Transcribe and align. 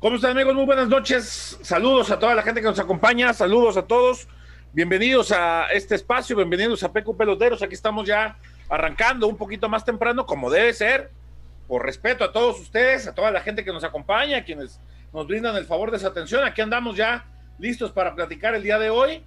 ¿Cómo 0.00 0.16
están 0.16 0.30
amigos? 0.30 0.54
Muy 0.54 0.64
buenas 0.64 0.88
noches. 0.88 1.58
Saludos 1.60 2.10
a 2.10 2.18
toda 2.18 2.34
la 2.34 2.40
gente 2.40 2.62
que 2.62 2.66
nos 2.66 2.78
acompaña. 2.78 3.34
Saludos 3.34 3.76
a 3.76 3.82
todos. 3.82 4.28
Bienvenidos 4.72 5.30
a 5.30 5.66
este 5.74 5.94
espacio. 5.94 6.34
Bienvenidos 6.34 6.82
a 6.82 6.90
PQ 6.90 7.18
Peloteros. 7.18 7.62
Aquí 7.62 7.74
estamos 7.74 8.08
ya 8.08 8.38
arrancando 8.70 9.26
un 9.26 9.36
poquito 9.36 9.68
más 9.68 9.84
temprano, 9.84 10.24
como 10.24 10.48
debe 10.48 10.72
ser. 10.72 11.10
Por 11.68 11.84
respeto 11.84 12.24
a 12.24 12.32
todos 12.32 12.58
ustedes, 12.60 13.06
a 13.08 13.14
toda 13.14 13.30
la 13.30 13.42
gente 13.42 13.62
que 13.62 13.74
nos 13.74 13.84
acompaña, 13.84 14.42
quienes 14.42 14.80
nos 15.12 15.26
brindan 15.26 15.54
el 15.56 15.66
favor 15.66 15.90
de 15.90 15.98
su 15.98 16.06
atención. 16.06 16.44
Aquí 16.44 16.62
andamos 16.62 16.96
ya 16.96 17.26
listos 17.58 17.92
para 17.92 18.14
platicar 18.14 18.54
el 18.54 18.62
día 18.62 18.78
de 18.78 18.88
hoy 18.88 19.22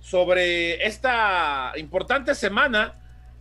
sobre 0.00 0.86
esta 0.86 1.74
importante 1.76 2.34
semana 2.34 2.94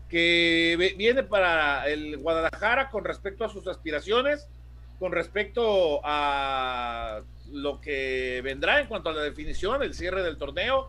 que 0.09 0.93
viene 0.97 1.23
para 1.23 1.87
el 1.87 2.17
Guadalajara 2.17 2.89
con 2.89 3.05
respecto 3.05 3.45
a 3.45 3.49
sus 3.49 3.65
aspiraciones 3.67 4.49
con 4.99 5.11
respecto 5.11 6.01
a 6.03 7.21
lo 7.51 7.79
que 7.79 8.41
vendrá 8.43 8.79
en 8.79 8.87
cuanto 8.87 9.09
a 9.09 9.13
la 9.13 9.21
definición, 9.21 9.83
el 9.83 9.93
cierre 9.93 10.23
del 10.23 10.37
torneo. 10.37 10.87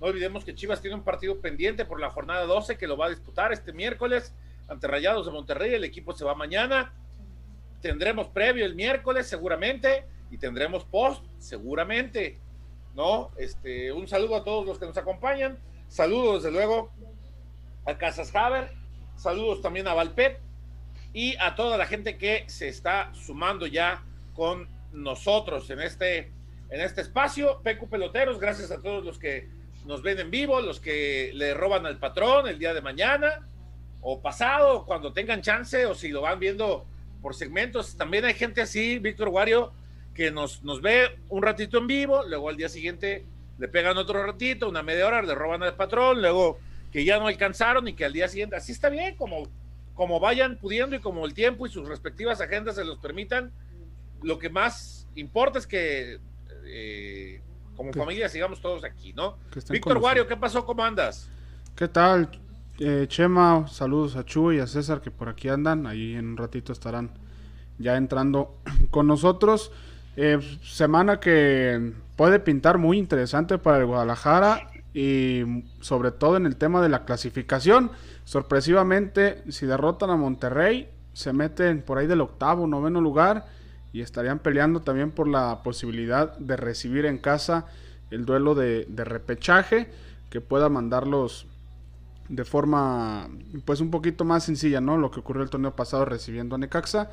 No 0.00 0.06
olvidemos 0.06 0.44
que 0.44 0.54
Chivas 0.54 0.80
tiene 0.80 0.96
un 0.96 1.04
partido 1.04 1.40
pendiente 1.40 1.84
por 1.84 2.00
la 2.00 2.10
jornada 2.10 2.46
12 2.46 2.78
que 2.78 2.86
lo 2.86 2.96
va 2.96 3.06
a 3.06 3.10
disputar 3.10 3.52
este 3.52 3.72
miércoles 3.72 4.34
ante 4.68 4.86
Rayados 4.86 5.26
de 5.26 5.32
Monterrey. 5.32 5.74
El 5.74 5.84
equipo 5.84 6.12
se 6.14 6.24
va 6.24 6.34
mañana. 6.34 6.94
Tendremos 7.82 8.28
previo 8.28 8.64
el 8.64 8.74
miércoles 8.74 9.26
seguramente 9.28 10.06
y 10.30 10.38
tendremos 10.38 10.84
post 10.84 11.24
seguramente. 11.38 12.38
¿No? 12.94 13.30
Este, 13.36 13.92
un 13.92 14.08
saludo 14.08 14.36
a 14.36 14.44
todos 14.44 14.66
los 14.66 14.78
que 14.78 14.86
nos 14.86 14.96
acompañan. 14.96 15.58
Saludos 15.88 16.42
desde 16.42 16.56
luego 16.56 16.90
a 17.84 17.98
Casas 17.98 18.34
Haber. 18.34 18.72
Saludos 19.16 19.60
también 19.60 19.86
a 19.86 19.92
Valpet 19.92 20.40
y 21.12 21.36
a 21.38 21.54
toda 21.54 21.76
la 21.76 21.86
gente 21.86 22.16
que 22.16 22.44
se 22.48 22.68
está 22.68 23.12
sumando 23.14 23.66
ya 23.66 24.04
con 24.34 24.68
nosotros 24.92 25.68
en 25.70 25.80
este, 25.80 26.32
en 26.70 26.80
este 26.80 27.00
espacio. 27.00 27.60
Pecu 27.62 27.88
Peloteros, 27.88 28.38
gracias 28.38 28.70
a 28.70 28.80
todos 28.80 29.04
los 29.04 29.18
que 29.18 29.48
nos 29.86 30.02
ven 30.02 30.20
en 30.20 30.30
vivo, 30.30 30.60
los 30.60 30.80
que 30.80 31.30
le 31.34 31.54
roban 31.54 31.86
al 31.86 31.98
patrón 31.98 32.46
el 32.48 32.58
día 32.58 32.74
de 32.74 32.80
mañana 32.80 33.48
o 34.02 34.20
pasado, 34.20 34.84
cuando 34.86 35.12
tengan 35.12 35.42
chance 35.42 35.84
o 35.86 35.94
si 35.94 36.08
lo 36.08 36.22
van 36.22 36.38
viendo 36.38 36.86
por 37.20 37.34
segmentos. 37.34 37.96
También 37.96 38.24
hay 38.24 38.34
gente 38.34 38.62
así, 38.62 38.98
Víctor 38.98 39.28
Wario, 39.28 39.72
que 40.14 40.30
nos, 40.30 40.62
nos 40.62 40.80
ve 40.80 41.18
un 41.28 41.42
ratito 41.42 41.78
en 41.78 41.86
vivo, 41.86 42.22
luego 42.26 42.48
al 42.48 42.56
día 42.56 42.68
siguiente 42.68 43.26
le 43.58 43.68
pegan 43.68 43.98
otro 43.98 44.24
ratito, 44.24 44.68
una 44.68 44.82
media 44.82 45.06
hora, 45.06 45.22
le 45.22 45.34
roban 45.34 45.62
al 45.62 45.74
patrón, 45.74 46.22
luego 46.22 46.58
que 46.90 47.04
ya 47.04 47.18
no 47.18 47.26
alcanzaron 47.26 47.86
y 47.88 47.94
que 47.94 48.04
al 48.04 48.12
día 48.12 48.26
siguiente, 48.26 48.56
así 48.56 48.72
está 48.72 48.88
bien, 48.88 49.16
como 49.16 49.48
como 49.94 50.20
vayan 50.20 50.56
pudiendo 50.58 50.96
y 50.96 51.00
como 51.00 51.26
el 51.26 51.34
tiempo 51.34 51.66
y 51.66 51.70
sus 51.70 51.88
respectivas 51.88 52.40
agendas 52.40 52.76
se 52.76 52.84
los 52.84 52.98
permitan, 52.98 53.52
lo 54.22 54.38
que 54.38 54.50
más 54.50 55.06
importa 55.14 55.58
es 55.58 55.66
que 55.66 56.18
eh, 56.64 57.40
como 57.76 57.92
familia 57.92 58.28
sigamos 58.28 58.60
todos 58.60 58.84
aquí, 58.84 59.12
¿no? 59.14 59.36
Víctor 59.70 59.98
Wario, 59.98 60.26
¿qué 60.26 60.36
pasó? 60.36 60.66
¿Cómo 60.66 60.84
andas? 60.84 61.30
¿Qué 61.74 61.88
tal? 61.88 62.30
Eh, 62.78 63.06
Chema, 63.08 63.66
saludos 63.68 64.16
a 64.16 64.24
Chu 64.24 64.52
y 64.52 64.58
a 64.58 64.66
César 64.66 65.00
que 65.00 65.10
por 65.10 65.28
aquí 65.28 65.48
andan, 65.48 65.86
ahí 65.86 66.14
en 66.14 66.28
un 66.28 66.36
ratito 66.36 66.72
estarán 66.72 67.10
ya 67.78 67.96
entrando 67.96 68.58
con 68.90 69.06
nosotros. 69.06 69.72
Eh, 70.16 70.38
semana 70.62 71.20
que 71.20 71.92
puede 72.16 72.40
pintar 72.40 72.78
muy 72.78 72.98
interesante 72.98 73.58
para 73.58 73.78
el 73.78 73.86
Guadalajara 73.86 74.69
y 74.92 75.64
sobre 75.80 76.10
todo 76.10 76.36
en 76.36 76.46
el 76.46 76.56
tema 76.56 76.82
de 76.82 76.88
la 76.88 77.04
clasificación. 77.04 77.90
Sorpresivamente, 78.24 79.42
si 79.48 79.66
derrotan 79.66 80.10
a 80.10 80.16
Monterrey, 80.16 80.88
se 81.12 81.32
meten 81.32 81.82
por 81.82 81.98
ahí 81.98 82.06
del 82.06 82.20
octavo, 82.20 82.66
noveno 82.66 83.00
lugar 83.00 83.46
y 83.92 84.02
estarían 84.02 84.38
peleando 84.38 84.80
también 84.80 85.10
por 85.10 85.28
la 85.28 85.62
posibilidad 85.62 86.36
de 86.38 86.56
recibir 86.56 87.06
en 87.06 87.18
casa 87.18 87.66
el 88.10 88.24
duelo 88.24 88.54
de, 88.54 88.86
repechaje 88.96 89.90
que 90.30 90.40
pueda 90.40 90.68
mandarlos 90.68 91.46
de 92.28 92.44
forma 92.44 93.28
pues 93.64 93.80
un 93.80 93.90
poquito 93.90 94.24
más 94.24 94.44
sencilla, 94.44 94.80
¿no? 94.80 94.96
Lo 94.96 95.10
que 95.10 95.20
ocurrió 95.20 95.42
el 95.42 95.50
torneo 95.50 95.74
pasado 95.74 96.04
recibiendo 96.04 96.54
a 96.54 96.58
Necaxa. 96.58 97.10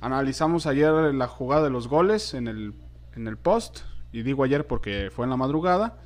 Analizamos 0.00 0.66
ayer 0.66 0.92
la 1.14 1.26
jugada 1.26 1.64
de 1.64 1.70
los 1.70 1.88
goles 1.88 2.32
en 2.32 2.48
el, 2.48 2.74
en 3.14 3.26
el 3.26 3.36
post, 3.36 3.80
y 4.12 4.22
digo 4.22 4.44
ayer 4.44 4.66
porque 4.66 5.10
fue 5.14 5.24
en 5.24 5.30
la 5.30 5.36
madrugada. 5.36 5.98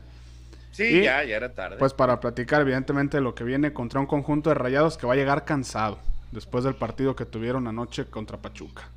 Sí, 0.73 1.03
ya, 1.03 1.25
ya 1.25 1.37
era 1.37 1.53
tarde. 1.53 1.77
Pues 1.79 1.93
para 1.93 2.21
platicar, 2.21 2.63
evidentemente, 2.63 3.21
lo 3.21 3.35
que 3.35 3.45
viene 3.45 3.73
contra 3.73 4.01
un 4.01 4.07
conjunto 4.07 4.51
de 4.51 4.55
rayados 4.55 4.97
que 4.97 5.07
va 5.07 5.15
a 5.15 5.17
llegar 5.17 5.45
cansado 5.45 5.99
después 6.31 6.65
del 6.65 6.75
partido 6.75 7.17
que 7.17 7.25
tuvieron 7.25 7.67
anoche 7.67 8.07
contra 8.07 8.39
Pachuca. 8.39 8.89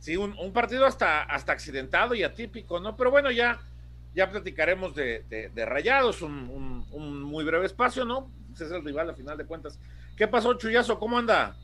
Sí, 0.00 0.16
un, 0.16 0.52
partido 0.52 0.84
hasta, 0.84 1.22
hasta 1.22 1.52
accidentado 1.52 2.14
y 2.14 2.24
atípico, 2.24 2.80
¿no? 2.80 2.96
Pero 2.96 3.12
bueno, 3.12 3.30
ya, 3.30 3.60
ya 4.14 4.30
platicaremos 4.30 4.94
de, 4.94 5.52
rayados, 5.64 6.22
un, 6.22 7.22
muy 7.22 7.44
breve 7.44 7.66
espacio, 7.66 8.04
¿no? 8.04 8.28
Ese 8.52 8.64
es 8.64 8.72
el 8.72 8.84
rival 8.84 9.10
a 9.10 9.14
final 9.14 9.38
de 9.38 9.44
cuentas. 9.44 9.78
¿Qué 10.16 10.26
pasó, 10.26 10.54
Chuyazo? 10.54 10.98
¿Cómo 10.98 11.18
anda? 11.18 11.54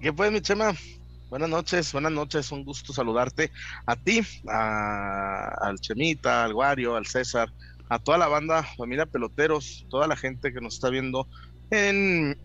¿Qué 0.00 0.12
pues, 0.12 0.32
mi 0.32 0.40
Chema? 0.40 0.72
Buenas 1.28 1.50
noches, 1.50 1.92
buenas 1.92 2.12
noches, 2.12 2.50
un 2.50 2.64
gusto 2.64 2.94
saludarte 2.94 3.50
a 3.84 3.94
ti, 3.96 4.22
al 4.46 5.78
Chemita, 5.80 6.44
al 6.44 6.54
Guario, 6.54 6.96
al 6.96 7.04
César, 7.04 7.52
a 7.88 7.98
toda 7.98 8.18
la 8.18 8.28
banda, 8.28 8.62
familia 8.76 9.06
peloteros, 9.06 9.86
toda 9.88 10.06
la 10.06 10.16
gente 10.16 10.52
que 10.52 10.60
nos 10.60 10.74
está 10.74 10.90
viendo 10.90 11.26
en, 11.70 12.36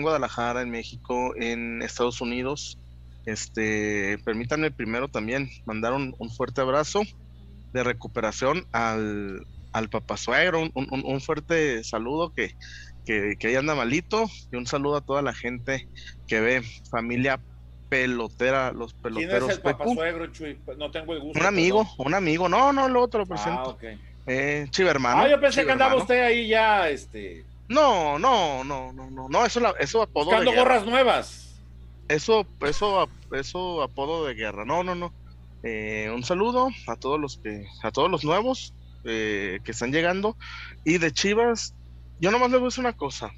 Guadalajara, 0.00 0.62
en 0.62 0.70
México, 0.70 1.34
en 1.36 1.82
Estados 1.82 2.20
Unidos. 2.20 2.78
Este, 3.26 4.18
permítanme 4.24 4.70
primero 4.70 5.08
también 5.08 5.50
mandar 5.66 5.92
un, 5.92 6.14
fuerte 6.36 6.62
abrazo 6.62 7.02
de 7.72 7.84
recuperación 7.84 8.66
al, 8.72 9.46
al 9.72 9.88
papasuegro, 9.90 10.62
un, 10.62 10.72
un, 10.74 11.20
fuerte 11.20 11.84
saludo 11.84 12.32
que, 12.32 12.56
que, 13.04 13.36
que 13.38 13.48
ahí 13.48 13.56
anda 13.56 13.74
malito 13.74 14.24
y 14.50 14.56
un 14.56 14.66
saludo 14.66 14.96
a 14.96 15.00
toda 15.02 15.22
la 15.22 15.34
gente 15.34 15.86
que 16.26 16.40
ve 16.40 16.62
familia 16.90 17.40
pelotera, 17.90 18.72
los 18.72 18.94
peloteros. 18.94 19.38
¿Quién 19.38 19.50
es 19.50 19.56
el 19.56 19.62
papasuegro, 19.62 20.26
Chuy? 20.28 20.58
No 20.78 20.90
tengo 20.90 21.12
el 21.12 21.20
gusto. 21.20 21.38
Un 21.38 21.46
amigo, 21.46 21.86
un 21.98 22.14
amigo, 22.14 22.48
no, 22.48 22.72
no, 22.72 22.88
lo 22.88 23.02
otro 23.02 23.20
lo 23.20 23.26
presento. 23.26 23.60
Ah, 23.60 23.68
okay. 23.68 24.00
Eh, 24.26 24.66
Chivermano. 24.70 25.22
Ah, 25.22 25.28
yo 25.28 25.40
pensé 25.40 25.64
que 25.64 25.72
andaba 25.72 25.96
usted 25.96 26.22
ahí 26.22 26.48
ya, 26.48 26.88
este. 26.88 27.44
No, 27.68 28.18
no, 28.18 28.64
no, 28.64 28.92
no, 28.92 29.10
no, 29.10 29.28
no, 29.28 29.46
eso, 29.46 29.76
eso 29.78 30.02
apodo 30.02 30.26
Buscando 30.26 30.52
gorras 30.52 30.84
nuevas. 30.84 31.60
Eso, 32.08 32.44
eso, 32.62 33.08
eso 33.32 33.82
apodo 33.82 34.26
de 34.26 34.34
guerra. 34.34 34.64
No, 34.64 34.82
no, 34.82 34.94
no. 34.94 35.12
Eh, 35.62 36.10
un 36.12 36.24
saludo 36.24 36.70
a 36.86 36.96
todos 36.96 37.20
los 37.20 37.38
que, 37.38 37.66
a 37.82 37.90
todos 37.90 38.10
los 38.10 38.24
nuevos 38.24 38.74
eh, 39.04 39.60
que 39.62 39.70
están 39.70 39.92
llegando. 39.92 40.36
Y 40.84 40.98
de 40.98 41.12
Chivas, 41.12 41.74
yo 42.18 42.30
nomás 42.30 42.50
le 42.50 42.56
voy 42.56 42.66
a 42.66 42.68
decir 42.68 42.80
una 42.80 42.96
cosa. 42.96 43.30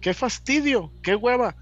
Qué 0.00 0.12
fastidio, 0.14 0.90
qué 1.02 1.14
hueva. 1.14 1.54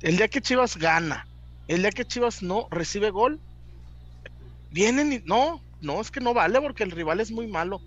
El 0.00 0.16
día 0.16 0.28
que 0.28 0.42
Chivas 0.42 0.76
gana, 0.76 1.26
el 1.68 1.82
día 1.82 1.92
que 1.92 2.04
Chivas 2.04 2.42
no 2.42 2.68
recibe 2.70 3.10
gol, 3.10 3.40
vienen 4.70 5.12
y 5.12 5.18
no, 5.24 5.62
no, 5.82 6.00
es 6.00 6.10
que 6.10 6.20
no 6.20 6.32
vale 6.32 6.60
porque 6.60 6.84
el 6.84 6.90
rival 6.90 7.20
es 7.20 7.30
muy 7.30 7.46
malo. 7.46 7.80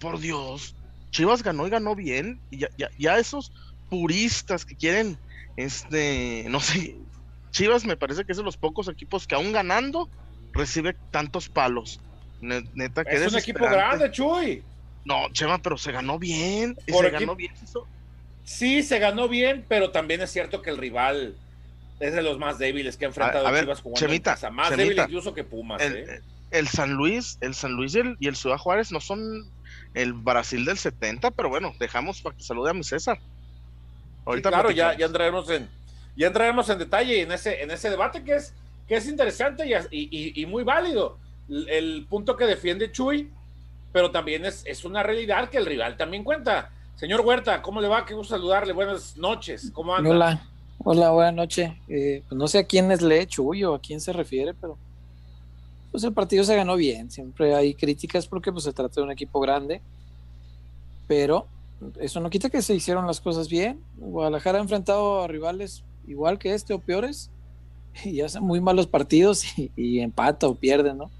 Por 0.00 0.18
Dios, 0.18 0.74
Chivas 1.10 1.42
ganó 1.42 1.66
y 1.66 1.70
ganó 1.70 1.94
bien. 1.94 2.40
Y 2.50 2.58
ya, 2.58 2.68
ya, 2.98 3.18
esos 3.18 3.52
puristas 3.90 4.64
que 4.64 4.74
quieren, 4.74 5.18
este, 5.56 6.46
no 6.48 6.60
sé, 6.60 6.96
Chivas 7.50 7.84
me 7.84 7.96
parece 7.96 8.24
que 8.24 8.32
es 8.32 8.38
de 8.38 8.44
los 8.44 8.56
pocos 8.56 8.88
equipos 8.88 9.26
que 9.26 9.34
aún 9.34 9.52
ganando 9.52 10.08
recibe 10.52 10.96
tantos 11.10 11.48
palos. 11.48 12.00
Neta, 12.40 13.04
que 13.04 13.16
es 13.16 13.32
un 13.32 13.38
equipo 13.38 13.64
grande, 13.64 14.10
Chuy. 14.10 14.62
No, 15.04 15.28
Chema, 15.32 15.58
pero 15.58 15.76
se 15.78 15.90
ganó 15.90 16.18
bien. 16.18 16.76
se 16.86 17.10
ganó 17.10 17.34
bien. 17.34 17.52
Sí, 18.44 18.82
se 18.82 18.98
ganó 18.98 19.28
bien, 19.28 19.64
pero 19.68 19.90
también 19.90 20.20
es 20.20 20.30
cierto 20.30 20.62
que 20.62 20.70
el 20.70 20.78
rival 20.78 21.36
es 22.00 22.14
de 22.14 22.22
los 22.22 22.38
más 22.38 22.58
débiles 22.58 22.96
que 22.96 23.04
ha 23.04 23.08
enfrentado 23.08 23.46
a, 23.46 23.60
Chivas 23.60 23.80
jugando 23.80 24.06
Chemita, 24.06 24.38
Más 24.50 24.76
débil 24.76 24.98
incluso 24.98 25.34
que 25.34 25.44
Pumas. 25.44 25.82
¿eh? 25.82 26.22
El 26.50 26.68
San 26.68 26.94
Luis, 26.94 27.38
el 27.40 27.54
San 27.54 27.72
Luis 27.72 27.94
y 27.94 28.00
el, 28.00 28.16
y 28.20 28.28
el, 28.28 28.36
Ciudad 28.36 28.58
Juárez 28.58 28.90
no 28.92 29.00
son 29.00 29.50
el 29.94 30.12
Brasil 30.12 30.64
del 30.64 30.78
70, 30.78 31.30
pero 31.32 31.48
bueno, 31.48 31.74
dejamos 31.78 32.22
para 32.22 32.36
que 32.36 32.42
salude 32.42 32.70
a 32.70 32.74
mi 32.74 32.84
César. 32.84 33.18
Ahorita 34.24 34.50
claro, 34.50 34.70
ya, 34.70 34.96
ya 34.96 35.06
entraremos 35.06 35.48
en 35.50 35.68
ya 36.16 36.26
entraremos 36.26 36.68
en 36.68 36.78
detalle 36.78 37.22
en 37.22 37.32
ese 37.32 37.62
en 37.62 37.70
ese 37.70 37.88
debate 37.90 38.24
que 38.24 38.34
es 38.34 38.52
que 38.86 38.96
es 38.96 39.06
interesante 39.06 39.64
y, 39.90 40.42
y, 40.42 40.46
muy 40.46 40.64
válido. 40.64 41.18
El, 41.48 42.06
punto 42.08 42.36
que 42.36 42.46
defiende 42.46 42.90
Chuy, 42.90 43.30
pero 43.92 44.10
también 44.10 44.46
es, 44.46 44.62
es 44.64 44.84
una 44.84 45.02
realidad 45.02 45.50
que 45.50 45.58
el 45.58 45.66
rival 45.66 45.98
también 45.98 46.24
cuenta. 46.24 46.70
Señor 46.96 47.20
Huerta, 47.20 47.60
¿cómo 47.60 47.82
le 47.82 47.88
va? 47.88 48.06
Qué 48.06 48.14
gusto 48.14 48.34
saludarle. 48.34 48.72
Buenas 48.72 49.16
noches. 49.18 49.70
¿Cómo 49.74 49.94
anda? 49.94 50.08
Hola, 50.10 50.42
hola, 50.78 51.10
buenas 51.10 51.34
noches. 51.34 51.70
Eh, 51.86 52.22
pues 52.26 52.38
no 52.38 52.48
sé 52.48 52.60
a 52.60 52.64
quién 52.64 52.90
es 52.90 53.02
lee 53.02 53.26
Chuy 53.26 53.62
o 53.64 53.74
a 53.74 53.80
quién 53.80 54.00
se 54.00 54.14
refiere, 54.14 54.54
pero 54.54 54.78
pues 55.98 56.04
el 56.04 56.14
partido 56.14 56.44
se 56.44 56.54
ganó 56.54 56.76
bien. 56.76 57.10
Siempre 57.10 57.56
hay 57.56 57.74
críticas 57.74 58.28
porque 58.28 58.52
pues 58.52 58.62
se 58.62 58.72
trata 58.72 59.00
de 59.00 59.02
un 59.02 59.10
equipo 59.10 59.40
grande, 59.40 59.82
pero 61.08 61.48
eso 61.98 62.20
no 62.20 62.30
quita 62.30 62.50
que 62.50 62.62
se 62.62 62.72
hicieron 62.72 63.04
las 63.04 63.20
cosas 63.20 63.48
bien. 63.48 63.80
Guadalajara 63.96 64.58
ha 64.58 64.62
enfrentado 64.62 65.24
a 65.24 65.26
rivales 65.26 65.82
igual 66.06 66.38
que 66.38 66.54
este 66.54 66.72
o 66.72 66.78
peores 66.78 67.32
y 68.04 68.20
hacen 68.20 68.44
muy 68.44 68.60
malos 68.60 68.86
partidos 68.86 69.44
y, 69.58 69.98
empata 69.98 70.46
o 70.46 70.54
pierde, 70.54 70.94
¿no? 70.94 71.10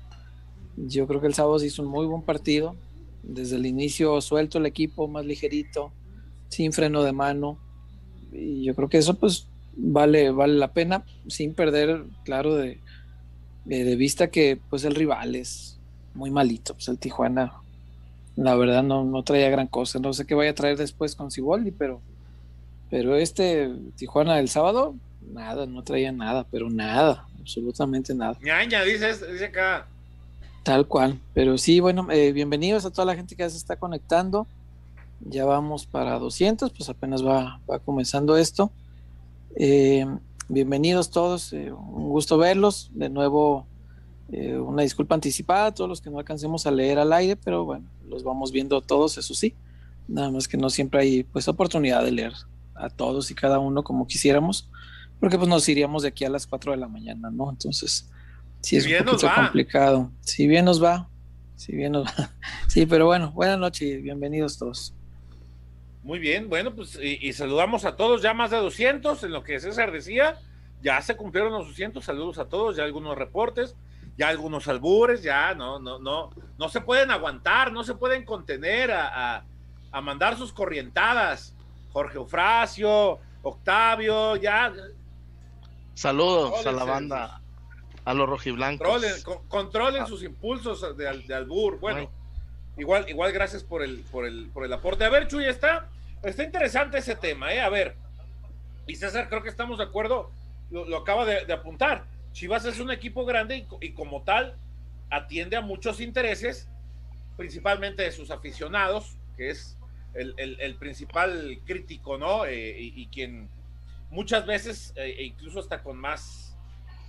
Yo 0.76 1.08
creo 1.08 1.20
que 1.20 1.26
el 1.26 1.34
sábado 1.34 1.58
se 1.58 1.66
hizo 1.66 1.82
un 1.82 1.88
muy 1.88 2.06
buen 2.06 2.22
partido. 2.22 2.76
Desde 3.24 3.56
el 3.56 3.66
inicio 3.66 4.20
suelto 4.20 4.58
el 4.58 4.66
equipo, 4.66 5.08
más 5.08 5.26
ligerito, 5.26 5.90
sin 6.50 6.72
freno 6.72 7.02
de 7.02 7.10
mano. 7.10 7.58
Y 8.30 8.62
yo 8.62 8.76
creo 8.76 8.88
que 8.88 8.98
eso 8.98 9.14
pues 9.14 9.48
vale, 9.74 10.30
vale 10.30 10.54
la 10.54 10.72
pena, 10.72 11.04
sin 11.26 11.52
perder, 11.52 12.04
claro, 12.22 12.54
de, 12.54 12.80
de, 13.68 13.96
vista 13.96 14.28
que 14.28 14.58
pues 14.70 14.84
el 14.84 14.94
rival 14.94 15.34
es 15.34 15.78
muy 16.14 16.30
malito. 16.30 16.74
Pues 16.74 16.88
el 16.88 16.98
Tijuana, 16.98 17.52
la 18.36 18.54
verdad, 18.54 18.82
no, 18.82 19.04
no 19.04 19.22
traía 19.22 19.50
gran 19.50 19.66
cosa. 19.66 19.98
No 19.98 20.12
sé 20.12 20.26
qué 20.26 20.34
vaya 20.34 20.50
a 20.50 20.54
traer 20.54 20.76
después 20.76 21.14
con 21.14 21.30
Ciboldi, 21.30 21.70
pero, 21.70 22.00
pero 22.90 23.16
este 23.16 23.70
Tijuana 23.96 24.36
del 24.36 24.48
sábado, 24.48 24.94
nada, 25.32 25.66
no 25.66 25.82
traía 25.82 26.12
nada, 26.12 26.46
pero 26.50 26.70
nada, 26.70 27.26
absolutamente 27.40 28.14
nada. 28.14 28.36
Ñaña, 28.40 28.82
dice, 28.82 29.12
dice 29.30 29.46
acá. 29.46 29.86
Tal 30.62 30.86
cual, 30.86 31.18
pero 31.34 31.56
sí, 31.56 31.80
bueno, 31.80 32.08
eh, 32.10 32.32
bienvenidos 32.32 32.84
a 32.84 32.90
toda 32.90 33.06
la 33.06 33.14
gente 33.14 33.36
que 33.36 33.42
ya 33.42 33.50
se 33.50 33.56
está 33.56 33.76
conectando. 33.76 34.46
Ya 35.20 35.44
vamos 35.44 35.86
para 35.86 36.18
200, 36.18 36.70
pues 36.72 36.88
apenas 36.88 37.26
va, 37.26 37.60
va 37.68 37.78
comenzando 37.80 38.36
esto. 38.36 38.70
Eh, 39.56 40.06
bienvenidos 40.48 41.10
todos, 41.10 41.52
eh, 41.52 41.72
un 41.72 42.08
gusto 42.08 42.38
verlos. 42.38 42.90
De 42.94 43.08
nuevo, 43.08 43.66
una 44.30 44.82
disculpa 44.82 45.14
anticipada 45.14 45.66
a 45.66 45.74
todos 45.74 45.88
los 45.88 46.00
que 46.00 46.10
no 46.10 46.18
alcancemos 46.18 46.66
a 46.66 46.70
leer 46.70 46.98
al 46.98 47.12
aire, 47.12 47.36
pero 47.36 47.64
bueno, 47.64 47.88
los 48.06 48.22
vamos 48.24 48.52
viendo 48.52 48.80
todos, 48.82 49.16
eso 49.16 49.34
sí. 49.34 49.54
Nada 50.06 50.30
más 50.30 50.48
que 50.48 50.56
no 50.56 50.68
siempre 50.68 51.00
hay 51.00 51.22
pues 51.22 51.48
oportunidad 51.48 52.04
de 52.04 52.12
leer 52.12 52.32
a 52.74 52.90
todos 52.90 53.30
y 53.30 53.34
cada 53.34 53.58
uno 53.58 53.82
como 53.82 54.06
quisiéramos 54.06 54.68
porque 55.20 55.36
pues 55.36 55.48
nos 55.48 55.68
iríamos 55.68 56.02
de 56.02 56.08
aquí 56.08 56.24
a 56.24 56.30
las 56.30 56.46
4 56.46 56.72
de 56.72 56.78
la 56.78 56.88
mañana, 56.88 57.30
¿no? 57.30 57.50
Entonces, 57.50 58.08
sí 58.60 58.76
es 58.76 58.86
un 58.86 59.04
poquito 59.04 59.28
complicado. 59.34 60.12
Si 60.20 60.46
bien 60.46 60.64
nos 60.64 60.82
va, 60.82 61.08
si 61.56 61.74
bien 61.74 61.92
nos 61.92 62.06
va. 62.06 62.30
Sí, 62.68 62.86
pero 62.86 63.06
bueno, 63.06 63.32
buenas 63.32 63.58
noches 63.58 63.82
y 63.82 63.96
bienvenidos 63.96 64.58
todos. 64.58 64.94
Muy 66.08 66.18
bien, 66.18 66.48
bueno, 66.48 66.74
pues 66.74 66.98
y, 67.02 67.30
saludamos 67.34 67.84
a 67.84 67.94
todos, 67.94 68.22
ya 68.22 68.32
más 68.32 68.50
de 68.50 68.56
200, 68.56 69.24
en 69.24 69.30
lo 69.30 69.42
que 69.44 69.60
César 69.60 69.92
decía, 69.92 70.38
ya 70.80 71.02
se 71.02 71.18
cumplieron 71.18 71.52
los 71.52 71.68
200, 71.68 72.02
saludos 72.02 72.38
a 72.38 72.48
todos, 72.48 72.76
ya 72.76 72.84
algunos 72.84 73.18
reportes, 73.18 73.76
ya 74.16 74.28
algunos 74.28 74.68
albures, 74.68 75.22
ya 75.22 75.54
no, 75.54 75.78
no, 75.78 75.98
no, 75.98 76.30
no 76.56 76.68
se 76.70 76.80
pueden 76.80 77.10
aguantar, 77.10 77.72
no 77.72 77.84
se 77.84 77.94
pueden 77.94 78.24
contener 78.24 78.90
a, 78.90 79.44
a 79.92 80.00
mandar 80.00 80.38
sus 80.38 80.50
corrientadas. 80.50 81.54
Jorge 81.92 82.16
Eufrasio, 82.16 83.18
Octavio, 83.42 84.36
ya 84.36 84.72
Saludos 85.92 86.66
a 86.66 86.72
la 86.72 86.84
banda, 86.84 87.42
a 88.06 88.14
los 88.14 88.26
rojiblancos. 88.26 89.22
Controlen, 89.48 90.04
ah. 90.04 90.06
sus 90.06 90.22
impulsos 90.22 90.96
de, 90.96 91.34
albur. 91.34 91.78
Bueno, 91.80 92.10
igual, 92.78 93.06
igual 93.10 93.30
gracias 93.32 93.62
por 93.62 93.82
el, 93.82 93.98
por 94.10 94.24
el, 94.24 94.48
por 94.54 94.64
el 94.64 94.72
aporte. 94.72 95.04
A 95.04 95.10
ver, 95.10 95.28
Chuy, 95.28 95.44
está, 95.44 95.90
está 96.22 96.44
interesante 96.44 96.98
ese 96.98 97.16
tema, 97.16 97.52
¿eh? 97.52 97.60
A 97.60 97.68
ver. 97.68 97.96
Y 98.86 98.96
César, 98.96 99.28
creo 99.28 99.42
que 99.42 99.48
estamos 99.48 99.78
de 99.78 99.84
acuerdo, 99.84 100.30
lo, 100.70 100.96
acaba 100.96 101.24
de, 101.24 101.52
apuntar. 101.52 102.06
Chivas 102.32 102.64
es 102.64 102.80
un 102.80 102.90
equipo 102.90 103.24
grande 103.24 103.66
y, 103.80 103.92
como 103.92 104.22
tal 104.22 104.56
atiende 105.10 105.56
a 105.56 105.60
muchos 105.60 106.00
intereses, 106.00 106.68
principalmente 107.36 108.02
de 108.02 108.12
sus 108.12 108.30
aficionados, 108.30 109.16
que 109.36 109.50
es 109.50 109.78
el, 110.14 110.76
principal 110.78 111.60
crítico, 111.64 112.18
¿no? 112.18 112.44
Eh, 112.46 112.76
y, 112.78 113.06
quien 113.08 113.48
muchas 114.10 114.46
veces, 114.46 114.92
eh, 114.96 115.16
e 115.18 115.24
incluso 115.24 115.60
hasta 115.60 115.82
con 115.82 115.96
más, 115.96 116.56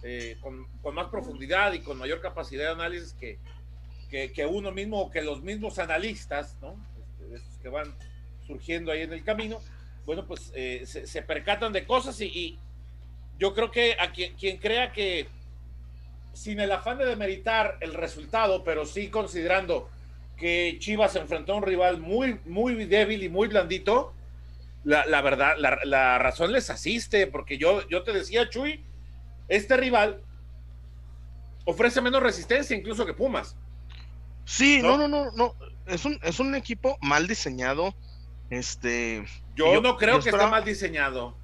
eh, 0.03 0.37
con, 0.41 0.67
más 0.93 1.07
profundidad 1.07 1.73
y 1.73 1.79
con 1.79 1.97
mayor 1.97 2.21
capacidad 2.21 2.63
de 2.63 2.71
análisis 2.71 3.13
que, 3.13 3.39
que, 4.09 4.45
uno 4.45 4.71
mismo 4.71 5.01
o 5.01 5.11
que 5.11 5.21
los 5.21 5.41
mismos 5.41 5.79
analistas, 5.79 6.57
¿no? 6.61 6.75
Este, 6.99 7.35
estos 7.35 7.57
que 7.59 7.69
van 7.69 7.95
surgiendo 8.49 8.91
ahí 8.91 9.01
en 9.01 9.13
el 9.13 9.23
camino, 9.23 9.61
bueno, 10.07 10.25
pues 10.25 10.51
eh, 10.55 10.83
se, 10.85 11.21
percatan 11.21 11.71
de 11.71 11.85
cosas 11.85 12.19
y, 12.19 12.57
yo 13.37 13.53
creo 13.53 13.71
que 13.71 13.95
a 13.99 14.11
quien, 14.11 14.33
quien 14.35 14.57
crea 14.57 14.91
que 14.91 15.27
sin 16.33 16.59
el 16.59 16.71
afán 16.71 16.97
de 16.97 17.05
demeritar 17.05 17.77
el 17.79 17.93
resultado, 17.93 18.63
pero 18.63 18.85
sí 18.85 19.09
considerando 19.09 19.89
que 20.35 20.75
Chivas 20.79 21.15
enfrentó 21.15 21.53
a 21.53 21.57
un 21.57 21.63
rival 21.63 21.99
muy, 21.99 22.39
muy 22.45 22.73
débil 22.85 23.23
y 23.23 23.29
muy 23.29 23.47
blandito, 23.47 24.13
la, 24.83 25.21
verdad, 25.21 25.55
la, 25.57 26.17
razón 26.17 26.51
les 26.51 26.69
asiste, 26.69 27.27
porque 27.27 27.57
yo, 27.57 27.87
yo 27.87 28.03
te 28.03 28.11
decía, 28.11 28.49
Chuy, 28.49 28.83
este 29.47 29.77
rival 29.77 30.21
ofrece 31.65 32.01
menos 32.01 32.23
resistencia 32.23 32.75
incluso 32.75 33.05
que 33.05 33.13
Pumas. 33.13 33.55
Sí, 34.43 34.81
no, 34.81 34.97
no, 34.97 35.07
no, 35.07 35.31
no, 35.31 35.53
Es 35.85 36.03
un, 36.03 36.19
es 36.23 36.39
un 36.39 36.55
equipo 36.55 36.97
mal 37.01 37.27
diseñado. 37.27 37.93
Este. 38.49 39.25
Yo, 39.55 39.81
no 39.81 39.97
creo 39.97 40.19
que 40.21 40.29
esté 40.29 40.47
mal 40.47 40.63
diseñado. 40.63 41.37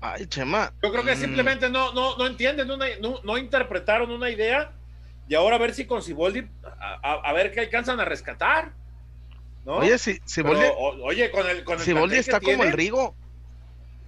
Ay, 0.00 0.26
Chema. 0.26 0.72
Yo 0.82 0.90
creo 0.90 1.04
que 1.04 1.14
mm. 1.14 1.18
simplemente 1.18 1.70
no, 1.70 1.92
no, 1.92 2.16
no 2.16 2.26
entienden, 2.26 2.68
no, 2.68 3.38
interpretaron 3.38 4.10
una 4.10 4.30
idea 4.30 4.72
y 5.28 5.34
ahora 5.34 5.56
a 5.56 5.58
ver 5.60 5.74
si 5.74 5.86
con 5.86 6.02
Siboldi, 6.02 6.48
a 7.02 7.32
ver 7.32 7.52
qué 7.52 7.60
alcanzan 7.60 8.00
a 8.00 8.04
rescatar. 8.04 8.72
Oye, 9.64 9.96
si, 9.98 10.20
si 10.24 10.40
oye, 10.40 11.30
con 11.30 11.48
el, 11.48 11.64
con 11.64 11.80
el 11.80 12.12
está 12.14 12.40
como 12.40 12.64
el 12.64 12.72
Rigo. 12.72 13.14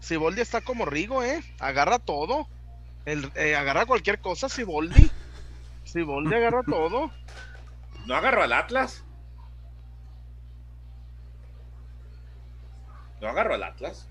Siboldi 0.00 0.40
está 0.40 0.61
como 0.61 0.84
Rigo, 0.84 1.23
¿eh? 1.23 1.42
Agarra 1.61 1.99
todo. 1.99 2.49
El, 3.06 3.30
eh, 3.37 3.54
agarra 3.54 3.87
cualquier 3.87 4.18
cosa, 4.18 4.49
Siboldi. 4.49 5.11
Siboldi 5.84 6.34
agarra 6.34 6.62
todo. 6.66 7.11
¿No 8.06 8.16
agarró 8.16 8.42
al 8.42 8.52
Atlas? 8.52 9.03
¿No 13.25 13.31
agarró 13.31 13.54
al 13.54 13.62
Atlas? 13.62 14.07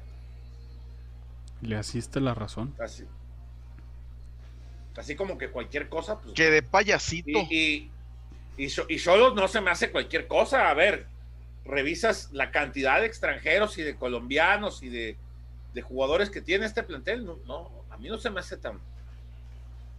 Le 1.62 1.76
asiste 1.76 2.20
la 2.20 2.34
razón. 2.34 2.74
Así. 2.80 3.06
Así 4.98 5.16
como 5.16 5.38
que 5.38 5.50
cualquier 5.52 5.88
cosa. 5.88 6.20
Pues, 6.20 6.34
que 6.34 6.50
de 6.50 6.64
payasito. 6.64 7.30
Y, 7.52 7.92
y, 8.58 8.66
y, 8.90 9.00
solo 9.00 9.36
no 9.36 9.48
se 9.48 9.62
me 9.62 9.70
hace 9.70 9.92
cualquier 9.92 10.26
cosa. 10.26 10.68
A 10.68 10.74
ver, 10.74 11.06
revisas 11.64 12.32
la 12.32 12.50
cantidad 12.50 13.02
de 13.02 13.06
extranjeros 13.06 13.78
y 13.78 13.84
de 13.84 13.96
colombianos 13.96 14.82
y 14.82 14.90
de, 14.90 15.16
jugadores 15.84 16.32
que 16.32 16.42
tiene 16.42 16.66
este 16.66 16.82
plantel, 16.82 17.24
no, 17.24 17.70
a 17.92 17.98
mí 17.98 18.10
no 18.10 18.18
se 18.18 18.32
me 18.32 18.40
hace 18.40 18.58
tan 18.58 18.80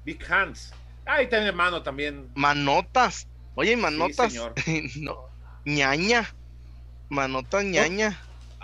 big 0.04 0.20
hands. 0.28 0.72
Ahí 1.06 1.28
tiene 1.28 1.52
mano 1.52 1.84
también. 1.84 2.32
Manotas. 2.34 3.28
Oye, 3.54 3.76
manotas. 3.76 4.34
no, 4.96 5.28
ñaña. 5.64 6.34
Manotas 7.10 7.62
ñaña. 7.62 8.20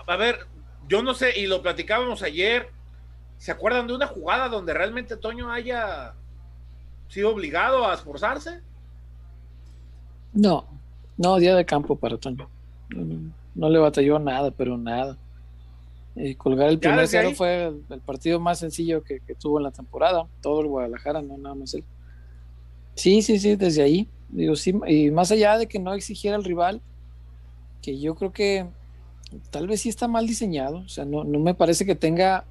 A 0.06 0.16
ver, 0.16 0.46
yo 0.88 1.02
no 1.02 1.14
sé, 1.14 1.38
y 1.38 1.46
lo 1.46 1.62
platicábamos 1.62 2.22
ayer. 2.22 2.68
¿Se 3.38 3.50
acuerdan 3.50 3.86
de 3.86 3.94
una 3.94 4.06
jugada 4.06 4.48
donde 4.48 4.74
realmente 4.74 5.16
Toño 5.16 5.50
haya 5.50 6.14
sido 7.08 7.30
obligado 7.30 7.86
a 7.86 7.94
esforzarse? 7.94 8.60
No, 10.32 10.66
no, 11.16 11.36
día 11.38 11.54
de 11.54 11.64
campo 11.64 11.96
para 11.96 12.18
Toño. 12.18 12.48
No, 13.54 13.68
le 13.68 13.78
batalló 13.78 14.18
nada, 14.18 14.50
pero 14.50 14.76
nada. 14.76 15.16
Eh, 16.16 16.36
colgar 16.36 16.68
el 16.68 16.78
primer 16.78 17.06
cero 17.06 17.30
fue 17.34 17.72
el, 17.88 18.00
partido 18.00 18.40
más 18.40 18.58
sencillo 18.58 19.02
que, 19.02 19.20
tuvo 19.38 19.58
en 19.58 19.64
la 19.64 19.70
temporada. 19.70 20.26
Todo 20.42 20.60
el 20.60 20.66
Guadalajara, 20.66 21.22
no 21.22 21.38
nada 21.38 21.54
más 21.54 21.72
él. 21.74 21.84
Sí, 22.94 23.22
sí, 23.22 23.38
sí, 23.38 23.56
desde 23.56 23.82
ahí. 23.82 24.08
Digo, 24.28 24.54
sí, 24.54 24.74
y 24.86 25.10
más 25.10 25.30
allá 25.30 25.56
de 25.56 25.66
que 25.66 25.78
no 25.78 25.94
exigiera 25.94 26.36
al 26.36 26.44
rival, 26.44 26.80
que 27.80 27.98
yo 27.98 28.14
creo 28.14 28.32
que 28.32 28.66
tal 29.50 29.66
vez 29.66 29.82
sí 29.82 29.88
está 29.88 30.08
mal 30.08 30.26
diseñado. 30.26 30.78
O 30.78 30.88
sea, 30.88 31.04
no, 31.04 31.24
me 31.24 31.54
parece 31.54 31.86
que 31.86 31.94
tenga 31.94 32.44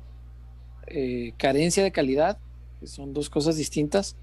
eh, 0.87 1.33
carencia 1.37 1.83
de 1.83 1.91
calidad, 1.91 2.37
que 2.79 2.87
son 2.87 3.13
dos 3.13 3.29
cosas 3.29 3.57
distintas, 3.57 4.15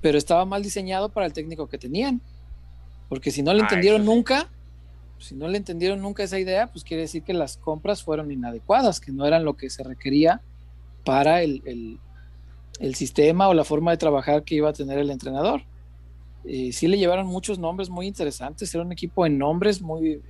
pero 0.00 0.18
estaba 0.18 0.44
mal 0.44 0.62
diseñado 0.62 1.10
para 1.10 1.26
el 1.26 1.32
técnico 1.32 1.68
que 1.68 1.78
tenían. 1.78 2.20
Porque 3.08 3.30
si 3.30 3.42
no 3.42 3.52
le 3.52 3.60
ah, 3.60 3.62
entendieron 3.64 4.04
nunca, 4.04 4.48
si 5.18 5.34
no 5.34 5.48
le 5.48 5.58
entendieron 5.58 6.00
nunca 6.00 6.22
esa 6.22 6.38
idea, 6.38 6.66
pues 6.68 6.84
quiere 6.84 7.02
decir 7.02 7.22
que 7.22 7.32
las 7.32 7.56
compras 7.56 8.02
fueron 8.02 8.30
inadecuadas, 8.30 9.00
que 9.00 9.12
no 9.12 9.26
eran 9.26 9.44
lo 9.44 9.56
que 9.56 9.70
se 9.70 9.82
requería 9.82 10.40
para 11.04 11.42
el, 11.42 12.00
sistema 12.94 13.48
o 13.48 13.54
la 13.54 13.64
forma 13.64 13.92
de 13.92 13.96
trabajar 13.96 14.42
que 14.42 14.56
iba 14.56 14.68
a 14.68 14.72
tener 14.72 14.98
el 14.98 15.10
entrenador. 15.10 15.62
Eh, 16.44 16.72
sí 16.72 16.86
le 16.86 16.98
llevaron 16.98 17.26
muchos 17.26 17.58
nombres 17.58 17.88
muy 17.88 18.06
interesantes, 18.06 18.72
era 18.74 18.84
un 18.84 18.92
equipo 18.92 19.24
en 19.26 19.38
nombres 19.38 19.80
muy, 19.80 20.20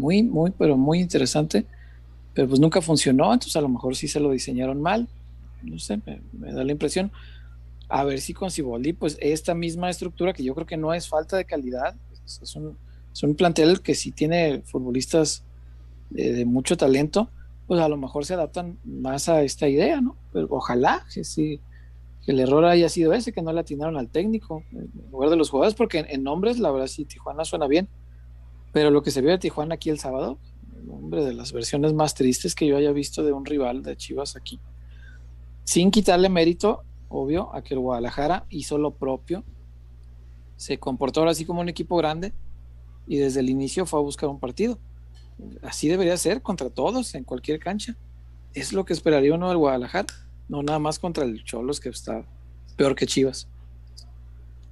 muy, 0.00 0.22
muy, 0.22 0.50
pero 0.50 0.76
muy 0.76 1.00
interesante, 1.00 1.66
pero 2.34 2.48
pues 2.48 2.60
nunca 2.60 2.80
funcionó, 2.80 3.32
entonces 3.32 3.56
a 3.56 3.60
lo 3.60 3.68
mejor 3.68 3.94
sí 3.94 4.08
se 4.08 4.20
lo 4.20 4.30
diseñaron 4.30 4.80
mal, 4.80 5.08
no 5.62 5.78
sé, 5.78 6.00
me, 6.32 6.52
da 6.52 6.64
la 6.64 6.72
impresión. 6.72 7.12
A 7.88 8.04
ver 8.04 8.20
si 8.20 8.32
con 8.34 8.50
Ciboldi, 8.50 8.92
pues 8.92 9.18
esta 9.20 9.54
misma 9.54 9.90
estructura, 9.90 10.32
que 10.32 10.44
yo 10.44 10.54
creo 10.54 10.66
que 10.66 10.76
no 10.76 10.94
es 10.94 11.08
falta 11.08 11.36
de 11.36 11.44
calidad, 11.44 11.94
es 12.24 12.54
un 12.54 12.76
es 13.12 13.22
un 13.22 13.34
plantel 13.34 13.80
que 13.80 13.94
si 13.94 14.12
tiene 14.12 14.62
futbolistas 14.62 15.42
de, 16.10 16.44
mucho 16.44 16.76
talento, 16.76 17.28
pues 17.66 17.80
a 17.80 17.88
lo 17.88 17.96
mejor 17.96 18.24
se 18.24 18.34
adaptan 18.34 18.78
más 18.84 19.28
a 19.28 19.42
esta 19.42 19.68
idea, 19.68 20.00
¿no? 20.00 20.16
Pero 20.32 20.46
ojalá 20.50 21.04
que 21.12 21.24
sí, 21.24 21.60
el 22.26 22.40
error 22.40 22.64
haya 22.64 22.88
sido 22.88 23.12
ese, 23.12 23.32
que 23.32 23.42
no 23.42 23.52
le 23.52 23.60
atinaron 23.60 23.96
al 23.96 24.08
técnico 24.08 24.64
en 24.72 24.90
lugar 25.10 25.30
de 25.30 25.36
los 25.36 25.50
jugadores, 25.50 25.74
porque 25.74 25.98
en, 25.98 26.06
en 26.10 26.22
nombres, 26.22 26.58
la 26.58 26.70
verdad, 26.70 26.86
sí, 26.86 27.04
Tijuana 27.04 27.44
suena 27.44 27.66
bien. 27.66 27.88
Pero 28.72 28.90
lo 28.90 29.02
que 29.02 29.10
se 29.10 29.20
vio 29.20 29.30
de 29.30 29.38
Tijuana 29.38 29.74
aquí 29.74 29.90
el 29.90 29.98
sábado, 29.98 30.38
hombre, 30.88 31.24
de 31.24 31.34
las 31.34 31.52
versiones 31.52 31.92
más 31.92 32.14
tristes 32.14 32.54
que 32.54 32.66
yo 32.66 32.76
haya 32.76 32.92
visto 32.92 33.24
de 33.24 33.32
un 33.32 33.44
rival 33.44 33.82
de 33.82 33.96
Chivas 33.96 34.36
aquí. 34.36 34.60
Sin 35.64 35.90
quitarle 35.90 36.28
mérito, 36.28 36.84
obvio, 37.08 37.54
a 37.54 37.62
que 37.62 37.74
el 37.74 37.80
Guadalajara 37.80 38.46
hizo 38.48 38.78
lo 38.78 38.92
propio. 38.92 39.44
Se 40.56 40.78
comportó 40.78 41.20
ahora 41.20 41.32
así 41.32 41.44
como 41.44 41.60
un 41.60 41.68
equipo 41.68 41.96
grande 41.96 42.32
y 43.06 43.16
desde 43.16 43.40
el 43.40 43.50
inicio 43.50 43.86
fue 43.86 43.98
a 43.98 44.02
buscar 44.02 44.28
un 44.28 44.38
partido. 44.38 44.78
Así 45.62 45.88
debería 45.88 46.16
ser 46.16 46.42
contra 46.42 46.70
todos, 46.70 47.14
en 47.14 47.24
cualquier 47.24 47.58
cancha. 47.58 47.96
Es 48.52 48.72
lo 48.72 48.84
que 48.84 48.92
esperaría 48.92 49.34
uno 49.34 49.48
del 49.48 49.58
Guadalajara, 49.58 50.06
no 50.48 50.62
nada 50.62 50.78
más 50.78 50.98
contra 50.98 51.24
el 51.24 51.42
Cholos 51.44 51.80
que 51.80 51.88
está 51.88 52.24
peor 52.76 52.94
que 52.94 53.06
Chivas. 53.06 53.48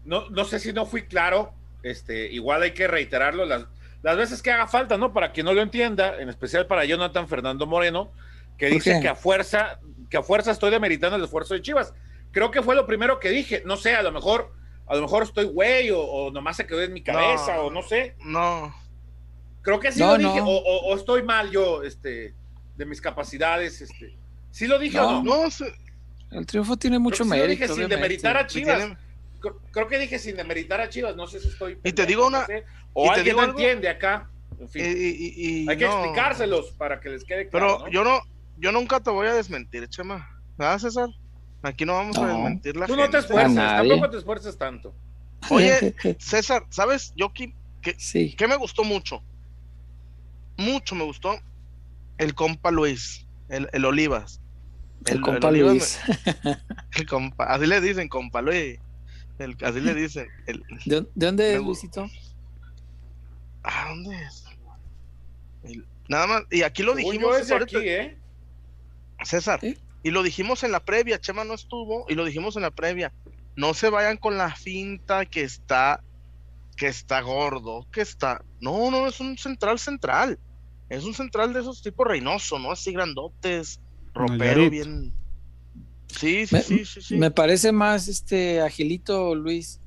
No, 0.05 0.29
no 0.31 0.45
sé 0.45 0.59
si 0.59 0.73
no 0.73 0.87
fui 0.87 1.03
claro, 1.03 1.53
este, 1.83 2.33
igual 2.33 2.63
hay 2.63 2.73
que 2.73 2.89
reiterarlo 2.89 3.45
las, 3.45 3.67
las 4.03 4.17
veces 4.17 4.43
que 4.43 4.51
haga 4.53 4.67
falta, 4.69 4.97
¿no? 4.97 5.13
Para 5.13 5.33
quien 5.33 5.47
no 5.47 5.53
lo 5.53 5.61
entienda, 5.63 6.21
en 6.21 6.29
especial 6.29 6.67
para 6.67 6.85
Jonathan 6.85 7.29
Fernando 7.29 7.67
Moreno, 7.67 8.13
que 8.57 8.67
dice 8.71 8.99
que 9.01 9.09
a 9.09 9.15
fuerza, 9.15 9.81
que 10.11 10.17
a 10.17 10.23
fuerza 10.23 10.51
estoy 10.53 10.71
demeritando 10.71 11.17
el 11.17 11.25
esfuerzo 11.25 11.55
de 11.55 11.63
Chivas. 11.63 11.95
Creo 12.31 12.51
que 12.51 12.63
fue 12.63 12.75
lo 12.75 12.87
primero 12.87 13.19
que 13.21 13.31
dije. 13.31 13.63
No 13.67 13.77
sé, 13.77 13.95
a 13.95 14.03
lo 14.03 14.13
mejor, 14.13 14.53
a 14.87 14.95
lo 14.95 15.03
mejor 15.03 15.23
estoy 15.25 15.47
güey, 15.47 15.91
o, 15.91 16.01
o 16.01 16.31
nomás 16.31 16.57
se 16.57 16.67
quedó 16.67 16.83
en 16.83 16.93
mi 16.93 17.03
cabeza, 17.03 17.57
No. 17.57 17.63
o 17.63 17.71
no 17.71 17.83
sé. 17.83 18.15
No, 18.25 18.75
Creo 19.63 19.81
que 19.81 19.93
sí 19.93 20.01
No, 20.01 20.13
lo 20.13 20.19
dije, 20.19 20.39
no. 20.41 20.47
o, 20.47 20.57
o- 20.57 20.93
o 20.93 20.97
estoy 20.97 21.23
mal 21.23 21.51
yo, 21.51 21.83
este, 21.83 22.35
de 22.77 22.87
mis 22.87 23.01
capacidades, 23.01 23.81
este. 23.81 24.17
¿Sí 24.51 24.67
lo 24.67 24.79
dije 24.79 24.97
No, 24.97 25.19
o 25.19 25.23
no? 25.23 25.43
no 25.43 25.51
sé. 25.51 25.75
El 26.31 26.47
triunfo 26.47 26.77
tiene 26.77 26.99
mucho 26.99 27.25
sí 27.25 27.31
lo 27.31 27.37
mérito. 27.37 27.49
dije 27.65 27.69
sin 27.69 27.89
demeritar 27.89 28.37
a 28.37 28.47
Chivas. 28.47 28.79
tiene- 28.79 28.97
Creo, 29.41 29.87
que 29.89 29.99
dije 29.99 30.19
sin 30.19 30.37
demeritar 30.37 30.81
a 30.81 30.89
Chivas, 30.89 31.15
no 31.17 31.27
sé 31.27 31.39
si 31.41 31.49
estoy. 31.49 31.79
Y 31.85 31.93
te 31.93 32.07
digo 32.07 32.27
una- 32.27 32.41
no 32.41 32.47
sé, 32.47 32.59
y 32.59 32.63
o 32.93 33.03
te 33.05 33.09
alguien 33.11 33.25
digo 33.25 33.37
no 33.39 33.43
algo. 33.45 33.59
entiende 33.59 33.89
acá. 33.89 34.29
En 34.61 34.69
fin, 34.69 34.85
Y- 34.85 34.89
y- 34.89 35.35
y- 35.63 35.69
hay 35.69 35.77
que 35.77 35.85
no. 35.85 35.93
explicárselos 35.99 36.73
para 36.73 36.99
que 37.01 37.11
les 37.11 37.25
quede 37.25 37.45
Pero 37.47 37.67
claro. 37.67 37.79
¿no? 37.87 37.89
yo 37.93 38.03
no, 38.05 38.21
yo 38.59 38.73
nunca 38.73 38.99
te 39.01 39.11
voy 39.11 39.29
a 39.29 39.35
desmentir, 39.35 39.87
Chema. 39.89 40.29
¿Verdad, 40.57 40.79
César? 40.81 41.09
Aquí 41.63 41.85
no 41.85 41.93
vamos 41.95 42.17
a 42.19 42.23
No. 42.23 42.27
desmentir 42.29 42.77
la 42.77 42.87
Tú 42.87 42.93
no 42.97 42.99
te 42.99 43.03
gente. 43.03 43.19
esfuerces, 43.19 43.59
A 43.59 43.63
nadie. 43.63 43.89
tampoco 43.91 44.11
te 44.11 44.17
esfuerces 44.19 44.59
tanto. 44.59 44.95
Oye, 45.51 45.95
César, 46.19 46.65
¿sabes? 46.71 47.13
Yo 47.17 47.33
que, 47.33 47.55
sí. 47.99 48.35
que 48.35 48.49
me 48.49 48.57
gustó 48.57 48.83
mucho. 48.83 49.23
Mucho 50.57 50.95
me 50.97 51.05
gustó 51.05 51.39
el 52.19 52.35
compa 52.35 52.71
Luis, 52.73 53.27
el, 53.49 53.69
el 53.73 53.85
Olivas. 53.85 54.41
El, 55.07 55.21
compa 55.21 55.49
Olivas 55.49 55.71
Luis. 55.73 56.01
me- 56.45 56.57
el 56.97 57.07
compa, 57.07 57.45
así 57.45 57.67
le 57.67 57.81
dicen, 57.81 58.09
compa 58.09 58.43
Luis. 58.43 58.81
El- 59.39 59.57
así 59.63 59.81
le 59.81 59.95
dicen. 59.95 60.29
El, 60.47 60.63
¿De, 60.85 61.01
de 61.03 61.07
dónde 61.15 61.55
es 61.55 61.61
Luisito? 61.63 62.09
¿A 63.63 63.89
dónde 63.89 64.23
es? 64.23 64.45
El- 65.65 65.87
nada 66.09 66.27
más, 66.27 66.43
y 66.51 66.63
aquí 66.63 66.83
lo 66.83 66.95
dijimos 66.95 67.47
yo 67.47 67.57
aquí, 67.57 67.77
¿eh? 67.79 68.19
César, 69.25 69.61
¿Sí? 69.61 69.77
y 70.03 70.11
lo 70.11 70.23
dijimos 70.23 70.63
en 70.63 70.73
la 70.73 70.81
previa, 70.81 71.21
Chema 71.21 71.45
no 71.45 71.55
estuvo, 71.55 72.07
y 72.09 72.15
lo 72.15 72.25
dijimos 72.25 72.57
en 72.57 72.63
la 72.63 72.71
previa. 72.71 73.13
No 73.57 73.75
se 73.75 73.91
vayan 73.91 74.17
con 74.17 74.39
la 74.39 74.55
finta 74.55 75.27
que 75.27 75.43
está, 75.43 76.03
que 76.77 76.87
está 76.87 77.21
gordo, 77.21 77.87
que 77.93 78.01
está. 78.01 78.45
No, 78.61 78.91
no, 78.91 79.09
es 79.09 79.19
un 79.21 79.37
central 79.37 79.79
central. 79.81 80.39
Es 80.89 81.05
un 81.05 81.13
central 81.13 81.53
de 81.53 81.61
esos 81.61 81.83
tipos 81.83 82.07
Reynoso, 82.07 82.59
¿no? 82.59 82.71
Así 82.73 82.93
grandotes, 82.93 83.81
ropero 84.15 84.71
bien. 84.71 85.13
Sí, 86.09 86.47
sí, 86.47 86.55
Me- 86.55 86.63
sí, 86.63 86.85
sí, 86.85 87.01
sí. 87.03 87.17
Me 87.17 87.31
parece 87.31 87.73
más 87.73 88.09
este 88.09 88.61
agilito 88.61 89.35
Luis. 89.35 89.81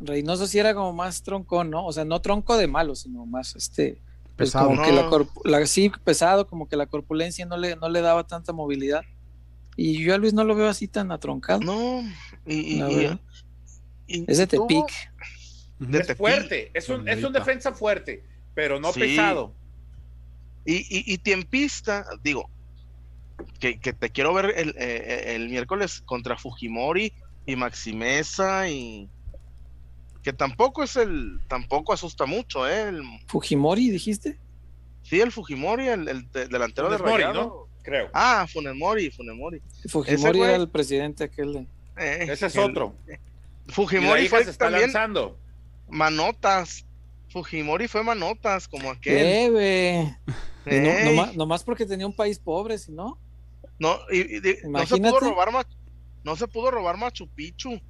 Reynoso 0.00 0.46
sí 0.46 0.58
era 0.58 0.74
como 0.74 0.92
más 0.94 1.22
troncón, 1.22 1.68
¿no? 1.70 1.84
O 1.86 1.92
sea, 1.92 2.04
no 2.06 2.20
tronco 2.22 2.56
de 2.56 2.66
malo, 2.66 2.94
sino 2.94 3.26
más 3.26 3.54
este. 3.56 4.00
pues 4.36 4.50
Pesado. 4.50 4.68
como 4.68 4.82
que 4.82 4.92
la, 5.50 5.66
sí, 5.66 5.92
pesado, 6.04 6.46
como 6.46 6.66
que 6.66 6.76
la 6.76 6.86
corpulencia 6.86 7.44
no 7.44 7.58
le, 7.58 7.76
no 7.76 7.88
le 7.90 8.00
daba 8.00 8.26
tanta 8.26 8.52
movilidad. 8.54 9.02
Y 9.76 10.02
yo 10.02 10.14
a 10.14 10.18
Luis 10.18 10.32
no 10.32 10.44
lo 10.44 10.54
veo 10.54 10.68
así 10.68 10.88
tan 10.88 11.12
atroncado. 11.12 11.60
No, 11.60 12.02
y, 12.46 12.54
y, 12.80 13.18
y- 14.06 14.24
Es 14.26 14.38
de 14.38 14.46
Tepic. 14.46 14.86
Es 15.80 15.90
Tepic. 16.06 16.16
fuerte, 16.16 16.70
es 16.74 16.88
un, 16.88 17.06
es 17.08 17.22
un 17.22 17.32
defensa 17.34 17.72
fuerte, 17.72 18.24
pero 18.54 18.80
no 18.80 18.92
Sí. 18.92 19.00
pesado. 19.00 19.54
Y, 20.64 20.76
y, 20.76 21.12
y 21.14 21.18
tiempista, 21.18 22.06
digo, 22.22 22.48
que, 23.58 23.78
que 23.78 23.92
te 23.92 24.10
quiero 24.10 24.32
ver 24.34 24.52
el, 24.56 24.74
eh, 24.78 25.34
el 25.36 25.48
miércoles 25.48 26.02
contra 26.04 26.36
Fujimori 26.36 27.12
y 27.46 27.56
Maximeza 27.56 28.68
y 28.68 29.08
que 30.22 30.32
tampoco 30.32 30.82
es 30.82 30.96
el, 30.96 31.40
tampoco 31.48 31.92
asusta 31.92 32.26
mucho, 32.26 32.68
¿eh? 32.68 32.88
El- 32.90 33.02
Fujimori, 33.26 33.88
dijiste. 33.90 34.38
sí, 35.02 35.20
el 35.20 35.32
Fujimori, 35.32 35.88
el, 35.88 36.08
el 36.08 36.30
de- 36.30 36.46
delantero 36.48 36.90
de 36.90 36.98
Mori. 36.98 37.24
¿no? 37.32 37.66
Creo. 37.82 38.10
Ah, 38.12 38.46
Funemori, 38.52 39.10
Funemori. 39.10 39.62
Fujimori 39.88 40.38
güey- 40.38 40.44
era 40.48 40.56
el 40.56 40.68
presidente 40.68 41.24
aquel 41.24 41.52
de. 41.54 41.58
Eh, 41.96 42.26
Ese 42.30 42.46
es 42.46 42.54
el- 42.56 42.62
otro. 42.70 42.94
Fujimori 43.68 44.28
fue 44.28 44.44
se 44.44 44.50
está 44.50 44.66
también 44.66 44.92
lanzando. 44.92 45.38
manotas. 45.88 46.84
Fujimori 47.30 47.86
fue 47.88 48.02
manotas, 48.02 48.66
como 48.68 48.90
aquel. 48.90 49.14
Leve. 49.52 50.18
Y 50.66 51.14
no- 51.14 51.32
nomás 51.32 51.62
porque 51.64 51.86
tenía 51.86 52.06
un 52.06 52.14
país 52.14 52.38
pobre, 52.38 52.76
si 52.76 52.92
no. 52.92 53.18
No, 53.80 53.96
y- 54.12 54.40
no 54.68 54.86
se 54.86 54.96
pudo 54.98 55.18
robar 55.20 55.66
no 56.22 56.36
se 56.36 56.46
pudo 56.46 56.70
robar 56.70 56.96
Machu 56.96 57.26
Picchu. 57.28 57.80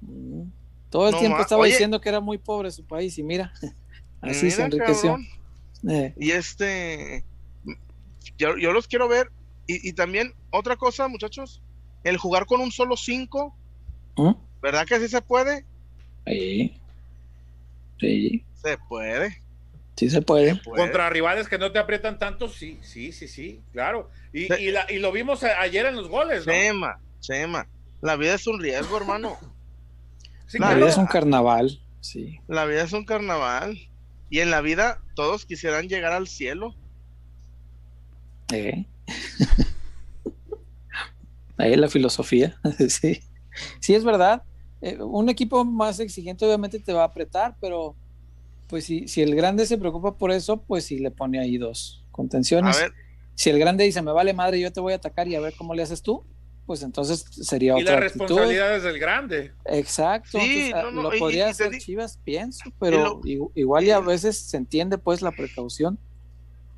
Mm. 0.00 0.42
Todo 0.90 1.06
el 1.08 1.12
No 1.12 1.18
tiempo 1.20 1.40
estaba 1.40 1.62
oye. 1.62 1.72
diciendo 1.72 2.00
que 2.00 2.08
era 2.08 2.20
muy 2.20 2.38
pobre 2.38 2.70
su 2.70 2.84
país 2.84 3.16
y 3.18 3.22
mira, 3.22 3.52
así 4.20 4.50
se 4.50 4.62
enriqueció. 4.62 5.16
Eh, 5.88 6.14
Y 6.18 6.30
este, 6.32 7.24
yo, 8.38 8.56
yo 8.56 8.72
los 8.72 8.88
quiero 8.88 9.06
ver. 9.08 9.30
Y, 9.68 9.88
y 9.88 9.92
también 9.92 10.32
otra 10.50 10.76
cosa, 10.76 11.06
muchachos, 11.08 11.60
el 12.04 12.16
jugar 12.16 12.46
con 12.46 12.60
un 12.60 12.70
solo 12.72 12.96
5, 12.96 13.54
¿Mm? 14.16 14.30
¿verdad 14.62 14.86
que 14.86 14.98
sí 15.00 15.08
se 15.08 15.20
puede? 15.20 15.64
Sí. 16.26 16.80
Sí, 18.00 18.44
Se 18.54 18.78
puede. 18.88 19.42
Sí 19.96 20.10
se 20.10 20.22
puede. 20.22 20.56
puede. 20.56 20.82
Contra 20.82 21.10
rivales 21.10 21.48
que 21.48 21.58
no 21.58 21.72
te 21.72 21.78
aprietan 21.78 22.18
tanto, 22.18 22.48
sí, 22.48 22.78
sí, 22.82 23.12
sí, 23.12 23.28
sí, 23.28 23.62
claro. 23.72 24.10
Y, 24.32 24.52
y, 24.54 24.70
la- 24.70 24.90
y 24.90 24.98
lo 24.98 25.12
vimos 25.12 25.42
a- 25.44 25.60
ayer 25.60 25.86
en 25.86 25.96
los 25.96 26.08
goles, 26.08 26.46
¿no? 26.46 26.52
Chema, 26.52 27.00
Chema. 27.20 27.66
La 28.02 28.16
vida 28.16 28.34
es 28.34 28.46
un 28.46 28.60
riesgo, 28.60 28.96
hermano. 28.96 29.36
Sí, 30.48 30.60
La 30.60 30.66
claro. 30.68 30.80
vida 30.82 30.90
es 30.90 30.96
un 30.96 31.06
carnaval, 31.06 31.80
sí. 32.00 32.38
La 32.46 32.66
vida 32.66 32.84
es 32.84 32.92
un 32.92 33.04
carnaval. 33.04 33.76
Y 34.30 34.38
en 34.38 34.52
la 34.52 34.60
vida 34.60 35.02
todos 35.16 35.44
quisieran 35.44 35.88
llegar 35.88 36.12
al 36.12 36.28
cielo. 36.28 36.72
Eh. 38.52 38.86
Ahí 41.58 41.74
la 41.76 41.88
filosofía, 41.88 42.58
sí. 42.88 43.20
Sí, 43.80 43.94
es 43.94 44.04
verdad. 44.04 44.42
Eh, 44.82 44.98
un 45.00 45.28
equipo 45.30 45.64
más 45.64 45.98
exigente 46.00 46.44
obviamente 46.44 46.78
te 46.78 46.92
va 46.92 47.02
a 47.02 47.06
apretar, 47.06 47.56
pero 47.60 47.96
pues 48.68 48.84
si, 48.84 49.08
si 49.08 49.22
el 49.22 49.34
grande 49.34 49.66
se 49.66 49.78
preocupa 49.78 50.16
por 50.18 50.30
eso, 50.32 50.62
pues 50.64 50.84
sí 50.84 50.98
le 50.98 51.10
pone 51.10 51.38
ahí 51.40 51.56
dos 51.58 52.04
A 52.08 52.12
contenciones. 52.12 52.76
ver, 52.78 52.92
Si 53.34 53.50
el 53.50 53.58
grande 53.58 53.84
dice, 53.84 54.02
me 54.02 54.12
vale 54.12 54.32
madre, 54.34 54.58
yo 54.60 54.72
te 54.72 54.80
voy 54.80 54.92
a 54.92 54.96
atacar 54.96 55.28
y 55.28 55.34
a 55.34 55.40
ver 55.40 55.54
cómo 55.56 55.74
le 55.74 55.82
haces 55.82 56.02
tú, 56.02 56.24
pues 56.64 56.82
entonces 56.82 57.24
sería 57.30 57.76
Y 57.78 57.82
otra 57.82 58.00
la 58.00 58.06
actitud. 58.06 58.24
responsabilidad 58.24 58.76
es 58.76 58.82
del 58.82 58.98
grande. 58.98 59.52
Exacto, 59.66 60.38
Sí, 60.38 60.46
entonces, 60.46 60.74
ah, 60.74 60.82
no, 60.84 60.90
no, 60.90 61.02
lo 61.10 61.18
podría 61.18 61.48
hacer 61.48 61.70
di- 61.70 61.78
Chivas, 61.78 62.18
pienso, 62.24 62.70
pero 62.80 63.20
lo- 63.22 63.52
igual 63.54 63.84
y 63.84 63.90
a 63.90 64.00
veces 64.00 64.46
se 64.48 64.56
entiende 64.56 64.98
pues 64.98 65.22
la 65.22 65.32
precaución. 65.32 65.98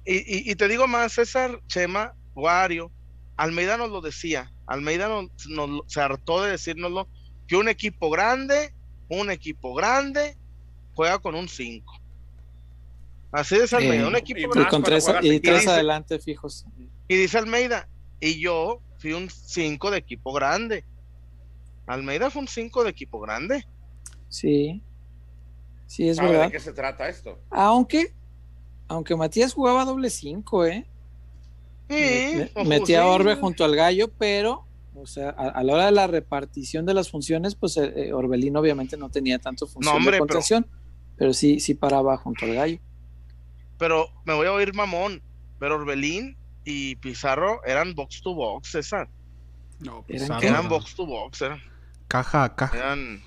y, 0.04 0.16
y- 0.16 0.50
y 0.50 0.54
te 0.56 0.68
digo 0.68 0.86
más, 0.86 1.12
César, 1.12 1.60
Chema, 1.68 2.14
Wario, 2.34 2.90
Almeida 3.36 3.76
nos 3.76 3.90
lo 3.90 4.00
decía. 4.00 4.50
Almeida 4.66 5.06
nos, 5.08 5.26
nos 5.50 5.68
lo- 5.70 5.84
se 5.86 6.00
hartó 6.00 6.42
de 6.42 6.52
decírnoslo, 6.52 7.08
que 7.46 7.56
un 7.56 7.68
equipo 7.68 8.10
grande, 8.10 8.74
un 9.08 9.30
equipo 9.30 9.74
grande, 9.74 10.36
juega 10.98 11.20
con 11.20 11.36
un 11.36 11.48
5. 11.48 11.94
Así 13.30 13.54
es 13.54 13.72
Almeida, 13.72 14.02
Eh, 14.02 14.06
un 14.08 14.16
equipo 14.16 14.40
y 14.40 14.46
más 14.48 14.66
con 14.66 14.82
tres, 14.82 15.06
y 15.22 15.28
en 15.28 15.40
tres 15.42 15.68
adelante 15.68 16.18
fijos. 16.18 16.64
Y 17.06 17.14
dice 17.14 17.38
Almeida, 17.38 17.88
y 18.18 18.40
yo 18.40 18.80
fui 18.98 19.12
un 19.12 19.30
5 19.30 19.92
de 19.92 19.98
equipo 19.98 20.32
grande. 20.32 20.84
Almeida 21.86 22.30
fue 22.30 22.42
un 22.42 22.48
5 22.48 22.82
de 22.82 22.90
equipo 22.90 23.20
grande. 23.20 23.64
Sí, 24.28 24.82
sí, 25.86 26.08
es 26.08 26.16
¿Sabe 26.16 26.30
verdad. 26.30 26.46
de 26.46 26.50
qué 26.52 26.58
se 26.58 26.72
trata 26.72 27.08
esto? 27.08 27.38
Aunque, 27.50 28.12
aunque 28.88 29.14
Matías 29.14 29.54
jugaba 29.54 29.84
doble 29.84 30.10
cinco, 30.10 30.66
¿eh? 30.66 30.84
Sí, 31.88 31.94
Me- 32.56 32.64
metía 32.64 33.02
a 33.02 33.04
sí. 33.04 33.08
Orbe 33.10 33.36
junto 33.36 33.64
al 33.64 33.76
gallo, 33.76 34.08
pero, 34.18 34.66
o 34.96 35.06
sea, 35.06 35.30
a, 35.30 35.48
a 35.50 35.62
la 35.62 35.74
hora 35.74 35.86
de 35.86 35.92
la 35.92 36.08
repartición 36.08 36.84
de 36.86 36.92
las 36.94 37.08
funciones, 37.08 37.54
pues 37.54 37.76
eh, 37.76 37.92
eh, 38.08 38.12
Orbelín 38.12 38.56
obviamente 38.56 38.96
no 38.96 39.08
tenía 39.10 39.38
tanto 39.38 39.66
función 39.68 39.96
hombre, 39.96 40.16
de 40.16 40.18
contención, 40.18 40.64
pero, 40.64 40.77
sí, 41.34 41.60
sí 41.60 41.74
paraba 41.74 42.16
junto 42.16 42.44
al 42.44 42.54
gallo. 42.54 42.78
Pero 43.78 44.08
me 44.24 44.34
voy 44.34 44.46
a 44.46 44.52
oír 44.52 44.74
mamón. 44.74 45.22
Pero 45.58 45.76
Orbelín 45.76 46.36
y 46.64 46.96
Pizarro 46.96 47.60
eran 47.64 47.94
box 47.94 48.22
to 48.22 48.34
box, 48.34 48.70
César. 48.72 49.08
No, 49.80 50.04
Eran 50.08 50.38
Pizarro. 50.38 50.40
Eran 50.42 50.66
era 50.66 50.68
box 50.68 50.94
to 50.94 51.06
box, 51.06 51.42
eran, 51.42 51.60
Caja 52.08 52.44
a 52.44 52.54
caja. 52.54 52.76
eran 52.76 53.22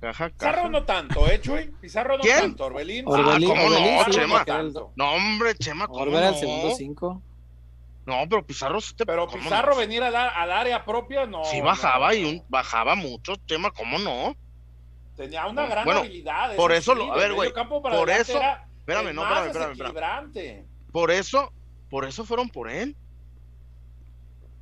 caja, 0.00 0.24
a 0.24 0.28
Pizarro 0.30 0.56
caja. 0.62 0.68
no 0.68 0.84
tanto, 0.84 1.26
¿eh, 1.28 1.40
Chuy? 1.40 1.70
Pizarro 1.80 2.16
no 2.16 2.22
¿Quién? 2.22 2.40
tanto, 2.40 2.64
Orbelín. 2.66 3.04
Orbelín, 3.06 3.50
Ah, 3.50 3.54
¿cómo 3.54 3.70
no, 3.70 3.76
Orbelín, 3.76 4.04
sí, 4.06 4.10
Chema? 4.10 4.44
No, 4.96 5.12
hombre, 5.14 5.54
Chema, 5.56 5.86
¿cómo 5.86 6.00
Orbe 6.00 6.16
era 6.18 6.28
el 6.28 6.34
no? 6.34 6.38
segundo 6.40 6.70
cinco. 6.76 7.22
No, 8.06 8.14
pero 8.28 8.44
Pizarro 8.44 8.80
sí 8.80 8.94
te 8.94 9.04
Pero 9.06 9.26
¿cómo 9.26 9.42
Pizarro 9.42 9.72
no? 9.74 9.78
venir 9.78 10.02
al, 10.02 10.14
al 10.16 10.50
área 10.52 10.84
propia, 10.84 11.26
no. 11.26 11.44
Sí 11.44 11.58
no, 11.58 11.64
bajaba 11.66 12.08
no. 12.08 12.14
y 12.14 12.24
un, 12.24 12.44
bajaba 12.48 12.94
mucho, 12.96 13.34
Chema, 13.46 13.70
¿cómo 13.70 13.98
no? 13.98 14.34
Tenía 15.20 15.46
una 15.46 15.66
gran 15.66 15.84
Bueno, 15.84 16.00
habilidad. 16.00 16.56
por 16.56 16.72
eso 16.72 16.94
lo- 16.94 17.12
a 17.12 17.16
ver, 17.16 17.34
güey, 17.34 17.52
por 17.52 18.08
eso- 18.08 18.38
era 18.38 18.66
Espérame, 18.78 19.12
no, 19.14 19.22
espérame, 19.44 19.72
espérame. 19.72 20.64
Por 20.90 21.10
eso, 21.10 21.52
por 21.90 22.06
eso 22.06 22.24
fueron 22.24 22.48
por 22.48 22.70
él. 22.70 22.96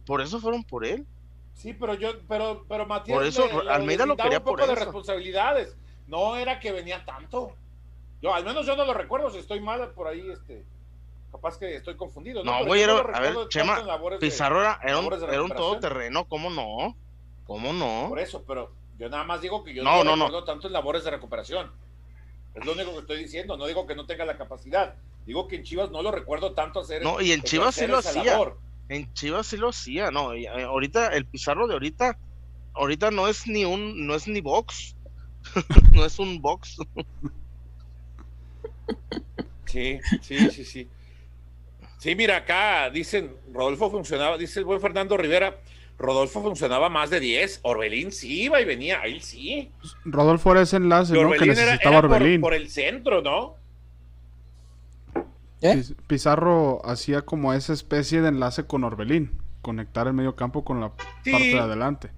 Por 0.05 0.21
eso 0.21 0.41
fueron 0.41 0.65
por 0.65 0.85
él. 0.85 1.07
Sí, 1.55 1.75
pero 1.75 1.95
yo, 1.95 2.11
pero, 2.29 2.65
pero 2.69 2.87
Matías 2.87 3.17
Por 3.17 3.25
eso, 3.27 3.47
le- 3.47 3.65
le 3.65 3.71
Almeida 3.71 4.05
lo 4.05 4.17
quería 4.17 4.39
un 4.39 4.45
poco 4.45 4.57
por 4.57 4.67
de 4.67 4.73
eso. 4.73 4.85
responsabilidades. 4.85 5.77
No 6.09 6.37
era 6.37 6.59
que 6.59 6.73
venía 6.73 7.05
tanto. 7.05 7.53
Yo, 8.21 8.35
al 8.35 8.45
menos 8.45 8.67
yo 8.67 8.75
no 8.75 8.85
lo 8.85 8.95
recuerdo, 8.95 9.31
si 9.31 9.39
estoy 9.39 9.61
mal 9.61 9.91
por 9.93 10.09
ahí, 10.09 10.29
este, 10.29 10.65
capaz 11.31 11.57
que 11.57 11.77
estoy 11.77 11.97
confundido. 11.97 12.43
No, 12.43 12.65
güey, 12.65 12.85
lo 12.85 12.99
a 13.15 13.21
ver, 13.21 13.35
Chema, 13.49 13.79
labores 13.81 14.19
de- 14.19 14.27
Pizarro 14.27 14.61
era, 14.61 14.81
era 14.83 14.99
un, 14.99 15.09
de 15.09 15.25
era 15.27 15.43
un 15.43 15.51
todoterreno, 15.51 16.25
¿cómo 16.27 16.51
no? 16.51 16.97
¿Cómo 17.47 17.73
no? 17.73 18.07
Por 18.09 18.19
eso, 18.19 18.43
pero 18.47 18.73
yo 18.99 19.09
nada 19.09 19.25
más 19.25 19.41
digo 19.41 19.63
que 19.65 19.75
yo 19.75 19.83
No, 19.83 19.99
no, 19.99 20.05
no, 20.05 20.17
no. 20.17 20.25
recuerdo 20.27 20.45
tanto 20.45 20.67
en 20.67 20.73
labores 20.73 21.05
de 21.05 21.11
recuperación. 21.11 21.71
Es 22.55 22.65
lo 22.65 22.73
único 22.73 22.93
que 22.93 22.99
estoy 22.99 23.19
diciendo. 23.19 23.57
No 23.57 23.67
digo 23.67 23.87
que 23.87 23.95
no 23.95 24.07
tenga 24.07 24.25
la 24.25 24.37
capacidad. 24.37 24.95
Digo 25.27 25.47
que 25.47 25.57
en 25.57 25.63
Chivas 25.63 25.91
no 25.91 26.03
lo 26.03 26.11
recuerdo 26.11 26.53
tanto 26.53 26.81
hacer. 26.81 27.03
No, 27.03 27.21
y 27.21 27.33
en 27.33 27.43
Chivas 27.43 27.75
sí 27.75 27.87
lo 27.87 27.99
hacía. 27.99 28.25
labor. 28.25 28.59
En 28.89 29.13
Chivas 29.13 29.47
sí 29.47 29.57
lo 29.59 29.69
hacía, 29.69 30.11
no. 30.11 30.35
y, 30.35 30.47
eh, 30.47 30.63
ahorita, 30.63 31.09
el 31.09 31.27
Pizarro 31.27 31.67
de 31.67 31.75
ahorita, 31.75 32.19
ahorita 32.73 33.11
no 33.11 33.29
es 33.29 33.47
ni 33.47 33.65
un, 33.67 34.07
no 34.07 34.15
es 34.15 34.27
ni 34.27 34.41
box. 34.41 34.97
no 35.93 36.05
es 36.05 36.19
un 36.19 36.41
box. 36.41 36.79
Sí, 39.67 40.01
sí, 40.23 40.51
sí, 40.51 40.65
sí. 40.65 40.89
Sí, 41.99 42.15
mira, 42.15 42.39
acá 42.39 42.89
dicen, 42.91 43.37
Rodolfo 43.53 43.91
funcionaba, 43.91 44.39
dice 44.39 44.61
el 44.61 44.65
buen 44.65 44.81
Fernando 44.81 45.17
Rivera, 45.17 45.59
Rodolfo 45.99 46.41
funcionaba 46.43 46.89
más 46.89 47.11
de 47.11 47.19
10, 47.21 47.61
Orbelín 47.63 48.13
sí 48.13 48.43
iba 48.45 48.61
y 48.61 48.65
venía, 48.65 49.01
él 49.03 49.21
sí. 49.21 49.71
Rodolfo 50.05 50.53
era 50.53 50.63
ese 50.63 50.77
enlace, 50.77 51.13
¿no? 51.13 51.19
Que 51.21 51.25
Orbelín 51.27 51.51
era, 51.51 51.65
necesitaba 51.65 51.99
era 51.99 52.09
por, 52.09 52.17
Orbelín. 52.17 52.41
por 52.41 52.55
el 52.55 52.71
centro, 52.71 53.21
¿no? 53.23 53.57
¿Eh? 55.61 55.75
Piz- 55.77 55.95
Pizarro 56.07 56.81
hacía 56.85 57.23
como 57.23 57.53
esa 57.53 57.73
especie 57.73 58.21
de 58.21 58.29
enlace 58.29 58.65
con 58.65 58.85
Orbelín. 58.85 59.33
Conectar 59.61 60.07
el 60.07 60.13
medio 60.13 60.37
campo 60.37 60.65
con 60.65 60.81
la 60.81 60.93
Sí. 61.25 61.33
parte 61.33 61.47
de 61.49 61.59
adelante. 61.59 62.11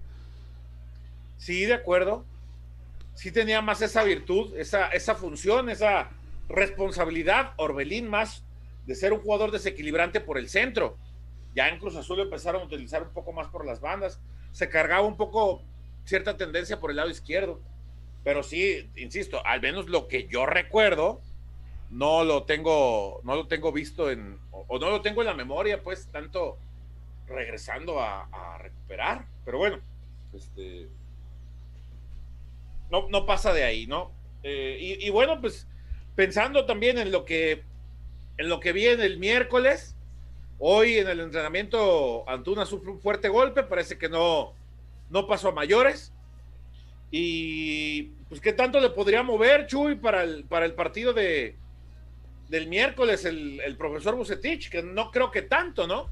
Sí, 1.39 1.65
de 1.65 1.73
acuerdo. 1.75 2.25
Sí 3.15 3.33
tenía 3.33 3.63
más 3.63 3.81
esa 3.83 4.03
virtud, 4.03 4.55
esa, 4.57 4.89
esa 4.89 5.15
función, 5.15 5.71
esa 5.71 6.11
responsabilidad, 6.49 7.53
Orbelín 7.57 8.09
más 8.09 8.43
de 8.87 8.95
ser 8.95 9.13
un 9.13 9.21
jugador 9.21 9.51
desequilibrante 9.53 10.21
por 10.21 10.37
el 10.37 10.49
centro. 10.51 10.97
Ya 11.55 11.69
en 11.69 11.79
Cruz 11.79 11.97
Azul 11.97 12.21
empezaron 12.21 12.63
a 12.63 12.65
utilizar 12.65 13.03
un 13.03 13.11
poco 13.11 13.33
más 13.33 13.49
por 13.49 13.65
las 13.65 13.81
bandas. 13.81 14.21
Se 14.53 14.69
cargaba 14.69 15.07
un 15.07 15.17
poco 15.17 15.63
cierta 16.05 16.37
tendencia 16.37 16.81
por 16.81 16.91
el 16.91 16.97
lado 16.97 17.11
izquierdo. 17.11 17.61
Pero 18.23 18.43
sí, 18.43 18.91
insisto, 18.97 19.45
al 19.47 19.61
menos 19.61 19.89
lo 19.89 20.07
que 20.07 20.27
yo 20.29 20.47
recuerdo, 20.47 21.21
no 21.91 22.23
lo 22.25 22.45
tengo, 22.45 23.21
no 23.25 23.35
lo 23.35 23.49
tengo 23.49 23.73
visto 23.73 24.11
en, 24.11 24.39
o, 24.53 24.65
o 24.69 24.79
no 24.79 24.91
lo 24.91 25.01
tengo 25.01 25.23
en 25.23 25.27
la 25.27 25.35
memoria, 25.35 25.83
pues, 25.83 26.07
tanto 26.13 26.59
regresando 27.27 28.01
a, 28.01 28.29
a 28.31 28.59
recuperar. 28.59 29.27
Pero 29.45 29.59
bueno, 29.59 29.81
este, 30.35 30.89
no, 32.91 33.09
no 33.09 33.27
pasa 33.27 33.53
de 33.53 33.65
ahí, 33.65 33.87
¿no? 33.87 34.13
Eh, 34.43 34.79
y, 34.81 35.07
y 35.07 35.11
bueno, 35.11 35.41
pues 35.41 35.67
pensando 36.17 36.67
también 36.67 36.99
en 36.99 37.11
lo 37.13 37.25
que 37.25 37.63
en 38.37 38.49
lo 38.49 38.59
que 38.59 38.73
vi 38.73 38.87
en 38.87 39.01
el 39.01 39.19
miércoles, 39.19 39.97
hoy 40.61 40.99
en 40.99 41.09
el 41.09 41.19
entrenamiento 41.21 42.29
Antuna 42.29 42.65
sufre 42.67 42.91
un 42.93 43.01
fuerte 43.01 43.29
golpe, 43.29 43.65
parece 43.65 43.99
que 43.99 44.09
no, 44.09 44.53
no 45.09 45.27
pasó 45.27 45.49
a 45.49 45.53
mayores. 45.53 46.13
Y 47.11 48.05
pues 48.29 48.41
qué 48.41 48.53
tanto 48.53 48.79
le 48.79 48.91
podría 48.91 49.25
mover 49.25 49.67
Chuy 49.67 49.97
para 49.97 50.23
el, 50.23 50.45
para 50.45 50.65
el 50.65 50.75
partido 50.75 51.13
de 51.13 51.57
del 52.49 52.67
miércoles 52.69 53.25
el, 53.25 53.61
el 53.61 53.77
profesor 53.77 54.15
Bucetich, 54.17 54.71
que 54.71 54.83
no 54.83 55.11
creo 55.13 55.31
que 55.31 55.43
tanto, 55.43 55.87
¿no? 55.87 56.09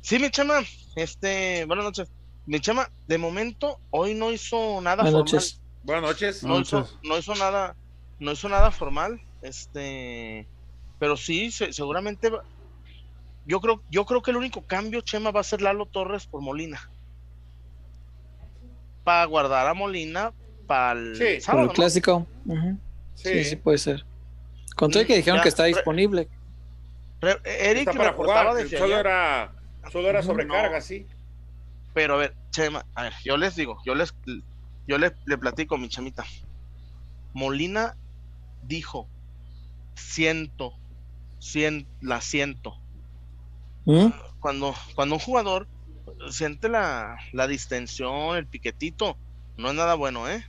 Sí, 0.00 0.18
mi 0.18 0.30
chama, 0.30 0.60
este, 0.96 1.64
buenas 1.66 1.84
noches. 1.84 2.10
Mi 2.46 2.60
chama, 2.60 2.90
de 3.06 3.18
momento, 3.18 3.78
hoy 3.90 4.14
no 4.14 4.32
hizo 4.32 4.80
nada 4.80 5.02
Buenas 5.02 5.12
formal. 5.12 5.32
noches. 5.34 5.60
Buenas 5.82 6.02
noches. 6.02 6.42
No 6.42 6.60
hizo, 6.60 6.78
Noches. 6.80 6.98
no 7.02 7.18
hizo 7.18 7.34
nada, 7.34 7.76
no 8.18 8.32
hizo 8.32 8.48
nada 8.48 8.70
formal, 8.70 9.20
este, 9.42 10.46
pero 10.98 11.16
sí, 11.16 11.50
se- 11.50 11.72
seguramente, 11.72 12.30
va- 12.30 12.42
yo 13.44 13.60
creo, 13.60 13.82
yo 13.88 14.04
creo 14.04 14.22
que 14.22 14.30
el 14.30 14.36
único 14.36 14.64
cambio, 14.64 15.00
Chema, 15.00 15.30
va 15.30 15.40
a 15.40 15.44
ser 15.44 15.62
Lalo 15.62 15.86
Torres 15.86 16.26
por 16.26 16.42
Molina. 16.42 16.80
Para 19.04 19.24
guardar 19.24 19.66
a 19.66 19.74
Molina 19.74 20.32
para 20.66 20.92
el 20.98 21.16
Sí. 21.16 21.24
Por 21.36 21.40
sábado, 21.42 21.62
el 21.62 21.68
¿no? 21.68 21.72
clásico. 21.74 22.26
Sí, 23.14 23.30
Sí, 23.30 23.44
sí 23.44 23.56
puede 23.56 23.78
ser. 23.78 24.06
Con 24.76 24.90
todo 24.90 25.02
y 25.02 25.06
que 25.06 25.14
Mm, 25.14 25.16
dijeron 25.16 25.38
ya, 25.38 25.42
que 25.42 25.48
está 25.48 25.62
re- 25.64 25.70
disponible. 25.70 26.28
Re- 27.20 27.40
Eric 27.44 27.88
está 27.88 27.92
para 27.94 28.10
reportaba 28.10 28.50
jugar. 28.52 28.68
Solo 28.68 28.98
era, 28.98 29.54
solo 29.90 30.08
era 30.08 30.22
sobrecarga, 30.22 30.78
No. 30.78 30.84
sí. 30.84 31.06
pero 31.94 32.14
a 32.14 32.18
ver, 32.18 32.36
Chema, 32.52 32.86
a 32.94 33.02
ver, 33.04 33.14
yo 33.24 33.36
les 33.36 33.56
digo, 33.56 33.78
yo 33.84 33.94
les, 33.96 34.12
yo 34.86 34.98
les, 34.98 35.12
le 35.26 35.36
platico 35.38 35.76
mi 35.78 35.88
chamita. 35.88 36.24
Molina 37.32 37.96
dijo, 38.62 39.10
siento, 39.96 40.74
cien, 41.38 41.88
la 42.00 42.20
siento. 42.20 42.74
¿Mm? 43.84 44.08
Cuando, 44.40 44.74
cuando 44.94 45.14
un 45.16 45.20
jugador 45.20 45.68
siente 46.30 46.68
la, 46.68 47.18
la 47.32 47.46
distensión, 47.46 48.36
el 48.36 48.46
piquetito, 48.46 49.16
no 49.56 49.68
es 49.70 49.74
nada 49.74 49.94
bueno, 49.94 50.28
¿eh? 50.28 50.44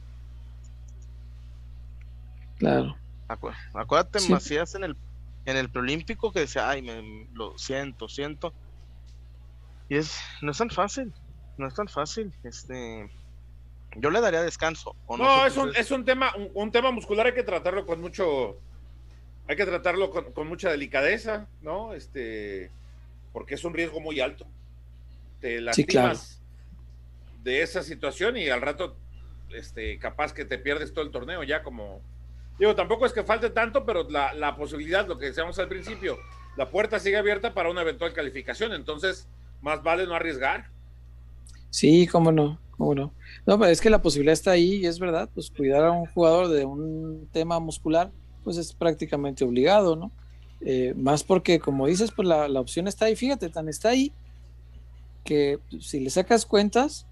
Claro. 2.58 2.98
Acu- 3.28 3.56
acuérdate, 3.74 4.20
Sí. 4.20 4.32
Macías 4.32 4.76
en 4.76 4.84
el, 4.84 4.98
en 5.46 5.58
el 5.58 5.70
preolímpico 5.70 6.32
que 6.32 6.42
decía, 6.42 6.70
ay, 6.70 6.82
me, 6.82 7.28
lo 7.34 7.58
siento, 7.58 8.10
siento. 8.10 8.54
Y 9.88 9.98
es, 9.98 10.20
no 10.42 10.52
es 10.52 10.58
tan 10.58 10.70
fácil, 10.70 11.14
no 11.58 11.68
es 11.68 11.74
tan 11.74 11.88
fácil. 11.88 12.34
Este, 12.44 13.10
yo 13.96 14.10
le 14.10 14.22
daría 14.22 14.42
descanso. 14.42 14.96
o 15.06 15.18
No, 15.18 15.42
sé 15.42 15.48
es 15.48 15.58
un, 15.58 15.76
es 15.76 15.92
un 15.92 16.06
tema, 16.06 16.34
un, 16.36 16.50
un 16.54 16.72
tema 16.72 16.92
muscular, 16.92 17.28
hay 17.28 17.34
que 17.34 17.44
tratarlo 17.44 17.86
con 17.86 18.02
mucho, 18.02 18.58
hay 19.50 19.58
que 19.58 19.66
tratarlo 19.68 20.12
con, 20.12 20.34
con 20.34 20.48
mucha 20.50 20.72
delicadeza, 20.72 21.52
¿no? 21.62 21.96
Este, 21.96 22.76
porque 23.34 23.56
es 23.56 23.66
un 23.66 23.76
riesgo 23.76 24.02
muy 24.02 24.22
alto. 24.22 24.54
Te 25.40 25.62
lastimas 25.62 25.76
Sí, 25.76 25.86
claro. 25.86 26.20
de 27.44 27.62
esa 27.64 27.84
situación 27.84 28.38
y 28.38 28.50
al 28.50 28.62
rato, 28.62 29.02
este, 29.50 30.00
capaz 30.00 30.34
que 30.34 30.46
te 30.46 30.60
pierdes 30.60 30.94
todo 30.94 31.06
el 31.06 31.12
torneo 31.12 31.44
ya 31.44 31.64
como, 31.64 32.08
digo, 32.60 32.76
tampoco 32.76 33.06
es 33.08 33.14
que 33.14 33.24
falte 33.24 33.52
tanto, 33.52 33.86
pero 33.86 34.10
la, 34.10 34.34
la 34.36 34.56
posibilidad, 34.58 35.08
lo 35.08 35.20
que 35.20 35.28
decíamos 35.28 35.60
al 35.60 35.70
principio, 35.70 36.26
la 36.56 36.72
puerta 36.72 37.00
sigue 37.00 37.18
abierta 37.18 37.54
para 37.56 37.72
una 37.72 37.84
eventual 37.84 38.14
calificación, 38.14 38.74
entonces 38.74 39.30
más 39.62 39.84
vale 39.84 40.08
no 40.08 40.16
arriesgar. 40.16 40.72
Sí, 41.70 42.08
cómo 42.08 42.32
no, 42.32 42.62
cómo 42.72 42.96
no. 42.96 43.16
No, 43.46 43.60
pero 43.60 43.72
es 43.72 43.82
que 43.82 43.90
la 43.90 44.02
posibilidad 44.02 44.34
está 44.34 44.52
ahí 44.52 44.78
y 44.78 44.86
es 44.88 45.00
verdad, 45.00 45.30
pues 45.34 45.52
cuidar 45.52 45.84
a 45.86 45.92
un 45.92 46.08
jugador 46.08 46.50
de 46.50 46.66
un 46.66 47.30
tema 47.32 47.60
muscular, 47.60 48.14
pues 48.44 48.58
es 48.58 48.74
prácticamente 48.74 49.44
obligado, 49.44 49.96
¿no? 49.96 50.12
Eh, 50.62 50.94
más 50.96 51.24
porque, 51.24 51.60
como 51.60 51.88
dices, 51.88 52.12
pues 52.12 52.28
la, 52.28 52.48
la 52.48 52.60
opción 52.60 52.88
está 52.88 53.06
ahí, 53.06 53.16
fíjate, 53.16 53.50
tan 53.50 53.70
está 53.70 53.90
ahí 53.90 54.12
que 55.24 55.60
si 55.80 56.00
le 56.00 56.10
sacas 56.10 56.46
cuentas, 56.46 57.06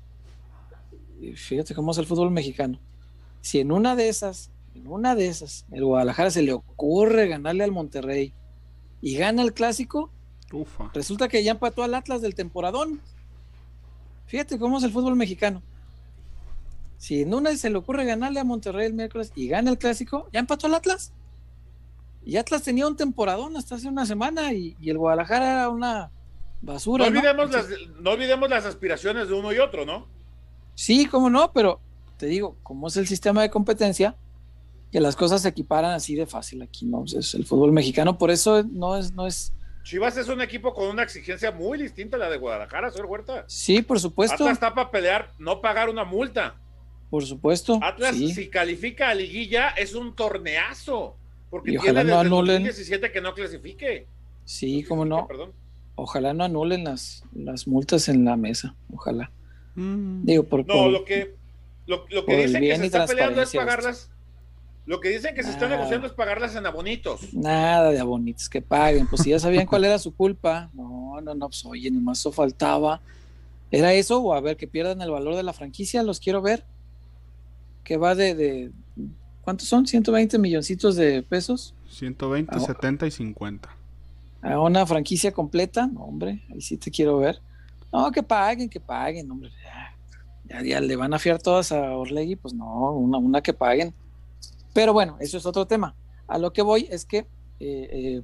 y 1.21 1.33
fíjate 1.33 1.75
cómo 1.75 1.91
es 1.91 1.97
el 1.97 2.05
fútbol 2.05 2.31
mexicano. 2.31 2.79
Si 3.41 3.59
en 3.59 3.71
una 3.71 3.95
de 3.95 4.09
esas, 4.09 4.49
en 4.75 4.87
una 4.87 5.15
de 5.15 5.27
esas, 5.27 5.65
el 5.71 5.85
Guadalajara 5.85 6.31
se 6.31 6.41
le 6.41 6.53
ocurre 6.53 7.27
ganarle 7.27 7.63
al 7.63 7.71
Monterrey 7.71 8.33
y 9.01 9.17
gana 9.17 9.41
el 9.41 9.53
clásico, 9.53 10.11
Ufa. 10.51 10.89
Resulta 10.93 11.27
que 11.27 11.43
ya 11.43 11.51
empató 11.51 11.83
al 11.83 11.93
Atlas 11.93 12.21
del 12.21 12.35
temporadón. 12.35 13.01
Fíjate 14.27 14.57
cómo 14.57 14.77
es 14.77 14.83
el 14.83 14.91
fútbol 14.91 15.15
mexicano. 15.15 15.61
Si 16.97 17.21
en 17.21 17.33
una 17.33 17.55
se 17.55 17.69
le 17.69 17.77
ocurre 17.77 18.05
ganarle 18.05 18.39
a 18.39 18.43
Monterrey 18.43 18.87
el 18.87 18.93
miércoles 18.93 19.31
y 19.35 19.47
gana 19.47 19.69
el 19.69 19.77
clásico, 19.77 20.27
ya 20.31 20.39
empató 20.39 20.67
al 20.67 20.75
Atlas. 20.75 21.11
Y 22.27 22.35
Atlas 22.35 22.61
tenía 22.61 22.85
un 22.85 22.97
temporadón 22.97 23.55
hasta 23.55 23.75
hace 23.75 23.87
una 23.87 24.05
semana 24.05 24.51
y, 24.51 24.75
y 24.81 24.89
el 24.89 24.97
Guadalajara 24.97 25.53
era 25.53 25.69
una 25.69 26.11
basura. 26.61 27.09
¿no? 27.09 27.19
olvidemos, 27.19 27.49
las, 27.49 27.67
no 28.01 28.11
olvidemos 28.11 28.49
las 28.49 28.65
aspiraciones 28.65 29.29
de 29.29 29.33
uno 29.33 29.53
y 29.53 29.59
otro, 29.59 29.85
¿no? 29.85 30.09
Sí, 30.75 31.05
cómo 31.05 31.29
no, 31.29 31.53
pero 31.53 31.79
te 32.17 32.25
digo, 32.25 32.57
como 32.63 32.89
es 32.89 32.97
el 32.97 33.07
sistema 33.07 33.41
de 33.41 33.49
competencia, 33.49 34.17
que 34.91 34.99
las 34.99 35.15
cosas 35.15 35.43
se 35.43 35.47
equiparan 35.47 35.91
así 35.91 36.15
de 36.15 36.25
fácil 36.25 36.61
aquí, 36.61 36.85
¿no? 36.85 37.05
Es 37.05 37.33
el 37.33 37.45
fútbol 37.45 37.71
mexicano, 37.71 38.17
por 38.17 38.29
eso 38.29 38.61
no 38.61 38.97
es, 38.97 39.13
no 39.13 39.25
es 39.25 39.53
Chivas 39.83 40.17
es 40.17 40.27
un 40.27 40.41
equipo 40.41 40.73
con 40.73 40.89
una 40.89 41.03
exigencia 41.03 41.53
muy 41.53 41.77
distinta 41.77 42.17
a 42.17 42.19
la 42.19 42.29
de 42.29 42.37
Guadalajara, 42.37 42.91
señor 42.91 43.05
Huerta. 43.05 43.45
Sí, 43.47 43.81
por 43.81 44.01
supuesto. 44.01 44.35
Atlas 44.35 44.51
está 44.51 44.73
para 44.73 44.91
pelear, 44.91 45.31
no 45.39 45.61
pagar 45.61 45.87
una 45.87 46.03
multa. 46.03 46.57
Por 47.09 47.25
supuesto. 47.25 47.79
Atlas, 47.81 48.17
sí. 48.17 48.33
si 48.33 48.49
califica 48.49 49.07
a 49.07 49.15
liguilla, 49.15 49.69
es 49.69 49.95
un 49.95 50.13
torneazo. 50.13 51.15
Porque 51.49 51.71
Y 51.71 51.77
tiene 51.77 51.91
ojalá 51.91 52.03
no 52.03 52.07
desde 52.09 52.21
el 52.21 52.27
anulen. 52.27 52.63
2017 52.63 53.11
que 53.11 53.21
no 53.21 53.33
clasifique. 53.33 54.07
Sí, 54.45 54.83
cómo 54.83 55.05
no. 55.05 55.27
Perdón. 55.27 55.51
Ojalá 55.95 56.33
no 56.33 56.43
anulen 56.43 56.83
las, 56.83 57.23
las 57.33 57.67
multas 57.67 58.07
en 58.09 58.23
la 58.25 58.35
mesa. 58.35 58.75
Ojalá. 58.93 59.31
Mm. 59.75 60.25
Digo, 60.25 60.43
por, 60.43 60.59
No, 60.67 60.73
por- 60.73 60.91
lo 60.91 61.05
que, 61.05 61.35
lo, 61.85 62.05
lo 62.09 62.25
que 62.25 62.37
dicen 62.45 62.61
que 62.61 62.77
se 62.77 62.85
está 62.85 63.05
peleando 63.07 63.41
es 63.41 63.53
pagarlas. 63.53 64.11
Lo 64.85 65.01
que 65.01 65.09
dicen 65.09 65.35
que 65.35 65.43
se 65.43 65.49
está 65.49 65.65
Ah. 65.65 65.69
negociando 65.69 66.07
es 66.07 66.13
pagarlas 66.13 66.55
en 66.55 66.65
abonitos. 66.65 67.33
nada 67.33 67.91
de 67.91 67.99
abonitos 67.99 68.47
que 68.47 68.61
paguen. 68.61 69.07
Pues 69.07 69.21
si 69.23 69.31
ya 69.31 69.39
sabían 69.39 69.65
cuál 69.65 69.83
era 69.85 69.99
su 69.99 70.15
culpa. 70.15 70.69
No, 70.73 71.19
no, 71.21 71.33
no, 71.35 71.47
pues 71.49 71.65
oye, 71.65 71.89
nomás 71.91 72.19
eso 72.19 72.31
faltaba. 72.31 73.01
¿Era 73.69 73.93
eso 73.93 74.21
o 74.21 74.33
a 74.33 74.39
ver 74.39 74.55
que 74.55 74.65
pierdan 74.67 75.01
el 75.01 75.11
valor 75.11 75.35
de 75.35 75.43
la 75.43 75.51
franquicia? 75.51 76.03
Los 76.03 76.19
quiero 76.21 76.41
ver. 76.41 76.63
Que 77.83 77.97
va 77.97 78.15
de, 78.15 78.33
de 78.35 78.71
¿cuántos 79.47 79.69
son? 79.69 79.87
120 79.87 80.37
milloncitos 80.39 80.97
de 80.97 81.23
pesos 81.23 81.73
120, 81.89 82.51
Ah, 82.53 82.59
70 82.59 83.07
y 83.07 83.11
50. 83.11 83.69
a 84.41 84.59
una 84.59 84.85
franquicia 84.85 85.31
completa. 85.31 85.87
No, 85.87 86.01
hombre, 86.01 86.43
ahí 86.51 86.59
sí 86.59 86.75
te 86.75 86.91
quiero 86.91 87.17
ver. 87.19 87.39
No, 87.93 88.11
que 88.11 88.21
paguen, 88.23 88.67
que 88.69 88.81
paguen, 88.81 89.31
hombre. 89.31 89.49
Ya, 89.63 90.59
ya, 90.59 90.63
ya 90.65 90.81
le 90.81 90.97
van 90.97 91.13
a 91.13 91.17
fiar 91.19 91.41
todas 91.41 91.71
a 91.71 91.95
Orlegui, 91.95 92.35
pues 92.35 92.53
no, 92.53 92.91
una, 92.91 93.19
una 93.19 93.41
que 93.41 93.53
paguen. 93.53 93.93
Pero 94.73 94.91
bueno, 94.91 95.15
eso 95.21 95.37
es 95.37 95.45
otro 95.45 95.65
tema. 95.65 95.95
A 96.27 96.37
lo 96.37 96.51
que 96.51 96.61
voy 96.61 96.85
es 96.91 97.05
que 97.05 97.19
eh, 97.19 97.25
eh, 97.61 98.21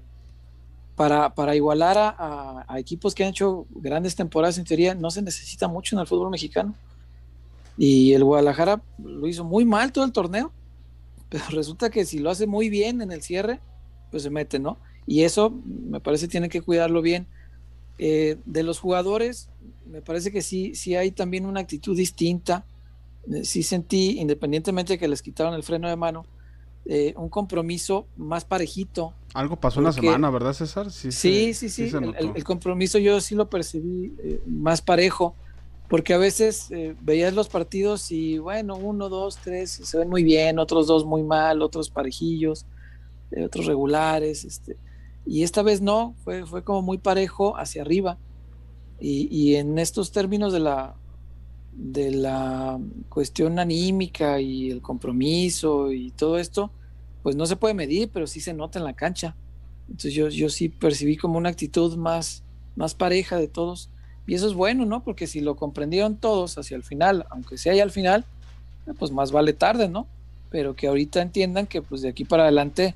para, 0.97 1.33
para 1.33 1.55
igualar 1.55 1.97
a, 1.97 2.09
a- 2.09 2.65
a 2.67 2.79
equipos 2.79 3.15
que 3.15 3.23
han 3.23 3.29
hecho 3.29 3.65
grandes 3.75 4.13
temporadas, 4.17 4.57
en 4.57 4.65
teoría, 4.65 4.93
no 4.93 5.09
se 5.09 5.21
necesita 5.21 5.69
mucho 5.69 5.95
en 5.95 6.01
el 6.01 6.07
fútbol 6.07 6.29
mexicano. 6.31 6.75
Y 7.77 8.11
el 8.11 8.25
Guadalajara 8.25 8.81
lo 9.01 9.25
hizo 9.25 9.45
muy 9.45 9.63
mal 9.63 9.93
todo 9.93 10.03
el 10.03 10.11
torneo, 10.11 10.51
pero 11.33 11.45
resulta 11.57 11.89
que 11.89 12.05
si 12.05 12.19
lo 12.19 12.29
hace 12.29 12.45
muy 12.47 12.69
bien 12.69 13.01
en 13.01 13.11
el 13.11 13.21
cierre, 13.23 13.59
pues 14.11 14.21
se 14.23 14.29
mete, 14.29 14.59
¿no? 14.59 14.77
Y 15.07 15.23
eso 15.23 15.49
me 15.65 15.99
parece 15.99 16.27
tiene 16.27 16.47
que 16.47 16.61
cuidarlo 16.61 17.01
bien. 17.01 17.25
Eh, 17.97 18.37
de 18.45 18.63
los 18.63 18.79
jugadores, 18.79 19.49
me 19.85 20.01
parece 20.01 20.31
que 20.31 20.41
sí, 20.41 20.75
sí 20.75 20.95
hay 20.95 21.11
también 21.11 21.45
una 21.45 21.59
actitud 21.59 21.95
distinta. 21.97 22.65
Eh, 23.31 23.43
sí 23.45 23.63
sentí, 23.63 24.19
independientemente 24.19 24.93
de 24.93 24.99
que 24.99 25.07
les 25.07 25.21
quitaron 25.21 25.53
el 25.55 25.63
freno 25.63 25.89
de 25.89 25.95
mano, 25.95 26.25
eh, 26.85 27.13
un 27.17 27.29
compromiso 27.29 28.05
más 28.17 28.45
parejito. 28.45 29.13
Algo 29.33 29.55
pasó 29.55 29.79
en 29.79 29.85
la 29.85 29.91
Porque- 29.91 30.07
semana, 30.07 30.29
¿verdad, 30.29 30.53
César? 30.53 30.91
Sí, 30.91 31.11
Sí, 31.11 31.53
se- 31.53 31.69
sí, 31.69 31.89
sí. 31.89 31.95
el, 31.97 32.15
el- 32.15 32.31
el 32.35 32.43
compromiso 32.43 32.97
yo 32.99 33.19
sí 33.21 33.35
lo 33.35 33.49
percibí 33.49 34.13
eh, 34.23 34.41
más 34.45 34.81
parejo, 34.81 35.35
porque 35.93 36.15
a 36.15 36.17
veces 36.17 36.71
eh, 36.71 36.95
veías 37.01 37.35
los 37.35 37.49
partidos 37.49 38.09
y 38.09 38.39
bueno, 38.39 38.75
uno, 38.75 39.09
dos, 39.09 39.37
tres 39.37 39.69
se 39.69 39.95
ven 39.99 40.09
muy 40.09 40.23
bien, 40.23 40.57
otros 40.57 40.87
dos 40.87 41.05
muy 41.05 41.21
mal, 41.21 41.61
otros 41.61 41.91
parejillos, 41.91 42.65
eh, 43.29 43.45
otros 43.45 43.67
regulares, 43.67 44.43
este, 44.43 44.75
y 45.23 45.43
esta 45.43 45.61
vez 45.61 45.81
no, 45.81 46.15
fue, 46.23 46.47
fue 46.47 46.63
como 46.63 46.81
muy 46.81 46.97
parejo 46.97 47.55
hacia 47.57 47.83
arriba. 47.83 48.17
Y, 48.99 49.27
y 49.29 49.55
en 49.57 49.77
estos 49.77 50.11
términos 50.11 50.51
de 50.51 50.61
la 50.61 50.95
de 51.73 52.09
la 52.09 52.79
cuestión 53.09 53.59
anímica 53.59 54.41
y 54.41 54.71
el 54.71 54.81
compromiso 54.81 55.91
y 55.91 56.09
todo 56.09 56.39
esto, 56.39 56.71
pues 57.21 57.35
no 57.35 57.45
se 57.45 57.55
puede 57.55 57.75
medir, 57.75 58.09
pero 58.11 58.25
sí 58.25 58.41
se 58.41 58.55
nota 58.55 58.79
en 58.79 58.85
la 58.85 58.93
cancha. 58.93 59.35
Entonces 59.83 60.15
yo, 60.15 60.29
yo 60.29 60.49
sí 60.49 60.69
percibí 60.69 61.17
como 61.17 61.37
una 61.37 61.49
actitud 61.49 61.95
más, 61.97 62.41
más 62.75 62.95
pareja 62.95 63.37
de 63.37 63.47
todos. 63.47 63.91
Y 64.25 64.35
eso 64.35 64.47
es 64.47 64.53
bueno, 64.53 64.85
¿no? 64.85 65.03
Porque 65.03 65.27
si 65.27 65.41
lo 65.41 65.55
comprendieron 65.55 66.17
todos 66.17 66.57
hacia 66.57 66.77
el 66.77 66.83
final, 66.83 67.25
aunque 67.29 67.57
sea 67.57 67.73
ya 67.75 67.83
al 67.83 67.91
final, 67.91 68.25
pues 68.99 69.11
más 69.11 69.31
vale 69.31 69.53
tarde, 69.53 69.89
¿no? 69.89 70.07
Pero 70.49 70.75
que 70.75 70.87
ahorita 70.87 71.21
entiendan 71.21 71.67
que 71.67 71.81
pues 71.81 72.01
de 72.01 72.09
aquí 72.09 72.23
para 72.25 72.43
adelante, 72.43 72.95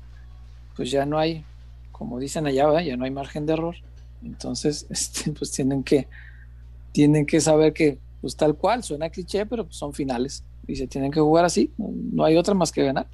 pues 0.76 0.90
ya 0.90 1.04
no 1.06 1.18
hay, 1.18 1.44
como 1.92 2.18
dicen 2.18 2.46
allá, 2.46 2.66
¿verdad? 2.66 2.82
ya 2.82 2.96
no 2.96 3.04
hay 3.04 3.10
margen 3.10 3.46
de 3.46 3.54
error. 3.54 3.76
Entonces, 4.22 4.86
este, 4.90 5.32
pues 5.32 5.50
tienen 5.52 5.82
que, 5.84 6.08
tienen 6.92 7.26
que 7.26 7.40
saber 7.40 7.72
que, 7.72 7.98
pues 8.20 8.36
tal 8.36 8.56
cual, 8.56 8.82
suena 8.82 9.10
cliché, 9.10 9.46
pero 9.46 9.64
pues 9.64 9.76
son 9.76 9.92
finales. 9.94 10.44
Y 10.66 10.76
se 10.76 10.86
tienen 10.86 11.10
que 11.10 11.20
jugar 11.20 11.44
así, 11.44 11.72
no, 11.78 12.24
hay 12.24 12.36
otra 12.36 12.54
más 12.54 12.72
que 12.72 12.84
ganar. 12.84 13.08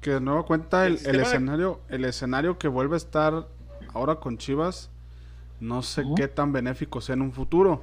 Que 0.00 0.12
de 0.12 0.20
nuevo 0.20 0.44
cuenta 0.46 0.86
el, 0.86 0.94
El 0.94 0.98
el 0.98 0.98
sistema 0.98 1.18
de- 1.18 1.22
escenario, 1.22 1.80
el 1.88 2.04
escenario 2.04 2.58
que 2.58 2.68
vuelve 2.68 2.94
a 2.94 2.98
estar 2.98 3.46
ahora 3.92 4.16
con 4.16 4.38
Chivas, 4.38 4.89
no 5.60 5.82
sé 5.82 6.04
qué 6.16 6.28
tan 6.28 6.52
benéfico 6.52 7.00
sea 7.00 7.14
en 7.14 7.22
un 7.22 7.32
futuro. 7.32 7.82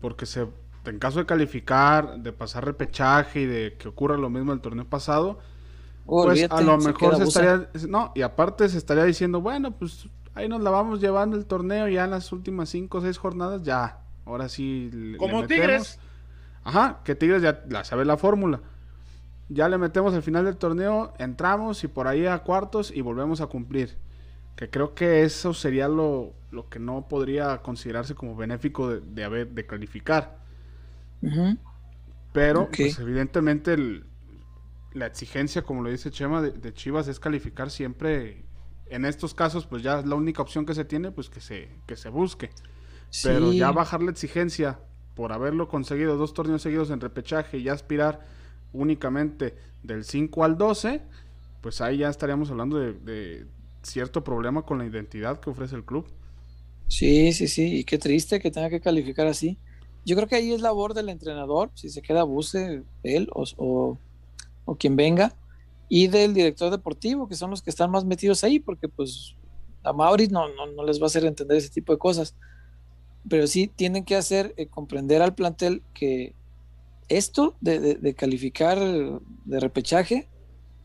Porque 0.00 0.26
se, 0.26 0.46
en 0.84 0.98
caso 0.98 1.18
de 1.20 1.26
calificar, 1.26 2.18
de 2.20 2.32
pasar 2.32 2.64
repechaje 2.64 3.40
y 3.42 3.46
de 3.46 3.76
que 3.78 3.88
ocurra 3.88 4.16
lo 4.16 4.28
mismo 4.30 4.52
el 4.52 4.60
torneo 4.60 4.84
pasado, 4.84 5.38
pues 6.04 6.26
Olvídate, 6.28 6.54
a 6.54 6.60
lo 6.60 6.78
mejor 6.78 7.16
se 7.16 7.24
estaría, 7.24 7.68
no, 7.88 8.12
y 8.14 8.22
aparte 8.22 8.68
se 8.68 8.78
estaría 8.78 9.04
diciendo, 9.04 9.40
bueno, 9.40 9.72
pues 9.72 10.08
ahí 10.34 10.48
nos 10.48 10.62
la 10.62 10.70
vamos 10.70 11.00
llevando 11.00 11.36
el 11.36 11.46
torneo 11.46 11.88
ya 11.88 12.04
en 12.04 12.10
las 12.10 12.30
últimas 12.30 12.68
cinco 12.68 12.98
o 12.98 13.00
seis 13.00 13.18
jornadas, 13.18 13.62
ya, 13.62 14.00
ahora 14.24 14.48
sí 14.48 14.90
le- 14.92 15.18
Como. 15.18 15.46
Tigres. 15.46 15.98
Ajá, 16.62 17.00
que 17.04 17.14
Tigres 17.14 17.42
ya 17.42 17.64
la 17.68 17.84
sabe 17.84 18.04
la 18.04 18.16
fórmula. 18.16 18.60
Ya 19.48 19.68
le 19.68 19.78
metemos 19.78 20.12
al 20.14 20.22
final 20.22 20.44
del 20.44 20.56
torneo, 20.56 21.12
entramos 21.18 21.82
y 21.84 21.88
por 21.88 22.08
ahí 22.08 22.26
a 22.26 22.38
cuartos 22.40 22.90
y 22.94 23.00
volvemos 23.00 23.40
a 23.40 23.46
cumplir. 23.46 23.96
Que 24.56 24.68
creo 24.70 24.94
que 24.94 25.22
eso 25.22 25.54
sería 25.54 25.86
lo, 25.88 26.32
lo 26.56 26.68
que 26.70 26.80
no 26.80 27.08
podría 27.08 27.62
considerarse 27.62 28.14
como 28.16 28.36
benéfico 28.36 28.88
de, 28.90 29.00
de 29.00 29.24
haber 29.24 29.50
de 29.52 29.66
calificar. 29.66 30.40
Pero, 32.32 32.76
pues 32.78 32.98
evidentemente, 32.98 33.74
el- 33.74 34.04
la 34.92 35.06
exigencia, 35.06 35.62
como 35.62 35.82
lo 35.82 35.90
dice 35.90 36.10
Chema, 36.10 36.42
de, 36.42 36.52
de 36.52 36.74
Chivas 36.74 37.08
es 37.08 37.20
calificar 37.20 37.70
siempre. 37.70 38.44
En 38.86 39.04
estos 39.06 39.34
casos, 39.34 39.66
pues 39.66 39.82
ya 39.82 40.00
es 40.00 40.06
la 40.06 40.16
única 40.16 40.42
opción 40.42 40.66
que 40.66 40.74
se 40.74 40.84
tiene, 40.84 41.12
pues 41.12 41.30
que 41.30 41.40
se, 41.40 41.70
que 41.86 41.96
se 41.96 42.08
busque. 42.10 42.52
Pero 43.22 43.52
ya 43.52 43.72
bajar 43.72 44.02
la 44.02 44.10
exigencia 44.12 44.80
por 45.14 45.32
haberlo 45.32 45.68
conseguido 45.68 46.16
dos 46.16 46.34
torneos 46.34 46.62
seguidos 46.62 46.90
en 46.90 47.00
repechaje 47.00 47.58
y 47.58 47.64
ya 47.64 47.74
aspirar 47.74 48.26
únicamente 48.72 49.56
del 49.82 50.04
5 50.04 50.44
al 50.44 50.58
12, 50.58 51.02
pues 51.62 51.80
ahí 51.80 51.98
ya 51.98 52.08
estaríamos 52.10 52.50
hablando 52.50 52.78
de, 52.78 52.94
de 52.94 53.46
cierto 53.82 54.24
problema 54.24 54.62
con 54.62 54.78
la 54.78 54.86
identidad 54.86 55.40
que 55.40 55.50
ofrece 55.50 55.76
el 55.76 55.84
club. 55.84 56.06
Sí, 56.88 57.32
sí, 57.32 57.48
sí, 57.48 57.78
y 57.80 57.84
qué 57.84 57.98
triste 57.98 58.40
que 58.40 58.50
tenga 58.50 58.70
que 58.70 58.80
calificar 58.80 59.26
así. 59.26 59.60
Yo 60.04 60.14
creo 60.16 60.28
que 60.28 60.36
ahí 60.36 60.52
es 60.52 60.60
labor 60.60 60.94
del 60.94 61.08
entrenador, 61.08 61.72
si 61.74 61.88
se 61.90 62.00
queda 62.02 62.22
Buse, 62.22 62.84
él 63.02 63.28
o, 63.34 63.44
o, 63.56 64.00
o 64.64 64.76
quien 64.78 64.96
venga, 64.96 65.36
y 65.88 66.08
del 66.08 66.34
director 66.34 66.70
deportivo, 66.70 67.28
que 67.28 67.36
son 67.36 67.50
los 67.50 67.62
que 67.62 67.70
están 67.70 67.90
más 67.90 68.04
metidos 68.04 68.44
ahí, 68.44 68.60
porque 68.60 68.88
pues 68.88 69.36
a 69.84 69.92
Maurice 69.92 70.32
no, 70.32 70.48
no, 70.54 70.66
no 70.72 70.84
les 70.84 71.00
va 71.00 71.04
a 71.04 71.08
hacer 71.08 71.24
entender 71.26 71.58
ese 71.58 71.70
tipo 71.70 71.92
de 71.92 71.98
cosas. 71.98 72.36
Pero 73.28 73.46
sí 73.46 73.68
tienen 73.68 74.04
que 74.04 74.16
hacer 74.16 74.54
eh, 74.56 74.68
comprender 74.68 75.22
al 75.22 75.34
plantel 75.34 75.84
que 75.94 76.36
esto 77.08 77.56
de, 77.60 77.80
de- 77.80 77.94
de 77.96 78.14
calificar 78.16 78.78
de 78.80 79.60
repechaje 79.60 80.30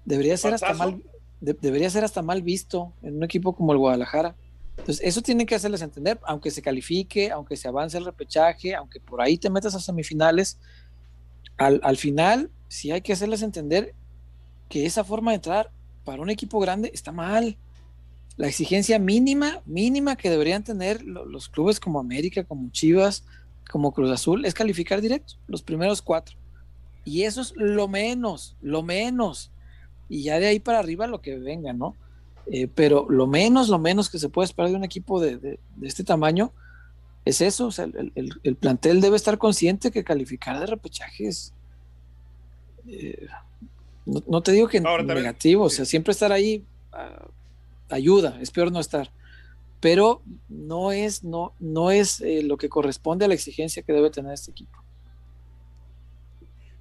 debería 0.05 0.37
ser 0.37 0.53
hasta 0.53 0.73
mal, 0.73 1.03
de- 1.41 1.55
debería 1.55 1.89
ser 1.91 2.03
hasta 2.05 2.21
mal 2.23 2.43
visto 2.43 2.95
en 3.03 3.17
un 3.17 3.23
equipo 3.23 3.55
como 3.55 3.73
el 3.73 3.79
Guadalajara. 3.79 4.37
Entonces, 4.81 5.05
eso 5.05 5.21
tienen 5.21 5.45
que 5.45 5.53
hacerles 5.55 5.83
entender, 5.83 6.19
aunque 6.23 6.49
se 6.49 6.61
califique, 6.61 7.31
aunque 7.31 7.55
se 7.55 7.67
avance 7.67 7.97
el 7.97 8.05
repechaje, 8.05 8.73
aunque 8.73 8.99
por 8.99 9.21
ahí 9.21 9.37
te 9.37 9.49
metas 9.49 9.75
a 9.75 9.79
semifinales, 9.79 10.59
al, 11.57 11.79
al 11.83 11.97
final 11.97 12.51
sí 12.67 12.91
hay 12.91 13.01
que 13.01 13.13
hacerles 13.13 13.43
entender 13.43 13.93
que 14.69 14.85
esa 14.85 15.03
forma 15.03 15.31
de 15.31 15.35
entrar 15.35 15.71
para 16.03 16.21
un 16.21 16.29
equipo 16.31 16.59
grande 16.59 16.89
está 16.93 17.11
mal. 17.11 17.57
La 18.37 18.47
exigencia 18.47 18.97
mínima, 18.97 19.61
mínima 19.65 20.15
que 20.15 20.29
deberían 20.31 20.63
tener 20.63 21.03
lo- 21.03 21.25
los 21.25 21.47
clubes 21.49 21.79
como 21.79 21.99
América, 21.99 22.43
como 22.43 22.71
Chivas, 22.71 23.23
como 23.69 23.93
Cruz 23.93 24.09
Azul, 24.09 24.45
es 24.45 24.53
calificar 24.55 24.99
directo, 24.99 25.35
los 25.47 25.61
primeros 25.61 26.01
cuatro. 26.01 26.37
Y 27.05 27.23
eso 27.23 27.41
es 27.41 27.53
lo 27.55 27.87
menos, 27.87 28.57
lo 28.61 28.81
menos. 28.81 29.51
Y 30.09 30.23
ya 30.23 30.39
de 30.39 30.47
ahí 30.47 30.59
para 30.59 30.79
arriba 30.79 31.05
lo 31.07 31.21
que 31.21 31.37
venga, 31.37 31.71
¿no? 31.73 31.97
Eh, 32.51 32.67
pero 32.73 33.05
lo 33.09 33.27
menos, 33.27 33.69
lo 33.69 33.79
menos 33.79 34.09
que 34.09 34.19
se 34.19 34.29
puede 34.29 34.45
esperar 34.45 34.71
de 34.71 34.77
un 34.77 34.83
equipo 34.83 35.19
de, 35.21 35.37
de- 35.37 35.59
de 35.75 35.87
este 35.87 36.03
tamaño 36.03 36.51
es 37.25 37.41
eso. 37.41 37.67
O 37.67 37.71
sea, 37.71 37.85
el, 37.85 38.11
el- 38.15 38.39
el 38.43 38.55
plantel 38.55 39.01
debe 39.01 39.15
estar 39.15 39.37
consciente 39.37 39.91
que 39.91 40.03
calificar 40.03 40.59
de 40.59 40.65
repechaje 40.65 41.27
es. 41.27 41.53
eh, 42.87 43.27
no, 44.05 44.23
no 44.27 44.41
te 44.41 44.51
digo 44.51 44.67
que 44.67 44.79
Ahora, 44.79 45.03
negativo, 45.03 45.65
o 45.65 45.69
sea, 45.69 45.85
siempre 45.85 46.11
estar 46.11 46.31
ahí 46.31 46.63
ah, 46.91 47.27
ayuda, 47.89 48.37
es 48.41 48.49
peor 48.51 48.71
no 48.71 48.79
estar. 48.79 49.11
Pero 49.79 50.21
no 50.49 50.91
es, 50.91 51.23
no, 51.23 51.53
no 51.59 51.89
es 51.91 52.21
eh, 52.21 52.43
lo 52.43 52.57
que 52.57 52.69
corresponde 52.69 53.25
a 53.25 53.27
la 53.27 53.33
exigencia 53.33 53.81
que 53.83 53.93
debe 53.93 54.09
tener 54.11 54.33
este 54.33 54.51
equipo. 54.51 54.77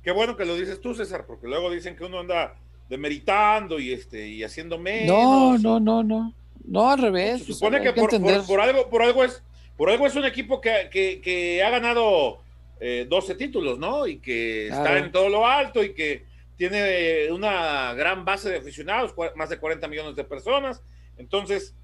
Qué 0.02 0.12
bueno 0.12 0.36
que 0.36 0.44
lo 0.46 0.54
dices 0.54 0.80
tú, 0.80 0.94
César, 0.94 1.26
porque 1.26 1.46
luego 1.46 1.70
dicen 1.70 1.94
que 1.96 2.04
uno 2.04 2.20
anda 2.20 2.56
demeritando 2.90 3.78
y 3.78 3.92
este 3.92 4.28
y 4.28 4.42
haciendo 4.44 4.76
menos. 4.78 5.06
No, 5.16 5.58
no, 5.58 5.80
no, 5.80 6.02
no. 6.02 6.34
No, 6.64 6.90
al 6.90 6.98
revés. 7.00 7.44
Se 7.44 7.52
supone 7.54 7.78
que 7.80 7.92
por, 7.92 8.12
entender. 8.12 8.38
por- 8.38 8.46
por 8.46 8.60
algo, 8.60 8.90
por 8.90 9.02
algo 9.02 9.24
es, 9.24 9.42
por 9.76 9.88
algo 9.88 10.06
es 10.06 10.14
un 10.16 10.24
equipo 10.26 10.60
que, 10.60 10.88
que- 10.90 11.20
que 11.22 11.62
ha 11.62 11.70
ganado 11.70 12.42
eh, 12.80 13.06
12 13.08 13.34
títulos, 13.36 13.78
¿no? 13.78 14.06
Y 14.06 14.18
que 14.18 14.68
está 14.68 14.98
en 14.98 15.12
todo 15.12 15.28
lo 15.28 15.46
alto 15.46 15.82
y 15.82 15.94
que 15.94 16.24
tiene 16.56 17.30
una 17.32 17.94
gran 17.94 18.24
base 18.24 18.50
de 18.50 18.58
aficionados, 18.58 19.14
más 19.36 19.48
de 19.48 19.58
40 19.58 19.88
millones 19.88 20.16
de 20.16 20.24
personas. 20.24 20.82
Entonces, 21.16 21.74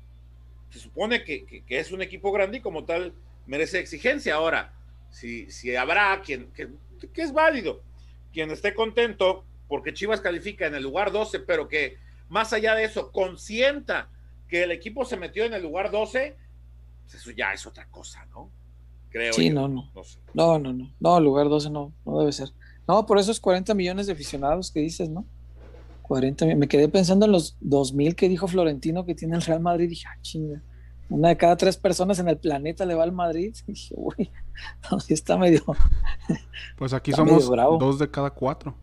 se 0.71 0.79
supone 0.81 1.23
que, 1.25 1.45
que- 1.47 1.63
que 1.65 1.79
es 1.79 1.93
un 1.93 2.03
equipo 2.03 2.33
grande 2.33 2.59
y 2.59 2.61
como 2.61 2.85
tal 2.85 3.13
merece 3.47 3.79
exigencia. 3.79 4.35
Ahora, 4.35 4.73
si, 5.11 5.51
si 5.51 5.75
habrá 5.77 6.21
quien, 6.25 6.49
que, 6.53 6.69
que 7.13 7.23
es 7.23 7.33
válido, 7.33 7.81
quien 8.33 8.51
esté 8.51 8.75
contento 8.75 9.45
porque 9.69 9.93
Chivas 9.95 10.21
califica 10.21 10.67
en 10.67 10.75
el 10.75 10.83
lugar 10.83 11.13
12, 11.13 11.41
pero 11.41 11.69
que 11.69 11.97
más 12.29 12.53
allá 12.53 12.75
de 12.75 12.85
eso 12.85 13.11
consienta 13.13 14.09
que 14.49 14.63
el 14.65 14.71
equipo 14.71 15.05
se 15.05 15.17
metió 15.17 15.45
en 15.45 15.55
el 15.55 15.63
lugar 15.63 15.91
12, 15.91 16.37
pues 17.03 17.15
eso 17.15 17.31
ya 17.33 17.53
es 17.53 17.67
otra 17.67 17.87
cosa, 17.89 18.25
¿no? 18.27 18.51
Creo. 19.11 19.33
Sí, 19.33 19.49
yo. 19.49 19.55
no, 19.55 19.69
no. 19.69 19.91
No 19.95 20.05
sé. 20.05 20.19
No, 20.35 20.59
no, 20.59 20.73
no. 20.73 20.93
No, 21.01 21.21
lugar 21.21 21.49
12 21.49 21.71
no, 21.71 21.93
no 22.05 22.19
debe 22.21 22.33
ser. 22.33 22.49
No, 22.87 23.07
por 23.07 23.19
esos 23.19 23.41
40 23.41 23.75
millones 23.75 24.07
de 24.07 24.13
aficionados 24.13 24.71
que 24.71 24.81
dices, 24.81 25.09
¿no? 25.09 25.25
40 26.03 26.47
mi- 26.47 26.55
Me 26.55 26.69
quedé 26.69 26.89
pensando 26.89 27.27
en 27.27 27.33
los 27.33 27.57
2000 27.61 28.15
que 28.15 28.29
dijo 28.29 28.47
Florentino 28.47 29.05
que 29.05 29.15
tiene 29.15 29.35
el 29.37 29.43
Real 29.43 29.61
Madrid. 29.61 29.89
Dije, 29.89 30.07
ah, 30.09 30.19
chinga. 30.23 30.63
Una 31.09 31.29
de 31.29 31.37
cada 31.37 31.57
tres 31.57 31.77
personas 31.77 32.19
en 32.19 32.29
el 32.29 32.37
planeta 32.39 32.85
le 32.85 32.95
va 32.95 33.03
al 33.05 33.13
Madrid. 33.13 33.55
Dije, 33.67 33.95
uy, 33.97 34.31
no, 34.91 35.01
sí 35.01 35.15
está 35.15 35.37
medio. 35.37 35.65
Pues 36.77 36.93
aquí 36.93 37.11
Está 37.13 37.23
somos 37.23 37.35
medio 37.39 37.51
bravo. 37.51 37.79
dos 37.79 37.99
de 37.99 38.11
cada 38.11 38.31
cuatro. 38.31 38.77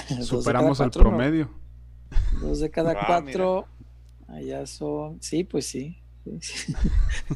Superamos 0.22 0.80
el 0.80 0.86
cuatro, 0.86 1.04
¿no? 1.04 1.10
promedio. 1.10 1.50
Dos 2.40 2.60
de 2.60 2.70
cada 2.70 2.92
Ah, 2.92 3.04
cuatro. 3.06 3.66
Allá 4.28 4.66
son. 4.66 5.18
Sí, 5.22 5.44
pues 5.44 5.66
sí. 5.66 5.96
Sí. 6.40 6.74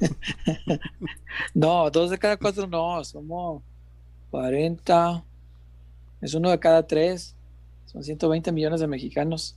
no, 1.54 1.90
dos 1.90 2.10
de 2.10 2.18
cada 2.18 2.36
cuatro 2.36 2.66
no. 2.66 3.02
Somos 3.04 3.62
40. 4.30 5.24
Es 6.20 6.34
uno 6.34 6.50
de 6.50 6.58
cada 6.58 6.86
tres. 6.86 7.34
Son 7.86 8.02
120 8.02 8.52
millones 8.52 8.80
de 8.80 8.86
mexicanos. 8.86 9.56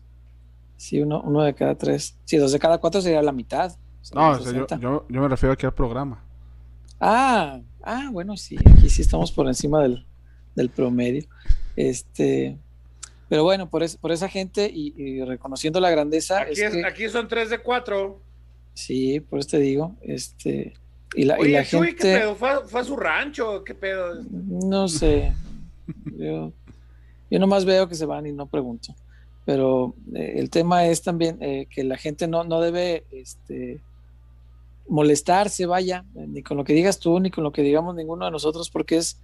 Sí, 0.77 1.01
uno, 1.01 1.21
uno 1.21 1.41
de 1.43 1.53
cada 1.53 1.75
tres. 1.75 2.17
Sí, 2.25 2.37
dos 2.37 2.51
de 2.51 2.59
cada 2.59 2.77
cuatro 2.79 3.01
sería 3.01 3.21
la 3.21 3.31
mitad. 3.31 3.75
No, 4.13 4.31
o 4.31 4.35
Serían 4.35 4.43
sea, 4.43 4.53
yo, 4.53 4.67
60. 4.67 4.79
yo, 4.79 5.05
yo 5.09 5.21
me 5.21 5.27
refiero 5.27 5.53
aquí 5.53 5.65
al 5.65 5.73
programa. 5.73 6.23
Ah, 6.99 7.59
ah, 7.83 8.09
bueno, 8.11 8.37
sí, 8.37 8.57
aquí 8.65 8.89
sí 8.89 9.01
estamos 9.01 9.31
por 9.31 9.47
encima 9.47 9.81
del, 9.81 10.05
del 10.55 10.69
promedio. 10.69 11.25
Este, 11.75 12.57
pero 13.33 13.43
bueno, 13.43 13.67
por, 13.67 13.81
es- 13.81 13.97
por 13.97 14.11
esa 14.11 14.29
gente 14.29 14.69
y, 14.71 14.93
y 14.95 15.23
reconociendo 15.23 15.79
la 15.79 15.89
grandeza, 15.89 16.41
Aquí, 16.41 16.51
es 16.51 16.59
es- 16.59 16.71
que, 16.73 16.85
aquí 16.85 17.09
son 17.09 17.27
3 17.27 17.49
de 17.49 17.57
4. 17.57 18.21
sí, 18.75 19.21
por 19.21 19.39
eso 19.39 19.49
te 19.49 19.57
digo, 19.59 19.95
este, 20.03 20.73
y 21.15 21.23
la, 21.23 21.39
y 21.39 21.41
Oye, 21.41 21.51
la 21.53 21.65
Chuy, 21.65 21.95
¿qué 21.95 22.03
gente, 22.03 22.19
pedo? 22.19 22.35
¿Fue, 22.35 22.67
fue 22.67 22.81
a 22.81 22.83
su 22.83 22.95
rancho? 22.95 23.63
¿Qué 23.63 23.73
pedo? 23.73 24.21
no 24.29 24.87
sé, 24.87 25.33
yo, 26.15 26.53
yo 27.31 27.39
nomás 27.39 27.65
veo 27.65 27.89
que 27.89 27.95
se 27.95 28.05
van 28.05 28.27
y 28.27 28.31
no 28.33 28.45
pregunto, 28.45 28.93
pero 29.47 29.95
eh, 30.13 30.33
el 30.35 30.51
tema 30.51 30.85
es 30.85 31.01
también 31.01 31.39
eh, 31.41 31.65
que 31.71 31.83
la 31.83 31.97
gente 31.97 32.27
no, 32.27 32.43
no 32.43 32.61
debe, 32.61 33.03
este, 33.09 33.81
molestarse, 34.87 35.65
vaya, 35.65 36.05
ni 36.13 36.43
con 36.43 36.57
lo 36.57 36.63
que 36.63 36.73
digas 36.73 36.99
tú, 36.99 37.19
ni 37.19 37.31
con 37.31 37.43
lo 37.43 37.51
que 37.51 37.63
digamos 37.63 37.95
ninguno 37.95 38.25
de 38.25 38.31
nosotros, 38.31 38.69
porque 38.69 38.97
es 38.97 39.19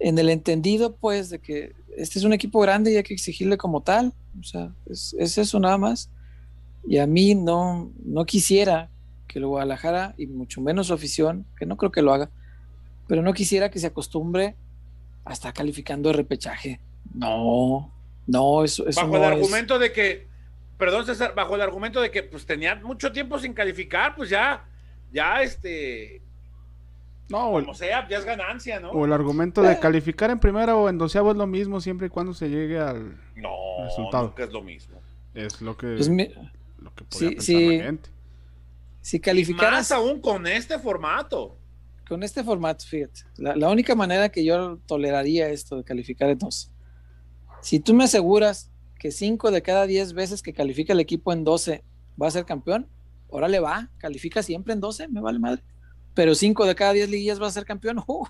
en 0.00 0.18
el 0.18 0.28
entendido, 0.30 0.96
pues, 0.96 1.30
de 1.30 1.38
que 1.38 1.74
este 1.96 2.18
es 2.18 2.24
un 2.24 2.32
equipo 2.32 2.58
grande 2.60 2.92
y 2.92 2.96
hay 2.96 3.02
que 3.02 3.14
exigirle 3.14 3.56
como 3.56 3.82
tal, 3.82 4.12
o 4.40 4.42
sea, 4.42 4.72
es, 4.86 5.14
es 5.18 5.38
eso 5.38 5.60
nada 5.60 5.78
más. 5.78 6.10
Y 6.86 6.98
a 6.98 7.06
mí 7.06 7.34
no, 7.34 7.92
no 8.04 8.24
quisiera 8.24 8.90
que 9.28 9.38
el 9.38 9.46
Guadalajara, 9.46 10.14
y 10.18 10.26
mucho 10.26 10.60
menos 10.60 10.88
su 10.88 10.94
afición, 10.94 11.46
que 11.56 11.66
no 11.66 11.76
creo 11.76 11.92
que 11.92 12.02
lo 12.02 12.12
haga, 12.12 12.30
pero 13.06 13.22
no 13.22 13.32
quisiera 13.34 13.70
que 13.70 13.78
se 13.78 13.86
acostumbre 13.88 14.56
a 15.24 15.32
estar 15.32 15.52
calificando 15.52 16.08
de 16.08 16.14
repechaje. 16.16 16.80
No, 17.14 17.92
no, 18.26 18.64
eso, 18.64 18.86
eso 18.88 19.00
bajo 19.02 19.12
no 19.12 19.18
el 19.18 19.24
es- 19.24 19.36
argumento 19.38 19.78
de 19.78 19.92
que, 19.92 20.26
perdón 20.78 21.04
César, 21.06 21.34
bajo 21.34 21.54
el 21.54 21.60
argumento 21.60 22.00
de 22.00 22.10
que 22.10 22.22
pues 22.22 22.46
tenían 22.46 22.82
mucho 22.82 23.12
tiempo 23.12 23.38
sin 23.38 23.52
calificar, 23.52 24.14
pues 24.16 24.30
ya, 24.30 24.64
ya 25.12 25.42
este, 25.42 26.22
No, 27.30 27.48
o 27.50 27.58
el, 27.58 27.64
como 27.64 27.74
sea, 27.74 28.06
ya 28.08 28.18
es 28.18 28.24
ganancia, 28.24 28.80
¿no? 28.80 28.90
o 28.90 29.04
el 29.04 29.12
argumento 29.12 29.62
de 29.62 29.78
calificar 29.78 30.30
en 30.30 30.40
primera 30.40 30.76
o 30.76 30.88
en 30.88 30.98
doceavo 30.98 31.30
es 31.30 31.36
lo 31.36 31.46
mismo 31.46 31.80
siempre 31.80 32.08
y 32.08 32.10
cuando 32.10 32.34
se 32.34 32.48
llegue 32.48 32.78
al... 32.78 33.16
No, 33.36 33.50
Resultado. 33.84 34.24
nunca 34.28 34.44
es 34.44 34.52
lo 34.52 34.62
mismo. 34.62 35.00
Es 35.34 35.60
lo 35.62 35.76
que, 35.76 35.86
pues, 35.94 36.08
mi- 36.08 36.28
lo 36.78 36.92
que 36.94 37.04
podía 37.04 37.28
sí, 37.28 37.34
pensar 37.36 37.44
sí. 37.46 37.76
la 37.78 37.84
gente. 37.84 38.10
si 39.00 39.20
calificaras 39.20 39.72
más 39.72 39.92
aún 39.92 40.20
con 40.20 40.46
este 40.46 40.78
formato. 40.78 41.56
con 42.08 42.22
este 42.24 42.42
formato, 42.42 42.84
fíjate, 42.84 43.20
la, 43.36 43.54
la 43.54 43.68
única 43.70 43.94
manera 43.94 44.28
que 44.30 44.44
yo 44.44 44.78
toleraría 44.86 45.48
esto 45.50 45.76
de 45.76 45.84
calificar 45.84 46.28
en 46.30 46.38
dos, 46.38 46.72
si 47.62 47.78
tú 47.78 47.94
me 47.94 48.04
aseguras 48.04 48.70
que 48.98 49.10
5 49.12 49.50
de 49.52 49.62
cada 49.62 49.86
10 49.86 50.12
veces 50.14 50.42
que 50.42 50.52
califica 50.52 50.92
el 50.92 51.00
equipo 51.00 51.32
en 51.32 51.44
12 51.44 51.84
va 52.20 52.26
a 52.26 52.30
ser 52.30 52.44
campeón, 52.44 52.88
órale 53.28 53.60
va, 53.60 53.88
califica 53.98 54.42
siempre 54.42 54.72
en 54.74 54.80
12, 54.80 55.08
me 55.08 55.20
vale 55.20 55.38
madre. 55.38 55.62
Pero 56.14 56.34
5 56.34 56.66
de 56.66 56.74
cada 56.74 56.92
10 56.92 57.08
liguillas 57.10 57.40
va 57.40 57.46
a 57.46 57.50
ser 57.52 57.64
campeón, 57.64 57.98
¡uh! 58.06 58.26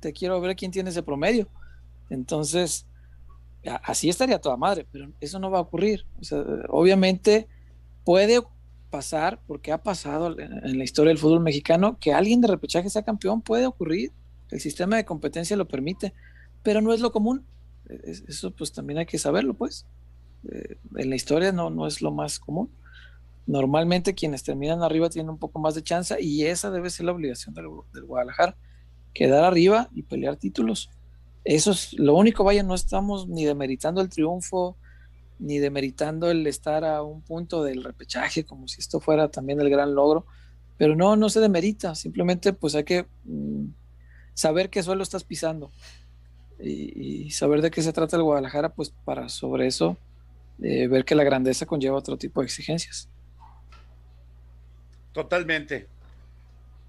te 0.00 0.12
quiero 0.12 0.40
ver 0.40 0.54
quién 0.56 0.70
tiene 0.70 0.90
ese 0.90 1.02
promedio. 1.02 1.48
Entonces, 2.10 2.86
así 3.82 4.08
estaría 4.10 4.40
toda 4.40 4.56
madre, 4.56 4.86
pero 4.90 5.10
eso 5.20 5.38
no 5.38 5.50
va 5.50 5.58
a 5.58 5.62
ocurrir. 5.62 6.06
Obviamente 6.68 7.48
puede 8.04 8.40
pasar, 8.90 9.40
porque 9.46 9.72
ha 9.72 9.82
pasado 9.82 10.38
en 10.38 10.78
la 10.78 10.84
historia 10.84 11.08
del 11.08 11.18
fútbol 11.18 11.40
mexicano, 11.40 11.98
que 11.98 12.12
alguien 12.12 12.40
de 12.40 12.48
repechaje 12.48 12.90
sea 12.90 13.02
campeón, 13.02 13.40
puede 13.42 13.66
ocurrir. 13.66 14.12
El 14.50 14.60
sistema 14.60 14.96
de 14.96 15.04
competencia 15.04 15.56
lo 15.56 15.66
permite, 15.66 16.12
pero 16.62 16.80
no 16.80 16.92
es 16.92 17.00
lo 17.00 17.10
común. 17.10 17.44
Es- 17.88 18.24
Eso 18.28 18.50
pues 18.52 18.72
también 18.72 18.98
hay 18.98 19.06
que 19.06 19.18
saberlo, 19.18 19.54
pues. 19.54 19.86
Eh, 20.50 20.76
en 20.96 21.10
la 21.10 21.16
historia 21.16 21.50
no, 21.52 21.70
no 21.70 21.86
es 21.86 22.02
lo 22.02 22.12
más 22.12 22.38
común. 22.38 22.70
Normalmente 23.46 24.14
quienes 24.14 24.42
terminan 24.42 24.82
arriba 24.82 25.10
tienen 25.10 25.30
un 25.30 25.38
poco 25.38 25.58
más 25.58 25.74
de 25.74 25.82
chance 25.82 26.16
y 26.20 26.44
esa 26.44 26.70
debe 26.70 26.90
ser 26.90 27.06
la 27.06 27.12
obligación 27.12 27.54
del, 27.54 27.68
Guadalajara, 28.04 28.56
quedar 29.12 29.44
arriba 29.44 29.88
y 29.94 30.02
pelear 30.02 30.36
títulos. 30.36 30.90
Eso 31.44 31.72
es 31.72 31.92
lo 31.94 32.14
único, 32.14 32.42
vaya, 32.42 32.62
no 32.62 32.74
estamos 32.74 33.28
ni 33.28 33.44
demeritando 33.44 34.00
el 34.00 34.08
triunfo, 34.08 34.78
ni 35.38 35.58
demeritando 35.58 36.30
el 36.30 36.46
estar 36.46 36.84
a 36.84 37.02
un 37.02 37.20
punto 37.20 37.62
del 37.62 37.84
repechaje, 37.84 38.44
como 38.44 38.66
si 38.66 38.80
esto 38.80 39.00
fuera 39.00 39.28
también 39.28 39.60
el 39.60 39.68
gran 39.68 39.94
logro, 39.94 40.26
pero 40.78 40.96
no, 40.96 41.16
no 41.16 41.28
se 41.28 41.40
demerita, 41.40 41.94
simplemente 41.94 42.54
pues 42.54 42.74
hay 42.74 42.84
que 42.84 43.06
mm, 43.24 43.66
saber 44.32 44.70
qué 44.70 44.82
suelo 44.82 45.02
estás 45.02 45.24
pisando 45.24 45.70
y, 46.58 47.26
y 47.26 47.30
saber 47.30 47.60
de 47.60 47.70
qué 47.70 47.82
se 47.82 47.92
trata 47.92 48.16
el 48.16 48.22
Guadalajara, 48.22 48.74
pues 48.74 48.90
para 49.04 49.28
sobre 49.28 49.66
eso 49.66 49.98
eh, 50.62 50.86
ver 50.86 51.04
que 51.04 51.14
la 51.14 51.24
grandeza 51.24 51.66
conlleva 51.66 51.98
otro 51.98 52.16
tipo 52.16 52.40
de 52.40 52.46
exigencias. 52.46 53.08
Totalmente. 55.14 55.86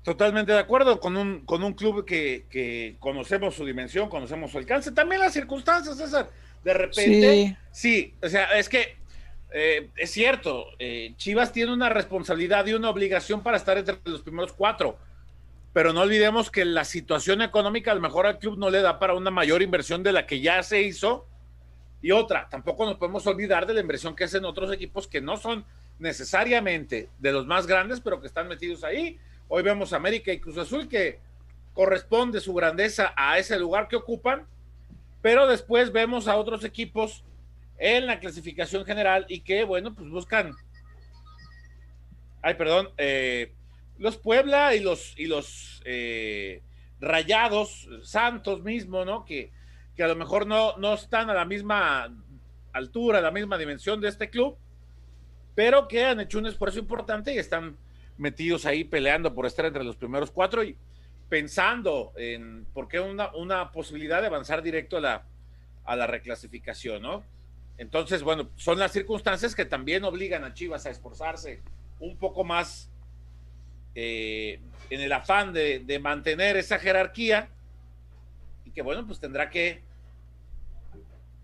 Totalmente 0.04 0.52
de 0.52 0.60
acuerdo 0.60 1.00
con 1.00 1.16
un, 1.16 1.46
con 1.46 1.64
un 1.64 1.74
club 1.74 2.06
que, 2.06 2.46
que 2.50 2.98
conocemos 3.00 3.56
su 3.56 3.66
dimensión, 3.66 4.10
conocemos 4.10 4.52
su 4.52 4.58
alcance. 4.58 4.92
También 4.92 5.22
las 5.22 5.34
circunstancias, 5.34 5.98
César. 5.98 6.30
De 6.64 6.74
repente, 6.74 7.58
Sí, 7.72 8.12
sí, 8.12 8.14
o 8.22 8.28
sea, 8.28 8.58
es 8.58 8.68
que 8.68 8.98
eh, 9.52 9.90
es 9.96 10.12
cierto, 10.12 10.66
eh, 10.80 11.14
Chivas 11.16 11.54
tiene 11.54 11.72
una 11.72 11.90
responsabilidad 11.90 12.66
y 12.66 12.74
una 12.74 12.90
obligación 12.90 13.42
para 13.42 13.58
estar 13.58 13.78
entre 13.78 13.98
los 14.04 14.22
primeros 14.22 14.52
cuatro, 14.52 14.98
pero 15.72 15.94
no 15.94 16.02
olvidemos 16.02 16.52
que 16.52 16.66
la 16.66 16.84
situación 16.84 17.42
económica 17.42 17.92
a 17.92 17.96
lo 17.96 18.02
mejor 18.02 18.26
al 18.26 18.40
club 18.40 18.58
no 18.58 18.70
le 18.70 18.82
da 18.82 19.00
para 19.00 19.14
una 19.14 19.32
mayor 19.32 19.62
inversión 19.62 20.04
de 20.04 20.12
la 20.12 20.26
que 20.26 20.42
ya 20.42 20.62
se 20.64 20.82
hizo. 20.82 21.28
Y 22.02 22.12
otra, 22.12 22.50
tampoco 22.50 22.86
nos 22.86 22.98
podemos 22.98 23.26
olvidar 23.28 23.66
de 23.66 23.76
la 23.76 23.82
inversión 23.82 24.16
que 24.16 24.26
hacen 24.26 24.46
otros 24.46 24.72
equipos 24.74 25.08
que 25.08 25.22
no 25.22 25.38
son 25.38 25.66
necesariamente 26.00 27.10
de 27.20 27.32
los 27.32 27.46
más 27.46 27.68
grandes, 27.68 28.02
pero 28.02 28.20
que 28.22 28.28
están 28.28 28.48
metidos 28.48 28.84
ahí. 28.84 29.18
Hoy 29.48 29.64
vemos 29.64 29.94
América 29.94 30.32
y 30.32 30.40
Cruz 30.40 30.58
Azul 30.58 30.88
que 30.88 31.20
corresponde 31.74 32.40
su 32.40 32.54
grandeza 32.54 33.14
a 33.16 33.38
ese 33.38 33.60
lugar 33.60 33.88
que 33.88 33.96
ocupan, 33.96 34.48
pero 35.22 35.48
después 35.48 35.92
vemos 35.92 36.28
a 36.28 36.38
otros 36.38 36.64
equipos 36.64 37.24
en 37.78 38.08
la 38.08 38.20
clasificación 38.20 38.86
general 38.86 39.26
y 39.28 39.42
que, 39.42 39.64
bueno, 39.64 39.94
pues 39.94 40.10
buscan. 40.10 40.54
Ay, 42.42 42.54
perdón, 42.56 42.90
eh, 42.98 43.54
los 43.98 44.18
Puebla 44.18 44.76
y 44.76 44.80
los, 44.80 45.18
y 45.18 45.26
los 45.26 45.82
eh, 45.86 46.62
Rayados, 47.00 47.90
Santos 48.04 48.64
mismo, 48.64 49.04
¿no? 49.04 49.26
Que, 49.26 49.52
que 49.96 50.04
a 50.04 50.08
lo 50.08 50.16
mejor 50.16 50.48
no, 50.48 50.78
no 50.78 50.94
están 50.94 51.30
a 51.30 51.34
la 51.34 51.46
misma 51.46 52.14
altura, 52.72 53.20
a 53.20 53.22
la 53.22 53.32
misma 53.32 53.58
dimensión 53.58 54.00
de 54.02 54.10
este 54.10 54.30
club, 54.30 54.58
pero 55.56 55.88
que 55.88 56.04
han 56.04 56.20
hecho 56.20 56.38
un 56.38 56.46
esfuerzo 56.46 56.80
importante 56.80 57.34
y 57.34 57.38
están 57.38 57.78
metidos 58.18 58.66
ahí 58.66 58.84
peleando 58.84 59.34
por 59.34 59.46
estar 59.46 59.66
entre 59.66 59.84
los 59.84 59.96
primeros 59.96 60.30
cuatro 60.32 60.64
y 60.64 60.78
pensando 61.30 62.14
en 62.18 62.66
por 62.74 62.88
qué 62.88 63.00
una, 63.00 63.34
una 63.36 63.72
posibilidad 63.72 64.22
de 64.22 64.28
avanzar 64.28 64.62
directo 64.62 64.98
a 64.98 65.02
la, 65.02 65.26
a 65.86 65.96
la 65.96 66.08
reclasificación, 66.08 67.02
¿no? 67.02 67.24
Entonces, 67.78 68.24
bueno, 68.24 68.50
son 68.56 68.80
las 68.80 68.92
circunstancias 68.92 69.56
que 69.56 69.66
también 69.66 70.04
obligan 70.04 70.44
a 70.44 70.54
Chivas 70.54 70.86
a 70.86 70.92
esforzarse 70.92 71.62
un 72.00 72.18
poco 72.18 72.44
más 72.44 72.90
eh, 73.96 74.60
en 74.90 75.02
el 75.02 75.12
afán 75.12 75.52
de, 75.52 75.80
de, 75.80 76.00
mantener 76.00 76.58
esa 76.58 76.80
jerarquía 76.80 77.50
y 78.66 78.72
que 78.72 78.82
bueno, 78.82 79.06
pues 79.06 79.20
tendrá 79.20 79.50
que 79.50 79.82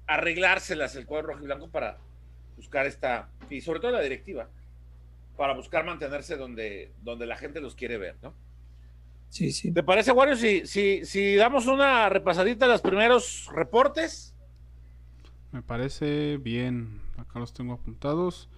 arreglárselas 0.07 0.95
el 0.95 1.05
cuadro 1.05 1.29
rojo 1.29 1.41
y 1.41 1.45
blanco 1.45 1.69
para 1.69 1.97
buscar 2.55 2.85
esta, 2.85 3.29
y 3.51 3.61
sobre 3.61 3.79
todo 3.79 3.91
la 3.91 4.01
directiva, 4.01 4.49
para 5.37 5.53
buscar 5.53 5.85
mantenerse 5.85 6.37
donde, 6.37 6.93
donde 7.01 7.25
la 7.25 7.37
gente 7.37 7.61
los 7.61 7.75
quiere 7.75 7.97
ver, 7.97 8.15
¿no? 8.21 8.33
Sí, 9.29 9.51
sí. 9.51 9.71
¿Te 9.71 9.81
parece, 9.81 10.11
Wario, 10.11 10.35
si, 10.35 10.65
si, 10.65 11.05
si 11.05 11.35
damos 11.35 11.65
una 11.67 12.09
repasadita 12.09 12.65
a 12.65 12.69
los 12.69 12.81
primeros 12.81 13.49
reportes? 13.53 14.35
Me 15.51 15.61
parece 15.61 16.37
bien. 16.37 17.01
Acá 17.17 17.39
los 17.39 17.53
tengo 17.53 17.73
apuntados. 17.73 18.49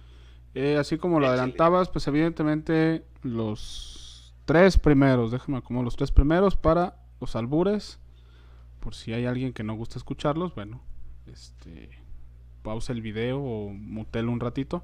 Eh, 0.54 0.76
así 0.76 0.98
como 0.98 1.20
lo 1.20 1.28
adelantabas, 1.28 1.88
pues 1.88 2.06
evidentemente 2.06 3.04
los 3.22 4.34
tres 4.44 4.78
primeros, 4.78 5.30
déjame 5.30 5.62
como 5.62 5.82
los 5.82 5.96
tres 5.96 6.12
primeros 6.12 6.56
para 6.56 6.96
los 7.20 7.34
albures. 7.36 7.98
Por 8.80 8.94
si 8.94 9.12
hay 9.12 9.26
alguien 9.26 9.52
que 9.52 9.64
no 9.64 9.74
gusta 9.74 9.98
escucharlos, 9.98 10.54
bueno, 10.54 10.82
este 11.26 12.03
pausa 12.64 12.92
el 12.92 13.02
video 13.02 13.40
o 13.40 13.68
mutelo 13.68 14.32
un 14.32 14.40
ratito. 14.40 14.82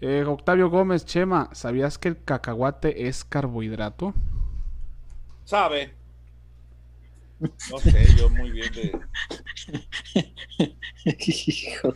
Eh, 0.00 0.24
Octavio 0.26 0.68
Gómez, 0.68 1.04
Chema, 1.04 1.48
¿sabías 1.52 1.98
que 1.98 2.08
el 2.08 2.22
cacahuate 2.24 3.06
es 3.06 3.24
carbohidrato? 3.24 4.14
Sabe. 5.44 5.94
No 7.38 7.78
sé, 7.78 8.06
yo 8.16 8.30
muy 8.30 8.50
bien 8.50 8.72
de. 8.72 8.98
Hijo. 11.04 11.94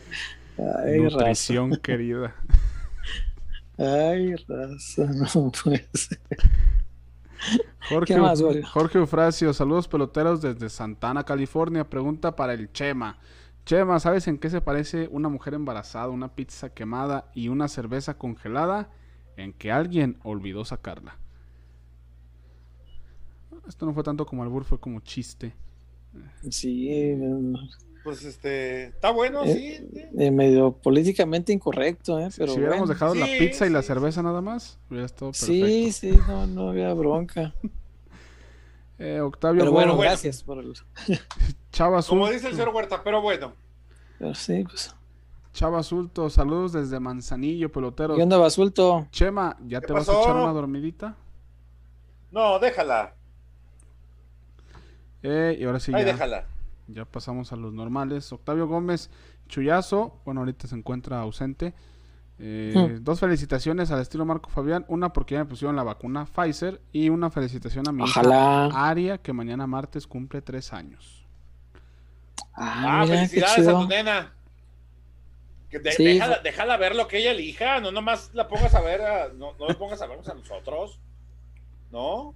Ay, 0.85 0.99
Nutrición 1.01 1.71
raza. 1.71 1.81
querida. 1.81 2.35
Ay, 3.77 4.35
raza, 4.47 5.05
no 5.35 5.51
puede 5.51 5.87
ser. 5.93 6.19
Jorge, 7.89 8.17
más, 8.17 8.41
Jorge 8.71 8.99
Eufrasio, 8.99 9.51
saludos 9.53 9.87
peloteros 9.87 10.41
desde 10.41 10.69
Santana, 10.69 11.23
California. 11.23 11.89
Pregunta 11.89 12.35
para 12.35 12.53
el 12.53 12.71
Chema. 12.71 13.17
Chema, 13.65 13.99
¿sabes 13.99 14.27
en 14.27 14.37
qué 14.37 14.49
se 14.49 14.61
parece 14.61 15.07
una 15.11 15.29
mujer 15.29 15.53
embarazada, 15.53 16.09
una 16.09 16.35
pizza 16.35 16.73
quemada 16.73 17.31
y 17.33 17.47
una 17.49 17.67
cerveza 17.67 18.17
congelada? 18.17 18.89
En 19.37 19.53
que 19.53 19.71
alguien 19.71 20.17
olvidó 20.23 20.65
sacarla. 20.65 21.17
Esto 23.67 23.85
no 23.85 23.93
fue 23.93 24.03
tanto 24.03 24.25
como 24.25 24.43
albur, 24.43 24.65
fue 24.65 24.79
como 24.79 24.99
chiste. 24.99 25.53
Sí. 26.49 27.15
Pues 28.03 28.25
este, 28.25 28.85
está 28.85 29.11
bueno, 29.11 29.43
eh, 29.45 29.53
sí. 29.53 30.09
Eh, 30.17 30.31
medio 30.31 30.73
políticamente 30.73 31.53
incorrecto, 31.53 32.19
¿eh? 32.19 32.29
Pero 32.35 32.51
si 32.51 32.59
hubiéramos 32.59 32.87
bueno. 32.87 32.93
dejado 32.93 33.13
Sí, 33.13 33.19
la 33.19 33.27
pizza 33.27 33.67
y 33.67 33.69
la 33.69 33.81
sí, 33.81 33.87
cerveza 33.87 34.23
nada 34.23 34.41
más, 34.41 34.79
hubiera 34.89 35.05
estado 35.05 35.31
perfecto. 35.31 35.53
Sí, 35.53 35.91
sí, 35.91 36.17
no, 36.27 36.47
no 36.47 36.69
había 36.69 36.93
bronca. 36.93 37.53
Eh, 39.03 39.19
Octavio 39.19 39.61
Pero 39.61 39.71
bueno, 39.71 39.97
gracias 39.97 40.43
por 40.43 40.59
el. 40.59 40.73
Chava 41.71 42.03
Como 42.03 42.29
dice 42.29 42.49
el 42.49 42.53
señor 42.53 42.69
Huerta, 42.69 43.01
pero 43.03 43.19
bueno. 43.19 43.53
Pero 44.19 44.35
sí, 44.35 44.63
pues. 44.63 44.95
Chava 45.53 45.81
Sulto, 45.81 46.29
saludos 46.29 46.73
desde 46.73 46.99
Manzanillo, 46.99 47.71
peloteros. 47.71 48.15
¿Qué 48.15 48.21
onda, 48.21 48.37
Basulto? 48.37 49.07
Chema, 49.09 49.57
¿ya 49.65 49.81
¿Qué 49.81 49.87
te 49.87 49.93
vas 49.93 50.07
a 50.07 50.21
echar 50.21 50.35
una 50.35 50.53
dormidita? 50.53 51.15
No, 52.29 52.59
déjala. 52.59 53.15
Eh, 55.23 55.57
y 55.59 55.63
ahora 55.63 55.79
sí 55.79 55.91
Ahí 55.95 56.05
ya, 56.05 56.11
déjala. 56.13 56.45
ya 56.87 57.03
pasamos 57.05 57.51
a 57.51 57.55
los 57.55 57.73
normales. 57.73 58.31
Octavio 58.31 58.67
Gómez, 58.67 59.09
Chuyazo, 59.47 60.19
bueno, 60.25 60.41
ahorita 60.41 60.67
se 60.67 60.75
encuentra 60.75 61.19
ausente. 61.21 61.73
Eh. 62.43 62.97
Dos 63.01 63.19
felicitaciones 63.19 63.91
al 63.91 64.01
estilo 64.01 64.25
Marco 64.25 64.49
Fabián. 64.49 64.83
Una 64.87 65.13
porque 65.13 65.35
ya 65.35 65.39
me 65.41 65.45
pusieron 65.45 65.75
la 65.75 65.83
vacuna 65.83 66.25
Pfizer. 66.25 66.81
Y 66.91 67.09
una 67.09 67.29
felicitación 67.29 67.87
a 67.87 67.91
mi 67.91 68.03
hija. 68.03 68.21
Aria, 68.73 69.17
que 69.19 69.31
mañana 69.31 69.67
martes 69.67 70.07
cumple 70.07 70.41
tres 70.41 70.73
años. 70.73 71.23
Ah, 72.53 73.01
Ah, 73.01 73.05
mira, 73.05 73.17
felicidades 73.17 73.67
a 73.67 73.71
tu 73.79 73.87
nena. 73.87 74.33
Que 75.69 75.79
de- 75.79 75.91
Sí, 75.93 76.19
déjala, 76.43 76.75
ver 76.77 76.95
lo 76.95 77.07
que 77.07 77.19
ella 77.19 77.31
elija, 77.31 77.79
no 77.79 77.91
nomás 77.91 78.31
la 78.33 78.47
pongas 78.49 78.75
a 78.75 78.81
ver, 78.81 79.01
a- 79.01 79.29
no, 79.33 79.53
no 79.57 79.67
le 79.67 79.75
pongas 79.75 80.01
a 80.01 80.07
vernos 80.07 80.27
a 80.27 80.33
nosotros. 80.33 80.99
¿No? 81.91 82.33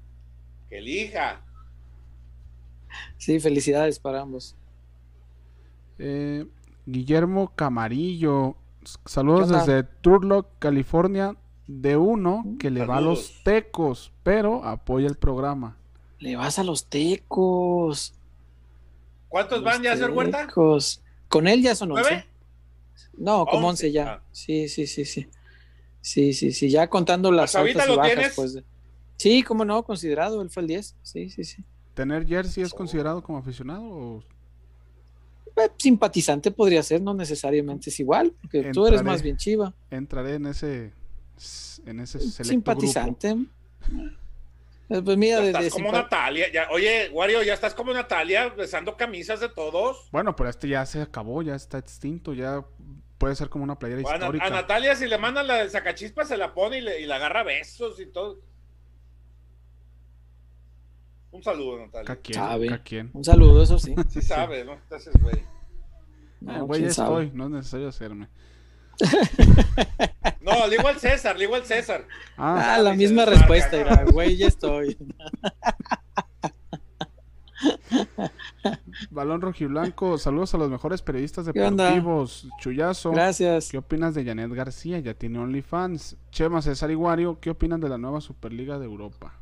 Que 0.69 0.77
elija. 0.77 1.41
Sí, 3.17 3.39
felicidades 3.39 3.99
para 3.99 4.21
ambos. 4.21 4.55
Eh, 5.97 6.45
Guillermo 6.85 7.53
Camarillo, 7.55 8.55
saludos 9.05 9.49
desde 9.49 9.83
Turlock, 9.83 10.47
California. 10.59 11.35
De 11.67 11.97
uno 11.97 12.43
que 12.59 12.69
le 12.69 12.85
va 12.85 12.97
a 12.97 13.01
los 13.01 13.41
tecos, 13.43 14.11
pero 14.21 14.63
apoya 14.63 15.07
el 15.07 15.15
programa. 15.15 15.77
Le 16.19 16.35
vas 16.35 16.59
a 16.59 16.63
los 16.63 16.85
tecos. 16.85 18.13
¿Cuántos 19.29 19.63
van 19.63 19.81
ya, 19.81 19.95
señor 19.95 20.11
Huerta? 20.11 20.47
Con 21.27 21.47
él 21.47 21.63
ya 21.63 21.73
son 21.73 21.91
once. 21.93 22.03
¿Nueve? 22.07 22.25
No, 23.17 23.45
como 23.45 23.69
Once, 23.69 23.87
11 23.87 23.91
ya. 23.91 24.11
ah. 24.13 24.21
Sí, 24.31 24.67
sí, 24.67 24.85
sí, 24.85 25.05
sí. 25.05 25.27
Sí, 26.01 26.33
sí, 26.33 26.51
sí. 26.51 26.69
Ya 26.69 26.87
contando 26.87 27.31
las 27.31 27.45
¿Hasta 27.45 27.59
ahorita 27.59 27.79
altas 27.81 27.87
y 27.87 27.91
lo 27.91 27.97
bajas, 27.97 28.13
tienes? 28.13 28.35
pues. 28.35 28.63
Sí, 29.17 29.41
cómo 29.41 29.65
no, 29.65 29.81
considerado. 29.83 30.41
Él 30.43 30.49
fue 30.51 30.61
el 30.61 30.67
10. 30.67 30.95
Sí, 31.01 31.29
sí, 31.29 31.43
sí. 31.43 31.63
¿Tener 31.95 32.27
jersey 32.27 32.63
es 32.63 32.73
considerado 32.73 33.23
como 33.23 33.39
aficionado? 33.39 33.83
O 33.83 34.23
Eh, 35.57 35.69
simpatizante 35.77 36.51
podría 36.51 36.83
ser, 36.83 37.01
no 37.01 37.13
necesariamente 37.13 37.89
es 37.89 37.99
igual, 37.99 38.33
porque 38.41 38.71
tú 38.73 38.85
eres 38.87 39.03
más 39.03 39.21
bien 39.21 39.37
chiva. 39.37 39.73
entraré 39.89 40.35
en 40.35 40.47
ese 40.47 40.91
en 41.85 41.99
ese 41.99 42.19
selecto 42.19 42.43
Simpatizante. 42.43 43.35
Eh, 44.89 45.01
Pues 45.03 45.17
mira, 45.17 45.37
Ya 45.37 45.41
de, 45.41 45.47
estás 45.47 45.63
de 45.63 45.69
como 45.71 45.91
Natalia. 45.91 46.51
Ya, 46.51 46.67
oye, 46.71 47.09
Wario, 47.11 47.41
ya 47.43 47.53
estás 47.53 47.73
como 47.73 47.91
Natalia 47.93 48.49
besando 48.49 48.95
camisas 48.95 49.39
de 49.39 49.49
todos. 49.49 50.09
Bueno, 50.11 50.35
pero 50.35 50.49
este 50.49 50.67
ya 50.67 50.85
se 50.85 51.01
acabó, 51.01 51.41
ya 51.41 51.55
está 51.55 51.77
extinto, 51.79 52.33
ya 52.33 52.63
puede 53.17 53.35
ser 53.35 53.49
como 53.49 53.63
una 53.63 53.79
playera 53.79 54.01
A, 54.01 54.03
Na- 54.03 54.15
histórica. 54.17 54.45
a 54.45 54.49
Natalia, 54.49 54.95
si 54.95 55.07
le 55.07 55.17
mandan 55.17 55.47
la 55.47 55.55
del 55.55 55.71
sacachispa, 55.71 56.23
se 56.25 56.37
la 56.37 56.53
pone 56.53 56.77
y 56.79 56.81
le, 56.81 57.01
y 57.01 57.05
la 57.05 57.15
agarra 57.15 57.43
besos 57.43 57.99
y 57.99 58.05
todo. 58.07 58.39
Un 61.35 61.43
saludo, 61.43 61.79
Natalia. 61.79 62.15
Quien, 62.15 62.33
Sabe. 62.35 62.67
cada 62.67 62.83
quien. 62.83 63.09
Un 63.13 63.23
saludo, 63.23 63.61
eso 63.61 63.77
sí. 63.77 63.93
Sí 64.09 64.21
sabe, 64.21 64.63
¿no? 64.63 64.77
Te 64.87 64.95
haces 64.95 65.13
güey. 65.21 65.43
No, 66.39 66.55
Eh, 66.55 66.61
güey, 66.61 66.79
quién 66.81 66.91
ya 66.93 67.03
estoy, 67.03 67.31
no 67.33 67.45
es 67.45 67.51
necesario 67.51 67.87
hacerme. 67.89 68.29
No, 70.41 70.67
le 70.67 70.77
digo 70.77 70.87
al 70.87 70.97
César, 70.99 71.35
le 71.35 71.41
digo 71.45 71.55
al 71.55 71.65
César. 71.65 72.07
Ah, 72.37 72.75
Ah, 72.75 72.79
la 72.79 72.93
misma 72.93 73.25
respuesta, 73.25 74.05
güey, 74.13 74.37
ya 74.37 74.47
estoy. 74.47 74.97
balón 79.09 79.41
rojiblanco, 79.41 80.17
saludos 80.17 80.53
a 80.53 80.57
los 80.57 80.69
mejores 80.69 81.01
periodistas 81.01 81.45
deportivos. 81.45 82.47
Chuyazo, 82.59 83.11
Gracias. 83.11 83.69
¿qué 83.69 83.77
opinas 83.77 84.13
de 84.15 84.23
Janet 84.23 84.51
García? 84.53 84.99
Ya 84.99 85.13
tiene 85.13 85.39
OnlyFans. 85.39 86.17
Chema 86.31 86.61
César 86.61 86.91
Iguario, 86.91 87.39
¿qué 87.41 87.49
opinan 87.49 87.81
de 87.81 87.89
la 87.89 87.97
nueva 87.97 88.21
Superliga 88.21 88.79
de 88.79 88.85
Europa? 88.85 89.33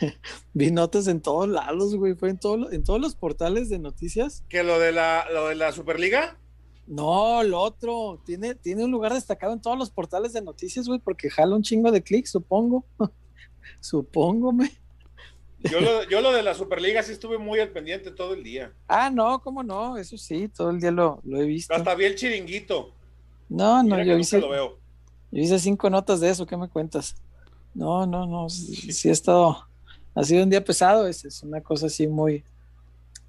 Vi 0.54 0.70
notas 0.70 1.06
en 1.08 1.20
todos 1.20 1.48
lados, 1.48 1.96
güey. 1.96 2.14
Fue 2.14 2.30
en, 2.30 2.38
todo- 2.38 2.70
en 2.72 2.84
todos 2.84 3.00
los 3.00 3.14
portales 3.14 3.68
de 3.68 3.78
noticias. 3.78 4.44
Que 4.48 4.62
lo 4.62 4.78
de 4.78 4.92
la, 4.92 5.26
lo 5.32 5.48
de 5.48 5.54
la 5.54 5.72
Superliga. 5.72 6.38
No, 6.86 7.42
lo 7.42 7.60
otro. 7.60 8.20
Tiene, 8.26 8.54
tiene 8.54 8.84
un 8.84 8.90
lugar 8.90 9.12
destacado 9.14 9.52
en 9.52 9.60
todos 9.62 9.78
los 9.78 9.90
portales 9.90 10.32
de 10.32 10.42
noticias, 10.42 10.86
güey, 10.86 11.00
porque 11.00 11.30
jala 11.30 11.56
un 11.56 11.62
chingo 11.62 11.90
de 11.90 12.02
clics, 12.02 12.30
supongo. 12.30 12.84
Supóngome. 13.80 14.70
Yo 15.60 15.80
lo, 15.80 16.02
yo 16.10 16.20
lo 16.20 16.32
de 16.32 16.42
la 16.42 16.54
Superliga 16.54 17.02
sí 17.02 17.12
estuve 17.12 17.38
muy 17.38 17.58
al 17.60 17.70
pendiente 17.70 18.10
todo 18.10 18.34
el 18.34 18.42
día. 18.44 18.72
Ah, 18.88 19.10
no, 19.10 19.40
cómo 19.42 19.62
no. 19.62 19.96
Eso 19.96 20.16
sí, 20.18 20.48
todo 20.48 20.70
el 20.70 20.80
día 20.80 20.90
lo, 20.90 21.20
lo 21.24 21.40
he 21.40 21.44
visto. 21.46 21.74
Hasta 21.74 21.94
vi 21.94 22.04
el 22.04 22.14
chiringuito. 22.16 22.92
No, 23.48 23.82
no, 23.82 23.96
Mira 23.96 24.04
yo 24.04 24.18
hice, 24.18 24.40
lo 24.40 24.48
veo. 24.50 24.78
yo 25.30 25.42
hice 25.42 25.58
cinco 25.58 25.88
notas 25.90 26.20
de 26.20 26.30
eso. 26.30 26.46
¿Qué 26.46 26.56
me 26.56 26.68
cuentas? 26.68 27.14
No, 27.74 28.06
no, 28.06 28.26
no. 28.26 28.48
Sí, 28.48 28.92
sí 28.92 29.08
ha 29.08 29.12
estado. 29.12 29.66
Ha 30.14 30.24
sido 30.24 30.44
un 30.44 30.50
día 30.50 30.64
pesado. 30.64 31.06
Es, 31.06 31.24
es 31.24 31.42
una 31.42 31.60
cosa 31.60 31.86
así 31.86 32.06
muy. 32.06 32.44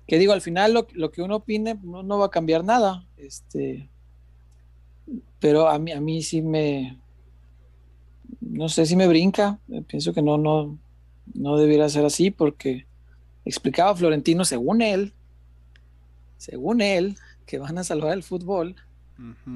Que 0.08 0.20
digo, 0.20 0.34
al 0.34 0.42
final 0.42 0.74
lo, 0.74 0.88
lo 0.94 1.12
que 1.12 1.22
uno 1.22 1.38
opine 1.38 1.80
no, 1.84 2.04
no 2.04 2.20
va 2.20 2.28
a 2.28 2.32
cambiar 2.32 2.64
nada. 2.64 3.06
Este. 3.18 3.90
Pero 5.40 5.68
a 5.68 5.80
mí, 5.80 5.92
a 5.92 6.00
mí 6.00 6.22
sí 6.22 6.42
me. 6.42 7.00
No 8.40 8.70
sé 8.70 8.86
si 8.86 8.96
me 8.96 9.08
brinca. 9.08 9.60
Eh, 9.72 9.82
Pienso 9.82 10.14
que 10.14 10.22
no, 10.22 10.38
no, 10.38 10.78
no 11.34 11.58
debiera 11.58 11.90
ser 11.90 12.06
así 12.06 12.32
porque 12.32 12.86
explicaba 13.46 13.96
Florentino, 13.96 14.46
según 14.46 14.82
él, 14.82 15.14
según 16.38 16.82
él, 16.82 17.18
que 17.46 17.60
van 17.60 17.78
a 17.78 17.84
salvar 17.84 18.14
el 18.14 18.24
fútbol 18.24 18.76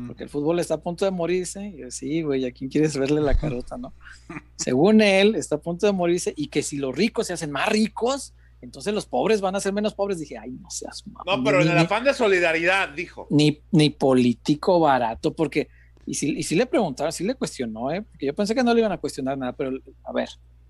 Porque 0.07 0.23
el 0.23 0.29
fútbol 0.29 0.59
está 0.59 0.75
a 0.75 0.81
punto 0.81 1.05
de 1.05 1.11
morirse. 1.11 1.67
Y 1.67 1.77
yo, 1.79 1.91
sí, 1.91 2.21
güey, 2.21 2.45
¿a 2.45 2.51
quién 2.51 2.69
quieres 2.69 2.97
verle 2.97 3.21
la 3.21 3.35
carota, 3.35 3.77
no? 3.77 3.93
Según 4.55 5.01
él, 5.01 5.35
está 5.35 5.55
a 5.55 5.61
punto 5.61 5.85
de 5.85 5.93
morirse 5.93 6.33
y 6.35 6.47
que 6.47 6.63
si 6.63 6.77
los 6.77 6.95
ricos 6.95 7.27
se 7.27 7.33
hacen 7.33 7.51
más 7.51 7.67
ricos, 7.69 8.33
entonces 8.61 8.93
los 8.93 9.05
pobres 9.05 9.41
van 9.41 9.55
a 9.55 9.59
ser 9.59 9.73
menos 9.73 9.93
pobres. 9.93 10.19
Dije, 10.19 10.37
ay, 10.37 10.51
no 10.51 10.69
seas 10.69 11.05
mamón, 11.07 11.23
No, 11.25 11.43
pero 11.43 11.61
en 11.61 11.69
el 11.69 11.77
afán 11.77 12.03
de 12.03 12.13
solidaridad, 12.13 12.89
dijo. 12.89 13.27
ni, 13.29 13.61
ni 13.71 13.89
político 13.89 14.79
barato, 14.79 15.33
porque 15.33 15.67
Y 16.05 16.13
sí, 16.13 16.35
y 16.37 16.43
sí 16.43 16.55
le 16.55 16.65
preguntaron, 16.65 17.11
sí 17.11 17.23
le 17.23 17.35
cuestionó, 17.35 17.91
¿eh? 17.91 18.01
porque 18.01 18.25
yo 18.25 18.33
pensé 18.33 18.55
que 18.55 18.63
no 18.63 18.73
le 18.73 18.79
iban 18.79 18.91
a 18.91 18.97
cuestionar 18.97 19.37
nada, 19.37 19.53
pero 19.53 19.71
a 20.03 20.11
ver, 20.11 20.29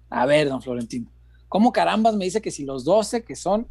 a 0.09 0.25
ver, 0.25 0.49
don 0.49 0.61
Florentino, 0.61 1.09
¿cómo 1.47 1.71
carambas 1.71 2.15
me 2.15 2.25
dice 2.25 2.41
que 2.41 2.51
si 2.51 2.65
los 2.65 2.83
12 2.83 3.23
que 3.23 3.35
son 3.35 3.67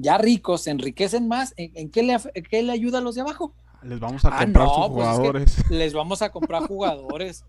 ya 0.00 0.16
ricos 0.16 0.62
se 0.62 0.70
enriquecen 0.70 1.26
más, 1.26 1.54
¿en, 1.56 1.90
qué, 1.90 2.02
le, 2.02 2.16
qué, 2.48 2.62
le, 2.62 2.72
ayuda 2.72 2.98
a 2.98 3.00
los 3.00 3.16
de 3.16 3.22
abajo? 3.22 3.54
Les 3.82 4.00
vamos 4.00 4.24
a 4.24 4.28
ah, 4.28 4.44
comprar 4.44 4.68
sus 4.68 4.76
pues 4.76 4.90
jugadores. 4.90 5.64
les 5.70 5.92
vamos 5.92 6.22
a 6.22 6.30
comprar 6.30 6.66
jugadores. 6.66 7.44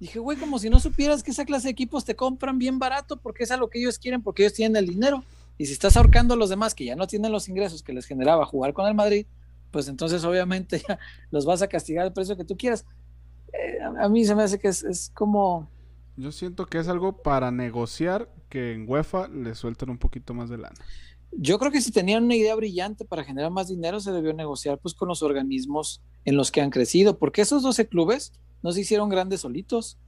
Dije, 0.00 0.18
güey, 0.18 0.38
como 0.38 0.58
si 0.58 0.70
no 0.70 0.80
supieras 0.80 1.22
que 1.22 1.30
esa 1.30 1.44
clase 1.44 1.68
de 1.68 1.72
equipos 1.72 2.04
te 2.04 2.16
compran 2.16 2.58
bien 2.58 2.78
barato 2.78 3.16
porque 3.16 3.44
es 3.44 3.50
a 3.50 3.56
lo 3.56 3.68
que 3.68 3.78
ellos 3.78 3.98
quieren, 3.98 4.22
porque 4.22 4.42
ellos 4.42 4.54
tienen 4.54 4.76
el 4.76 4.86
dinero. 4.86 5.22
Y 5.56 5.66
si 5.66 5.72
estás 5.72 5.96
ahorcando 5.96 6.34
a 6.34 6.36
los 6.36 6.50
demás 6.50 6.74
que 6.74 6.84
ya 6.84 6.96
no 6.96 7.06
tienen 7.06 7.30
los 7.30 7.48
ingresos 7.48 7.82
que 7.82 7.92
les 7.92 8.06
generaba 8.06 8.44
jugar 8.44 8.72
con 8.72 8.86
el 8.86 8.94
Madrid, 8.94 9.26
pues 9.70 9.88
entonces 9.88 10.24
obviamente 10.24 10.82
ya 10.88 10.98
los 11.30 11.46
vas 11.46 11.62
a 11.62 11.68
castigar 11.68 12.04
al 12.04 12.12
precio 12.12 12.36
que 12.36 12.44
tú 12.44 12.56
quieras. 12.56 12.84
Eh, 13.52 13.78
a 14.00 14.08
mí 14.08 14.24
se 14.24 14.34
me 14.34 14.42
hace 14.42 14.58
que 14.58 14.68
es, 14.68 15.10
como... 15.14 15.68
Yo 16.16 16.32
siento 16.32 16.66
que 16.66 16.78
es 16.78 16.88
algo 16.88 17.22
para 17.22 17.50
negociar 17.50 18.28
que 18.48 18.72
en 18.72 18.88
UEFA 18.88 19.28
le 19.28 19.54
suelten 19.54 19.90
un 19.90 19.98
poquito 19.98 20.32
más 20.32 20.48
de 20.48 20.58
lana. 20.58 20.76
Yo 21.36 21.58
creo 21.58 21.72
que 21.72 21.80
si 21.80 21.90
tenían 21.90 22.24
una 22.24 22.36
idea 22.36 22.54
brillante 22.54 23.04
para 23.04 23.24
generar 23.24 23.50
más 23.50 23.68
dinero, 23.68 24.00
se 24.00 24.12
debió 24.12 24.32
negociar 24.32 24.78
pues 24.78 24.94
con 24.94 25.08
los 25.08 25.22
organismos 25.22 26.02
en 26.24 26.36
los 26.36 26.50
que 26.50 26.60
han 26.60 26.70
crecido, 26.70 27.18
porque 27.18 27.42
esos 27.42 27.62
12 27.62 27.88
clubes 27.88 28.32
no 28.62 28.72
se 28.72 28.80
hicieron 28.80 29.08
grandes 29.08 29.40
solitos. 29.40 29.98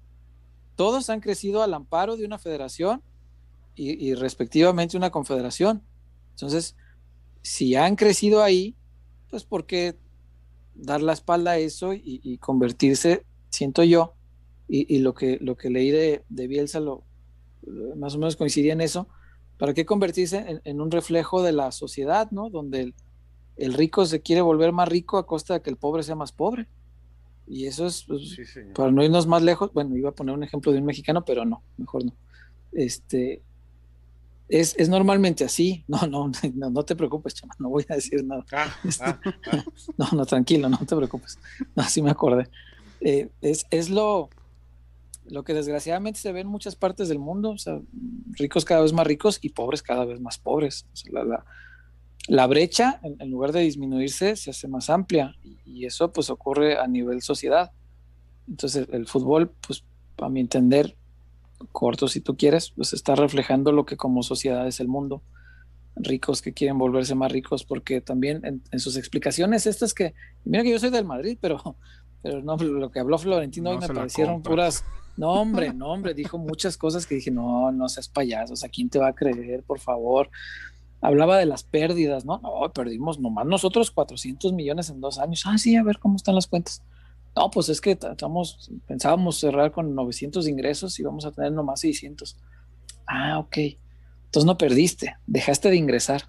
Todos 0.76 1.10
han 1.10 1.20
crecido 1.20 1.62
al 1.62 1.74
amparo 1.74 2.16
de 2.16 2.24
una 2.24 2.38
federación 2.38 3.02
y, 3.74 3.92
y 4.08 4.14
respectivamente 4.14 4.96
una 4.96 5.10
confederación. 5.10 5.82
Entonces, 6.30 6.76
si 7.42 7.76
han 7.76 7.96
crecido 7.96 8.42
ahí, 8.42 8.76
pues 9.30 9.44
porque 9.44 9.96
dar 10.74 11.00
la 11.00 11.12
espalda 11.12 11.52
a 11.52 11.58
eso 11.58 11.92
y, 11.94 12.38
convertirse, 12.38 13.24
siento 13.50 13.82
yo, 13.82 14.14
y, 14.68 14.98
lo, 14.98 15.14
que, 15.14 15.38
lo 15.40 15.56
que 15.56 15.70
leí 15.70 15.90
de, 15.90 16.24
de 16.28 16.46
Bielsa 16.48 16.80
lo, 16.80 17.04
más 17.96 18.14
o 18.14 18.18
menos 18.18 18.36
coincidía 18.36 18.72
en 18.72 18.80
eso, 18.80 19.08
¿para 19.58 19.74
qué 19.74 19.86
convertirse 19.86 20.60
en, 20.64 20.80
un 20.80 20.90
reflejo 20.90 21.42
de 21.42 21.52
la 21.52 21.72
sociedad, 21.72 22.30
¿no? 22.30 22.50
Donde 22.50 22.94
el, 23.56 23.74
rico 23.74 24.04
se 24.06 24.20
quiere 24.20 24.42
volver 24.42 24.72
más 24.72 24.88
rico 24.88 25.18
a 25.18 25.26
costa 25.26 25.54
de 25.54 25.62
que 25.62 25.70
el 25.70 25.76
pobre 25.76 26.02
sea 26.02 26.14
más 26.14 26.32
pobre. 26.32 26.66
Y 27.46 27.66
eso 27.66 27.86
es, 27.86 28.04
pues, 28.04 28.38
para 28.74 28.90
no 28.90 29.04
irnos 29.04 29.26
más 29.26 29.42
lejos, 29.42 29.72
bueno, 29.72 29.96
iba 29.96 30.10
a 30.10 30.14
poner 30.14 30.34
un 30.34 30.42
ejemplo 30.42 30.72
de 30.72 30.78
un 30.78 30.84
mexicano, 30.84 31.24
pero 31.24 31.44
no, 31.44 31.62
mejor 31.76 32.04
no. 32.04 32.12
Este, 32.72 33.42
es, 34.48 34.88
normalmente 34.88 35.44
así. 35.44 35.84
No, 35.88 36.06
no, 36.06 36.30
no, 36.70 36.82
te 36.84 36.96
preocupes, 36.96 37.34
chama, 37.34 37.54
no 37.58 37.68
voy 37.68 37.84
a 37.88 37.94
decir 37.94 38.24
nada. 38.24 38.44
Ah, 38.52 38.74
este, 38.84 39.04
ah, 39.04 39.20
ah. 39.52 39.64
No, 39.96 40.06
no, 40.12 40.26
tranquilo, 40.26 40.68
no 40.68 40.78
te 40.78 40.96
preocupes. 40.96 41.38
Así 41.76 42.02
me 42.02 42.10
acordé. 42.10 42.48
Eh, 43.00 43.30
es, 43.40 43.66
es 43.70 43.90
lo, 43.90 44.28
lo 45.28 45.44
que 45.44 45.54
desgraciadamente 45.54 46.20
se 46.20 46.32
ve 46.32 46.40
en 46.40 46.48
muchas 46.48 46.76
partes 46.76 47.08
del 47.08 47.18
mundo. 47.18 47.50
O 47.50 47.58
sea, 47.58 47.80
ricos 48.32 48.64
cada 48.64 48.82
vez 48.82 48.92
más 48.92 49.06
ricos 49.06 49.38
y 49.42 49.50
pobres 49.50 49.82
cada 49.82 50.04
vez 50.04 50.20
más 50.20 50.38
pobres. 50.38 50.86
la, 52.28 52.46
brecha, 52.46 53.00
en, 53.02 53.30
lugar 53.30 53.52
de 53.52 53.60
disminuirse, 53.60 54.36
se 54.36 54.50
hace 54.50 54.68
más 54.68 54.90
amplia. 54.90 55.34
Y, 55.64 55.86
eso 55.86 56.12
pues 56.12 56.30
ocurre 56.30 56.78
a 56.78 56.86
nivel 56.86 57.22
sociedad. 57.22 57.72
Entonces 58.48 58.88
el 58.92 59.06
fútbol, 59.06 59.52
pues 59.66 59.84
a 60.18 60.28
mi 60.28 60.40
entender, 60.40 60.96
corto 61.72 62.08
si 62.08 62.20
tú 62.20 62.36
quieres, 62.36 62.70
pues 62.70 62.92
está 62.92 63.14
reflejando 63.14 63.72
lo 63.72 63.86
que 63.86 63.96
como 63.96 64.22
sociedad 64.22 64.66
es 64.66 64.80
el 64.80 64.88
mundo. 64.88 65.22
Ricos 65.96 66.42
que 66.42 66.52
quieren 66.52 66.78
volverse 66.78 67.14
más 67.14 67.32
ricos, 67.32 67.64
porque 67.64 68.00
también 68.00 68.42
en, 68.44 68.80
sus 68.80 68.96
explicaciones 68.96 69.66
estas 69.66 69.94
que, 69.94 70.14
mira 70.44 70.62
que 70.62 70.70
yo 70.70 70.78
soy 70.78 70.90
del 70.90 71.06
Madrid, 71.06 71.38
pero, 71.40 71.76
pero 72.22 72.42
no, 72.42 72.56
lo 72.56 72.90
que 72.90 73.00
habló 73.00 73.18
Florentino 73.18 73.70
hoy 73.70 73.78
me 73.78 73.88
parecieron 73.88 74.42
puras, 74.42 74.84
no 75.16 75.32
hombre, 75.32 75.72
no 75.72 75.88
hombre, 75.88 76.14
dijo 76.14 76.38
muchas 76.38 76.76
cosas 76.76 77.06
que 77.06 77.16
dije, 77.16 77.30
no, 77.30 77.72
no 77.72 77.88
seas 77.88 78.08
payasos, 78.08 78.64
¿a 78.64 78.68
quién 78.68 78.90
te 78.90 78.98
va 78.98 79.08
a 79.08 79.14
creer, 79.14 79.62
por 79.62 79.80
favor? 79.80 80.30
Hablaba 81.00 81.38
de 81.38 81.46
las 81.46 81.62
pérdidas, 81.62 82.24
¿no? 82.24 82.38
No, 82.38 82.72
perdimos 82.72 83.18
nomás 83.18 83.46
nosotros 83.46 83.90
400 83.90 84.52
millones 84.52 84.90
en 84.90 85.00
dos 85.00 85.18
años. 85.18 85.42
Ah, 85.46 85.58
sí, 85.58 85.76
a 85.76 85.82
ver 85.82 85.98
cómo 85.98 86.16
están 86.16 86.34
las 86.34 86.46
cuentas. 86.46 86.82
No, 87.34 87.50
pues 87.50 87.68
es 87.68 87.80
que 87.80 87.92
estamos, 87.92 88.70
pensábamos 88.86 89.38
cerrar 89.38 89.70
con 89.70 89.94
900 89.94 90.48
ingresos 90.48 90.98
y 90.98 91.02
vamos 91.02 91.26
a 91.26 91.32
tener 91.32 91.52
nomás 91.52 91.80
600. 91.80 92.36
Ah, 93.06 93.38
ok. 93.38 93.58
Entonces 94.26 94.46
no 94.46 94.56
perdiste, 94.56 95.16
dejaste 95.26 95.70
de 95.70 95.76
ingresar. 95.76 96.22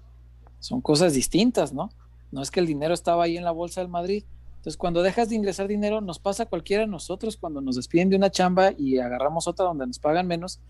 Son 0.60 0.80
cosas 0.80 1.14
distintas, 1.14 1.72
¿no? 1.72 1.90
No 2.30 2.42
es 2.42 2.50
que 2.50 2.60
el 2.60 2.66
dinero 2.66 2.92
estaba 2.92 3.24
ahí 3.24 3.36
en 3.36 3.44
la 3.44 3.52
bolsa 3.52 3.80
del 3.80 3.88
Madrid. 3.88 4.24
Entonces, 4.58 4.76
cuando 4.76 5.02
dejas 5.02 5.28
de 5.30 5.36
ingresar 5.36 5.66
dinero, 5.66 6.00
nos 6.00 6.18
pasa 6.18 6.44
a 6.44 6.46
cualquiera 6.46 6.82
de 6.82 6.88
nosotros 6.88 7.36
cuando 7.36 7.60
nos 7.60 7.76
despiden 7.76 8.10
de 8.10 8.16
una 8.16 8.30
chamba 8.30 8.72
y 8.76 8.98
agarramos 8.98 9.48
otra 9.48 9.64
donde 9.64 9.86
nos 9.86 9.98
pagan 9.98 10.26
menos 10.26 10.60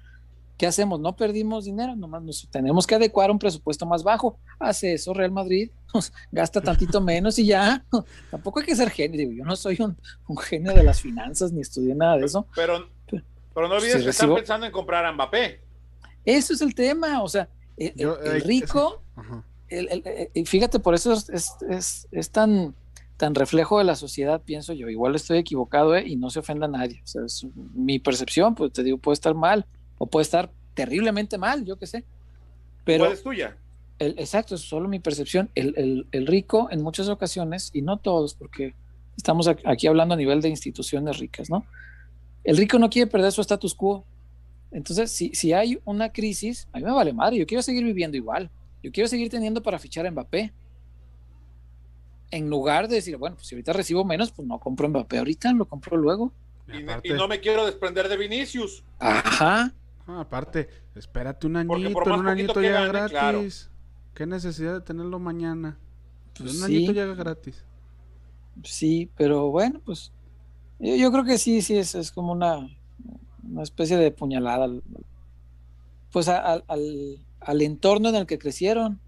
¿qué 0.59 0.67
hacemos? 0.67 1.01
No 1.01 1.17
perdimos 1.17 1.65
dinero, 1.65 1.95
nomás 1.95 2.23
nos 2.23 2.49
tenemos 2.51 2.87
que 2.87 2.97
adecuar 2.97 3.31
a 3.31 3.33
un 3.33 3.39
presupuesto 3.39 3.87
más 3.87 4.03
bajo. 4.03 4.39
Hace 4.59 4.95
eso 4.95 5.15
Real 5.15 5.31
Madrid, 5.31 5.71
gasta 6.33 6.61
tantito 6.61 7.01
menos 7.01 7.39
y 7.39 7.47
ya. 7.47 7.87
Tampoco 8.31 8.59
hay 8.59 8.67
que 8.67 8.77
ser 8.77 8.91
genio. 8.91 9.31
Yo 9.31 9.45
no 9.45 9.57
soy 9.57 9.79
un, 9.81 9.97
genio 10.37 10.75
de 10.75 10.83
las 10.83 11.01
finanzas 11.01 11.53
ni 11.53 11.61
estudié 11.61 11.95
nada 11.95 12.19
de 12.19 12.27
eso. 12.27 12.47
Pero, 12.55 12.89
pero 13.07 13.69
no 13.69 13.77
olvides 13.77 14.03
que 14.03 14.11
están 14.11 14.35
pensando 14.35 14.67
en 14.67 14.73
comprar 14.73 15.07
a 15.07 15.13
Mbappé. 15.13 15.61
Eso 16.25 16.53
es 16.53 16.61
el 16.61 16.75
tema. 16.75 17.23
O 17.23 17.29
sea, 17.29 17.49
el, 17.77 17.93
eh, 17.97 18.41
rico, 18.41 19.03
eh, 19.71 20.45
fíjate, 20.45 20.81
por 20.81 20.95
eso 20.95 21.13
es, 21.13 22.07
es, 22.11 22.31
tan 22.31 22.75
tan 23.19 23.35
reflejo 23.35 23.79
de 23.79 23.85
la 23.85 23.97
sociedad, 23.97 24.41
pienso 24.41 24.73
yo. 24.73 24.89
Igual 24.89 25.17
estoy 25.17 25.39
equivocado 25.39 25.97
¿eh? 25.97 26.05
y 26.07 26.17
no 26.17 26.31
se 26.31 26.39
ofenda 26.39 26.67
a 26.67 26.71
nadie. 26.71 27.03
O 27.03 27.07
sea, 27.07 27.23
es 27.27 27.45
mi 27.75 27.99
percepción, 27.99 28.55
pues 28.55 28.73
te 28.73 28.85
digo, 28.85 28.97
puede 28.97 29.15
estar 29.15 29.35
mal 29.35 29.67
o 29.99 30.07
puede 30.07 30.23
estar 30.23 30.51
terriblemente 30.75 31.37
mal, 31.37 31.65
yo 31.65 31.77
qué 31.77 31.87
sé. 31.87 32.05
Pero 32.85 33.05
¿Cuál 33.05 33.13
es 33.13 33.23
tuya? 33.25 33.57
El, 33.99 34.13
exacto, 34.21 34.55
es 34.55 34.61
solo 34.61 34.89
mi 34.89 35.01
percepción. 35.01 35.51
El, 35.57 36.07
rico 36.27 36.69
en 36.71 36.81
muchas 36.81 37.09
ocasiones, 37.09 37.71
y 37.75 37.83
no 37.83 37.97
todos, 37.97 38.35
porque 38.35 38.75
estamos 39.17 39.49
aquí 39.49 39.89
hablando 39.89 40.15
a 40.15 40.17
nivel 40.17 40.41
de 40.41 40.49
instituciones 40.49 41.19
ricas, 41.19 41.51
¿no? 41.51 41.67
El 42.45 42.57
rico 42.57 42.79
no 42.79 42.89
quiere 42.89 43.11
perder 43.11 43.33
su 43.33 43.41
status 43.41 43.75
quo. 43.75 44.05
Entonces, 44.71 45.11
si, 45.11 45.35
si 45.35 45.53
hay 45.53 45.81
una 45.85 46.13
crisis, 46.13 46.69
a 46.73 46.79
mí 46.79 46.85
me 46.85 46.93
vale 46.93 47.13
madre, 47.13 47.37
yo 47.37 47.47
quiero 47.47 47.63
seguir 47.63 47.83
viviendo 47.83 48.17
igual. 48.17 48.49
Yo 48.81 48.93
quiero 48.93 49.09
seguir 49.09 49.29
teniendo 49.29 49.61
para 49.61 49.81
fichar 49.81 50.07
a 50.07 50.11
Mbappé. 50.13 50.53
En 52.31 52.51
lugar 52.51 52.89
de 52.89 52.97
decir, 52.97 53.17
bueno, 53.17 53.37
pues 53.37 53.49
si 53.49 53.55
ahorita 53.55 53.73
recibo 53.73 54.05
menos, 54.05 54.33
pues 54.33 54.47
no 54.47 54.59
compro 54.59 54.89
Mbappé 54.89 55.19
ahorita, 55.19 55.53
lo 55.53 55.67
compro 55.67 55.97
luego. 55.97 56.33
y 57.03 57.11
no 57.11 57.29
me 57.29 57.41
quiero 57.41 57.65
desprender 57.65 58.09
de 58.09 58.17
Vinicius. 58.17 58.85
Ajá 58.99 59.73
aparte, 60.17 60.69
espérate 60.95 61.47
un 61.47 61.57
añito, 61.57 62.03
en 62.07 62.13
un 62.13 62.29
añito 62.29 62.61
llega 62.61 62.87
gratis. 62.87 63.71
¿Qué 64.15 64.27
necesidad 64.27 64.75
de 64.75 64.81
tenerlo 64.81 65.19
mañana? 65.19 65.79
Pues 66.37 66.57
un 66.57 66.65
añito 66.65 66.93
llega 66.93 67.15
gratis. 67.15 67.65
Sí, 68.65 69.11
pero 69.17 69.51
bueno, 69.51 69.81
pues 69.85 70.13
yo, 70.79 71.13
creo 71.13 71.25
que 71.25 71.39
sí, 71.39 71.63
sí, 71.63 71.77
es, 71.77 71.95
es 71.95 72.11
como 72.11 72.33
una, 72.33 72.69
una 73.49 73.63
especie 73.63 73.97
de 73.97 74.11
puñalada. 74.11 74.69
Pues 76.11 76.29
al, 76.29 76.65
al 76.67 77.63
entorno 77.63 78.09
en 78.09 78.17
el 78.17 78.27
que 78.27 78.39
crecieron. 78.39 78.99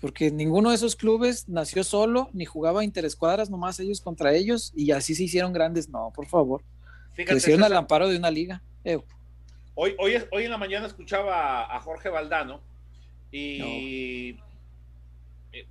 Porque 0.00 0.30
ninguno 0.30 0.70
de 0.70 0.76
esos 0.76 0.96
clubes 0.96 1.48
nació 1.48 1.84
solo, 1.84 2.30
ni 2.32 2.46
jugaba 2.46 2.84
interescuadras 2.84 3.50
nomás 3.50 3.78
ellos 3.80 4.00
contra 4.00 4.32
ellos, 4.32 4.72
y 4.74 4.92
así 4.92 5.14
se 5.14 5.24
hicieron 5.24 5.52
grandes. 5.52 5.88
No, 5.88 6.12
por 6.14 6.26
favor. 6.26 6.62
Crecieron 7.14 7.64
al 7.64 7.76
amparo 7.76 8.08
de 8.08 8.16
una 8.16 8.30
liga. 8.30 8.62
Hoy, 9.74 9.94
hoy, 9.98 10.22
hoy 10.30 10.44
en 10.44 10.50
la 10.50 10.58
mañana 10.58 10.86
escuchaba 10.86 11.74
a 11.74 11.80
Jorge 11.80 12.08
Valdano 12.08 12.60
y 13.30 14.36
eh, 15.52 15.66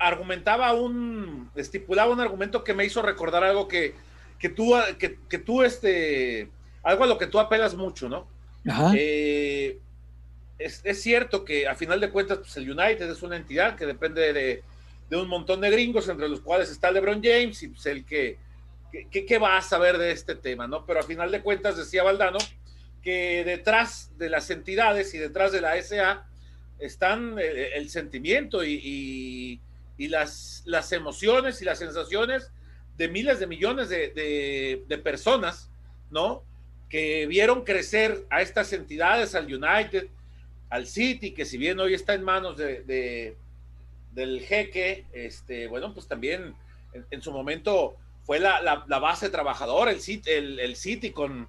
argumentaba 0.00 0.72
un, 0.72 1.50
estipulaba 1.54 2.12
un 2.12 2.20
argumento 2.20 2.64
que 2.64 2.74
me 2.74 2.84
hizo 2.84 3.02
recordar 3.02 3.44
algo 3.44 3.68
que, 3.68 3.94
que 4.38 4.48
tú, 4.48 4.74
que, 4.98 5.18
que, 5.28 5.38
tú, 5.38 5.62
este, 5.62 6.50
algo 6.82 7.04
a 7.04 7.06
lo 7.06 7.18
que 7.18 7.26
tú 7.26 7.38
apelas 7.38 7.74
mucho, 7.74 8.08
¿no? 8.08 8.26
Eh, 8.96 9.78
es, 10.64 10.80
es, 10.84 11.02
cierto 11.02 11.44
que 11.44 11.66
a 11.66 11.74
final 11.74 12.00
de 12.00 12.10
cuentas, 12.10 12.38
pues 12.38 12.56
el 12.56 12.70
United 12.70 13.10
es 13.10 13.22
una 13.22 13.36
entidad 13.36 13.76
que 13.76 13.86
depende 13.86 14.32
de, 14.32 14.62
de 15.12 15.16
un 15.18 15.28
montón 15.28 15.60
de 15.60 15.70
gringos, 15.70 16.08
entre 16.08 16.26
los 16.26 16.40
cuales 16.40 16.70
está 16.70 16.90
LeBron 16.90 17.22
James 17.22 17.62
y 17.62 17.68
pues 17.68 17.84
el 17.84 18.06
que, 18.06 18.38
que, 19.10 19.38
va 19.38 19.58
a 19.58 19.60
saber 19.60 19.98
de 19.98 20.10
este 20.10 20.34
tema, 20.34 20.66
¿no? 20.66 20.86
Pero 20.86 21.00
a 21.00 21.02
final 21.02 21.30
de 21.30 21.42
cuentas, 21.42 21.76
decía 21.76 22.02
Valdano, 22.02 22.38
que 23.02 23.44
detrás 23.44 24.10
de 24.16 24.30
las 24.30 24.48
entidades 24.48 25.12
y 25.12 25.18
detrás 25.18 25.52
de 25.52 25.60
la 25.60 25.76
SA 25.82 26.26
están 26.78 27.38
eh, 27.38 27.72
el, 27.74 27.90
sentimiento 27.90 28.64
y, 28.64 29.60
las, 29.98 30.62
las, 30.64 30.92
emociones 30.92 31.60
y 31.60 31.66
las 31.66 31.78
sensaciones 31.78 32.50
de 32.96 33.08
miles 33.08 33.38
de 33.38 33.46
millones 33.46 33.90
de, 33.90 35.00
personas, 35.04 35.70
¿no? 36.10 36.42
Que 36.88 37.26
vieron 37.26 37.64
crecer 37.64 38.26
a 38.30 38.42
estas 38.42 38.72
entidades, 38.72 39.34
al 39.34 39.44
United, 39.44 40.08
al 40.72 40.86
City, 40.86 41.32
que 41.32 41.44
si 41.44 41.58
bien 41.58 41.78
hoy 41.80 41.92
está 41.92 42.14
en 42.14 42.24
manos 42.24 42.56
de, 42.56 43.36
del 44.10 44.40
jeque, 44.40 45.04
este, 45.12 45.66
bueno, 45.66 45.92
pues 45.92 46.08
también 46.08 46.54
en, 47.10 47.20
su 47.20 47.30
momento 47.30 47.96
fue 48.24 48.40
la, 48.40 48.86
base 48.88 49.28
trabajadora, 49.28 49.90
el 49.90 50.00
City, 50.00 50.30
el, 50.30 50.74
City 50.76 51.10
con, 51.10 51.46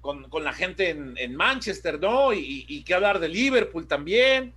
con, 0.00 0.42
la 0.42 0.54
gente 0.54 0.88
en, 0.88 1.36
Manchester, 1.36 2.00
¿no? 2.00 2.32
Y, 2.32 2.64
y, 2.66 2.82
qué 2.84 2.94
hablar 2.94 3.18
de 3.18 3.28
Liverpool 3.28 3.86
también, 3.86 4.54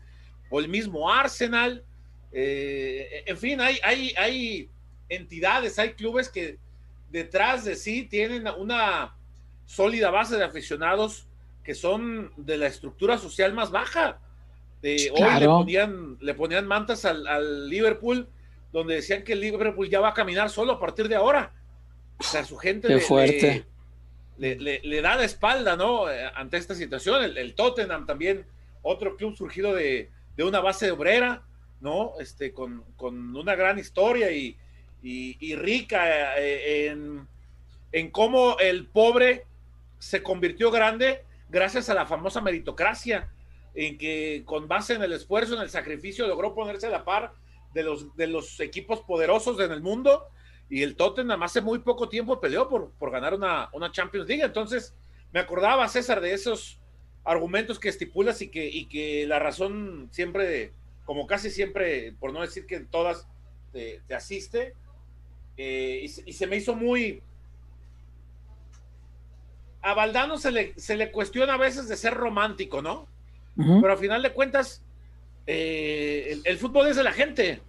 o 0.50 0.62
el 0.62 0.70
mismo 0.70 1.12
Arsenal. 1.12 1.84
Eh, 2.32 3.24
en 3.26 3.38
fin, 3.38 3.60
hay, 3.60 3.78
hay, 3.84 4.14
hay 4.18 4.70
entidades, 5.10 5.78
hay 5.80 5.96
clubes 5.96 6.30
que 6.30 6.58
detrás 7.10 7.66
de 7.66 7.76
sí 7.76 8.04
tienen 8.04 8.48
una 8.58 9.18
sólida 9.66 10.12
base 10.12 10.38
de 10.38 10.46
aficionados 10.46 11.27
que 11.68 11.76
son 11.76 12.32
de 12.38 12.58
la 12.58 12.68
estructura 12.68 13.18
social 13.18 13.52
más 13.54 13.72
baja. 13.72 14.22
hoy 14.82 15.10
le 15.38 15.46
ponían, 15.46 16.18
le 16.22 16.34
ponían 16.34 16.66
mantas 16.66 17.04
al, 17.04 17.68
Liverpool, 17.68 18.26
donde 18.72 18.96
decían 18.96 19.26
que 19.26 19.34
el 19.34 19.42
Liverpool 19.42 19.90
ya 19.90 20.00
va 20.00 20.08
a 20.08 20.14
caminar 20.14 20.50
solo 20.50 20.72
a 20.72 20.80
partir 20.80 21.10
de 21.10 21.18
ahora. 21.18 21.52
O 22.20 22.24
sea, 22.24 22.46
su 22.46 22.56
gente 22.56 22.88
le, 22.88 23.02
fuerte. 23.02 23.66
Le, 24.38 25.02
da 25.02 25.18
la 25.18 25.26
espalda, 25.26 25.76
¿no? 25.76 26.10
Eh, 26.10 26.32
ante 26.36 26.56
esta 26.56 26.74
situación. 26.74 27.22
El, 27.36 27.54
Tottenham 27.54 28.06
también, 28.06 28.46
otro 28.82 29.18
club 29.18 29.36
surgido 29.36 29.74
de, 29.74 30.10
de, 30.38 30.44
una 30.46 30.62
base 30.62 30.90
obrera, 30.90 31.44
¿no? 31.82 32.14
Este, 32.22 32.54
con, 32.54 32.86
con 32.96 33.36
una 33.36 33.56
gran 33.56 33.78
historia 33.78 34.32
y, 34.32 34.56
y, 35.04 35.54
rica 35.56 36.40
eh, 36.40 36.88
en, 36.88 37.28
en, 37.92 38.10
cómo 38.10 38.58
el 38.58 38.86
pobre 38.88 39.44
se 40.00 40.24
convirtió 40.24 40.72
grande 40.72 41.27
gracias 41.50 41.90
a 41.90 41.94
la 41.94 42.06
famosa 42.06 42.42
meritocracia, 42.42 43.30
en 43.74 43.98
que 43.98 44.44
con 44.46 44.68
base 44.68 44.96
en 44.96 45.04
el 45.04 45.14
esfuerzo, 45.14 45.56
en 45.56 45.62
el 45.62 45.70
sacrificio, 45.70 46.28
logró 46.28 46.54
ponerse 46.54 46.88
a 46.88 46.92
la 46.92 47.06
par 47.06 47.34
de 47.74 47.84
los, 47.84 48.16
de 48.16 48.28
los 48.28 48.60
equipos 48.60 49.02
poderosos 49.02 49.60
en 49.60 49.72
el 49.72 49.82
mundo. 49.82 50.26
Y 50.70 50.84
el 50.84 50.96
Tottenham 50.96 51.44
hace 51.44 51.62
muy 51.62 51.80
poco 51.80 52.10
tiempo 52.10 52.42
peleó 52.42 52.68
por, 52.68 52.92
por 52.92 53.12
ganar 53.12 53.34
una, 53.34 53.70
una 53.74 53.92
Champions 53.92 54.28
League. 54.28 54.44
Entonces, 54.44 54.96
me 55.32 55.40
acordaba, 55.40 55.88
César, 55.88 56.22
de 56.22 56.34
esos 56.34 56.80
argumentos 57.24 57.80
que 57.80 57.90
estipulas 57.90 58.42
y 58.42 58.50
que, 58.50 58.68
y 58.68 58.86
que 58.86 59.28
la 59.28 59.40
razón 59.40 60.10
siempre, 60.12 60.74
como 61.06 61.28
casi 61.28 61.50
siempre, 61.50 62.14
por 62.20 62.34
no 62.34 62.42
decir 62.42 62.66
que 62.66 62.80
todas, 62.80 63.28
te, 63.72 64.02
te 64.08 64.16
asiste, 64.16 64.74
eh, 65.58 66.02
y, 66.04 66.08
se 66.08 66.48
me 66.48 66.58
hizo 66.58 66.76
muy... 66.76 67.22
A 69.88 69.94
Valdano 69.94 70.38
se 70.38 70.52
le, 70.52 70.74
se 70.76 70.98
le 70.98 71.12
cuestiona 71.12 71.54
a 71.54 71.58
veces 71.58 71.88
de 71.88 71.96
ser 71.96 72.14
romántico, 72.14 72.82
¿no? 72.82 73.08
Pero 73.56 73.92
al 73.92 73.98
final 73.98 74.22
de 74.22 74.34
cuentas, 74.34 74.84
eh, 75.48 76.40
el, 76.44 76.58
fútbol 76.58 76.88
es 76.88 76.98
de 76.98 77.04
la 77.04 77.14
gente. 77.14 77.62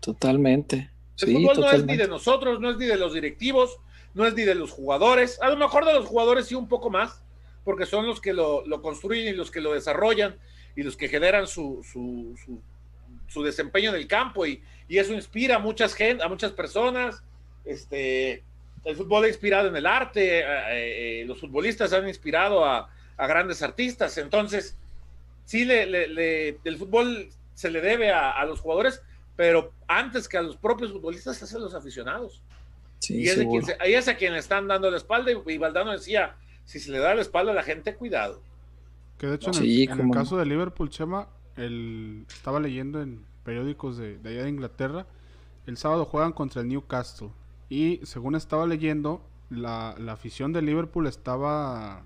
Totalmente. 0.00 0.90
El 1.20 1.34
fútbol 1.34 1.60
no 1.60 1.70
es 1.70 1.84
ni 1.84 1.96
de 1.96 2.08
nosotros, 2.08 2.60
no 2.60 2.70
es 2.70 2.76
ni 2.76 2.86
de 2.86 2.96
los 2.96 3.14
directivos, 3.14 3.78
no 4.14 4.26
es 4.26 4.34
ni 4.34 4.42
de 4.42 4.56
los 4.56 4.72
jugadores. 4.72 5.40
A 5.40 5.48
lo 5.48 5.56
mejor 5.56 5.86
de 5.86 5.94
los 5.94 6.06
jugadores 6.06 6.46
sí 6.46 6.56
un 6.56 6.68
poco 6.68 6.90
más, 6.90 7.22
porque 7.64 7.86
son 7.86 8.06
los 8.06 8.20
que 8.20 8.32
lo, 8.32 8.64
construyen 8.82 9.28
y 9.32 9.36
los 9.36 9.52
que 9.52 9.60
lo 9.60 9.72
desarrollan 9.72 10.36
y 10.74 10.82
los 10.82 10.96
que 10.96 11.08
generan 11.08 11.46
su, 11.46 11.82
su, 11.84 12.34
su 13.28 13.42
desempeño 13.44 13.90
en 13.90 13.96
el 13.96 14.08
campo 14.08 14.44
y, 14.44 14.60
y 14.88 14.98
eso 14.98 15.14
inspira 15.14 15.56
a 15.56 15.58
muchas 15.60 15.94
gente, 15.94 16.24
a 16.24 16.28
muchas 16.28 16.50
personas. 16.50 17.22
Este, 17.64 18.42
el 18.84 18.96
fútbol 18.96 19.24
ha 19.24 19.28
inspirado 19.28 19.68
en 19.68 19.76
el 19.76 19.86
arte, 19.86 20.40
eh, 20.40 20.42
eh, 20.42 21.20
eh, 21.20 21.24
los 21.26 21.40
futbolistas 21.40 21.92
han 21.92 22.08
inspirado 22.08 22.64
a, 22.64 22.88
grandes 23.16 23.62
artistas, 23.62 24.18
entonces 24.18 24.76
sí, 25.44 25.64
le, 25.64 26.48
el 26.64 26.76
fútbol 26.76 27.28
se 27.54 27.70
le 27.70 27.80
debe 27.80 28.10
a, 28.10 28.44
los 28.46 28.58
jugadores, 28.58 29.00
pero 29.36 29.72
antes 29.86 30.26
que 30.26 30.38
a 30.38 30.42
los 30.42 30.56
propios 30.56 30.90
futbolistas 30.90 31.40
es 31.40 31.54
a 31.54 31.58
los 31.60 31.72
aficionados. 31.72 32.42
y 33.08 33.28
es 33.28 33.38
ahí 33.78 33.94
es 33.94 34.08
a 34.08 34.16
quien 34.16 34.32
le 34.32 34.40
están 34.40 34.66
dando 34.66 34.90
la 34.90 34.96
espalda 34.96 35.30
y, 35.46 35.58
Valdano 35.58 35.92
decía, 35.92 36.34
si 36.64 36.80
se 36.80 36.90
le 36.90 36.98
da 36.98 37.14
la 37.14 37.22
espalda 37.22 37.52
a 37.52 37.54
la 37.54 37.62
gente, 37.62 37.94
cuidado. 37.94 38.42
Que 39.18 39.28
de 39.28 39.36
hecho 39.36 39.52
en, 39.52 40.00
el, 40.00 40.10
caso 40.10 40.36
de 40.36 40.44
Liverpool, 40.44 40.90
Chema, 40.90 41.28
el, 41.56 42.24
estaba 42.28 42.58
leyendo 42.58 43.00
en 43.00 43.24
periódicos 43.44 43.98
de, 43.98 44.18
allá 44.24 44.42
de 44.42 44.48
Inglaterra, 44.48 45.06
el 45.66 45.76
sábado 45.76 46.04
juegan 46.06 46.32
contra 46.32 46.62
el 46.62 46.68
Newcastle. 46.68 47.30
Y 47.72 48.00
según 48.02 48.34
estaba 48.34 48.66
leyendo, 48.66 49.22
la, 49.48 49.92
afición 50.10 50.52
de 50.52 50.60
Liverpool 50.60 51.06
estaba 51.06 52.02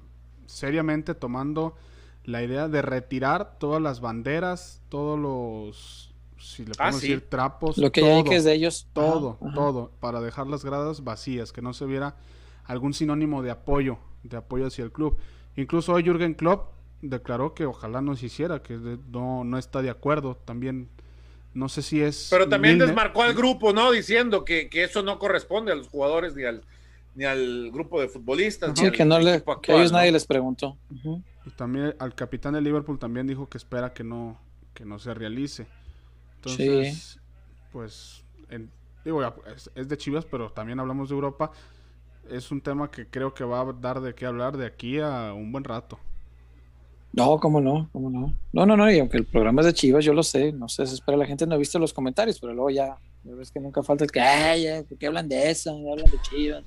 seriamente 0.47 1.13
tomando 1.13 1.75
la 2.23 2.45
idea 2.45 2.69
de 2.69 2.83
retirar 2.83 3.59
todas 3.59 3.83
las 3.83 3.99
banderas, 3.99 4.81
todos 4.89 5.19
los, 5.19 6.15
si 6.39 6.65
le 6.65 6.71
podemos 6.71 6.95
ah, 6.95 7.01
decir, 7.01 7.29
trapos. 7.29 7.79
Lo 7.79 7.91
que 7.91 8.01
todo, 8.01 8.23
que 8.23 8.37
es 8.37 8.45
de 8.45 8.55
ellos. 8.55 8.87
Todo, 8.93 9.41
todo, 9.57 9.91
para 9.99 10.21
dejar 10.21 10.47
las 10.47 10.65
gradas 10.65 11.03
vacías, 11.03 11.53
que 11.53 11.63
no 11.63 11.73
se 11.73 11.85
viera 11.85 12.15
algún 12.63 12.95
sinónimo 12.95 13.43
de 13.43 13.51
apoyo, 13.51 13.99
de 14.23 14.37
apoyo 14.37 14.69
hacia 14.69 14.85
el 14.85 14.93
club. 14.93 15.17
Incluso 15.57 15.95
hoy 15.95 16.05
Jürgen 16.05 16.35
Klopp 16.35 16.75
declaró 17.03 17.55
que 17.55 17.67
ojalá 17.67 18.01
no 18.03 18.15
se 18.15 18.27
hiciera, 18.27 18.63
que 18.63 18.99
no, 19.11 19.43
no 19.43 19.59
está 19.59 19.83
de 19.83 19.91
acuerdo. 19.91 20.37
También 20.37 20.91
no 21.57 21.71
sé 21.71 21.81
si 21.81 22.03
es. 22.03 22.29
Pero 22.31 22.49
también 22.49 22.79
desmarcó 22.79 23.23
al 23.23 23.35
grupo, 23.35 23.73
¿no? 23.73 23.91
Diciendo 23.91 24.45
que, 24.45 24.69
eso 24.73 25.03
no 25.03 25.19
corresponde 25.19 25.73
a 25.73 25.75
los 25.75 25.89
jugadores 25.89 26.37
ni 26.37 26.45
al, 26.45 26.63
ni 27.15 27.25
al 27.25 27.71
grupo 27.73 28.01
de 28.01 28.09
futbolistas. 28.09 28.79
Sí, 28.79 28.91
que, 28.91 29.07
no 29.07 29.19
le, 29.19 29.43
que 29.63 29.73
a 29.73 29.77
ellos 29.77 29.91
nadie 29.91 30.13
les 30.13 30.27
preguntó. 30.27 30.77
Y 31.47 31.51
también 31.57 31.95
al 31.99 32.15
capitán 32.15 32.53
de 32.53 32.61
Liverpool 32.61 32.99
también 32.99 33.27
dijo 33.27 33.49
que 33.49 33.57
espera 33.57 33.95
que 33.95 34.05
no, 34.05 34.39
que 34.75 34.85
no 34.85 34.99
se 34.99 35.15
realice. 35.15 35.67
Entonces, 36.37 37.19
pues, 37.73 38.23
digo, 39.03 39.25
es, 39.47 39.71
es 39.75 39.89
de 39.89 39.97
Chivas, 39.97 40.27
pero 40.27 40.51
también 40.51 40.79
hablamos 40.79 41.09
de 41.09 41.15
Europa. 41.15 41.53
Es 42.29 42.51
un 42.51 42.61
tema 42.61 42.91
que 42.91 43.07
creo 43.07 43.33
que 43.33 43.45
va 43.45 43.63
a 43.63 43.73
dar 43.73 44.03
de 44.03 44.15
qué 44.15 44.27
hablar 44.27 44.59
de 44.59 44.67
aquí 44.67 45.01
a 45.01 45.33
un 45.33 45.53
buen 45.53 45.65
rato. 45.65 45.99
No, 47.17 47.41
cómo 47.41 47.63
no, 47.63 47.89
cómo 47.93 48.11
no. 48.11 48.35
No, 48.53 48.67
no, 48.67 48.77
no, 48.77 48.93
y 48.93 48.99
aunque 48.99 49.17
el 49.17 49.25
programa 49.25 49.63
es 49.63 49.67
de 49.67 49.73
Chivas, 49.73 50.05
yo 50.05 50.13
lo 50.13 50.23
sé, 50.23 50.53
no 50.53 50.69
sé, 50.69 50.83
espera, 50.83 51.17
la 51.17 51.25
gente 51.25 51.47
no 51.47 51.55
ha 51.55 51.59
visto 51.59 51.79
los 51.79 51.95
comentarios, 51.95 52.39
pero 52.39 52.53
luego 52.53 52.69
ya, 52.69 52.99
ves 53.25 53.51
que 53.51 53.59
nunca 53.59 53.83
falta 53.83 54.05
el 54.05 54.11
que, 54.11 54.21
ay, 54.21 54.85
¿por 54.87 54.99
qué 54.99 55.07
hablan 55.07 55.27
de 55.27 55.51
eso? 55.51 55.71
Hablan 55.71 56.11
de 56.11 56.21
Chivas. 56.21 56.63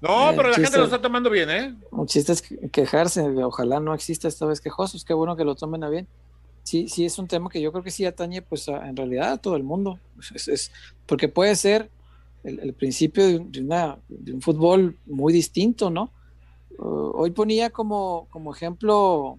No, 0.00 0.32
pero 0.34 0.48
la 0.48 0.56
gente 0.56 0.78
lo 0.78 0.84
está 0.84 1.02
tomando 1.02 1.28
bien, 1.28 1.50
¿eh? 1.50 1.74
Un 1.90 2.06
chiste 2.06 2.32
es 2.32 2.42
quejarse, 2.72 3.20
ojalá 3.20 3.78
no 3.78 3.94
exista 3.94 4.26
esta 4.26 4.46
vez 4.46 4.60
quejosos, 4.60 5.04
qué 5.04 5.12
bueno 5.12 5.36
que 5.36 5.44
lo 5.44 5.54
tomen 5.54 5.84
a 5.84 5.90
bien. 5.90 6.08
Sí, 6.62 6.88
sí, 6.88 7.04
es 7.04 7.18
un 7.18 7.28
tema 7.28 7.50
que 7.50 7.60
yo 7.60 7.72
creo 7.72 7.84
que 7.84 7.90
sí 7.90 8.06
atañe, 8.06 8.40
pues, 8.40 8.68
en 8.68 8.96
realidad 8.96 9.32
a 9.32 9.36
todo 9.36 9.56
el 9.56 9.64
mundo. 9.64 9.98
Es, 10.34 10.70
porque 11.04 11.28
puede 11.28 11.56
ser 11.56 11.90
el, 12.42 12.72
principio 12.72 13.26
de, 13.26 13.60
una, 13.60 13.98
de 14.08 14.32
un 14.32 14.40
fútbol 14.40 14.96
muy 15.04 15.32
distinto, 15.32 15.90
¿no? 15.90 16.10
Uh, 16.78 17.12
hoy 17.14 17.30
ponía 17.30 17.70
como, 17.70 18.26
como 18.30 18.52
ejemplo 18.52 19.38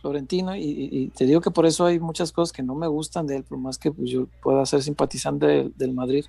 Florentino 0.00 0.54
y, 0.54 1.10
te 1.16 1.26
digo 1.26 1.40
que 1.40 1.50
por 1.50 1.66
eso 1.66 1.86
hay 1.86 1.98
muchas 1.98 2.30
cosas 2.30 2.52
que 2.52 2.62
no 2.62 2.74
me 2.74 2.86
gustan 2.86 3.26
de 3.26 3.36
él, 3.36 3.44
por 3.44 3.58
más 3.58 3.78
que 3.78 3.90
pues, 3.90 4.10
yo 4.10 4.26
pueda 4.42 4.64
ser 4.66 4.82
simpatizante 4.82 5.70
del, 5.76 5.92
Madrid. 5.92 6.24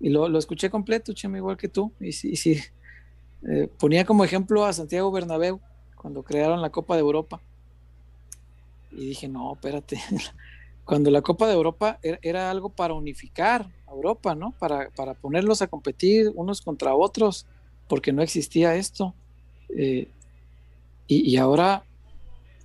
Y 0.00 0.10
lo, 0.10 0.28
lo, 0.28 0.38
escuché 0.38 0.68
completo, 0.68 1.12
Chema, 1.12 1.38
igual 1.38 1.56
que 1.56 1.68
tú. 1.68 1.92
Y 2.00 2.12
sí, 2.12 2.36
sí 2.36 2.58
eh, 3.48 3.68
ponía 3.78 4.04
como 4.04 4.24
ejemplo 4.24 4.64
a 4.64 4.72
Santiago 4.72 5.10
Bernabéu 5.10 5.60
cuando 5.96 6.22
crearon 6.22 6.60
la 6.60 6.70
Copa 6.70 6.94
de 6.94 7.00
Europa. 7.00 7.40
Y 8.90 9.06
dije, 9.06 9.28
no, 9.28 9.54
espérate. 9.54 10.00
cuando 10.84 11.10
la 11.10 11.22
Copa 11.22 11.46
de 11.46 11.54
Europa 11.54 11.98
era, 12.02 12.50
algo 12.50 12.68
para 12.68 12.94
unificar 12.94 13.70
a 13.86 13.92
Europa, 13.92 14.34
¿no? 14.34 14.52
Para, 14.58 14.90
para 14.90 15.14
ponerlos 15.14 15.62
a 15.62 15.68
competir 15.68 16.30
unos 16.34 16.60
contra 16.60 16.94
otros, 16.94 17.46
porque 17.88 18.12
no 18.12 18.22
existía 18.22 18.74
esto. 18.74 19.14
Eh, 19.76 20.08
y, 21.06 21.36
ahora, 21.36 21.84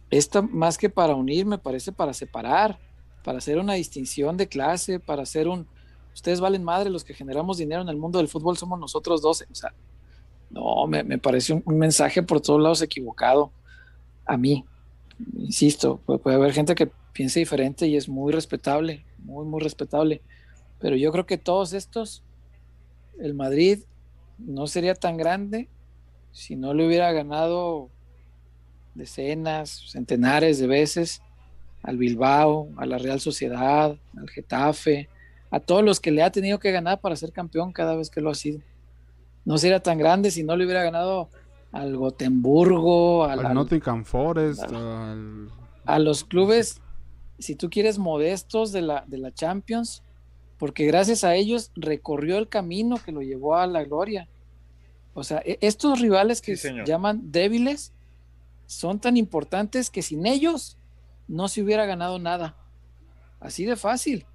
esta 0.10 0.41
más 0.41 0.78
que 0.78 0.89
para 0.89 1.16
unir, 1.16 1.45
me 1.45 1.58
parece 1.58 1.91
para 1.91 2.14
separar, 2.14 2.80
para 3.24 3.39
hacer 3.39 3.58
una 3.60 3.74
distinción 3.74 4.38
de 4.38 4.47
clase, 4.47 5.01
para 5.01 5.24
hacer 5.24 5.49
un, 5.49 5.68
ustedes 6.14 6.39
valen 6.39 6.64
madre, 6.64 6.89
los 6.89 7.03
que 7.03 7.14
generamos 7.14 7.58
dinero 7.58 7.82
en 7.82 7.89
el 7.89 7.97
mundo 7.97 8.20
del 8.20 8.30
fútbol 8.30 8.58
somos 8.58 8.80
nosotros 8.80 9.22
dos. 9.22 9.43
O 9.51 9.55
sea, 9.55 9.74
no, 10.49 10.88
me, 10.88 11.18
parece 11.18 11.53
un, 11.53 11.78
mensaje 11.78 12.24
por 12.24 12.39
todos 12.39 12.62
lados 12.62 12.82
equivocado 12.82 13.51
a 14.26 14.38
mí. 14.38 14.64
Insisto, 15.36 15.97
puede 16.05 16.36
haber 16.36 16.53
gente 16.53 16.74
que 16.74 16.89
piense 17.12 17.39
diferente 17.39 17.86
y 17.88 17.97
es 17.97 18.08
muy 18.08 18.32
respetable, 18.32 19.03
muy, 19.18 19.45
muy 19.45 19.62
respetable. 19.62 20.22
Pero 20.80 20.95
yo 20.95 21.12
creo 21.12 21.26
que 21.26 21.38
todos 21.38 21.74
estos, 21.74 22.24
el 23.20 23.34
Madrid 23.34 23.80
no 24.38 24.68
sería 24.68 24.93
tan 24.93 25.18
grande 25.18 25.68
si 26.32 26.56
no 26.56 26.74
le 26.74 26.86
hubiera 26.86 27.12
ganado 27.12 27.90
decenas, 28.94 29.84
centenares 29.92 30.60
de 30.60 30.68
veces 30.68 31.22
al 31.84 31.98
Bilbao, 31.98 32.70
a 32.78 32.86
la 32.86 32.98
Real 32.98 33.20
Sociedad, 33.20 33.96
al 34.18 34.30
Getafe, 34.30 35.10
a 35.52 35.60
todos 35.60 35.84
los 35.84 36.00
que 36.00 36.12
le 36.12 36.24
ha 36.24 36.32
tenido 36.32 36.60
que 36.60 36.72
ganar 36.72 37.00
para 37.00 37.16
ser 37.16 37.32
campeón 37.32 37.72
cada 37.72 37.96
vez 37.96 38.10
que 38.10 38.22
lo 38.22 38.30
ha 38.30 38.36
sido. 38.36 38.60
No 39.46 39.58
sería 39.58 39.80
tan 39.80 39.98
grande 39.98 40.32
si 40.32 40.44
no 40.44 40.58
le 40.58 40.66
hubiera 40.66 40.84
ganado 40.84 41.30
al 41.72 41.96
Gotemburgo, 41.96 43.24
al, 43.24 43.46
al 43.46 43.54
Nottingham 43.54 44.04
Forest, 44.04 44.64
a 45.86 46.00
los 46.00 46.24
clubes, 46.26 46.82
si 47.40 47.56
tú 47.56 47.70
quieres, 47.70 47.98
modestos 47.98 48.72
de 48.72 48.82
la, 48.82 49.06
de 49.08 49.20
la 49.20 49.34
Champions, 49.34 50.04
porque 50.58 50.86
gracias 50.86 51.24
a 51.24 51.36
ellos 51.36 51.72
recorrió 51.76 52.38
el 52.38 52.50
camino 52.50 52.98
que 53.04 53.12
lo 53.12 53.22
llevó 53.22 53.56
a 53.56 53.68
la 53.68 53.84
gloria. 53.84 54.28
O 55.20 55.24
sea, 55.24 55.41
e- 55.43 55.57
estos 55.61 55.99
rivales 55.99 56.41
que 56.41 56.55
Sí, 56.55 56.68
se 56.70 56.84
llaman 56.86 57.32
débiles 57.32 57.91
son 58.68 58.99
tan 58.99 59.18
importantes 59.18 59.89
que 59.89 60.03
sin 60.03 60.28
ellos 60.28 60.78
no 61.28 61.47
se 61.47 61.63
hubiera 61.63 61.88
ganado 61.88 62.20
nada. 62.20 62.55
Así 63.39 63.65
de 63.65 63.76
fácil. 63.76 64.28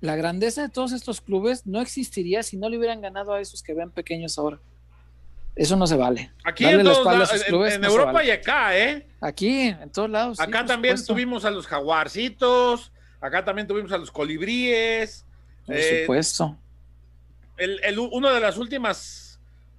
La 0.00 0.16
grandeza 0.16 0.62
de 0.62 0.68
todos 0.70 0.92
estos 0.92 1.20
clubes 1.20 1.66
no 1.66 1.82
existiría 1.82 2.42
si 2.42 2.56
no 2.56 2.70
le 2.70 2.78
hubieran 2.78 3.02
ganado 3.02 3.34
a 3.34 3.42
esos 3.42 3.62
que 3.62 3.74
ven 3.74 3.90
pequeños 3.90 4.38
ahora. 4.38 4.58
Eso 5.54 5.76
no 5.76 5.86
se 5.86 5.96
vale. 5.96 6.32
Aquí 6.44 6.64
Darle 6.64 6.78
en, 6.80 6.84
todos 6.86 6.98
espalda 7.00 7.10
a 7.10 7.18
lados, 7.24 7.34
esos 7.34 7.46
en- 7.46 7.50
clubes 7.52 7.74
en 7.74 7.80
no 7.82 7.86
se 7.88 7.92
Europa 7.92 8.12
vale. 8.12 8.28
y 8.28 8.30
acá, 8.30 8.78
¿eh? 8.78 9.06
Aquí, 9.20 9.60
en 9.68 9.90
todos 9.90 10.08
lados. 10.08 10.40
acá 10.40 10.64
también 10.64 10.96
supuesto. 10.96 11.12
tuvimos 11.12 11.44
a 11.44 11.50
los 11.50 11.66
jaguarcitos, 11.66 12.90
acá 13.20 13.44
también 13.44 13.68
tuvimos 13.68 13.92
a 13.92 13.98
los 13.98 14.10
colibríes. 14.10 15.26
Por 15.66 15.76
eh, 15.76 16.00
supuesto. 16.00 16.56
el, 17.58 17.78
el- 17.84 17.98
uno 17.98 18.32
de 18.32 18.40
las 18.40 18.56
últimas 18.56 19.21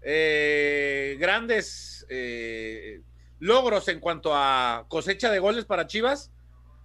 eh, 0.05 1.17
grandes 1.19 2.05
eh, 2.09 3.01
logros 3.39 3.87
en 3.87 3.99
cuanto 3.99 4.31
a 4.33 4.85
cosecha 4.87 5.31
de 5.31 5.39
goles 5.39 5.65
para 5.65 5.87
Chivas 5.87 6.31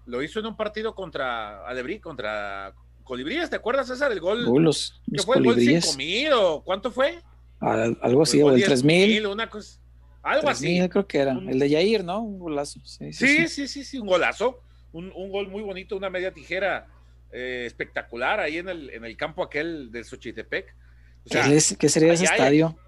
lo 0.06 0.22
hizo 0.22 0.40
en 0.40 0.46
un 0.46 0.56
partido 0.56 0.94
contra 0.94 1.66
Alebrí, 1.66 2.00
contra 2.00 2.72
Colibríes. 3.04 3.50
¿Te 3.50 3.56
acuerdas, 3.56 3.88
César? 3.88 4.10
El 4.12 4.20
gol 4.20 4.46
Uh, 4.48 4.58
los 4.58 5.00
que 5.04 5.16
los 5.16 5.26
fue 5.26 5.36
el 5.36 5.44
gol 5.44 5.54
colibríes. 5.54 5.84
5000 5.84 6.32
o 6.32 6.62
cuánto 6.64 6.90
fue? 6.90 7.18
Al- 7.60 7.98
algo 8.00 8.22
así, 8.22 8.38
El 8.38 8.42
o 8.44 8.46
gol 8.46 8.54
el 8.56 8.64
3000. 8.64 9.06
10,000, 9.08 9.26
una 9.26 9.50
cosa, 9.50 9.80
algo 10.22 10.48
así. 10.48 10.64
3000 10.64 10.88
creo 10.90 11.06
que 11.06 11.18
era. 11.18 11.32
El 11.32 11.58
de 11.58 11.68
Yair, 11.68 12.04
¿no? 12.04 12.22
Un 12.22 12.38
golazo. 12.38 12.80
Sí, 12.84 13.12
sí, 13.12 13.26
Sí, 13.26 13.36
sí. 13.36 13.48
sí, 13.48 13.68
sí, 13.68 13.84
sí, 13.84 13.98
un 13.98 14.06
golazo. 14.06 14.62
Un, 14.92 15.12
un 15.14 15.30
gol 15.30 15.48
muy 15.48 15.62
bonito, 15.62 15.94
una 15.96 16.08
media 16.08 16.32
tijera 16.32 16.86
eh, 17.30 17.64
espectacular 17.66 18.40
ahí 18.40 18.56
en 18.56 18.70
el, 18.70 18.88
en 18.90 19.04
el 19.04 19.14
campo 19.18 19.42
aquel 19.42 19.90
de 19.92 20.02
Xochitepec. 20.04 20.74
O 21.26 21.28
sea, 21.28 21.44
¿Qué, 21.44 21.60
qué 21.78 21.88
sería 21.90 22.14
ese 22.14 22.26
hay- 22.26 22.32
estadio? 22.38 22.78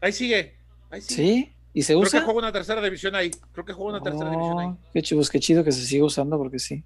Ahí 0.00 0.12
sigue. 0.12 0.54
Ahí 0.90 1.00
sigue. 1.00 1.22
¿Sí? 1.22 1.52
¿Y 1.74 1.82
se 1.82 1.92
Creo 1.92 2.00
usa? 2.02 2.20
que 2.20 2.24
juega 2.24 2.38
una 2.40 2.52
tercera 2.52 2.80
división 2.82 3.14
ahí. 3.14 3.30
Creo 3.52 3.64
que 3.64 3.72
juega 3.72 3.92
una 3.98 4.02
tercera 4.02 4.30
división 4.30 4.58
ahí. 4.58 4.68
Qué 4.92 5.02
chido, 5.02 5.22
qué 5.30 5.38
chido 5.40 5.62
que 5.64 5.72
se 5.72 5.84
siga 5.84 6.04
usando 6.04 6.36
porque 6.38 6.58
sí. 6.58 6.82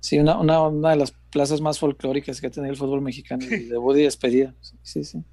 Sí, 0.00 0.18
una, 0.18 0.36
una, 0.38 0.60
una 0.62 0.90
de 0.90 0.96
las 0.96 1.12
plazas 1.30 1.60
más 1.60 1.78
folclóricas 1.78 2.40
que 2.40 2.48
ha 2.48 2.50
tenido 2.50 2.72
el 2.72 2.76
fútbol 2.78 3.00
mexicano. 3.00 3.44
y 3.44 3.64
Debut 3.64 3.96
y 3.96 4.02
despedida. 4.02 4.54
Sí, 4.82 5.04
sí. 5.04 5.18
Ahí 5.18 5.24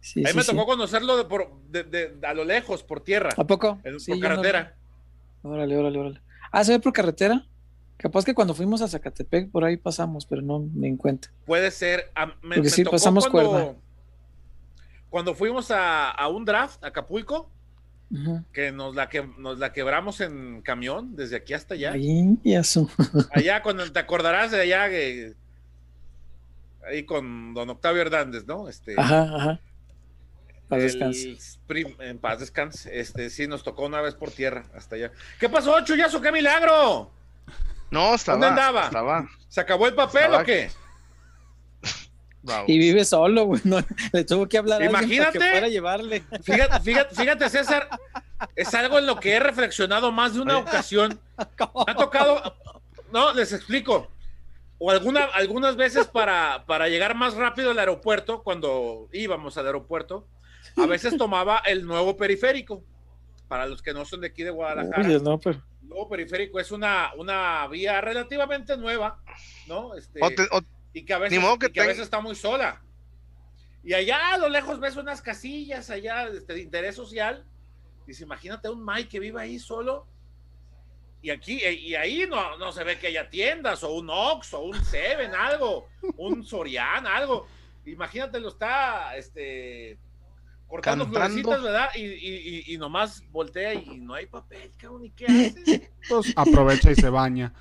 sí, 0.00 0.22
me 0.36 0.42
sí. 0.42 0.50
tocó 0.52 0.64
conocerlo 0.64 1.16
de 1.16 1.24
por, 1.24 1.50
de, 1.70 1.82
de- 1.84 2.26
a 2.26 2.32
lo 2.34 2.44
lejos, 2.44 2.82
por 2.82 3.00
tierra, 3.02 3.30
¿A 3.36 3.44
poco? 3.44 3.78
en- 3.84 3.94
por 3.96 4.00
yo 4.06 4.14
no- 4.14 4.20
carretera. 4.20 4.74
Órale, 5.42 5.76
órale, 5.76 5.98
órale. 5.98 6.20
Ah, 6.50 6.64
¿se 6.64 6.72
ve 6.72 6.80
por 6.80 6.92
carretera? 6.92 7.44
Capaz 7.96 8.24
que 8.24 8.32
cuando 8.32 8.54
fuimos 8.54 8.80
a 8.80 8.88
Zacatepec 8.88 9.50
por 9.50 9.64
ahí 9.64 9.76
pasamos, 9.76 10.24
pero 10.24 10.40
no 10.40 10.60
me 10.60 10.86
en 10.88 10.96
cuenta. 10.96 11.28
Puede 11.46 11.70
ser. 11.72 12.10
a- 12.14 12.26
me, 12.26 12.32
Porque 12.42 12.60
me 12.62 12.68
sí, 12.70 12.84
tocó 12.84 12.94
pasamos 12.94 13.28
cuando, 13.28 13.50
cuerda. 13.50 13.74
Cuando 15.10 15.34
fuimos 15.34 15.70
a, 15.70 16.10
a 16.10 16.28
un 16.28 16.44
draft 16.44 16.82
a 16.84 16.88
Acapulco, 16.88 17.50
que 18.54 18.72
nos 18.72 18.94
la, 18.94 19.08
que 19.10 19.28
nos 19.36 19.58
la 19.58 19.72
quebramos 19.72 20.20
en 20.22 20.62
camión 20.62 21.14
desde 21.14 21.36
aquí 21.36 21.52
hasta 21.52 21.74
allá. 21.74 21.92
Ahí, 21.92 22.38
y 22.42 22.54
eso. 22.54 22.88
Allá, 23.32 23.62
cuando 23.62 23.90
te 23.92 23.98
acordarás 23.98 24.50
de 24.50 24.60
allá, 24.62 24.88
que- 24.88 25.34
ahí 26.86 27.04
con 27.04 27.52
don 27.54 27.68
Octavio 27.70 28.00
Hernández, 28.02 28.46
¿no? 28.46 28.68
Este, 28.68 28.94
Ajá, 28.98 29.22
ajá. 29.36 29.60
El 30.70 30.80
descanse. 30.82 31.36
prim- 31.66 31.96
en 32.00 32.18
paz 32.18 32.40
descanse. 32.40 32.98
Este, 32.98 33.30
sí, 33.30 33.46
nos 33.46 33.62
tocó 33.62 33.86
una 33.86 34.00
vez 34.02 34.14
por 34.14 34.30
tierra 34.30 34.64
hasta 34.74 34.96
allá. 34.96 35.10
¿Qué 35.40 35.48
pasó, 35.48 35.82
Chuyazo? 35.82 36.20
¡Qué 36.20 36.30
milagro! 36.32 37.10
No, 37.90 38.14
estaba. 38.14 38.36
¿Dónde 38.38 38.48
andaba? 38.48 38.84
Estaba. 38.86 39.28
¿Se 39.48 39.60
acabó 39.62 39.86
el 39.86 39.94
papel 39.94 40.24
Estaba- 40.24 40.42
o 40.42 40.46
qué? 40.46 40.70
Bravo. 42.42 42.64
Y 42.68 42.78
vive 42.78 43.04
solo, 43.04 43.44
güey. 43.44 43.60
no, 43.64 43.78
le 44.12 44.24
tuvo 44.24 44.48
que 44.48 44.58
hablar 44.58 44.82
a 44.82 44.86
alguien 44.86 44.92
para 44.92 45.04
Imagínate. 45.06 45.38
que 45.38 45.50
fuera 45.50 45.66
a 45.66 45.70
llevarle. 45.70 46.22
Fíjate, 46.42 46.80
fíjate, 46.80 47.14
fíjate, 47.14 47.48
César, 47.50 47.88
es 48.56 48.72
algo 48.74 48.98
en 48.98 49.06
lo 49.06 49.18
que 49.20 49.32
he 49.34 49.40
reflexionado 49.40 50.12
más 50.12 50.34
de 50.34 50.40
una 50.40 50.58
ocasión. 50.58 51.20
Me 51.38 51.92
ha 51.92 51.94
tocado, 51.94 52.54
no, 53.12 53.32
les 53.34 53.52
explico. 53.52 54.08
O 54.80 54.90
alguna, 54.92 55.24
algunas 55.34 55.74
veces 55.74 56.06
para, 56.06 56.64
para 56.66 56.88
llegar 56.88 57.16
más 57.16 57.34
rápido 57.34 57.72
al 57.72 57.78
aeropuerto, 57.80 58.42
cuando 58.44 59.08
íbamos 59.12 59.58
al 59.58 59.66
aeropuerto, 59.66 60.26
a 60.76 60.86
veces 60.86 61.16
tomaba 61.16 61.58
el 61.66 61.84
nuevo 61.84 62.16
periférico. 62.16 62.84
Para 63.48 63.66
los 63.66 63.82
que 63.82 63.92
no 63.94 64.04
son 64.04 64.20
de 64.20 64.26
aquí 64.28 64.42
de 64.44 64.50
Guadalajara, 64.50 65.00
Oye, 65.08 65.18
no, 65.20 65.40
pero. 65.40 65.60
el 65.82 65.88
nuevo 65.88 66.08
periférico 66.08 66.60
es 66.60 66.70
una, 66.70 67.10
una 67.16 67.66
vía 67.66 67.98
relativamente 68.02 68.76
nueva, 68.76 69.20
¿no? 69.66 69.94
Este, 69.94 70.20
O 70.22 70.28
te- 70.28 70.46
o- 70.52 70.60
y 70.98 71.04
que 71.04 71.14
a 71.14 71.18
veces, 71.18 71.38
Ni 71.38 71.44
modo 71.44 71.58
que 71.58 71.66
y 71.66 71.72
que 71.72 71.80
a 71.80 71.86
veces 71.86 72.04
está 72.04 72.20
muy 72.20 72.34
sola. 72.34 72.82
Y 73.84 73.94
allá 73.94 74.34
a 74.34 74.38
lo 74.38 74.48
lejos 74.48 74.80
ves 74.80 74.96
unas 74.96 75.22
casillas 75.22 75.88
allá 75.90 76.28
este, 76.28 76.52
de 76.54 76.60
interés 76.60 76.94
social. 76.96 77.44
Dice, 78.06 78.24
imagínate 78.24 78.68
un 78.68 78.84
Mike 78.84 79.08
que 79.08 79.20
vive 79.20 79.40
ahí 79.40 79.58
solo. 79.58 80.06
Y 81.20 81.30
aquí, 81.30 81.58
e, 81.64 81.72
y 81.72 81.94
ahí 81.94 82.26
no, 82.28 82.56
no 82.58 82.70
se 82.72 82.84
ve 82.84 82.98
que 82.98 83.08
haya 83.08 83.28
tiendas, 83.28 83.82
o 83.82 83.92
un 83.92 84.08
Ox, 84.10 84.54
o 84.54 84.60
un 84.60 84.84
Seven, 84.84 85.34
algo, 85.34 85.88
un 86.16 86.44
Sorian, 86.46 87.06
algo. 87.06 87.46
Imagínate, 87.86 88.38
lo 88.40 88.48
está 88.50 89.16
este, 89.16 89.98
cortando 90.68 91.04
Cantando. 91.04 91.28
florecitas, 91.28 91.62
¿verdad? 91.62 91.88
Y, 91.96 92.02
y, 92.02 92.62
y- 92.68 92.74
y 92.74 92.78
nomás 92.78 93.22
voltea 93.30 93.74
y 93.74 93.98
no 93.98 94.14
hay 94.14 94.26
papel, 94.26 94.70
cabrón, 94.76 95.06
¿y 95.06 95.10
qué 95.10 95.26
haces? 95.66 95.90
Pues 96.08 96.32
aprovecha 96.36 96.90
y 96.90 96.94
se 96.94 97.08
baña. 97.08 97.52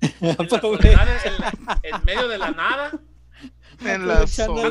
En, 0.20 0.36
la 0.38 0.60
soledad, 0.60 1.08
en- 1.82 1.94
en 1.94 2.04
medio 2.04 2.28
de 2.28 2.38
la 2.38 2.50
nada. 2.52 2.92
en 3.80 4.06
la. 4.08 4.26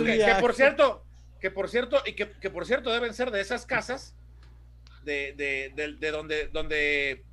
Que, 0.06 0.18
que 0.36 0.42
por 0.42 0.54
cierto, 0.54 1.04
que 1.40 1.52
por 1.52 1.70
cierto, 1.70 2.02
y 2.06 2.14
que, 2.14 2.32
que 2.32 2.50
por 2.50 2.66
cierto 2.66 2.92
deben 2.92 3.14
ser 3.14 3.32
de 3.32 3.42
esas 3.42 3.66
casas 3.66 4.16
de, 5.04 5.34
de, 5.34 5.72
de- 5.76 5.94
de 5.98 6.12
donde, 6.12 6.48
donde, 6.48 7.24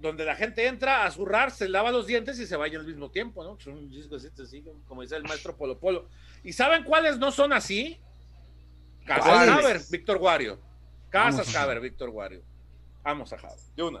donde 0.00 0.24
la 0.24 0.34
gente 0.36 0.66
entra 0.66 1.04
a 1.06 1.10
zurrar, 1.10 1.50
se 1.50 1.68
lava 1.68 1.90
los 1.90 2.06
dientes 2.06 2.38
y 2.38 2.46
se 2.46 2.56
vaya 2.56 2.78
al 2.78 2.86
mismo 2.86 3.10
tiempo, 3.10 3.42
¿no? 3.44 3.58
Son 3.60 3.90
discos 3.90 4.24
así, 4.42 4.64
como 4.86 5.02
dice 5.02 5.16
el 5.16 5.22
maestro 5.24 5.56
Polo 5.56 5.78
Polo. 5.78 6.08
¿Y 6.42 6.52
saben 6.52 6.84
cuáles 6.84 7.18
no 7.18 7.30
son 7.32 7.52
así? 7.52 7.98
Casas. 9.06 9.26
Haber, 9.48 9.80
Víctor 9.90 10.18
Guario. 10.18 10.60
Casas 11.10 11.54
Haber, 11.54 11.80
Víctor 11.80 12.10
Guario. 12.10 12.42
Vamos 13.02 13.32
a 13.32 13.36
Haber. 13.36 13.58
De 13.76 13.82
una. 13.82 14.00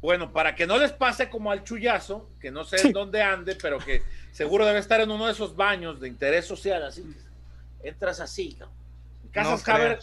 Bueno, 0.00 0.32
para 0.32 0.54
que 0.54 0.66
no 0.66 0.78
les 0.78 0.92
pase 0.92 1.28
como 1.28 1.50
al 1.50 1.64
chullazo, 1.64 2.28
que 2.40 2.50
no 2.50 2.64
sé 2.64 2.80
en 2.86 2.92
dónde 2.92 3.20
ande, 3.20 3.56
pero 3.56 3.78
que 3.78 4.02
seguro 4.30 4.64
debe 4.64 4.78
estar 4.78 5.00
en 5.00 5.10
uno 5.10 5.26
de 5.26 5.32
esos 5.32 5.56
baños 5.56 6.00
de 6.00 6.08
interés 6.08 6.44
social, 6.46 6.84
así. 6.84 7.04
Entras 7.82 8.20
así, 8.20 8.56
¿no? 8.60 8.70
En 9.24 9.30
Casas 9.30 9.66
No 9.66 9.74
Haber 9.74 9.98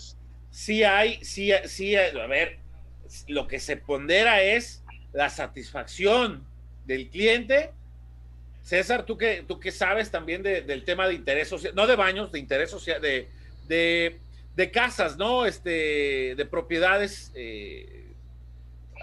sí 0.51 0.83
hay, 0.83 1.23
sí, 1.23 1.51
sí, 1.65 1.95
a 1.95 2.27
ver, 2.27 2.59
lo 3.27 3.47
que 3.47 3.59
se 3.59 3.77
pondera 3.77 4.41
es 4.41 4.83
la 5.13 5.29
satisfacción 5.29 6.45
del 6.85 7.09
cliente. 7.09 7.71
César, 8.63 9.05
tú 9.05 9.17
que, 9.17 9.45
tú 9.47 9.59
que 9.59 9.71
sabes 9.71 10.09
también 10.11 10.41
de- 10.43 10.61
del 10.61 10.83
tema 10.83 11.07
de 11.07 11.13
interés 11.13 11.47
social, 11.47 11.73
no 11.75 11.85
de 11.87 11.95
baños, 11.95 12.31
de 12.31 12.39
interés 12.39 12.69
social, 12.71 12.99
de, 13.01 13.29
de, 13.67 14.17
de 14.55 14.71
casas, 14.71 15.17
¿no? 15.17 15.45
Este, 15.45 16.33
de 16.35 16.45
propiedades 16.49 17.31
eh, 17.35 18.04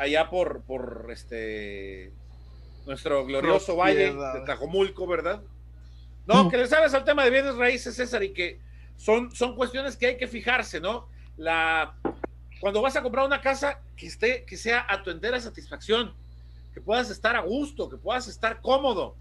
allá 0.02 0.28
por, 0.28 0.62
por 0.62 1.08
este 1.10 2.12
nuestro 2.86 3.24
glorioso 3.24 3.76
valle 3.76 4.12
de 4.12 4.40
Tajomulco, 4.44 5.06
¿verdad? 5.06 5.42
No, 6.26 6.48
que 6.48 6.56
le 6.56 6.66
sabes 6.66 6.94
al 6.94 7.04
tema 7.04 7.24
de 7.24 7.30
bienes 7.30 7.56
raíces, 7.56 7.94
César, 7.94 8.22
y 8.22 8.32
que 8.32 8.60
son, 8.96 9.34
son 9.34 9.56
cuestiones 9.56 9.96
que 9.96 10.06
hay 10.06 10.16
que 10.16 10.26
fijarse, 10.26 10.80
¿no? 10.80 11.08
La, 11.36 11.94
cuando 12.60 12.82
vas 12.82 12.96
a 12.96 13.02
comprar 13.02 13.26
una 13.26 13.40
casa, 13.40 13.80
que, 13.96 14.06
esté, 14.06 14.44
que 14.44 14.56
sea 14.56 14.86
a 14.88 15.02
tu 15.02 15.10
entera 15.10 15.40
satisfacción, 15.40 16.12
que 16.74 16.80
puedas 16.80 17.10
estar 17.10 17.36
a 17.36 17.40
gusto, 17.40 17.88
que 17.88 17.96
puedas 17.96 18.28
estar 18.28 18.60
cómodo, 18.60 19.16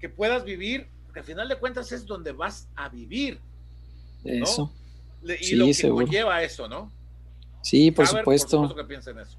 que 0.00 0.08
puedas 0.08 0.44
vivir, 0.44 0.88
porque 1.06 1.20
al 1.20 1.26
final 1.26 1.48
de 1.48 1.56
cuentas 1.56 1.92
es 1.92 2.06
donde 2.06 2.32
vas 2.32 2.68
a 2.76 2.88
vivir. 2.88 3.40
Eso. 4.24 4.72
Y 5.40 5.54
lo 5.54 5.66
que 5.66 5.88
conlleva 5.88 6.42
eso, 6.42 6.68
¿no? 6.68 6.90
Sí, 7.62 7.90
por 7.90 8.06
supuesto. 8.06 8.58
Por 8.58 8.68
supuesto 8.68 8.76
que 8.76 8.84
piensa 8.84 9.10
en 9.10 9.20
eso. 9.20 9.38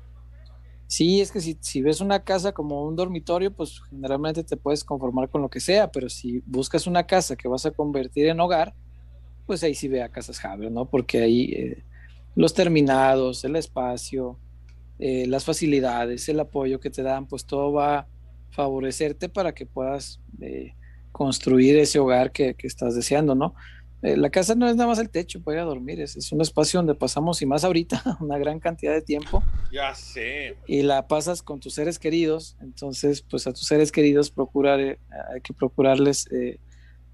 Sí, 0.93 1.21
es 1.21 1.31
que 1.31 1.41
si, 1.41 1.81
ves 1.81 2.01
una 2.01 2.23
casa 2.23 2.51
como 2.51 2.85
un 2.85 2.95
dormitorio, 2.95 3.51
pues 3.51 3.81
generalmente 3.89 4.43
te 4.43 4.57
puedes 4.57 4.83
conformar 4.83 5.27
con 5.27 5.41
lo 5.41 5.49
que 5.49 5.59
sea, 5.59 5.91
pero 5.91 6.07
si 6.07 6.43
buscas 6.45 6.85
una 6.85 7.07
casa 7.07 7.35
que 7.35 7.47
vas 7.47 7.65
a 7.65 7.71
convertir 7.71 8.27
en 8.27 8.39
hogar, 8.39 8.75
pues 9.47 9.63
ahí 9.63 9.73
sí 9.73 9.87
ve 9.87 10.07
Casas 10.11 10.45
Haber, 10.45 10.71
¿no? 10.71 10.85
Porque 10.85 11.23
ahí 11.23 11.45
eh, 11.45 11.83
los 12.35 12.53
terminados, 12.53 13.43
el 13.43 13.55
espacio, 13.55 14.37
eh, 14.99 15.25
las 15.25 15.45
facilidades, 15.45 16.29
el 16.29 16.39
apoyo 16.39 16.79
que 16.79 16.91
te 16.91 17.01
dan, 17.01 17.25
pues 17.25 17.43
todo 17.47 17.73
va 17.73 17.97
a 17.97 18.07
favorecerte 18.51 19.29
para 19.29 19.55
que 19.55 19.65
puedas 19.65 20.21
eh, 20.41 20.75
construir 21.11 21.75
ese 21.79 21.97
hogar 21.97 22.31
que 22.31 22.55
estás 22.61 22.93
deseando, 22.93 23.33
¿no? 23.33 23.55
Eh, 24.03 24.17
la 24.17 24.29
casa 24.29 24.53
no 24.53 24.67
es 24.67 24.75
nada 24.75 24.89
más 24.89 24.99
el 24.99 25.09
techo 25.09 25.41
para 25.41 25.57
ir 25.57 25.61
a 25.61 25.65
dormir, 25.65 26.01
es, 26.01 26.17
es, 26.17 26.33
un 26.33 26.41
espacio 26.41 26.79
donde 26.79 26.93
pasamos, 26.93 27.41
y 27.41 27.45
más 27.45 27.63
ahorita, 27.63 28.03
una 28.19 28.37
gran 28.37 28.59
cantidad 28.59 28.91
de 28.91 29.01
tiempo. 29.01 29.41
Ya 29.71 29.95
sé. 29.95 30.57
Y 30.67 30.81
la 30.81 31.07
pasas 31.07 31.41
con 31.41 31.61
tus 31.61 31.73
seres 31.75 31.99
queridos, 31.99 32.57
entonces, 32.59 33.21
pues 33.21 33.47
a 33.47 33.53
tus 33.53 33.65
seres 33.65 33.93
queridos 33.93 34.29
procurar, 34.29 34.81
eh, 34.81 34.99
hay 35.33 35.39
que 35.39 35.53
procurarles, 35.53 36.29
eh, 36.33 36.59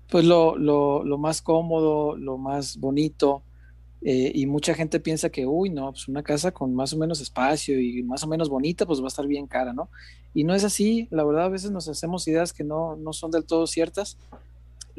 pues 0.09 0.25
lo, 0.25 0.57
lo, 0.57 1.03
lo, 1.03 1.19
más 1.19 1.43
cómodo, 1.43 2.17
lo 2.17 2.39
más 2.39 2.77
bonito. 2.77 3.43
y 4.01 4.45
mucha 4.47 4.73
gente 4.73 4.99
piensa 4.99 5.29
que, 5.29 5.45
uy, 5.45 5.69
no, 5.69 5.91
pues 5.91 6.07
una 6.07 6.23
casa 6.23 6.51
con 6.51 6.73
más 6.73 6.93
o 6.93 6.97
menos 6.97 7.21
espacio 7.21 7.79
y 7.79 8.01
más 8.01 8.23
o 8.23 8.27
menos 8.27 8.49
bonita, 8.49 8.87
pues 8.87 9.01
va 9.01 9.05
a 9.05 9.09
estar 9.09 9.27
bien 9.27 9.45
cara, 9.45 9.73
¿no? 9.73 9.89
Y 10.33 10.43
no 10.43 10.55
es 10.55 10.63
así, 10.63 11.07
la 11.11 11.23
verdad, 11.23 11.45
a 11.45 11.49
veces 11.49 11.69
nos 11.69 11.87
hacemos 11.87 12.27
ideas 12.27 12.51
que 12.53 12.63
no, 12.63 12.95
no 12.95 13.13
son 13.13 13.29
del 13.29 13.45
todo 13.45 13.67
ciertas 13.67 14.17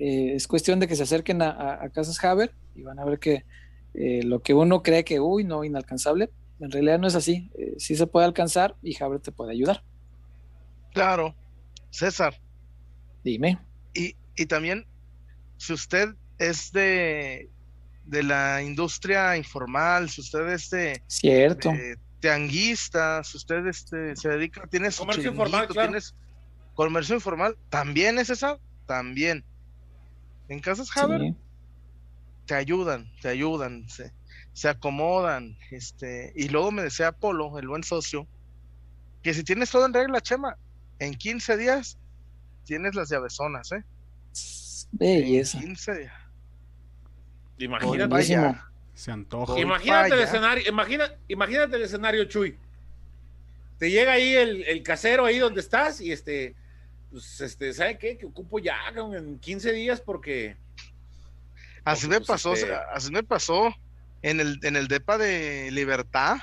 eh, 0.00 0.34
es 0.34 0.48
cuestión 0.48 0.80
de 0.80 0.88
que 0.88 0.96
se 0.96 1.02
acerquen 1.02 1.42
a, 1.42 1.86
Casas 1.92 2.24
Haber 2.24 2.54
y 2.74 2.80
van 2.80 2.98
a 2.98 3.04
ver 3.04 3.18
que 3.18 3.44
eh, 3.92 4.22
lo 4.22 4.40
que 4.40 4.54
uno 4.54 4.82
cree 4.82 5.04
que, 5.04 5.20
uy, 5.20 5.44
no, 5.44 5.62
inalcanzable, 5.62 6.30
en 6.58 6.70
realidad 6.70 6.98
no 6.98 7.06
es 7.06 7.14
así. 7.14 7.50
Eh, 7.58 7.74
sí 7.76 7.94
se 7.96 8.06
puede 8.06 8.24
alcanzar 8.24 8.76
y 8.82 9.00
Haber 9.02 9.20
te 9.20 9.30
puede 9.30 9.52
ayudar. 9.52 9.84
Claro. 10.94 11.34
César. 11.90 12.40
Dime. 13.22 13.58
Y, 13.92 14.16
y 14.36 14.46
también, 14.46 14.86
si 15.58 15.74
usted 15.74 16.14
es 16.38 16.72
de, 16.72 17.50
de 18.06 18.22
la 18.22 18.62
industria 18.62 19.36
informal, 19.36 20.08
si 20.08 20.22
usted 20.22 20.48
es 20.48 20.70
de... 20.70 21.02
Cierto. 21.08 21.72
teanguista, 22.20 23.22
si 23.22 23.36
usted 23.36 23.66
este, 23.66 24.16
se 24.16 24.30
dedica, 24.30 24.66
tienes 24.66 24.96
comercio 24.96 25.30
informal, 25.30 25.68
claro. 25.68 25.92
comercio 26.72 27.16
informal, 27.16 27.58
también 27.68 28.18
es 28.18 28.30
esa, 28.30 28.58
también. 28.86 29.44
En 30.50 30.58
Casas 30.58 30.94
Haber 30.96 31.32
te 32.44 32.54
ayudan, 32.56 33.08
te 33.22 33.28
ayudan, 33.28 33.88
se, 33.88 34.12
se, 34.52 34.68
acomodan, 34.68 35.56
este, 35.70 36.32
y 36.34 36.48
luego 36.48 36.72
me 36.72 36.82
decía 36.82 37.12
Polo, 37.12 37.56
el 37.60 37.68
buen 37.68 37.84
socio, 37.84 38.26
que 39.22 39.32
si 39.32 39.44
tienes 39.44 39.70
todo 39.70 39.86
en 39.86 39.94
regla, 39.94 40.20
Chema, 40.20 40.56
en 40.98 41.14
15 41.14 41.56
días 41.56 41.96
tienes 42.64 42.96
las 42.96 43.08
llavezonas, 43.08 43.70
¿eh? 43.70 43.84
Belleza. 44.90 45.58
En 45.58 45.66
15 45.66 45.98
días. 46.00 46.14
Imagínate. 47.58 48.60
Se 48.94 49.12
antoja. 49.12 49.56
Imagínate 49.56 50.14
el 50.14 50.20
escenario, 50.20 50.68
imagina, 50.68 51.14
imagínate 51.28 51.76
el 51.76 51.82
escenario, 51.82 52.24
Chuy. 52.24 52.58
Te 53.78 53.88
llega 53.88 54.14
ahí 54.14 54.34
el, 54.34 54.64
el 54.64 54.82
casero 54.82 55.26
ahí 55.26 55.38
donde 55.38 55.60
estás 55.60 56.00
y 56.00 56.10
este 56.10 56.56
pues, 57.10 57.40
este, 57.40 57.72
¿sabe 57.72 57.98
qué? 57.98 58.16
Que 58.16 58.26
ocupo 58.26 58.58
ya 58.58 58.76
en 58.96 59.38
15 59.38 59.72
días 59.72 60.00
porque... 60.00 60.56
Así 61.84 62.06
me 62.06 62.18
pues, 62.18 62.28
pasó, 62.28 62.52
este 62.52 62.72
así 62.92 63.10
me 63.10 63.22
pasó 63.22 63.74
en 64.22 64.40
el, 64.40 64.60
en 64.62 64.76
el 64.76 64.86
DEPA 64.86 65.18
de 65.18 65.70
Libertad. 65.70 66.36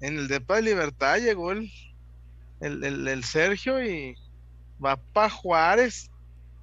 En 0.00 0.18
el 0.18 0.28
DEPA 0.28 0.56
de 0.56 0.62
Libertad 0.62 1.18
llegó 1.18 1.52
el, 1.52 1.70
el, 2.60 3.08
el, 3.08 3.24
Sergio 3.24 3.82
y 3.82 4.16
va 4.84 4.96
para 4.96 5.30
Juárez. 5.30 6.10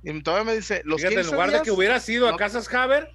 Y 0.03 0.22
todavía 0.22 0.51
me 0.51 0.55
dice, 0.55 0.82
los 0.86 1.01
Fíjate, 1.01 1.22
en 1.22 1.28
lugar 1.28 1.51
de 1.51 1.61
que 1.61 1.72
hubiera 1.72 1.99
sido 1.99 2.30
a 2.30 2.38
Casas 2.38 2.72
Haber, 2.74 3.11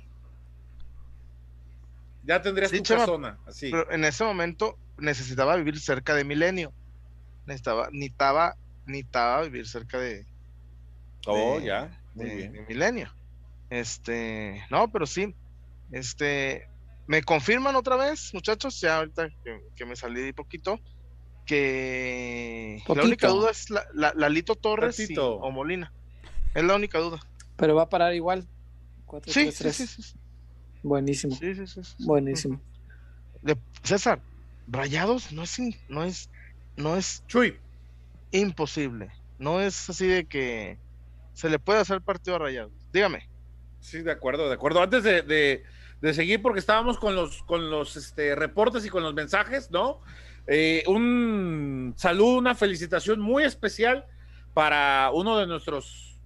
ya 2.25 2.43
tendrías 2.43 2.71
tu 2.71 2.83
casona. 2.83 3.39
Así. 3.47 3.71
Pero 3.71 3.91
en 3.91 4.05
ese 4.05 4.25
momento 4.25 4.77
necesitaba 4.99 5.57
vivir 5.57 5.79
cerca 5.79 6.15
de 6.15 6.25
Milenio. 6.25 6.73
Necesitaba, 7.47 7.89
necesitaba 7.93 8.57
necesitaba 8.87 9.43
vivir 9.43 9.67
cerca 9.67 9.99
de. 9.99 10.27
Oh, 11.27 11.59
ya. 11.61 12.01
de, 12.15 12.65
Milenio. 12.69 13.13
Este, 13.71 14.65
no, 14.71 14.91
pero 14.91 15.07
sí. 15.07 15.35
Este, 15.91 16.69
me 17.07 17.23
confirman 17.23 17.77
otra 17.77 17.97
vez, 17.97 18.33
muchachos, 18.35 18.81
ya 18.81 18.99
ahorita 18.99 19.29
que, 19.75 19.85
me 19.85 19.97
salí 19.97 20.33
poquito, 20.33 20.81
que 21.45 22.83
la 22.89 23.03
única 23.03 23.29
duda 23.29 23.51
es 23.51 23.71
la, 23.71 23.85
la, 23.93 24.29
Lito 24.29 24.55
Torres 24.55 25.09
o 25.19 25.51
Molina. 25.51 25.93
Es 26.55 26.65
la 26.65 26.77
única 26.77 26.99
duda. 26.99 27.21
Pero 27.57 27.75
va 27.75 27.83
a 27.83 27.89
parar 27.89 28.15
igual. 28.15 28.47
4, 29.07 29.33
sí, 29.33 29.53
sí, 29.53 29.73
sí, 29.73 30.15
Buenísimo. 30.83 31.35
Sí, 31.37 31.55
sí, 31.55 31.67
sí, 31.67 31.81
Buenísimo. 32.05 32.61
César, 33.83 34.21
Rayados 34.67 35.33
no 35.33 35.43
es, 35.43 35.59
no 35.89 36.05
es, 36.05 36.31
no 36.77 36.97
es. 36.97 37.23
Chuy, 37.27 37.59
imposible. 38.35 39.11
No 39.39 39.61
es 39.61 39.89
así 39.89 40.07
de 40.07 40.25
que 40.27 40.79
se 41.33 41.49
le 41.49 41.59
puede 41.59 41.81
hacer 41.81 42.01
partido 42.01 42.37
a 42.37 42.41
Rayados. 42.41 42.73
Dígame. 42.93 43.29
Sí, 43.81 44.03
de 44.03 44.13
acuerdo, 44.13 44.49
de 44.49 44.55
acuerdo. 44.55 44.83
Antes 44.83 45.03
de, 45.05 45.23
de, 46.01 46.15
seguir, 46.15 46.43
porque 46.43 46.61
estábamos 46.61 46.99
con 46.99 47.15
los, 47.15 47.43
con 47.43 47.71
los 47.71 47.97
este, 47.97 48.35
reportes 48.35 48.85
y 48.85 48.89
con 48.89 49.03
los 49.03 49.15
mensajes, 49.15 49.71
¿no? 49.71 50.01
Eh, 50.47 50.83
un 50.87 51.95
saludo, 51.97 52.39
una 52.39 52.55
felicitación 52.55 53.21
muy 53.21 53.45
especial 53.45 54.07
para 54.53 55.11
uno 55.13 55.39
de 55.39 55.47
nuestros. 55.47 56.19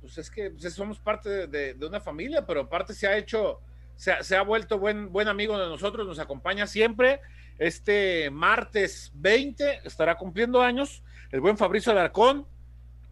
Pues 0.00 0.18
es 0.18 0.30
que 0.30 0.50
pues, 0.50 0.72
somos 0.74 0.98
parte 0.98 1.46
de, 1.46 1.74
de, 1.74 1.86
una 1.86 2.00
familia, 2.00 2.46
pero 2.46 2.62
aparte 2.62 2.94
se 2.94 3.06
ha 3.06 3.16
hecho, 3.16 3.60
se 3.96 4.22
se 4.22 4.36
ha 4.36 4.42
vuelto 4.42 4.78
buen, 4.78 5.12
buen 5.12 5.28
amigo 5.28 5.58
de 5.58 5.66
nosotros, 5.66 6.06
nos 6.06 6.18
acompaña 6.18 6.66
siempre 6.66 7.20
este 7.60 8.30
martes 8.30 9.12
20 9.16 9.82
estará 9.84 10.16
cumpliendo 10.16 10.62
años 10.62 11.04
el 11.30 11.42
buen 11.42 11.58
Fabricio 11.58 11.92
Alarcón. 11.92 12.46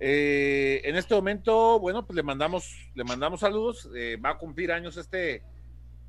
Eh, 0.00 0.80
en 0.84 0.96
este 0.96 1.14
momento, 1.14 1.78
bueno, 1.78 2.06
pues 2.06 2.16
le 2.16 2.22
mandamos, 2.22 2.90
le 2.94 3.04
mandamos 3.04 3.40
saludos. 3.40 3.90
Eh, 3.94 4.16
va 4.16 4.30
a 4.30 4.38
cumplir 4.38 4.72
años 4.72 4.96
este, 4.96 5.42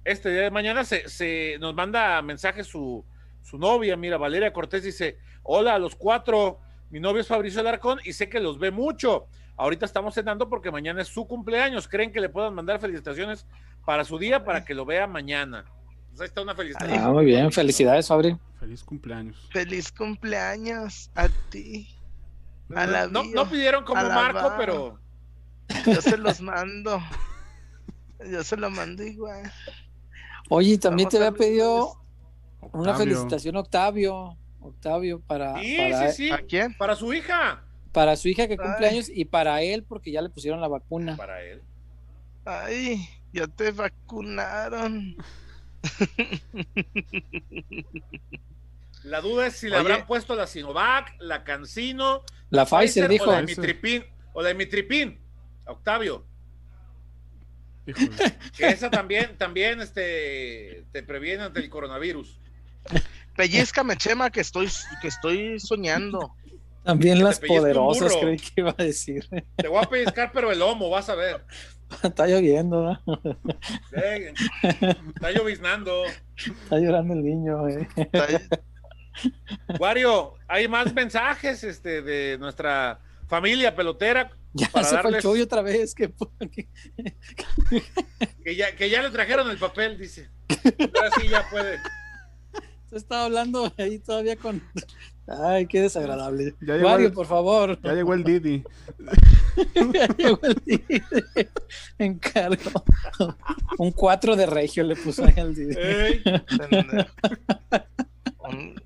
este 0.05 0.31
día 0.31 0.43
de 0.43 0.51
mañana. 0.51 0.85
Se, 0.85 1.57
nos 1.59 1.75
manda 1.75 2.21
mensaje 2.21 2.63
su, 2.63 3.03
su 3.43 3.57
novia, 3.57 3.97
mira, 3.97 4.17
Valeria 4.17 4.53
Cortés 4.53 4.83
dice: 4.83 5.17
Hola 5.43 5.75
a 5.75 5.79
los 5.79 5.95
cuatro, 5.95 6.59
mi 6.91 7.01
novio 7.01 7.19
es 7.19 7.27
Fabricio 7.27 7.59
Alarcón 7.59 7.99
y 8.05 8.13
sé 8.13 8.29
que 8.29 8.39
los 8.39 8.57
ve 8.57 8.71
mucho. 8.71 9.27
Ahorita 9.57 9.85
estamos 9.85 10.13
cenando 10.13 10.47
porque 10.47 10.71
mañana 10.71 11.01
es 11.01 11.09
su 11.09 11.27
cumpleaños. 11.27 11.89
¿Creen 11.89 12.13
que 12.13 12.21
le 12.21 12.29
puedan 12.29 12.55
mandar 12.55 12.79
felicitaciones 12.79 13.45
para 13.85 14.05
su 14.05 14.17
día 14.17 14.45
para 14.45 14.63
que 14.63 14.73
lo 14.73 14.85
vea 14.85 15.07
mañana? 15.07 15.65
Pues 16.19 16.27
ahí 16.27 16.31
está 16.31 16.41
una 16.41 16.53
felicitación. 16.53 16.99
Ah, 17.01 17.11
muy 17.11 17.23
bien, 17.23 17.49
felicidades, 17.49 18.09
Fabri. 18.09 18.37
Feliz 18.59 18.83
cumpleaños. 18.83 19.37
Feliz 19.53 19.89
cumpleaños 19.89 21.09
a 21.15 21.29
ti. 21.49 21.95
A 22.75 22.85
la 22.85 23.07
no, 23.07 23.23
no 23.23 23.49
pidieron 23.49 23.85
como 23.85 24.03
Marco, 24.03 24.53
pero. 24.57 24.99
Yo 25.85 26.01
se 26.01 26.17
los 26.17 26.41
mando. 26.41 27.01
Yo 28.29 28.43
se 28.43 28.57
lo 28.57 28.69
mando 28.69 29.01
igual. 29.01 29.49
Oye, 30.49 30.77
también 30.77 31.07
te 31.07 31.15
había 31.15 31.31
pedido 31.31 32.03
una 32.73 32.95
felicitación, 32.95 33.55
Octavio. 33.55 34.35
Octavio, 34.59 35.21
para. 35.21 35.57
Sí, 35.61 35.77
para, 35.77 36.11
sí, 36.11 36.25
sí. 36.25 36.31
¿A 36.31 36.39
quién? 36.39 36.77
Para 36.77 36.97
su 36.97 37.13
hija. 37.13 37.63
Para 37.93 38.17
su 38.17 38.27
hija 38.27 38.45
que 38.49 38.57
cumple 38.57 38.89
años 38.89 39.07
y 39.07 39.23
para 39.23 39.61
él, 39.61 39.83
porque 39.83 40.11
ya 40.11 40.21
le 40.21 40.29
pusieron 40.29 40.59
la 40.59 40.67
vacuna. 40.67 41.15
Para 41.15 41.41
él. 41.41 41.61
Ay, 42.43 43.07
ya 43.31 43.47
te 43.47 43.71
vacunaron. 43.71 45.15
La 49.03 49.21
duda 49.21 49.47
es 49.47 49.55
si 49.57 49.69
le 49.69 49.77
habrán 49.77 50.05
puesto 50.05 50.35
la 50.35 50.45
Sinovac, 50.45 51.15
la 51.19 51.43
Cancino, 51.43 52.23
la, 52.49 52.65
Pfizer, 52.65 53.07
dijo. 53.07 53.29
O 53.29 53.31
la 53.31 53.41
Mitripin, 53.41 54.03
o 54.33 54.41
la 54.41 54.53
Mitripin, 54.53 55.19
Octavio. 55.65 56.25
Que 58.57 58.67
esa 58.67 58.89
también, 58.89 59.37
también 59.37 59.81
este, 59.81 60.85
te 60.91 61.01
previene 61.03 61.43
ante 61.43 61.59
el 61.59 61.69
coronavirus. 61.69 62.39
Pellizcame, 63.35 63.95
Chema, 63.97 64.29
que 64.29 64.41
estoy, 64.41 64.67
que 65.01 65.07
estoy 65.07 65.59
soñando. 65.59 66.35
También 66.83 67.23
las 67.23 67.39
poderosas, 67.39 68.15
creí 68.15 68.37
que 68.37 68.51
iba 68.57 68.75
a 68.77 68.83
decir. 68.83 69.27
Te 69.55 69.67
voy 69.67 69.83
a 69.83 69.89
pellizcar, 69.89 70.31
pero 70.33 70.51
el 70.51 70.59
lomo, 70.59 70.89
vas 70.89 71.09
a 71.09 71.15
ver. 71.15 71.45
Está 72.03 72.27
lloviendo, 72.27 72.83
¿no? 73.05 73.21
Eh, 73.93 74.33
está 75.15 75.31
lloviznando. 75.31 76.03
Está 76.35 76.77
llorando 76.79 77.13
el 77.15 77.23
niño, 77.23 77.67
eh. 77.67 77.87
Wario, 79.79 80.35
hay 80.47 80.67
más 80.67 80.93
mensajes 80.93 81.63
este, 81.63 82.01
de 82.01 82.37
nuestra 82.37 82.99
familia 83.27 83.75
pelotera. 83.75 84.31
Ya 84.53 84.67
para 84.69 84.85
se 84.85 84.97
fue 84.97 85.09
el 85.09 85.15
darles- 85.15 85.21
Chuy 85.21 85.41
otra 85.41 85.61
vez. 85.61 85.93
Que, 85.95 86.13
ya, 88.55 88.75
que 88.75 88.89
ya 88.89 89.01
le 89.01 89.09
trajeron 89.11 89.49
el 89.49 89.57
papel, 89.57 89.97
dice. 89.97 90.29
Ahora 90.95 91.11
sí 91.19 91.27
ya 91.27 91.47
puede. 91.49 91.77
se 92.89 92.97
estaba 92.97 93.25
hablando 93.25 93.71
ahí 93.77 93.99
todavía 93.99 94.35
con. 94.35 94.63
Ay, 95.27 95.67
qué 95.67 95.81
desagradable. 95.81 96.55
Wario, 96.61 97.07
el- 97.07 97.13
por 97.13 97.27
favor. 97.27 97.79
Ya 97.83 97.93
llegó 97.93 98.13
el 98.13 98.23
Didi. 98.23 98.63
Llegó 100.17 100.39
el 100.43 100.61
Didi. 100.65 101.01
Encargo. 101.97 102.83
Un 103.77 103.91
4 103.91 104.35
de 104.35 104.45
regio 104.45 104.83
le 104.83 104.95
puso 104.95 105.25
ahí 105.25 105.33
al 105.37 105.55
Un- 108.39 108.81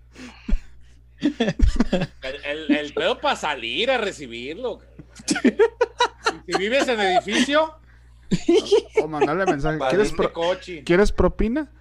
el, 1.22 2.36
el, 2.46 2.72
el 2.76 2.94
pedo 2.94 3.20
para 3.20 3.36
salir 3.36 3.90
a 3.92 3.98
recibirlo. 3.98 4.80
Si 5.26 6.58
vives 6.58 6.88
en 6.88 7.00
edificio, 7.00 7.76
O 9.02 9.08
mandarle 9.08 9.46
mensaje. 9.46 9.78
¿Quieres, 9.78 10.12
¿Quieres 10.12 10.12
pro-? 10.12 10.58
¿Quieres 10.86 11.12
propina? 11.12 11.72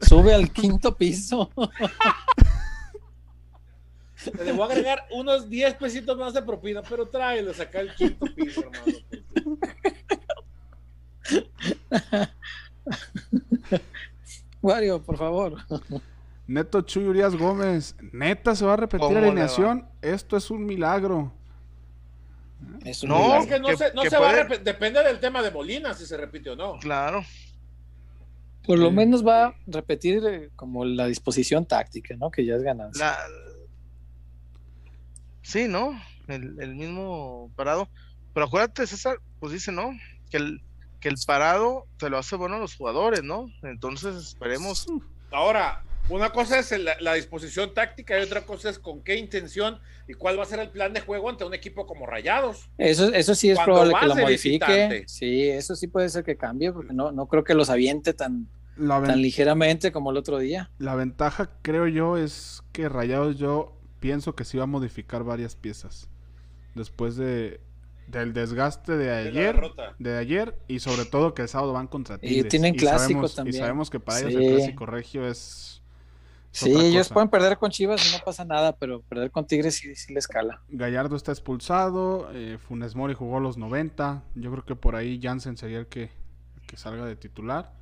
Sube 0.00 0.34
al 0.34 0.52
quinto 0.52 0.96
piso. 0.96 1.50
Le 4.44 4.52
voy 4.52 4.62
a 4.62 4.64
agregar 4.72 5.06
unos 5.12 5.48
10 5.48 5.74
pesitos 5.74 6.16
más 6.18 6.34
de 6.34 6.42
propina, 6.42 6.82
pero 6.82 7.08
tráelo, 7.08 7.54
saca 7.54 7.80
el 7.80 7.94
quinto 7.94 8.26
piso, 8.34 8.60
hermano. 8.62 8.98
Wario, 14.62 15.02
por 15.02 15.16
favor. 15.16 15.56
Neto 16.46 16.82
Chuy 16.82 17.04
Urias 17.04 17.34
Gómez. 17.36 17.94
Neta, 18.12 18.54
se 18.54 18.64
va 18.64 18.74
a 18.74 18.76
repetir 18.76 19.06
¿Cómo 19.06 19.18
la 19.20 19.26
alineación. 19.26 19.88
Esto 20.02 20.36
es 20.36 20.50
un 20.50 20.64
milagro. 20.66 21.32
Es 22.84 23.02
un 23.02 23.10
No, 23.10 23.18
milagro. 23.18 23.42
Es 23.42 23.46
que 23.48 23.60
no 23.60 23.68
que- 23.68 23.76
se, 23.76 23.94
no 23.94 24.02
que 24.02 24.10
se 24.10 24.18
va 24.18 24.30
a 24.30 24.32
repetir, 24.32 24.64
depende 24.64 25.02
del 25.02 25.18
tema 25.20 25.42
de 25.42 25.50
Molina, 25.50 25.94
si 25.94 26.04
se 26.04 26.16
repite 26.16 26.50
o 26.50 26.56
no. 26.56 26.78
Claro. 26.78 27.22
Por 28.66 28.78
lo 28.78 28.90
menos 28.90 29.26
va 29.26 29.46
a 29.46 29.54
repetir 29.66 30.22
eh, 30.28 30.50
como 30.54 30.84
la 30.84 31.06
disposición 31.06 31.64
táctica, 31.64 32.14
¿no? 32.16 32.30
Que 32.30 32.44
ya 32.44 32.56
es 32.56 32.62
ganancia. 32.62 33.04
La... 33.06 33.18
Sí, 35.50 35.66
¿no? 35.68 36.00
El, 36.28 36.56
el 36.60 36.74
mismo 36.74 37.50
parado. 37.56 37.88
Pero 38.32 38.46
acuérdate, 38.46 38.86
César, 38.86 39.18
pues 39.40 39.52
dice, 39.52 39.72
¿no? 39.72 39.90
Que 40.30 40.36
el, 40.36 40.60
que 41.00 41.08
el 41.08 41.16
parado 41.26 41.86
se 41.98 42.08
lo 42.08 42.18
hace 42.18 42.36
bueno 42.36 42.56
a 42.56 42.58
los 42.60 42.76
jugadores, 42.76 43.22
¿no? 43.24 43.50
Entonces 43.62 44.14
esperemos. 44.14 44.86
Ahora, 45.32 45.82
una 46.08 46.30
cosa 46.30 46.58
es 46.58 46.70
el- 46.72 46.84
la, 46.84 46.94
la 47.00 47.14
disposición 47.14 47.74
táctica 47.74 48.18
y 48.18 48.22
otra 48.22 48.42
cosa 48.42 48.70
es 48.70 48.78
con 48.78 49.02
qué 49.02 49.16
intención 49.16 49.78
y 50.08 50.14
cuál 50.14 50.38
va 50.38 50.42
a 50.42 50.46
ser 50.46 50.60
el 50.60 50.70
plan 50.70 50.92
de 50.92 51.00
juego 51.00 51.28
ante 51.30 51.44
un 51.44 51.54
equipo 51.54 51.86
como 51.86 52.06
Rayados. 52.06 52.68
Eso, 52.78 53.12
eso 53.12 53.34
sí 53.34 53.50
es 53.50 53.56
Cuando 53.56 53.74
probable 53.74 53.96
que 54.00 54.06
lo 54.06 54.16
modifique. 54.16 54.56
visitante. 54.66 55.04
Sí, 55.08 55.48
eso 55.48 55.74
sí 55.74 55.86
puede 55.88 56.08
ser 56.08 56.22
que 56.24 56.36
cambie, 56.36 56.72
porque 56.72 56.92
no, 56.92 57.10
no 57.12 57.26
creo 57.26 57.42
que 57.44 57.54
los 57.54 57.70
aviente 57.70 58.12
tan, 58.14 58.46
tan 58.76 59.20
ligeramente 59.22 59.90
como 59.92 60.10
el 60.12 60.16
otro 60.16 60.38
día. 60.38 60.70
la 60.78 60.94
ventaja, 60.94 61.50
creo 61.62 61.86
yo, 61.88 62.16
es 62.16 62.62
que 62.72 62.88
Rayados 62.88 63.36
yo 63.38 63.76
pienso 64.00 64.34
que 64.34 64.44
sí 64.44 64.56
va 64.58 64.64
a 64.64 64.66
modificar 64.66 65.22
varias 65.24 65.54
piezas. 65.54 66.08
Después 66.74 67.16
de 67.16 67.60
del 68.06 68.32
desgaste 68.32 68.96
de 68.96 69.12
ayer, 69.12 69.60
de 70.00 70.18
ayer 70.18 70.58
y 70.66 70.80
sobre 70.80 71.04
todo 71.04 71.32
que 71.32 71.42
el 71.42 71.48
sábado 71.48 71.72
van 71.72 71.86
contra 71.86 72.16
Y 72.16 72.28
Tigres. 72.28 72.48
tienen 72.48 72.74
clásico 72.74 72.98
sabemos, 72.98 73.34
también. 73.36 73.54
Y 73.54 73.58
sabemos 73.58 73.90
que 73.90 74.00
para 74.00 74.18
ellos 74.18 74.32
Sí. 74.32 74.44
el 74.44 74.56
clásico 74.56 74.86
regio 74.86 75.26
es, 75.28 75.80
es 76.52 76.58
Sí, 76.58 76.72
ellos 76.72 77.08
pueden 77.08 77.28
perder 77.28 77.56
con 77.56 77.70
Chivas 77.70 78.04
y 78.08 78.16
no 78.16 78.24
pasa 78.24 78.44
nada, 78.44 78.74
pero 78.74 79.02
perder 79.02 79.30
con 79.30 79.46
Tigres 79.46 79.76
sí, 79.76 79.94
sí 79.94 80.12
les 80.12 80.26
cala. 80.26 80.60
Gallardo 80.70 81.14
está 81.14 81.30
expulsado, 81.30 82.28
eh, 82.32 82.58
Funes 82.58 82.96
Mori 82.96 83.14
jugó 83.14 83.38
los 83.38 83.56
90. 83.56 84.24
Yo 84.34 84.50
creo 84.50 84.64
que 84.64 84.74
por 84.74 84.96
ahí 84.96 85.20
Jansen 85.22 85.56
sería 85.56 85.78
el 85.78 85.86
que, 85.86 86.04
el 86.04 86.66
que 86.66 86.76
salga 86.76 87.04
de 87.04 87.14
titular. 87.14 87.72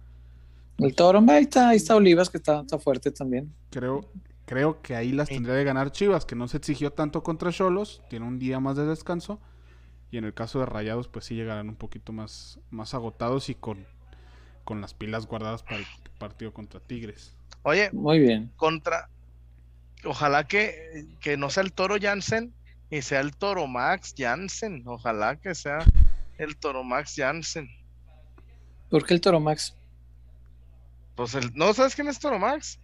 El 0.77 0.95
Toro, 0.95 1.25
ahí 1.29 1.45
está, 1.45 1.71
ahí 1.71 1.79
está 1.79 1.97
Olivas, 1.97 2.29
que 2.29 2.37
está, 2.37 2.61
está 2.61 2.79
fuerte 2.79 3.11
también. 3.11 3.51
Creo, 3.71 4.05
creo 4.49 4.81
que 4.81 4.97
ahí 4.97 5.13
las 5.13 5.29
tendría 5.29 5.55
de 5.55 5.63
ganar 5.63 5.93
Chivas, 5.93 6.25
que 6.25 6.35
no 6.35 6.49
se 6.49 6.57
exigió 6.57 6.91
tanto 6.91 7.23
contra 7.23 7.53
Cholos, 7.53 8.03
tiene 8.09 8.27
un 8.27 8.39
día 8.39 8.59
más 8.61 8.77
de 8.77 8.87
descanso. 8.87 9.39
Y 10.11 10.17
en 10.17 10.25
el 10.25 10.33
caso 10.33 10.59
de 10.59 10.65
Rayados, 10.67 11.07
pues 11.07 11.27
sí 11.27 11.35
llegarán 11.35 11.69
un 11.69 11.77
poquito 11.77 12.13
más, 12.15 12.59
más 12.71 12.95
agotados 12.95 13.51
y 13.51 13.55
con, 13.55 13.87
con 14.65 14.81
las 14.81 14.95
pilas 14.95 15.27
guardadas 15.27 15.63
para 15.63 15.77
el 15.77 15.87
partido 16.19 16.55
contra 16.55 16.81
Tigres. 16.81 17.37
Oye, 17.63 17.91
Muy 17.93 18.19
bien. 18.19 18.51
contra. 18.57 19.11
Ojalá 20.05 20.45
que, 20.45 21.07
que 21.21 21.37
no 21.37 21.51
sea 21.51 21.63
el 21.63 21.73
toro 21.73 21.97
Jansen 22.01 22.55
y 22.89 23.03
sea 23.03 23.21
el 23.21 23.37
toro 23.37 23.67
Max 23.67 24.15
Jansen. 24.17 24.83
Ojalá 24.87 25.37
que 25.37 25.55
sea 25.55 25.81
el 26.39 26.57
toro 26.57 26.85
Max 26.85 27.15
Jansen. 27.17 27.69
¿Por 28.89 29.05
qué 29.05 29.13
el 29.13 29.21
Toro 29.21 29.39
Max? 29.41 29.75
Pues 31.15 31.35
el, 31.35 31.53
¿no 31.55 31.75
sabes 31.75 31.95
quién 31.95 32.09
es 32.09 32.19
Toro 32.19 32.39
Max? 32.39 32.81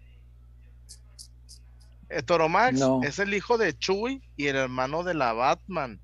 El 2.15 2.25
Toro 2.25 2.49
Max 2.49 2.79
No. 2.79 3.01
es 3.03 3.19
el 3.19 3.35
hijo 3.35 3.59
de 3.59 3.77
Chuy 3.77 4.23
y 4.37 4.47
el 4.47 4.57
hermano 4.57 5.03
de 5.03 5.15
la 5.15 5.33
Batman. 5.33 6.01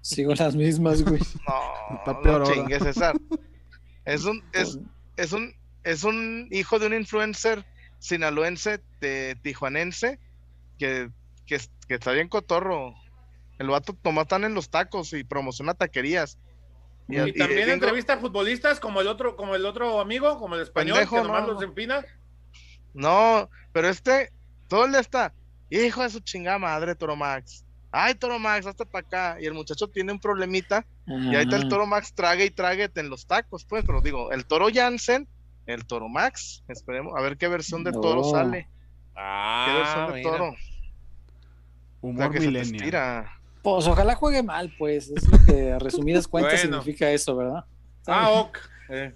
Sigo 0.00 0.34
las 0.34 0.54
mismas, 0.54 1.02
güey. 1.02 1.20
No, 1.48 1.96
Está 1.98 2.38
no 2.38 2.44
chingues, 2.44 2.82
César. 2.82 3.14
Es 4.04 4.24
un, 4.24 4.42
es, 4.52 4.78
es 5.16 5.32
un, 5.32 5.54
es 5.84 6.04
un 6.04 6.48
hijo 6.50 6.78
de 6.78 6.86
un 6.86 6.94
influencer 6.94 7.64
sinaloense 7.98 8.80
de 9.00 9.36
tijuanense 9.42 10.18
que, 10.78 11.10
que, 11.46 11.58
que 11.88 11.94
está 11.94 12.12
bien 12.12 12.28
cotorro. 12.28 12.94
El 13.58 13.68
vato 13.68 13.94
toma 14.00 14.24
tan 14.24 14.44
en 14.44 14.54
los 14.54 14.70
tacos 14.70 15.12
y 15.12 15.22
promociona 15.24 15.74
taquerías. 15.74 16.38
Y, 17.08 17.16
y 17.20 17.32
también 17.34 17.66
gringo- 17.68 17.72
entrevista 17.74 18.14
a 18.14 18.18
futbolistas 18.18 18.80
como 18.80 19.00
el 19.00 19.06
otro, 19.08 19.36
como 19.36 19.54
el 19.54 19.66
otro 19.66 20.00
amigo, 20.00 20.38
como 20.38 20.54
el 20.54 20.62
español, 20.62 20.98
Pendejo, 20.98 21.16
que 21.16 21.22
nomás 21.28 21.46
no. 21.46 21.52
los 21.54 21.62
empina. 21.62 22.04
No, 22.94 23.48
pero 23.72 23.88
este, 23.88 24.30
todo 24.68 24.84
el 24.84 24.92
día 24.92 25.00
está, 25.00 25.32
hijo 25.70 26.02
de 26.02 26.10
su 26.10 26.20
chingada 26.20 26.58
madre, 26.58 26.94
Toro 26.94 27.16
Max. 27.16 27.64
Ay, 27.90 28.14
Toro 28.14 28.38
Max, 28.38 28.66
hasta 28.66 28.84
para 28.86 29.06
acá. 29.06 29.36
Y 29.40 29.46
el 29.46 29.52
muchacho 29.54 29.86
tiene 29.88 30.12
un 30.12 30.18
problemita 30.20 30.84
y 31.06 31.34
ahí 31.36 31.42
está 31.42 31.56
el. 31.56 31.68
Toro 31.68 31.86
Max, 31.86 32.14
trague 32.14 32.44
y 32.46 32.50
tráguete 32.50 33.00
en 33.00 33.10
los 33.10 33.26
tacos, 33.26 33.64
pues. 33.66 33.84
Pero 33.84 34.00
digo, 34.00 34.32
el 34.32 34.46
Toro 34.46 34.68
Jansen, 34.72 35.28
el 35.66 35.84
Toro 35.86 36.08
Max, 36.08 36.62
esperemos 36.68 37.12
a 37.16 37.20
ver 37.20 37.36
qué 37.36 37.48
versión 37.48 37.84
de 37.84 37.92
Toro 37.92 38.22
No. 38.22 38.30
sale. 38.30 38.62
¿Qué 39.14 39.20
Ah, 39.20 39.74
versión 39.76 40.06
de 40.06 40.12
mira. 40.14 40.30
Toro? 40.30 40.54
Humor 42.00 42.30
que 42.32 42.38
se 42.38 42.44
te 42.46 42.50
millennial. 42.50 42.74
estira. 42.76 43.32
Pues 43.62 43.86
ojalá 43.86 44.14
juegue 44.16 44.42
mal, 44.42 44.74
pues. 44.78 45.10
Es 45.10 45.28
lo 45.28 45.38
que 45.44 45.72
a 45.72 45.78
resumidas 45.78 46.26
cuentas 46.26 46.60
Bueno. 46.62 46.78
significa 46.80 47.10
eso, 47.10 47.36
¿verdad? 47.36 47.64
Ah, 48.06 48.30
ok. 48.30 48.58
Eh, 48.88 49.14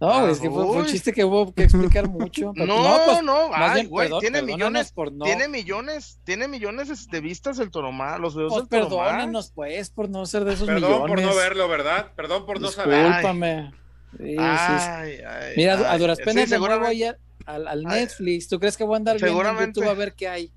No, 0.00 0.26
es 0.28 0.40
que 0.40 0.48
fue, 0.48 0.64
fue 0.66 0.76
un 0.78 0.86
chiste 0.86 1.12
que 1.12 1.24
hubo 1.24 1.52
que 1.52 1.64
explicar 1.64 2.08
mucho. 2.08 2.52
pero 2.56 2.66
No, 2.66 2.98
pues, 3.04 3.22
no, 3.22 3.48
más 3.50 3.70
ay, 3.72 3.74
bien, 3.82 3.88
güey, 3.90 4.08
perdón- 4.08 4.20
tiene 4.20 4.40
millones, 4.42 4.92
por 4.92 5.12
no. 5.12 5.26
tiene 5.26 5.46
millones, 5.46 6.18
tiene 6.24 6.48
millones 6.48 7.08
de 7.10 7.20
vistas 7.20 7.58
el 7.58 7.70
Toro 7.70 7.92
Max, 7.92 8.18
los 8.18 8.34
videos 8.34 8.52
Pues 8.54 8.68
del 8.68 8.80
perdónanos, 8.80 9.52
pues, 9.54 9.90
por 9.90 10.08
no 10.08 10.24
ser 10.24 10.44
de 10.44 10.54
esos 10.54 10.66
Perdón 10.66 11.00
por 11.00 11.10
millones. 11.10 11.26
no 11.26 11.34
verlo, 11.36 11.68
¿verdad? 11.68 12.12
Perdón 12.16 12.46
por 12.46 12.60
no 12.60 12.68
saber. 12.68 13.04
Discúlpame. 13.06 13.72
Sí, 14.16 14.24
sí, 14.26 14.32
sí. 14.32 14.36
Ay, 14.38 15.20
ay, 15.20 15.52
Mira, 15.56 15.74
a 15.92 15.98
duras 15.98 16.16
sí, 16.18 16.24
penas 16.24 16.48
de 16.50 16.58
nuevo 16.58 16.64
seguramente- 16.74 16.88
ayer 16.90 17.18
al, 17.46 17.68
al 17.68 17.82
Netflix. 17.84 18.48
¿Tú 18.48 18.58
crees 18.58 18.76
que 18.76 18.84
voy 18.84 18.94
a 18.94 18.96
andar 18.96 19.20
viendo 19.20 19.40
en. 19.50 19.66
YouTube 19.66 19.88
a 19.88 19.94
ver 19.94 20.14
qué 20.14 20.28
hay? 20.28 20.50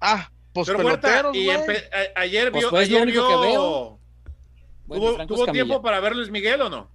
Ah, 0.00 0.30
pues 0.52 0.66
Pero 0.68 0.78
peloteros, 0.78 1.34
y 1.36 1.44
güey. 1.46 1.56
empe- 1.58 1.84
a- 2.16 2.20
ayer 2.20 2.50
Pues, 2.52 2.62
vio, 2.62 2.70
pues, 2.70 2.88
lo 2.88 2.96
ayer 2.98 3.02
único 3.08 3.28
que 3.28 3.34
vio- 3.34 3.40
veo. 3.42 3.98
Bueno, 4.86 5.04
¿Tuvo, 5.12 5.26
tuvo 5.26 5.46
tiempo 5.52 5.82
para 5.82 6.00
ver 6.00 6.14
Luis 6.16 6.30
Miguel 6.30 6.62
o 6.62 6.70
no? 6.70 6.88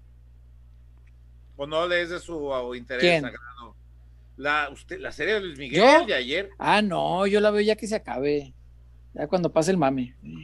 ¿O 1.55 1.67
no 1.67 1.87
le 1.87 2.01
es 2.01 2.09
de 2.09 2.19
su 2.19 2.73
interés 2.75 3.01
¿Quién? 3.03 3.21
sagrado? 3.21 3.75
La, 4.37 4.69
usted, 4.71 4.99
la 4.99 5.11
serie 5.11 5.35
de 5.35 5.39
Luis 5.41 5.59
Miguel 5.59 5.81
¿Yo? 5.81 6.05
de 6.05 6.13
ayer. 6.15 6.49
Ah, 6.57 6.81
no, 6.81 7.27
yo 7.27 7.39
la 7.39 7.51
veo 7.51 7.61
ya 7.61 7.75
que 7.75 7.87
se 7.87 7.95
acabe. 7.95 8.53
Ya 9.13 9.27
cuando 9.27 9.51
pase 9.51 9.69
el 9.71 9.77
mame. 9.77 10.15
Y 10.23 10.35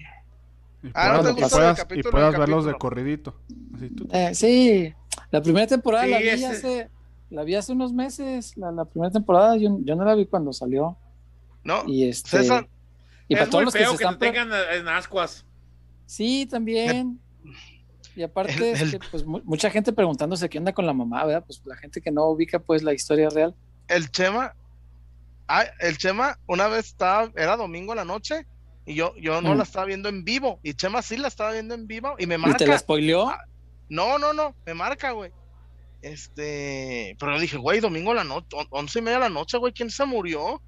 Ah, 0.94 1.18
¿no 1.18 1.24
te 1.24 1.34
puedas, 1.34 1.38
y 1.38 1.42
gusta 1.42 1.58
puedas- 1.58 1.78
el 1.80 1.84
capítulo 1.84 2.10
y 2.10 2.12
puedas 2.12 2.38
verlos 2.38 2.66
de 2.66 2.74
corridito. 2.76 3.36
Así 3.76 3.90
tú- 3.90 4.08
Eh, 4.12 4.36
sí, 4.36 4.94
la 5.32 5.42
primera 5.42 5.66
temporada 5.68 6.06
Sí, 6.06 6.12
la 6.12 6.20
vi 6.20 6.30
ese- 6.30 6.46
hace, 6.46 6.90
la 7.32 7.44
vi 7.44 7.56
hace 7.56 7.72
unos 7.74 7.92
meses. 7.92 8.56
La, 8.56 8.72
la 8.72 8.86
primera 8.86 9.12
temporada 9.12 9.58
yo, 9.58 9.78
yo 9.82 9.96
no 9.96 10.06
la 10.06 10.14
vi 10.16 10.26
cuando 10.28 10.54
salió. 10.54 10.96
No, 11.64 11.84
Y 11.88 12.08
este. 12.08 12.30
César, 12.30 12.68
y 13.28 13.34
para 13.34 13.46
es 13.46 13.50
todos 13.50 13.62
muy 13.64 13.66
los 13.66 13.74
que 13.74 13.80
feo 13.80 13.92
se 13.92 13.98
que, 13.98 14.04
están. 14.04 14.20
te 14.20 14.30
pre- 14.30 14.40
tengan 14.40 14.52
en 14.76 14.88
ascuas. 14.88 15.44
Sí, 16.06 16.46
también. 16.50 17.20
Y 18.16 18.24
aparte, 18.24 18.54
El- 18.54 18.64
es 18.64 18.82
el- 18.82 18.92
que, 18.92 19.00
pues 19.12 19.26
mu- 19.26 19.42
mucha 19.44 19.70
gente 19.70 19.94
preguntándose 19.94 20.50
qué 20.50 20.58
onda 20.58 20.74
con 20.74 20.86
la 20.86 20.94
mamá, 20.94 21.26
¿verdad? 21.26 21.44
Pues 21.46 21.62
la 21.66 21.76
gente 21.78 22.02
que 22.02 22.12
no 22.12 22.26
ubica 22.26 22.60
pues 22.60 22.84
la 22.84 22.94
historia 22.94 23.30
real. 23.30 23.56
el 23.88 24.10
Chema, 24.12 24.54
ah, 25.48 25.64
el 25.80 25.98
Chema 25.98 26.38
una 26.48 26.68
vez 26.68 26.88
estaba, 26.88 27.32
era 27.36 27.56
domingo 27.58 27.94
en 27.94 27.98
la 27.98 28.06
noche 28.06 28.46
y 28.86 28.94
yo, 28.96 29.16
yo 29.18 29.42
no 29.42 29.54
Mm. 29.54 29.58
la 29.58 29.64
estaba 29.64 29.86
viendo 29.86 30.10
en 30.10 30.24
vivo. 30.24 30.60
Y 30.64 30.74
Chema 30.74 31.02
sí 31.02 31.18
la 31.18 31.28
estaba 31.28 31.52
viendo 31.54 31.74
en 31.76 31.88
vivo 31.88 32.16
y 32.20 32.26
me 32.28 32.36
¿Y 32.36 32.38
marca. 32.38 32.58
te 32.58 32.68
la 32.68 32.78
spoileó? 32.78 33.30
Ah, 33.30 33.44
No, 33.90 34.20
no, 34.20 34.34
no, 34.34 34.54
me 34.68 34.74
marca, 34.76 35.12
güey. 35.12 35.32
Este, 36.04 37.16
pero 37.20 37.34
yo 37.36 37.40
dije, 37.42 37.58
güey, 37.58 37.80
domingo 37.80 38.12
a 38.12 38.16
la 38.16 38.24
noche, 38.24 38.48
once 38.70 39.00
y 39.00 39.02
media 39.02 39.18
de 39.18 39.24
la 39.26 39.30
noche, 39.30 39.58
güey, 39.58 39.74
¿quién 39.74 39.90
se 39.90 40.06
murió? 40.06 40.62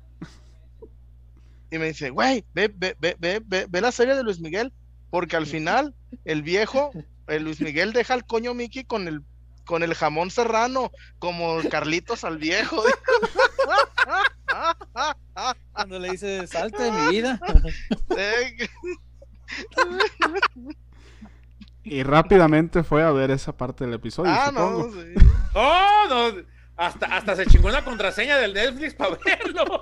Y 1.69 1.77
me 1.77 1.85
dice, 1.87 2.09
güey, 2.09 2.43
ve, 2.53 2.67
ve, 2.75 2.95
ve, 2.99 3.15
ve, 3.19 3.41
ve, 3.45 3.65
ve 3.69 3.81
la 3.81 3.91
serie 3.91 4.15
de 4.15 4.23
Luis 4.23 4.39
Miguel, 4.39 4.73
porque 5.09 5.35
al 5.37 5.45
final 5.45 5.93
el 6.25 6.41
viejo, 6.41 6.91
el 7.27 7.43
Luis 7.43 7.61
Miguel 7.61 7.93
deja 7.93 8.13
al 8.13 8.25
coño 8.25 8.53
Mickey 8.53 8.83
con 8.83 9.07
el, 9.07 9.21
con 9.65 9.83
el 9.83 9.93
jamón 9.95 10.31
serrano, 10.31 10.91
como 11.19 11.59
Carlitos 11.69 12.23
al 12.23 12.37
viejo. 12.37 12.81
Cuando 15.73 15.99
le 15.99 16.11
dice, 16.11 16.45
salte 16.47 16.83
de 16.83 16.91
mi 16.91 17.07
vida. 17.11 17.39
Eh, 18.17 18.67
Y 21.83 22.03
rápidamente 22.03 22.83
fue 22.83 23.03
a 23.03 23.11
ver 23.11 23.31
esa 23.31 23.53
parte 23.57 23.85
del 23.85 23.95
episodio, 23.95 24.31
ah, 24.31 24.47
supongo. 24.49 24.87
no, 24.87 24.91
sí. 24.93 25.13
No, 25.55 26.07
no, 26.31 26.43
hasta, 26.77 27.05
hasta 27.07 27.35
se 27.35 27.45
chingó 27.47 27.69
la 27.71 27.83
contraseña 27.83 28.37
del 28.37 28.53
Netflix 28.53 28.93
para 28.93 29.17
verlo. 29.25 29.81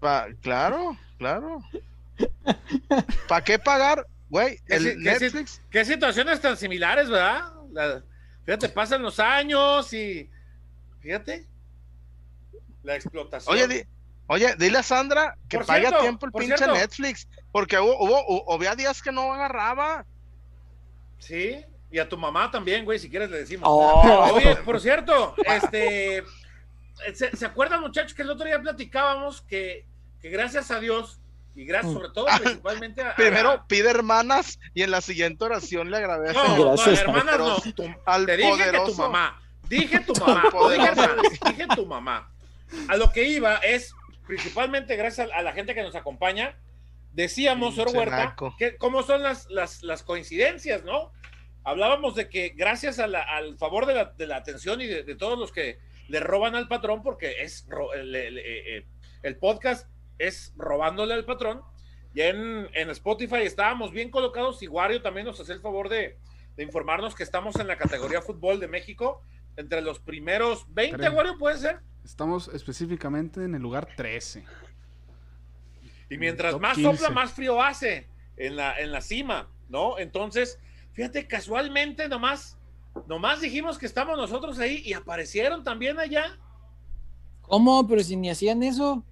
Pa- 0.00 0.26
claro, 0.42 0.96
claro. 1.18 1.62
¿Para 3.28 3.44
qué 3.44 3.58
pagar? 3.60 4.06
Güey, 4.30 4.58
¿Qué 4.66 4.76
el 4.76 4.98
Netflix. 5.02 5.62
Qué 5.70 5.84
situaciones 5.84 6.40
tan 6.40 6.56
similares, 6.56 7.08
¿verdad? 7.08 7.44
La- 7.72 8.02
fíjate, 8.44 8.68
pasan 8.68 9.02
los 9.02 9.18
años 9.20 9.92
y. 9.92 10.28
Fíjate. 11.00 11.46
La 12.82 12.94
explotación. 12.94 13.54
Oye, 13.54 13.66
di- 13.68 13.84
oye, 14.26 14.54
dile 14.58 14.78
a 14.78 14.82
Sandra 14.82 15.36
que 15.48 15.58
Por 15.58 15.66
pague 15.66 15.86
a 15.86 15.98
tiempo 16.00 16.26
el 16.26 16.32
pinche 16.32 16.56
cierto. 16.58 16.74
Netflix. 16.74 17.26
Porque 17.52 17.78
hubo, 17.78 17.96
hubo, 18.04 18.26
hu- 18.46 18.54
había 18.54 18.74
días 18.74 19.02
que 19.02 19.12
no 19.12 19.32
agarraba. 19.32 20.04
Sí, 21.18 21.64
y 21.90 21.98
a 21.98 22.08
tu 22.08 22.16
mamá 22.18 22.50
también, 22.50 22.84
güey, 22.84 22.98
si 22.98 23.08
quieres 23.10 23.30
le 23.30 23.38
decimos. 23.38 23.66
Oh. 23.70 24.32
Oye, 24.34 24.56
por 24.56 24.80
cierto, 24.80 25.34
este. 25.46 26.22
¿se, 27.14 27.34
se 27.36 27.46
acuerdan, 27.46 27.80
muchachos, 27.80 28.12
que 28.14 28.22
el 28.22 28.30
otro 28.30 28.44
día 28.46 28.60
platicábamos 28.60 29.40
que, 29.42 29.86
que 30.20 30.28
gracias 30.30 30.70
a 30.70 30.80
Dios 30.80 31.20
y 31.60 31.64
gracias 31.64 31.92
sobre 31.92 32.08
todo 32.10 32.26
principalmente 32.40 33.02
a. 33.02 33.10
a 33.10 33.16
Primero 33.16 33.64
pide 33.68 33.90
hermanas 33.90 34.58
y 34.74 34.82
en 34.82 34.90
la 34.90 35.00
siguiente 35.00 35.44
oración 35.44 35.90
le 35.90 35.96
agradece 35.98 36.34
No, 36.34 36.56
no, 36.56 36.64
Gracias. 36.76 37.00
hermanas, 37.00 37.38
no. 37.38 37.60
tu- 37.72 37.84
al 38.06 38.26
te 38.26 38.36
dije 38.36 38.50
que 38.50 38.56
tu 38.56 38.70
poderoso. 38.72 39.02
mamá. 39.02 39.42
Dije 39.68 40.00
tu 40.00 40.14
mamá. 40.14 40.34
no 40.34 40.40
dije 40.42 40.50
poderoso. 40.50 41.02
hermanas, 41.02 41.32
dije 41.46 41.66
tu 41.74 41.86
mamá. 41.86 42.32
A 42.88 42.96
lo 42.96 43.10
que 43.12 43.24
iba 43.24 43.56
es, 43.56 43.92
principalmente 44.26 44.94
gracias 44.96 45.30
a, 45.30 45.36
a 45.36 45.42
la 45.42 45.52
gente 45.52 45.74
que 45.74 45.82
nos 45.82 45.94
acompaña, 45.94 46.56
decíamos, 47.12 47.74
señor 47.74 47.94
Huerta, 47.96 48.36
que 48.58 48.76
cómo 48.76 49.02
son 49.02 49.22
las, 49.22 49.46
las, 49.50 49.82
las 49.82 50.02
coincidencias, 50.02 50.84
¿no? 50.84 51.10
Hablábamos 51.64 52.14
de 52.14 52.28
que 52.28 52.50
gracias 52.56 52.98
a 52.98 53.06
la- 53.06 53.22
al 53.22 53.58
favor 53.58 53.86
de 53.86 53.94
la, 53.94 54.04
de 54.06 54.26
la 54.26 54.36
atención 54.36 54.80
y 54.80 54.86
de, 54.86 55.02
de 55.02 55.14
todos 55.16 55.38
los 55.38 55.50
que 55.52 55.78
le 56.08 56.20
roban 56.20 56.54
al 56.54 56.68
patrón, 56.68 57.02
porque 57.02 57.42
es 57.42 57.66
ro- 57.68 57.94
le- 57.94 58.30
le- 58.30 58.86
el 59.22 59.36
podcast 59.36 59.86
es 60.18 60.52
robándole 60.56 61.14
al 61.14 61.24
patrón. 61.24 61.62
Y 62.14 62.22
en, 62.22 62.68
en 62.74 62.90
Spotify 62.90 63.42
estábamos 63.42 63.92
bien 63.92 64.10
colocados 64.10 64.62
y 64.62 64.68
Wario 64.68 65.02
también 65.02 65.26
nos 65.26 65.38
hace 65.40 65.52
el 65.52 65.60
favor 65.60 65.88
de, 65.88 66.18
de 66.56 66.62
informarnos 66.62 67.14
que 67.14 67.22
estamos 67.22 67.56
en 67.56 67.66
la 67.66 67.76
categoría 67.76 68.20
fútbol 68.22 68.58
de 68.60 68.68
México 68.68 69.22
entre 69.56 69.80
los 69.80 70.00
primeros 70.00 70.66
20, 70.74 70.96
Creo. 70.96 71.12
Wario, 71.12 71.38
puede 71.38 71.58
ser. 71.58 71.80
Estamos 72.04 72.48
específicamente 72.48 73.44
en 73.44 73.54
el 73.54 73.62
lugar 73.62 73.88
13. 73.96 74.44
Y 76.10 76.18
mientras 76.18 76.58
más 76.58 76.76
15. 76.76 76.96
sopla, 76.96 77.10
más 77.10 77.32
frío 77.32 77.62
hace 77.62 78.08
en 78.36 78.56
la, 78.56 78.78
en 78.78 78.92
la 78.92 79.00
cima, 79.00 79.48
¿no? 79.68 79.98
Entonces, 79.98 80.58
fíjate, 80.92 81.26
casualmente 81.26 82.08
nomás, 82.08 82.56
nomás 83.06 83.40
dijimos 83.40 83.78
que 83.78 83.86
estamos 83.86 84.16
nosotros 84.16 84.58
ahí 84.58 84.82
y 84.84 84.94
aparecieron 84.94 85.64
también 85.64 85.98
allá. 85.98 86.38
¿Cómo? 87.42 87.86
Pero 87.86 88.02
si 88.02 88.16
ni 88.16 88.30
hacían 88.30 88.62
eso. 88.62 89.04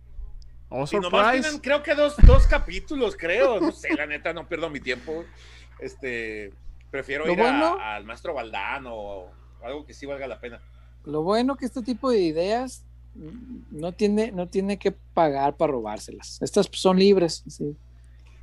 Oh, 0.69 0.85
Y 0.91 0.97
nomás 0.97 1.33
tienen, 1.33 1.61
creo 1.61 1.83
que 1.83 1.95
dos, 1.95 2.17
dos 2.27 2.47
capítulos, 2.47 3.17
creo. 3.17 3.61
No 3.61 3.71
sé, 3.73 3.95
la 3.95 4.07
neta, 4.07 4.33
no 4.33 4.49
pierdo 4.49 4.69
mi 4.69 4.81
tiempo. 4.81 5.25
Este, 5.79 6.53
prefiero 6.91 7.31
ir 7.31 7.41
a- 7.41 7.97
al 7.97 8.05
maestro 8.05 8.35
Valdán 8.35 8.85
o 8.89 9.31
algo 9.63 9.87
que 9.87 9.95
sí 9.95 10.07
valga 10.07 10.27
la 10.27 10.41
pena. 10.41 10.61
Lo 11.05 11.23
bueno 11.23 11.57
que 11.57 11.67
este 11.67 11.83
tipo 11.83 12.11
de 12.11 12.21
ideas 12.21 12.85
no 13.71 13.93
tiene, 13.93 14.33
no 14.33 14.49
tiene 14.49 14.77
que 14.79 14.91
pagar 14.91 15.57
para 15.57 15.73
robárselas. 15.73 16.39
Estas 16.43 16.69
son 16.73 16.99
libres. 16.99 17.45
sí. 17.47 17.77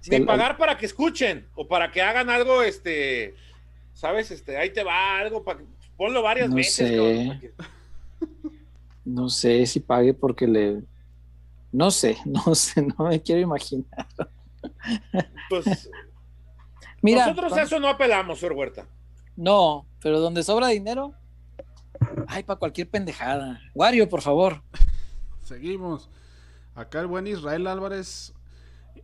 Ni 0.10 0.20
pagar 0.22 0.58
para 0.58 0.78
que 0.78 0.86
escuchen 0.86 1.48
o 1.56 1.66
para 1.68 1.90
que 1.92 2.02
hagan 2.02 2.30
algo, 2.30 2.62
este, 2.62 3.36
¿sabes? 3.94 4.32
Este, 4.32 4.58
ahí 4.58 4.70
te 4.72 4.84
va 4.84 5.18
algo, 5.20 5.44
para 5.46 5.60
ponlo 5.96 6.22
varias 6.22 6.50
No 6.50 6.56
veces. 6.58 6.76
sé. 6.90 7.38
que- 7.40 7.54
No 9.06 9.30
sé 9.30 9.66
si 9.66 9.80
pague 9.80 10.14
porque 10.14 10.48
le. 10.48 10.82
No 11.74 11.92
sé, 11.92 12.18
no 12.26 12.56
sé, 12.56 12.82
no 12.84 13.06
me 13.06 13.22
quiero 13.22 13.42
imaginar. 13.42 14.08
pues, 15.50 15.90
Mira, 17.02 17.26
nosotros 17.28 17.52
cuan- 17.52 17.64
eso 17.66 17.80
no 17.82 17.90
apelamos, 17.90 18.40
señor 18.40 18.54
Huerta. 18.54 18.86
no, 19.36 19.86
pero 20.02 20.20
donde 20.22 20.44
sobra 20.44 20.68
dinero, 20.68 21.14
ay, 22.28 22.44
para 22.44 22.60
cualquier 22.60 22.88
pendejada. 22.90 23.60
Wario, 23.76 24.08
por 24.08 24.22
favor. 24.22 24.62
Seguimos. 25.44 26.10
Acá 26.76 27.02
el 27.02 27.08
buen 27.08 27.28
Israel 27.28 27.68
Álvarez. 27.68 28.34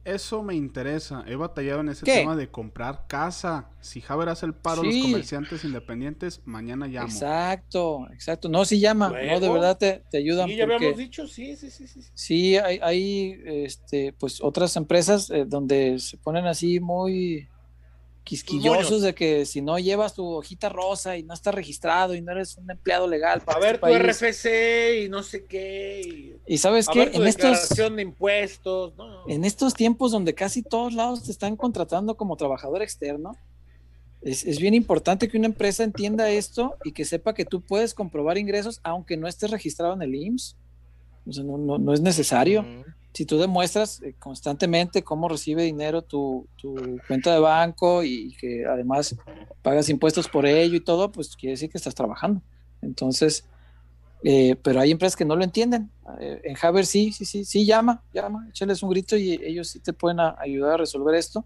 Eso 0.05 0.41
me 0.43 0.55
interesa. 0.55 1.23
He 1.27 1.35
batallado 1.35 1.81
en 1.81 1.89
ese 1.89 2.05
¿Qué? 2.05 2.15
tema 2.15 2.35
de 2.35 2.49
comprar 2.49 3.05
casa. 3.07 3.69
Si 3.81 4.01
Javier 4.01 4.29
hace 4.29 4.45
el 4.45 4.53
paro 4.53 4.81
a 4.81 4.85
los 4.85 4.93
Sí. 4.93 5.01
comerciantes 5.01 5.63
independientes, 5.63 6.41
mañana 6.45 6.87
llamo. 6.87 7.07
Exacto, 7.07 8.07
exacto. 8.13 8.49
No, 8.49 8.65
sí 8.65 8.79
llama, 8.79 9.09
no, 9.09 9.39
de 9.39 9.49
verdad 9.49 9.77
te, 9.77 10.03
te 10.09 10.17
ayudan. 10.17 10.47
Sí, 10.49 10.55
ya 10.55 10.63
porque- 10.63 10.75
habíamos 10.75 10.97
dicho, 10.97 11.27
sí, 11.27 11.55
sí, 11.55 11.69
sí, 11.69 11.87
sí. 11.87 12.01
sí. 12.01 12.09
Sí, 12.13 12.57
hay, 12.57 12.79
hay 12.81 13.39
este, 13.45 14.13
pues 14.13 14.39
otras 14.41 14.75
empresas 14.77 15.29
eh, 15.29 15.45
donde 15.45 15.99
se 15.99 16.17
ponen 16.17 16.47
así 16.47 16.79
muy 16.79 17.47
quisquillosos 18.29 19.01
de 19.01 19.15
que 19.15 19.45
si 19.45 19.61
no 19.61 19.79
llevas 19.79 20.13
tu 20.13 20.25
hojita 20.25 20.69
rosa 20.69 21.17
y 21.17 21.23
no 21.23 21.33
estás 21.33 21.55
registrado 21.55 22.13
y 22.13 22.21
no 22.21 22.31
eres 22.31 22.57
un 22.57 22.69
empleado 22.69 23.07
legal 23.07 23.39
A 23.41 23.45
para 23.45 23.59
ver 23.59 23.75
este 23.75 23.77
tu 23.79 23.81
país. 23.81 23.99
RFC 24.21 25.03
y 25.05 25.09
no 25.09 25.23
sé 25.23 25.45
qué. 25.45 26.01
y- 26.47 26.53
Y 26.53 26.57
sabes 26.59 26.87
a 26.87 26.91
qué, 26.91 26.99
ver 26.99 27.11
tu 27.11 27.21
en 27.21 27.27
estos, 27.27 27.69
de 27.95 28.01
impuestos. 28.01 28.93
No. 28.95 29.27
en 29.27 29.45
estos 29.45 29.73
tiempos 29.73 30.11
donde 30.11 30.35
casi 30.35 30.61
todos 30.61 30.93
lados 30.93 31.23
te 31.23 31.31
están 31.31 31.55
contratando 31.55 32.15
como 32.15 32.35
trabajador 32.35 32.81
externo, 32.83 33.35
es, 34.21 34.45
es 34.45 34.59
bien 34.59 34.73
importante 34.73 35.27
que 35.27 35.37
una 35.37 35.47
empresa 35.47 35.83
entienda 35.83 36.29
esto 36.29 36.75
y 36.83 36.91
que 36.91 37.05
sepa 37.05 37.33
que 37.33 37.45
tú 37.45 37.61
puedes 37.61 37.93
comprobar 37.93 38.37
ingresos 38.37 38.79
aunque 38.83 39.17
no 39.17 39.27
estés 39.27 39.49
registrado 39.49 39.93
en 39.93 40.01
el 40.03 40.13
IMSS. 40.13 40.55
O 41.27 41.31
sea, 41.33 41.43
no, 41.43 41.57
no, 41.57 41.77
no 41.77 41.93
es 41.93 42.01
necesario. 42.01 42.61
Ujú. 42.61 42.83
Si 43.13 43.25
tú 43.25 43.37
demuestras 43.37 44.01
eh, 44.01 44.15
constantemente 44.19 45.03
cómo 45.03 45.27
recibe 45.29 45.63
dinero 45.63 46.01
tu, 46.01 46.47
tu 46.55 46.75
cuenta 47.07 47.33
de 47.33 47.39
banco 47.39 48.03
y 48.03 48.35
que 48.39 48.65
además 48.65 49.15
pagas 49.61 49.89
impuestos 49.89 50.27
por 50.27 50.45
ello 50.45 50.75
y 50.75 50.81
todo, 50.81 51.11
pues 51.11 51.35
quiere 51.35 51.51
decir 51.51 51.69
que 51.69 51.77
estás 51.77 51.95
trabajando. 51.95 52.41
Entonces, 52.81 53.45
eh, 54.23 54.55
pero 54.63 54.79
hay 54.79 54.91
empresas 54.91 55.15
que 55.15 55.25
no 55.25 55.35
lo 55.35 55.43
entienden. 55.43 55.91
Eh, 56.19 56.41
en 56.43 56.57
Haber 56.61 56.85
sí, 56.85 57.11
sí, 57.11 57.25
sí, 57.25 57.45
sí, 57.45 57.65
llama, 57.65 58.03
llama, 58.13 58.47
échales 58.49 58.83
un 58.83 58.89
grito 58.89 59.17
y 59.17 59.33
ellos 59.33 59.69
sí 59.69 59.79
te 59.79 59.93
pueden 59.93 60.19
a- 60.19 60.35
ayudar 60.39 60.73
a 60.73 60.77
resolver 60.77 61.15
esto, 61.15 61.45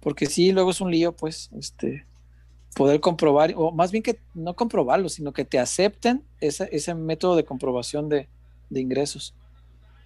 porque 0.00 0.26
sí, 0.26 0.52
luego 0.52 0.70
es 0.70 0.80
un 0.80 0.90
lío, 0.90 1.14
pues, 1.14 1.50
este, 1.58 2.06
poder 2.74 3.00
comprobar, 3.00 3.52
o 3.56 3.72
más 3.72 3.90
bien 3.90 4.02
que 4.02 4.18
no 4.34 4.54
comprobarlo, 4.54 5.08
sino 5.08 5.32
que 5.32 5.44
te 5.44 5.58
acepten 5.58 6.24
ese, 6.40 6.94
método 6.94 7.36
de 7.36 7.44
comprobación 7.44 8.08
de, 8.08 8.28
de 8.68 8.80
ingresos. 8.80 9.34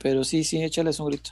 Pero 0.04 0.22
sí, 0.22 0.44
sí, 0.44 0.62
échales 0.62 1.00
un 1.00 1.06
grito. 1.08 1.30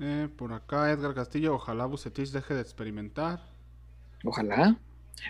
Eh, 0.00 0.30
por 0.34 0.50
acá 0.54 0.90
Edgar 0.90 1.12
Castillo, 1.12 1.54
ojalá 1.54 1.84
Bucetich 1.84 2.30
deje 2.30 2.54
de 2.54 2.62
experimentar. 2.62 3.38
Ojalá. 4.24 4.78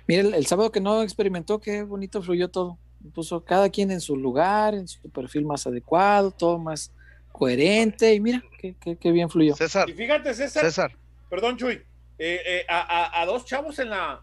Mira, 0.07 0.23
el, 0.23 0.35
el 0.35 0.47
sábado 0.47 0.71
que 0.71 0.81
no 0.81 1.03
experimentó, 1.03 1.61
qué 1.61 1.83
bonito 1.83 2.23
fluyó 2.23 2.49
todo. 2.51 2.79
Puso 3.13 3.45
cada 3.45 3.69
quien 3.69 3.91
en 3.91 4.01
su 4.01 4.17
lugar, 4.17 4.75
en 4.77 4.87
su 4.87 5.11
perfil 5.11 5.45
más 5.45 5.67
adecuado, 5.67 6.31
todo 6.31 6.57
más 6.61 6.93
coherente. 7.33 8.15
Y 8.15 8.21
mira, 8.21 8.45
qué, 8.61 8.77
qué- 8.81 8.97
qué 8.97 9.11
bien 9.11 9.29
fluyó. 9.29 9.57
César, 9.57 9.91
Y 9.91 9.95
fíjate, 9.95 10.35
César, 10.35 10.63
César, 10.65 10.93
perdón, 11.29 11.57
Chuy, 11.57 11.83
eh, 12.19 12.41
eh, 12.47 12.67
a, 12.69 12.79
a- 12.81 13.23
a 13.23 13.27
dos 13.27 13.45
chavos 13.45 13.81
en 13.81 13.91
la, 13.91 14.23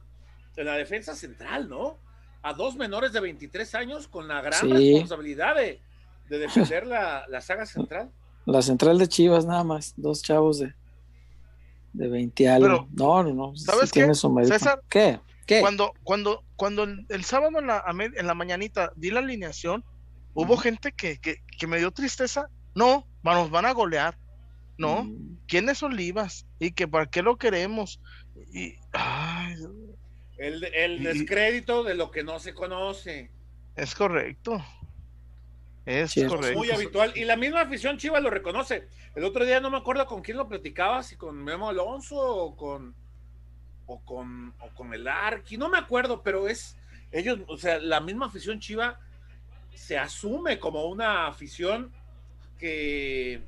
en 0.55 0.65
la 0.65 0.75
defensa 0.77 1.13
central, 1.13 1.67
¿no? 1.67 1.97
A 2.41 2.53
dos 2.53 2.77
menores 2.77 3.11
de 3.11 3.19
23 3.19 3.75
años 3.75 4.07
con 4.07 4.29
la 4.29 4.39
gran 4.39 4.61
Sí. 4.61 4.71
responsabilidad 4.71 5.55
de, 5.57 5.81
de 6.33 6.39
defender 6.39 6.87
la, 6.87 7.25
la 7.29 7.41
saga 7.41 7.65
central. 7.65 8.11
La 8.45 8.61
central 8.61 8.97
de 8.97 9.07
Chivas, 9.07 9.45
nada 9.45 9.63
más. 9.63 9.93
Dos 9.95 10.21
chavos 10.23 10.59
de, 10.59 10.73
de 11.93 12.07
20 12.07 12.49
algo. 12.49 12.87
No, 12.91 13.23
no, 13.23 13.33
no. 13.33 13.55
sí 13.55 13.65
¿sabes 13.65 13.91
qué, 13.91 14.01
tiene 14.01 14.15
su 14.15 14.31
mérito. 14.31 14.53
César? 14.53 14.81
¿Qué? 14.89 15.19
¿Qué? 15.45 15.61
cuando, 15.61 15.93
cuando, 16.03 16.43
cuando 16.55 16.83
el, 16.83 17.05
el 17.09 17.23
sábado 17.23 17.59
en 17.59 17.67
la, 17.67 17.83
en 17.87 18.27
la 18.27 18.33
mañanita 18.33 18.91
di 18.95 19.11
la 19.11 19.19
alineación, 19.19 19.83
hubo 20.33 20.57
gente 20.57 20.91
que, 20.91 21.19
que, 21.19 21.37
que 21.57 21.67
me 21.67 21.77
dio 21.77 21.91
tristeza. 21.91 22.47
No, 22.73 23.05
nos 23.23 23.51
van 23.51 23.65
a 23.65 23.73
golear. 23.73 24.17
¿no? 24.77 25.03
Mm. 25.03 25.37
¿Quién 25.47 25.69
es 25.69 25.83
Olivas? 25.83 26.47
¿Y 26.59 26.71
que 26.71 26.87
para 26.87 27.05
qué 27.05 27.21
lo 27.21 27.37
queremos? 27.37 28.01
Y, 28.51 28.73
ay, 28.91 29.55
El, 30.37 30.63
el 30.63 31.01
Y- 31.01 31.03
descrédito 31.03 31.83
de 31.83 31.93
lo 31.93 32.09
que 32.09 32.23
no 32.23 32.39
se 32.39 32.53
conoce. 32.55 33.29
es 33.75 33.93
correcto. 33.95 34.63
Es 35.85 36.11
Sí, 36.11 36.25
correcto. 36.25 36.57
Muy 36.57 36.71
habitual. 36.71 37.11
Y 37.15 37.25
la 37.25 37.35
misma 37.35 37.61
afición 37.61 37.97
Chiva 37.97 38.19
lo 38.19 38.29
reconoce. 38.29 38.87
El 39.15 39.23
otro 39.25 39.45
día 39.45 39.59
no 39.59 39.69
me 39.69 39.77
acuerdo 39.77 40.05
con 40.05 40.21
quién 40.21 40.37
lo 40.37 40.47
platicaba, 40.47 41.03
si 41.03 41.15
con 41.15 41.43
Memo 41.43 41.69
Alonso 41.69 42.17
o 42.17 42.55
con 42.55 42.95
o 43.85 43.99
con 44.05 44.53
o 44.59 44.69
con 44.69 44.93
el 44.93 45.07
Arqui, 45.07 45.57
no 45.57 45.67
me 45.67 45.77
acuerdo, 45.77 46.23
pero 46.23 46.47
es 46.47 46.77
ellos, 47.11 47.39
o 47.47 47.57
sea, 47.57 47.79
la 47.79 47.99
misma 47.99 48.27
afición 48.27 48.59
Chiva 48.59 48.99
se 49.73 49.97
asume 49.97 50.57
como 50.57 50.85
una 50.85 51.27
afición 51.27 51.91
que 52.57 53.43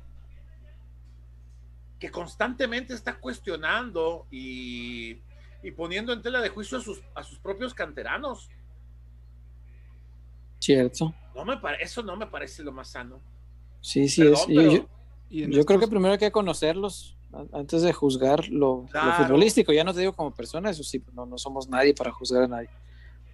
que 1.98 2.10
constantemente 2.10 2.92
está 2.92 3.18
cuestionando 3.18 4.26
y, 4.30 5.18
y 5.62 5.70
poniendo 5.70 6.12
en 6.12 6.20
tela 6.20 6.40
de 6.40 6.50
juicio 6.50 6.78
a 6.78 6.80
sus, 6.82 7.02
a 7.14 7.22
sus 7.22 7.38
propios 7.38 7.72
canteranos. 7.72 8.50
Cierto. 10.58 11.14
No 11.36 11.44
me 11.44 11.56
pare- 11.58 11.78
eso 11.82 12.02
no 12.02 12.16
me 12.16 12.26
parece 12.26 12.64
lo 12.64 12.72
más 12.72 12.88
sano. 12.88 13.20
Sí, 13.80 14.08
sí, 14.08 14.22
Perdón, 14.22 14.38
es. 14.40 14.46
pero- 14.48 14.88
yo, 15.28 15.64
creo 15.64 15.78
que 15.80 15.86
primero 15.88 16.12
hay 16.12 16.18
que 16.18 16.30
conocerlos 16.32 17.16
antes 17.52 17.82
de 17.82 17.92
juzgar 17.92 18.48
lo, 18.48 18.86
futbolístico. 19.18 19.72
Ya 19.72 19.84
no 19.84 19.92
te 19.92 20.00
digo 20.00 20.12
como 20.14 20.32
persona, 20.34 20.70
eso 20.70 20.82
sí, 20.82 21.02
no, 21.12 21.26
no 21.26 21.36
somos 21.38 21.68
nadie 21.68 21.94
para 21.94 22.10
juzgar 22.10 22.44
a 22.44 22.48
nadie. 22.48 22.68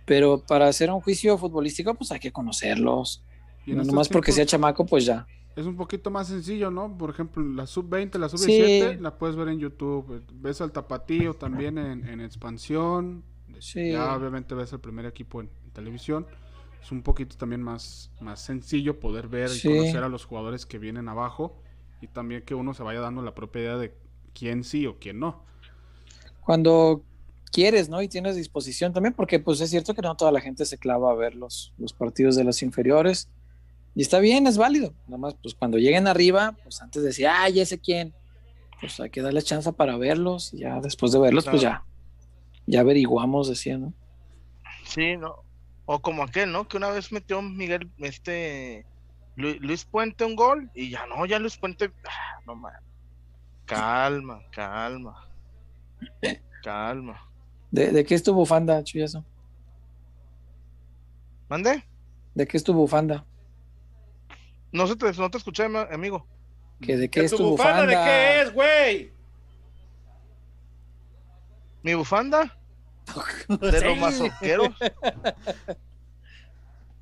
Pero 0.04 0.42
para 0.44 0.66
hacer 0.66 0.90
un 0.90 1.00
juicio 1.00 1.38
futbolístico, 1.38 1.94
pues 1.94 2.10
hay 2.10 2.18
que 2.18 2.32
conocerlos. 2.32 3.24
y 3.64 3.72
No 3.72 3.84
nomás 3.84 4.08
porque 4.08 4.32
sea 4.32 4.44
chamaco, 4.44 4.84
pues 4.84 5.04
ya. 5.04 5.26
Es 5.54 5.66
un 5.66 5.76
poquito 5.76 6.10
más 6.10 6.28
sencillo, 6.28 6.70
¿no? 6.70 6.96
Por 6.96 7.10
ejemplo, 7.10 7.44
la 7.44 7.66
sub-20, 7.66 8.18
la 8.18 8.28
sub-17, 8.28 8.94
Sí. 8.94 8.98
la 9.00 9.16
puedes 9.18 9.36
ver 9.36 9.48
en 9.48 9.58
YouTube. 9.60 10.24
Ves 10.32 10.60
al 10.62 10.72
Tapatío 10.72 11.34
también 11.34 11.76
en, 11.78 12.08
en 12.08 12.20
expansión. 12.22 13.22
Sí. 13.60 13.92
Ya 13.92 14.16
obviamente 14.16 14.54
ves 14.54 14.72
el 14.72 14.80
primer 14.80 15.04
equipo 15.06 15.40
en, 15.40 15.50
en 15.64 15.70
televisión. 15.72 16.26
Es 16.82 16.90
un 16.90 17.02
poquito 17.02 17.36
también 17.36 17.62
más, 17.62 18.10
más 18.20 18.40
sencillo 18.40 18.98
poder 18.98 19.28
ver 19.28 19.48
Sí. 19.50 19.68
y 19.68 19.76
conocer 19.78 20.02
a 20.02 20.08
los 20.08 20.24
jugadores 20.24 20.66
que 20.66 20.78
vienen 20.78 21.08
abajo. 21.08 21.56
Y 22.00 22.08
también 22.08 22.42
que 22.42 22.54
uno 22.56 22.74
se 22.74 22.82
vaya 22.82 23.00
dando 23.00 23.22
la 23.22 23.34
propia 23.34 23.62
idea 23.62 23.76
de 23.76 23.94
quién 24.34 24.64
sí 24.64 24.86
o 24.86 24.98
quién 24.98 25.20
no. 25.20 25.44
Cuando 26.40 27.02
quieres, 27.52 27.88
¿no? 27.88 28.02
Y 28.02 28.08
tienes 28.08 28.34
disposición 28.34 28.92
también, 28.92 29.14
porque 29.14 29.38
pues 29.38 29.60
es 29.60 29.70
cierto 29.70 29.94
que 29.94 30.02
no 30.02 30.16
toda 30.16 30.32
la 30.32 30.40
gente 30.40 30.64
se 30.64 30.78
clava 30.78 31.12
a 31.12 31.14
ver 31.14 31.36
los, 31.36 31.72
los 31.78 31.92
partidos 31.92 32.34
de 32.34 32.42
las 32.44 32.62
inferiores. 32.62 33.28
Y 33.94 34.02
está 34.02 34.18
bien, 34.18 34.46
es 34.48 34.56
válido. 34.58 34.94
Nada 35.06 35.18
más, 35.18 35.34
pues 35.40 35.54
cuando 35.54 35.78
lleguen 35.78 36.08
arriba, 36.08 36.56
pues 36.64 36.82
antes 36.82 37.02
de 37.02 37.08
decir, 37.08 37.28
ah, 37.28 37.48
ya 37.50 37.64
sé 37.64 37.78
quién, 37.78 38.12
pues 38.80 38.98
hay 38.98 39.10
que 39.10 39.22
darle 39.22 39.42
chance 39.42 39.72
para 39.72 39.96
verlos. 39.98 40.52
y 40.54 40.60
Ya 40.60 40.80
después 40.80 41.12
de 41.12 41.20
verlos, 41.20 41.44
pues 41.44 41.62
ya, 41.62 41.84
ya 42.66 42.80
averiguamos, 42.80 43.48
decía, 43.48 43.78
¿no? 43.78 43.92
Sí, 44.84 45.16
¿no? 45.16 45.36
O 45.84 46.00
como 46.00 46.22
aquel, 46.22 46.52
¿no? 46.52 46.66
Que 46.68 46.76
una 46.76 46.90
vez 46.90 47.10
metió 47.12 47.42
Miguel, 47.42 47.90
este, 47.98 48.86
Lu- 49.36 49.58
Luis 49.60 49.84
Puente 49.84 50.24
un 50.24 50.36
gol 50.36 50.70
y 50.74 50.90
ya 50.90 51.06
no, 51.06 51.26
ya 51.26 51.38
Luis 51.38 51.56
Puente, 51.56 51.92
ah, 52.06 52.40
no 52.46 52.54
man. 52.54 52.72
Calma, 53.64 54.40
calma. 54.52 55.28
Calma. 56.62 57.20
¿De, 57.70 57.90
de 57.90 58.04
qué 58.04 58.14
es 58.14 58.22
tu 58.22 58.32
bufanda, 58.34 58.82
Chuyazo? 58.84 59.24
¿Mande? 61.48 61.84
¿De 62.34 62.46
qué 62.46 62.56
es 62.56 62.64
tu 62.64 62.72
bufanda? 62.72 63.26
No, 64.70 64.86
se 64.86 64.96
te, 64.96 65.12
no 65.12 65.30
te 65.30 65.38
escuché, 65.38 65.64
amigo. 65.64 66.26
¿Que 66.80 66.96
¿De 66.96 67.08
qué 67.10 67.20
¿Que 67.20 67.26
es 67.26 67.30
tu 67.30 67.38
tu 67.38 67.48
bufanda 67.50 67.82
bufanda? 67.82 68.04
de 68.04 68.10
qué 68.10 68.42
es, 68.42 68.52
güey? 68.52 69.12
¿Mi 71.82 71.94
bufanda? 71.94 72.56
De 73.60 73.78
Sí. 73.80 73.84
los 73.84 73.98
mazorqueros. 73.98 74.68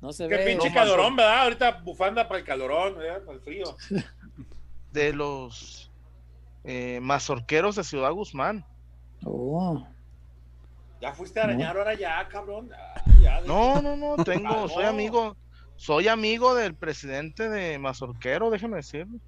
No 0.01 0.11
se 0.11 0.27
Qué 0.27 0.37
ve. 0.37 0.45
pinche 0.45 0.69
no, 0.69 0.73
calorón, 0.75 1.15
¿verdad? 1.15 1.43
Ahorita 1.43 1.71
bufanda 1.83 2.27
para 2.27 2.39
el 2.39 2.45
calorón, 2.45 2.97
¿verdad? 2.97 3.21
Para 3.23 3.37
el 3.37 3.41
frío. 3.43 3.65
De 4.91 5.13
los 5.13 5.91
eh, 6.63 6.99
mazorqueros 7.01 7.75
de 7.75 7.83
Ciudad 7.83 8.11
Guzmán. 8.11 8.65
Oh, 9.23 9.85
Ya 10.99 11.13
fuiste 11.13 11.39
a 11.39 11.43
arañar 11.43 11.77
ahora 11.77 11.93
ya, 11.93 12.27
cabrón. 12.27 12.69
Ya, 13.21 13.39
ya, 13.39 13.41
No, 13.41 13.81
no, 13.81 13.95
no, 13.95 14.23
tengo, 14.23 14.65
Ah, 14.65 14.67
soy 14.67 14.83
no. 14.83 14.89
amigo, 14.89 15.37
soy 15.75 16.07
amigo 16.07 16.55
del 16.55 16.73
presidente 16.75 17.47
de 17.49 17.77
Mazorquero, 17.77 18.49
déjeme 18.49 18.77
decirle. 18.77 19.19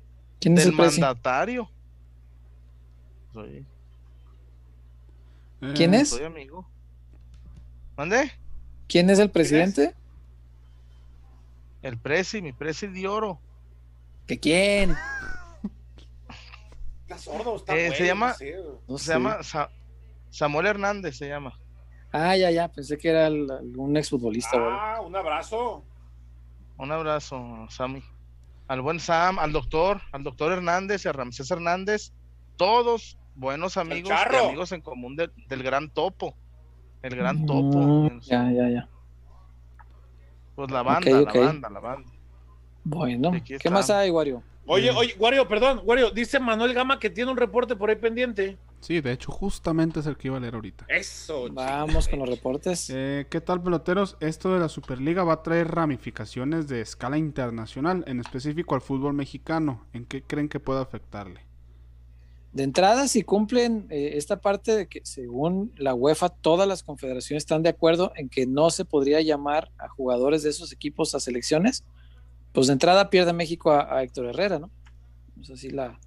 ¿Quién 0.41 0.57
es 0.57 0.65
el 0.65 0.74
mandatario. 0.74 1.69
Soy, 3.32 3.65
Eh, 5.64 5.74
¿Quién 5.76 5.93
es? 5.93 6.09
soy 6.09 6.24
amigo. 6.26 6.68
¿Mande? 7.97 8.31
¿Quién 8.88 9.10
es 9.10 9.19
el 9.19 9.31
presidente? 9.31 9.95
El 11.81 11.98
presi, 11.99 12.41
mi 12.41 12.53
presi 12.53 12.88
de 12.88 13.07
oro. 13.07 13.40
¿Que 14.27 14.40
quién? 14.40 14.95
Está 17.03 17.18
sordo, 17.18 17.57
está 17.57 17.76
Eh, 17.76 17.94
se 17.95 18.06
llama- 18.06 18.35
no 18.88 18.98
sé, 18.98 19.06
Se 19.06 19.14
llama 19.14 19.44
Sa- 19.44 19.69
Samuel 20.30 20.68
Hernández, 20.68 21.18
se 21.18 21.27
llama. 21.27 21.60
Ah, 22.11 22.35
ya, 22.38 22.49
ya, 22.52 22.68
pensé 22.69 22.98
que 22.98 23.10
era 23.10 23.27
el- 23.27 23.49
algún 23.52 23.98
exfutbolista. 23.98 24.56
Ah, 24.57 25.02
un 25.02 25.15
abrazo. 25.15 25.84
Un 26.77 26.91
abrazo, 26.91 27.68
Sammy. 27.69 28.03
Al 28.68 28.81
buen 28.81 28.99
Sam, 28.99 29.38
al 29.40 29.52
doctor, 29.52 30.02
al 30.11 30.23
doctor 30.23 30.53
Hernández 30.53 31.06
y 31.06 31.10
a 31.10 31.11
Ramsés 31.11 31.52
Hernández. 31.52 32.14
Todos 32.56 33.18
buenos 33.35 33.77
amigos 33.77 34.11
y 34.11 34.35
amigos 34.35 34.72
en 34.72 34.81
común 34.81 35.15
de- 35.15 35.30
del 35.47 35.64
gran 35.64 35.89
topo. 35.89 36.35
El 37.01 37.15
gran 37.15 37.41
Mm, 37.41 37.45
topo. 37.45 38.10
su- 38.22 38.30
Ya, 38.30 38.51
ya, 38.51 38.69
ya. 38.69 38.89
Pues 40.55 40.69
la 40.72 40.84
banda, 40.84 41.10
la 41.22 41.34
banda, 41.34 41.69
la 41.69 41.80
banda. 41.80 42.11
Bueno, 42.84 43.31
¿qué 43.45 43.69
más 43.69 43.89
hay, 43.89 44.10
Wario? 44.10 44.43
Oye, 44.65 44.91
Mm. 44.91 44.97
oye, 44.97 45.15
Wario, 45.19 45.47
perdón, 45.47 45.81
Wario, 45.84 46.11
dice 46.11 46.39
Manuel 46.39 46.73
Gama 46.73 46.99
que 46.99 47.10
tiene 47.10 47.31
un 47.31 47.38
reporte 47.38 47.76
por 47.76 47.89
ahí 47.89 47.95
pendiente. 47.97 48.57
Sí, 48.80 48.99
de 49.01 49.14
hecho, 49.14 49.31
justamente 49.31 50.01
es 50.01 50.05
el 50.05 50.18
que 50.18 50.27
iba 50.27 50.38
a 50.38 50.39
leer 50.41 50.55
ahorita. 50.55 50.85
Eso. 50.89 51.47
Vamos 51.51 52.07
con 52.10 52.19
los 52.19 52.30
reportes. 52.30 52.89
Eh, 52.93 53.26
¿Qué 53.30 53.39
tal, 53.41 53.61
peloteros? 53.64 54.18
Esto 54.19 54.53
de 54.53 54.60
la 54.60 54.68
Superliga 54.69 55.23
va 55.23 55.34
a 55.34 55.43
traer 55.43 55.69
ramificaciones 55.72 56.68
de 56.68 56.81
escala 56.81 57.18
internacional, 57.18 58.03
en 58.07 58.19
específico 58.19 58.76
al 58.76 58.81
fútbol 58.81 59.14
mexicano. 59.14 59.85
¿En 59.93 60.05
qué 60.05 60.22
creen 60.22 60.49
que 60.49 60.60
puede 60.60 60.81
afectarle? 60.81 61.45
De 62.53 62.61
entrada, 62.61 63.07
si 63.07 63.23
cumplen 63.23 63.88
eh, 63.89 64.11
esta 64.13 64.39
parte 64.39 64.75
de 64.75 64.88
que 64.88 65.01
según 65.03 65.73
la 65.75 65.95
UEFA, 65.95 66.30
todas 66.30 66.67
las 66.67 66.84
confederaciones 66.84 67.43
están 67.43 67.63
de 67.63 67.69
acuerdo 67.69 68.11
en 68.15 68.30
que 68.30 68.45
no 68.45 68.69
se 68.69 68.85
podría 68.85 69.21
llamar 69.21 69.71
a 69.80 69.89
jugadores 69.89 70.43
de 70.43 70.51
esos 70.51 70.71
equipos 70.71 71.15
a 71.15 71.19
selecciones, 71.19 71.84
pues 72.51 72.67
de 72.67 72.73
entrada 72.73 73.09
pierde 73.09 73.34
México 73.34 73.71
a, 73.71 74.03
Héctor 74.03 74.27
Herrera, 74.27 74.59
¿no? 74.59 74.69
Pues 75.35 75.49
así 75.49 75.71
la, 75.71 75.99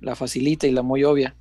la 0.00 0.16
facilita 0.16 0.66
y 0.66 0.70
la 0.70 0.80
muy 0.80 1.04
obvia. 1.04 1.36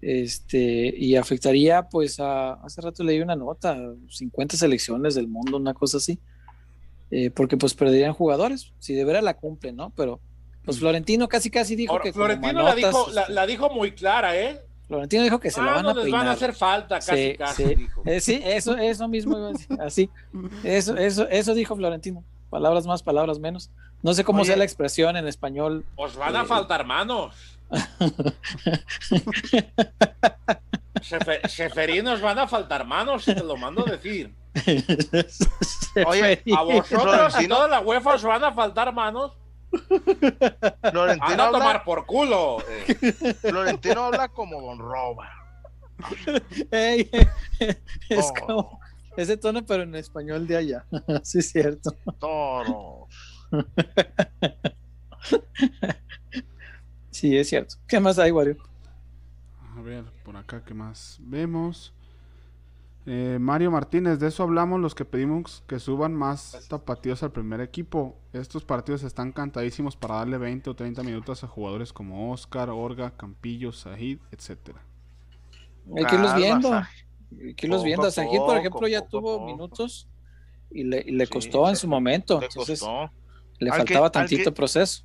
Este, 0.00 0.94
y 0.96 1.16
afectaría, 1.16 1.88
pues, 1.88 2.20
a, 2.20 2.52
hace 2.54 2.80
rato 2.80 3.02
leí 3.02 3.20
una 3.20 3.34
nota, 3.34 3.76
50 4.08 4.56
selecciones 4.56 5.16
del 5.16 5.26
mundo, 5.26 5.56
una 5.56 5.74
cosa 5.74 5.96
así, 5.96 6.20
eh, 7.10 7.30
porque 7.30 7.56
pues 7.56 7.74
perderían 7.74 8.12
jugadores, 8.12 8.72
si 8.78 8.94
de 8.94 9.04
veras 9.04 9.24
la 9.24 9.34
cumplen, 9.34 9.74
¿no? 9.74 9.90
Pero, 9.96 10.20
pues 10.64 10.78
Florentino 10.78 11.28
casi 11.28 11.50
casi 11.50 11.76
dijo 11.76 11.92
Ahora, 11.92 12.02
que 12.04 12.12
como 12.12 12.24
Florentino 12.26 12.52
la, 12.52 12.62
manotas, 12.70 12.76
dijo, 12.90 13.10
la, 13.12 13.20
este, 13.22 13.32
la 13.32 13.46
dijo 13.46 13.70
muy 13.70 13.92
clara, 13.92 14.36
¿eh? 14.36 14.60
Florentino 14.86 15.22
dijo 15.22 15.40
que 15.40 15.50
se 15.50 15.62
la 15.62 15.72
Ah, 15.72 15.74
van 15.76 15.82
no 15.84 15.90
a 15.90 15.94
les 15.94 16.02
peinar. 16.04 16.20
van 16.20 16.28
a 16.28 16.32
hacer 16.32 16.54
falta, 16.54 16.96
casi, 17.00 17.30
Sí, 17.32 17.36
casi, 17.38 17.64
sí. 17.64 17.74
dijo. 17.74 18.02
Eh, 18.04 18.20
sí, 18.20 18.40
eso, 18.44 18.76
eso 18.76 19.08
mismo 19.08 19.36
iba 19.38 19.48
a 19.48 19.52
decir, 19.52 19.68
así. 19.80 20.10
Eso, 20.62 20.96
eso, 20.96 21.26
eso 21.28 21.54
dijo 21.54 21.74
Florentino. 21.76 22.22
Palabras 22.50 22.86
más, 22.86 23.02
palabras 23.02 23.38
menos. 23.38 23.70
No 24.02 24.12
sé 24.14 24.22
cómo 24.24 24.40
Oye. 24.40 24.48
sea 24.48 24.56
la 24.56 24.64
expresión 24.64 25.16
en 25.16 25.26
español. 25.26 25.84
Os 25.96 26.14
van 26.16 26.36
a 26.36 26.42
Eh. 26.42 26.46
faltar 26.46 26.84
manos. 26.84 27.34
Chefe- 31.00 31.40
Cheferinos 31.48 32.20
van 32.20 32.38
a 32.38 32.46
faltar 32.46 32.86
manos, 32.86 33.24
te 33.24 33.34
lo 33.42 33.56
mando 33.56 33.84
a 33.86 33.90
decir. 33.90 34.32
Oye, 36.06 36.42
A 36.56 36.62
vosotros, 36.62 37.34
a 37.34 37.48
toda 37.48 37.68
la 37.68 37.80
UEFA 37.80 38.14
os 38.14 38.22
van 38.22 38.44
a 38.44 38.52
faltar 38.52 38.92
manos. 38.92 39.32
Florentino 40.90 41.42
a 41.42 41.46
habla, 41.46 41.58
tomar 41.58 41.84
por 41.84 42.06
culo. 42.06 42.58
eh. 42.68 43.34
Florentino 43.40 44.04
habla 44.04 44.28
como 44.28 44.60
Don 44.60 44.78
Roba. 44.78 45.30
Ey, 46.70 47.08
es 48.08 48.30
Oh. 48.40 48.46
como 48.46 48.80
ese 49.16 49.36
tono, 49.36 49.64
pero 49.64 49.82
en 49.84 49.94
español 49.94 50.46
de 50.46 50.56
allá. 50.56 50.84
sí, 51.22 51.38
es 51.38 51.50
cierto. 51.50 51.92
Toro. 52.18 53.06
Sí, 57.10 57.36
es 57.38 57.48
cierto. 57.48 57.76
¿Qué 57.86 58.00
más 58.00 58.18
hay, 58.18 58.30
Wario? 58.32 58.56
A 59.76 59.80
ver, 59.82 60.04
por 60.24 60.36
acá, 60.36 60.62
¿qué 60.64 60.74
más 60.74 61.18
vemos? 61.20 61.92
Eh, 63.06 63.36
Mario 63.38 63.70
Martínez, 63.70 64.18
de 64.18 64.28
eso 64.28 64.42
hablamos 64.42 64.80
los 64.80 64.94
que 64.94 65.04
pedimos 65.04 65.62
que 65.66 65.78
suban 65.78 66.14
más 66.14 66.66
tapatíos 66.70 67.22
al 67.22 67.32
primer 67.32 67.60
equipo. 67.60 68.16
Estos 68.32 68.64
partidos 68.64 69.02
están 69.02 69.30
cantadísimos 69.32 69.94
para 69.94 70.14
darle 70.16 70.38
20 70.38 70.70
o 70.70 70.74
30 70.74 71.02
minutos 71.02 71.44
a 71.44 71.46
jugadores 71.48 71.92
como 71.92 72.32
Oscar, 72.32 72.70
Orga, 72.70 73.10
Campillo, 73.14 73.72
Sahid, 73.72 74.18
etcétera. 74.32 74.80
Hay 75.96 76.04
que 76.06 76.14
irlos 76.14 76.34
viendo. 76.34 76.72
Hay 76.72 77.54
que 77.54 77.66
irlos 77.66 77.84
viendo. 77.84 78.06
a 78.06 78.10
Sajid, 78.10 78.38
por 78.38 78.56
ejemplo, 78.56 78.88
ya 78.88 79.02
tuvo 79.06 79.44
minutos 79.44 80.08
y 80.70 80.84
le, 80.84 81.04
y 81.06 81.10
le 81.12 81.26
Sí, 81.26 81.32
costó 81.32 81.68
en 81.68 81.76
su 81.76 81.86
momento. 81.86 82.40
Le 82.40 82.46
Entonces, 82.46 82.80
costó. 82.80 83.10
le 83.58 83.70
que- 83.70 83.76
faltaba 83.76 84.06
al 84.06 84.12
tantito 84.12 84.44
que- 84.44 84.52
proceso. 84.52 85.04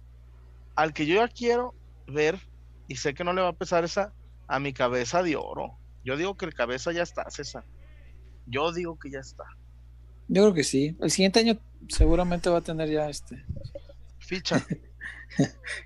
Al 0.75 0.93
que 0.93 1.05
yo 1.05 1.15
ya 1.15 1.27
quiero 1.27 1.73
ver, 2.07 2.39
y 2.87 2.95
sé 2.95 3.13
que 3.13 3.25
no 3.25 3.33
le 3.33 3.41
va 3.41 3.49
a 3.49 3.53
pesar 3.53 3.83
esa, 3.83 4.13
a 4.47 4.59
mi 4.61 4.71
cabeza 4.71 5.21
de 5.21 5.35
oro. 5.35 5.73
Yo 6.05 6.15
digo 6.15 6.37
que 6.37 6.45
el 6.45 6.53
cabeza 6.53 6.93
ya 6.93 7.03
está, 7.03 7.29
César. 7.29 7.65
Yo 8.49 8.71
digo 8.71 8.97
que 8.97 9.09
ya 9.11 9.19
está. 9.19 9.45
Yo 10.27 10.43
creo 10.43 10.53
que 10.53 10.63
sí. 10.63 10.97
El 11.01 11.11
siguiente 11.11 11.39
año 11.39 11.57
seguramente 11.87 12.49
va 12.49 12.57
a 12.57 12.61
tener 12.61 12.89
ya 12.89 13.09
este. 13.09 13.43
Ficha. 14.19 14.65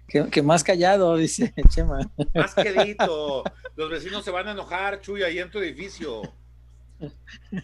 Que, 0.07 0.29
que 0.29 0.41
más 0.41 0.63
callado, 0.63 1.17
dice 1.17 1.53
Chema. 1.67 1.99
Más 2.33 2.55
quedito. 2.55 3.43
Los 3.75 3.91
vecinos 3.91 4.23
se 4.23 4.31
van 4.31 4.47
a 4.47 4.51
enojar, 4.51 5.01
Chuy, 5.01 5.21
ahí 5.21 5.37
en 5.37 5.51
tu 5.51 5.59
edificio. 5.59 6.21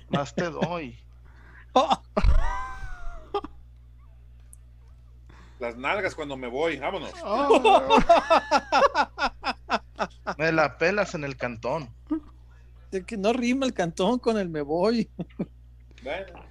Más 0.10 0.36
te 0.36 0.50
doy. 0.50 1.00
Oh, 1.72 2.02
Las 5.60 5.78
nalgas 5.78 6.16
cuando 6.16 6.38
me 6.38 6.48
voy, 6.48 6.78
vámonos. 6.78 7.14
Me 10.38 10.52
la 10.52 10.78
pelas 10.78 11.16
en 11.16 11.24
el 11.24 11.36
cantón. 11.36 11.90
De 12.92 13.06
que 13.06 13.18
no 13.18 13.34
rima 13.34 13.66
el 13.66 13.74
cantón 13.74 14.20
con 14.20 14.38
el 14.38 14.50
me 14.50 14.62
voy. 14.62 15.10
Bueno, 16.04 16.48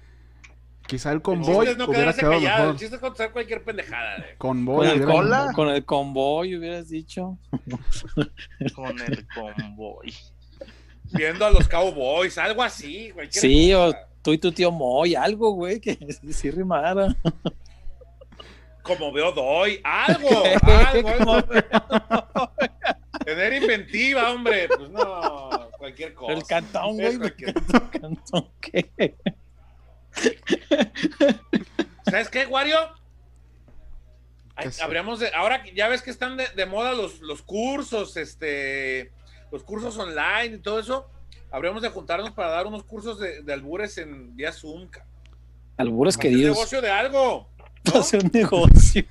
Quizá 0.87 1.09
el 1.11 1.17
el 1.17 1.21
convoy 1.21 1.67
es 1.67 1.77
no 1.77 1.85
hubiera 1.85 2.01
quedarse 2.13 2.19
quedado 2.21 2.35
callado, 2.35 2.57
el 2.57 2.63
mejor. 2.67 2.79
chiste 2.79 2.95
es 2.95 3.01
contestar 3.01 3.31
cualquier 3.31 3.63
pendejada. 3.63 4.17
eh. 4.17 4.35
Convoy 4.39 4.87
Con 4.87 4.97
el, 4.99 5.05
cola. 5.05 5.45
con, 5.45 5.53
con 5.53 5.69
el 5.69 5.85
convoy, 5.85 6.55
hubieras 6.55 6.89
dicho. 6.89 7.37
Con 8.75 8.99
el 8.99 9.27
convoy. 9.27 10.13
Viendo 11.11 11.45
a 11.45 11.51
los 11.51 11.67
cowboys, 11.67 12.37
algo 12.39 12.63
así. 12.63 13.11
Sí, 13.29 13.73
o 13.73 13.87
cosa. 13.91 14.07
tú 14.23 14.33
y 14.33 14.37
tu 14.39 14.51
tío 14.51 14.71
Moy, 14.71 15.13
algo, 15.15 15.51
güey, 15.51 15.79
que 15.79 15.97
sí 16.31 16.49
rimara. 16.51 17.15
Como 18.81 19.11
veo 19.11 19.31
doy, 19.31 19.79
algo, 19.83 20.29
algo. 20.63 21.47
Tener 23.29 23.53
inventiva, 23.53 24.31
hombre. 24.31 24.67
Pues 24.67 24.89
no, 24.89 25.69
cualquier 25.77 26.13
cosa. 26.13 26.33
el 26.33 26.43
cantón, 26.43 26.99
Es 26.99 27.17
güey. 27.17 27.31
cualquier- 27.31 27.53
Cantón, 28.01 28.49
¿qué? 28.61 29.15
¿Sabes 32.05 32.29
qué, 32.29 32.45
Wario? 32.47 32.77
Habríamos 34.81 35.19
de, 35.19 35.29
ahora 35.33 35.63
que 35.63 35.73
ya 35.73 35.87
ves 35.87 36.01
que 36.01 36.09
están 36.11 36.35
de, 36.35 36.47
de 36.49 36.65
moda 36.65 36.91
los, 36.93 37.21
los 37.21 37.41
cursos, 37.41 38.17
este, 38.17 39.11
los 39.51 39.63
cursos 39.63 39.97
online 39.97 40.55
y 40.55 40.59
todo 40.59 40.79
eso. 40.79 41.09
Habríamos 41.51 41.81
de 41.81 41.89
juntarnos 41.89 42.31
para 42.31 42.49
dar 42.49 42.67
unos 42.67 42.83
cursos 42.83 43.19
de, 43.19 43.41
de 43.41 43.53
albures 43.53 43.97
en 43.97 44.35
vía 44.35 44.51
Zoom. 44.51 44.89
Albures 45.77 46.17
Hacer 46.17 46.31
queridos. 46.31 46.55
negocio 46.57 46.81
de 46.81 46.89
algo. 46.91 47.49
¿no? 47.85 47.99
Hacer 48.01 48.23
un 48.23 48.31
negocio. 48.33 49.05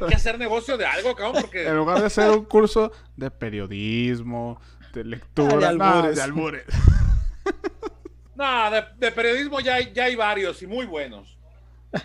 Hay 0.00 0.08
que 0.08 0.14
hacer 0.14 0.38
negocio 0.38 0.76
de 0.76 0.86
algo, 0.86 1.14
cabrón, 1.14 1.44
En 1.52 1.76
lugar 1.76 2.00
de 2.00 2.06
hacer 2.06 2.30
un 2.30 2.44
curso 2.44 2.92
de 3.16 3.30
periodismo, 3.30 4.60
de 4.92 5.04
lectura, 5.04 5.54
Ah, 5.54 5.58
de 5.58 5.66
albures. 5.66 6.16
de 6.16 6.22
albures. 6.22 6.64
no, 8.34 8.70
de, 8.70 8.84
de 8.98 9.12
periodismo 9.12 9.60
ya 9.60 9.74
hay, 9.76 9.92
ya 9.92 10.04
hay 10.04 10.16
varios 10.16 10.62
y 10.62 10.66
muy 10.66 10.86
buenos. 10.86 11.36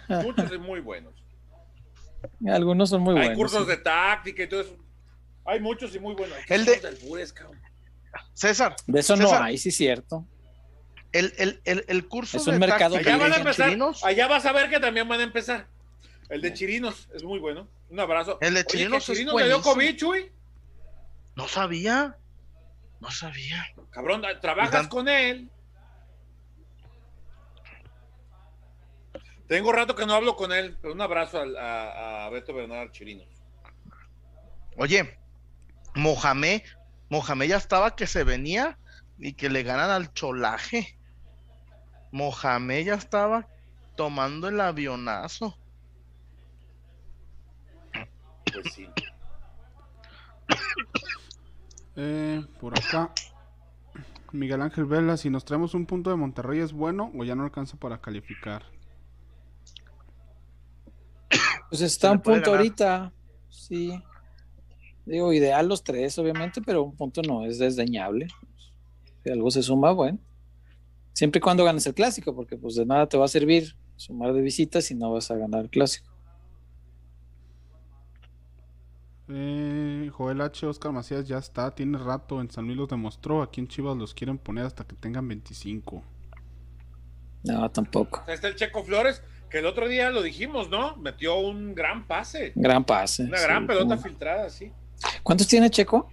Muchos 0.08 0.52
y 0.52 0.58
muy 0.58 0.80
buenos. 0.80 1.14
Algunos 2.48 2.90
son 2.90 3.02
muy 3.02 3.14
hay 3.16 3.20
buenos. 3.28 3.38
cursos 3.38 3.64
sí. 3.64 3.70
de 3.70 3.78
táctica 3.78 4.44
y 4.44 4.48
todo 4.48 4.62
eso. 4.62 4.78
Hay 5.46 5.60
muchos 5.60 5.94
y 5.96 6.00
muy 6.00 6.16
buenos. 6.16 6.38
Hay 6.38 6.44
El 6.48 6.66
de- 6.66 6.72
unos 6.80 6.86
albures, 6.86 7.34
cabrón. 7.34 7.60
César, 8.34 8.76
De 8.88 9.00
eso 9.00 9.16
no 9.16 9.32
hay, 9.34 9.58
sí, 9.58 9.72
cierto. 9.72 10.26
el, 11.12 11.34
el, 11.38 11.62
el, 11.66 11.84
el 11.88 12.08
curso 12.08 12.38
Es 12.38 12.48
un 12.48 12.54
de 12.54 12.60
mercado 12.60 12.94
táctica 12.96 13.16
Allá 13.16 13.24
van 13.24 13.32
a 13.32 13.36
de 13.36 13.42
empezar. 13.42 13.66
Chirinos, 13.68 14.04
Allá 14.04 14.28
vas 14.28 14.46
a 14.46 14.52
ver 14.54 14.70
que 14.70 14.80
también 14.80 15.08
van 15.08 15.20
a 15.20 15.24
empezar. 15.24 15.68
El 16.30 16.42
de 16.42 16.54
Chirinos 16.54 17.10
es 17.14 17.24
muy 17.24 17.40
bueno. 17.40 17.68
Un 17.94 18.00
abrazo. 18.00 18.40
El 18.42 18.56
de 18.56 18.62
Oye, 18.62 18.84
es 18.98 19.06
Chirinos 19.06 19.36
le 19.36 19.46
dio. 19.46 19.62
COVID, 19.62 19.96
Chuy. 19.96 20.32
No 21.36 21.48
sabía. 21.48 22.18
No 23.00 23.12
sabía. 23.12 23.64
Cabrón, 23.92 24.24
trabajas 24.42 24.88
con 24.88 25.08
él. 25.08 25.52
Tengo 29.48 29.72
rato 29.72 29.96
que 29.96 30.08
no 30.08 30.16
hablo 30.16 30.36
con 30.36 30.52
él, 30.52 30.76
pero 30.82 30.96
un 30.96 31.02
abrazo 31.02 31.40
al- 31.40 31.56
a, 31.56 32.26
a 32.26 32.30
Beto 32.32 32.52
Bernal 32.56 32.92
Chirinos. 32.92 33.28
Oye, 34.78 35.20
Mohamed, 35.94 36.64
Mohamed 37.10 37.48
ya 37.50 37.58
estaba 37.58 37.96
que 37.96 38.08
se 38.08 38.24
venía 38.24 38.80
y 39.20 39.34
que 39.34 39.52
le 39.52 39.62
ganan 39.62 39.92
al 39.92 40.12
cholaje. 40.14 40.98
Mohamed 42.12 42.86
ya 42.86 42.96
estaba 42.96 43.48
tomando 43.96 44.48
el 44.48 44.60
avionazo. 44.60 45.60
Pues 48.54 48.74
sí. 48.74 48.88
Eh, 51.96 52.44
por 52.60 52.78
acá. 52.78 53.12
Miguel 54.32 54.62
Ángel 54.62 54.86
Vela, 54.86 55.16
si 55.16 55.30
nos 55.30 55.46
traemos 55.46 55.76
un 55.76 55.86
punto 55.86 56.10
de 56.10 56.16
Monterrey 56.16 56.60
es 56.60 56.74
bueno 56.74 57.12
o 57.16 57.24
ya 57.24 57.36
no 57.36 57.44
alcanza 57.44 57.78
para 57.78 58.02
calificar. 58.02 58.64
Pues 61.70 61.82
está 61.82 62.12
un 62.12 62.22
punto 62.22 62.52
ganar. 62.52 62.58
ahorita. 62.58 63.14
Sí. 63.50 64.02
Digo, 65.06 65.34
ideal 65.34 65.68
los 65.68 65.84
tres, 65.84 66.18
obviamente, 66.18 66.62
pero 66.62 66.84
un 66.84 66.96
punto 66.96 67.22
no 67.22 67.46
es 67.46 67.60
desdeñable. 67.60 68.28
Si 69.24 69.30
algo 69.30 69.52
se 69.52 69.62
suma, 69.62 69.92
bueno. 69.92 70.20
Siempre 71.14 71.40
y 71.40 71.42
cuando 71.42 71.64
ganes 71.64 71.86
el 71.86 71.94
clásico, 71.94 72.36
porque 72.36 72.58
pues 72.58 72.76
de 72.76 72.86
nada 72.86 73.08
te 73.08 73.18
va 73.18 73.26
a 73.26 73.30
servir 73.30 73.76
sumar 73.96 74.34
de 74.34 74.42
visitas 74.42 74.86
si 74.86 74.96
no 74.96 75.12
vas 75.12 75.30
a 75.30 75.36
ganar 75.36 75.62
el 75.62 75.70
clásico. 75.70 76.13
Eh, 79.30 80.10
Joel 80.12 80.42
H. 80.42 80.66
Oscar 80.66 80.92
Macías 80.92 81.28
ya 81.28 81.38
está, 81.38 81.74
tiene 81.74 81.98
rato, 81.98 82.42
en 82.42 82.52
San 82.52 82.66
Luis 82.66 82.78
los 82.78 82.90
demostró, 82.90 83.42
aquí 83.42 83.62
en 83.62 83.68
Chivas 83.68 83.96
los 83.98 84.14
quieren 84.14 84.38
poner 84.38 84.66
hasta 84.66 84.84
que 84.86 84.96
tengan 84.96 85.28
25. 85.28 86.04
No, 87.44 87.70
tampoco. 87.72 88.24
Está 88.28 88.48
el 88.50 88.56
Checo 88.56 88.84
Flores, 88.84 89.22
que 89.50 89.60
el 89.60 89.66
otro 89.66 89.88
día 89.88 90.10
lo 90.12 90.22
dijimos, 90.22 90.70
¿no? 90.70 90.96
Metió 90.98 91.38
un 91.38 91.74
gran 91.76 92.06
pase. 92.06 92.52
Gran 92.56 92.84
pase. 92.84 93.24
Una 93.24 93.38
sí, 93.38 93.44
gran 93.44 93.68
pelota 93.68 93.96
como- 93.96 94.02
filtrada, 94.08 94.50
sí. 94.50 94.72
¿Cuántos 95.24 95.48
tiene 95.48 95.70
Checo? 95.70 96.10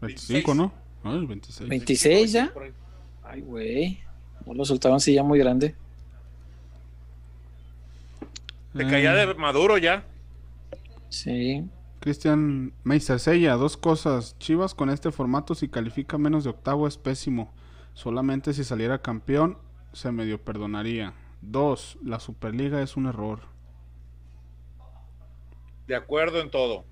25, 0.00 0.54
26. 0.54 0.72
¿no? 1.04 1.12
El 1.12 1.26
26. 1.26 1.68
26 1.68 2.32
ya. 2.32 2.52
Ay, 3.24 3.40
güey. 3.42 4.00
No 4.46 4.54
lo 4.54 4.64
soltaban 4.64 4.98
si 5.00 5.14
ya 5.14 5.22
muy 5.22 5.38
grande. 5.38 5.74
Te 8.76 8.86
caía 8.88 9.14
Eh, 9.22 9.26
de 9.26 9.34
maduro 9.34 9.78
ya. 9.78 10.04
Sí. 11.08 11.64
Cristian 12.02 12.72
Meister 12.82 13.20
Sella, 13.20 13.54
dos 13.54 13.76
cosas. 13.76 14.36
Chivas 14.40 14.74
con 14.74 14.90
este 14.90 15.12
formato 15.12 15.54
si 15.54 15.68
califica 15.68 16.18
menos 16.18 16.42
de 16.42 16.50
octavo 16.50 16.88
es 16.88 16.98
pésimo. 16.98 17.54
Solamente 17.94 18.52
si 18.52 18.64
saliera 18.64 19.02
campeón 19.02 19.56
se 19.92 20.10
medio 20.10 20.42
perdonaría. 20.44 21.14
Dos, 21.42 21.98
la 22.02 22.18
Superliga 22.18 22.82
es 22.82 22.96
un 22.96 23.06
error. 23.06 23.42
De 25.86 25.94
acuerdo 25.94 26.40
en 26.40 26.50
todo. 26.50 26.84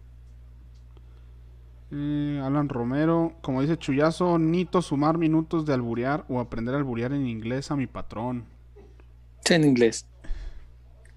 Eh, 1.90 2.40
Alan 2.44 2.68
Romero, 2.68 3.32
como 3.40 3.62
dice 3.62 3.76
Chuyazo, 3.76 4.38
nito 4.38 4.80
sumar 4.80 5.18
minutos 5.18 5.66
de 5.66 5.74
alburear 5.74 6.24
o 6.28 6.38
aprender 6.38 6.76
a 6.76 6.78
alburear 6.78 7.12
en 7.12 7.26
inglés 7.26 7.72
a 7.72 7.76
mi 7.76 7.88
patrón. 7.88 8.44
Sí, 9.44 9.54
en 9.54 9.64
inglés. 9.64 10.06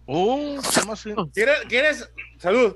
Uh, 0.07 0.59
¿cómo 0.79 0.93
así? 0.93 1.13
¿Quieres, 1.31 1.59
quieres, 1.69 2.11
salud, 2.39 2.75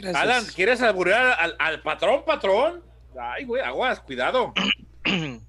Gracias. 0.00 0.22
Alan, 0.22 0.44
¿quieres 0.54 0.80
alburear 0.82 1.36
al, 1.38 1.56
al 1.58 1.82
patrón, 1.82 2.22
patrón? 2.26 2.82
Ay, 3.20 3.44
güey, 3.44 3.62
aguas, 3.62 4.00
cuidado. 4.00 4.52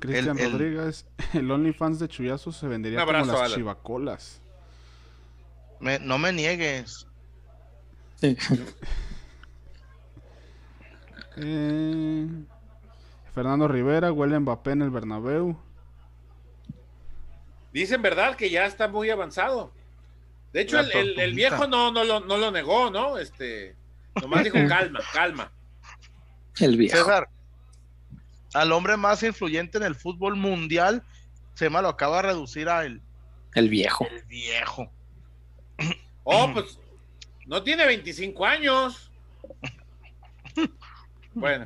Cristian 0.00 0.38
El- 0.38 0.52
Rodríguez, 0.52 1.06
el 1.34 1.50
OnlyFans 1.50 1.98
de 1.98 2.08
Chuyazo 2.08 2.52
se 2.52 2.66
vendería 2.68 3.02
abrazo, 3.02 3.26
como 3.26 3.32
las 3.38 3.42
Alan. 3.46 3.56
chivacolas. 3.58 4.40
Me- 5.80 5.98
no 5.98 6.16
me 6.18 6.32
niegues. 6.32 7.06
Sí. 8.20 8.36
Eh, 11.36 12.28
Fernando 13.34 13.66
Rivera, 13.66 14.12
huele 14.12 14.38
Mbappé 14.38 14.70
en 14.72 14.82
el 14.82 14.90
Bernabéu. 14.90 15.56
Dicen 17.72 18.02
verdad 18.02 18.36
que 18.36 18.50
ya 18.50 18.66
está 18.66 18.86
muy 18.86 19.10
avanzado. 19.10 19.72
De 20.54 20.62
hecho, 20.62 20.78
el, 20.80 21.18
el- 21.20 21.34
viejo 21.34 21.66
no, 21.66 21.90
no, 21.90 22.02
lo, 22.04 22.20
no 22.20 22.38
lo 22.38 22.50
negó, 22.50 22.88
¿no? 22.90 23.18
Este, 23.18 23.76
nomás 24.22 24.44
dijo 24.44 24.56
calma, 24.68 25.00
calma. 25.12 25.52
El 26.60 26.76
viejo. 26.78 26.96
César, 26.96 27.28
al 28.54 28.72
hombre 28.72 28.96
más 28.96 29.22
influyente 29.24 29.76
en 29.78 29.84
el 29.84 29.94
fútbol 29.96 30.36
mundial, 30.36 31.02
se 31.54 31.68
me 31.68 31.82
lo 31.82 31.88
acaba 31.88 32.16
de 32.16 32.22
reducir 32.28 32.68
a 32.68 32.84
el, 32.86 33.02
El 33.54 33.68
viejo. 33.68 34.06
el 34.08 34.22
viejo. 34.24 34.90
Oh, 36.22 36.50
pues 36.54 36.78
no 37.46 37.62
tiene 37.62 37.84
25 37.84 38.46
años. 38.46 39.10
Bueno, 41.36 41.64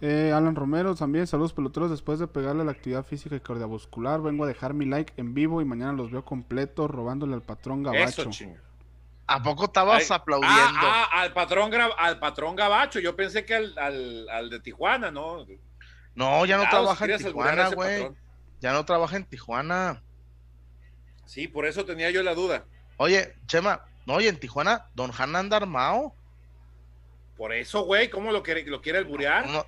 Eh, 0.00 0.32
Alan 0.32 0.54
Romero 0.54 0.94
también, 0.94 1.26
saludos 1.26 1.52
peloteros. 1.52 1.90
Después 1.90 2.18
de 2.18 2.28
pegarle 2.28 2.62
a 2.62 2.64
la 2.64 2.72
actividad 2.72 3.04
física 3.04 3.34
y 3.34 3.40
cardiovascular, 3.40 4.20
vengo 4.22 4.44
a 4.44 4.46
dejar 4.46 4.74
mi 4.74 4.84
like 4.86 5.12
en 5.16 5.34
vivo 5.34 5.60
y 5.60 5.64
mañana 5.64 5.92
los 5.92 6.10
veo 6.10 6.24
completos 6.24 6.90
robándole 6.90 7.34
al 7.34 7.42
patrón 7.42 7.80
eso 7.80 7.92
Gabacho. 7.92 8.30
chinga. 8.30 8.60
¿A 9.26 9.42
poco 9.42 9.64
estabas 9.64 10.10
Ay, 10.10 10.16
aplaudiendo? 10.16 10.56
Ah, 10.56 11.08
ah, 11.12 11.20
al 11.20 11.32
patrón, 11.34 11.70
al 11.98 12.18
patrón 12.18 12.56
Gabacho. 12.56 12.98
Yo 13.00 13.14
pensé 13.14 13.44
que 13.44 13.54
al, 13.54 13.76
al, 13.76 14.28
al 14.30 14.50
de 14.50 14.60
Tijuana, 14.60 15.10
¿no? 15.10 15.44
no, 16.14 16.46
ya 16.46 16.56
no 16.56 16.64
si 16.64 16.70
trabaja 16.70 17.04
en 17.04 17.18
Tijuana, 17.18 17.68
güey. 17.70 18.10
Ya 18.60 18.72
no 18.72 18.84
trabaja 18.84 19.16
en 19.16 19.24
Tijuana. 19.24 20.02
Sí, 21.26 21.46
por 21.46 21.66
eso 21.66 21.84
tenía 21.84 22.10
yo 22.10 22.22
la 22.22 22.34
duda. 22.34 22.64
Oye, 22.96 23.34
Chema, 23.46 23.82
no, 24.06 24.14
oye, 24.14 24.28
en 24.28 24.40
Tijuana, 24.40 24.86
Don 24.94 25.10
Han 25.16 25.36
anda 25.36 25.58
armado. 25.58 26.14
Por 27.38 27.52
eso, 27.54 27.84
güey, 27.84 28.10
¿cómo 28.10 28.32
lo 28.32 28.42
quiere, 28.42 28.66
lo 28.66 28.82
quiere 28.82 28.98
alburear? 28.98 29.48
No, 29.48 29.64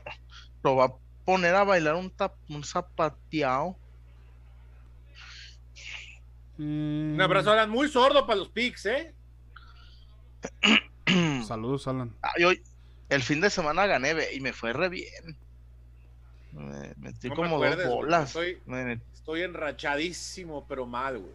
lo 0.64 0.76
va 0.76 0.84
a 0.86 0.92
poner 1.24 1.54
a 1.54 1.64
bailar 1.64 1.94
un, 1.94 2.10
tap- 2.14 2.34
un 2.50 2.62
zapateado. 2.64 3.76
Mm, 6.58 7.14
Un 7.14 7.20
abrazo, 7.22 7.52
Alan, 7.52 7.70
muy 7.70 7.88
sordo 7.88 8.26
para 8.26 8.38
los 8.40 8.48
pics, 8.48 8.86
¿eh? 8.86 9.14
Saludos, 11.46 11.86
Alan. 11.88 12.14
Ay, 12.22 12.44
hoy, 12.44 12.62
el 13.08 13.22
fin 13.22 13.40
de 13.40 13.50
semana 13.50 13.86
gané 13.86 14.14
y 14.34 14.40
me 14.40 14.52
fue 14.52 14.72
re 14.72 14.88
bien. 14.88 15.36
Me 16.52 16.92
metí 16.98 17.28
No 17.28 17.34
me 17.34 17.36
como 17.36 17.56
acuerdes, 17.56 17.86
dos 17.86 17.94
bolas. 17.94 18.28
estoy- 18.30 18.58
Me- 18.66 19.00
Estoy 19.14 19.42
enrachadísimo, 19.42 20.66
pero 20.66 20.86
mal, 20.86 21.18
güey. 21.18 21.34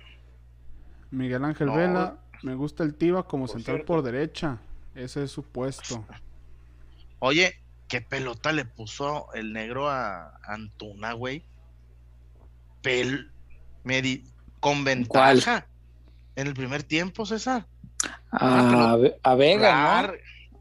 Miguel 1.12 1.46
Ángel 1.46 1.68
No. 1.68 1.76
Vela, 1.76 2.18
me 2.44 2.56
gusta 2.56 2.84
el 2.84 2.96
Tiva 2.96 3.26
como 3.26 3.46
Por 3.46 3.56
central 3.56 3.78
cierto. 3.78 3.94
por 3.94 4.02
derecha. 4.04 4.58
Ese 4.96 5.24
es 5.24 5.32
su 5.32 5.44
puesto. 5.44 6.06
Oye, 7.20 7.54
qué 7.88 8.02
pelota 8.02 8.52
le 8.52 8.66
puso 8.66 9.28
el 9.34 9.54
negro 9.54 9.90
a 9.90 10.32
Antuna, 10.44 11.14
güey. 11.14 11.46
Pel 12.82 13.32
medi- 13.84 14.24
con 14.60 14.84
ventaja. 14.84 15.68
En 16.36 16.48
el 16.48 16.54
primer 16.54 16.84
tiempo, 16.84 17.26
César. 17.26 17.68
A, 18.32 18.98
a 19.24 19.36
Vega, 19.36 20.08
¿no? 20.08 20.14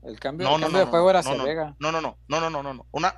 El 0.08 0.20
cambio, 0.20 0.46
No, 0.46 0.54
el 0.54 0.60
no, 0.60 0.66
cambio 0.66 0.80
no, 0.80 0.84
de 0.84 0.90
juego 0.90 1.10
era 1.10 1.18
hacia 1.20 1.34
no, 1.34 1.44
Vega. 1.44 1.76
No, 1.80 1.90
no, 1.90 2.00
no, 2.00 2.18
no, 2.28 2.40
no, 2.40 2.50
no, 2.50 2.62
no, 2.62 2.74
no. 2.74 2.86
Una, 2.92 3.14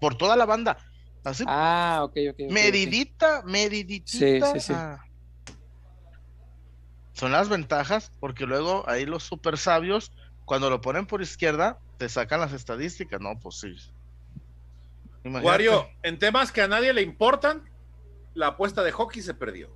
por 0.00 0.16
toda 0.16 0.36
la 0.36 0.46
banda. 0.46 0.76
Así, 1.22 1.44
Ah, 1.46 2.00
ok, 2.02 2.16
ok. 2.30 2.34
ok, 2.34 2.40
ok. 2.40 2.52
medidita, 2.52 3.42
medidita. 3.44 4.10
Sí, 4.10 4.40
sí, 4.40 4.60
sí. 4.60 4.72
ah. 4.74 5.04
Son 7.12 7.32
las 7.32 7.48
ventajas, 7.50 8.10
porque 8.18 8.46
luego 8.46 8.88
ahí 8.88 9.04
los 9.04 9.22
super 9.24 9.58
sabios, 9.58 10.10
cuando 10.50 10.68
lo 10.68 10.80
ponen 10.80 11.06
por 11.06 11.22
izquierda, 11.22 11.78
te 11.96 12.08
sacan 12.08 12.40
las 12.40 12.52
estadísticas. 12.52 13.20
No, 13.20 13.38
pues 13.38 13.60
sí. 13.60 13.72
Imagínate. 15.22 15.46
Wario, 15.46 15.88
en 16.02 16.18
temas 16.18 16.50
que 16.50 16.60
a 16.60 16.66
nadie 16.66 16.92
le 16.92 17.02
importan, 17.02 17.62
la 18.34 18.48
apuesta 18.48 18.82
de 18.82 18.90
hockey 18.90 19.22
se 19.22 19.32
perdió. 19.32 19.68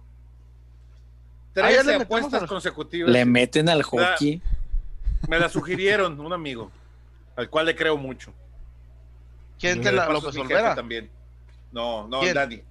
Ah, 1.55 1.55
ya 1.55 1.63
le 1.69 1.75
13 1.75 1.85
metemos 1.85 2.03
apuestas 2.07 2.43
al- 2.43 2.49
consecutivas. 2.49 3.09
Le 3.13 3.25
meten 3.25 3.69
al 3.69 3.85
hockey. 3.85 4.43
Me 5.29 5.39
la 5.39 5.49
sugirieron 5.49 6.19
un 6.19 6.33
amigo, 6.33 6.73
al 7.37 7.49
cual 7.49 7.67
le 7.67 7.77
creo 7.77 7.97
mucho. 7.97 8.35
¿Quién 9.61 9.81
te 9.81 9.93
la 9.93 10.09
López 10.09 10.37
Olvera? 10.37 10.75
también. 10.75 11.09
No, 11.71 12.09
no, 12.09 12.19
¿Quién? 12.19 12.35
Dani. 12.35 12.63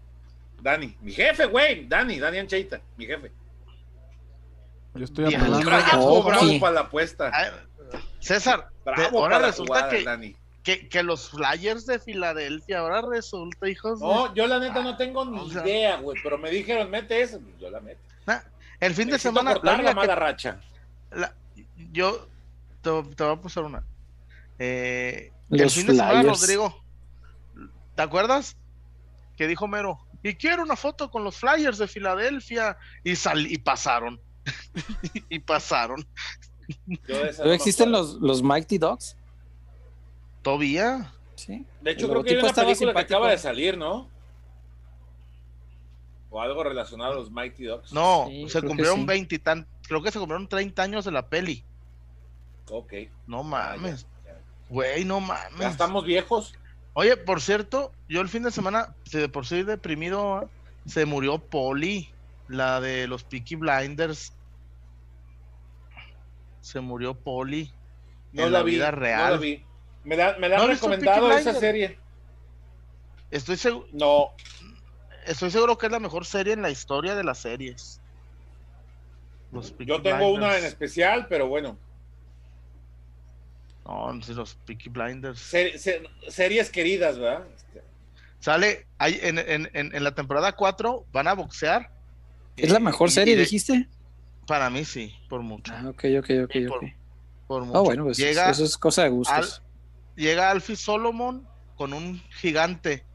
Dani, 0.61 0.97
mi 0.99 1.13
jefe, 1.13 1.45
güey. 1.45 1.88
Dani, 1.88 2.19
Dani 2.19 2.39
Ancheita, 2.39 2.81
mi 2.97 3.05
jefe. 3.05 3.31
Yo 4.93 5.05
estoy 5.05 5.23
apelando. 5.34 6.59
para 6.59 6.71
la 6.73 6.80
apuesta. 6.81 7.31
Ah, 7.34 7.63
César, 8.23 8.69
Bravo 8.85 9.09
te- 9.09 9.17
ahora 9.17 9.39
resulta 9.39 9.73
jugada, 9.73 9.89
que, 9.89 10.03
Dani. 10.03 10.35
que, 10.63 10.87
que 10.89 11.03
los 11.03 11.29
Flyers 11.29 11.85
de 11.85 11.99
Filadelfia, 11.99 12.79
ahora 12.79 13.01
resulta, 13.01 13.67
hijos 13.69 13.99
de- 13.99 14.05
No, 14.05 14.33
yo 14.33 14.47
la 14.47 14.59
neta 14.59 14.81
no 14.81 14.95
tengo 14.97 15.25
ni 15.25 15.39
O 15.39 15.49
sea- 15.49 15.61
idea, 15.63 15.97
güey, 15.97 16.17
pero 16.23 16.37
me 16.37 16.49
dijeron, 16.49 16.89
mete 16.89 17.21
eso, 17.21 17.39
yo 17.59 17.69
la 17.69 17.79
meto. 17.81 17.99
Ah, 18.27 18.43
El 18.79 18.93
fin 18.93 19.09
de 19.09 19.19
semana, 19.19 19.55
la 19.61 19.77
la 19.77 19.89
que- 19.89 19.95
mala 19.95 20.15
racha. 20.15 20.59
la- 21.11 21.33
yo 21.91 22.27
te, 22.81 22.89
te 23.15 23.23
voy 23.23 23.33
a 23.33 23.41
pasar 23.41 23.63
una. 23.63 23.83
Eh, 24.59 25.31
el 25.51 25.57
Los 25.63 25.73
fin 25.73 25.87
de 25.87 25.93
semana, 25.93 26.21
Flyers. 26.21 26.39
Rodrigo, 26.41 26.83
¿te 27.95 28.01
acuerdas? 28.01 28.55
Que 29.35 29.47
dijo 29.47 29.67
Mero, 29.67 29.99
y 30.21 30.35
quiero 30.35 30.63
una 30.63 30.75
foto 30.75 31.09
con 31.11 31.23
los 31.23 31.37
Flyers 31.37 31.77
de 31.77 31.87
Filadelfia, 31.87 32.77
y 33.03 33.15
sal 33.15 33.45
y 33.51 33.57
pasaron. 33.57 34.19
y 35.29 35.39
pasaron. 35.39 36.05
Yo 36.87 36.97
de 37.23 37.29
esa 37.29 37.31
no 37.31 37.31
¿Todavía 37.31 37.45
me 37.49 37.55
existen 37.55 37.91
los, 37.91 38.13
los 38.15 38.41
Mighty 38.43 38.77
Dogs? 38.77 39.15
¿Todavía? 40.41 41.11
Sí. 41.35 41.65
De 41.81 41.91
hecho, 41.91 42.05
El 42.05 42.11
creo 42.11 42.23
que 42.23 42.29
hay 42.31 42.35
una 42.37 42.43
película 42.53 42.67
que 42.67 42.75
simpático. 42.75 42.99
acaba 43.15 43.31
de 43.31 43.37
salir, 43.37 43.77
¿no? 43.77 44.07
O 46.29 46.41
algo 46.41 46.63
relacionado 46.63 47.11
a 47.13 47.15
los 47.15 47.31
Mighty 47.31 47.65
Ducks. 47.65 47.93
No, 47.93 48.25
Sí, 48.27 48.49
se 48.49 48.61
que 48.61 48.67
cumplieron 48.67 49.01
sí. 49.01 49.05
20 49.05 49.35
y 49.35 49.39
tan, 49.39 49.67
creo 49.87 50.01
que 50.01 50.11
se 50.11 50.17
cumplieron 50.19 50.47
30 50.47 50.81
años 50.81 51.05
de 51.05 51.11
la 51.11 51.27
peli. 51.29 51.63
Ok. 52.69 52.93
No 53.27 53.39
Ah, 53.53 53.73
ya, 53.75 53.77
mames, 53.81 54.07
ya. 54.25 54.35
güey, 54.69 55.05
no 55.05 55.19
Ya 55.19 55.25
mames. 55.27 55.67
estamos 55.71 56.05
viejos. 56.05 56.55
Oye, 56.93 57.17
por 57.17 57.41
cierto, 57.41 57.91
yo 58.09 58.21
el 58.21 58.29
fin 58.29 58.43
de 58.43 58.51
semana, 58.51 58.95
si 59.05 59.17
de 59.19 59.29
por 59.29 59.45
sí 59.45 59.63
deprimido, 59.63 60.49
se 60.85 61.05
murió 61.05 61.37
Polly, 61.39 62.09
la 62.47 62.81
de 62.81 63.07
los 63.07 63.23
Peaky 63.23 63.55
Blinders. 63.55 64.33
Se 66.64 66.80
murió 66.80 67.14
Polly 67.14 67.72
No 68.31 68.45
en 68.45 68.52
la, 68.53 68.60
la 68.60 68.64
vi. 68.64 68.72
vida 68.76 68.91
No 68.91 68.98
real. 68.98 69.31
la 69.34 69.38
vi. 69.38 69.64
Me, 70.06 70.15
la, 70.15 70.38
me 70.40 70.48
la 70.49 70.57
¿No 70.57 70.64
han 70.64 70.69
recomendado 70.69 71.27
esa 71.31 71.35
Blinders? 71.52 71.60
serie. 71.60 71.99
Estoy, 73.31 73.56
segu- 73.56 73.85
No, 73.91 74.30
estoy 75.26 75.52
seguro 75.52 75.77
que 75.77 75.88
es 75.88 75.91
la 75.91 75.99
mejor 75.99 76.26
serie 76.26 76.53
en 76.53 76.61
la 76.61 76.69
historia 76.69 77.15
de 77.15 77.23
las 77.23 77.40
series. 77.40 77.99
Los 79.52 79.72
Peaky 79.72 79.90
yo 79.90 80.02
tengo 80.02 80.31
una 80.31 80.57
en 80.57 80.65
especial, 80.65 81.27
pero 81.27 81.48
bueno. 81.48 81.77
No, 83.85 84.11
los 84.14 84.56
Peaky 84.65 84.90
Blinders. 84.90 85.40
Se- 85.40 85.77
se- 85.77 86.03
series 86.30 86.69
queridas, 86.69 87.19
¿verdad? 87.19 87.45
Este, 87.56 87.84
Sale 88.40 88.88
ahí 88.98 89.19
en, 89.22 89.38
en, 89.40 89.69
en, 89.73 89.94
en 89.95 90.03
la 90.03 90.15
temporada 90.15 90.53
4, 90.53 91.06
van 91.11 91.27
a 91.27 91.34
boxear. 91.34 91.91
¿Es 92.56 92.69
la 92.72 92.80
mejor 92.80 93.11
serie, 93.11 93.35
de- 93.35 93.41
dijiste? 93.41 93.88
Para 94.48 94.70
mí 94.70 94.84
sí, 94.86 95.15
por 95.30 95.41
mucho. 95.41 95.72
Ah, 95.76 95.90
ok, 95.90 96.03
ok, 96.20 96.30
ok, 96.45 96.68
por- 96.68 96.91
por 97.48 97.65
mucho. 97.65 97.78
Ah, 97.78 97.82
bueno, 97.82 98.03
pues 98.06 98.18
Llega, 98.18 98.49
eso 98.49 98.64
es 98.64 98.78
cosa 98.78 99.03
de 99.03 99.10
gustos. 99.10 99.61
llega 100.15 100.52
Alfie 100.52 100.76
Solomon 100.76 101.48
con 101.76 101.94
un 101.94 102.22
gigante 102.40 103.06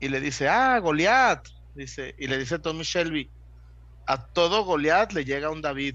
y 0.00 0.08
le 0.08 0.20
dice, 0.20 0.48
ah, 0.48 0.78
Goliat. 0.78 1.46
Dice, 1.74 2.14
y 2.18 2.26
le 2.26 2.38
dice 2.38 2.58
Tommy 2.58 2.82
Shelby, 2.82 3.30
a 4.06 4.26
todo 4.26 4.64
Goliat 4.64 5.12
le 5.12 5.24
llega 5.24 5.50
un 5.50 5.62
David 5.62 5.94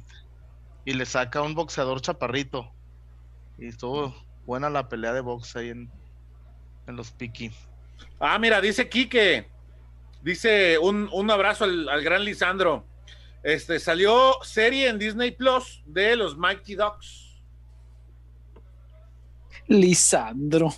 y 0.85 0.93
le 0.93 1.05
saca 1.05 1.41
un 1.41 1.55
boxeador 1.55 1.99
chaparrito. 2.01 2.71
Y 3.57 3.67
estuvo 3.67 4.15
buena 4.45 4.69
la 4.69 4.87
pelea 4.87 5.11
de 5.13 5.21
box 5.21 5.55
ahí 5.57 5.69
en, 5.69 5.91
en 6.87 6.95
los 6.95 7.11
Piki. 7.11 7.51
Ah, 8.19 8.39
mira, 8.39 8.61
dice 8.61 8.87
Quique. 8.87 9.49
Dice 10.21 10.77
un, 10.79 11.09
un 11.11 11.29
abrazo 11.31 11.65
al, 11.65 11.89
al 11.89 12.01
gran 12.01 12.23
Lisandro. 12.23 12.85
Este 13.43 13.77
salió 13.79 14.35
serie 14.43 14.87
en 14.87 14.97
Disney 14.97 15.31
Plus 15.31 15.81
de 15.85 16.15
los 16.15 16.37
Mighty 16.37 16.75
Ducks. 16.75 17.41
Lisandro. 19.67 20.73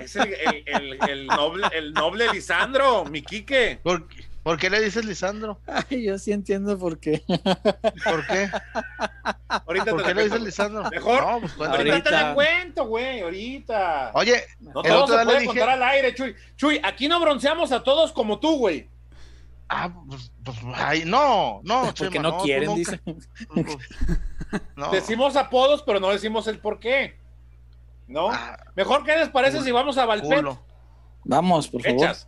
Es 0.00 0.16
el, 0.16 0.34
el- 0.34 0.64
el- 0.66 0.98
el 1.10 1.26
noble, 1.26 1.66
el 1.72 1.92
noble 1.92 2.30
Lisandro, 2.32 3.04
mi 3.04 3.22
Quique. 3.22 3.78
¿Por, 3.82 4.06
qué- 4.08 4.24
por 4.42 4.58
qué 4.58 4.68
le 4.70 4.80
dices 4.80 5.04
Lisandro? 5.04 5.60
Ay, 5.66 6.04
yo 6.04 6.18
sí 6.18 6.32
entiendo 6.32 6.78
por 6.78 6.98
qué. 6.98 7.22
¿Por 7.26 8.26
qué? 8.26 8.50
Ahorita 9.48 9.86
¿Por 9.92 10.02
te 10.02 10.08
qué 10.08 10.14
le 10.14 10.24
dices 10.24 10.40
Lisandro? 10.42 10.88
Mejor. 10.90 11.22
No, 11.22 11.40
pues. 11.56 11.70
Ahorita 11.70 12.02
te 12.02 12.10
la 12.10 12.34
cuento, 12.34 12.84
güey, 12.86 13.20
ahorita. 13.20 14.10
Oye, 14.14 14.42
No 14.60 14.82
todo 14.82 15.06
se 15.18 15.24
puede 15.24 15.38
dije- 15.40 15.46
contar 15.46 15.70
al 15.70 15.82
aire, 15.84 16.14
Chuy. 16.14 16.34
Chuy, 16.56 16.80
aquí 16.82 17.08
no 17.08 17.20
bronceamos 17.20 17.72
a 17.72 17.82
todos 17.82 18.12
como 18.12 18.38
tú, 18.40 18.56
güey. 18.58 18.88
Ah, 19.70 19.90
pues, 20.08 20.30
pues, 20.44 20.58
ay, 20.74 21.04
no, 21.06 21.60
no, 21.64 21.82
Porque 21.98 22.10
Chema, 22.18 22.28
no, 22.28 22.38
quieren, 22.42 22.66
nunca- 22.68 22.78
dice. 22.78 23.00
pues, 23.54 23.78
no. 24.76 24.90
Decimos 24.90 25.36
apodos, 25.36 25.82
pero 25.82 26.00
no 26.00 26.10
decimos 26.10 26.46
el 26.48 26.58
por 26.58 26.78
qué. 26.78 27.16
¿No? 28.06 28.28
Ah, 28.30 28.58
Mejor, 28.74 29.04
¿qué 29.04 29.16
les 29.16 29.28
parece 29.28 29.54
culo, 29.58 29.64
si 29.64 29.70
vamos 29.72 29.96
a 29.98 30.04
Valpet? 30.04 30.38
culo. 30.40 30.60
Vamos, 31.24 31.68
por 31.68 31.82
favor. 31.82 32.16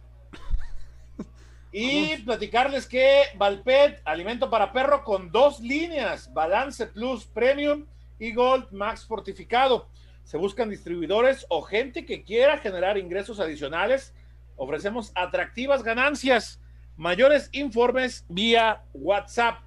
Y 1.75 2.17
platicarles 2.19 2.87
que 2.87 3.23
Valpet, 3.37 4.03
alimento 4.05 4.51
para 4.51 4.73
perro 4.73 5.03
con 5.05 5.33
dos 5.33 5.59
líneas, 5.61 6.31
Balance 6.35 6.87
Plus 6.89 7.25
Premium 7.25 7.87
y 8.19 8.35
Gold 8.35 8.71
Max 8.73 9.07
Fortificado. 9.07 9.89
Se 10.23 10.37
buscan 10.37 10.69
distribuidores 10.69 11.47
o 11.49 11.63
gente 11.63 12.05
que 12.05 12.25
quiera 12.25 12.59
generar 12.59 12.99
ingresos 12.99 13.41
adicionales. 13.41 14.13
Ofrecemos 14.57 15.13
atractivas 15.15 15.83
ganancias. 15.83 16.61
Mayores 16.97 17.49
informes 17.53 18.25
vía 18.29 18.83
WhatsApp. 18.93 19.61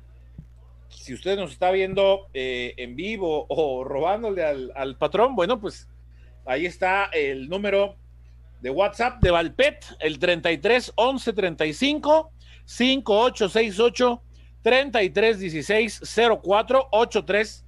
Si 0.90 1.14
usted 1.14 1.38
nos 1.38 1.52
está 1.52 1.72
viendo 1.72 2.28
eh, 2.34 2.74
en 2.78 2.96
vivo 2.96 3.46
o 3.50 3.84
robándole 3.84 4.44
al, 4.44 4.72
al 4.76 4.98
patrón, 4.98 5.36
bueno, 5.36 5.60
pues 5.60 5.90
ahí 6.46 6.66
está 6.66 7.06
el 7.06 7.50
número 7.50 7.96
de 8.62 8.70
WhatsApp 8.70 9.22
de 9.22 9.32
Valpet, 9.32 9.86
el 10.00 10.20
33 10.20 10.94
11 10.96 11.34
35 11.34 12.32
5868 12.66 14.22
33 14.62 15.40
16 15.40 16.02
04 16.42 16.88
83 16.92 17.66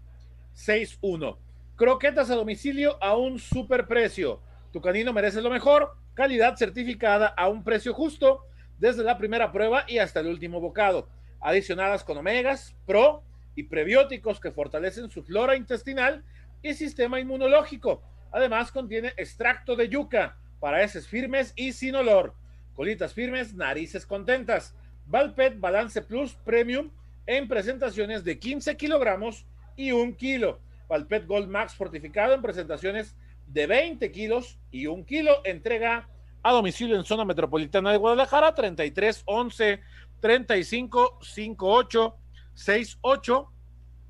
61. 0.53 1.37
Croquetas 1.75 2.31
a 2.31 2.35
domicilio 2.35 2.97
a 3.03 3.15
un 3.15 3.37
super 3.37 3.87
precio. 3.87 4.41
Tu 4.71 4.81
canino 4.81 5.13
merece 5.13 5.41
lo 5.41 5.51
mejor. 5.51 5.95
Calidad 6.15 6.55
certificada 6.55 7.27
a 7.27 7.47
un 7.47 7.63
precio 7.63 7.93
justo 7.93 8.45
desde 8.79 9.03
la 9.03 9.17
primera 9.17 9.51
prueba 9.51 9.85
y 9.87 9.97
hasta 9.99 10.19
el 10.19 10.27
último 10.27 10.59
bocado. 10.59 11.09
Adicionadas 11.39 12.03
con 12.03 12.17
omegas, 12.17 12.75
pro 12.85 13.23
y 13.55 13.63
prebióticos 13.63 14.39
que 14.39 14.51
fortalecen 14.51 15.09
su 15.09 15.23
flora 15.23 15.55
intestinal 15.55 16.23
y 16.61 16.73
sistema 16.73 17.19
inmunológico. 17.19 18.01
Además 18.31 18.71
contiene 18.71 19.13
extracto 19.17 19.75
de 19.75 19.89
yuca 19.89 20.37
para 20.59 20.83
heces 20.83 21.07
firmes 21.07 21.53
y 21.55 21.73
sin 21.73 21.95
olor. 21.95 22.35
Colitas 22.75 23.13
firmes, 23.13 23.53
narices 23.53 24.05
contentas. 24.05 24.75
Valpet 25.05 25.59
Balance 25.59 26.01
Plus 26.01 26.35
Premium 26.35 26.91
en 27.25 27.47
presentaciones 27.47 28.23
de 28.23 28.37
15 28.37 28.77
kilogramos 28.77 29.45
y 29.75 29.91
1 29.91 30.15
kilo. 30.17 30.59
Valpet 30.87 31.25
Gold 31.25 31.49
Max 31.49 31.75
fortificado 31.75 32.33
en 32.33 32.41
presentaciones 32.41 33.15
de 33.47 33.67
20 33.67 34.11
kilos 34.11 34.59
y 34.71 34.87
1 34.87 35.05
kilo. 35.05 35.41
Entrega 35.45 36.07
a 36.43 36.51
domicilio 36.51 36.95
en 36.95 37.03
zona 37.03 37.25
metropolitana 37.25 37.91
de 37.91 37.97
Guadalajara 37.97 38.53
33 38.53 39.23
11 39.25 39.81
35 40.19 41.19
58 41.21 42.15
68 42.53 43.51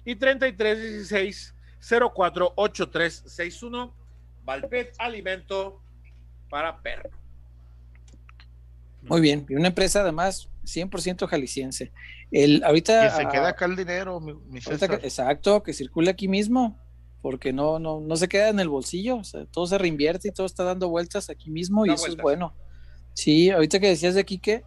y 0.05 0.15
33 0.15 0.81
16 1.09 1.55
04 2.15 2.53
83 2.55 3.23
61. 3.25 3.93
Valpet 4.43 4.95
Alimento 4.97 5.81
para 6.49 6.81
perro. 6.81 7.09
Muy 9.01 9.21
bien, 9.21 9.45
y 9.49 9.55
una 9.55 9.67
empresa 9.67 10.01
además 10.01 10.49
100% 10.63 11.27
jalisciense. 11.27 11.91
El, 12.31 12.63
ahorita, 12.63 13.03
que 13.03 13.23
se 13.23 13.29
queda 13.29 13.49
acá 13.49 13.65
el 13.65 13.75
dinero, 13.75 14.19
mi, 14.19 14.33
mi 14.33 14.59
que, 14.59 14.75
exacto, 14.75 15.63
que 15.63 15.73
circule 15.73 16.09
aquí 16.09 16.27
mismo, 16.27 16.77
porque 17.21 17.53
no, 17.53 17.79
no, 17.79 17.99
no 17.99 18.15
se 18.15 18.27
queda 18.27 18.49
en 18.49 18.59
el 18.59 18.69
bolsillo, 18.69 19.17
o 19.17 19.23
sea, 19.23 19.45
todo 19.45 19.67
se 19.67 19.77
reinvierte 19.77 20.29
y 20.29 20.31
todo 20.31 20.45
está 20.45 20.63
dando 20.63 20.89
vueltas 20.89 21.29
aquí 21.29 21.49
mismo 21.49 21.85
y 21.85 21.91
eso 21.91 22.07
es 22.07 22.17
bueno. 22.17 22.53
Sí, 23.13 23.49
ahorita 23.49 23.79
que 23.79 23.87
decías 23.87 24.15
de 24.15 24.25
Quique, 24.25 24.63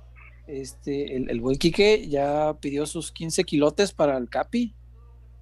este, 0.46 1.16
el, 1.16 1.30
el 1.30 1.40
buen 1.40 1.56
Quique 1.56 2.08
ya 2.08 2.56
pidió 2.60 2.86
sus 2.86 3.12
15 3.12 3.44
kilotes 3.44 3.92
para 3.92 4.16
el 4.16 4.28
Capi, 4.28 4.74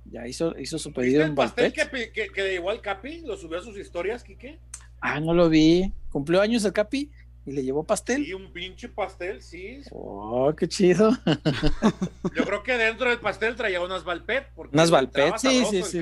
ya 0.04 0.26
hizo, 0.26 0.58
hizo 0.58 0.78
su 0.78 0.92
pedido 0.92 1.22
en 1.22 1.34
pastel 1.34 1.72
que, 1.72 2.12
que, 2.12 2.28
que 2.28 2.54
igual 2.54 2.80
Capi 2.80 3.22
lo 3.22 3.36
subió 3.36 3.58
a 3.58 3.62
sus 3.62 3.78
historias, 3.78 4.24
Quique? 4.24 4.58
Ah, 5.00 5.20
no 5.20 5.34
lo 5.34 5.48
vi. 5.48 5.92
¿Cumplió 6.10 6.40
años 6.40 6.64
el 6.64 6.72
Capi? 6.72 7.10
¿Y 7.46 7.52
le 7.52 7.62
llevó 7.62 7.84
pastel? 7.84 8.24
Sí, 8.24 8.34
un 8.34 8.52
pinche 8.52 8.88
pastel, 8.88 9.40
sí. 9.42 9.80
Oh, 9.90 10.52
qué 10.54 10.68
chido. 10.68 11.10
Yo 12.36 12.44
creo 12.44 12.62
que 12.62 12.76
dentro 12.76 13.08
del 13.08 13.20
pastel 13.20 13.56
traía 13.56 13.80
unas 13.80 14.04
Valpet. 14.04 14.48
unas 14.56 14.90
Valpet, 14.90 15.38
sí, 15.38 15.64
sí, 15.70 15.82
sí. 15.82 16.00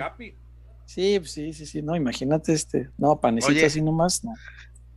Sí, 0.86 1.18
pues 1.18 1.32
sí, 1.32 1.52
sí, 1.52 1.66
sí. 1.66 1.82
No, 1.82 1.94
imagínate 1.94 2.52
este. 2.52 2.90
No, 2.96 3.20
panecito 3.20 3.66
así 3.66 3.82
nomás, 3.82 4.24
no. 4.24 4.32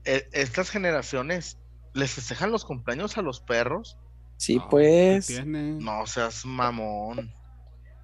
E, 0.05 0.27
estas 0.31 0.69
generaciones, 0.69 1.57
¿les 1.93 2.11
festejan 2.11 2.51
los 2.51 2.63
cumpleaños 2.63 3.17
a 3.17 3.21
los 3.21 3.41
perros? 3.41 3.97
Sí, 4.37 4.61
pues. 4.69 5.45
No 5.45 6.05
seas 6.07 6.45
mamón. 6.45 7.33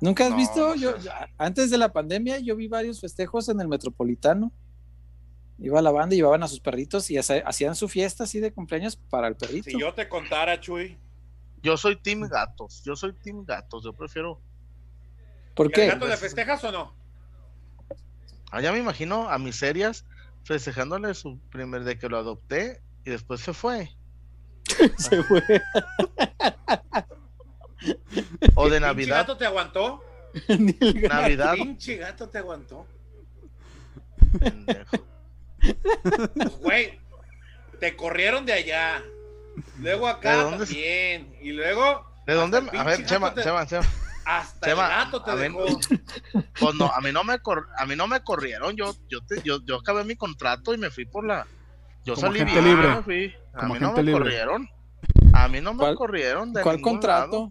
¿Nunca 0.02 0.28
has 0.28 0.36
visto? 0.36 0.76
yo, 0.76 0.94
antes 1.38 1.70
de 1.70 1.78
la 1.78 1.94
pandemia, 1.94 2.40
yo 2.40 2.58
vi 2.58 2.68
varios 2.68 3.00
festejos 3.00 3.48
en 3.48 3.62
el 3.62 3.70
Metropolitano 3.70 4.52
iba 5.60 5.82
la 5.82 5.92
banda 5.92 6.16
y 6.16 6.18
llevaban 6.18 6.44
a 6.44 6.48
sus 6.48 6.60
perritos 6.60 7.10
y 7.10 7.18
hacían 7.18 7.76
su 7.76 7.88
fiesta 7.88 8.26
así 8.26 8.40
de 8.40 8.52
cumpleaños 8.52 8.96
para 8.96 9.28
el 9.28 9.36
perrito. 9.36 9.70
Si 9.70 9.80
yo 9.80 9.94
te 9.94 10.08
contara, 10.08 10.60
Chuy. 10.60 10.98
Yo 11.62 11.78
soy 11.78 11.96
Team 11.96 12.28
Gatos, 12.28 12.84
yo 12.84 12.96
soy 12.96 13.14
Team 13.14 13.44
Gatos, 13.44 13.84
yo 13.84 13.94
prefiero. 13.94 14.40
¿Por 15.56 15.72
qué? 15.72 15.88
gato 15.88 16.06
le 16.06 16.18
festejas 16.18 16.64
o 16.64 16.72
no? 16.72 16.96
Allá 18.56 18.72
me 18.72 18.80
imagino 18.80 19.30
a 19.30 19.38
mis 19.38 19.58
serias 19.58 20.06
festejándole 20.46 21.14
su 21.14 21.38
primer 21.50 21.84
de 21.84 22.00
que 22.00 22.08
lo 22.08 22.18
adopté 22.18 22.82
y 23.04 23.10
después 23.10 23.42
se 23.42 23.52
fue. 23.52 23.92
se 24.98 25.22
fue. 25.24 25.44
o 28.56 28.70
de 28.70 28.80
Navidad. 28.80 29.18
gato 29.18 29.36
te 29.36 29.46
aguantó? 29.46 30.02
Navidad. 30.48 31.56
Pinche 31.56 31.98
gato 31.98 32.30
te 32.30 32.38
aguantó. 32.38 32.88
Pues, 36.34 36.58
güey, 36.62 37.00
te 37.82 37.98
corrieron 37.98 38.46
de 38.46 38.54
allá. 38.54 39.04
Luego 39.80 40.08
acá 40.08 40.50
también. 40.50 41.36
Y 41.42 41.52
luego. 41.52 42.10
¿De 42.26 42.34
dónde? 42.34 42.60
A 42.72 42.84
ver, 42.86 43.06
Chema, 43.06 43.36
Chema, 43.36 43.68
Chema. 43.68 43.86
Hasta 44.26 44.72
el 44.72 44.76
gato 44.76 45.24
te 45.24 45.36
dejó. 45.36 45.66
pues 46.60 46.76
no, 46.76 46.86
a 46.88 47.00
mí 47.02 47.12
no 47.12 47.24
me 47.24 47.34
a 47.78 47.86
mí 47.86 47.96
no 47.96 48.08
me 48.08 48.24
corrieron. 48.24 48.76
Yo, 48.76 48.96
yo, 49.08 49.22
te, 49.22 49.42
yo, 49.44 49.60
yo 49.66 49.76
acabé 49.76 50.04
mi 50.04 50.16
contrato 50.16 50.74
y 50.74 50.78
me 50.78 50.90
fui 50.90 51.06
por 51.06 51.26
la. 51.26 51.46
Yo 52.04 52.16
salí 52.16 52.40
gente 52.40 52.54
bien, 52.54 52.66
libre. 52.66 52.88
Me 52.88 53.04
fui. 53.04 53.36
A 53.54 53.68
mí 53.68 53.80
no 53.80 53.94
me 53.94 54.12
corrieron. 54.12 54.70
A 55.34 55.48
mí 55.48 55.62
no 55.62 55.74
me 55.74 55.96
corrieron. 55.96 56.54
De 56.54 56.62
¿Cuál 56.62 56.82
contrato? 56.82 57.50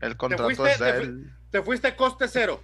El 0.00 0.16
contrato 0.16 0.48
¿Te 0.48 0.56
fuiste, 0.56 1.02
es 1.02 1.10
Te 1.50 1.62
fuiste 1.62 1.96
coste 1.96 2.28
cero. 2.28 2.60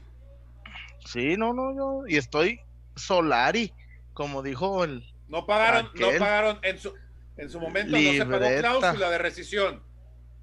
Sí, 1.04 1.36
no, 1.36 1.52
no, 1.52 1.74
yo. 1.74 2.02
Y 2.08 2.16
estoy 2.16 2.60
Solari 2.96 3.72
como 4.16 4.42
dijo 4.42 4.82
el. 4.82 5.04
No 5.28 5.44
pagaron, 5.44 5.90
no 5.94 6.08
pagaron 6.18 6.58
en 6.62 6.78
su, 6.78 6.94
en 7.36 7.50
su 7.50 7.60
momento, 7.60 7.92
no 7.92 7.98
se 7.98 8.24
pagó 8.24 8.78
cláusula 8.78 9.10
de 9.10 9.18
rescisión. 9.18 9.82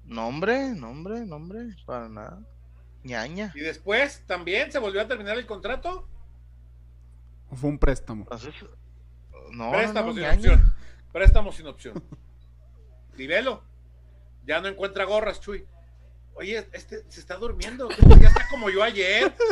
Nombre, 0.04 0.70
nombre, 0.70 1.20
nombre, 1.24 1.76
para 1.86 2.08
nada. 2.08 2.40
ñaña. 3.02 3.52
¿Y 3.54 3.60
después 3.60 4.22
también 4.26 4.70
se 4.70 4.78
volvió 4.78 5.00
a 5.00 5.08
terminar 5.08 5.36
el 5.38 5.46
contrato? 5.46 6.08
¿O 7.50 7.56
fue 7.56 7.70
un 7.70 7.78
préstamo? 7.78 8.26
No, 9.52 9.72
préstamo 9.72 10.12
sin 10.14 10.24
opción. 10.24 10.74
Préstamo 11.12 11.52
sin 11.52 11.66
opción. 11.66 12.02
Nivelo. 13.16 13.62
Ya 14.46 14.60
no 14.60 14.68
encuentra 14.68 15.04
gorras, 15.04 15.40
Chuy. 15.40 15.64
Oye, 16.34 16.68
este 16.72 17.04
se 17.08 17.20
está 17.20 17.36
durmiendo. 17.36 17.88
Ya 18.20 18.28
está 18.28 18.48
como 18.50 18.68
yo 18.70 18.82
ayer. 18.82 19.32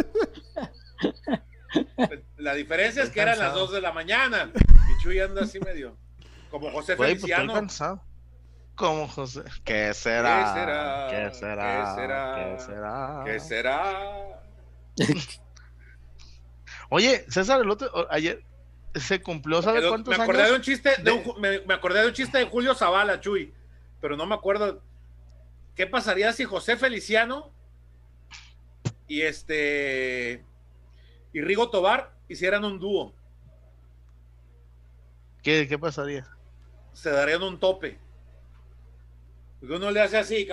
La 2.37 2.55
diferencia 2.55 3.03
es 3.03 3.11
que 3.11 3.21
eran 3.21 3.39
las 3.39 3.55
2 3.55 3.73
de 3.73 3.81
la 3.81 3.93
mañana 3.93 4.53
y 4.55 5.03
Chuy 5.03 5.21
anda 5.21 5.45
así 5.45 5.59
medio 5.61 5.97
como 6.53 6.71
José 6.71 6.97
pues, 6.97 7.09
Feliciano. 7.09 7.67
Como 8.83 9.07
José. 9.07 9.45
¿Qué 9.63 9.95
será? 9.95 11.07
¿Qué 11.09 11.33
será? 11.39 11.95
¿Qué 11.95 12.59
será? 12.59 13.23
¿Qué 13.25 13.39
será? 13.49 14.43
Oye, 16.89 17.25
César, 17.29 17.61
el 17.61 17.71
otro 17.71 17.89
ayer 18.11 18.43
se 18.97 19.23
cumplió, 19.23 19.63
¿sabe 19.63 19.87
cuántos 19.89 20.19
me 20.19 20.25
acordé 20.25 20.41
años? 20.41 20.51
De 20.51 20.57
un 20.57 20.63
chiste, 20.63 20.91
me, 21.39 21.61
me, 21.61 21.75
acordé 21.75 22.01
de 22.01 22.09
un 22.09 22.13
chiste 22.13 22.39
de 22.39 22.47
Julio 22.47 22.75
Zavala, 22.75 23.21
Chuy, 23.21 23.55
pero 24.01 24.17
no 24.17 24.27
me 24.27 24.35
acuerdo 24.35 24.83
qué 25.77 25.87
pasaría 25.87 26.33
si 26.33 26.43
José 26.43 26.77
Feliciano 26.77 27.53
y 29.07 29.23
este 29.23 30.45
y 31.33 31.41
Rigo 31.41 31.71
Tobar 31.71 32.17
hicieran 32.27 32.65
un 32.65 32.81
dúo. 32.81 33.15
¿Qué, 35.41 35.69
qué 35.69 35.79
pasaría? 35.79 36.27
Se 36.93 37.11
darían 37.11 37.45
un 37.45 37.61
tope. 37.61 38.01
Porque 39.63 39.77
uno 39.77 39.93
le 39.93 40.01
hace 40.01 40.19
así, 40.19 40.49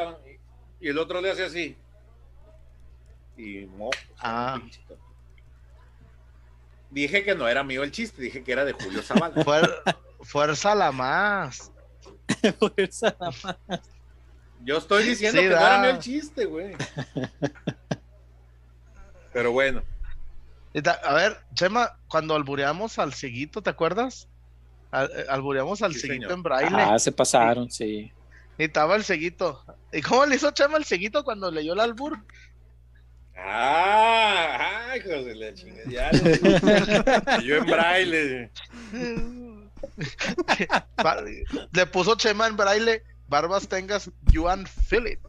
y 0.79 0.87
el 0.87 0.99
otro 0.99 1.19
le 1.19 1.31
hace 1.31 1.43
así. 1.43 1.75
Y 3.35 3.65
mo, 3.65 3.89
ah. 4.19 4.61
Dije 6.91 7.23
que 7.23 7.33
no 7.33 7.47
era 7.47 7.63
mío 7.63 7.81
el 7.81 7.91
chiste, 7.91 8.21
dije 8.21 8.43
que 8.43 8.51
era 8.51 8.65
de 8.65 8.73
Julio 8.73 9.01
Zavala. 9.01 9.33
fuerza 10.21 10.75
la 10.75 10.91
más. 10.91 11.71
fuerza 12.59 13.15
la 13.19 13.31
más. 13.43 13.81
Yo 14.63 14.77
estoy 14.77 15.03
diciendo 15.05 15.41
que 15.41 15.49
no 15.49 15.55
era 15.55 15.79
mío 15.79 15.89
el 15.89 15.99
chiste, 15.99 16.45
güey. 16.45 16.75
Pero 19.33 19.51
bueno. 19.51 19.81
A 21.03 21.13
ver, 21.15 21.35
Chema, 21.55 21.97
cuando 22.07 22.35
albureamos 22.35 22.99
al 22.99 23.15
cieguito, 23.15 23.63
¿te 23.63 23.71
acuerdas? 23.71 24.27
Al, 24.91 25.09
eh, 25.15 25.25
albureamos 25.29 25.81
al 25.81 25.95
cieguito 25.95 26.31
en 26.31 26.43
braille. 26.43 26.75
Ah, 26.75 26.99
se 26.99 27.11
pasaron, 27.11 27.71
sí. 27.71 28.13
Estaba 28.65 28.95
el 28.95 29.03
cieguito. 29.03 29.63
¿Y 29.91 30.01
cómo 30.01 30.25
le 30.25 30.35
hizo 30.35 30.51
Chema 30.51 30.77
el 30.77 30.85
cieguito 30.85 31.23
cuando 31.23 31.51
leyó 31.51 31.73
el 31.73 31.79
albur? 31.79 32.17
Ah, 33.37 34.89
ay, 34.91 34.99
de 35.01 35.35
la 35.35 35.53
chingada. 35.53 35.89
Ya 35.89 36.11
lo- 36.11 37.41
yo 37.41 37.55
en 37.57 37.65
braille. 37.65 38.51
Le 41.71 41.85
puso 41.87 42.15
Chema 42.15 42.47
en 42.47 42.57
braille, 42.57 43.03
barbas 43.27 43.67
tengas, 43.67 44.09
Joan 44.33 44.65
Philip. 44.89 45.19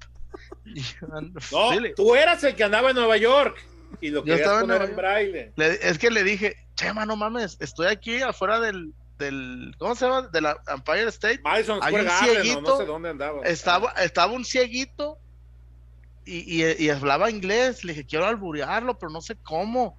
Joan 1.00 1.32
No, 1.52 1.70
tú 1.96 2.14
eras 2.14 2.42
el 2.44 2.54
que 2.54 2.64
andaba 2.64 2.90
en 2.90 2.96
Nueva 2.96 3.16
York 3.16 3.56
y 4.00 4.10
lo 4.10 4.22
querías 4.22 4.40
estaba 4.40 4.60
poner 4.60 4.82
en 4.82 4.96
braille. 4.96 5.52
Le- 5.56 5.88
es 5.88 5.98
que 5.98 6.10
le 6.10 6.22
dije, 6.24 6.56
Chema, 6.74 7.06
no 7.06 7.16
mames, 7.16 7.56
estoy 7.60 7.86
aquí 7.88 8.20
afuera 8.22 8.60
del, 8.60 8.92
del 9.20 9.76
¿cómo 9.78 9.94
se 9.94 10.06
llama? 10.06 10.22
De 10.28 10.40
la 10.40 10.56
Empire 10.66 11.08
State. 11.10 11.40
Madison 11.44 11.76
Square 11.80 12.04
Garden, 12.04 12.62
no 12.62 12.76
sé 12.78 12.84
dónde 12.86 13.10
andaba. 13.10 13.42
Estaba, 13.44 13.90
estaba 13.92 14.32
un 14.32 14.44
cieguito 14.44 15.18
y, 16.24 16.64
y- 16.64 16.76
y 16.84 16.90
hablaba 16.90 17.30
inglés. 17.30 17.84
Le 17.84 17.92
dije, 17.92 18.06
quiero 18.06 18.26
alburearlo, 18.26 18.98
pero 18.98 19.10
no 19.10 19.20
sé 19.20 19.36
cómo. 19.36 19.96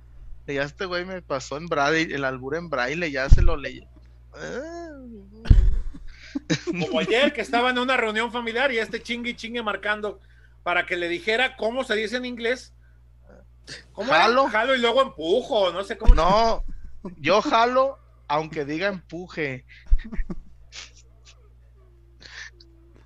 Y 0.48 0.56
ya 0.56 0.64
este 0.64 0.86
güey 0.86 1.06
me 1.06 1.22
pasó 1.22 1.56
en 1.56 1.68
braille, 1.68 2.14
el 2.14 2.26
albur 2.26 2.56
en 2.56 2.70
braille, 2.70 3.10
ya 3.10 3.30
se 3.30 3.42
lo 3.42 3.56
leí. 3.56 3.88
Como 6.66 7.00
ayer 7.00 7.34
que 7.34 7.42
estaba 7.42 7.70
en 7.70 7.80
una 7.80 7.98
reunión 7.98 8.32
familiar 8.32 8.72
y 8.72 8.80
este 8.80 9.02
chingue 9.02 9.36
chingue 9.36 9.62
marcando 9.64 10.20
para 10.64 10.86
que 10.86 10.96
le 10.96 11.08
dijera 11.10 11.56
cómo 11.58 11.84
se 11.84 11.96
dice 11.96 12.18
en 12.18 12.26
inglés. 12.26 12.74
¿Cómo? 13.94 14.12
Jalo. 14.12 14.48
Jalo 14.50 14.76
y 14.76 14.80
luego 14.80 15.02
empujo, 15.02 15.72
no 15.72 15.84
sé 15.84 15.98
cómo. 15.98 16.14
No, 16.16 16.64
yo 17.18 17.42
jalo, 17.42 18.00
aunque 18.32 18.64
diga 18.66 18.88
empuje. 18.88 19.66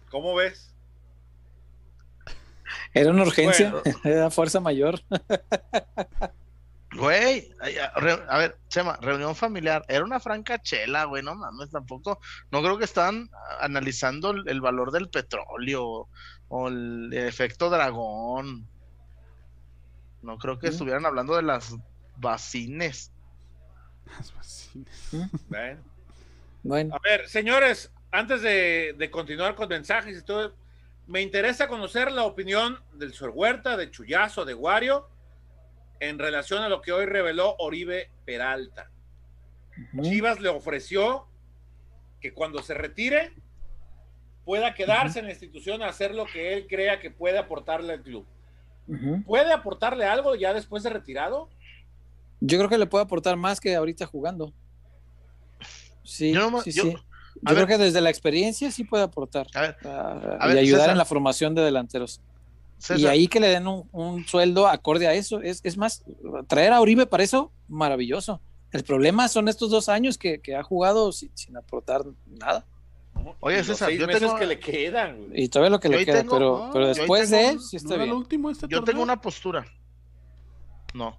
¿Cómo 0.10 0.36
ves? 0.36 0.76
Era 2.94 3.12
una 3.12 3.24
urgencia, 3.24 3.72
Bueno. 3.72 4.00
era 4.04 4.30
fuerza 4.30 4.60
mayor. 4.60 5.02
Güey, 6.96 7.52
a 8.30 8.38
ver, 8.38 8.58
Chema, 8.70 8.98
reunión 9.02 9.36
familiar, 9.36 9.84
era 9.90 10.06
una 10.06 10.20
franca 10.22 10.62
chela, 10.62 11.04
güey, 11.04 11.22
no 11.22 11.36
mames, 11.36 11.70
tampoco, 11.72 12.22
no 12.52 12.62
creo 12.62 12.78
que 12.78 12.86
estaban 12.86 13.30
analizando 13.60 14.32
el, 14.32 14.48
el 14.48 14.62
valor 14.62 14.92
del 14.92 15.10
petróleo 15.10 16.08
o 16.48 16.68
el 16.70 17.12
efecto 17.14 17.70
dragón. 17.70 18.66
No 20.22 20.38
creo 20.38 20.58
que 20.58 20.68
Mm. 20.68 20.72
estuvieran 20.72 21.06
hablando 21.06 21.36
de 21.36 21.42
las 21.44 21.76
vacines. 22.16 23.12
Bueno. 25.48 25.82
Bueno, 26.64 26.96
A 26.96 27.00
ver, 27.00 27.28
señores, 27.28 27.92
antes 28.12 28.42
de, 28.42 28.96
de 28.98 29.12
continuar 29.12 29.56
con 29.56 29.70
mensajes 29.70 30.18
y 30.18 30.24
todo, 30.24 30.56
me 31.08 31.22
interesa 31.22 31.68
conocer 31.68 32.12
la 32.12 32.24
opinión 32.24 32.80
del 32.94 33.14
Sor 33.14 33.32
Huerta, 33.34 33.78
de 33.78 33.92
Chuyazo, 33.92 34.46
de 34.46 34.56
Wario, 34.56 35.08
en 36.00 36.18
relación 36.18 36.64
a 36.64 36.70
lo 36.70 36.82
que 36.82 36.92
hoy 36.92 37.06
reveló 37.06 37.56
Oribe 37.60 38.10
Peralta. 38.26 38.90
Chivas 40.02 40.40
le 40.40 40.50
ofreció 40.50 41.28
que 42.22 42.34
cuando 42.34 42.64
se 42.64 42.74
retire 42.74 43.34
pueda 44.46 44.74
quedarse 44.74 45.20
en 45.20 45.26
la 45.26 45.32
institución 45.32 45.82
a 45.84 45.88
hacer 45.88 46.16
lo 46.16 46.26
que 46.26 46.54
él 46.54 46.68
crea 46.68 47.00
que 47.00 47.12
puede 47.12 47.38
aportarle 47.38 47.94
al 47.94 48.02
club. 48.02 48.26
¿Puede 49.26 49.52
aportarle 49.52 50.06
algo 50.06 50.36
ya 50.36 50.54
después 50.54 50.84
de 50.84 50.92
retirado? 50.92 51.50
Yo 52.42 52.58
creo 52.58 52.70
que 52.70 52.78
le 52.78 52.86
puede 52.88 53.04
aportar 53.04 53.36
más 53.38 53.60
que 53.60 53.76
ahorita 53.76 54.06
jugando. 54.06 54.54
Sí, 56.04 56.32
Yo 56.34 56.50
no- 56.52 56.62
sí, 56.62 56.72
yo- 56.72 56.84
sí. 56.84 56.90
a 56.90 56.94
Yo 56.94 57.56
creo 57.56 57.56
ver. 57.56 57.68
que 57.68 57.78
desde 57.84 58.02
la 58.02 58.10
experiencia 58.10 58.72
sí 58.72 58.84
puede 58.84 59.04
aportar 59.04 59.48
A 59.56 59.62
ver, 59.62 59.76
A 59.84 60.46
y 60.46 60.48
ver, 60.50 60.58
ayudar 60.60 60.82
César. 60.82 60.90
en 60.92 60.98
la 60.98 61.06
formación 61.06 61.56
de 61.56 61.62
delanteros. 61.64 62.22
César, 62.78 63.00
Y 63.00 63.08
ahí 63.08 63.28
que 63.28 63.40
le 63.40 63.48
den 63.48 63.68
un, 63.68 63.88
un 63.92 64.26
sueldo 64.26 64.68
acorde 64.68 65.08
a 65.08 65.14
eso. 65.14 65.42
Es, 65.42 65.62
es 65.64 65.78
más, 65.78 66.04
traer 66.48 66.74
a 66.74 66.82
Uribe 66.82 67.06
para 67.08 67.24
eso, 67.24 67.52
maravilloso. 67.68 68.42
El 68.72 68.84
problema 68.84 69.28
son 69.30 69.48
estos 69.48 69.70
dos 69.70 69.88
años 69.90 70.18
que, 70.18 70.42
que 70.42 70.56
ha 70.56 70.62
jugado 70.64 71.12
sin, 71.14 71.36
sin 71.36 71.56
aportar 71.58 72.02
nada. 72.28 72.66
Oye, 73.40 73.64
César, 73.64 73.90
yo 73.92 74.06
tengo- 74.08 74.36
que 74.36 74.46
le 74.46 74.60
quedan. 74.60 75.28
güey. 75.30 75.44
Y 75.44 75.50
todavía 75.50 75.70
lo 75.72 75.80
que 75.80 75.90
Yo 75.90 75.98
le 75.98 76.06
queda, 76.06 76.18
tengo- 76.20 76.34
pero, 76.34 76.72
no, 76.74 76.88
después 76.88 77.32
tengo 77.32 77.54
de 77.54 77.60
sí 77.60 77.78
¿No 77.78 77.82
está 77.82 77.96
bien. 77.96 78.12
último 78.12 78.50
este 78.52 78.68
yo 78.68 78.78
torneo? 78.80 78.86
tengo 78.86 79.04
una 79.04 79.20
postura. 79.22 79.66
No, 80.94 81.18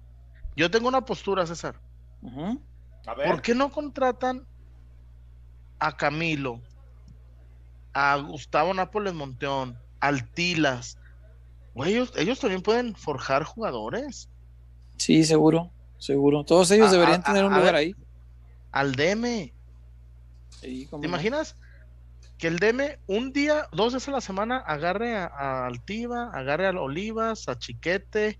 yo 0.57 0.69
tengo 0.71 0.87
una 0.89 1.05
postura, 1.05 1.45
César. 1.47 1.79
Ujú. 2.21 2.61
A 3.05 3.13
ver, 3.13 3.27
¿Por 3.29 3.41
qué 3.41 3.55
no 3.55 3.71
contratan 3.71 4.45
a 5.79 5.95
Camilo, 5.95 6.61
a 7.93 8.17
Gustavo 8.17 8.73
Nápoles 8.73 9.13
Monteón, 9.13 9.77
al 9.99 10.29
Tilas? 10.31 10.97
Ellos, 11.75 12.11
ellos 12.17 12.39
también 12.39 12.61
pueden 12.61 12.95
forjar 12.95 13.43
jugadores. 13.43 14.29
Sí, 14.97 15.23
seguro, 15.23 15.71
seguro. 15.99 16.43
Todos 16.43 16.71
ellos 16.71 16.89
A- 16.89 16.91
deberían 16.91 17.21
a- 17.21 17.23
tener 17.23 17.45
un 17.45 17.51
lugar 17.51 17.65
ver. 17.73 17.75
ahí. 17.75 17.95
Al 18.71 18.95
Deme. 18.95 19.53
Sí, 20.49 20.87
¿Te 20.89 20.97
no. 20.97 21.03
imaginas? 21.03 21.55
Que 22.39 22.47
el 22.47 22.57
Deme 22.59 22.99
un 23.07 23.31
día, 23.31 23.67
dos 23.71 23.93
veces 23.93 24.09
a 24.09 24.11
la 24.13 24.21
semana, 24.21 24.57
agarre 24.57 25.15
a, 25.15 25.25
a 25.27 25.67
Altiva, 25.67 26.29
agarre 26.33 26.67
a 26.67 26.71
Olivas, 26.71 27.47
a 27.47 27.57
Chiquete, 27.57 28.39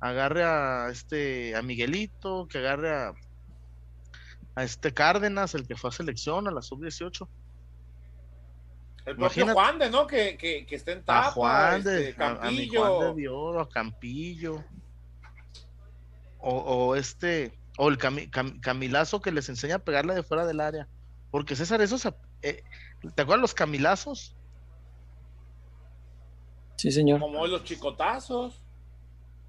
agarre 0.00 0.44
a 0.44 0.88
este 0.90 1.54
a 1.56 1.62
Miguelito, 1.62 2.46
que 2.48 2.58
agarre 2.58 2.94
a, 2.94 3.12
a 4.54 4.62
este 4.64 4.92
Cárdenas, 4.92 5.54
el 5.54 5.66
que 5.66 5.76
fue 5.76 5.88
a 5.90 5.92
selección, 5.92 6.46
a 6.48 6.50
la 6.50 6.62
sub-18. 6.62 7.28
el 9.06 9.16
propio 9.16 9.44
imagínate. 9.44 9.52
Juan 9.52 9.78
de, 9.78 9.90
¿no? 9.90 10.06
Que, 10.06 10.36
que, 10.36 10.66
que 10.66 10.74
está 10.76 10.92
en 10.92 11.04
tapa. 11.04 11.28
a 11.28 11.30
Juan 11.32 11.82
de, 11.82 12.08
este, 12.10 12.22
a- 12.22 12.28
a, 12.28 12.32
mi 12.50 12.68
Campillo. 12.68 12.80
Juan 12.98 13.14
de 13.16 13.20
Dios, 13.20 13.56
a 13.56 13.68
Campillo. 13.68 14.64
O, 16.38 16.50
o 16.58 16.94
este, 16.96 17.58
o 17.78 17.88
el 17.88 17.98
Cami- 17.98 18.30
Cam- 18.30 18.60
Camilazo 18.60 19.20
que 19.20 19.32
les 19.32 19.48
enseña 19.48 19.76
a 19.76 19.78
pegarle 19.80 20.14
de 20.14 20.22
fuera 20.22 20.46
del 20.46 20.60
área. 20.60 20.86
Porque 21.30 21.56
César, 21.56 21.80
esos, 21.80 22.06
eh, 22.42 22.62
¿te 23.14 23.22
acuerdas 23.22 23.40
los 23.42 23.54
Camilazos? 23.54 24.36
Sí, 26.76 26.90
señor. 26.92 27.20
Como 27.20 27.46
los 27.46 27.64
chicotazos. 27.64 28.62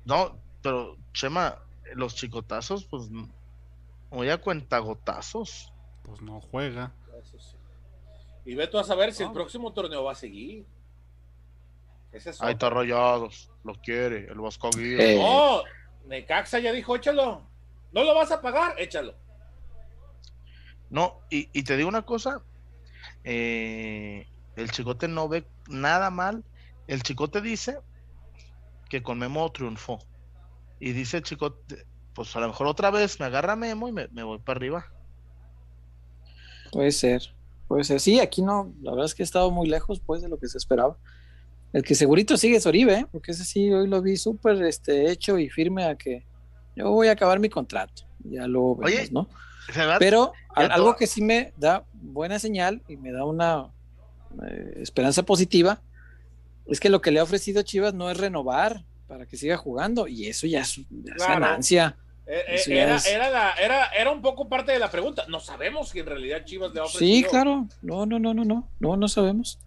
No, 0.07 0.39
pero 0.61 0.95
Chema, 1.11 1.59
los 1.93 2.15
chicotazos, 2.15 2.85
pues, 2.85 3.09
oye, 4.09 4.31
a 4.31 4.37
cuentagotazos. 4.37 5.73
Pues 6.03 6.21
no 6.21 6.39
juega. 6.39 6.93
Eso 7.21 7.37
sí. 7.37 7.57
Y 8.45 8.55
ve 8.55 8.67
tú 8.67 8.79
a 8.79 8.85
saber 8.85 9.13
si 9.13 9.23
el 9.23 9.33
próximo 9.33 9.73
torneo 9.73 10.05
va 10.05 10.13
a 10.13 10.15
seguir. 10.15 10.65
Ese 12.13 12.29
es 12.29 12.41
Ahí 12.41 12.53
está 12.53 12.69
rayados, 12.69 13.51
lo 13.65 13.75
quiere, 13.75 14.27
el 14.31 14.39
Vasco 14.39 14.69
Aguirre. 14.69 15.15
Eh. 15.15 15.19
No, 15.19 15.63
Necaxa 16.05 16.59
ya 16.59 16.71
dijo, 16.71 16.95
échalo. 16.95 17.41
No 17.91 18.03
lo 18.05 18.15
vas 18.15 18.31
a 18.31 18.41
pagar, 18.41 18.79
échalo. 18.79 19.13
No, 20.89 21.19
y, 21.29 21.49
y 21.51 21.63
te 21.63 21.75
digo 21.75 21.89
una 21.89 22.03
cosa, 22.03 22.41
eh, 23.25 24.25
el 24.55 24.71
chicote 24.71 25.09
no 25.09 25.27
ve 25.27 25.45
nada 25.67 26.09
mal. 26.09 26.45
El 26.87 27.03
chicote 27.03 27.41
dice 27.41 27.79
que 28.89 29.03
con 29.03 29.19
Memo 29.19 29.51
triunfó. 29.51 29.99
Y 30.79 30.91
dice 30.91 31.17
el 31.17 31.23
chicote, 31.23 31.85
pues 32.13 32.35
a 32.35 32.39
lo 32.39 32.47
mejor 32.47 32.67
otra 32.67 32.91
vez 32.91 33.19
me 33.19 33.25
agarra 33.25 33.55
Memo 33.55 33.87
y 33.87 33.91
me, 33.91 34.07
me 34.09 34.23
voy 34.23 34.39
para 34.39 34.57
arriba. 34.57 34.85
Puede 36.71 36.91
ser, 36.91 37.21
puede 37.67 37.83
ser. 37.83 37.99
Sí, 37.99 38.19
aquí 38.19 38.41
no, 38.41 38.73
la 38.81 38.91
verdad 38.91 39.05
es 39.05 39.15
que 39.15 39.23
he 39.23 39.25
estado 39.25 39.51
muy 39.51 39.67
lejos 39.67 39.99
pues 40.05 40.21
de 40.21 40.29
lo 40.29 40.37
que 40.37 40.47
se 40.47 40.57
esperaba. 40.57 40.97
El 41.73 41.83
que 41.83 41.95
segurito 41.95 42.37
sigue 42.37 42.57
es 42.57 42.65
Oribe, 42.65 42.93
¿eh? 42.99 43.05
porque 43.11 43.31
ese 43.31 43.43
sí 43.45 43.71
hoy 43.71 43.87
lo 43.87 44.01
vi 44.01 44.17
súper 44.17 44.61
este, 44.63 45.11
hecho 45.11 45.37
y 45.37 45.49
firme 45.49 45.85
a 45.85 45.95
que 45.95 46.25
yo 46.75 46.91
voy 46.91 47.07
a 47.07 47.11
acabar 47.11 47.39
mi 47.39 47.49
contrato. 47.49 48.03
Ya 48.19 48.47
lo 48.47 48.75
vemos, 48.75 49.11
¿no? 49.11 49.29
Pero 49.99 50.31
al- 50.55 50.71
algo 50.71 50.95
que 50.95 51.07
sí 51.07 51.21
me 51.21 51.53
da 51.57 51.85
buena 51.93 52.39
señal 52.39 52.81
y 52.87 52.95
me 52.97 53.11
da 53.11 53.25
una 53.25 53.67
eh, 54.47 54.73
esperanza 54.77 55.23
positiva 55.23 55.81
es 56.69 56.79
que 56.79 56.89
lo 56.89 57.01
que 57.01 57.11
le 57.11 57.19
ha 57.19 57.23
ofrecido 57.23 57.61
Chivas 57.61 57.93
no 57.93 58.09
es 58.11 58.17
renovar 58.17 58.83
para 59.07 59.25
que 59.25 59.37
siga 59.37 59.57
jugando 59.57 60.07
y 60.07 60.27
eso 60.27 60.47
ya 60.47 60.61
es, 60.61 60.75
ya 60.75 61.13
es 61.15 61.23
Claro. 61.23 61.39
ganancia. 61.41 61.97
Eh, 62.25 62.41
eh, 62.47 62.61
era, 62.67 62.95
es- 62.97 63.07
era, 63.07 63.29
la- 63.29 63.53
era, 63.53 63.85
era 63.87 64.11
un 64.11 64.21
poco 64.21 64.49
parte 64.49 64.73
de 64.73 64.79
la 64.79 64.91
pregunta. 64.91 65.23
No 65.29 65.39
sabemos 65.39 65.89
si 65.89 65.99
en 65.99 66.05
realidad 66.07 66.43
Chivas 66.43 66.73
le 66.73 66.81
ha 66.81 66.83
ofrecido. 66.83 67.09
Sí, 67.09 67.23
claro. 67.23 67.67
No, 67.81 68.05
no, 68.05 68.19
no, 68.19 68.33
no, 68.33 68.43
no, 68.43 68.69
no, 68.79 68.97
no 68.97 69.07
sabemos. 69.07 69.59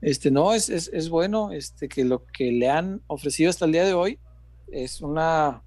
Este, 0.00 0.30
no, 0.30 0.52
es, 0.54 0.68
es, 0.68 0.88
es 0.92 1.08
bueno 1.08 1.50
este, 1.50 1.88
que 1.88 2.04
lo 2.04 2.24
que 2.26 2.52
le 2.52 2.68
han 2.70 3.00
ofrecido 3.08 3.50
hasta 3.50 3.64
el 3.64 3.72
día 3.72 3.84
de 3.84 3.94
hoy 3.94 4.18
es 4.70 5.00
una 5.00 5.62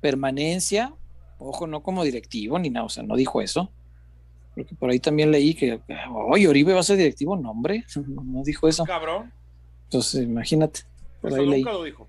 permanencia, 0.00 0.92
ojo, 1.38 1.66
no 1.66 1.82
como 1.82 2.02
directivo 2.02 2.58
ni 2.58 2.70
nada, 2.70 2.86
o 2.86 2.88
sea, 2.88 3.02
no 3.04 3.14
dijo 3.16 3.40
eso. 3.40 3.70
Porque 4.54 4.74
por 4.74 4.90
ahí 4.90 4.98
también 4.98 5.30
leí 5.30 5.54
que, 5.54 5.80
oye, 6.28 6.48
Oribe 6.48 6.74
va 6.74 6.80
a 6.80 6.82
ser 6.82 6.96
directivo, 6.98 7.36
no, 7.36 7.50
hombre, 7.52 7.84
no, 8.08 8.22
no 8.24 8.42
dijo 8.42 8.66
eso. 8.68 8.84
Cabrón. 8.84 9.32
Entonces, 9.92 10.22
imagínate, 10.22 10.80
por 11.20 11.32
Eso 11.32 11.40
ahí 11.42 11.46
leí. 11.46 11.60
nunca 11.62 11.72
lo 11.72 11.84
dijo. 11.84 12.08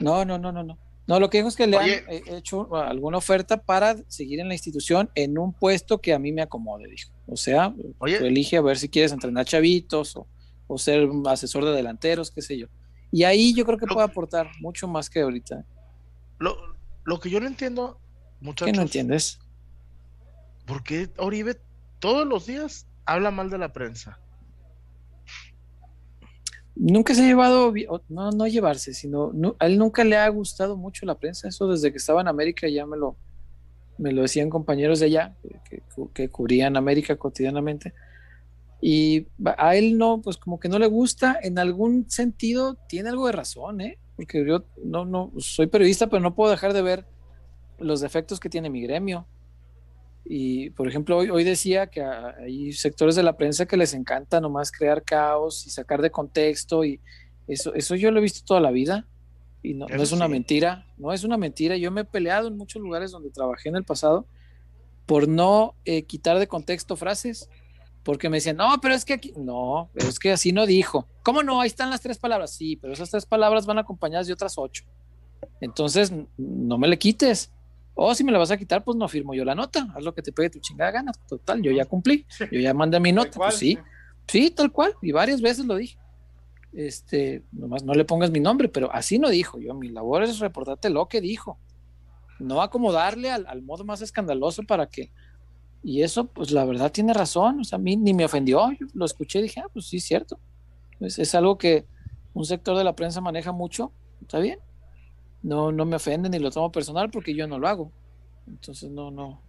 No, 0.00 0.22
no, 0.26 0.36
no, 0.38 0.52
no, 0.52 0.62
no. 0.62 0.76
No, 1.06 1.18
lo 1.18 1.30
que 1.30 1.38
dijo 1.38 1.48
es 1.48 1.56
que 1.56 1.66
le 1.66 1.78
Oye. 1.78 2.04
han 2.06 2.36
hecho 2.36 2.76
alguna 2.76 3.16
oferta 3.16 3.56
para 3.56 3.96
seguir 4.06 4.38
en 4.40 4.48
la 4.48 4.54
institución 4.54 5.08
en 5.14 5.38
un 5.38 5.54
puesto 5.54 5.98
que 6.00 6.12
a 6.12 6.18
mí 6.18 6.30
me 6.30 6.42
acomode, 6.42 6.86
dijo. 6.88 7.10
O 7.26 7.36
sea, 7.36 7.74
Oye. 7.98 8.18
tú 8.18 8.26
elige 8.26 8.58
a 8.58 8.60
ver 8.60 8.76
si 8.78 8.88
quieres 8.90 9.12
entrenar 9.12 9.46
chavitos 9.46 10.14
o, 10.16 10.26
o 10.66 10.76
ser 10.76 11.08
asesor 11.26 11.64
de 11.64 11.72
delanteros, 11.72 12.30
qué 12.30 12.42
sé 12.42 12.58
yo. 12.58 12.66
Y 13.10 13.24
ahí 13.24 13.54
yo 13.54 13.64
creo 13.64 13.78
que 13.78 13.86
Lo- 13.86 13.94
puede 13.94 14.06
aportar 14.06 14.50
mucho 14.60 14.86
más 14.86 15.08
que 15.08 15.20
ahorita. 15.22 15.64
Lo, 16.38 16.56
lo 17.04 17.18
que 17.18 17.30
yo 17.30 17.40
no 17.40 17.46
entiendo, 17.46 17.98
muchachos. 18.40 18.66
¿Qué 18.70 18.76
no 18.76 18.82
entiendes? 18.82 19.38
¿Por 20.66 20.82
qué 20.84 21.08
Oribe 21.16 21.60
todos 21.98 22.26
los 22.26 22.46
días 22.46 22.86
habla 23.06 23.30
mal 23.30 23.48
de 23.50 23.58
la 23.58 23.72
prensa? 23.72 24.18
Nunca 26.74 27.14
se 27.14 27.22
ha 27.22 27.26
llevado, 27.26 27.72
no, 28.08 28.30
no 28.30 28.46
llevarse, 28.46 28.94
sino 28.94 29.32
a 29.58 29.66
él 29.66 29.78
nunca 29.78 30.04
le 30.04 30.16
ha 30.16 30.28
gustado 30.28 30.76
mucho 30.76 31.04
la 31.04 31.18
prensa. 31.18 31.48
Eso 31.48 31.68
desde 31.68 31.90
que 31.90 31.98
estaba 31.98 32.20
en 32.22 32.28
América 32.28 32.68
ya 32.68 32.86
me 32.86 32.96
lo, 32.96 33.16
me 33.98 34.12
lo 34.12 34.22
decían 34.22 34.48
compañeros 34.48 35.00
de 35.00 35.06
allá 35.06 35.36
que, 35.64 35.82
que 36.14 36.28
cubrían 36.28 36.76
América 36.76 37.16
cotidianamente. 37.16 37.92
Y 38.84 39.28
a 39.58 39.76
él 39.76 39.96
no, 39.96 40.20
pues 40.20 40.36
como 40.36 40.58
que 40.58 40.68
no 40.68 40.78
le 40.80 40.88
gusta, 40.88 41.38
en 41.40 41.58
algún 41.60 42.10
sentido 42.10 42.76
tiene 42.88 43.10
algo 43.10 43.28
de 43.28 43.32
razón, 43.32 43.80
¿eh? 43.80 43.98
Porque 44.16 44.44
yo 44.44 44.64
no, 44.84 45.04
no, 45.04 45.32
soy 45.38 45.68
periodista, 45.68 46.08
pero 46.08 46.20
no 46.20 46.34
puedo 46.34 46.50
dejar 46.50 46.72
de 46.72 46.82
ver 46.82 47.06
los 47.78 48.00
defectos 48.00 48.40
que 48.40 48.50
tiene 48.50 48.70
mi 48.70 48.82
gremio. 48.82 49.26
Y, 50.24 50.70
por 50.70 50.88
ejemplo, 50.88 51.18
hoy, 51.18 51.30
hoy 51.30 51.44
decía 51.44 51.88
que 51.88 52.02
hay 52.02 52.72
sectores 52.72 53.16
de 53.16 53.22
la 53.22 53.36
prensa 53.36 53.66
que 53.66 53.76
les 53.76 53.92
encanta 53.92 54.40
nomás 54.40 54.70
crear 54.70 55.02
caos 55.02 55.66
y 55.66 55.70
sacar 55.70 56.00
de 56.00 56.10
contexto 56.10 56.84
y 56.84 57.00
eso, 57.48 57.74
eso 57.74 57.96
yo 57.96 58.10
lo 58.10 58.18
he 58.18 58.22
visto 58.22 58.44
toda 58.46 58.60
la 58.60 58.70
vida 58.70 59.06
y 59.62 59.74
no, 59.74 59.86
no 59.86 60.02
es 60.02 60.12
una 60.12 60.28
mentira, 60.28 60.86
no 60.96 61.12
es 61.12 61.24
una 61.24 61.36
mentira. 61.36 61.76
Yo 61.76 61.90
me 61.90 62.02
he 62.02 62.04
peleado 62.04 62.48
en 62.48 62.56
muchos 62.56 62.80
lugares 62.80 63.10
donde 63.10 63.30
trabajé 63.30 63.68
en 63.68 63.76
el 63.76 63.84
pasado 63.84 64.26
por 65.06 65.28
no 65.28 65.74
eh, 65.84 66.04
quitar 66.04 66.38
de 66.38 66.46
contexto 66.46 66.96
frases 66.96 67.48
porque 68.02 68.28
me 68.28 68.38
decían, 68.38 68.56
no, 68.56 68.80
pero 68.80 68.94
es 68.94 69.04
que 69.04 69.12
aquí, 69.12 69.32
no, 69.36 69.88
pero 69.92 70.08
es 70.08 70.18
que 70.18 70.32
así 70.32 70.52
no 70.52 70.66
dijo. 70.66 71.06
¿Cómo 71.22 71.42
no? 71.42 71.60
Ahí 71.60 71.68
están 71.68 71.90
las 71.90 72.00
tres 72.00 72.18
palabras. 72.18 72.52
Sí, 72.52 72.76
pero 72.76 72.92
esas 72.92 73.10
tres 73.10 73.26
palabras 73.26 73.64
van 73.64 73.78
acompañadas 73.78 74.26
de 74.26 74.32
otras 74.32 74.54
ocho. 74.56 74.84
Entonces, 75.60 76.12
no 76.36 76.78
me 76.78 76.88
le 76.88 76.98
quites. 76.98 77.52
O 78.04 78.14
si 78.14 78.24
me 78.24 78.32
la 78.32 78.38
vas 78.38 78.50
a 78.50 78.56
quitar, 78.56 78.82
pues 78.82 78.96
no 78.96 79.06
firmo 79.08 79.34
yo 79.34 79.44
la 79.44 79.54
nota. 79.54 79.88
Haz 79.94 80.02
lo 80.02 80.14
que 80.14 80.22
te 80.22 80.32
pegue 80.32 80.50
tu 80.50 80.58
chingada 80.58 80.90
gana. 80.90 81.12
Total, 81.28 81.62
yo 81.62 81.70
ya 81.70 81.84
cumplí. 81.84 82.26
Yo 82.50 82.60
ya 82.60 82.74
mandé 82.74 82.98
mi 82.98 83.12
nota. 83.12 83.38
pues 83.38 83.56
sí. 83.56 83.78
Sí, 84.26 84.50
tal 84.50 84.72
cual. 84.72 84.94
Y 85.02 85.12
varias 85.12 85.40
veces 85.40 85.64
lo 85.64 85.76
dije. 85.76 85.98
Este, 86.72 87.42
nomás 87.52 87.84
no 87.84 87.94
le 87.94 88.04
pongas 88.04 88.30
mi 88.30 88.40
nombre, 88.40 88.68
pero 88.68 88.92
así 88.92 89.18
no 89.18 89.28
dijo. 89.28 89.58
Yo, 89.58 89.74
mi 89.74 89.88
labor 89.88 90.22
es 90.22 90.38
reportarte 90.38 90.90
lo 90.90 91.08
que 91.08 91.20
dijo. 91.20 91.58
No 92.38 92.60
acomodarle 92.62 93.30
al, 93.30 93.46
al 93.46 93.62
modo 93.62 93.84
más 93.84 94.02
escandaloso 94.02 94.62
para 94.64 94.88
que 94.88 95.12
y 95.82 96.02
eso, 96.02 96.26
pues 96.26 96.52
la 96.52 96.64
verdad 96.64 96.92
tiene 96.92 97.12
razón, 97.12 97.60
o 97.60 97.64
sea, 97.64 97.76
a 97.76 97.80
mí 97.80 97.96
ni 97.96 98.14
me 98.14 98.24
ofendió, 98.24 98.70
yo 98.70 98.86
lo 98.94 99.04
escuché 99.04 99.40
y 99.40 99.42
dije, 99.42 99.60
ah, 99.60 99.68
pues 99.72 99.86
sí, 99.86 99.98
cierto. 99.98 100.38
Es 101.00 101.34
algo 101.34 101.58
que 101.58 101.86
un 102.34 102.44
sector 102.44 102.78
de 102.78 102.84
la 102.84 102.94
prensa 102.94 103.20
maneja 103.20 103.50
mucho, 103.50 103.92
está 104.20 104.38
bien. 104.38 104.60
No, 105.42 105.72
no 105.72 105.84
me 105.84 105.96
ofende 105.96 106.28
ni 106.28 106.38
lo 106.38 106.50
tomo 106.50 106.70
personal 106.70 107.10
porque 107.10 107.34
yo 107.34 107.46
no 107.46 107.58
lo 107.58 107.68
hago. 107.68 107.92
Entonces 108.46 108.90
no, 108.90 109.10
no, 109.10 109.40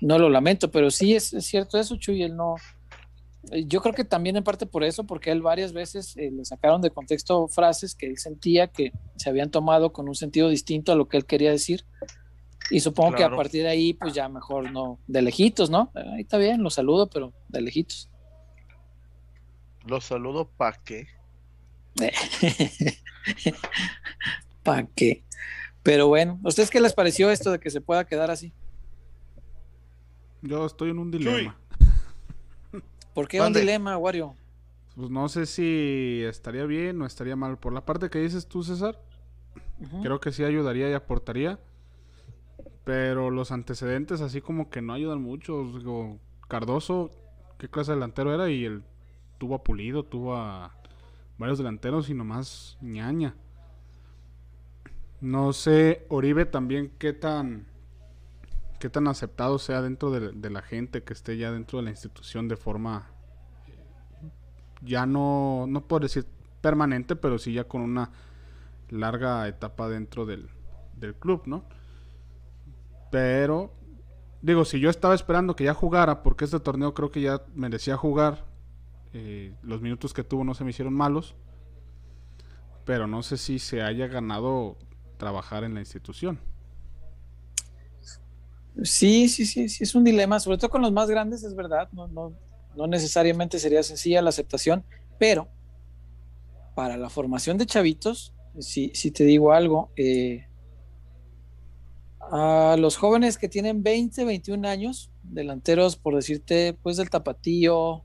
no 0.00 0.18
lo 0.18 0.28
lamento, 0.28 0.70
pero 0.70 0.90
sí 0.90 1.14
es, 1.14 1.34
cierto 1.40 1.78
eso, 1.78 1.96
Chuy, 1.96 2.22
él 2.22 2.36
no. 2.36 2.56
Yo 3.66 3.82
creo 3.82 3.94
que 3.94 4.04
también 4.04 4.36
en 4.36 4.44
parte 4.44 4.66
por 4.66 4.84
eso, 4.84 5.04
porque 5.04 5.30
él 5.30 5.42
varias 5.42 5.72
veces 5.72 6.16
eh, 6.16 6.30
le 6.30 6.44
sacaron 6.44 6.80
de 6.80 6.90
contexto 6.90 7.48
frases 7.48 7.94
que 7.94 8.06
él 8.06 8.18
sentía 8.18 8.68
que 8.68 8.92
se 9.16 9.28
habían 9.28 9.50
tomado 9.50 9.92
con 9.92 10.08
un 10.08 10.14
sentido 10.14 10.48
distinto 10.48 10.92
a 10.92 10.94
lo 10.94 11.08
que 11.08 11.16
él 11.16 11.26
quería 11.26 11.50
decir 11.50 11.84
y 12.70 12.80
supongo 12.80 13.16
que 13.16 13.24
a 13.24 13.30
partir 13.30 13.64
de 13.64 13.68
ahí, 13.68 13.92
pues 13.92 14.14
ya 14.14 14.28
mejor 14.28 14.70
no, 14.70 14.98
de 15.06 15.22
lejitos, 15.22 15.68
¿no? 15.68 15.90
Ahí 15.94 16.22
está 16.22 16.38
bien, 16.38 16.62
los 16.62 16.74
saludo, 16.74 17.08
pero 17.08 17.32
de 17.48 17.60
lejitos. 17.60 18.08
Los 19.84 20.04
saludo 20.04 20.48
para 20.48 20.78
qué. 20.82 21.06
¿Para 24.62 24.86
qué? 24.86 25.24
Pero 25.82 26.08
bueno, 26.08 26.38
¿a 26.44 26.48
ustedes 26.48 26.70
qué 26.70 26.80
les 26.80 26.94
pareció 26.94 27.30
esto 27.30 27.50
de 27.50 27.58
que 27.58 27.70
se 27.70 27.80
pueda 27.80 28.04
quedar 28.06 28.30
así? 28.30 28.52
Yo 30.42 30.64
estoy 30.66 30.90
en 30.90 30.98
un 30.98 31.10
dilema. 31.10 31.56
¿Por 33.14 33.28
qué 33.28 33.40
un 33.40 33.52
dilema, 33.52 33.96
Wario? 33.98 34.34
Pues 34.96 35.10
no 35.10 35.28
sé 35.28 35.46
si 35.46 36.22
estaría 36.24 36.64
bien 36.64 37.00
o 37.02 37.06
estaría 37.06 37.36
mal. 37.36 37.58
Por 37.58 37.72
la 37.72 37.84
parte 37.84 38.10
que 38.10 38.20
dices 38.20 38.46
tú, 38.46 38.62
César, 38.62 39.00
creo 40.02 40.20
que 40.20 40.32
sí 40.32 40.44
ayudaría 40.44 40.88
y 40.90 40.94
aportaría. 40.94 41.58
Pero 42.84 43.30
los 43.30 43.52
antecedentes 43.52 44.20
así 44.20 44.40
como 44.40 44.70
que 44.70 44.82
no 44.82 44.92
ayudan 44.92 45.22
mucho. 45.22 45.64
Digo, 45.78 46.18
Cardoso, 46.48 47.10
¿qué 47.58 47.68
clase 47.68 47.92
de 47.92 47.96
delantero 47.96 48.34
era? 48.34 48.50
Y 48.50 48.64
él 48.64 48.82
tuvo 49.38 49.54
a 49.56 49.62
Pulido, 49.62 50.04
tuvo 50.04 50.36
a 50.36 50.74
varios 51.38 51.58
delanteros 51.58 52.10
y 52.10 52.14
nomás 52.14 52.78
ñaña. 52.80 53.34
No 55.22 55.52
sé, 55.52 56.04
Oribe 56.08 56.46
también 56.46 56.92
qué 56.98 57.12
tan 57.12 57.66
qué 58.80 58.90
tan 58.90 59.06
aceptado 59.06 59.60
sea 59.60 59.80
dentro 59.80 60.10
de, 60.10 60.50
la 60.50 60.62
gente 60.62 61.04
que 61.04 61.12
esté 61.12 61.36
ya 61.36 61.52
dentro 61.52 61.78
de 61.78 61.84
la 61.84 61.90
institución 61.90 62.48
de 62.48 62.56
forma 62.56 63.06
ya 64.80 65.06
no, 65.06 65.66
no 65.68 65.86
puedo 65.86 66.00
decir 66.00 66.26
permanente, 66.60 67.14
pero 67.14 67.38
sí 67.38 67.52
ya 67.52 67.62
con 67.62 67.82
una 67.82 68.10
larga 68.88 69.46
etapa 69.46 69.88
dentro 69.88 70.26
del, 70.26 70.48
del 70.96 71.14
club, 71.14 71.42
¿no? 71.46 71.66
Pero, 73.12 73.72
digo, 74.40 74.64
si 74.64 74.80
yo 74.80 74.90
estaba 74.90 75.14
esperando 75.14 75.54
que 75.54 75.62
ya 75.62 75.74
jugara, 75.74 76.24
porque 76.24 76.46
este 76.46 76.58
torneo 76.58 76.94
creo 76.94 77.12
que 77.12 77.20
ya 77.20 77.42
merecía 77.54 77.96
jugar, 77.96 78.44
eh, 79.12 79.54
los 79.62 79.80
minutos 79.80 80.12
que 80.12 80.24
tuvo 80.24 80.42
no 80.42 80.54
se 80.54 80.64
me 80.64 80.70
hicieron 80.70 80.94
malos, 80.94 81.36
pero 82.84 83.06
no 83.06 83.22
sé 83.22 83.36
si 83.36 83.60
se 83.60 83.82
haya 83.82 84.08
ganado 84.08 84.76
trabajar 85.22 85.62
en 85.62 85.74
la 85.74 85.78
institución. 85.78 86.40
Sí, 88.82 89.28
sí, 89.28 89.46
sí, 89.46 89.68
sí, 89.68 89.84
es 89.84 89.94
un 89.94 90.02
dilema, 90.02 90.40
sobre 90.40 90.58
todo 90.58 90.68
con 90.68 90.82
los 90.82 90.90
más 90.90 91.08
grandes, 91.08 91.44
es 91.44 91.54
verdad, 91.54 91.88
no, 91.92 92.08
no, 92.08 92.32
no 92.74 92.88
necesariamente 92.88 93.60
sería 93.60 93.84
sencilla 93.84 94.20
la 94.20 94.30
aceptación, 94.30 94.84
pero 95.20 95.46
para 96.74 96.96
la 96.96 97.08
formación 97.08 97.56
de 97.56 97.66
chavitos, 97.66 98.34
si, 98.58 98.90
si 98.96 99.12
te 99.12 99.22
digo 99.22 99.52
algo, 99.52 99.92
eh, 99.94 100.48
a 102.18 102.74
los 102.76 102.96
jóvenes 102.96 103.38
que 103.38 103.48
tienen 103.48 103.84
20, 103.84 104.24
21 104.24 104.66
años, 104.66 105.12
delanteros, 105.22 105.94
por 105.94 106.16
decirte, 106.16 106.76
pues 106.82 106.96
del 106.96 107.10
tapatío, 107.10 108.02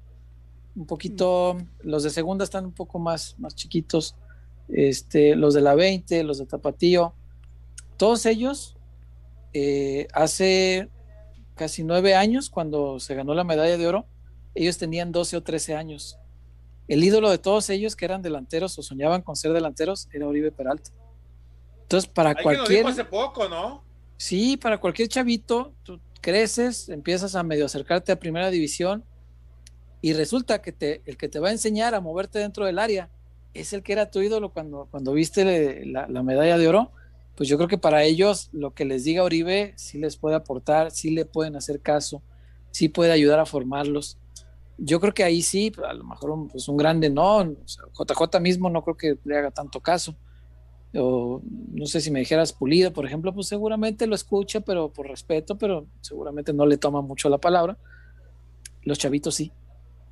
un 0.75 0.85
poquito, 0.85 1.57
los 1.81 2.03
de 2.03 2.11
segunda 2.11 2.43
están 2.43 2.65
un 2.67 2.73
poco 2.73 2.99
más, 2.99 3.35
más 3.39 3.55
chiquitos, 3.55 4.15
este, 4.69 5.35
los 5.35 5.53
de 5.53 5.61
la 5.61 5.75
20, 5.75 6.23
los 6.23 6.39
de 6.39 6.45
tapatío, 6.45 7.13
todos 7.97 8.25
ellos, 8.25 8.77
eh, 9.53 10.07
hace 10.13 10.89
casi 11.55 11.83
nueve 11.83 12.15
años, 12.15 12.49
cuando 12.49 12.99
se 12.99 13.15
ganó 13.15 13.33
la 13.33 13.43
medalla 13.43 13.77
de 13.77 13.87
oro, 13.87 14.05
ellos 14.53 14.77
tenían 14.77 15.11
12 15.11 15.37
o 15.37 15.43
13 15.43 15.75
años. 15.75 16.17
El 16.87 17.03
ídolo 17.03 17.29
de 17.29 17.37
todos 17.37 17.69
ellos 17.69 17.95
que 17.95 18.05
eran 18.05 18.21
delanteros 18.21 18.77
o 18.77 18.83
soñaban 18.83 19.21
con 19.21 19.35
ser 19.35 19.51
delanteros 19.53 20.07
era 20.13 20.27
Oribe 20.27 20.51
Peralta. 20.51 20.91
Entonces, 21.81 22.09
para 22.09 22.35
cualquier. 22.35 22.85
hace 22.85 23.03
poco, 23.03 23.49
¿no? 23.49 23.83
Sí, 24.17 24.57
para 24.57 24.79
cualquier 24.79 25.07
chavito, 25.07 25.73
tú 25.83 25.99
creces, 26.21 26.89
empiezas 26.89 27.35
a 27.35 27.43
medio 27.43 27.65
acercarte 27.65 28.11
a 28.11 28.19
primera 28.19 28.49
división 28.49 29.03
y 30.01 30.13
resulta 30.13 30.61
que 30.61 30.71
te, 30.71 31.01
el 31.05 31.17
que 31.17 31.29
te 31.29 31.39
va 31.39 31.49
a 31.49 31.51
enseñar 31.51 31.95
a 31.95 32.01
moverte 32.01 32.39
dentro 32.39 32.65
del 32.65 32.79
área 32.79 33.09
es 33.59 33.73
el 33.73 33.83
que 33.83 33.93
era 33.93 34.11
tu 34.11 34.21
ídolo 34.21 34.49
cuando, 34.49 34.87
cuando 34.91 35.13
viste 35.13 35.85
la, 35.85 36.07
medalla 36.23 36.57
de 36.57 36.67
oro. 36.67 36.91
Pues 37.35 37.47
yo 37.47 37.57
creo 37.57 37.67
que 37.67 37.77
para 37.77 38.03
ellos 38.03 38.49
lo 38.51 38.73
que 38.73 38.85
les 38.85 39.03
diga 39.03 39.23
Oribe 39.23 39.73
sí 39.75 39.99
les 39.99 40.17
puede 40.17 40.35
aportar, 40.35 40.91
sí 40.91 41.11
le 41.11 41.25
pueden 41.25 41.55
hacer 41.55 41.81
caso, 41.81 42.23
sí 42.71 42.89
puede 42.89 43.11
ayudar 43.11 43.39
a 43.39 43.45
formarlos. 43.45 44.17
Yo 44.79 44.99
creo 44.99 45.13
que 45.13 45.23
ahí 45.23 45.41
sí, 45.41 45.71
a 45.87 45.93
lo 45.93 46.03
mejor 46.03 46.31
un, 46.31 46.47
pues 46.47 46.67
un 46.67 46.77
grande 46.77 47.09
no, 47.09 47.43
JJ 47.43 48.39
mismo 48.39 48.69
no 48.69 48.83
creo 48.83 48.97
que 48.97 49.17
le 49.23 49.37
haga 49.37 49.51
tanto 49.51 49.81
caso 49.81 50.15
o 50.95 51.41
no 51.73 51.85
sé 51.85 52.01
si 52.01 52.11
me 52.11 52.19
dijeras 52.19 52.53
Pulido, 52.53 52.93
por 52.93 53.05
ejemplo, 53.05 53.33
pues 53.33 53.47
seguramente 53.47 54.07
lo 54.07 54.15
escucha, 54.15 54.61
pero 54.61 54.91
por 54.91 55.07
respeto, 55.07 55.57
pero 55.57 55.85
seguramente 56.01 56.53
no 56.53 56.65
le 56.65 56.77
toma 56.77 57.01
mucho 57.01 57.29
la 57.29 57.37
palabra. 57.37 57.77
Los 58.83 58.97
chavitos 58.97 59.35
sí, 59.35 59.51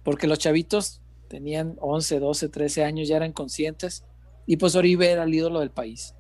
porque 0.04 0.28
los 0.28 0.40
chavitos 0.40 1.02
tenían 1.28 1.76
11, 1.80 2.20
12, 2.20 2.50
13 2.50 2.84
años, 2.84 3.08
ya 3.08 3.18
eran 3.18 3.32
conscientes, 3.32 4.06
y 4.46 4.58
pues 4.58 4.76
Oribe 4.76 5.12
era 5.12 5.24
el 5.24 5.34
ídolo 5.34 5.60
del 5.60 5.72
país, 5.72 6.16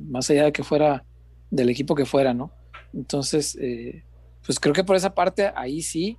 más 0.00 0.28
allá 0.30 0.44
de 0.44 0.52
que 0.52 0.64
fuera 0.64 1.04
del 1.50 1.68
equipo 1.68 1.94
que 1.94 2.06
fuera, 2.06 2.34
¿no? 2.34 2.50
Entonces, 2.92 3.56
eh, 3.60 4.04
pues 4.44 4.58
creo 4.58 4.74
que 4.74 4.84
por 4.84 4.96
esa 4.96 5.14
parte 5.14 5.52
ahí 5.54 5.82
sí, 5.82 6.16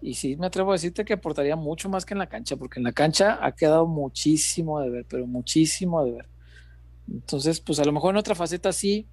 y 0.00 0.14
sí 0.14 0.36
me 0.36 0.46
atrevo 0.46 0.70
a 0.70 0.74
decirte 0.74 1.04
que 1.04 1.12
aportaría 1.12 1.56
mucho 1.56 1.88
más 1.88 2.04
que 2.04 2.14
en 2.14 2.18
la 2.18 2.28
cancha, 2.28 2.56
porque 2.56 2.80
en 2.80 2.84
la 2.84 2.92
cancha 2.92 3.38
ha 3.40 3.52
quedado 3.52 3.86
muchísimo 3.86 4.80
de 4.80 4.90
ver, 4.90 5.06
pero 5.08 5.26
muchísimo 5.26 6.04
de 6.04 6.12
ver. 6.12 6.28
Entonces, 7.10 7.60
pues 7.60 7.78
a 7.78 7.84
lo 7.84 7.92
mejor 7.92 8.14
en 8.14 8.18
otra 8.18 8.34
faceta 8.34 8.72
sí, 8.72 9.06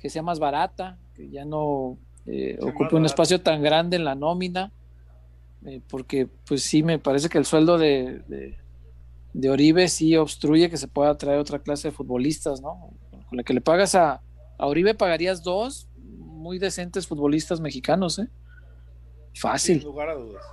que 0.00 0.10
sea 0.10 0.22
más 0.22 0.38
barata, 0.38 0.98
que 1.14 1.30
ya 1.30 1.44
no 1.44 1.98
eh, 2.26 2.58
ocupe 2.60 2.96
un 2.96 3.04
espacio 3.04 3.40
tan 3.40 3.62
grande 3.62 3.96
en 3.96 4.04
la 4.04 4.14
nómina, 4.14 4.72
eh, 5.66 5.80
porque 5.88 6.28
pues 6.46 6.62
sí 6.62 6.82
me 6.82 6.98
parece 6.98 7.28
que 7.28 7.38
el 7.38 7.44
sueldo 7.44 7.78
de, 7.78 8.56
de, 9.32 9.50
Oribe 9.50 9.88
sí 9.88 10.16
obstruye 10.16 10.70
que 10.70 10.76
se 10.76 10.88
pueda 10.88 11.16
traer 11.16 11.38
otra 11.38 11.58
clase 11.58 11.88
de 11.88 11.92
futbolistas, 11.92 12.60
¿no? 12.60 12.90
Con 13.28 13.36
la 13.38 13.42
que 13.42 13.54
le 13.54 13.60
pagas 13.60 13.94
a, 13.94 14.20
A 14.58 14.66
Oribe 14.66 14.94
pagarías 14.94 15.42
dos 15.42 15.88
muy 15.96 16.58
decentes 16.58 17.06
futbolistas 17.06 17.60
mexicanos, 17.60 18.18
¿eh? 18.18 18.28
Fácil. 19.34 19.78
Sin 19.80 19.88
lugar 19.88 20.10
a 20.10 20.14
dudas. 20.14 20.44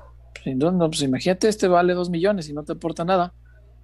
No, 0.46 0.72
no, 0.72 0.90
pues 0.90 1.02
imagínate, 1.04 1.48
este 1.48 1.68
vale 1.68 1.94
dos 1.94 2.10
millones 2.10 2.50
y 2.50 2.54
no 2.54 2.64
te 2.64 2.72
aporta 2.74 3.06
nada. 3.06 3.34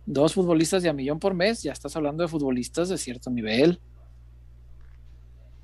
Dos 0.08 0.34
futbolistas 0.34 0.82
de 0.82 0.90
a 0.90 0.94
millón 0.94 1.20
por 1.20 1.34
mes, 1.36 1.62
ya 1.62 1.72
estás 1.74 1.96
hablando 1.96 2.24
de 2.24 2.30
futbolistas 2.30 2.90
de 2.90 2.98
cierto 2.98 3.30
nivel. 3.30 3.80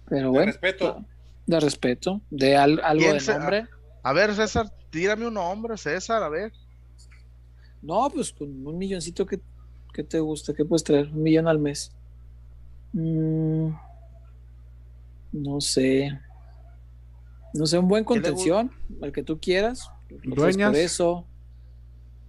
Pero 0.08 0.24
De 0.28 0.28
bueno. 0.38 0.52
respeto. 0.52 1.06
De 1.46 1.60
respeto, 1.60 2.22
de 2.30 2.56
al- 2.58 2.80
algo 2.84 3.06
¿Quién 3.06 3.18
de 3.18 3.34
nombre. 3.34 3.58
A 3.60 3.68
ver, 4.12 4.36
César, 4.36 4.70
tírame 4.90 5.26
un 5.28 5.36
nombre, 5.36 5.78
César, 5.78 6.22
a 6.24 6.30
ver. 6.30 6.52
No, 7.82 8.10
pues 8.10 8.34
con 8.34 8.66
un 8.68 8.78
milloncito 8.78 9.26
que, 9.26 9.40
que 9.94 10.04
te 10.04 10.20
gusta, 10.20 10.54
que 10.54 10.66
puedes 10.66 10.84
traer, 10.84 11.08
un 11.08 11.24
millón 11.24 11.48
al 11.48 11.60
mes. 11.60 11.92
Mm, 12.94 13.70
no 15.32 15.62
sé. 15.62 16.20
No 17.54 17.66
sé, 17.66 17.78
un 17.78 17.88
buen 17.88 18.04
¿Qué 18.04 18.08
contención, 18.08 18.72
el 19.02 19.12
que 19.12 19.24
tú 19.24 19.40
quieras. 19.40 19.90
Dueñas. 20.24 20.72
Por 20.72 20.80
eso. 20.80 21.26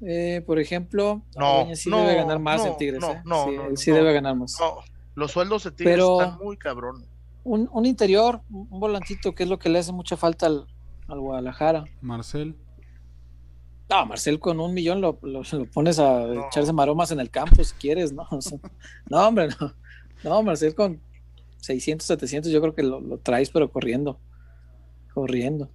Eh, 0.00 0.42
por 0.46 0.58
ejemplo, 0.58 1.22
No, 1.36 1.54
Dueñas 1.60 1.78
sí 1.78 1.88
no, 1.88 2.00
debe 2.02 2.16
ganar 2.16 2.38
más 2.38 2.62
no, 2.62 2.72
en 2.72 2.76
Tigres. 2.76 3.00
no, 3.00 3.12
¿eh? 3.12 3.22
no, 3.24 3.44
sí, 3.44 3.50
él 3.70 3.76
sí 3.78 3.90
no. 3.90 3.96
debe 3.96 4.12
ganar 4.12 4.36
más. 4.36 4.56
No, 4.60 4.76
los 5.14 5.32
sueldos 5.32 5.64
de 5.64 5.70
Tigres 5.70 5.94
Pero- 5.96 6.20
están 6.20 6.38
muy 6.38 6.56
cabrón. 6.56 7.06
Un, 7.44 7.68
un 7.72 7.84
interior, 7.84 8.40
un 8.50 8.80
volantito, 8.80 9.34
que 9.34 9.42
es 9.42 9.48
lo 9.48 9.58
que 9.58 9.68
le 9.68 9.78
hace 9.78 9.92
mucha 9.92 10.16
falta 10.16 10.46
al, 10.46 10.66
al 11.08 11.20
Guadalajara. 11.20 11.84
Marcel. 12.00 12.56
No, 13.90 14.06
Marcel 14.06 14.40
con 14.40 14.60
un 14.60 14.72
millón 14.74 15.00
lo, 15.00 15.18
lo- 15.22 15.42
lo 15.42 15.64
pones 15.66 15.98
a 15.98 16.20
No. 16.26 16.46
echarse 16.46 16.72
maromas 16.72 17.10
en 17.10 17.20
el 17.20 17.30
campo 17.30 17.62
si 17.62 17.74
quieres, 17.74 18.12
¿no? 18.12 18.26
O 18.30 18.40
sea, 18.40 18.58
no, 19.10 19.28
hombre, 19.28 19.48
no. 19.60 19.74
No, 20.24 20.42
Marcel 20.42 20.74
con 20.74 21.00
600, 21.58 22.06
700 22.06 22.50
yo 22.50 22.60
creo 22.60 22.74
que 22.74 22.82
lo, 22.82 23.00
lo 23.00 23.18
traes, 23.18 23.50
pero 23.50 23.70
corriendo. 23.70 24.18
Corriendo. 25.12 25.70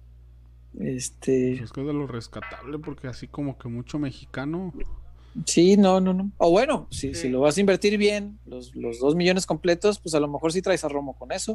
Este, 0.78 1.54
Pues 1.58 1.62
es 1.62 1.72
que 1.72 1.80
es 1.80 1.86
de 1.86 1.92
lo 1.92 2.06
rescatable, 2.06 2.78
porque 2.78 3.06
así 3.08 3.26
como 3.28 3.56
que 3.58 3.68
mucho 3.68 3.98
mexicano. 3.98 4.72
sí, 5.46 5.76
no, 5.76 6.00
no, 6.00 6.12
no. 6.12 6.30
O 6.38 6.50
bueno, 6.50 6.88
si, 6.90 7.14
Sí. 7.14 7.22
si 7.22 7.28
lo 7.28 7.40
vas 7.40 7.56
a 7.56 7.60
invertir 7.60 7.96
bien, 7.96 8.38
los, 8.44 8.74
los 8.74 8.98
dos 8.98 9.14
millones 9.14 9.46
completos, 9.46 10.00
pues 10.00 10.14
a 10.16 10.20
lo 10.20 10.26
mejor 10.28 10.52
sí 10.52 10.62
traes 10.62 10.84
a 10.84 10.88
Romo 10.88 11.16
con 11.16 11.30
eso. 11.32 11.52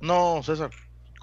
No, 0.00 0.42
César, 0.42 0.70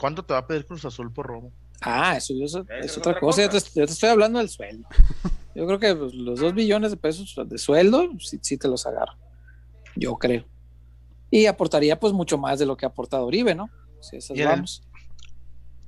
¿cuánto 0.04 0.26
te 0.26 0.34
va 0.34 0.40
a 0.40 0.48
pedir 0.48 0.66
Cruz 0.66 0.84
Azul 0.84 1.14
por 1.14 1.28
Romo? 1.28 1.54
Ah, 1.80 2.18
eso, 2.18 2.34
eso- 2.44 2.60
Esa 2.64 2.78
es 2.80 2.86
es 2.88 2.98
otra 2.98 3.12
otra 3.14 3.22
cosa. 3.22 3.42
Yo 3.44 3.50
te, 3.50 3.58
cosa. 3.62 3.72
yo 3.74 3.86
te 3.86 3.94
estoy 3.94 4.10
hablando 4.10 4.40
del 4.40 4.50
sueldo. 4.50 4.86
Yo 5.56 5.66
creo 5.66 5.80
que 5.80 5.96
pues, 5.96 6.14
los 6.14 6.40
dos 6.42 6.54
millones 6.54 6.92
de 6.92 6.98
pesos 6.98 7.34
de 7.48 7.58
sueldo 7.58 8.10
sí, 8.20 8.38
sí 8.42 8.58
te 8.58 8.68
los 8.68 8.86
agarro. 8.86 9.14
Yo 9.96 10.16
creo. 10.16 10.44
Y 11.32 11.46
aportaría 11.46 11.98
pues 12.00 12.12
mucho 12.12 12.38
más 12.38 12.60
de 12.60 12.66
lo 12.66 12.76
que 12.76 12.86
ha 12.86 12.90
aportado 12.90 13.26
Oribe, 13.28 13.56
¿no? 13.56 13.70
Si 14.02 14.18
esas 14.18 14.38
el- 14.38 14.46
vamos. 14.48 14.84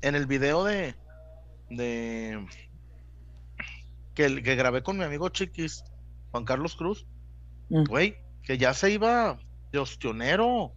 En 0.01 0.15
el 0.15 0.27
video 0.27 0.63
de. 0.63 0.95
de 1.69 2.45
que, 4.13 4.25
el- 4.25 4.43
que 4.43 4.55
grabé 4.55 4.81
con 4.83 4.97
mi 4.97 5.03
amigo 5.03 5.27
Chiquis, 5.29 5.83
Juan 6.31 6.45
Carlos 6.45 6.75
Cruz, 6.77 7.05
Mm. 7.69 7.83
güey, 7.89 8.15
que 8.43 8.57
ya 8.57 8.73
se 8.73 8.91
iba 8.91 9.37
de 9.71 9.79
ostionero, 9.79 10.71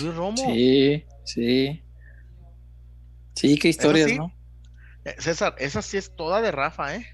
Luis 0.00 0.14
Romo. 0.14 0.36
Sí, 0.36 1.04
sí. 1.24 1.82
Sí, 3.38 3.58
qué 3.58 3.68
historias, 3.68 4.10
sí. 4.10 4.16
¿no? 4.16 4.32
Eh, 5.04 5.14
César, 5.18 5.54
esa 5.58 5.80
sí 5.82 5.96
es 5.96 6.14
toda 6.16 6.40
de 6.40 6.50
Rafa, 6.50 6.96
¿eh? 6.96 7.06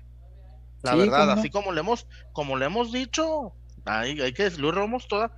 La 0.82 0.92
Sí, 0.92 0.98
verdad, 0.98 1.20
cómo 1.28 1.32
así 1.32 1.51
como 1.51 1.72
le 1.72 1.80
hemos, 1.80 2.06
como 2.32 2.56
le 2.56 2.66
hemos 2.66 2.92
dicho, 2.92 3.52
hay, 3.84 4.20
hay 4.20 4.32
que 4.32 4.44
decir, 4.44 4.60
Luis 4.60 5.06
toda. 5.09 5.36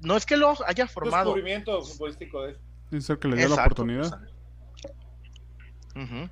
No 0.00 0.16
es 0.16 0.24
que 0.24 0.36
lo 0.36 0.54
haya 0.66 0.86
formado. 0.86 1.34
Descubrimiento 1.34 1.82
futbolístico 1.82 2.42
de 2.42 2.56
Es 2.90 3.10
el 3.10 3.18
que 3.18 3.28
le 3.28 3.36
dio 3.36 3.48
la 3.48 3.54
oportunidad. 3.56 4.20
ujú, 5.94 6.28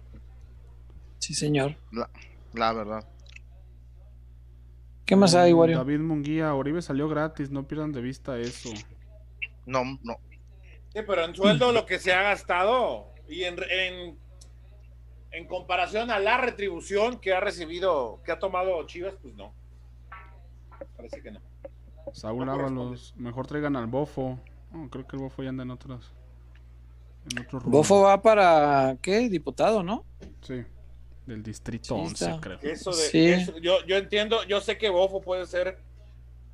Sí, 1.19 1.35
señor. 1.35 1.77
la 2.55 2.73
verdad. 2.73 3.07
¿Qué 5.05 5.17
más 5.17 5.35
hay, 5.35 5.53
Mm, 5.55 5.57
Wario? 5.57 5.79
David 5.79 6.01
Munguía, 6.01 6.55
Oribe 6.55 6.83
salió 6.83 7.09
gratis, 7.09 7.51
no 7.51 7.67
pierdan 7.67 7.93
de 7.93 8.03
vista 8.03 8.39
eso. 8.39 8.71
No, 9.67 9.83
no. 10.03 10.17
Sí, 10.93 11.01
pero 11.07 11.25
en 11.25 11.35
sueldo 11.35 11.73
lo 11.73 11.85
que 11.87 11.99
se 11.99 12.13
ha 12.13 12.23
gastado 12.23 13.13
y 13.29 13.45
en, 13.45 13.57
en, 13.71 14.19
en 15.33 15.47
comparación 15.47 16.11
a 16.11 16.19
la 16.19 16.39
retribución 16.39 17.19
que 17.21 17.33
ha 17.35 17.41
recibido, 17.41 18.21
que 18.25 18.33
ha 18.33 18.39
tomado 18.39 18.85
Chivas, 18.87 19.15
pues 19.21 19.35
no. 19.35 19.53
Parece 20.97 21.23
que 21.23 21.31
no. 21.31 21.41
Saúl 22.13 22.47
No 22.47 22.53
Ábalos, 22.53 23.15
mejor 23.17 23.47
traigan 23.47 23.77
al 23.77 23.87
Bofo. 23.87 24.39
No, 24.73 24.89
creo 24.89 25.07
que 25.07 25.17
el 25.17 25.23
Bofo 25.23 25.43
ya 25.43 25.51
anda 25.51 25.63
en 25.63 25.71
otras. 25.71 26.13
En 27.31 27.41
otros 27.45 27.65
Bofo 27.65 28.03
va 28.03 28.23
para, 28.23 28.97
¿qué? 29.03 29.29
Diputado, 29.29 29.83
¿no? 29.83 30.05
Sí, 30.41 30.65
del 31.27 31.43
distrito 31.43 31.95
Sí, 31.97 32.01
11, 32.01 32.25
está. 32.25 32.41
creo. 32.41 32.59
Eso 32.63 32.91
de, 32.91 32.97
Sí. 33.09 33.27
eso- 33.29 33.59
yo, 33.59 33.85
yo 33.87 33.97
entiendo, 33.99 34.43
yo 34.45 34.61
sé 34.63 34.79
que 34.79 34.89
Bofo 34.89 35.21
puede 35.21 35.47
ser 35.47 35.79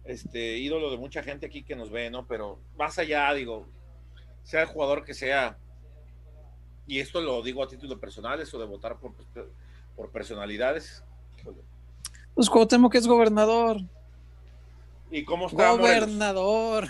este 0.05 0.59
ídolo 0.59 0.91
de 0.91 0.99
mucha 0.99 1.23
gente 1.23 1.47
aquí 1.47 1.63
que 1.63 1.77
nos 1.77 1.91
ve, 1.91 2.11
¿no? 2.11 2.27
Pero 2.27 2.59
más 2.77 2.99
allá, 2.99 3.33
digo, 3.33 3.69
sea 4.45 4.63
el 4.63 4.69
jugador 4.69 5.05
que 5.05 5.15
sea, 5.15 5.59
y 6.87 7.01
esto 7.01 7.21
lo 7.21 7.43
digo 7.43 7.63
a 7.63 7.69
título 7.69 7.99
personal, 7.99 8.41
eso 8.41 8.59
de 8.59 8.67
votar 8.67 8.99
por, 8.99 9.13
por 9.97 10.11
personalidades. 10.11 11.03
Pues 12.35 12.49
Cuauhtémoc 12.49 12.95
es 12.95 13.07
gobernador. 13.07 13.81
¿Y 15.11 15.25
cómo 15.25 15.47
está? 15.47 15.71
Gobernador. 15.73 16.89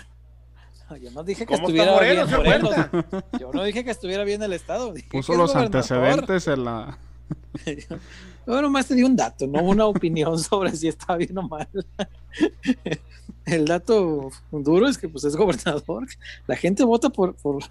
Yo 1.01 1.09
no 1.11 1.23
dije 1.23 1.45
que 1.45 1.55
¿Cómo 1.55 1.67
está 1.67 1.83
estuviera 1.83 1.91
Morelos, 1.93 2.29
bien 2.29 2.41
señor 2.41 2.61
Morelos. 2.61 2.93
Huerta? 2.93 3.37
Yo 3.39 3.51
no 3.51 3.63
dije 3.63 3.83
que 3.83 3.91
estuviera 3.91 4.23
bien 4.23 4.43
el 4.43 4.53
estado. 4.53 4.93
dije 4.93 5.07
Puso 5.09 5.33
que 5.33 5.37
los 5.37 5.55
antecedentes 5.55 6.47
en 6.47 6.65
la. 6.65 6.97
Yo 8.47 8.61
nomás 8.61 8.87
te 8.87 8.95
di 8.95 9.03
un 9.03 9.15
dato, 9.15 9.47
no 9.47 9.63
una 9.63 9.85
opinión 9.87 10.37
sobre 10.39 10.75
si 10.75 10.87
está 10.87 11.15
bien 11.17 11.37
o 11.37 11.47
mal. 11.47 11.67
El 13.45 13.65
dato 13.65 14.29
duro 14.51 14.87
es 14.87 14.97
que 14.97 15.07
pues 15.09 15.23
es 15.23 15.35
gobernador. 15.35 16.07
La 16.47 16.55
gente 16.55 16.83
vota 16.83 17.09
por, 17.09 17.35
por 17.35 17.63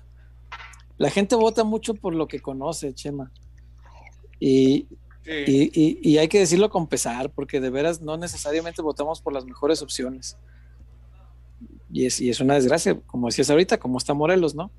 la 0.99 1.11
gente 1.11 1.35
vota 1.35 1.65
mucho 1.65 1.95
por 1.95 2.15
lo 2.15 2.29
que 2.29 2.41
conoce, 2.41 2.95
Chema. 2.95 3.31
Y, 4.41 4.87
Sí. 5.25 5.31
y, 5.47 5.81
y- 5.83 5.99
y 6.13 6.19
hay 6.19 6.29
que 6.29 6.39
decirlo 6.39 6.69
con 6.69 6.87
pesar, 6.87 7.31
porque 7.31 7.59
de 7.59 7.71
veras 7.71 8.03
no 8.03 8.19
necesariamente 8.19 8.83
votamos 8.83 9.23
por 9.23 9.33
las 9.33 9.47
mejores 9.47 9.81
opciones. 9.81 10.37
Y 11.91 12.05
es, 12.05 12.21
y 12.21 12.29
es 12.29 12.41
una 12.41 12.53
desgracia, 12.55 13.01
como 13.07 13.29
decías 13.29 13.49
ahorita, 13.49 13.79
como 13.79 13.97
está 13.97 14.13
Morelos, 14.13 14.55
¿no? 14.55 14.71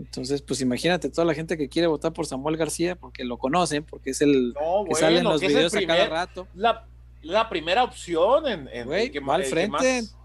Entonces, 0.00 0.40
pues 0.40 0.60
imagínate, 0.62 1.10
toda 1.10 1.26
la 1.26 1.34
gente 1.34 1.58
que 1.58 1.68
quiere 1.68 1.86
votar 1.86 2.12
por 2.14 2.24
Samuel 2.26 2.56
García, 2.56 2.96
porque 2.96 3.22
lo 3.24 3.36
conocen, 3.36 3.84
porque 3.84 4.10
es 4.10 4.22
el 4.22 4.54
No, 4.54 4.84
que 4.88 4.94
sale 4.94 5.18
en 5.18 5.24
bueno, 5.24 5.32
los 5.32 5.40
videos 5.42 5.74
a 5.74 5.86
cada 5.86 6.08
rato. 6.08 6.48
la, 6.54 6.86
la 7.22 7.48
primera 7.50 7.84
opción 7.84 8.46
en, 8.48 8.66
en 8.72 8.86
Güey, 8.86 9.06
el 9.06 9.12
que- 9.12 9.20
va 9.20 9.34
al 9.34 9.42
el 9.42 9.46
que 9.46 9.50
frente. 9.50 9.70
más- 10.02 10.16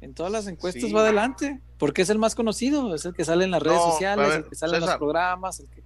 En 0.00 0.14
todas 0.14 0.30
las 0.30 0.46
encuestas 0.46 0.84
Sí. 0.84 0.92
va 0.92 1.00
adelante, 1.00 1.60
porque 1.78 2.02
es 2.02 2.10
el 2.10 2.18
más 2.18 2.34
conocido, 2.34 2.94
es 2.94 3.04
el 3.06 3.14
que 3.14 3.24
sale 3.24 3.44
en 3.44 3.50
las 3.50 3.62
redes 3.62 3.78
No, 3.78 3.90
sociales, 3.90 4.28
ver, 4.28 4.36
el 4.40 4.48
que 4.50 4.54
sale 4.54 4.76
en 4.76 4.80
los 4.82 4.96
programas, 4.96 5.58
el 5.60 5.68
que... 5.70 5.80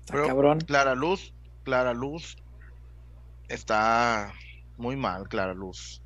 Está 0.00 0.12
Pero- 0.14 0.26
cabrón. 0.26 0.60
Clara 0.62 0.94
Luz, 0.96 1.32
Clara 1.62 1.92
Luz 1.94 2.36
está 3.48 4.32
muy 4.78 4.96
mal, 4.96 5.28
Clara 5.28 5.54
Luz. 5.54 6.00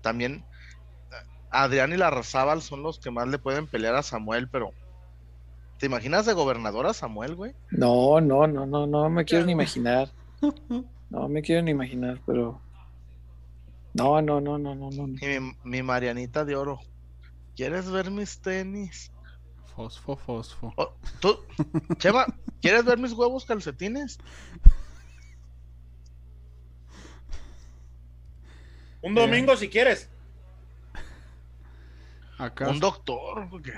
También 0.00 0.44
Adrián 1.54 1.92
y 1.92 1.96
Larrazábal 1.96 2.62
son 2.62 2.82
los 2.82 2.98
que 2.98 3.10
más 3.10 3.28
le 3.28 3.38
pueden 3.38 3.66
pelear 3.66 3.94
a 3.94 4.02
Samuel, 4.02 4.48
pero 4.48 4.72
¿te 5.78 5.86
imaginas 5.86 6.26
de 6.26 6.32
gobernador 6.32 6.86
a 6.86 6.92
Samuel, 6.92 7.36
güey? 7.36 7.54
No, 7.70 8.20
no, 8.20 8.46
no, 8.46 8.66
no, 8.66 8.86
no 8.86 9.08
me 9.08 9.24
quiero 9.24 9.46
ni 9.46 9.52
imaginar. 9.52 10.10
No 11.10 11.28
me 11.28 11.42
quiero 11.42 11.62
ni 11.62 11.70
imaginar, 11.70 12.20
pero... 12.26 12.60
No, 13.92 14.20
no, 14.20 14.40
no, 14.40 14.58
no, 14.58 14.74
no, 14.74 14.90
no. 14.90 15.04
Y 15.06 15.40
mi, 15.40 15.56
mi 15.62 15.82
Marianita 15.82 16.44
de 16.44 16.56
oro. 16.56 16.80
¿Quieres 17.54 17.88
ver 17.88 18.10
mis 18.10 18.40
tenis? 18.40 19.12
Fosfo, 19.76 20.16
fosfo. 20.16 20.72
Oh, 20.76 20.92
tú, 21.20 21.38
Chema, 21.98 22.26
¿quieres 22.60 22.84
ver 22.84 22.98
mis 22.98 23.12
huevos 23.12 23.44
calcetines? 23.44 24.18
Un 29.02 29.14
domingo 29.14 29.56
si 29.56 29.68
quieres. 29.68 30.10
Acá 32.38 32.68
Un 32.68 32.80
doctor, 32.80 33.48
porque 33.50 33.72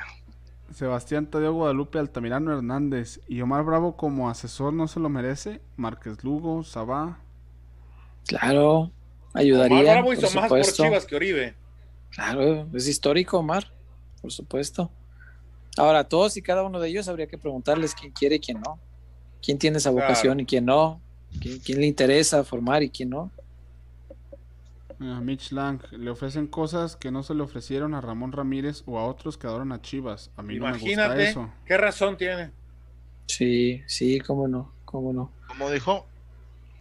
Sebastián 0.74 1.26
Tadeo 1.30 1.52
Guadalupe 1.52 1.98
Altamirano 1.98 2.52
Hernández 2.52 3.20
y 3.28 3.40
Omar 3.40 3.64
Bravo 3.64 3.96
como 3.96 4.28
asesor 4.30 4.72
no 4.72 4.88
se 4.88 4.98
lo 5.00 5.08
merece. 5.08 5.60
Márquez 5.76 6.24
Lugo, 6.24 6.64
Sabá. 6.64 7.20
Claro, 8.26 8.90
ayudaría. 9.34 9.78
Omar 9.80 9.92
Bravo 9.94 10.06
por 10.06 10.14
hizo 10.14 10.26
más 10.26 10.48
por 10.48 10.58
supuesto. 10.64 10.82
Chivas 10.84 11.04
que 11.06 11.16
Oribe. 11.16 11.54
Claro, 12.10 12.66
es 12.74 12.88
histórico, 12.88 13.38
Omar, 13.38 13.70
por 14.22 14.32
supuesto. 14.32 14.90
Ahora, 15.76 16.04
todos 16.08 16.36
y 16.36 16.42
cada 16.42 16.62
uno 16.62 16.80
de 16.80 16.88
ellos 16.88 17.06
habría 17.08 17.26
que 17.26 17.36
preguntarles 17.36 17.94
quién 17.94 18.10
quiere 18.12 18.36
y 18.36 18.40
quién 18.40 18.60
no. 18.60 18.78
Quién 19.42 19.58
tiene 19.58 19.76
esa 19.78 19.90
Claro. 19.92 20.06
vocación 20.06 20.40
y 20.40 20.46
quién 20.46 20.64
no. 20.64 21.00
Quién, 21.40 21.58
quién 21.60 21.80
le 21.80 21.86
interesa 21.86 22.42
formar 22.42 22.82
y 22.82 22.88
quién 22.90 23.10
no. 23.10 23.30
A 24.98 25.20
Mitch 25.20 25.52
Lang 25.52 25.80
le 25.92 26.10
ofrecen 26.10 26.46
cosas 26.46 26.96
que 26.96 27.10
no 27.10 27.22
se 27.22 27.34
le 27.34 27.42
ofrecieron 27.42 27.94
a 27.94 28.00
Ramón 28.00 28.32
Ramírez 28.32 28.82
o 28.86 28.98
a 28.98 29.06
otros 29.06 29.36
que 29.36 29.46
adoran 29.46 29.72
a 29.72 29.82
Chivas. 29.82 30.30
A 30.36 30.42
mí 30.42 30.56
no 30.58 30.66
me 30.66 30.72
gusta 30.72 30.86
Imagínate 30.90 31.28
eso. 31.28 31.50
qué 31.66 31.76
razón 31.76 32.16
tiene. 32.16 32.50
Sí, 33.26 33.82
sí, 33.86 34.20
cómo 34.20 34.48
no, 34.48 34.72
cómo 34.84 35.12
no. 35.12 35.32
Como 35.48 35.70
dijo 35.70 36.06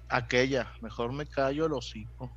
aquella, 0.07 0.71
mejor 0.81 1.11
me 1.11 1.25
callo 1.25 1.65
el 1.65 1.73
hocico. 1.73 2.31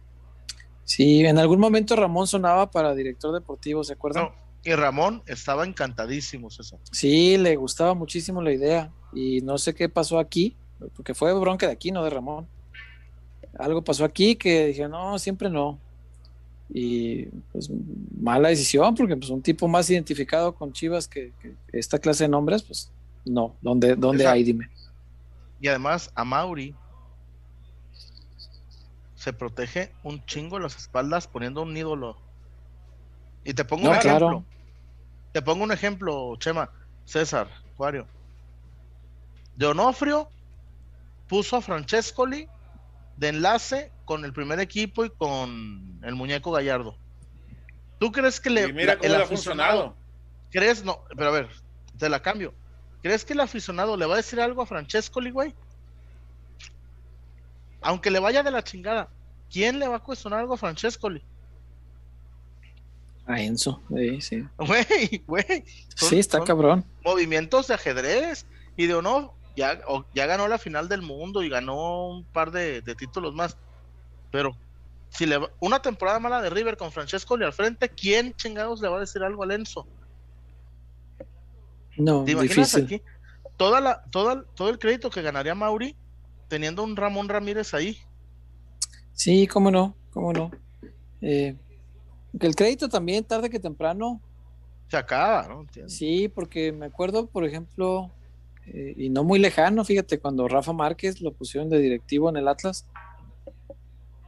Sí, 0.84 1.24
en 1.24 1.38
algún 1.38 1.60
momento 1.60 1.94
Ramón 1.94 2.26
sonaba 2.26 2.70
para 2.70 2.94
director 2.94 3.32
deportivo, 3.32 3.84
¿se 3.84 3.92
acuerdan? 3.92 4.24
No, 4.24 4.34
y 4.64 4.74
Ramón 4.74 5.22
estaba 5.26 5.64
encantadísimo, 5.64 6.50
César. 6.50 6.80
Sí, 6.90 7.36
le 7.36 7.56
gustaba 7.56 7.94
muchísimo 7.94 8.42
la 8.42 8.52
idea 8.52 8.90
y 9.12 9.42
no 9.42 9.58
sé 9.58 9.74
qué 9.74 9.88
pasó 9.88 10.18
aquí, 10.18 10.56
porque 10.96 11.14
fue 11.14 11.32
bronca 11.38 11.66
de 11.66 11.72
aquí, 11.72 11.92
no 11.92 12.02
de 12.02 12.10
Ramón. 12.10 12.48
Algo 13.58 13.82
pasó 13.82 14.04
aquí 14.04 14.36
que 14.36 14.68
dije, 14.68 14.88
no, 14.88 15.18
siempre 15.18 15.50
no. 15.50 15.78
Y 16.70 17.26
pues 17.52 17.70
mala 18.20 18.50
decisión, 18.50 18.94
porque 18.94 19.16
pues 19.16 19.30
un 19.30 19.42
tipo 19.42 19.68
más 19.68 19.88
identificado 19.90 20.54
con 20.54 20.72
Chivas 20.72 21.08
que, 21.08 21.32
que 21.40 21.54
esta 21.72 21.98
clase 21.98 22.24
de 22.24 22.28
nombres, 22.28 22.62
pues 22.62 22.90
no, 23.24 23.56
¿dónde, 23.60 23.96
dónde 23.96 24.22
Exacto. 24.24 24.34
hay? 24.34 24.44
Dime. 24.44 24.70
Y 25.60 25.68
además 25.68 26.10
a 26.14 26.24
Mauri 26.24 26.74
se 29.14 29.32
protege 29.32 29.92
un 30.04 30.24
chingo 30.26 30.58
las 30.58 30.76
espaldas 30.76 31.26
poniendo 31.26 31.62
un 31.62 31.76
ídolo. 31.76 32.16
Y 33.44 33.54
te 33.54 33.64
pongo 33.64 33.84
No, 33.84 33.90
un 33.90 33.96
ejemplo. 33.96 34.44
Te 35.32 35.42
pongo 35.42 35.64
un 35.64 35.72
ejemplo, 35.72 36.36
Chema, 36.36 36.70
César, 37.04 37.48
Juario. 37.76 38.06
De 39.56 39.66
Onofrio 39.66 40.28
puso 41.28 41.56
a 41.56 41.60
Francescoli 41.60 42.48
de 43.18 43.28
enlace 43.28 43.90
con 44.04 44.24
el 44.24 44.32
primer 44.32 44.60
equipo 44.60 45.04
y 45.04 45.10
con 45.10 46.00
el 46.02 46.14
muñeco 46.14 46.52
Gallardo. 46.52 46.96
¿Tú 47.98 48.12
crees 48.12 48.40
que 48.40 48.48
le 48.48 48.68
y 48.68 48.72
mira 48.72 48.94
cómo 48.96 49.06
el 49.06 49.12
le 49.12 49.18
ha 49.18 49.22
aficionado- 49.26 49.26
funcionado. 49.26 49.96
¿Crees? 50.50 50.84
No, 50.84 51.00
pero 51.16 51.28
a 51.28 51.32
ver, 51.32 51.48
te 51.98 52.08
la 52.08 52.22
cambio. 52.22 52.54
¿Crees 53.02 53.24
que 53.24 53.32
el 53.32 53.40
aficionado 53.40 53.96
le 53.96 54.06
va 54.06 54.14
a 54.14 54.18
decir 54.18 54.40
algo 54.40 54.62
a 54.62 54.66
Francescoli, 54.66 55.30
güey? 55.30 55.54
Aunque 57.80 58.10
le 58.10 58.18
vaya 58.18 58.42
de 58.42 58.50
la 58.50 58.62
chingada, 58.62 59.08
¿quién 59.50 59.78
le 59.78 59.88
va 59.88 59.96
a 59.96 60.00
cuestionar 60.02 60.40
algo 60.40 60.54
a 60.54 60.58
Francescoli? 60.58 61.22
A 63.26 63.40
Enzo, 63.40 63.80
sí, 63.94 64.20
sí. 64.20 64.44
Güey, 64.58 65.22
güey. 65.26 65.64
son- 65.94 66.08
Sí, 66.10 66.18
está 66.18 66.42
cabrón. 66.44 66.84
Movimientos 67.04 67.66
de 67.68 67.74
ajedrez. 67.74 68.46
Y 68.76 68.86
de 68.86 68.94
honor, 68.94 69.32
ya, 69.58 69.80
ya 70.14 70.26
ganó 70.26 70.46
la 70.48 70.58
final 70.58 70.88
del 70.88 71.02
mundo 71.02 71.42
y 71.42 71.48
ganó 71.48 72.08
un 72.08 72.24
par 72.26 72.50
de, 72.50 72.80
de 72.80 72.94
títulos 72.94 73.34
más. 73.34 73.56
Pero 74.30 74.52
si 75.10 75.26
le 75.26 75.38
va- 75.38 75.50
una 75.60 75.80
temporada 75.80 76.18
mala 76.20 76.40
de 76.40 76.50
River 76.50 76.76
con 76.76 76.92
Francescoli 76.92 77.44
al 77.44 77.52
frente, 77.52 77.88
¿quién 77.88 78.32
chingados 78.34 78.80
le 78.80 78.88
va 78.88 78.98
a 78.98 79.00
decir 79.00 79.22
algo 79.22 79.42
a 79.44 79.54
Enzo? 79.54 79.86
No, 81.96 82.24
¿Te 82.24 82.32
imaginas 82.32 82.72
difícil. 82.72 82.84
aquí? 82.84 83.02
Toda 83.56 83.80
la, 83.80 84.00
toda, 84.12 84.44
todo 84.54 84.70
el 84.70 84.78
crédito 84.78 85.10
que 85.10 85.22
ganaría 85.22 85.54
Mauri 85.54 85.96
teniendo 86.46 86.84
un 86.84 86.94
Ramón 86.96 87.28
Ramírez 87.28 87.74
ahí. 87.74 87.98
Sí, 89.12 89.48
cómo 89.48 89.70
no, 89.70 89.96
cómo 90.10 90.32
no. 90.32 90.50
Eh, 91.20 91.56
que 92.38 92.46
el 92.46 92.54
crédito 92.54 92.88
también, 92.88 93.24
tarde 93.24 93.50
que 93.50 93.58
temprano, 93.58 94.22
Se 94.88 94.96
acaba, 94.96 95.48
¿no? 95.48 95.62
¿Entiendes? 95.62 95.96
Sí, 95.96 96.28
porque 96.28 96.72
me 96.72 96.86
acuerdo, 96.86 97.26
por 97.26 97.44
ejemplo, 97.44 98.10
eh, 98.72 98.94
y 98.96 99.10
no 99.10 99.24
muy 99.24 99.38
lejano, 99.38 99.84
fíjate, 99.84 100.18
cuando 100.18 100.48
Rafa 100.48 100.72
Márquez 100.72 101.20
lo 101.20 101.32
pusieron 101.32 101.68
de 101.70 101.78
directivo 101.78 102.28
en 102.30 102.36
el 102.36 102.48
Atlas, 102.48 102.86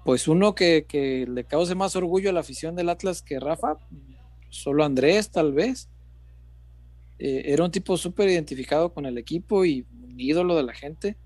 pues 0.04 0.28
uno 0.28 0.54
que, 0.54 0.86
que 0.88 1.26
le 1.28 1.44
cause 1.44 1.74
más 1.74 1.94
orgullo 1.96 2.30
a 2.30 2.32
la 2.32 2.40
afición 2.40 2.74
del 2.74 2.88
Atlas 2.88 3.22
que 3.22 3.38
Rafa, 3.38 3.76
solo 4.48 4.84
Andrés 4.84 5.30
tal 5.30 5.52
vez. 5.52 5.88
Eh, 7.18 7.52
era 7.52 7.64
un 7.64 7.70
tipo 7.70 7.96
súper 7.98 8.28
identificado 8.30 8.94
con 8.94 9.04
el 9.04 9.18
equipo 9.18 9.64
y 9.66 9.86
un 10.02 10.18
ídolo 10.18 10.56
de 10.56 10.62
la 10.62 10.72
gente. 10.72 11.16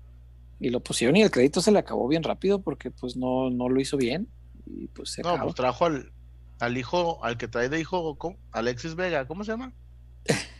Y 0.59 0.69
lo 0.69 0.81
pusieron 0.81 1.15
y 1.15 1.21
el 1.21 1.31
crédito 1.31 1.61
se 1.61 1.71
le 1.71 1.79
acabó 1.79 2.07
bien 2.07 2.23
rápido 2.23 2.61
porque 2.61 2.91
pues 2.91 3.15
no, 3.15 3.49
no 3.49 3.69
lo 3.69 3.79
hizo 3.79 3.95
bien. 3.97 4.27
Y 4.65 4.87
pues 4.87 5.11
se 5.11 5.21
No, 5.21 5.29
acabó. 5.29 5.45
pues 5.45 5.55
trajo 5.55 5.85
al, 5.85 6.11
al 6.59 6.77
hijo, 6.77 7.23
al 7.23 7.37
que 7.37 7.47
trae 7.47 7.69
de 7.69 7.79
hijo, 7.79 8.17
¿cómo? 8.17 8.37
Alexis 8.51 8.95
Vega, 8.95 9.25
¿cómo 9.27 9.43
se 9.45 9.51
llama? 9.51 9.73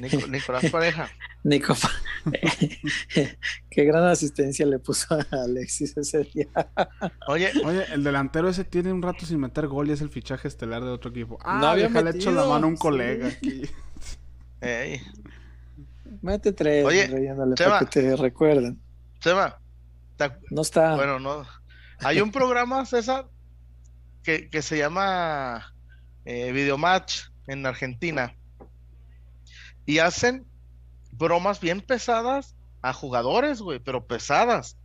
Nico- 0.00 0.26
Nicolás 0.28 0.64
Pareja. 0.70 1.08
Nico, 1.44 1.74
qué 3.70 3.84
gran 3.84 4.04
asistencia 4.04 4.66
le 4.66 4.78
puso 4.78 5.14
a 5.14 5.26
Alexis 5.44 5.96
ese 5.96 6.24
día. 6.24 6.46
Oye, 7.28 7.50
Oye, 7.64 7.84
el 7.92 8.04
delantero 8.04 8.48
ese 8.48 8.64
tiene 8.64 8.92
un 8.92 9.02
rato 9.02 9.24
sin 9.26 9.40
meter 9.40 9.66
gol 9.66 9.88
y 9.88 9.92
es 9.92 10.00
el 10.00 10.10
fichaje 10.10 10.48
estelar 10.48 10.84
de 10.84 10.90
otro 10.90 11.10
equipo. 11.10 11.38
Ah, 11.42 11.58
No 11.60 11.66
había 11.68 11.88
déjale 11.88 12.10
hecho 12.10 12.30
la 12.30 12.36
metido, 12.42 12.52
mano 12.54 12.66
a 12.66 12.70
un 12.70 12.76
sí. 12.76 12.80
colega 12.82 13.28
aquí. 13.28 13.62
ey, 14.60 15.00
Mete 16.22 16.52
tres, 16.52 16.84
Oye, 16.84 17.06
Rey, 17.06 17.26
ándale, 17.28 17.54
Chema. 17.54 17.78
para 17.78 17.86
que 17.90 18.00
te 18.00 18.16
recuerden. 18.16 18.78
Chema, 19.20 19.58
¿te 20.16 20.30
No 20.50 20.62
está. 20.62 20.96
Bueno, 20.96 21.18
no. 21.18 21.46
Hay 22.00 22.20
un 22.20 22.30
programa, 22.32 22.84
César, 22.84 23.26
que, 24.22 24.50
que 24.50 24.60
se 24.62 24.76
llama 24.76 25.72
eh, 26.24 26.52
Videomatch 26.52 27.28
en 27.46 27.64
Argentina. 27.64 28.34
Y 29.90 29.98
hacen 29.98 30.46
bromas 31.10 31.58
bien 31.58 31.80
pesadas 31.80 32.54
a 32.80 32.92
jugadores, 32.92 33.60
güey, 33.60 33.80
pero 33.80 34.06
pesadas. 34.06 34.76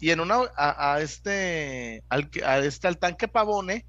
Y 0.00 0.10
en 0.10 0.20
una, 0.20 0.36
a, 0.56 0.94
a 0.94 1.00
este, 1.00 2.04
al, 2.08 2.30
que- 2.30 2.44
a 2.44 2.58
este, 2.58 2.86
al 2.86 2.98
tanque 2.98 3.26
Pavone, 3.26 3.84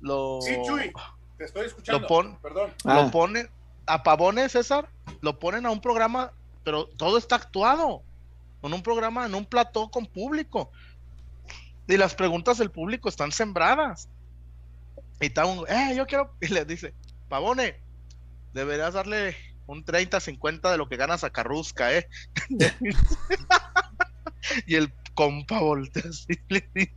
lo, 0.00 0.38
Sí, 0.40 0.56
Chuy, 0.64 0.92
te 1.36 1.46
estoy 1.46 1.66
escuchando. 1.66 2.02
Lo 2.02 2.06
pon- 2.06 2.38
Perdón. 2.40 2.70
lo 2.84 2.92
Ah, 2.92 3.10
ponen, 3.10 3.50
a 3.86 4.04
Pavone, 4.04 4.48
César, 4.48 4.88
lo 5.20 5.36
ponen 5.40 5.66
a 5.66 5.70
un 5.72 5.80
programa, 5.80 6.30
pero 6.62 6.86
todo 6.86 7.18
está 7.18 7.34
actuado. 7.34 8.02
En 8.62 8.72
un 8.72 8.84
programa, 8.84 9.26
en 9.26 9.34
un 9.34 9.44
plató 9.46 9.90
con 9.90 10.06
público. 10.06 10.70
Y 11.88 11.96
las 11.96 12.14
preguntas 12.14 12.58
del 12.58 12.70
público 12.70 13.08
están 13.08 13.32
sembradas. 13.32 14.08
Y 15.20 15.26
está 15.26 15.44
un, 15.44 15.66
eh, 15.68 15.94
yo 15.96 16.06
quiero, 16.06 16.34
y 16.40 16.46
le 16.46 16.64
dice, 16.64 16.94
Pavone, 17.28 17.80
deberías 18.52 18.94
darle 18.94 19.36
un 19.66 19.84
30, 19.84 20.20
50 20.20 20.70
de 20.72 20.78
lo 20.78 20.88
que 20.88 20.96
ganas 20.96 21.24
a 21.24 21.30
Carrusca, 21.30 21.96
¿eh? 21.96 22.08
y 24.66 24.74
el 24.74 24.92
compa 25.14 25.60
voltea 25.60 26.02
así, 26.08 26.38
le 26.48 26.68
dice. 26.74 26.92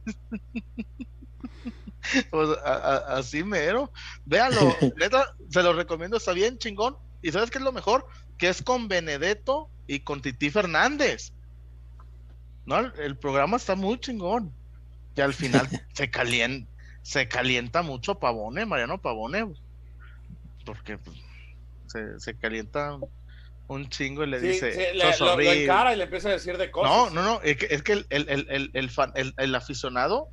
Pues, 2.30 2.50
a- 2.66 2.74
a- 2.74 3.18
así 3.18 3.44
mero. 3.44 3.92
Véanlo, 4.26 4.60
neta, 4.98 5.34
se 5.50 5.64
lo 5.64 5.74
recomiendo, 5.74 6.18
está 6.18 6.34
bien 6.34 6.58
chingón. 6.58 6.98
¿Y 7.22 7.32
sabes 7.32 7.50
qué 7.52 7.58
es 7.60 7.64
lo 7.64 7.72
mejor? 7.72 8.06
Que 8.38 8.50
es 8.50 8.62
con 8.62 8.88
Benedetto 8.88 9.70
y 9.88 10.00
con 10.02 10.22
Titi 10.22 10.50
Fernández. 10.50 11.32
No, 12.66 12.80
el, 12.80 12.94
el 13.00 13.18
programa 13.18 13.58
está 13.58 13.76
muy 13.76 14.00
chingón. 14.00 14.52
Y 15.16 15.22
al 15.22 15.34
final 15.34 15.68
se 15.94 16.10
calienta, 16.10 16.70
se 17.04 17.28
calienta 17.28 17.82
mucho 17.82 18.16
Pavone, 18.16 18.66
Mariano 18.66 18.98
Pavone. 19.00 19.54
Porque 20.66 20.98
pues, 20.98 21.18
se, 21.94 22.20
se 22.20 22.38
calienta 22.38 22.98
un, 23.68 23.88
chingo 23.90 24.24
y 24.24 24.28
le 24.28 24.40
Sí, 24.40 24.48
dice. 24.48 24.72
sí, 24.74 24.98
le- 24.98 25.02
"Sos 25.14 25.20
lo, 25.22 25.26
lo 25.28 25.34
horrible". 25.34 25.64
encara 25.64 25.94
y 25.94 25.98
le 25.98 26.04
empieza 26.04 26.30
a 26.30 26.34
decir 26.34 26.58
de 26.58 26.66
No, 26.66 26.72
cosas. 26.72 27.14
no, 27.14 27.24
no, 27.24 27.42
es 27.42 27.58
que, 27.58 27.68
es 27.70 27.82
que 27.84 27.94
el, 27.94 28.06
el, 28.10 28.72
el, 28.74 28.90
fan- 28.90 29.14
el- 29.16 29.56
aficionado 29.56 30.30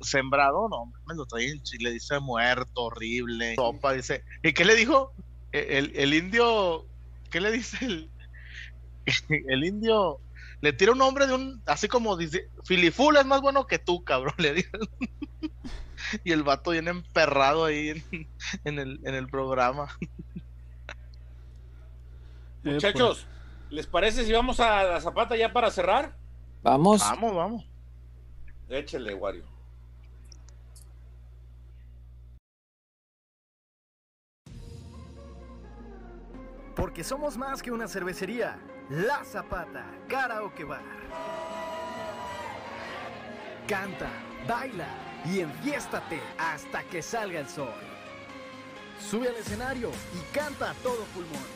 sembrado, 0.00 0.68
no, 0.68 0.92
me 1.06 1.14
lo 1.14 1.24
trae 1.26 1.48
en 1.50 1.62
Chile, 1.62 1.90
dice 1.90 2.20
muerto, 2.20 2.84
horrible, 2.84 3.54
sopa, 3.54 3.94
dice, 3.94 4.24
¿y 4.42 4.52
qué 4.52 4.64
le 4.66 4.74
dijo? 4.74 5.14
E, 5.52 5.78
El, 5.78 5.92
el 5.96 6.12
indio, 6.12 6.86
¿qué 7.30 7.40
le 7.40 7.50
dice 7.50 7.78
el, 7.84 8.12
el 9.48 9.64
indio? 9.64 10.20
Le 10.60 10.72
tira 10.72 10.92
un 10.92 10.98
nombre 10.98 11.26
de 11.26 11.34
un, 11.34 11.62
así 11.66 11.88
como 11.88 12.16
dice, 12.16 12.48
Filiful 12.64 13.16
es 13.16 13.26
más 13.26 13.40
bueno 13.40 13.66
que 13.66 13.78
tú, 13.78 14.04
cabrón, 14.04 14.34
le 14.38 14.52
dice. 14.54 14.68
Y 16.24 16.32
el 16.32 16.42
vato 16.42 16.72
viene 16.72 16.90
emperrado 16.90 17.64
ahí 17.64 17.88
en, 17.88 18.04
en 18.64 18.78
el, 18.78 19.00
en 19.04 19.14
el 19.14 19.26
programa. 19.28 19.88
Eh, 22.66 22.72
Muchachos, 22.72 23.28
¿les 23.70 23.86
parece 23.86 24.24
si 24.24 24.32
vamos 24.32 24.58
a 24.58 24.82
la 24.82 25.00
zapata 25.00 25.36
ya 25.36 25.52
para 25.52 25.70
cerrar? 25.70 26.16
Vamos. 26.64 27.00
Vamos, 27.00 27.34
vamos. 27.36 27.64
Échele, 28.68 29.14
Wario. 29.14 29.44
Porque 36.74 37.04
somos 37.04 37.36
más 37.36 37.62
que 37.62 37.70
una 37.70 37.86
cervecería. 37.86 38.58
La 38.90 39.24
Zapata, 39.24 39.84
Karaoke 40.08 40.64
Bar. 40.64 40.82
Canta, 43.68 44.10
baila 44.46 44.88
y 45.24 45.40
enfiéstate 45.40 46.20
hasta 46.36 46.82
que 46.84 47.00
salga 47.00 47.38
el 47.38 47.48
sol. 47.48 47.72
Sube 49.00 49.28
al 49.28 49.36
escenario 49.36 49.90
y 50.14 50.34
canta 50.36 50.72
a 50.72 50.74
todo 50.74 51.04
pulmón 51.14 51.55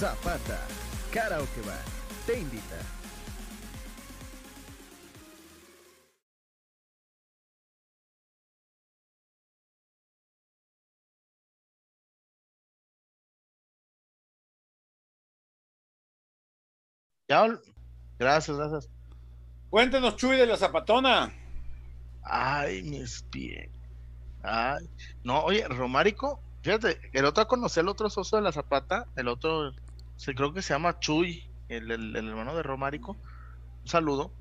Zapata, 0.00 0.58
Karaoke 1.12 1.60
Bar, 1.60 1.84
te 2.24 2.40
invita. 2.40 2.76
Ya, 17.28 17.46
gracias, 18.18 18.56
gracias. 18.56 18.88
Cuéntenos, 19.68 20.16
Chuy, 20.16 20.38
de 20.38 20.46
la 20.46 20.56
zapatona. 20.56 21.30
Ay, 22.22 22.82
mis 22.84 23.22
pies. 23.24 23.68
Ay, 24.42 24.88
no, 25.24 25.44
oye, 25.44 25.68
Romárico, 25.68 26.40
fíjate, 26.62 26.98
el 27.12 27.26
otro 27.26 27.46
conocí 27.46 27.80
el 27.80 27.88
otro 27.88 28.08
socio 28.08 28.38
de 28.38 28.44
la 28.44 28.52
Zapata, 28.52 29.06
el 29.16 29.28
otro, 29.28 29.74
se, 30.20 30.34
creo 30.34 30.52
que 30.52 30.60
se 30.62 30.74
llama 30.74 30.98
Chuy, 31.00 31.48
el, 31.68 31.90
el- 31.90 32.14
el 32.16 32.28
hermano 32.28 32.54
de 32.54 32.62
Romárico. 32.62 33.16
Un 33.82 33.88
saludo. 33.88 34.32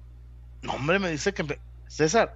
No, 0.62 0.74
hombre, 0.74 1.00
me 1.00 1.10
dice 1.10 1.34
que 1.34 1.44
me- 1.44 1.60
César, 1.88 2.36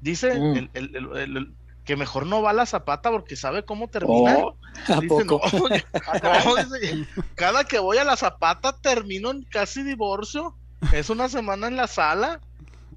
dice 0.00 0.38
Mm. 0.38 0.68
el- 0.74 1.54
que 1.84 1.96
mejor 1.96 2.26
no 2.26 2.42
va 2.42 2.50
a 2.50 2.52
la 2.52 2.66
Zapata 2.66 3.10
porque 3.10 3.36
sabe 3.36 3.64
cómo 3.64 3.88
termina. 3.88 4.36
Oh, 4.38 4.56
¿A 4.88 5.00
Dice? 5.00 5.24
"No, 5.24 5.38
no", 5.38 5.40
dice, 6.80 7.06
cada 7.36 7.64
que 7.64 7.78
voy 7.78 7.98
a 7.98 8.04
la 8.04 8.16
Zapata 8.16 8.72
termino 8.80 9.30
en 9.30 9.42
casi 9.42 9.82
divorcio. 9.84 10.56
Es 10.92 11.10
una 11.10 11.28
semana 11.28 11.66
en 11.68 11.76
la 11.76 11.86
sala. 11.88 12.40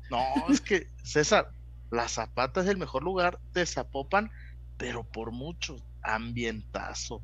No, 0.10 0.24
es 0.50 0.60
que, 0.62 0.88
César, 1.04 1.52
la 1.92 2.08
Zapata 2.08 2.62
es 2.62 2.68
el 2.68 2.78
mejor 2.78 3.04
lugar 3.04 3.40
de 3.54 3.66
Zapopan, 3.66 4.32
pero 4.78 5.04
por 5.04 5.32
mucho. 5.32 5.76
Ambientazo, 6.02 7.22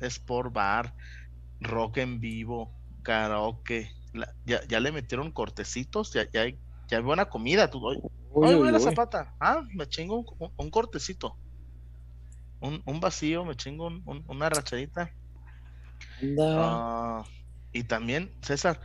Sport 0.00 0.52
Bar, 0.52 0.94
rock 1.60 1.98
en 1.98 2.20
vivo, 2.20 2.72
karaoke. 3.02 3.90
la- 4.12 4.32
ya, 4.46 4.64
ya 4.66 4.80
le 4.80 4.92
metieron 4.92 5.30
cortecitos, 5.30 6.12
ya, 6.14 6.26
ya, 6.32 6.42
hay, 6.42 6.58
ya 6.88 6.96
hay 6.98 7.02
buena 7.04 7.26
comida. 7.26 7.70
Tú, 7.70 7.84
oye, 7.86 8.00
Oye, 8.32 8.72
la 8.72 8.78
zapata. 8.80 9.34
Ah, 9.40 9.60
me 9.74 9.86
chingo 9.86 10.20
un, 10.38 10.50
un- 10.56 10.70
cortecito. 10.70 11.36
Un, 12.60 12.82
un 12.86 13.00
vacío, 13.00 13.44
me 13.44 13.54
chingo 13.56 13.86
un- 13.88 14.02
un- 14.06 14.24
una 14.26 14.48
rachadita. 14.48 15.10
Anda. 16.22 16.44
Ah, 16.56 17.24
y 17.72 17.84
también, 17.84 18.32
César, 18.40 18.80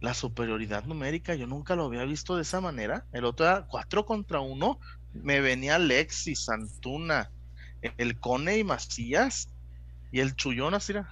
la 0.00 0.14
superioridad 0.14 0.84
numérica, 0.84 1.34
yo 1.34 1.46
nunca 1.48 1.74
lo 1.74 1.86
había 1.86 2.04
visto 2.04 2.36
de 2.36 2.42
esa 2.42 2.60
manera. 2.60 3.06
El 3.12 3.24
otro 3.24 3.46
era 3.46 3.66
4 3.66 4.06
contra 4.06 4.40
1. 4.40 4.78
Me 5.14 5.40
venía 5.40 5.76
Alexis, 5.76 6.44
Santuna, 6.44 7.30
el 7.82 8.20
Cone 8.20 8.58
y 8.58 8.64
Macías. 8.64 9.48
Y 10.12 10.20
el 10.20 10.36
Chullón 10.36 10.74
así 10.74 10.92
era. 10.92 11.08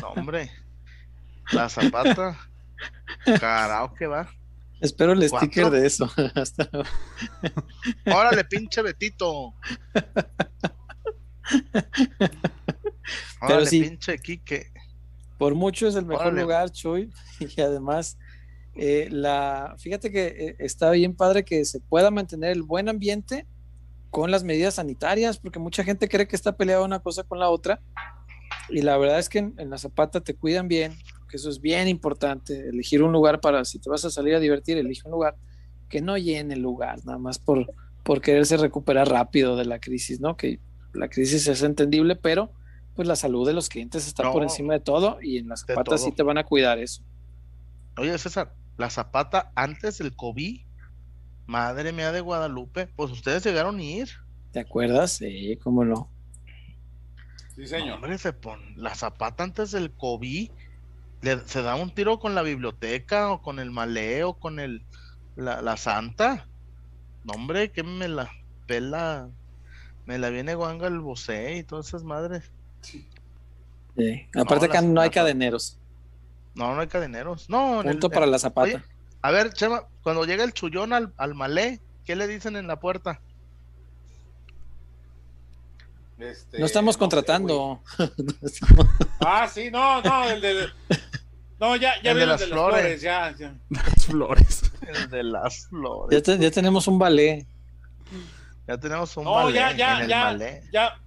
No, 0.00 0.08
hombre. 0.10 0.50
La 1.52 1.68
zapata. 1.68 2.38
Karaoke 3.40 4.06
va. 4.06 4.28
Espero 4.80 5.12
el 5.12 5.28
¿Cuatro? 5.30 5.38
sticker 5.48 5.70
de 5.70 5.86
eso. 5.86 6.10
Hasta- 6.34 6.68
Órale, 8.06 8.44
pinche 8.44 8.82
Betito. 8.82 9.54
Órale, 13.40 13.66
sí. 13.66 13.82
pinche 13.82 14.18
Quique. 14.18 14.70
Por 15.38 15.54
mucho 15.54 15.86
es 15.88 15.94
el 15.96 16.04
mejor 16.06 16.26
Órale. 16.28 16.42
lugar, 16.42 16.70
Chuy. 16.70 17.12
Y 17.56 17.60
además, 17.60 18.18
eh, 18.74 19.08
la, 19.10 19.74
fíjate 19.78 20.10
que 20.12 20.26
eh, 20.26 20.56
está 20.58 20.90
bien 20.90 21.14
padre 21.16 21.44
que 21.44 21.64
se 21.64 21.80
pueda 21.80 22.10
mantener 22.10 22.50
el 22.52 22.62
buen 22.62 22.88
ambiente 22.88 23.46
con 24.10 24.30
las 24.30 24.44
medidas 24.44 24.74
sanitarias, 24.74 25.38
porque 25.38 25.58
mucha 25.58 25.84
gente 25.84 26.08
cree 26.08 26.26
que 26.26 26.36
está 26.36 26.56
peleada 26.56 26.84
una 26.84 27.00
cosa 27.00 27.22
con 27.24 27.38
la 27.38 27.50
otra. 27.50 27.80
Y 28.70 28.82
la 28.82 28.96
verdad 28.96 29.18
es 29.18 29.28
que 29.28 29.38
en, 29.38 29.54
en 29.58 29.70
la 29.70 29.78
Zapata 29.78 30.20
te 30.20 30.34
cuidan 30.34 30.68
bien, 30.68 30.96
que 31.28 31.36
eso 31.36 31.50
es 31.50 31.60
bien 31.60 31.88
importante. 31.88 32.68
Elegir 32.68 33.02
un 33.02 33.12
lugar 33.12 33.40
para, 33.40 33.64
si 33.64 33.78
te 33.78 33.90
vas 33.90 34.04
a 34.04 34.10
salir 34.10 34.34
a 34.34 34.40
divertir, 34.40 34.78
elige 34.78 35.02
un 35.04 35.12
lugar 35.12 35.36
que 35.88 36.00
no 36.00 36.16
llene 36.18 36.54
el 36.54 36.60
lugar, 36.60 37.04
nada 37.04 37.18
más 37.18 37.38
por, 37.38 37.72
por 38.02 38.20
quererse 38.20 38.56
recuperar 38.56 39.08
rápido 39.08 39.56
de 39.56 39.64
la 39.64 39.80
crisis, 39.80 40.20
¿no? 40.20 40.36
Que 40.36 40.60
la 40.92 41.08
crisis 41.08 41.46
es 41.46 41.62
entendible, 41.62 42.16
pero 42.16 42.52
pues 42.94 43.06
la 43.06 43.16
salud 43.16 43.46
de 43.46 43.52
los 43.52 43.68
clientes 43.68 44.06
está 44.06 44.32
por 44.32 44.42
encima 44.42 44.74
de 44.74 44.80
todo 44.80 45.18
y 45.22 45.38
en 45.38 45.48
las 45.48 45.64
De 45.64 45.74
zapatas 45.74 46.02
sí 46.02 46.12
te 46.12 46.22
van 46.22 46.36
a 46.36 46.44
cuidar 46.44 46.78
eso. 46.78 47.02
Oye, 47.96 48.16
César, 48.18 48.54
la 48.76 48.90
zapata 48.90 49.52
antes 49.54 49.98
del 49.98 50.14
COVID, 50.14 50.60
madre 51.48 51.92
mía 51.92 52.12
de 52.12 52.20
Guadalupe, 52.20 52.86
pues 52.94 53.10
ustedes 53.10 53.42
llegaron 53.44 53.78
a 53.78 53.82
ir. 53.82 54.08
¿Te 54.52 54.60
acuerdas? 54.60 55.12
Sí, 55.12 55.58
cómo 55.64 55.84
no. 55.84 56.08
Sí, 57.56 57.62
No, 57.62 57.66
señor. 57.66 57.94
hombre, 57.96 58.18
se 58.18 58.32
pon, 58.32 58.60
la 58.76 58.94
zapata 58.94 59.42
antes 59.42 59.72
del 59.72 59.90
COVID, 59.90 60.50
le- 61.22 61.40
se 61.48 61.62
da 61.62 61.74
un 61.74 61.90
tiro 61.92 62.20
con 62.20 62.34
la 62.34 62.42
biblioteca 62.42 63.32
o 63.32 63.42
con 63.42 63.58
el 63.58 63.70
maleo, 63.72 64.34
con 64.34 64.60
el 64.60 64.84
la, 65.36 65.62
la 65.62 65.76
santa. 65.76 66.46
No, 67.24 67.32
hombre, 67.34 67.70
que 67.72 67.82
me 67.82 68.08
la 68.08 68.30
pela, 68.66 69.28
me 70.06 70.18
la 70.18 70.28
viene 70.30 70.54
guanga 70.54 70.86
el 70.86 71.00
bocé 71.00 71.56
y 71.56 71.62
todas 71.64 71.88
esas 71.88 72.04
madres. 72.04 72.50
Sí. 72.82 73.06
Aparte 74.36 74.66
acá 74.66 74.80
las- 74.82 74.84
no 74.90 75.00
hay 75.00 75.10
cadeneros. 75.10 75.78
No, 76.54 76.74
no 76.74 76.80
hay 76.80 76.86
cadeneros. 76.88 77.48
No, 77.48 77.80
el- 77.80 77.90
Punto 77.92 78.10
para 78.10 78.26
la 78.26 78.38
zapata. 78.38 78.66
Oye, 78.76 78.82
a 79.22 79.30
ver, 79.30 79.52
Chema, 79.52 79.82
cuando 80.02 80.24
llega 80.24 80.44
el 80.44 80.52
chullón 80.52 80.92
al, 80.92 81.12
al 81.16 81.34
malé, 81.34 81.80
¿qué 82.04 82.16
le 82.16 82.26
dicen 82.26 82.56
en 82.56 82.66
la 82.66 82.78
puerta? 82.80 83.20
Este, 86.18 86.58
no 86.58 86.66
estamos 86.66 86.96
sé, 86.96 86.98
contratando. 86.98 87.80
ah, 89.20 89.48
sí, 89.48 89.70
no, 89.70 90.02
no, 90.02 90.28
el 90.30 90.40
de. 90.40 90.66
No, 91.60 91.76
ya, 91.76 91.94
ya 92.02 92.10
El 92.12 92.18
de 92.18 92.26
las 92.26 92.40
de 92.40 92.46
las 92.48 92.54
flores. 92.56 92.80
flores, 92.80 93.02
ya, 93.02 93.36
ya. 93.36 93.54
Las 93.70 94.06
flores. 94.06 94.62
El 94.82 95.10
de 95.10 95.22
las 95.22 95.62
ya, 95.62 95.68
flores. 95.68 96.22
te- 96.22 96.38
ya 96.38 96.50
tenemos 96.50 96.86
un 96.88 96.98
ballet. 96.98 97.46
Ya 98.66 98.76
tenemos 98.78 99.16
un 99.16 99.24
No, 99.24 99.48
ya, 99.50 99.70
en 99.70 99.76
ya, 99.76 100.00
el 100.02 100.08
ya, 100.08 100.60
ya, 100.72 100.98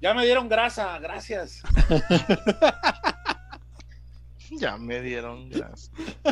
ya 0.00 0.14
me 0.14 0.24
dieron 0.24 0.48
grasa, 0.48 0.98
gracias. 0.98 1.60
Ya 4.58 4.76
me 4.76 5.00
dieron 5.00 5.48
grasa. 5.48 5.90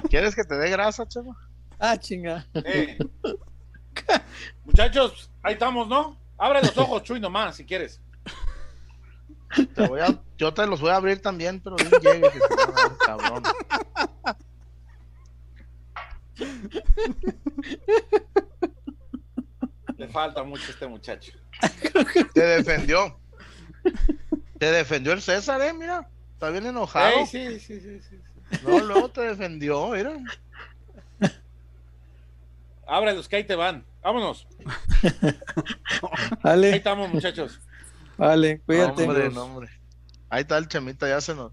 ¿Quieres 0.09 0.35
que 0.35 0.45
te 0.45 0.57
dé 0.57 0.71
grasa, 0.71 1.07
Chema? 1.07 1.37
Ah, 1.79 1.97
chinga. 1.97 2.47
Eh. 2.55 2.99
Muchachos, 4.65 5.31
ahí 5.43 5.55
estamos, 5.55 5.89
¿no? 5.89 6.19
Abre 6.39 6.61
los 6.63 6.77
ojos, 6.79 7.03
Chuy, 7.03 7.21
nomás, 7.21 7.57
si 7.57 7.65
quieres. 7.65 8.01
Te 9.75 9.87
voy 9.87 10.01
a, 10.01 10.19
yo 10.39 10.55
te 10.55 10.67
los 10.67 10.81
voy 10.81 10.91
a 10.91 10.97
abrir 10.97 11.21
también, 11.21 11.61
pero 11.61 11.77
no 11.77 11.99
llegue, 11.99 12.31
que 12.31 12.39
te 12.39 12.57
van 12.57 12.71
a 12.71 12.73
dar, 12.73 12.97
cabrón. 12.99 13.43
Le 19.97 20.09
falta 20.09 20.43
mucho 20.43 20.65
a 20.69 20.71
este 20.71 20.87
muchacho. 20.87 21.33
Te 22.33 22.41
defendió. 22.41 23.19
Te 24.59 24.71
defendió 24.71 25.13
el 25.13 25.21
César, 25.21 25.61
eh, 25.61 25.73
mira. 25.73 26.09
Está 26.43 26.51
bien 26.51 26.67
enojado. 26.67 27.19
Ey, 27.21 27.27
sí, 27.27 27.61
sí, 27.61 27.81
sí, 27.81 28.01
sí, 28.01 28.21
sí. 28.51 28.59
No, 28.67 28.81
luego 28.81 29.09
te 29.09 29.21
defendió, 29.21 29.91
mira. 29.91 30.19
Ábrelos, 32.85 33.29
que 33.29 33.37
ahí 33.37 33.45
te 33.45 33.55
van. 33.55 33.85
Vámonos. 34.03 34.49
Ahí 35.23 36.41
Vale, 36.43 36.75
estamos, 36.75 37.15
muchachos. 37.15 37.61
vale, 38.19 38.61
cuídate. 38.67 39.05
Hombre, 39.07 39.31
no, 39.31 39.45
hombre. 39.45 39.71
Ahí 40.29 40.41
está 40.41 40.59
el 40.59 40.67
Chemita, 40.67 41.09
ya 41.09 41.21
se 41.21 41.33
nos. 41.37 41.53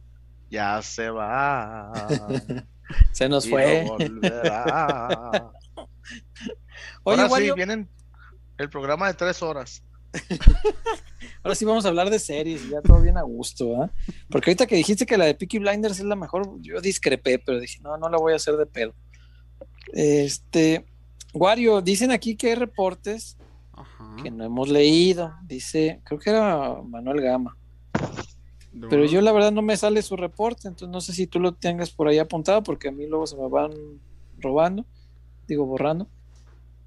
Ya 0.50 0.82
se 0.82 1.12
va. 1.12 1.94
Se 3.12 3.30
nos 3.30 3.46
y 3.46 3.50
fue. 3.52 3.84
no 3.84 3.90
volverá. 3.92 5.52
Oye, 7.04 7.22
Ahora 7.22 7.30
sí, 7.30 7.52
vienen 7.52 7.88
el 8.58 8.70
programa 8.72 9.06
de 9.06 9.14
tres 9.14 9.44
horas. 9.44 9.84
ahora 11.44 11.56
sí 11.56 11.66
vamos 11.66 11.86
a 11.86 11.90
hablar 11.90 12.10
de 12.10 12.20
series, 12.20 12.70
ya 12.70 12.82
todo 12.82 13.02
bien 13.02 13.18
a 13.18 13.22
gusto, 13.22 13.82
¿ah? 13.82 13.92
Porque 14.30 14.52
ahorita 14.52 14.68
que 14.68 14.76
dijiste 14.76 15.06
que 15.06 15.18
la 15.18 15.26
de 15.26 15.36
Peaky 15.36 15.60
Blinders 15.60 16.00
es 16.00 16.06
la 16.06 16.16
mejor, 16.16 16.60
yo 16.62 16.82
discrepé, 16.82 17.40
pero 17.40 17.60
dije, 17.60 17.80
no, 17.82 17.98
no 17.98 18.10
la 18.10 18.18
voy 18.18 18.34
a 18.34 18.38
hacer 18.38 18.56
de 18.58 18.66
pedo. 18.66 18.94
Este, 19.94 20.86
Wario, 21.34 21.82
dicen 21.82 22.12
aquí 22.12 22.36
que 22.36 22.50
hay 22.50 22.56
reportes 22.56 23.38
Ajá. 23.74 24.18
que 24.22 24.32
no 24.32 24.44
hemos 24.44 24.70
leído, 24.70 25.34
dice, 25.44 26.02
creo 26.04 26.20
que 26.20 26.30
era 26.30 26.82
Manuel 26.84 27.22
Gama, 27.22 27.58
pero 28.90 29.06
yo 29.06 29.22
la 29.22 29.32
verdad 29.32 29.52
no 29.52 29.62
me 29.62 29.78
sale 29.78 30.02
su 30.02 30.16
reporte, 30.16 30.68
entonces 30.68 30.90
no 30.90 31.02
sé 31.02 31.14
si 31.14 31.28
tú 31.28 31.40
lo 31.40 31.54
tengas 31.54 31.90
por 31.90 32.08
ahí 32.08 32.20
apuntado, 32.20 32.62
porque 32.64 32.90
a 32.90 32.92
mí 32.92 33.08
luego 33.08 33.26
se 33.26 33.36
me 33.36 33.48
van 33.50 33.72
robando, 34.40 34.86
digo 35.48 35.66
borrando. 35.66 36.08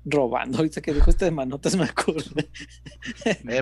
Robando. 0.04 0.58
Ahorita 0.58 0.80
que 0.80 0.92
dijo 0.92 1.10
este 1.10 1.26
de 1.26 1.30
manotas 1.30 1.76
me 1.76 1.84
acordé. 1.84 2.50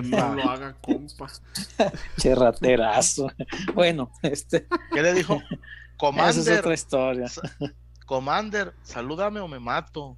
No 0.03 0.35
lo 0.35 0.49
haga, 0.49 0.75
compa. 0.81 1.27
Che 2.17 2.35
raterazo. 2.35 3.29
Bueno, 3.73 4.11
este, 4.23 4.67
¿Qué 4.93 5.01
le 5.01 5.13
dijo? 5.13 5.35
esa 5.35 5.45
es 5.53 5.97
Commander, 5.97 6.59
otra 6.59 6.73
historia. 6.73 7.27
Commander, 8.05 8.73
salúdame 8.83 9.39
o 9.39 9.47
me 9.47 9.59
mato. 9.59 10.17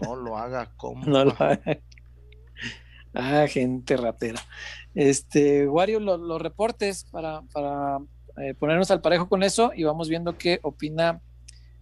No 0.00 0.14
lo 0.16 0.36
haga, 0.38 0.70
compa. 0.76 1.06
No 1.06 1.24
lo 1.24 1.32
haga. 1.38 1.78
Ah, 3.14 3.46
gente 3.48 3.96
ratera. 3.96 4.40
Este, 4.94 5.66
Wario, 5.66 6.00
lo- 6.00 6.18
los 6.18 6.40
reportes 6.40 7.04
para, 7.10 7.42
para 7.52 7.98
eh, 8.36 8.54
ponernos 8.54 8.90
al 8.90 9.00
parejo 9.00 9.28
con 9.28 9.42
eso 9.42 9.72
y 9.74 9.84
vamos 9.84 10.08
viendo 10.08 10.36
qué 10.36 10.60
opina 10.62 11.20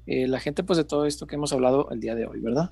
eh, 0.07 0.29
la 0.29 0.39
gente 0.41 0.63
pues 0.63 0.77
de 0.77 0.85
todo 0.85 1.07
esto 1.07 1.27
que 1.27 1.35
hemos 1.35 1.53
hablado 1.53 1.89
el 1.91 2.01
día 2.01 2.15
de 2.15 2.27
hoy, 2.27 2.41
¿verdad? 2.41 2.71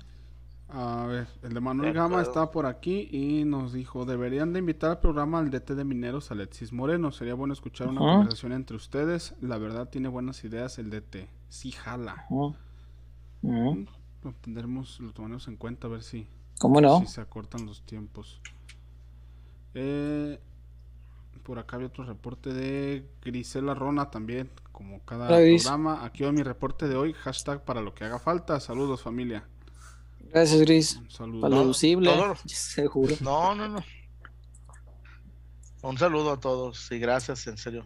A 0.75 1.05
ver, 1.05 1.27
el 1.43 1.53
de 1.53 1.59
Manuel 1.59 1.93
De 1.93 1.99
Gama 1.99 2.19
está 2.23 2.49
por 2.49 2.65
aquí 2.65 3.07
y 3.11 3.45
nos 3.45 3.73
dijo, 3.73 4.05
deberían 4.05 4.53
de 4.53 4.59
invitar 4.59 4.89
al 4.89 4.99
programa 4.99 5.37
al 5.37 5.51
DT 5.51 5.75
de 5.75 5.85
Mineros 5.85 6.31
Alexis 6.31 6.73
Moreno. 6.73 7.11
Sería 7.11 7.35
bueno 7.35 7.53
escuchar 7.53 7.89
una 7.89 7.99
conversación 7.99 8.53
entre 8.53 8.75
ustedes. 8.75 9.35
La 9.39 9.59
verdad 9.59 9.89
tiene 9.89 10.09
buenas 10.09 10.43
ideas 10.43 10.79
el 10.79 10.89
DT. 10.89 11.29
Sí, 11.49 11.71
jala. 11.71 12.25
Lo 14.23 14.33
tendremos, 14.41 14.99
lo 14.99 15.13
tomaremos 15.13 15.47
en 15.47 15.57
cuenta 15.57 15.85
a 15.85 15.91
ver 15.91 16.01
si, 16.01 16.27
¿Cómo 16.59 16.81
no? 16.81 17.01
si 17.01 17.05
se 17.05 17.21
acortan 17.21 17.67
los 17.67 17.83
tiempos. 17.83 18.41
Eh, 19.75 20.39
por 21.43 21.59
acá 21.59 21.75
había 21.75 21.89
otro 21.89 22.03
reporte 22.03 22.51
de 22.51 23.07
Grisela 23.21 23.75
Rona 23.75 24.09
también, 24.09 24.49
como 24.71 25.01
cada 25.01 25.27
programa. 25.27 26.03
Aquí 26.03 26.23
va 26.23 26.31
mi 26.31 26.41
reporte 26.41 26.87
de 26.87 26.95
hoy, 26.95 27.13
hashtag 27.13 27.63
para 27.63 27.81
lo 27.81 27.93
que 27.93 28.05
haga 28.05 28.17
falta. 28.17 28.59
Saludos 28.59 29.03
familia. 29.03 29.47
Gracias, 30.33 30.59
Gris. 30.61 30.95
Un 30.97 31.09
saludo. 31.11 31.41
Para 31.41 31.49
lo 31.51 31.55
No, 31.57 31.61
deducible, 31.61 32.09
todo- 32.11 32.35
seguro. 32.45 33.15
No, 33.21 33.53
no, 33.55 33.67
no. 33.69 33.83
Un 35.83 35.97
saludo 35.97 36.31
a 36.31 36.39
todos 36.39 36.91
y 36.91 36.99
gracias, 36.99 37.45
en 37.47 37.57
serio. 37.57 37.85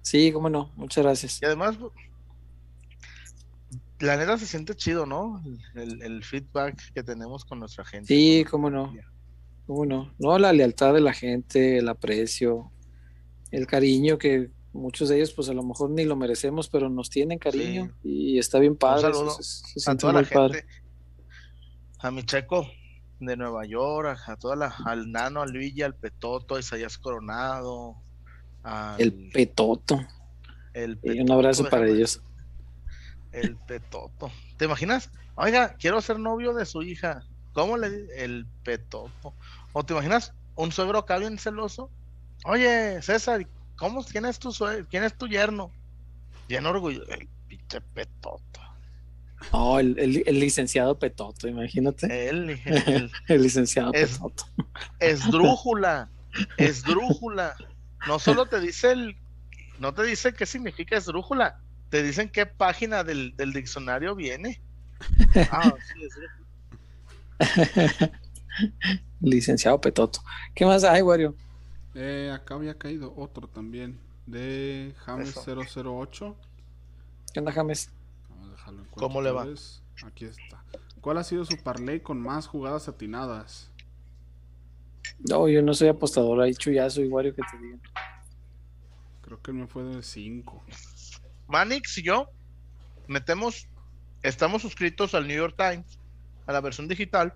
Sí, 0.00 0.32
cómo 0.32 0.48
no. 0.48 0.70
Muchas 0.76 1.04
gracias. 1.04 1.42
Y 1.42 1.44
además, 1.44 1.76
la 4.00 4.16
neta 4.16 4.36
se 4.38 4.46
siente 4.46 4.74
chido, 4.74 5.06
¿no? 5.06 5.42
El, 5.74 6.02
el 6.02 6.24
feedback 6.24 6.92
que 6.92 7.02
tenemos 7.02 7.44
con 7.44 7.58
nuestra 7.60 7.84
gente. 7.84 8.06
Sí, 8.08 8.44
cómo 8.50 8.70
no. 8.70 8.92
¿Cómo 9.66 9.86
no? 9.86 10.12
No, 10.18 10.38
la 10.38 10.52
lealtad 10.52 10.92
de 10.94 11.00
la 11.00 11.12
gente, 11.12 11.78
el 11.78 11.88
aprecio, 11.88 12.72
el 13.50 13.66
cariño 13.66 14.18
que 14.18 14.50
muchos 14.72 15.08
de 15.08 15.16
ellos 15.16 15.32
pues 15.32 15.48
a 15.48 15.52
lo 15.52 15.62
mejor 15.62 15.90
ni 15.90 16.04
lo 16.04 16.16
merecemos, 16.16 16.68
pero 16.68 16.88
nos 16.88 17.10
tienen 17.10 17.38
cariño 17.38 17.92
y 18.02 18.38
está 18.38 18.58
bien 18.58 18.74
padre. 18.76 19.10
eso 19.10 19.18
saludo 19.18 19.36
se- 19.42 19.80
se 19.80 19.90
A 19.90 19.96
toda 19.96 20.12
la 20.14 20.20
muy 20.20 20.28
padre. 20.30 20.64
A 22.02 22.10
mi 22.10 22.22
checo 22.24 22.66
de 23.20 23.36
Nueva 23.36 23.64
York, 23.64 24.18
a 24.26 24.36
toda 24.36 24.56
la, 24.56 24.74
al 24.84 25.10
nano, 25.10 25.42
al 25.42 25.50
Luigi, 25.52 25.82
al 25.82 25.94
Petoto, 25.94 26.56
a 26.56 26.60
Isaías 26.60 26.98
Coronado. 26.98 27.96
al- 28.64 29.00
El 29.00 29.30
petoto. 29.32 30.00
el 30.72 30.98
Y 31.02 31.10
un 31.10 31.16
Petoto, 31.16 31.32
abrazo 31.34 31.64
para 31.68 31.82
déjame- 31.84 31.96
ellos. 31.96 32.22
El 33.32 33.56
Petoto. 33.56 34.30
¿Te 34.56 34.64
imaginas? 34.66 35.10
Oiga, 35.36 35.74
quiero 35.78 36.00
ser 36.00 36.18
novio 36.18 36.52
de 36.54 36.66
su 36.66 36.82
hija. 36.82 37.22
¿Cómo 37.52 37.76
le 37.76 38.06
El 38.16 38.46
Petoto. 38.64 39.34
¿O 39.72 39.84
te 39.84 39.92
imaginas 39.94 40.32
un 40.54 40.70
suegro 40.72 40.98
acá 40.98 41.18
bien 41.18 41.38
celoso? 41.38 41.90
Oye, 42.44 43.00
César, 43.02 43.46
¿cómo, 43.76 44.04
quién 44.04 44.24
es 44.26 44.38
tu 44.38 44.52
sue- 44.52 44.86
quién 44.90 45.04
es 45.04 45.16
tu 45.16 45.26
yerno? 45.28 45.70
Bien 46.48 46.64
orgulloso. 46.66 47.10
El 47.10 47.28
pinche 47.48 47.80
Petoto. 47.80 48.60
No, 49.52 49.78
el, 49.78 49.98
el- 49.98 50.22
el 50.26 50.40
licenciado 50.40 50.98
petoto, 50.98 51.48
imagínate. 51.48 52.28
Él, 52.28 52.50
el, 52.64 53.10
El 53.28 53.42
licenciado 53.42 53.92
Es- 53.94 54.12
petoto. 54.18 54.44
esdrújula. 55.00 56.08
Esdrújula. 56.56 57.54
No 58.06 58.18
solo 58.18 58.46
te 58.46 58.60
dice 58.60 58.92
el. 58.92 59.16
No 59.78 59.94
te 59.94 60.02
dice 60.04 60.32
qué 60.32 60.46
significa 60.46 60.96
esdrújula. 60.96 61.60
Te 61.90 62.02
dicen 62.02 62.28
qué 62.30 62.46
página 62.46 63.04
del, 63.04 63.36
del 63.36 63.52
diccionario 63.52 64.14
viene. 64.14 64.60
Ah, 65.50 65.74
sí, 65.92 66.04
esdrújula. 66.04 66.42
Licenciado 69.20 69.80
petoto. 69.80 70.20
¿Qué 70.54 70.64
más 70.66 70.84
hay, 70.84 71.02
Wario? 71.02 71.34
Eh, 71.94 72.30
acá 72.34 72.54
había 72.54 72.74
caído 72.78 73.12
otro 73.16 73.48
también 73.48 73.98
de 74.26 74.94
James 75.04 75.30
Eso. 75.30 75.82
008. 75.82 76.36
¿Qué 77.32 77.40
onda, 77.40 77.52
James? 77.52 77.90
¿Cómo 78.92 79.20
le 79.22 79.30
va? 79.30 79.46
Aquí 80.04 80.24
está. 80.24 80.62
¿Cuál 81.00 81.18
ha 81.18 81.24
sido 81.24 81.44
su 81.44 81.56
parlay 81.56 82.00
con 82.00 82.20
más 82.20 82.46
jugadas 82.46 82.88
atinadas? 82.88 83.70
No, 85.18 85.48
yo 85.48 85.62
no 85.62 85.74
soy 85.74 85.88
apostador, 85.88 86.40
ahí 86.40 86.54
chullazo 86.54 87.02
y 87.02 87.08
Wario 87.08 87.34
que 87.34 87.42
te 87.50 87.58
digan. 87.58 87.80
Creo 89.22 89.40
que 89.40 89.52
mío 89.52 89.66
fue 89.66 89.82
de 89.84 90.02
5. 90.02 90.62
Manix 91.48 91.98
y 91.98 92.02
yo 92.02 92.28
metemos, 93.08 93.68
estamos 94.22 94.62
suscritos 94.62 95.14
al 95.14 95.26
New 95.26 95.36
York 95.36 95.54
Times, 95.56 95.98
a 96.46 96.52
la 96.52 96.60
versión 96.60 96.88
digital. 96.88 97.34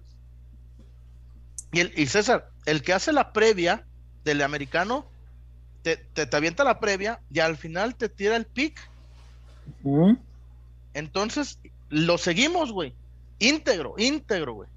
Y, 1.72 1.80
el, 1.80 1.92
y 1.96 2.06
César, 2.06 2.50
el 2.64 2.82
que 2.82 2.92
hace 2.92 3.12
la 3.12 3.32
previa 3.32 3.84
del 4.24 4.42
americano, 4.42 5.06
te, 5.82 5.96
te, 5.96 6.26
te 6.26 6.36
avienta 6.36 6.64
la 6.64 6.80
previa 6.80 7.20
y 7.30 7.40
al 7.40 7.56
final 7.56 7.96
te 7.96 8.08
tira 8.08 8.36
el 8.36 8.46
pick. 8.46 8.78
¿Mm? 9.82 10.14
Entonces, 10.96 11.58
lo 11.90 12.16
seguimos, 12.16 12.72
güey. 12.72 12.94
Íntegro, 13.38 13.94
íntegro, 13.98 14.54
güey. 14.54 14.68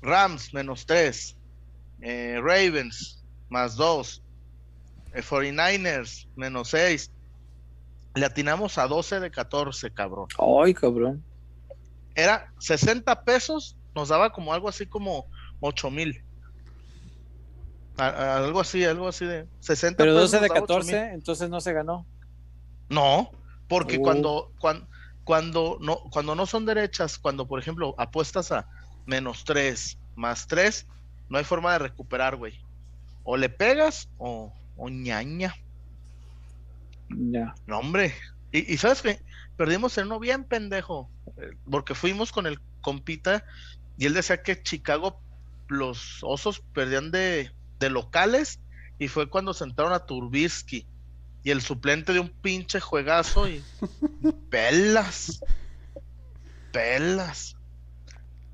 Rams, 0.00 0.54
menos 0.54 0.86
3. 0.86 1.36
Ravens, 2.40 3.20
más 3.48 3.74
2. 3.74 4.22
49ers, 5.12 6.28
menos 6.36 6.68
6. 6.68 7.10
Le 8.14 8.26
atinamos 8.26 8.78
a 8.78 8.86
12 8.86 9.18
de 9.18 9.30
14, 9.32 9.90
cabrón. 9.90 10.28
Ay, 10.38 10.72
cabrón. 10.72 11.24
Era 12.14 12.52
60 12.60 13.24
pesos, 13.24 13.76
nos 13.92 14.10
daba 14.10 14.30
como 14.30 14.54
algo 14.54 14.68
así 14.68 14.86
como 14.86 15.26
8 15.58 15.90
mil. 15.90 16.22
Algo 17.96 18.60
así, 18.60 18.84
algo 18.84 19.08
así 19.08 19.24
de 19.24 19.48
60 19.60 19.96
Pero 19.96 20.14
pesos 20.14 20.30
12 20.30 20.42
de 20.42 20.48
nos 20.48 20.54
daba 20.54 20.64
8,000. 20.64 20.94
14, 20.94 21.14
entonces 21.14 21.50
no 21.50 21.60
se 21.60 21.72
ganó. 21.72 22.06
No, 22.88 23.32
porque 23.66 23.96
Oh. 23.98 24.02
cuando, 24.02 24.52
cuando, 24.60 24.86
cuando, 25.24 25.78
no, 25.80 25.98
cuando 26.10 26.34
no 26.34 26.46
son 26.46 26.66
derechas, 26.66 27.18
cuando 27.18 27.46
por 27.46 27.58
ejemplo 27.58 27.94
apuestas 27.98 28.52
a 28.52 28.68
menos 29.06 29.44
3, 29.44 29.98
más 30.16 30.46
3, 30.46 30.86
no 31.28 31.38
hay 31.38 31.44
forma 31.44 31.72
de 31.72 31.78
recuperar, 31.80 32.36
güey. 32.36 32.60
O 33.24 33.36
le 33.36 33.48
pegas 33.48 34.08
o, 34.18 34.52
o 34.76 34.88
ñaña. 34.88 35.54
Ya. 37.08 37.54
No, 37.66 37.78
hombre. 37.78 38.14
Y, 38.52 38.72
y 38.72 38.76
sabes 38.76 39.02
que 39.02 39.20
perdimos 39.56 39.96
en 39.98 40.06
uno 40.06 40.20
bien 40.20 40.44
pendejo, 40.44 41.08
eh, 41.38 41.50
porque 41.70 41.94
fuimos 41.94 42.32
con 42.32 42.46
el 42.46 42.60
compita 42.80 43.44
y 43.96 44.06
él 44.06 44.14
decía 44.14 44.42
que 44.42 44.62
Chicago, 44.62 45.20
los 45.68 46.18
osos 46.22 46.60
perdían 46.74 47.10
de, 47.10 47.50
de 47.80 47.90
locales 47.90 48.60
y 48.98 49.08
fue 49.08 49.30
cuando 49.30 49.54
sentaron 49.54 49.92
a 49.92 50.04
Turbisky 50.04 50.86
y 51.44 51.50
el 51.50 51.60
suplente 51.62 52.12
de 52.12 52.20
un 52.20 52.28
pinche 52.30 52.80
juegazo 52.80 53.48
y 53.48 53.62
pelas, 54.50 55.40
pelas. 56.72 57.56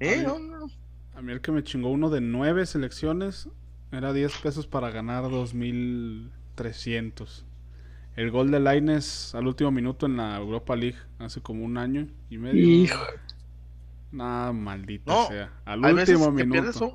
Eh, 0.01 0.17
Ay. 0.19 0.25
no, 0.27 0.39
no, 0.39 0.67
A 1.15 1.23
mí 1.23 1.33
el 1.33 1.41
que 1.41 1.53
me 1.53 1.62
chingó 1.62 1.91
uno 1.91 2.11
de 2.11 2.21
9 2.21 2.67
selecciones 2.67 3.49
era 3.93 4.12
10 4.12 4.37
pesos 4.39 4.67
para 4.67 4.91
ganar 4.91 5.23
2300. 5.31 7.47
El 8.17 8.31
gol 8.31 8.51
de 8.51 8.61
Laines 8.61 9.35
al 9.35 9.47
último 9.47 9.71
minuto 9.71 10.07
en 10.07 10.17
la 10.17 10.37
Europa 10.37 10.75
League 10.77 10.99
hace 11.19 11.41
como 11.41 11.65
un 11.65 11.79
año 11.79 12.09
y 12.29 12.39
medio. 12.39 12.67
Hijo. 12.67 12.99
Maldita 14.12 15.12
No, 15.12 15.29
sea. 15.29 15.53
Al 15.65 15.85
Hay 15.85 15.93
último 15.95 16.31
minuto. 16.33 16.53
pierdes 16.53 16.77
un, 16.81 16.95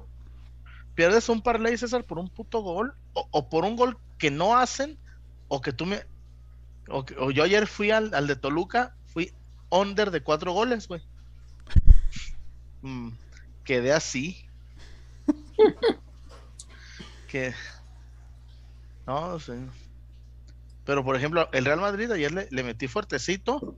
pierdes 0.94 1.30
un 1.30 1.42
parlay, 1.42 1.78
César, 1.78 2.04
por 2.04 2.20
un 2.20 2.28
puto 2.30 2.60
gol, 2.62 2.94
o, 3.14 3.28
o 3.32 3.50
por 3.50 3.64
un 3.64 3.78
gol 3.78 3.98
que 4.18 4.30
no 4.32 4.58
hacen, 4.58 4.98
o 5.48 5.62
que 5.62 5.74
tú 5.74 5.86
me. 5.86 6.04
O, 6.90 7.06
que- 7.06 7.16
o 7.18 7.32
yo 7.32 7.44
ayer 7.44 7.68
fui 7.68 7.92
al, 7.92 8.14
al 8.14 8.28
de 8.28 8.36
Toluca, 8.36 8.96
fui 9.08 9.32
under 9.70 10.12
de 10.12 10.22
cuatro 10.22 10.54
goles, 10.54 10.88
güey. 10.88 11.02
Mm, 12.82 13.10
quedé 13.64 13.92
así. 13.94 14.46
que. 17.28 17.52
No, 19.08 19.40
sí. 19.40 19.54
Pero 20.86 21.04
por 21.04 21.16
ejemplo, 21.16 21.50
el 21.52 21.66
Real 21.66 21.82
Madrid 21.82 22.12
ayer 22.12 22.32
le, 22.32 22.48
le 22.52 22.64
metí 22.64 22.88
fuertecito 22.88 23.76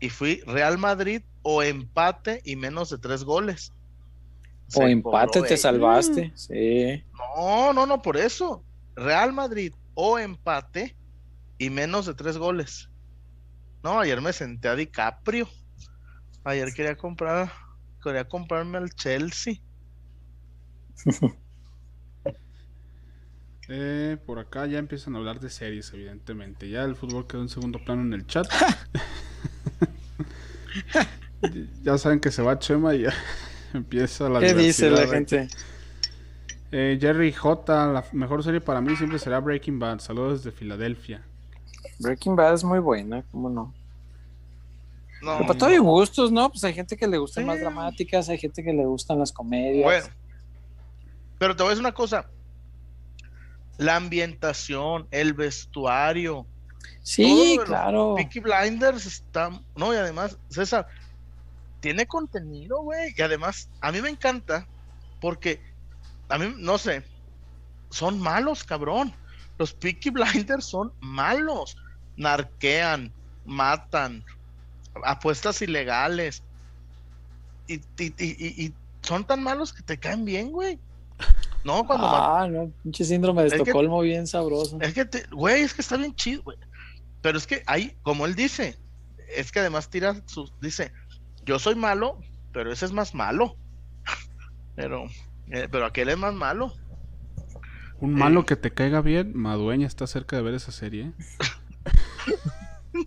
y 0.00 0.10
fui 0.10 0.42
Real 0.46 0.76
Madrid 0.76 1.22
o 1.40 1.62
empate 1.62 2.42
y 2.44 2.56
menos 2.56 2.90
de 2.90 2.98
tres 2.98 3.24
goles. 3.24 3.72
O 4.74 4.82
empate 4.86 5.38
cobró 5.38 5.48
te 5.48 5.56
salvaste. 5.56 6.32
Sí. 6.34 7.02
No, 7.36 7.72
no, 7.72 7.86
no, 7.86 8.02
por 8.02 8.18
eso. 8.18 8.62
Real 8.94 9.32
Madrid 9.32 9.72
o 9.94 10.18
empate 10.18 10.96
y 11.58 11.70
menos 11.70 12.06
de 12.06 12.14
tres 12.14 12.38
goles. 12.38 12.90
No, 13.82 14.00
ayer 14.00 14.20
me 14.20 14.32
senté 14.32 14.68
a 14.68 14.76
DiCaprio. 14.76 15.48
Ayer 16.44 16.72
quería 16.72 16.96
comprar 16.96 17.52
quería 18.02 18.28
comprarme 18.28 18.78
al 18.78 18.90
Chelsea. 18.90 19.54
Eh, 23.68 24.18
por 24.26 24.40
acá 24.40 24.66
ya 24.66 24.78
empiezan 24.78 25.14
a 25.14 25.18
hablar 25.18 25.38
de 25.40 25.48
series, 25.48 25.94
evidentemente. 25.94 26.68
Ya 26.68 26.82
el 26.82 26.96
fútbol 26.96 27.26
quedó 27.26 27.42
en 27.42 27.48
segundo 27.48 27.78
plano 27.82 28.02
en 28.02 28.12
el 28.12 28.26
chat. 28.26 28.46
ya 31.82 31.96
saben 31.96 32.20
que 32.20 32.30
se 32.32 32.42
va 32.42 32.58
Chema 32.58 32.94
y 32.94 33.02
ya 33.02 33.14
empieza 33.72 34.28
la 34.28 34.40
¿Qué 34.40 34.52
dice 34.52 34.90
la 34.90 35.06
gente? 35.06 35.48
Eh, 36.72 36.96
Jerry 37.00 37.32
J, 37.32 37.86
la 37.92 38.04
mejor 38.12 38.42
serie 38.42 38.60
para 38.60 38.80
mí 38.80 38.96
siempre 38.96 39.18
será 39.18 39.38
Breaking 39.40 39.78
Bad. 39.78 39.98
Saludos 40.00 40.42
desde 40.42 40.56
Filadelfia. 40.56 41.22
Breaking 41.98 42.34
Bad 42.34 42.54
es 42.54 42.64
muy 42.64 42.78
buena, 42.78 43.22
¿cómo 43.30 43.50
no? 43.50 43.74
No, 45.20 45.34
Pero 45.36 45.46
para 45.46 45.58
todo 45.58 45.68
hay 45.68 45.78
gustos, 45.78 46.32
¿no? 46.32 46.48
Pues 46.50 46.64
hay 46.64 46.72
gente 46.74 46.96
que 46.96 47.06
le 47.06 47.18
gustan 47.18 47.44
Sí. 47.44 47.46
más 47.46 47.60
dramáticas, 47.60 48.28
hay 48.28 48.38
gente 48.38 48.64
que 48.64 48.72
le 48.72 48.84
gustan 48.86 49.18
las 49.18 49.30
comedias. 49.30 49.84
bueno. 49.84 50.06
Pero 51.38 51.54
te 51.54 51.62
voy 51.62 51.68
a 51.68 51.70
decir 51.70 51.82
una 51.84 51.92
cosa. 51.94 52.26
La 53.78 53.96
ambientación, 53.96 55.06
el 55.10 55.34
vestuario, 55.34 56.46
sí, 57.02 57.54
todo 57.56 57.64
claro. 57.66 58.14
Peaky 58.16 58.40
Blinders 58.40 59.06
está. 59.06 59.50
No, 59.76 59.92
y 59.92 59.96
además, 59.96 60.38
César, 60.48 60.86
tiene 61.80 62.06
contenido, 62.06 62.80
güey. 62.82 63.12
Y 63.16 63.22
además, 63.22 63.68
a 63.80 63.90
mí 63.92 64.00
me 64.00 64.08
encanta 64.08 64.66
porque, 65.20 65.60
a 66.32 66.38
mí, 66.38 66.54
no 66.58 66.78
sé, 66.78 67.02
son 67.90 68.20
malos, 68.20 68.64
cabrón. 68.64 69.12
Los 69.58 69.72
Peaky 69.74 70.10
Blinders 70.10 70.64
son 70.64 70.92
malos. 71.00 71.76
Narquean, 72.16 73.12
matan, 73.44 74.24
apuestas 75.04 75.62
ilegales. 75.62 76.42
Y, 77.66 77.74
y- 77.98 78.14
y- 78.18 78.74
son 79.02 79.24
tan 79.24 79.42
malos 79.42 79.72
que 79.72 79.82
te 79.82 79.98
caen 79.98 80.24
bien, 80.24 80.50
güey. 80.52 80.78
No, 81.64 81.84
cuando. 81.86 82.06
Ah, 82.06 82.46
no, 82.48 82.70
pinche 82.82 83.04
síndrome 83.04 83.42
de 83.42 83.48
Es 83.48 83.54
que- 83.54 83.60
Estocolmo 83.60 84.00
bien 84.00 84.26
sabroso. 84.26 84.78
Es 84.80 84.94
que, 84.94 85.04
te- 85.04 85.26
güey, 85.30 85.62
es 85.62 85.74
que 85.74 85.80
está 85.82 85.96
bien 85.96 86.14
chido, 86.14 86.42
güey. 86.42 86.56
Pero 87.20 87.38
es 87.38 87.46
que 87.46 87.62
hay, 87.66 87.96
como 88.02 88.26
él 88.26 88.34
dice, 88.34 88.76
es 89.36 89.52
que 89.52 89.60
además 89.60 89.88
tira 89.88 90.20
sus, 90.26 90.52
dice, 90.60 90.92
yo 91.44 91.58
soy 91.58 91.74
malo, 91.76 92.18
pero 92.52 92.72
ese 92.72 92.84
es 92.84 92.92
más 92.92 93.14
malo. 93.14 93.56
pero, 94.76 95.06
eh, 95.50 95.68
pero 95.70 95.86
aquel 95.86 96.08
es 96.08 96.18
más 96.18 96.34
malo. 96.34 96.72
Un 98.00 98.14
malo 98.14 98.44
que 98.44 98.56
te 98.56 98.72
caiga 98.72 99.00
bien, 99.00 99.32
Madueña 99.34 99.86
está 99.86 100.06
cerca 100.06 100.36
de 100.36 100.42
ver 100.42 100.54
esa 100.54 100.72
serie. 100.72 101.04
¿eh? 101.04 101.12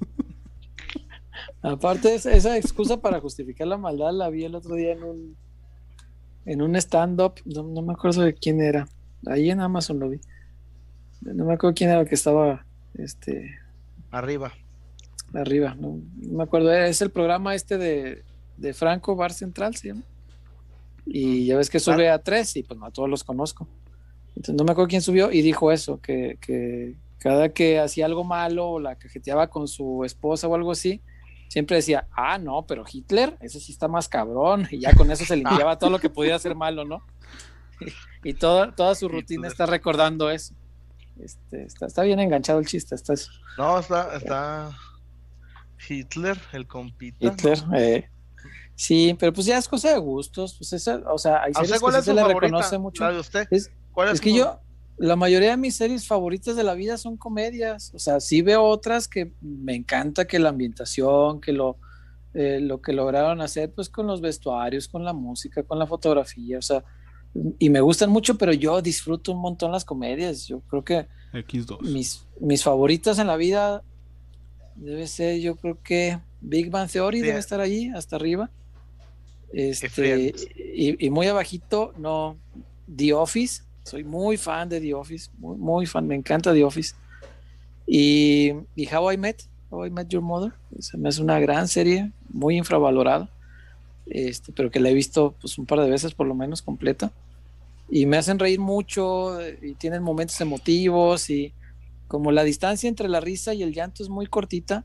Aparte, 1.61 2.15
esa, 2.15 2.31
esa 2.31 2.57
excusa 2.57 3.01
para 3.01 3.19
justificar 3.19 3.67
la 3.67 3.77
maldad 3.77 4.13
la 4.13 4.29
vi 4.29 4.45
el 4.45 4.55
otro 4.55 4.75
día 4.75 4.93
en 4.93 5.03
un 5.03 5.35
en 6.45 6.61
un 6.61 6.75
stand-up, 6.75 7.33
no, 7.43 7.63
no 7.63 7.81
me 7.81 7.93
acuerdo 7.93 8.21
de 8.21 8.33
quién 8.33 8.61
era, 8.61 8.87
ahí 9.25 9.49
en 9.49 9.61
Amazon 9.61 9.99
lo 9.99 10.09
vi. 10.09 10.19
No 11.21 11.45
me 11.45 11.55
acuerdo 11.55 11.73
quién 11.73 11.89
era 11.89 12.01
el 12.01 12.07
que 12.07 12.15
estaba 12.15 12.65
este, 12.93 13.57
Arriba. 14.11 14.53
arriba, 15.33 15.75
no, 15.75 15.99
no 16.21 16.37
me 16.37 16.43
acuerdo, 16.43 16.71
es 16.71 17.01
el 17.01 17.09
programa 17.09 17.55
este 17.55 17.77
de, 17.77 18.23
de 18.57 18.73
Franco 18.73 19.15
Bar 19.15 19.33
Central, 19.33 19.75
se 19.75 19.89
llama. 19.89 20.03
Y 21.05 21.45
ya 21.45 21.57
ves 21.57 21.69
que 21.69 21.79
sube 21.79 22.09
a 22.09 22.19
tres 22.19 22.55
y 22.55 22.63
pues 22.63 22.79
no 22.79 22.85
a 22.87 22.91
todos 22.91 23.09
los 23.09 23.23
conozco. 23.23 23.67
Entonces 24.29 24.55
no 24.55 24.63
me 24.63 24.71
acuerdo 24.71 24.89
quién 24.89 25.01
subió 25.01 25.31
y 25.31 25.41
dijo 25.41 25.71
eso, 25.71 26.01
que, 26.01 26.37
que 26.41 26.95
cada 27.19 27.49
que 27.49 27.79
hacía 27.79 28.05
algo 28.05 28.23
malo 28.23 28.69
o 28.69 28.79
la 28.79 28.95
cajeteaba 28.97 29.47
con 29.47 29.67
su 29.67 30.03
esposa 30.03 30.47
o 30.47 30.55
algo 30.55 30.71
así, 30.71 31.01
siempre 31.47 31.77
decía, 31.77 32.07
ah, 32.11 32.37
no, 32.37 32.65
pero 32.67 32.83
Hitler, 32.91 33.37
ese 33.41 33.59
sí 33.59 33.71
está 33.71 33.87
más 33.87 34.07
cabrón. 34.07 34.67
Y 34.71 34.79
ya 34.79 34.93
con 34.93 35.09
eso 35.11 35.25
se 35.25 35.35
limpiaba 35.35 35.77
todo 35.77 35.89
lo 35.89 35.99
que 35.99 36.09
podía 36.09 36.35
hacer 36.35 36.55
malo, 36.55 36.85
¿no? 36.85 37.05
Y, 38.23 38.33
toda, 38.33 38.73
toda 38.75 38.95
su 38.95 39.07
rutina 39.07 39.47
Hitler. 39.47 39.51
está 39.51 39.65
recordando 39.65 40.29
eso. 40.29 40.53
Este, 41.19 41.63
está, 41.63 41.85
está 41.85 42.03
bien 42.03 42.19
enganchado 42.19 42.59
el 42.59 42.65
chiste, 42.65 42.95
está 42.95 43.13
eso. 43.13 43.31
No, 43.57 43.79
está, 43.79 44.15
está 44.17 44.77
Hitler, 45.87 46.37
el 46.53 46.67
compita. 46.67 47.25
Hitler, 47.25 47.59
eh, 47.75 48.09
sí, 48.75 49.15
pero 49.19 49.33
pues 49.33 49.45
ya 49.47 49.57
es 49.57 49.67
cosa 49.67 49.91
de 49.91 49.97
gustos, 49.99 50.55
pues 50.57 50.73
esa, 50.73 51.01
o 51.11 51.17
sea, 51.17 51.41
hay 51.43 51.51
o 51.51 51.53
series 51.55 51.69
sea, 51.69 51.77
que 51.77 51.81
¿cuál 51.81 51.93
sí 51.93 51.99
es 51.99 52.05
se 52.05 52.11
su 52.11 52.15
le 52.15 52.21
favorita? 52.21 52.39
reconoce 52.41 52.77
mucho. 52.77 53.03
La 53.03 53.11
de 53.13 53.19
usted. 53.19 53.47
Es, 53.51 53.71
¿Cuál 53.91 54.09
es 54.09 54.15
es 54.15 54.21
que 54.21 54.33
yo, 54.33 54.59
la 54.97 55.15
mayoría 55.15 55.51
de 55.51 55.57
mis 55.57 55.75
series 55.75 56.07
favoritas 56.07 56.55
de 56.55 56.63
la 56.63 56.73
vida 56.73 56.97
son 56.97 57.17
comedias. 57.17 57.91
O 57.93 57.99
sea, 57.99 58.19
sí 58.19 58.41
veo 58.41 58.63
otras 58.63 59.07
que 59.07 59.33
me 59.41 59.75
encanta 59.75 60.25
que 60.25 60.39
la 60.39 60.49
ambientación, 60.49 61.41
que 61.41 61.51
lo, 61.53 61.77
eh, 62.33 62.59
lo 62.61 62.81
que 62.81 62.93
lograron 62.93 63.41
hacer, 63.41 63.73
pues 63.73 63.89
con 63.89 64.07
los 64.07 64.21
vestuarios, 64.21 64.87
con 64.87 65.03
la 65.03 65.13
música, 65.13 65.63
con 65.63 65.79
la 65.79 65.87
fotografía. 65.87 66.57
O 66.59 66.61
sea, 66.61 66.83
y 67.59 67.69
me 67.69 67.81
gustan 67.81 68.09
mucho, 68.09 68.37
pero 68.37 68.53
yo 68.53 68.81
disfruto 68.81 69.33
un 69.33 69.39
montón 69.41 69.71
las 69.73 69.83
comedias. 69.83 70.47
Yo 70.47 70.61
creo 70.61 70.83
que 70.83 71.07
X2. 71.33 71.81
mis, 71.81 72.25
mis 72.39 72.63
favoritas 72.63 73.19
en 73.19 73.27
la 73.27 73.35
vida 73.35 73.83
debe 74.75 75.07
ser, 75.07 75.39
yo 75.41 75.55
creo 75.57 75.77
que 75.81 76.19
Big 76.41 76.69
Bang 76.69 76.89
Theory 76.89 77.19
Sí. 77.19 77.25
debe 77.25 77.39
estar 77.39 77.59
allí, 77.59 77.89
hasta 77.89 78.15
arriba. 78.15 78.49
Este, 79.55 80.33
y, 80.75 81.05
y 81.05 81.09
muy 81.09 81.27
abajito, 81.27 81.93
no, 81.97 82.37
The 82.93 83.13
Office. 83.13 83.63
Soy 83.83 84.03
muy 84.03 84.35
fan 84.35 84.67
de 84.67 84.81
The 84.81 84.93
Office, 84.93 85.29
muy, 85.37 85.57
muy 85.57 85.85
fan, 85.85 86.05
me 86.05 86.15
encanta 86.15 86.53
The 86.53 86.63
Office. 86.63 86.93
Y, 87.87 88.51
y 88.75 88.93
How 88.93 89.13
I 89.13 89.17
Met, 89.17 89.43
How 89.69 89.85
I 89.85 89.91
Met 89.91 90.09
Your 90.09 90.21
Mother, 90.21 90.51
se 90.79 90.97
me 90.97 91.07
hace 91.07 91.21
una 91.21 91.39
gran 91.39 91.69
serie, 91.69 92.11
muy 92.29 92.57
infravalorada, 92.57 93.29
este, 94.07 94.51
pero 94.51 94.69
que 94.69 94.81
la 94.81 94.89
he 94.89 94.93
visto 94.93 95.35
pues, 95.39 95.57
un 95.57 95.65
par 95.65 95.79
de 95.79 95.89
veces 95.89 96.13
por 96.13 96.27
lo 96.27 96.35
menos 96.35 96.61
completa. 96.61 97.13
Y 97.89 98.07
me 98.07 98.17
hacen 98.17 98.39
reír 98.39 98.59
mucho 98.59 99.37
y 99.61 99.75
tienen 99.75 100.03
momentos 100.03 100.41
emotivos 100.41 101.29
y 101.29 101.53
como 102.07 102.31
la 102.31 102.43
distancia 102.43 102.89
entre 102.89 103.07
la 103.07 103.21
risa 103.21 103.53
y 103.53 103.63
el 103.63 103.73
llanto 103.73 104.03
es 104.03 104.09
muy 104.09 104.25
cortita, 104.25 104.83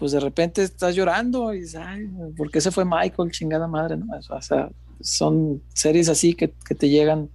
pues 0.00 0.10
de 0.12 0.18
repente 0.20 0.62
estás 0.62 0.96
llorando 0.96 1.54
y 1.54 1.60
dices, 1.60 1.76
ay, 1.76 2.08
¿por 2.36 2.50
qué 2.50 2.60
se 2.60 2.72
fue 2.72 2.84
Michael? 2.84 3.30
Chingada 3.30 3.68
madre, 3.68 3.96
¿no? 3.96 4.06
O 4.16 4.42
sea, 4.42 4.70
son 5.00 5.62
series 5.74 6.08
así 6.08 6.34
que, 6.34 6.52
que 6.66 6.74
te 6.74 6.88
llegan 6.88 7.30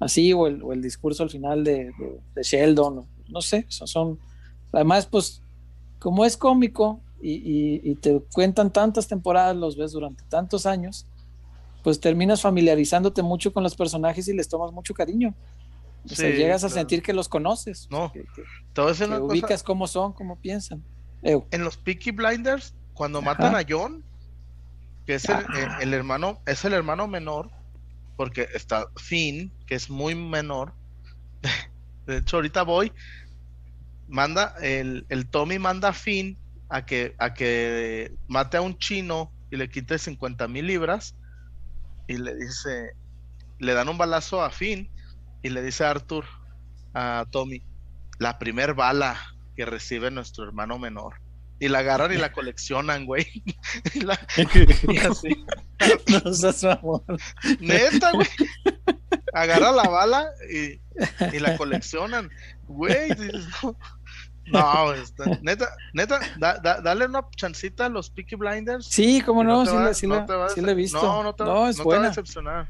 así, 0.00 0.32
o 0.32 0.46
el, 0.48 0.62
o 0.62 0.72
el 0.72 0.82
discurso 0.82 1.22
al 1.22 1.30
final 1.30 1.62
de, 1.64 1.84
de- 1.98 2.20
de 2.34 2.42
Sheldon, 2.42 3.04
no 3.28 3.40
sé, 3.42 3.64
son, 3.68 3.86
son- 3.88 4.18
además, 4.72 5.06
pues, 5.06 5.42
como 6.00 6.24
es 6.24 6.36
cómico 6.36 7.00
y, 7.20 7.32
y- 7.34 7.80
y 7.84 7.94
te 7.96 8.20
cuentan 8.32 8.72
tantas 8.72 9.06
temporadas, 9.06 9.54
los 9.56 9.76
ves 9.76 9.92
durante 9.92 10.24
tantos 10.28 10.66
años, 10.66 11.06
pues 11.84 12.00
terminas 12.00 12.40
familiarizándote 12.40 13.22
mucho 13.22 13.52
con 13.52 13.62
los 13.62 13.74
personajes 13.76 14.26
y 14.28 14.32
les 14.34 14.48
tomas 14.48 14.72
mucho 14.72 14.94
cariño. 14.94 15.34
O 16.04 16.08
sea, 16.14 16.30
Sí, 16.30 16.36
llegas 16.36 16.62
a 16.64 16.68
claro. 16.68 16.80
sentir 16.80 17.02
que 17.02 17.12
los 17.12 17.28
conoces, 17.28 17.86
o 17.86 17.88
sea, 17.90 17.98
No, 17.98 18.12
que, 18.12 18.20
que- 18.20 18.42
Te 18.72 18.82
que 18.82 19.20
cosa. 19.20 19.32
ubicas 19.32 19.62
cómo 19.62 19.86
son, 19.86 20.12
cómo 20.12 20.36
piensan. 20.36 20.82
Ew. 21.22 21.46
en 21.50 21.64
los 21.64 21.76
Peaky 21.76 22.12
Blinders, 22.12 22.74
cuando 22.94 23.18
Ajá. 23.18 23.26
matan 23.26 23.54
a 23.54 23.64
John, 23.68 24.04
que 25.06 25.14
es 25.14 25.28
el, 25.28 25.40
eh, 25.40 25.68
el 25.80 25.94
hermano, 25.94 26.40
es 26.46 26.64
el 26.64 26.72
hermano 26.72 27.08
menor, 27.08 27.50
porque 28.16 28.48
está 28.52 28.86
Finn, 28.96 29.52
que 29.66 29.74
es 29.74 29.88
muy 29.88 30.14
menor. 30.14 30.74
De 32.06 32.18
hecho, 32.18 32.36
ahorita 32.36 32.62
voy, 32.62 32.92
manda, 34.08 34.54
el, 34.60 35.06
el 35.08 35.28
Tommy 35.28 35.58
manda 35.58 35.88
a 35.88 35.92
Finn 35.92 36.38
a 36.68 36.84
que, 36.84 37.14
a 37.18 37.34
que 37.34 38.12
mate 38.26 38.56
a 38.56 38.60
un 38.60 38.76
chino 38.76 39.32
y 39.50 39.56
le 39.56 39.68
quite 39.68 39.98
50 39.98 40.48
mil 40.48 40.66
libras 40.66 41.14
y 42.06 42.18
le 42.18 42.34
dice, 42.34 42.90
le 43.58 43.74
dan 43.74 43.88
un 43.88 43.98
balazo 43.98 44.42
a 44.42 44.50
Finn 44.50 44.90
y 45.42 45.50
le 45.50 45.62
dice 45.62 45.84
a 45.84 45.90
Arthur, 45.90 46.24
a 46.94 47.24
Tommy, 47.30 47.62
la 48.18 48.38
primer 48.38 48.74
bala 48.74 49.18
que 49.58 49.64
recibe 49.66 50.08
nuestro 50.12 50.44
hermano 50.44 50.78
menor. 50.78 51.14
Y 51.58 51.66
la 51.66 51.80
agarran 51.80 52.12
y 52.12 52.16
la 52.16 52.30
coleccionan, 52.38 53.06
güey. 53.06 53.26
y, 53.94 54.00
la- 54.02 54.16
y 54.88 54.98
así. 54.98 55.44
no 56.24 56.32
seas 56.32 56.62
mamón. 56.62 57.02
Neta, 57.58 58.12
güey. 58.12 58.28
Agarra 59.34 59.72
la 59.72 59.82
bala 59.82 60.28
y, 60.48 60.80
y 61.36 61.40
la 61.40 61.56
coleccionan. 61.56 62.30
Güey, 62.68 63.08
no. 63.64 63.76
No, 64.46 64.92
está- 64.94 65.24
neta, 65.42 65.68
neta, 65.92 66.20
da- 66.38 66.58
da- 66.58 66.80
dale 66.80 67.06
una 67.06 67.26
chancita 67.36 67.86
a 67.86 67.88
los 67.88 68.10
Peaky 68.10 68.36
Blinders. 68.36 68.86
Sí, 68.86 69.20
cómo 69.26 69.42
no, 69.42 69.66
sí, 69.66 69.72
la, 70.06 70.70
he 70.70 70.74
visto. 70.76 71.02
No, 71.02 71.24
no 71.24 71.34
te, 71.34 71.42
No, 71.42 71.68
es 71.68 71.78
no 71.78 71.82
te 71.82 71.88
va 71.88 71.94
a 71.94 71.98
buena. 71.98 72.08
decepcionar. 72.10 72.68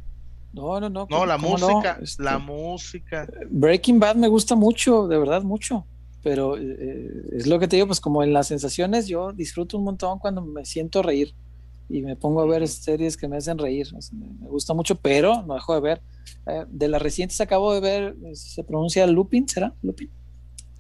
No, 0.55 0.81
no, 0.81 0.89
no. 0.89 1.01
No, 1.01 1.07
¿cómo- 1.09 1.27
la 1.27 1.37
cómo 1.37 1.59
no? 1.59 1.69
música, 1.69 1.99
Este, 2.01 2.23
la 2.23 2.39
música. 2.39 3.29
Breaking 3.51 4.01
Bad 4.01 4.17
me 4.17 4.29
gusta 4.29 4.55
mucho, 4.57 5.07
de 5.07 5.19
verdad, 5.19 5.43
mucho. 5.43 5.87
Pero 6.23 6.57
eh, 6.59 7.29
es 7.33 7.47
lo 7.47 7.59
que 7.59 7.69
te 7.69 7.77
digo, 7.77 7.87
pues 7.87 8.01
como 8.01 8.23
en 8.23 8.33
las 8.33 8.49
sensaciones, 8.49 9.07
yo 9.07 9.33
disfruto 9.33 9.79
un 9.79 9.85
montón 9.85 10.19
cuando 10.19 10.43
me 10.43 10.65
siento 10.65 11.03
reír 11.03 11.35
y 11.89 12.03
me 12.03 12.17
pongo 12.17 12.41
a 12.43 12.47
ver 12.47 12.67
series 12.69 13.17
que 13.17 13.29
me 13.29 13.37
hacen 13.37 13.57
reír. 13.57 13.87
o 13.97 14.03
sea, 14.03 14.19
me, 14.19 14.49
gusta 14.49 14.75
mucho, 14.75 14.97
pero 14.97 15.43
no 15.47 15.55
dejo 15.55 15.75
de 15.75 15.81
ver. 15.81 16.03
Eh, 16.47 16.65
de 16.69 16.89
las 16.89 17.01
recientes 17.01 17.41
acabo 17.41 17.73
de 17.73 17.81
ver, 17.81 18.17
eh, 18.25 18.35
se 18.35 18.63
pronuncia 18.65 19.07
Lupin, 19.07 19.49
¿será? 19.49 19.73
Lupin. 19.83 20.11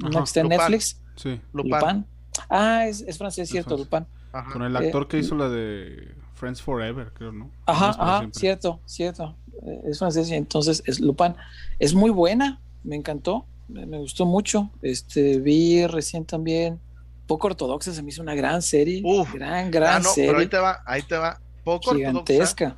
Una 0.01 0.09
Ajá, 0.11 0.19
que 0.21 0.25
está 0.25 0.41
en 0.41 0.47
Lupin. 0.47 0.59
Netflix. 0.59 1.01
Sí, 1.17 1.41
Lupin. 1.53 1.71
Lupin. 1.73 2.07
Ah, 2.51 2.87
es, 2.87 3.01
es 3.03 3.17
francés, 3.17 3.45
Es 3.45 3.51
cierto. 3.51 3.77
Lupin. 3.77 4.07
Ajá. 4.33 4.53
con 4.53 4.63
el 4.63 4.75
Eh, 4.77 4.79
actor 4.79 5.09
que 5.09 5.19
hizo 5.19 5.35
la 5.35 5.49
de 5.49 6.15
Friends 6.35 6.61
Forever, 6.61 7.13
creo, 7.15 7.33
¿no? 7.33 7.51
Ajá, 7.67 7.91
ajá, 7.91 8.19
siempre. 8.19 8.41
cierto, 8.41 8.81
cierto. 8.85 9.37
Eh, 9.67 9.81
Es 9.87 9.99
francés 9.99 10.29
y 10.31 10.35
entonces 10.35 10.83
es 10.87 11.01
Lupin. 11.01 11.35
Es 11.79 11.95
muy 11.95 12.11
buena, 12.11 12.61
me 12.85 12.97
encantó, 12.97 13.47
me, 13.69 13.87
me 13.87 13.99
gustó 13.99 14.25
mucho. 14.27 14.71
Este, 14.83 15.39
vi 15.41 15.87
recién 15.87 16.25
también 16.25 16.81
Poco 17.27 17.49
Ortodoxa, 17.49 17.93
se 17.93 18.03
me 18.03 18.09
hizo 18.11 18.23
una 18.23 18.35
gran 18.35 18.63
serie. 18.63 19.03
Uf. 19.05 19.35
gran, 19.35 19.71
gran 19.71 19.97
Ah, 19.97 20.01
no, 20.01 20.11
serie. 20.11 20.31
pero 20.31 20.41
ahí 20.41 20.47
te 20.49 20.59
va, 20.59 20.83
ahí 20.87 21.03
te 21.03 21.17
va. 21.17 21.41
Poco 21.65 21.91
ortodoxa, 21.91 22.77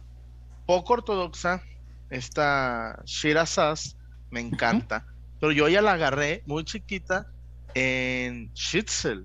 poco 0.66 0.92
ortodoxa, 0.94 1.62
esta 2.10 3.00
Shira 3.04 3.46
Sass 3.46 3.96
me 4.30 4.40
encanta, 4.40 5.06
pero 5.38 5.52
yo 5.52 5.68
ya 5.68 5.80
la 5.80 5.92
agarré 5.92 6.42
muy 6.46 6.64
chiquita 6.64 7.26
en 7.74 8.52
Shitzel, 8.54 9.24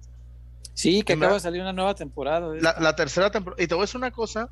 Sí, 0.75 1.01
que 1.01 1.13
acaba 1.13 1.33
de 1.35 1.39
salir 1.39 1.61
una 1.61 1.73
nueva 1.73 1.95
temporada. 1.95 2.53
la, 2.61 2.75
la 2.79 2.95
tercera 2.95 3.31
temporada. 3.31 3.63
Y 3.63 3.65
te 3.67 3.73
voy 3.73 3.83
a 3.83 3.85
decir 3.85 3.97
una 3.97 4.11
cosa, 4.11 4.49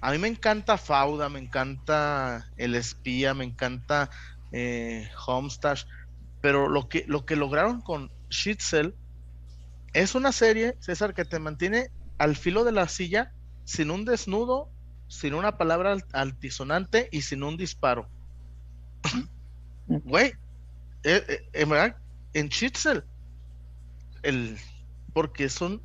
a 0.00 0.12
mí 0.12 0.18
me 0.18 0.28
encanta 0.28 0.78
Fauda, 0.78 1.28
me 1.28 1.40
encanta 1.40 2.46
El 2.56 2.76
Espía, 2.76 3.34
me 3.34 3.44
encanta 3.44 4.10
eh, 4.52 5.08
Homestash, 5.26 5.84
pero 6.40 6.68
lo 6.68 6.88
que, 6.88 7.04
lo 7.08 7.24
que 7.24 7.36
lograron 7.36 7.80
con 7.80 8.10
Shitzel 8.30 8.94
es 9.92 10.14
una 10.14 10.32
serie, 10.32 10.76
César, 10.80 11.14
que 11.14 11.24
te 11.24 11.38
mantiene 11.38 11.88
al 12.18 12.36
filo 12.36 12.64
de 12.64 12.72
la 12.72 12.88
silla 12.88 13.32
sin 13.64 13.90
un 13.90 14.04
desnudo, 14.04 14.70
sin 15.08 15.34
una 15.34 15.56
palabra 15.58 15.92
al- 15.92 16.04
altisonante 16.12 17.08
y 17.10 17.22
sin 17.22 17.42
un 17.42 17.56
disparo. 17.56 18.10
Güey, 19.86 20.32
eh, 21.04 21.24
eh, 21.28 21.40
en 21.52 21.68
verdad, 21.68 21.96
en 22.34 22.48
Shitzel, 22.48 23.04
el, 24.22 24.58
porque 25.12 25.48
son, 25.48 25.82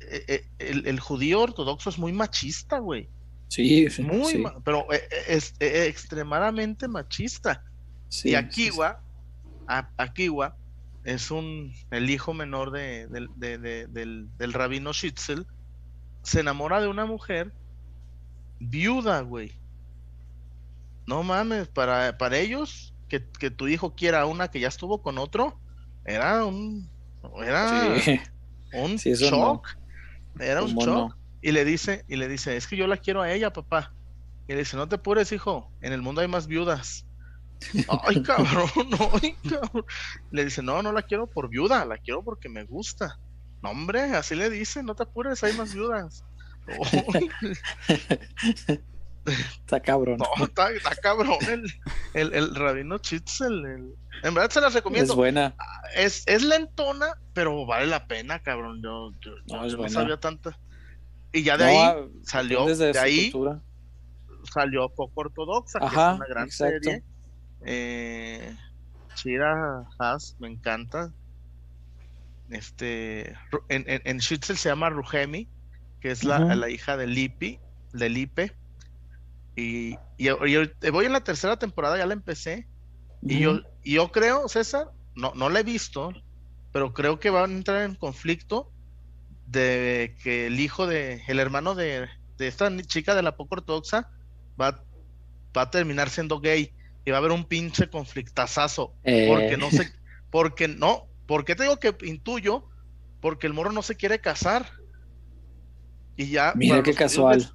eh, 0.00 0.46
el, 0.58 0.86
el 0.86 1.00
judío 1.00 1.40
ortodoxo 1.40 1.90
es 1.90 1.98
muy 1.98 2.12
machista, 2.12 2.78
güey. 2.78 3.10
Sí, 3.48 3.88
sí, 3.90 4.02
Muy, 4.02 4.32
sí, 4.32 4.44
pero 4.64 4.86
es 5.28 5.54
extremadamente 5.60 6.88
machista. 6.88 7.62
Sí, 8.14 8.30
y 8.30 8.34
Akiwa, 8.36 9.00
a- 9.66 9.88
Akiwa 9.96 10.56
es 11.04 11.30
un 11.30 11.72
el 11.90 12.08
hijo 12.10 12.32
menor 12.32 12.70
de, 12.70 13.06
del, 13.08 13.28
de- 13.36 13.58
de- 13.58 13.86
del, 13.88 14.28
del 14.38 14.52
rabino 14.52 14.92
Shitzel, 14.92 15.46
se 16.22 16.40
enamora 16.40 16.80
de 16.80 16.88
una 16.88 17.06
mujer 17.06 17.52
viuda, 18.60 19.20
güey. 19.22 19.52
No 21.06 21.22
mames, 21.22 21.68
para, 21.68 22.16
para 22.16 22.38
ellos, 22.38 22.94
que, 23.08 23.26
que 23.38 23.50
tu 23.50 23.68
hijo 23.68 23.94
quiera 23.94 24.22
a 24.22 24.26
una 24.26 24.48
que 24.48 24.60
ya 24.60 24.68
estuvo 24.68 25.02
con 25.02 25.18
otro, 25.18 25.58
era 26.04 26.44
un 26.44 26.88
era 27.44 27.98
sí. 28.00 28.20
un 28.72 28.98
Sí, 28.98 29.10
eso 29.10 29.30
no. 29.30 29.36
shock. 29.36 29.68
Era 30.38 30.62
un 30.62 30.68
¿Cómo 30.74 30.80
shock. 30.86 30.94
no? 31.10 31.16
Y 31.42 31.52
le 31.52 31.64
dice, 31.66 32.04
y 32.08 32.16
le 32.16 32.28
dice, 32.28 32.56
es 32.56 32.66
que 32.66 32.76
yo 32.76 32.86
la 32.86 32.96
quiero 32.96 33.20
a 33.20 33.30
ella, 33.30 33.52
papá. 33.52 33.92
Y 34.48 34.52
le 34.52 34.60
dice, 34.60 34.76
no 34.78 34.88
te 34.88 34.94
apures, 34.96 35.30
hijo, 35.32 35.70
en 35.82 35.92
el 35.92 36.00
mundo 36.00 36.22
hay 36.22 36.28
más 36.28 36.46
viudas. 36.46 37.06
Ay, 38.04 38.22
cabrón, 38.22 38.68
no, 38.90 39.10
ay, 39.22 39.34
cabrón. 39.48 39.84
Le 40.30 40.44
dice, 40.44 40.62
no, 40.62 40.82
no 40.82 40.92
la 40.92 41.02
quiero 41.02 41.26
por 41.26 41.48
viuda, 41.48 41.84
la 41.84 41.98
quiero 41.98 42.22
porque 42.22 42.48
me 42.48 42.64
gusta. 42.64 43.18
No, 43.62 43.70
hombre, 43.70 44.00
así 44.14 44.34
le 44.34 44.50
dice, 44.50 44.82
no 44.82 44.94
te 44.94 45.04
apures, 45.04 45.42
hay 45.44 45.54
más 45.54 45.74
viudas. 45.74 46.24
Está 49.26 49.80
cabrón. 49.80 50.18
no, 50.18 50.44
está, 50.44 50.70
está 50.70 50.94
cabrón 50.96 51.38
el, 51.50 51.64
el, 52.12 52.34
el 52.34 52.54
rabino 52.54 52.98
Chitzel. 52.98 53.64
el- 53.64 53.94
En 54.22 54.34
verdad 54.34 54.50
se 54.50 54.60
las 54.60 54.68
es 54.70 54.74
recomiendo. 54.74 55.16
buena. 55.16 55.54
Es, 55.96 56.24
es 56.26 56.42
lentona, 56.42 57.06
pero 57.32 57.64
vale 57.64 57.86
la 57.86 58.06
pena, 58.06 58.40
cabrón. 58.42 58.82
Yo, 58.82 59.12
yo, 59.22 59.30
No, 59.46 59.62
yo 59.62 59.66
es 59.66 59.72
no 59.72 59.78
buena. 59.78 59.94
sabía 59.94 60.20
tanta. 60.20 60.58
Y 61.32 61.42
ya 61.42 61.56
de 61.56 61.64
No, 61.64 61.70
ahí 61.70 61.76
ah, 61.80 61.96
salió, 62.22 62.66
de 62.66 62.98
ahí 62.98 63.30
cultura. 63.30 63.62
salió 64.52 64.90
poco 64.90 65.22
ortodoxa, 65.22 65.78
que 65.80 65.86
es 65.86 65.92
una 65.92 66.26
gran 66.28 66.44
exacto. 66.44 66.78
serie. 66.82 67.02
Eh, 67.64 68.56
Shira 69.16 69.86
Haas, 69.98 70.36
me 70.38 70.48
encanta. 70.48 71.12
Este, 72.50 73.30
en, 73.68 73.84
en, 73.88 74.02
en 74.04 74.20
se 74.20 74.54
llama 74.54 74.90
Rugemi, 74.90 75.48
que 76.00 76.10
es 76.10 76.24
la, 76.24 76.38
la 76.38 76.68
hija 76.68 76.96
de 76.96 77.06
Lipi, 77.06 77.58
de 77.92 78.08
Lipe. 78.08 78.56
Y, 79.56 79.94
y, 80.18 80.28
y 80.28 80.90
voy 80.90 81.06
en 81.06 81.12
la 81.12 81.24
tercera 81.24 81.58
temporada, 81.58 81.96
ya 81.96 82.06
la 82.06 82.14
empecé. 82.14 82.68
Y 83.22 83.40
yo, 83.40 83.60
y 83.82 83.94
yo 83.94 84.12
creo, 84.12 84.48
César, 84.48 84.90
no, 85.14 85.32
no 85.34 85.48
la 85.48 85.60
he 85.60 85.62
visto, 85.62 86.12
pero 86.72 86.92
creo 86.92 87.18
que 87.18 87.30
van 87.30 87.50
a 87.50 87.56
entrar 87.56 87.82
en 87.82 87.94
conflicto 87.94 88.70
de 89.46 90.16
que 90.22 90.48
el 90.48 90.60
hijo 90.60 90.86
de, 90.86 91.22
el 91.28 91.38
hermano 91.38 91.74
de, 91.74 92.08
de 92.36 92.46
esta 92.46 92.74
chica 92.82 93.14
de 93.14 93.22
la 93.22 93.36
poco 93.36 93.54
ortodoxa 93.56 94.10
va, 94.60 94.82
va 95.56 95.62
a 95.62 95.70
terminar 95.70 96.10
siendo 96.10 96.40
gay 96.40 96.74
y 97.04 97.10
va 97.10 97.16
a 97.16 97.20
haber 97.20 97.32
un 97.32 97.44
pinche 97.44 97.88
conflictazazo. 97.90 98.94
Porque 99.02 99.54
Eh. 99.54 99.56
no 99.58 99.70
sé, 99.70 99.92
porque 100.30 100.68
no, 100.68 101.06
¿por 101.26 101.44
qué 101.44 101.54
te 101.54 101.64
digo 101.64 101.78
que 101.78 101.94
intuyo? 102.06 102.64
Porque 103.20 103.46
el 103.46 103.52
morro 103.54 103.72
no 103.72 103.82
se 103.82 103.94
quiere 103.96 104.20
casar. 104.20 104.66
Y 106.16 106.26
ya. 106.30 106.52
Mira 106.54 106.76
qué 106.82 106.92
judíos 106.92 106.96
casual. 106.98 107.50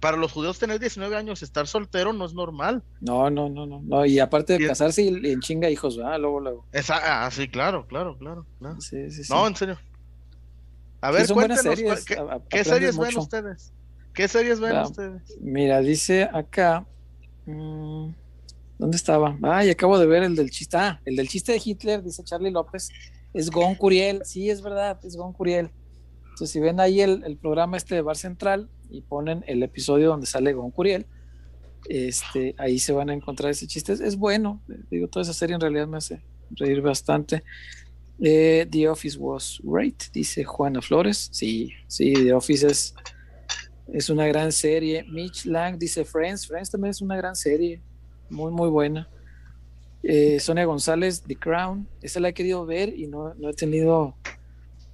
para 0.00 0.16
los 0.16 0.30
judíos 0.32 0.58
tener 0.60 0.78
19 0.78 1.16
años, 1.16 1.42
estar 1.42 1.66
soltero 1.66 2.12
no 2.12 2.24
es 2.24 2.32
normal. 2.32 2.84
No, 3.00 3.30
no, 3.30 3.48
no, 3.48 3.66
no, 3.66 3.80
no. 3.82 4.06
Y 4.06 4.20
aparte 4.20 4.56
de 4.56 4.64
Y- 4.64 4.66
casarse 4.68 5.02
y, 5.02 5.08
y 5.26 5.32
en 5.32 5.40
chinga 5.40 5.68
hijos, 5.70 5.96
¿verdad? 5.96 6.20
Luego, 6.20 6.38
luego. 6.40 6.66
Esa, 6.72 7.24
ah, 7.26 7.30
sí, 7.32 7.48
claro, 7.48 7.86
claro, 7.88 8.16
claro. 8.16 8.46
claro. 8.60 8.80
Sí, 8.80 9.10
sí, 9.10 9.24
sí. 9.24 9.32
No, 9.32 9.46
en 9.46 9.56
serio. 9.56 9.76
A 11.00 11.10
ver, 11.10 11.26
cuéntenos, 11.32 11.62
series, 11.62 12.04
¿qué, 12.04 12.14
a- 12.14 12.20
a- 12.22 12.24
qué 12.48 12.60
aprendes 12.60 12.66
series 12.68 12.98
ven 12.98 13.18
ustedes? 13.18 13.72
¿Qué 14.14 14.28
series 14.28 14.60
ven 14.60 14.76
Ah, 14.76 14.82
ustedes? 14.84 15.36
Mira, 15.40 15.80
dice 15.80 16.28
acá. 16.32 16.86
Mm, 17.50 18.14
¿Dónde 18.78 18.96
estaba? 18.96 19.36
Ay, 19.42 19.70
acabo 19.70 19.98
de 19.98 20.06
ver 20.06 20.22
el 20.22 20.36
del 20.36 20.50
chiste. 20.50 20.76
Ah, 20.76 21.00
el 21.04 21.16
del 21.16 21.28
chiste 21.28 21.52
de 21.52 21.60
Hitler, 21.64 22.02
dice 22.02 22.22
Charlie 22.22 22.50
López. 22.50 22.90
Es 23.34 23.50
Gon 23.50 23.74
Curiel. 23.74 24.22
Sí, 24.24 24.48
es 24.50 24.62
verdad, 24.62 24.98
es 25.04 25.16
Gon 25.16 25.32
Curiel. 25.32 25.70
Entonces, 26.22 26.50
si 26.50 26.60
ven 26.60 26.78
ahí 26.78 27.00
el, 27.00 27.24
el 27.24 27.36
programa 27.36 27.76
este 27.76 27.96
de 27.96 28.02
Bar 28.02 28.16
Central 28.16 28.70
y 28.88 29.02
ponen 29.02 29.44
el 29.48 29.62
episodio 29.62 30.08
donde 30.08 30.26
sale 30.26 30.52
Gon 30.52 30.70
Curiel, 30.70 31.06
este, 31.88 32.54
ahí 32.58 32.78
se 32.78 32.92
van 32.92 33.10
a 33.10 33.14
encontrar 33.14 33.50
ese 33.50 33.66
chiste. 33.66 33.92
Es, 33.92 34.16
bueno. 34.16 34.62
Digo, 34.90 35.08
toda 35.08 35.22
esa 35.22 35.32
serie 35.32 35.54
en 35.54 35.60
realidad 35.60 35.86
me 35.86 35.98
hace 35.98 36.22
reír 36.50 36.80
bastante. 36.80 37.42
Eh, 38.20 38.66
The 38.70 38.88
Office 38.88 39.16
was 39.18 39.60
great, 39.62 40.04
dice 40.12 40.44
Juana 40.44 40.82
Flores. 40.82 41.28
Sí, 41.32 41.72
sí, 41.86 42.12
The 42.12 42.32
Office 42.32 42.66
es, 42.66 42.94
es 43.92 44.10
una 44.10 44.26
gran 44.26 44.52
serie. 44.52 45.04
Mitch 45.04 45.46
Lang 45.46 45.78
dice 45.78 46.04
Friends. 46.04 46.46
Friends 46.46 46.70
también 46.70 46.90
es 46.90 47.00
una 47.00 47.16
gran 47.16 47.34
serie. 47.34 47.80
Muy, 48.28 48.52
muy 48.52 48.68
buena. 48.68 49.08
Eh, 50.02 50.38
Sonia 50.40 50.64
González, 50.64 51.22
The 51.22 51.36
Crown. 51.36 51.88
Esa 52.02 52.20
la 52.20 52.28
he 52.28 52.34
querido 52.34 52.64
ver 52.66 52.90
y 52.96 53.06
no, 53.06 53.34
no 53.34 53.48
he 53.48 53.54
tenido 53.54 54.14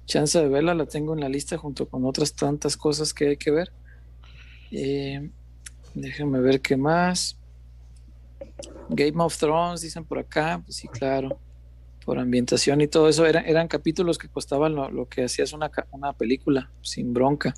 chance 0.05 0.39
de 0.39 0.47
verla. 0.47 0.73
La 0.73 0.85
tengo 0.85 1.13
en 1.13 1.19
la 1.19 1.29
lista 1.29 1.57
junto 1.57 1.87
con 1.87 2.05
otras 2.05 2.33
tantas 2.33 2.77
cosas 2.77 3.13
que 3.13 3.29
hay 3.29 3.37
que 3.37 3.51
ver. 3.51 3.71
Eh, 4.71 5.29
déjenme 5.93 6.39
ver 6.39 6.61
qué 6.61 6.77
más. 6.77 7.37
Game 8.89 9.21
of 9.21 9.37
Thrones, 9.37 9.81
dicen 9.81 10.05
por 10.05 10.19
acá. 10.19 10.61
Pues 10.63 10.77
sí, 10.77 10.87
claro. 10.87 11.37
Por 12.05 12.17
ambientación 12.17 12.79
y 12.79 12.87
todo 12.87 13.09
eso. 13.09 13.25
Eran, 13.25 13.45
eran 13.45 13.67
capítulos 13.67 14.17
que 14.17 14.29
costaban 14.29 14.73
lo, 14.73 14.89
lo 14.89 15.09
que 15.09 15.25
hacías 15.25 15.51
una, 15.51 15.69
una 15.91 16.13
película 16.13 16.71
sin 16.81 17.13
bronca. 17.13 17.53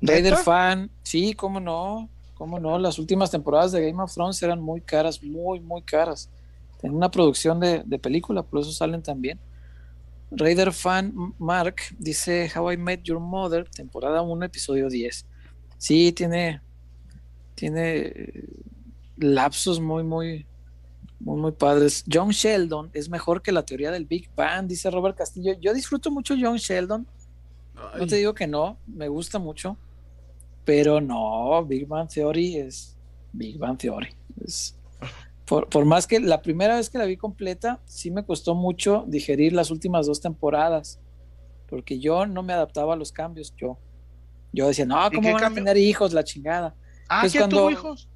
Raider 0.00 0.36
fan, 0.36 0.90
sí, 1.02 1.34
cómo 1.34 1.60
no, 1.60 2.08
cómo 2.34 2.60
no. 2.60 2.78
Las 2.78 2.98
últimas 2.98 3.30
temporadas 3.30 3.72
de 3.72 3.86
Game 3.86 4.02
of 4.02 4.12
Thrones 4.12 4.42
eran 4.42 4.60
muy 4.60 4.80
caras, 4.80 5.22
muy, 5.22 5.60
muy 5.60 5.82
caras. 5.82 6.30
Tienen 6.80 6.96
una 6.96 7.10
producción 7.10 7.58
de, 7.58 7.82
de 7.84 7.98
película, 7.98 8.42
por 8.42 8.60
eso 8.60 8.72
salen 8.72 9.02
también. 9.02 9.40
Raider 10.30 10.72
fan 10.72 11.14
Mark 11.38 11.76
dice 11.98 12.50
How 12.54 12.72
I 12.72 12.76
Met 12.76 13.02
Your 13.02 13.18
Mother, 13.18 13.68
temporada 13.68 14.22
1, 14.22 14.44
episodio 14.44 14.88
10. 14.88 15.26
Sí, 15.78 16.12
tiene, 16.12 16.60
tiene 17.54 17.96
eh, 17.98 18.44
lapsos 19.16 19.80
muy, 19.80 20.04
muy, 20.04 20.46
muy, 21.20 21.40
muy 21.40 21.52
padres. 21.52 22.04
John 22.12 22.30
Sheldon 22.30 22.90
es 22.92 23.08
mejor 23.08 23.42
que 23.42 23.52
la 23.52 23.64
teoría 23.64 23.90
del 23.90 24.04
Big 24.04 24.30
Bang, 24.36 24.66
dice 24.66 24.90
Robert 24.90 25.16
Castillo. 25.16 25.54
Yo 25.60 25.72
disfruto 25.72 26.10
mucho 26.10 26.34
John 26.38 26.56
Sheldon. 26.56 27.06
No 27.96 28.06
te 28.06 28.16
digo 28.16 28.34
que 28.34 28.48
no, 28.48 28.76
me 28.88 29.06
gusta 29.06 29.38
mucho, 29.38 29.76
pero 30.68 31.00
no, 31.00 31.64
Big 31.64 31.86
Bang 31.86 32.10
Theory 32.10 32.56
es 32.58 32.94
Big 33.32 33.56
Bang 33.58 33.78
Theory. 33.78 34.08
Es- 34.44 34.76
por, 35.46 35.66
por 35.70 35.86
más 35.86 36.06
que 36.06 36.20
la 36.20 36.42
primera 36.42 36.76
vez 36.76 36.90
que 36.90 36.98
la 36.98 37.06
vi 37.06 37.16
completa, 37.16 37.80
sí 37.86 38.10
me 38.10 38.22
costó 38.22 38.54
mucho 38.54 39.06
digerir 39.08 39.54
las 39.54 39.70
últimas 39.70 40.06
dos 40.06 40.20
temporadas, 40.20 41.00
porque 41.70 41.98
yo 41.98 42.26
no 42.26 42.42
me 42.42 42.52
adaptaba 42.52 42.92
a 42.92 42.96
los 42.98 43.12
cambios. 43.12 43.54
Yo, 43.56 43.78
yo 44.52 44.68
decía, 44.68 44.84
no, 44.84 45.06
¿Y 45.10 45.14
¿cómo 45.16 45.32
van 45.32 45.40
cambio? 45.40 45.62
a 45.62 45.64
tener 45.64 45.78
hijos? 45.78 46.12
La 46.12 46.22
chingada. 46.22 46.74
Ah, 47.08 47.22
¿quién 47.22 47.40
cuando- 47.44 47.56
tuvo 47.56 47.70
hijos? 47.70 48.10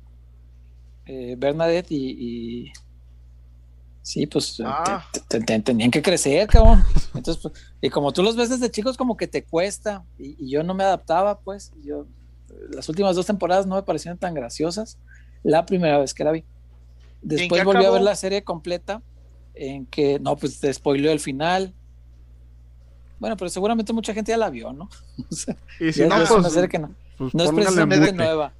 Eh, 1.06 1.34
Bernadette 1.38 1.90
y, 1.92 2.64
y- 2.66 2.72
Sí, 4.02 4.26
pues 4.26 4.60
Ah. 4.62 5.06
te- 5.10 5.20
te- 5.20 5.40
te- 5.40 5.60
tenían 5.60 5.90
que 5.90 6.02
crecer, 6.02 6.46
cabrón. 6.48 6.82
Entonces, 7.14 7.38
pues, 7.42 7.54
y 7.80 7.88
como 7.88 8.12
tú 8.12 8.22
los 8.22 8.36
ves 8.36 8.50
desde 8.50 8.70
chicos, 8.70 8.98
como 8.98 9.16
que 9.16 9.26
te 9.26 9.42
cuesta, 9.42 10.04
y, 10.18 10.36
y 10.44 10.50
yo 10.50 10.62
no 10.62 10.74
me 10.74 10.84
adaptaba, 10.84 11.40
pues, 11.40 11.72
yo, 11.82 12.04
las 12.70 12.88
últimas 12.88 13.16
dos 13.16 13.26
temporadas 13.26 13.66
no 13.66 13.74
me 13.76 13.82
parecieron 13.82 14.18
tan 14.18 14.34
graciosas, 14.34 14.98
la 15.42 15.64
primera 15.66 15.98
vez 15.98 16.14
que 16.14 16.24
la 16.24 16.32
vi. 16.32 16.44
Después 17.22 17.64
volví 17.64 17.84
a 17.84 17.90
ver 17.90 18.02
la 18.02 18.16
serie 18.16 18.42
completa, 18.44 19.00
en 19.54 19.86
que, 19.86 20.18
no, 20.18 20.36
pues 20.36 20.58
te 20.60 20.72
spoileó 20.72 21.12
el 21.12 21.20
final. 21.20 21.72
Bueno, 23.18 23.36
pero 23.36 23.48
seguramente 23.50 23.92
mucha 23.92 24.12
gente 24.14 24.32
ya 24.32 24.36
la 24.38 24.50
vio, 24.50 24.72
¿no? 24.72 24.88
O 25.30 25.34
sea, 25.34 25.56
Y 25.78 25.92
si 25.92 26.00
ya 26.00 26.08
no, 26.08 26.20
es 26.22 26.30
una 26.30 26.42
pues, 26.42 26.52
serie 26.54 26.68
que 26.68 26.78
no, 26.78 26.92
pues 27.18 27.34
no 27.34 27.44
es 27.44 27.52
precisamente 27.52 28.12
nueva. 28.12 28.52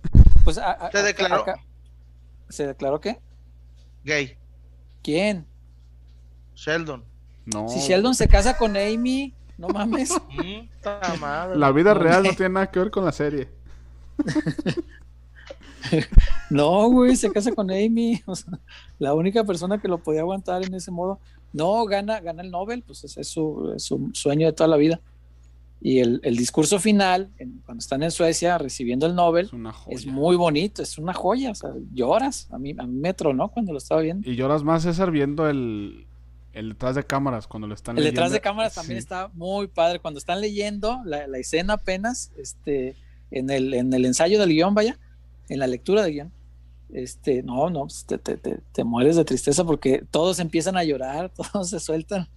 Pues, 0.45 0.59
a- 0.59 0.87
a- 0.87 0.91
¿Te 0.91 1.03
declaró? 1.03 1.43
acá- 1.43 1.61
¿Se 2.49 2.67
declaró 2.67 3.01
qué? 3.01 3.19
Gay. 4.05 4.37
¿Quién? 5.03 5.47
Sheldon. 6.55 7.05
No, 7.47 7.69
Si 7.69 7.81
Sheldon 7.81 8.15
se 8.15 8.29
casa 8.29 8.57
con 8.57 8.77
Amy, 8.77 9.35
no 9.59 9.69
mames. 9.69 10.13
La 11.57 11.73
vida 11.73 11.95
real 11.95 12.23
no 12.23 12.31
tiene 12.35 12.51
nada 12.51 12.71
que 12.71 12.79
ver 12.79 12.91
con 12.91 13.05
la 13.05 13.13
serie. 13.13 13.49
No, 16.51 16.89
güey, 16.91 17.17
se 17.17 17.31
casa 17.33 17.53
con 17.53 17.71
Amy. 17.71 18.23
O 18.27 18.37
sea, 18.37 18.59
la 18.99 19.15
única 19.15 19.45
persona 19.45 19.81
que 19.81 19.89
lo 19.89 19.99
podía 19.99 20.21
aguantar 20.21 20.63
en 20.65 20.75
ese 20.75 20.91
modo. 20.91 21.19
No, 21.53 21.85
gana, 21.85 22.21
gana 22.21 22.43
el 22.43 22.51
Nobel, 22.51 22.83
pues 22.83 23.05
ese 23.05 23.21
es 23.21 23.29
su, 23.29 23.75
su 23.77 24.11
sueño 24.15 24.47
de 24.47 24.53
toda 24.53 24.69
la 24.69 24.77
vida. 24.77 25.01
Y 25.85 25.99
el, 25.99 26.21
el 26.23 26.37
discurso 26.37 26.79
final, 26.79 27.29
en- 27.39 27.61
cuando 27.67 27.81
están 27.81 28.03
en 28.05 28.11
Suecia 28.13 28.57
recibiendo 28.57 29.05
el 29.07 29.15
Nobel, 29.17 29.51
Es 29.89 30.01
es 30.03 30.07
muy 30.07 30.37
bonito, 30.37 30.81
es 30.83 30.97
una 30.97 31.13
joya. 31.13 31.51
O 31.51 31.55
sea, 31.55 31.73
lloras. 31.93 32.47
A 32.53 32.59
mí, 32.59 32.75
a 32.79 32.85
mí 32.87 32.95
me 33.01 33.13
tronó 33.13 33.49
cuando 33.49 33.73
lo 33.73 33.79
estaba 33.79 34.01
viendo. 34.01 34.31
Y 34.31 34.37
lloras 34.37 34.63
más, 34.63 34.85
César, 34.85 35.11
viendo 35.11 35.49
el, 35.49 36.07
el 36.53 36.71
detrás 36.71 36.95
de 36.95 37.03
cámaras 37.05 37.49
cuando 37.49 37.67
lo 37.67 37.75
están 37.75 37.99
El 37.99 38.05
detrás 38.05 38.31
de 38.31 38.37
leyendo. 38.37 38.45
cámaras 38.45 38.75
también 38.77 38.99
está 38.99 39.29
muy 39.35 39.67
padre. 39.67 39.99
Cuando 39.99 40.19
están 40.19 40.41
leyendo 40.41 41.01
la, 41.05 41.27
la 41.27 41.39
escena 41.39 41.75
apenas, 41.75 42.31
este, 42.39 42.95
en 43.33 43.51
el, 43.51 43.75
en 43.75 43.93
el 43.93 44.05
ensayo 44.05 44.39
del 44.39 44.51
guion, 44.51 44.75
vaya, 44.75 44.99
en 45.49 45.59
la 45.59 45.67
lectura 45.67 46.03
del 46.03 46.13
guion, 46.13 46.33
este, 46.93 47.43
no, 47.43 47.71
no, 47.71 47.81
pues, 47.83 48.05
te, 48.07 48.19
te- 48.19 48.37
te- 48.37 48.61
te 48.73 48.85
mueres 48.85 49.17
de 49.17 49.25
tristeza 49.25 49.65
porque 49.65 50.05
todos 50.11 50.39
empiezan 50.39 50.77
a 50.77 50.85
llorar, 50.85 51.31
todos 51.53 51.71
se 51.71 51.81
sueltan 51.81 52.29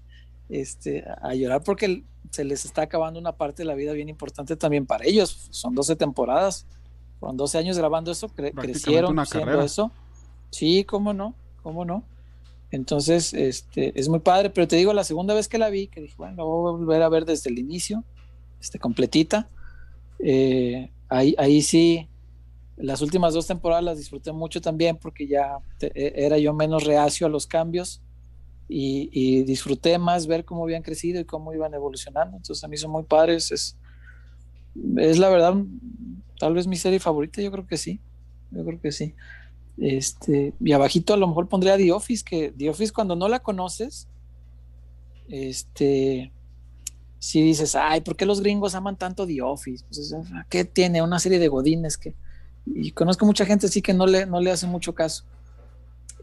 este, 0.49 1.03
a 1.21 1.33
llorar 1.35 1.63
porque 1.63 2.03
se 2.31 2.43
les 2.43 2.65
está 2.65 2.83
acabando 2.83 3.19
una 3.19 3.33
parte 3.33 3.63
de 3.63 3.67
la 3.67 3.75
vida 3.75 3.93
bien 3.93 4.09
importante 4.09 4.55
también 4.55 4.85
para 4.85 5.05
ellos. 5.05 5.47
Son 5.51 5.73
12 5.75 5.95
temporadas, 5.95 6.65
con 7.19 7.37
12 7.37 7.57
años 7.57 7.77
grabando 7.77 8.11
eso, 8.11 8.27
cre- 8.29 8.51
crecieron 8.61 9.15
haciendo 9.19 9.51
eso. 9.65 9.91
Sí, 10.51 10.83
cómo 10.85 11.13
no, 11.13 11.33
cómo 11.61 11.83
no. 11.85 12.03
Entonces, 12.71 13.33
este, 13.33 13.97
es 13.99 14.09
muy 14.09 14.19
padre, 14.19 14.49
pero 14.49 14.67
te 14.67 14.75
digo, 14.75 14.91
la 14.93 15.03
segunda 15.03 15.33
vez 15.33 15.47
que 15.47 15.57
la 15.57 15.69
vi, 15.69 15.87
que 15.87 16.01
dije, 16.01 16.15
bueno, 16.17 16.35
la 16.37 16.43
voy 16.43 16.69
a 16.69 16.77
volver 16.77 17.01
a 17.03 17.09
ver 17.09 17.25
desde 17.25 17.49
el 17.49 17.59
inicio, 17.59 18.03
este, 18.59 18.79
completita. 18.79 19.47
Eh, 20.19 20.91
ahí, 21.09 21.35
ahí 21.37 21.61
sí, 21.61 22.09
las 22.77 23.01
últimas 23.01 23.33
dos 23.33 23.47
temporadas 23.47 23.83
las 23.85 23.97
disfruté 23.99 24.31
mucho 24.33 24.61
también 24.61 24.97
porque 24.97 25.27
ya 25.27 25.59
te- 25.77 25.91
e- 25.95 26.25
era 26.25 26.37
yo 26.39 26.53
menos 26.53 26.83
reacio 26.85 27.27
a 27.27 27.29
los 27.29 27.47
cambios 27.47 28.03
y, 28.67 29.09
y 29.13 29.43
disfruté 29.43 29.97
más 29.99 30.27
ver 30.27 30.45
cómo 30.45 30.63
habían 30.65 30.83
crecido 30.83 31.21
y 31.21 31.25
cómo 31.25 31.53
iban 31.53 31.73
evolucionando. 31.75 32.37
Entonces, 32.37 32.63
a 32.63 32.67
mí 32.69 32.77
son 32.77 32.91
muy 32.91 33.03
padres. 33.05 33.51
Es, 33.51 33.79
es 34.97 35.17
la 35.19 35.29
verdad, 35.29 35.55
tal 36.39 36.53
vez 36.53 36.67
mi 36.67 36.75
serie 36.75 36.99
favorita, 36.99 37.41
yo 37.41 37.51
creo 37.51 37.65
que 37.67 37.77
sí. 37.77 38.01
Yo 38.51 38.65
creo 38.65 38.79
que 38.81 38.91
sí. 38.91 39.15
Este, 39.77 40.55
y 40.59 40.73
abajito 40.73 41.13
a 41.13 41.17
lo 41.17 41.27
mejor 41.27 41.49
pondría 41.49 41.77
The 41.77 41.91
Office, 41.93 42.23
que 42.27 42.53
The 42.53 42.69
Office 42.71 42.93
cuando 42.93 43.15
no 43.15 43.27
la 43.29 43.41
conoces, 43.41 44.09
este, 45.27 46.34
si 47.25 47.41
dices, 47.41 47.73
ay, 47.73 48.01
¿por 48.01 48.15
qué 48.15 48.27
los 48.27 48.39
gringos 48.39 48.75
aman 48.75 48.97
tanto 48.97 49.25
The 49.25 49.41
Office? 49.41 49.83
Pues, 49.89 50.15
¿Qué 50.47 50.63
tiene? 50.63 51.01
Una 51.01 51.17
serie 51.17 51.39
de 51.39 51.47
godines 51.47 51.97
que... 51.97 52.13
Y 52.67 52.91
conozco 52.91 53.25
mucha 53.25 53.47
gente 53.47 53.65
así 53.65 53.81
que 53.81 53.95
no 53.95 54.05
le, 54.05 54.27
no 54.27 54.39
le 54.39 54.51
hace 54.51 54.67
mucho 54.67 54.93
caso. 54.93 55.23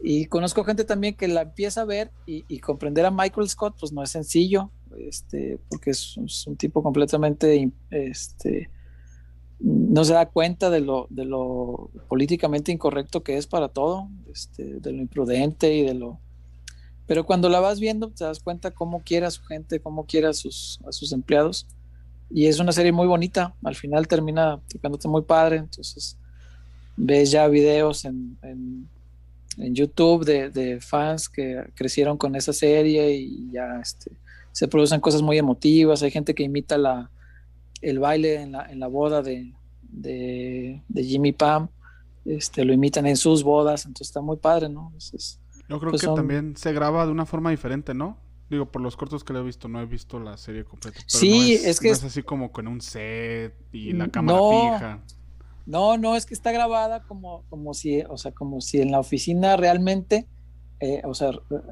Y 0.01 0.27
conozco 0.27 0.63
gente 0.63 0.85
también 0.85 1.15
que 1.15 1.27
la 1.27 1.41
empieza 1.41 1.81
a 1.81 1.85
ver 1.85 2.09
y, 2.25 2.45
y 2.47 2.59
comprender 2.59 3.05
a 3.05 3.11
Michael 3.11 3.49
Scott, 3.49 3.75
pues 3.77 3.91
no 3.91 4.01
es 4.01 4.11
sencillo, 4.11 4.71
este, 4.97 5.59
porque 5.67 5.91
es, 5.91 6.15
un 6.47 6.55
tipo 6.55 6.81
completamente, 6.81 7.69
este, 7.89 8.69
no 9.59 10.05
se 10.05 10.13
da 10.13 10.29
cuenta 10.29 10.69
de 10.69 10.79
lo, 10.79 11.07
de 11.09 11.25
lo 11.25 11.91
políticamente 12.07 12.71
incorrecto 12.71 13.23
que 13.23 13.35
es 13.35 13.45
para 13.45 13.67
todo, 13.67 14.07
este, 14.31 14.79
de 14.79 14.91
lo 14.93 15.01
imprudente 15.01 15.73
y 15.73 15.81
de 15.81 15.95
lo... 15.95 16.21
Pero 17.05 17.25
cuando 17.25 17.49
la 17.49 17.59
vas 17.59 17.79
viendo, 17.79 18.09
te 18.09 18.23
das 18.23 18.39
cuenta 18.39 18.71
cómo 18.71 19.01
quiere 19.03 19.25
a 19.25 19.31
su 19.31 19.43
gente, 19.43 19.79
cómo 19.79 20.05
quiere 20.05 20.27
a 20.27 20.33
sus, 20.33 20.79
empleados. 21.11 21.67
Y 22.29 22.47
es 22.47 22.59
una 22.59 22.71
serie 22.71 22.91
muy 22.91 23.07
bonita. 23.07 23.53
Al 23.63 23.75
final 23.75 24.07
termina 24.07 24.61
tocándote 24.71 25.07
muy 25.07 25.23
padre. 25.23 25.57
Entonces 25.57 26.17
ves 26.95 27.31
ya 27.31 27.47
videos 27.47 28.05
en, 28.05 28.37
YouTube 29.55 30.25
de, 30.25 30.79
fans 30.81 31.29
que 31.29 31.63
crecieron 31.75 32.17
con 32.17 32.35
esa 32.35 32.53
serie 32.53 33.15
y 33.15 33.51
ya 33.51 33.79
este, 33.79 34.11
se 34.51 34.67
producen 34.67 34.99
cosas 34.99 35.21
muy 35.21 35.37
emotivas. 35.37 36.01
Hay 36.01 36.09
gente 36.09 36.33
que 36.33 36.43
imita 36.43 36.77
el 37.81 37.99
baile 37.99 38.41
en 38.41 38.79
la, 38.79 38.87
boda 38.87 39.21
de, 39.21 39.53
Jimmy 40.95 41.33
Pam. 41.33 41.67
Este, 42.25 42.63
lo 42.63 42.71
imitan 42.71 43.05
en 43.05 43.17
sus 43.17 43.43
bodas. 43.43 43.85
Entonces 43.85 44.07
está 44.07 44.21
muy 44.21 44.37
padre, 44.37 44.69
¿no? 44.69 44.91
Yo 45.73 45.79
creo 45.79 45.91
pues 45.91 46.01
que 46.01 46.05
son... 46.05 46.15
también 46.15 46.55
se 46.55 46.71
graba 46.71 47.05
de 47.05 47.11
una 47.11 47.25
forma 47.25 47.49
diferente, 47.49 47.93
¿no? 47.93 48.17
Digo, 48.49 48.67
por 48.67 48.81
los 48.81 48.95
cortos 48.95 49.23
que 49.23 49.33
le 49.33 49.39
he 49.39 49.43
visto, 49.43 49.67
no 49.67 49.81
he 49.81 49.85
visto 49.87 50.19
la 50.19 50.37
serie 50.37 50.63
completa. 50.63 50.99
Pero 50.99 51.07
sí, 51.19 51.31
no 51.31 51.43
es, 51.55 51.65
es, 51.65 51.79
que 51.79 51.87
no 51.87 51.93
es... 51.93 52.03
así 52.03 52.21
como 52.21 52.51
con 52.51 52.67
un 52.67 52.81
set 52.81 53.55
y 53.71 53.93
la 53.93 54.09
cámara 54.09 54.37
no, 54.37 54.51
fija. 54.51 55.03
No, 55.65 55.97
no, 55.97 56.15
es 56.15 56.27
que 56.27 56.35
está 56.35 56.51
grabada 56.51 57.01
como, 57.03 57.43
como 57.49 57.73
si, 57.73 58.01
o 58.01 58.17
sea, 58.17 58.31
como 58.31 58.61
si 58.61 58.81
en 58.81 58.91
la 58.91 58.99
oficina 58.99 59.57
realmente, 59.57 60.27
eh, 60.79 61.01
o 61.05 61.15
sea, 61.15 61.29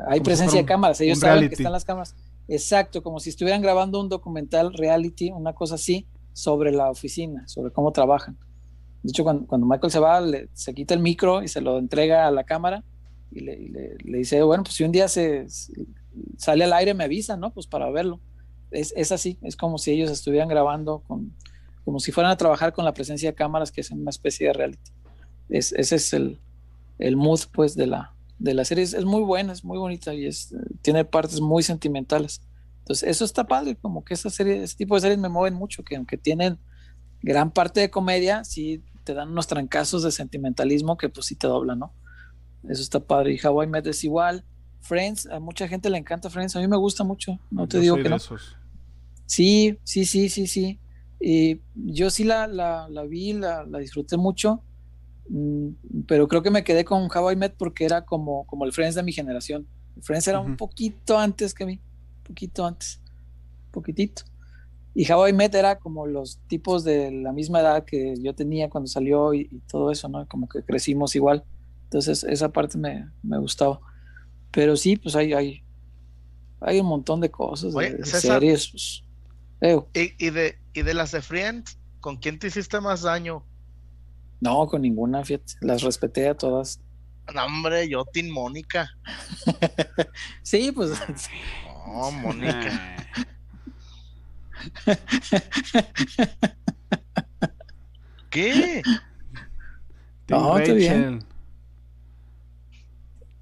hay 0.08 0.20
como 0.20 0.24
presencia 0.24 0.58
si 0.58 0.64
de 0.64 0.66
cámaras, 0.66 1.00
ellos 1.02 1.20
saben 1.20 1.36
reality. 1.36 1.56
que 1.56 1.62
están 1.62 1.74
las 1.74 1.86
cámaras. 1.86 2.16
Exacto, 2.48 3.04
como 3.04 3.20
si 3.20 3.30
estuvieran 3.30 3.62
grabando 3.62 4.02
un 4.02 4.10
documental 4.10 4.74
reality, 4.74 5.30
una 5.30 5.54
cosa 5.54 5.76
así, 5.76 6.08
sobre 6.34 6.72
la 6.72 6.90
oficina, 6.90 7.48
sobre 7.48 7.72
cómo 7.72 7.92
trabajan. 7.92 8.40
De 9.04 9.10
hecho, 9.10 9.24
cuando, 9.24 9.46
cuando 9.46 9.68
Michael 9.68 9.92
se 9.92 10.00
va, 10.00 10.20
le, 10.22 10.50
se 10.54 10.74
quita 10.74 10.96
el 10.96 11.02
micro 11.02 11.44
y 11.44 11.48
se 11.48 11.62
lo 11.62 11.78
entrega 11.78 12.28
a 12.28 12.32
la 12.32 12.44
cámara 12.44 12.84
y 13.32 13.40
le, 13.40 13.58
le, 14.04 14.18
dice, 14.18 14.42
bueno, 14.44 14.64
pues 14.64 14.76
si 14.76 14.84
un 14.84 14.92
día 14.92 15.08
se, 15.08 15.48
sale 16.38 16.66
al 16.66 16.74
aire 16.74 16.94
me 16.94 17.06
avisan, 17.06 17.40
¿no? 17.40 17.54
Pues 17.54 17.68
para 17.68 17.90
verlo. 17.90 18.20
Es, 18.72 18.94
es 18.96 19.12
así, 19.12 19.38
es 19.42 19.56
como 19.56 19.78
si 19.78 19.92
ellos 19.92 20.12
estuvieran 20.12 20.48
grabando 20.48 21.00
con, 21.08 21.34
como 21.84 22.00
si 22.00 22.12
fueran 22.12 22.32
a 22.32 22.38
trabajar 22.38 22.74
con 22.74 22.86
la 22.86 22.94
presencia 22.94 23.32
de 23.32 23.36
cámaras, 23.36 23.72
que 23.72 23.82
es 23.82 23.92
una 23.92 24.10
especie 24.10 24.48
de 24.48 24.54
reality. 24.54 24.92
Es, 25.50 25.72
ese 25.74 25.96
es 25.96 26.14
el, 26.14 26.40
el 27.00 27.18
mood, 27.18 27.42
pues, 27.52 27.76
de 27.76 27.88
la, 27.88 28.14
de 28.40 28.54
la 28.54 28.66
serie. 28.66 28.84
Es, 28.84 28.94
es, 28.94 29.06
muy 29.06 29.22
buena, 29.22 29.54
es 29.54 29.64
muy 29.64 29.78
bonita 29.78 30.14
y 30.14 30.30
tiene 30.82 31.06
partes 31.06 31.42
muy 31.42 31.64
sentimentales. 31.64 32.42
Entonces, 32.80 33.10
eso 33.10 33.26
está 33.26 33.46
padre, 33.46 33.76
como 33.76 34.04
que 34.04 34.14
esa 34.14 34.30
serie, 34.30 34.64
ese 34.64 34.76
tipo 34.76 34.96
de 34.96 35.02
series 35.02 35.20
me 35.20 35.30
mueven 35.30 35.54
mucho, 35.54 35.84
que 35.84 35.96
aunque 35.96 36.18
tienen 36.18 36.58
gran 37.22 37.52
parte 37.52 37.80
de 37.80 37.90
comedia, 37.90 38.44
sí 38.44 38.84
te 39.04 39.14
dan 39.14 39.30
unos 39.30 39.48
trancazos 39.48 40.04
de 40.04 40.12
sentimentalismo 40.12 40.98
que 40.98 41.10
pues 41.10 41.28
sí 41.28 41.36
te 41.36 41.48
doblan, 41.48 41.80
¿no? 41.80 41.94
Eso 42.68 42.82
está 42.82 43.00
padre. 43.00 43.34
Y 43.34 43.40
Hawaii 43.46 43.68
Met 43.70 43.88
es 43.88 44.04
igual. 44.04 44.44
Friends, 44.82 45.28
a 45.28 45.40
mucha 45.40 45.68
gente 45.68 45.90
le 45.90 45.98
encanta 45.98 46.30
Friends, 46.30 46.56
a 46.56 46.60
mí 46.60 46.68
me 46.68 46.78
gusta 46.78 47.04
mucho, 47.04 47.40
no 47.52 47.68
te 47.68 47.78
Yo 47.78 47.82
digo 47.82 47.96
que 47.98 48.10
no. 48.10 48.16
Esos. 48.16 48.58
Sí, 49.28 49.78
sí, 49.84 50.06
sí, 50.06 50.28
sí, 50.28 50.48
sí. 50.48 50.80
Y 51.20 51.62
yo 51.76 52.10
sí 52.10 52.24
la, 52.24 52.48
la, 52.48 52.90
la 52.90 53.04
vi, 53.04 53.34
la, 53.34 53.64
la, 53.64 53.78
disfruté 53.78 54.18
mucho, 54.18 54.64
mm, 55.30 55.68
pero 56.08 56.28
creo 56.28 56.42
que 56.42 56.50
me 56.50 56.64
quedé 56.64 56.84
con 56.84 57.08
Hawaii 57.14 57.38
Met 57.38 57.54
porque 57.56 57.86
era 57.86 58.04
como, 58.04 58.46
como 58.48 58.66
el 58.66 58.74
Friends 58.74 58.96
de 58.96 59.04
mi 59.04 59.14
generación. 59.14 59.68
El 59.96 60.04
Friends 60.04 60.28
era 60.28 60.40
uh 60.40 60.44
-huh. 60.44 60.48
un 60.48 60.58
poquito 60.58 61.18
antes 61.18 61.54
que 61.54 61.66
mí, 61.66 61.80
un 62.18 62.24
poquito 62.24 62.66
antes, 62.66 63.02
poquitito. 63.72 64.24
Y 64.94 65.10
Hawaii 65.10 65.32
Met 65.32 65.54
era 65.56 65.78
como 65.78 66.06
los 66.08 66.40
tipos 66.48 66.84
de 66.84 67.12
la 67.12 67.32
misma 67.32 67.62
edad 67.62 67.86
que 67.86 68.16
yo 68.20 68.34
tenía 68.34 68.70
cuando 68.70 68.88
salió 68.88 69.34
y, 69.34 69.48
y 69.50 69.60
todo 69.60 69.92
eso, 69.92 70.10
¿no? 70.10 70.28
Como 70.28 70.50
que 70.50 70.64
crecimos 70.64 71.16
igual. 71.16 71.46
Entonces 71.92 72.24
esa 72.24 72.50
parte 72.50 72.78
me, 72.78 73.12
me 73.22 73.38
gustaba. 73.38 73.82
Pero 74.50 74.78
sí, 74.78 74.96
pues 74.96 75.14
hay, 75.14 75.34
hay, 75.34 75.62
hay 76.62 76.80
un 76.80 76.86
montón 76.86 77.20
de 77.20 77.30
cosas, 77.30 77.76
Oye, 77.76 77.92
de, 77.92 77.98
de 77.98 78.06
César, 78.06 78.40
series. 78.40 78.70
Pues, 78.72 79.04
¿Y, 79.94 80.26
y, 80.26 80.30
de, 80.30 80.58
¿Y 80.72 80.84
de 80.84 80.94
las 80.94 81.12
de 81.12 81.22
Friends, 81.22 81.78
con 82.00 82.16
quién 82.16 82.40
te 82.40 82.48
hiciste 82.48 82.80
más 82.80 83.02
daño? 83.02 83.46
No, 84.40 84.66
con 84.68 84.84
ninguna, 84.84 85.26
fíjate. 85.26 85.56
Las 85.60 85.82
respeté 85.82 86.30
a 86.30 86.34
todas. 86.34 86.80
No, 87.36 87.44
hombre, 87.44 87.90
yo, 87.90 88.06
Tim 88.06 88.30
Mónica. 88.32 88.90
sí, 90.44 90.72
pues. 90.72 90.94
No, 91.88 92.10
Mónica. 92.24 92.96
¿Qué? 98.30 98.82
No, 100.30 100.58
está 100.58 100.74
bien. 100.74 101.31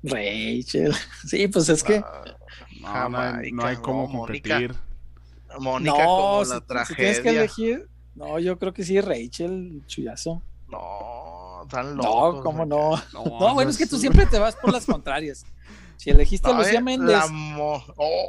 Rachel. 0.03 0.93
Sí, 1.27 1.47
pues 1.47 1.69
es 1.69 1.83
que. 1.83 1.99
No, 1.99 3.09
no 3.09 3.17
hay, 3.19 3.33
Jamaica, 3.33 3.55
no 3.55 3.65
hay 3.65 3.75
cómo 3.77 4.07
no, 4.07 4.19
competir. 4.19 4.75
Mónica 5.59 5.91
no, 5.97 6.05
como 6.05 6.45
si, 6.45 6.51
la 6.51 6.59
si 6.59 6.65
tragedia. 6.65 6.95
tienes 6.97 7.19
que 7.21 7.29
elegir, 7.29 7.89
no, 8.15 8.39
yo 8.39 8.57
creo 8.59 8.73
que 8.73 8.83
sí, 8.83 8.99
Rachel, 9.01 9.81
chullazo. 9.87 10.41
No, 10.67 11.65
tan 11.69 11.97
No, 11.97 12.03
locos. 12.03 12.43
cómo 12.43 12.65
no. 12.67 12.91
No, 13.13 13.53
bueno, 13.53 13.69
es 13.71 13.77
que 13.77 13.87
tú 13.87 13.97
siempre 13.97 14.25
te 14.27 14.37
vas 14.39 14.55
por 14.55 14.71
las 14.71 14.85
contrarias. 14.85 15.45
Si 15.97 16.09
elegiste 16.11 16.47
a 16.49 16.53
No, 16.53 16.59
Lucía 16.59 16.81
Méndez, 16.81 17.09
La 17.09 17.27
mo- 17.27 17.83
Oh, 17.97 18.25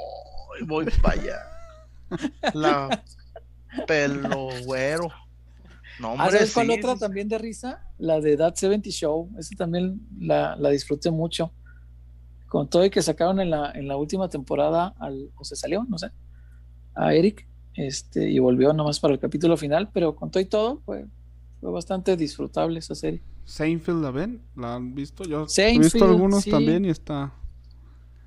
voy 0.66 0.86
para 1.02 1.20
allá. 1.20 1.36
La 2.54 3.02
pelo 3.86 4.48
güero. 4.64 5.08
No, 6.00 6.12
hombre, 6.12 6.26
Ah, 6.26 6.30
¿sabes 6.32 6.52
cuál 6.54 6.66
sí, 6.68 6.72
otra 6.78 6.94
sí, 6.94 7.00
también 7.00 7.28
de 7.28 7.38
risa? 7.38 7.86
La 7.98 8.20
de 8.20 8.36
That 8.36 8.54
70 8.56 8.88
Show. 8.90 9.30
Esa 9.38 9.54
también 9.56 10.00
la, 10.18 10.56
la 10.56 10.70
disfruté 10.70 11.10
mucho. 11.10 11.52
Con 12.50 12.68
todo 12.68 12.84
y 12.84 12.90
que 12.90 13.00
sacaron 13.00 13.38
en 13.40 13.48
la, 13.50 13.70
en 13.76 13.86
la 13.86 13.96
última 13.96 14.28
temporada, 14.28 14.92
al, 14.98 15.30
o 15.36 15.44
se 15.44 15.54
salió, 15.54 15.86
no 15.88 15.96
sé, 15.98 16.10
a 16.96 17.14
Eric, 17.14 17.46
este, 17.76 18.28
y 18.28 18.40
volvió 18.40 18.72
nomás 18.72 18.98
para 18.98 19.14
el 19.14 19.20
capítulo 19.20 19.56
final, 19.56 19.88
pero 19.94 20.16
con 20.16 20.32
todo 20.32 20.42
y 20.42 20.46
todo, 20.46 20.80
fue, 20.84 21.06
fue 21.60 21.70
bastante 21.70 22.16
disfrutable 22.16 22.80
esa 22.80 22.96
serie. 22.96 23.22
Seinfeld, 23.44 24.02
¿la 24.02 24.10
ven? 24.10 24.42
¿La 24.56 24.74
han 24.74 24.96
visto? 24.96 25.22
Yo 25.22 25.44
he 25.44 25.48
Seinfeld, 25.48 25.84
visto 25.84 26.04
algunos 26.04 26.42
sí. 26.42 26.50
también 26.50 26.84
y 26.84 26.90
está... 26.90 27.32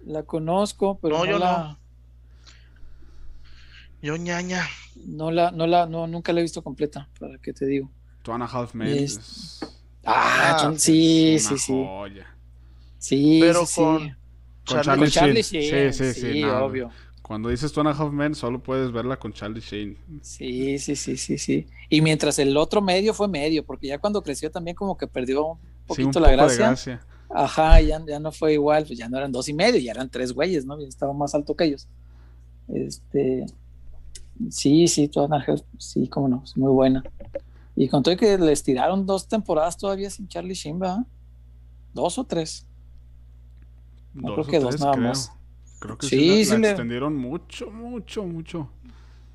La 0.05 0.23
conozco, 0.23 0.97
pero 1.01 1.17
No, 1.17 1.25
no, 1.25 1.31
yo 1.31 1.37
la, 1.39 1.77
Yo 4.01 4.17
ñaña. 4.17 4.65
no 5.05 5.31
la, 5.31 5.51
no 5.51 5.67
la, 5.67 5.85
no, 5.85 6.07
nunca 6.07 6.31
la 6.33 6.39
he 6.39 6.43
visto 6.43 6.61
completa, 6.61 7.09
para 7.19 7.37
que 7.39 7.53
te 7.53 7.65
digo. 7.65 7.91
Two 8.23 8.33
and 8.33 8.43
a 8.43 8.47
Half 8.47 8.73
Men. 8.73 8.87
Es- 8.87 9.17
es 9.17 9.73
Ah, 10.05 10.55
Ah, 10.55 10.57
John- 10.61 10.79
sí, 10.79 11.37
sí, 11.39 11.57
sí. 11.57 11.73
joya. 11.73 12.32
Sí, 13.03 13.39
Pero 13.41 13.65
sí, 13.65 13.73
sí. 13.73 13.81
con 13.81 13.97
Con 14.65 14.81
Charlie- 14.81 14.83
Charlie, 14.83 15.01
Con 15.01 15.09
Charlie 15.11 15.41
Sheen. 15.41 15.63
Sheen, 15.69 15.93
Sí, 15.93 16.03
sí, 16.05 16.13
sí. 16.21 16.31
sí, 16.33 16.41
no, 16.41 16.63
obvio. 16.65 16.89
Cuando 17.21 17.49
dices 17.49 17.71
Two 17.73 17.81
and 17.81 17.89
a 17.89 17.91
Half 17.91 18.13
Men, 18.13 18.33
solo 18.33 18.63
puedes 18.63 18.91
verla 18.93 19.17
con 19.17 19.33
Charlie 19.33 19.59
Sheen. 19.59 19.97
Sí, 20.21 20.79
sí, 20.79 20.95
sí, 20.95 21.17
sí, 21.17 21.37
sí. 21.37 21.65
Y 21.89 22.01
mientras 22.01 22.39
el 22.39 22.55
otro 22.55 22.81
medio 22.81 23.13
fue 23.13 23.27
medio, 23.27 23.65
porque 23.65 23.87
ya 23.87 23.97
cuando 23.97 24.23
creció 24.23 24.49
también 24.51 24.75
como 24.75 24.95
que 24.97 25.05
perdió 25.07 25.45
un 25.45 25.57
Sí, 25.57 25.63
poquito 25.87 26.19
un 26.19 26.23
la 26.23 26.29
poco 26.29 26.29
de 26.29 26.35
gracia. 26.57 26.67
gracia. 26.67 27.05
Ajá, 27.29 27.81
ya, 27.81 28.01
ya 28.07 28.19
no 28.21 28.31
fue 28.31 28.53
igual, 28.53 28.85
pues 28.85 28.97
ya 28.97 29.09
no 29.09 29.17
eran 29.17 29.31
dos 29.33 29.49
y 29.49 29.53
medio, 29.53 29.79
ya 29.81 29.91
eran 29.91 30.09
tres 30.09 30.31
güeyes, 30.31 30.65
¿no? 30.65 30.79
Ya 30.79 30.87
estaba 30.87 31.11
más 31.13 31.35
alto 31.35 31.55
que 31.55 31.65
ellos. 31.65 31.87
Este, 32.69 33.45
sí, 34.49 34.87
sí, 34.87 35.07
toda 35.09 35.27
la 35.27 35.41
gente- 35.41 35.65
sí, 35.77 36.07
cómo 36.07 36.27
no, 36.29 36.41
es 36.45 36.55
muy 36.55 36.71
buena. 36.71 37.03
Y 37.75 37.87
con 37.89 38.01
todo 38.03 38.15
que 38.15 38.37
les 38.37 38.63
tiraron 38.63 39.05
dos 39.05 39.27
temporadas 39.27 39.77
todavía 39.77 40.09
sin 40.09 40.27
Charlie 40.27 40.53
Sheen, 40.53 40.79
¿verdad? 40.79 41.05
Dos 41.93 42.17
o 42.17 42.23
tres. 42.23 42.65
No, 44.13 44.33
creo 44.33 44.45
o 44.45 44.47
que 44.47 44.59
dos 44.59 44.79
nada 44.79 44.93
creo. 44.93 45.07
más. 45.07 45.31
Creo 45.79 45.97
que 45.97 46.07
Sí, 46.07 46.17
sí, 46.19 46.27
la- 46.39 46.43
sí 46.45 46.51
la 46.51 46.57
le- 46.59 46.69
extendieron 46.69 47.15
mucho, 47.15 47.69
mucho, 47.71 48.23
mucho. 48.23 48.69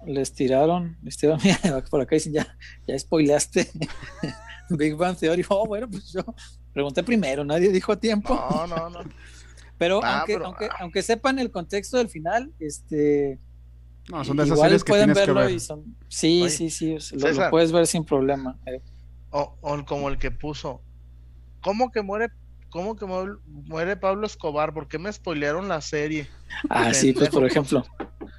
Les 0.07 0.33
tiraron, 0.33 0.97
les 1.03 1.17
tiraron, 1.17 1.41
mira, 1.45 1.85
por 1.91 2.01
acá 2.01 2.15
dicen, 2.15 2.33
ya, 2.33 2.57
ya 2.87 2.99
spoileaste 2.99 3.69
Big 4.71 4.95
Bang 4.97 5.17
Theory. 5.17 5.45
Oh, 5.49 5.67
bueno, 5.67 5.89
pues 5.91 6.13
yo 6.13 6.23
pregunté 6.73 7.03
primero, 7.03 7.45
nadie 7.45 7.71
dijo 7.71 7.93
a 7.93 7.97
tiempo. 8.01 8.35
No, 8.35 8.67
no, 8.67 8.91
no. 8.91 9.01
Pero, 9.79 10.01
Ah, 10.03 10.19
aunque, 10.19 10.33
pero- 10.35 10.47
aunque, 10.47 10.69
aunque 10.81 11.03
sepan 11.03 11.39
el 11.39 11.53
contexto 11.53 11.99
del 11.99 12.09
final, 12.09 12.53
este 12.59 13.39
No, 14.11 14.25
son 14.25 14.37
de 14.37 14.43
esas 14.43 14.57
igual 14.57 14.71
series 14.71 14.83
que 14.85 14.91
pueden 14.93 15.09
que 15.09 15.15
verlo 15.15 15.35
ver. 15.41 15.51
y 15.53 15.61
son. 15.61 15.97
Sí, 16.09 16.41
Oye, 16.43 16.51
sí, 16.51 16.71
sí, 16.71 16.97
lo- 17.17 17.51
puedes 17.51 17.71
ver 17.71 17.87
sin 17.87 18.05
problema. 18.05 18.59
Eh, 18.67 18.81
O, 19.31 19.57
o 19.61 19.85
como 19.85 20.09
el 20.09 20.19
que 20.19 20.31
puso. 20.33 20.81
¿Cómo 21.63 21.91
que 21.93 22.03
muere? 22.03 22.29
¿Cómo 22.71 22.97
que 22.97 23.07
muere, 23.07 23.33
muere 23.47 23.97
Pablo 23.97 24.27
Escobar? 24.27 24.75
¿Por 24.75 24.89
qué 24.89 24.99
me 24.99 25.13
spoilearon 25.13 25.69
la 25.69 25.81
serie? 25.81 26.29
Ah, 26.69 26.93
sí, 26.93 27.13
pues 27.13 27.29
por 27.31 27.45
ejemplo. 27.47 27.85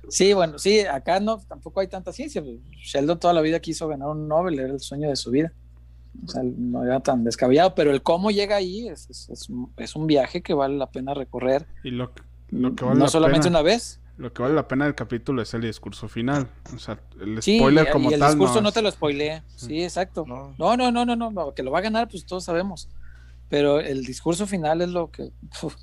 Sí, 0.08 0.34
bueno, 0.34 0.58
sí, 0.60 0.82
acá 0.82 1.20
no, 1.20 1.40
tampoco 1.40 1.80
hay 1.80 1.88
tanta 1.88 2.12
ciencia. 2.12 2.42
pues, 2.42 2.58
Sheldon 2.84 3.20
toda 3.20 3.34
la 3.34 3.42
vida 3.42 3.60
quiso 3.60 3.88
ganar 3.88 4.08
un 4.10 4.28
Nobel, 4.28 4.60
era 4.60 4.74
el 4.74 4.80
sueño 4.80 5.10
de 5.10 5.16
su 5.16 5.32
vida. 5.32 5.52
O 6.26 6.28
sea, 6.28 6.42
no 6.44 6.84
era 6.84 7.00
tan 7.00 7.24
descabellado, 7.24 7.76
pero 7.76 7.92
el 7.92 8.02
cómo 8.02 8.32
llega 8.32 8.56
ahí 8.56 8.88
es, 8.88 9.10
es, 9.10 9.30
es 9.30 9.50
un- 9.50 9.72
es 9.78 9.96
un 9.96 10.08
viaje 10.08 10.42
que 10.42 10.54
vale 10.54 10.76
la 10.76 10.90
pena 10.92 11.14
recorrer. 11.14 11.68
Y 11.84 11.92
lo, 11.92 12.14
que- 12.14 12.24
lo 12.50 12.76
que 12.76 12.84
vale 12.84 12.98
no 13.00 13.06
la 13.06 13.10
solamente 13.12 13.46
pena, 13.48 13.60
una 13.60 13.62
vez. 13.64 14.02
lo 14.18 14.34
que 14.34 14.42
vale 14.42 14.56
la 14.56 14.68
pena 14.68 14.86
del 14.86 14.96
capítulo 14.96 15.42
es 15.44 15.54
el 15.54 15.62
discurso 15.62 16.08
final. 16.10 16.50
O 16.76 16.80
sea, 16.80 17.00
el 17.22 17.42
Sí, 17.42 17.58
spoiler 17.60 17.88
y, 17.88 17.92
como 17.92 18.10
y 18.10 18.14
el 18.16 18.20
tal 18.20 18.30
discurso 18.32 18.62
no, 18.62 18.72
te 18.72 18.82
lo 18.82 18.92
spoileé. 18.92 19.44
Sí, 19.56 19.84
exacto. 19.84 20.26
No. 20.28 20.56
No, 20.58 20.76
no, 20.76 20.92
no, 20.92 21.06
no, 21.06 21.16
no, 21.16 21.32
no, 21.32 21.54
que 21.54 21.64
lo 21.64 21.72
va 21.72 21.78
a 21.80 21.82
ganar, 21.84 22.08
pues 22.10 22.26
todos 22.26 22.44
sabemos. 22.44 22.90
Pero 23.50 23.80
el 23.80 24.06
discurso 24.06 24.46
final 24.48 24.82
es 24.82 24.90
lo 24.90 25.10
que 25.12 25.32
uf, 25.64 25.76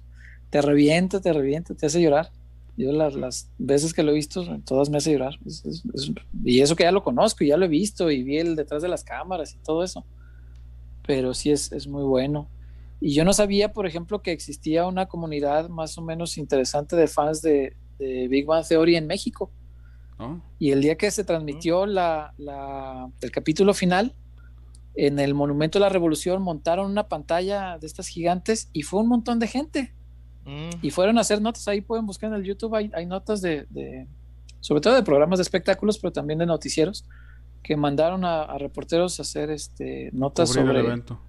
te 0.50 0.62
revienta, 0.62 1.20
te 1.20 1.32
revienta, 1.32 1.74
te 1.74 1.86
hace 1.86 2.00
llorar. 2.00 2.30
Yo 2.76 2.92
las, 2.92 3.14
las 3.14 3.50
veces 3.58 3.92
que 3.94 4.02
lo 4.02 4.12
he 4.12 4.14
visto, 4.14 4.44
todas 4.64 4.90
me 4.90 4.98
hace 4.98 5.12
llorar. 5.12 5.38
Es- 5.46 5.64
es- 5.64 5.82
es- 5.94 6.12
y 6.44 6.60
eso 6.60 6.76
que 6.76 6.84
ya 6.84 6.92
lo 6.92 7.02
conozco, 7.02 7.42
y 7.42 7.48
ya 7.48 7.56
lo 7.56 7.64
he 7.64 7.68
visto, 7.68 8.10
y 8.10 8.22
vi 8.22 8.38
el 8.38 8.54
detrás 8.54 8.82
de 8.82 8.88
las 8.88 9.02
cámaras 9.02 9.54
y 9.54 9.58
todo 9.58 9.82
eso. 9.82 10.04
Pero 11.06 11.34
sí 11.34 11.50
es, 11.50 11.72
es 11.72 11.86
muy 11.86 12.02
bueno. 12.04 12.48
Y 13.00 13.14
yo 13.14 13.24
no 13.24 13.32
sabía, 13.32 13.72
por 13.72 13.86
ejemplo, 13.86 14.22
que 14.22 14.32
existía 14.32 14.86
una 14.86 15.06
comunidad 15.06 15.68
más 15.68 15.96
o 15.98 16.02
menos 16.02 16.38
interesante 16.38 16.96
de 16.96 17.06
fans 17.08 17.42
de, 17.42 17.76
de 17.98 18.28
Big 18.28 18.46
Bang 18.46 18.64
Theory 18.66 18.96
en 18.96 19.06
México. 19.06 19.50
¿no? 20.18 20.42
Y 20.58 20.70
el 20.70 20.80
día 20.80 20.96
que 20.96 21.10
se 21.10 21.24
transmitió 21.24 21.84
la, 21.86 22.32
la- 22.38 23.10
el 23.20 23.30
capítulo 23.30 23.74
final, 23.74 24.14
en 24.96 25.18
el 25.18 25.34
Monumento 25.34 25.78
de 25.78 25.84
la 25.84 25.88
Revolución 25.88 26.42
montaron 26.42 26.90
una 26.90 27.08
pantalla 27.08 27.78
de 27.78 27.86
estas 27.86 28.08
gigantes 28.08 28.70
y 28.72 28.82
fue 28.82 29.00
un 29.00 29.08
montón 29.08 29.38
de 29.38 29.46
gente. 29.48 29.92
Mm, 30.44 30.70
Y 30.82 30.90
fueron 30.90 31.18
a 31.18 31.22
hacer 31.22 31.40
notas, 31.42 31.66
ahí 31.68 31.80
pueden 31.80 32.06
buscar 32.06 32.30
en 32.30 32.36
el 32.36 32.44
YouTube, 32.44 32.74
hay, 32.74 32.90
hay 32.94 33.04
notas 33.06 33.40
de, 33.42 33.66
de- 33.70 34.06
sobre 34.60 34.80
todo 34.80 34.94
de 34.94 35.02
programas 35.02 35.38
de 35.38 35.42
espectáculos, 35.42 35.98
pero 35.98 36.12
también 36.12 36.38
de 36.38 36.46
noticieros, 36.46 37.04
que 37.62 37.76
mandaron 37.76 38.24
a, 38.24 38.42
a 38.42 38.58
reporteros 38.58 39.18
a 39.18 39.22
hacer 39.22 39.50
este, 39.50 40.10
notas 40.12 40.50
Cubrir 40.50 40.62
el 40.62 40.68
sobre, 40.76 40.80
evento. 40.86 41.20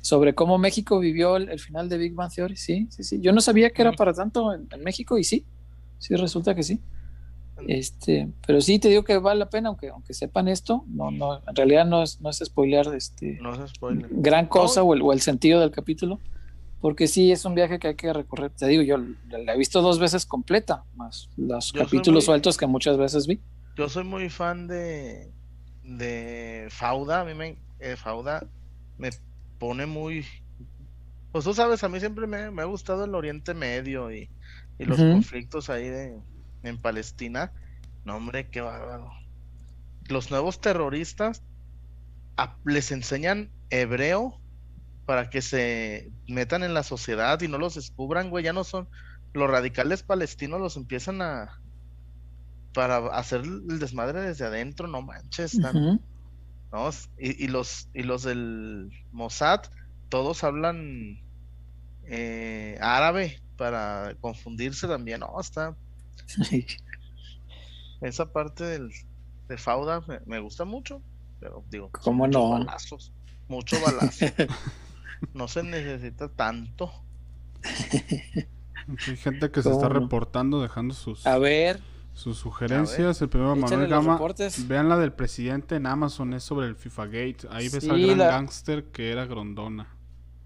sobre 0.00 0.34
cómo 0.34 0.56
México 0.58 0.98
vivió 0.98 1.36
el, 1.36 1.48
el 1.50 1.60
final 1.60 1.88
de 1.88 1.98
Big 1.98 2.14
Bang 2.14 2.32
Theory. 2.34 2.56
Sí, 2.56 2.88
sí, 2.90 3.04
sí. 3.04 3.20
Yo 3.20 3.32
no 3.32 3.40
sabía 3.42 3.70
que 3.70 3.82
era 3.82 3.92
Mm. 3.92 3.96
para 3.96 4.12
tanto 4.14 4.52
en, 4.54 4.66
en 4.70 4.82
México 4.82 5.18
y 5.18 5.24
sí, 5.24 5.44
sí 5.98 6.16
resulta 6.16 6.54
que 6.54 6.62
sí. 6.62 6.80
Este, 7.66 8.32
pero 8.46 8.60
sí 8.60 8.78
te 8.78 8.88
digo 8.88 9.04
que 9.04 9.18
vale 9.18 9.40
la 9.40 9.50
pena, 9.50 9.68
aunque, 9.68 9.88
aunque 9.88 10.14
sepan 10.14 10.48
esto, 10.48 10.84
no, 10.88 11.10
no, 11.10 11.42
en 11.46 11.56
realidad 11.56 11.86
no 11.86 12.02
es, 12.02 12.20
no 12.20 12.30
es 12.30 12.38
spoilear 12.38 12.94
este, 12.94 13.40
no 13.40 13.54
se 13.56 13.68
spoiler. 13.68 14.10
gran 14.10 14.46
cosa 14.46 14.82
o, 14.82 14.94
el, 14.94 15.02
o 15.02 15.12
el 15.12 15.20
sentido 15.20 15.60
del 15.60 15.70
capítulo, 15.70 16.20
porque 16.80 17.08
sí 17.08 17.32
es 17.32 17.44
un 17.44 17.54
viaje 17.54 17.78
que 17.78 17.88
hay 17.88 17.96
que 17.96 18.12
recorrer. 18.12 18.50
Te 18.52 18.66
digo, 18.66 18.82
yo 18.82 18.98
la 19.28 19.54
he 19.54 19.58
visto 19.58 19.82
dos 19.82 19.98
veces 20.00 20.26
completa, 20.26 20.84
más 20.94 21.30
los 21.36 21.72
Yo 21.72 21.80
capítulos 21.84 22.24
muy- 22.24 22.26
sueltos 22.26 22.56
que 22.56 22.66
muchas 22.66 22.98
veces 22.98 23.26
vi. 23.26 23.42
Yo 23.76 23.88
soy 23.88 24.04
muy 24.04 24.28
fan 24.30 24.66
de, 24.68 25.34
de 25.82 26.68
Fauda. 26.70 27.20
A 27.22 27.24
mí 27.24 27.34
me, 27.34 27.62
eh, 27.78 27.96
Fauda 27.96 28.42
me 28.96 29.10
pone 29.58 29.86
muy. 29.86 30.26
Pues 31.30 31.44
tú 31.44 31.54
sabes, 31.54 31.82
a 31.84 31.88
mí 31.88 31.98
siempre 32.00 32.26
me, 32.26 32.50
me 32.50 32.62
ha 32.62 32.66
gustado 32.66 33.04
el 33.04 33.14
Oriente 33.14 33.54
Medio 33.54 34.12
y, 34.12 34.30
y 34.78 34.84
los 34.84 35.04
Ujú. 35.04 35.04
conflictos 35.04 35.70
ahí 35.70 35.88
de, 35.88 36.22
en 36.62 36.78
Palestina. 36.80 37.52
No, 38.04 38.16
hombre, 38.16 38.48
qué 38.50 38.60
bárbaro. 38.60 39.10
Los 40.08 40.30
nuevos 40.30 40.60
terroristas 40.60 41.42
a- 42.36 42.56
les 42.64 42.90
enseñan 42.92 43.50
hebreo 43.70 44.40
para 45.06 45.30
que 45.30 45.42
se 45.42 46.10
metan 46.28 46.62
en 46.62 46.74
la 46.74 46.82
sociedad 46.82 47.40
y 47.40 47.48
no 47.48 47.58
los 47.58 47.74
descubran, 47.74 48.30
güey. 48.30 48.44
Ya 48.44 48.52
no 48.52 48.64
son. 48.64 48.88
Los 49.32 49.50
radicales 49.50 50.02
palestinos 50.02 50.60
los 50.60 50.76
empiezan 50.76 51.22
a. 51.22 51.50
Para 52.74 52.96
hacer 53.16 53.42
el 53.42 53.78
desmadre 53.78 54.22
desde 54.22 54.46
adentro, 54.46 54.88
no 54.88 55.02
manches. 55.02 55.54
están-. 55.54 56.00
¿no? 56.72 56.88
Y, 57.18 57.44
y 57.44 57.48
los, 57.48 57.88
y 57.92 58.02
los 58.02 58.22
del 58.22 58.90
Mossad, 59.10 59.60
todos 60.08 60.42
hablan 60.42 61.18
eh, 62.04 62.78
árabe 62.80 63.40
para 63.58 64.14
confundirse 64.20 64.86
también. 64.88 65.20
No, 65.20 65.38
está. 65.38 65.76
Esa 68.00 68.32
parte 68.32 68.64
del, 68.64 68.90
de 69.48 69.56
Fauda 69.58 70.00
me, 70.08 70.20
me 70.26 70.40
gusta 70.40 70.64
mucho, 70.64 71.00
pero 71.40 71.64
digo, 71.70 71.90
¿Cómo 72.02 72.26
muchos 72.26 72.42
no? 72.42 72.50
balazos, 72.50 73.12
mucho 73.48 73.76
balazo. 73.80 74.26
no 75.34 75.46
se 75.48 75.62
necesita 75.62 76.28
tanto. 76.28 76.92
Hay 79.08 79.16
gente 79.16 79.50
que 79.50 79.62
se 79.62 79.70
¿Cómo 79.70 79.80
está 79.82 79.88
no? 79.92 80.00
reportando, 80.00 80.60
dejando 80.62 80.94
sus, 80.94 81.24
A 81.26 81.38
ver, 81.38 81.80
sus 82.12 82.38
sugerencias. 82.38 83.22
El 83.22 83.28
primero, 83.28 83.52
Échale 83.54 83.70
Manuel 83.88 83.88
Gama. 83.88 84.20
Vean 84.66 84.88
la 84.88 84.98
del 84.98 85.12
presidente 85.12 85.76
en 85.76 85.86
Amazon, 85.86 86.34
es 86.34 86.42
sobre 86.42 86.66
el 86.66 86.74
FIFA 86.74 87.06
Gate. 87.06 87.36
Ahí 87.50 87.68
ves 87.68 87.84
Sí, 87.84 87.90
al 87.90 88.00
gran 88.04 88.18
la- 88.18 88.26
gángster 88.28 88.86
que 88.90 89.12
era 89.12 89.26
Grondona. 89.26 89.96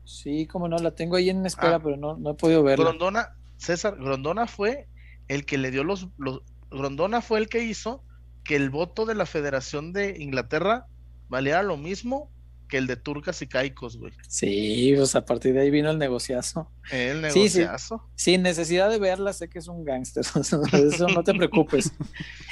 sí, 0.05 0.47
como 0.47 0.69
no, 0.69 0.77
la 0.77 0.91
tengo 0.95 1.17
ahí 1.17 1.31
en 1.31 1.45
espera, 1.47 1.77
Ah. 1.77 1.81
pero 1.83 1.97
no, 1.97 2.17
no 2.19 2.31
he 2.33 2.35
podido 2.35 2.63
verla. 2.63 2.85
Grondona, 2.85 3.35
César, 3.57 3.97
Grondona 3.97 4.47
fue 4.47 4.89
el 5.29 5.45
que 5.45 5.59
le 5.59 5.71
dio 5.71 5.85
los, 5.85 6.09
los. 6.19 6.43
Grondona 6.71 7.21
fue 7.23 7.39
el 7.39 7.49
que 7.49 7.63
hizo 7.63 8.03
que 8.45 8.57
el 8.57 8.71
voto 8.71 9.07
de 9.07 9.15
la 9.15 9.27
Federación 9.27 9.93
de 9.93 10.17
Inglaterra 10.19 10.87
valiera 11.29 11.63
lo 11.63 11.77
mismo 11.77 12.31
que 12.69 12.79
el 12.79 12.89
de 12.89 12.97
Turcas 12.97 13.41
y 13.43 13.47
Caicos, 13.47 13.97
güey. 13.97 14.13
Sí, 14.29 14.93
pues 14.97 15.15
a 15.15 15.25
partir 15.25 15.55
de 15.55 15.61
ahí 15.61 15.71
vino 15.71 15.89
el 15.91 15.99
negociazo. 15.99 16.69
El 16.91 17.31
Sí, 17.31 17.49
sí. 17.49 17.59
negociazo. 17.61 18.09
Sin 18.17 18.43
necesidad 18.43 18.91
de 18.91 18.99
verla, 18.99 19.33
sé 19.33 19.49
que 19.49 19.61
es 19.61 19.69
un 19.69 19.85
gángster. 19.85 20.25
Eso 20.73 21.07
no 21.09 21.23
te 21.23 21.33
preocupes. 21.35 21.93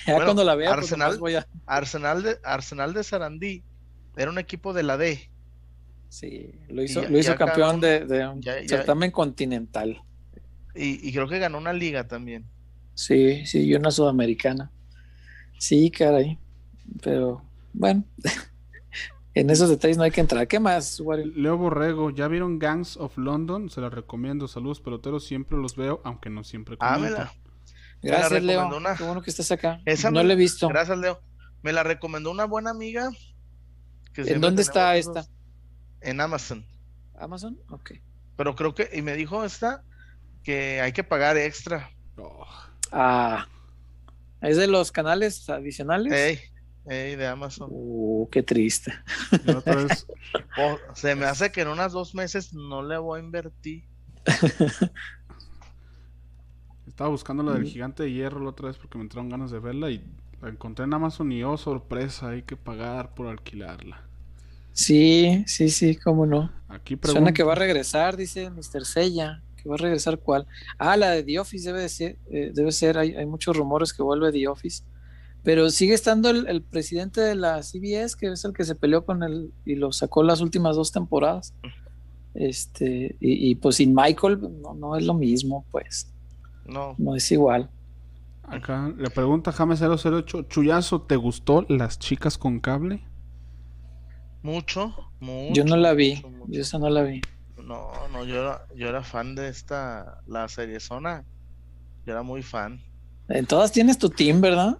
Ya 0.06 0.12
Bueno, 0.12 0.26
cuando 0.26 0.44
la 0.44 0.55
vea, 0.55 0.72
pues 0.74 0.84
Arsenal- 0.92 1.09
nomás 1.09 1.18
voy 1.18 1.34
a. 1.34 1.46
Arsenal 1.66 2.22
de 2.22 2.38
Arsenal 2.44 2.94
de 2.94 3.02
Sarandí 3.02 3.64
era 4.16 4.30
un 4.30 4.38
equipo 4.38 4.72
de 4.72 4.84
la 4.84 4.96
D. 4.96 5.28
Sí, 6.09 6.52
lo 6.68 6.82
hizo, 6.84 7.02
ya- 7.02 7.09
lo 7.09 7.18
hizo 7.18 7.32
ya 7.32 7.36
ganó 7.36 7.52
campeón 7.52 7.80
de, 7.80 8.05
de 8.06 8.28
un 8.28 8.40
ya- 8.40 8.60
ya- 8.60 8.68
certamen 8.68 9.10
continental. 9.10 10.01
Y, 10.76 11.09
y 11.09 11.12
creo 11.12 11.28
que 11.28 11.40
ganó 11.40 11.59
una 11.59 11.72
liga 11.72 12.06
también. 12.06 12.44
Sí, 12.95 13.45
sí, 13.47 13.62
y 13.65 13.75
una 13.75 13.91
sudamericana. 13.91 14.71
Sí, 15.59 15.91
caray. 15.91 16.39
Pero 17.03 17.43
bueno, 17.73 18.05
en 19.35 19.51
esos 19.51 19.69
detalles 19.69 19.97
no 19.97 20.05
hay 20.05 20.11
que 20.11 20.21
entrar. 20.21 20.47
¿Qué 20.47 20.61
más, 20.61 21.01
Wario? 21.01 21.27
Leo 21.35 21.57
Borrego, 21.57 22.11
¿ya 22.11 22.29
vieron 22.29 22.59
Gangs 22.59 22.97
of 22.97 23.16
London? 23.19 23.69
Se 23.71 23.81
la 23.81 23.91
recomiendo. 23.91 24.47
Saludos, 24.49 24.81
peloteros. 24.81 25.25
Siempre 25.27 25.59
los 25.59 25.77
veo, 25.77 26.01
aunque 26.05 26.31
no 26.31 26.45
siempre 26.45 26.77
Ah, 26.81 26.95
comento. 26.95 27.19
me 27.19 27.25
la- 27.25 27.35
Gracias, 28.03 28.33
la 28.33 28.41
Leo. 28.41 28.77
una- 28.77 28.95
Qué 28.97 29.05
bueno 29.05 29.23
que 29.23 29.31
estás 29.31 29.51
acá. 29.51 29.81
Esa 29.87 30.11
no 30.11 30.21
me- 30.21 30.25
la 30.29 30.33
he 30.35 30.37
visto. 30.37 30.69
Gracias, 30.69 30.99
Leo. 30.99 31.21
Me 31.62 31.73
la 31.73 31.83
recomendó 31.83 32.31
una 32.31 32.45
buena 32.45 32.71
amiga. 32.71 33.11
que 34.12 34.23
¿En 34.23 34.41
dónde 34.41 34.62
está 34.62 34.97
esta? 34.97 35.27
En 36.01 36.21
Amazon. 36.21 36.65
¿Amazon? 37.19 37.59
Ok. 37.71 37.93
Pero 38.37 38.55
creo 38.55 38.73
que, 38.75 38.89
y 38.93 39.03
me 39.03 39.15
dijo 39.16 39.43
esta 39.45 39.83
que 40.45 40.81
hay 40.81 40.93
que 40.93 41.03
pagar 41.03 41.37
extra. 41.37 41.91
Oh, 42.16 42.47
Ah, 42.97 43.49
¿es 44.41 44.57
de 44.57 44.69
los 44.69 44.93
canales 44.93 45.51
adicionales? 45.51 46.12
Ey, 46.12 46.39
ey, 46.87 47.16
de 47.16 47.27
Amazon. 47.27 47.69
Uh, 47.73 48.29
qué 48.31 48.45
triste. 48.45 48.93
vez, 49.66 50.07
Oh, 50.57 50.79
se 50.95 51.16
me 51.16 51.25
hace 51.25 51.51
que 51.51 51.62
en 51.62 51.69
unas 51.69 51.93
dos 51.93 52.15
meses 52.15 52.55
no 52.55 52.85
le 52.85 52.97
voy 52.99 53.19
a 53.19 53.23
invertir. 53.25 53.83
estaba 56.87 57.11
buscando 57.11 57.43
la 57.43 57.55
del 57.55 57.65
gigante 57.65 58.05
de 58.05 58.12
hierro 58.12 58.39
la 58.39 58.51
otra 58.51 58.69
vez 58.69 58.79
porque 58.79 58.97
me 58.97 59.03
entraron 59.03 59.29
ganas 59.29 59.51
de 59.51 59.59
verla 59.59 59.91
y 59.91 60.05
la 60.41 60.51
encontré 60.51 60.85
en 60.85 60.95
Amazon 60.95 61.33
y 61.33 61.43
oh, 61.43 61.57
sorpresa, 61.57 62.29
hay 62.29 62.43
que 62.43 62.57
pagar 62.57 63.12
por 63.15 63.27
alquilarla. 63.27 64.05
Sí, 64.73 65.43
sí, 65.49 65.69
sí, 65.69 65.97
cómo 65.97 66.27
no. 66.27 66.53
Aquí 66.69 66.95
Suena 66.95 67.15
pregunto, 67.15 67.35
que 67.35 67.43
va 67.43 67.53
a 67.55 67.57
regresar, 67.57 68.16
dice 68.16 68.51
Mr. 68.51 68.85
Sella. 68.85 69.43
¿Que 69.65 69.69
va 69.70 69.77
a 69.77 69.78
regresar 69.78 70.19
cuál? 70.20 70.47
Ah, 70.78 70.97
la 70.97 71.11
de 71.11 71.24
The 71.24 71.41
Office 71.41 71.66
debe 71.66 71.81
de 71.81 71.89
ser. 71.89 72.19
eh, 72.31 72.53
debe 72.55 72.70
ser 72.70 72.98
hay, 72.98 73.16
hay 73.16 73.27
muchos 73.27 73.56
rumores 73.56 73.93
que 73.93 74.05
vuelve 74.05 74.30
The 74.30 74.47
Office. 74.47 74.85
Pero 75.43 75.71
sigue 75.71 75.95
estando 75.95 76.30
el, 76.30 76.47
el 76.48 76.63
presidente 76.63 77.21
de 77.22 77.35
la 77.35 77.63
CBS, 77.63 78.16
que 78.16 78.29
es 78.32 78.45
el 78.45 78.53
que 78.53 78.64
se 78.64 78.77
peleó 78.77 79.05
con 79.05 79.22
él 79.24 79.53
y 79.64 79.74
lo 79.74 79.90
sacó 79.93 80.22
las 80.22 80.40
últimas 80.40 80.77
dos 80.77 80.93
temporadas. 80.93 81.55
Este, 82.35 83.16
y, 83.21 83.51
y 83.51 83.55
pues 83.56 83.77
sin 83.77 83.95
Michael 83.95 84.40
no, 84.63 84.74
no 84.74 84.97
es 84.97 85.05
lo 85.05 85.14
mismo, 85.14 85.66
pues. 85.71 86.13
No, 86.66 86.95
No 86.98 87.14
es 87.16 87.30
igual. 87.32 87.71
Acá 88.43 88.93
le 88.97 89.11
pregunta 89.11 89.53
James 89.53 89.80
008, 89.80 90.43
Chuyazo, 90.45 91.03
¿te 91.03 91.16
gustó 91.16 91.64
las 91.69 91.98
chicas 91.98 92.37
con 92.38 92.61
cable? 92.61 93.03
mucho, 94.43 94.95
mucho. 95.21 95.55
Yo 95.55 95.64
no 95.64 95.77
la 95.77 95.95
vi, 95.95 96.16
mucho, 96.16 96.30
mucho. 96.30 96.53
yo 96.53 96.61
esa 96.61 96.79
no 96.79 96.90
la 96.90 97.03
vi. 97.03 97.22
No, 97.64 98.09
no, 98.09 98.24
yo 98.24 98.40
era, 98.40 98.66
yo 98.74 98.88
era 98.88 99.02
fan 99.02 99.34
de 99.34 99.48
esta, 99.48 100.20
la 100.26 100.48
serie 100.48 100.80
Zona. 100.80 101.24
Yo 102.04 102.12
era 102.12 102.22
muy 102.22 102.43
fan. 102.43 102.82
En 103.28 103.46
todas 103.46 103.72
tienes 103.72 103.96
tu 103.96 104.10
team, 104.10 104.43
¿verdad? 104.43 104.78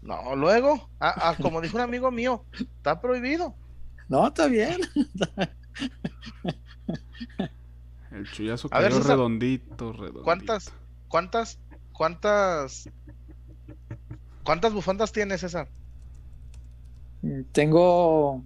No, 0.00 0.36
luego, 0.36 0.88
ah, 1.00 1.14
ah, 1.16 1.36
como 1.40 1.60
dijo 1.60 1.76
un 1.76 1.82
amigo 1.82 2.10
mío, 2.10 2.44
está 2.52 3.00
prohibido. 3.00 3.54
No, 4.08 4.28
está 4.28 4.46
bien. 4.46 4.80
El 8.12 8.30
Chuyazo 8.30 8.68
A 8.70 8.78
ver, 8.78 8.92
cayó 8.92 9.02
redondito, 9.02 9.92
redondito. 9.92 10.22
¿Cuántas, 10.22 10.72
cuántas, 11.08 11.58
cuántas, 11.92 12.88
cuántas 14.44 14.72
bufandas 14.72 15.10
tienes, 15.10 15.40
César? 15.40 15.68
Tengo 17.50 18.44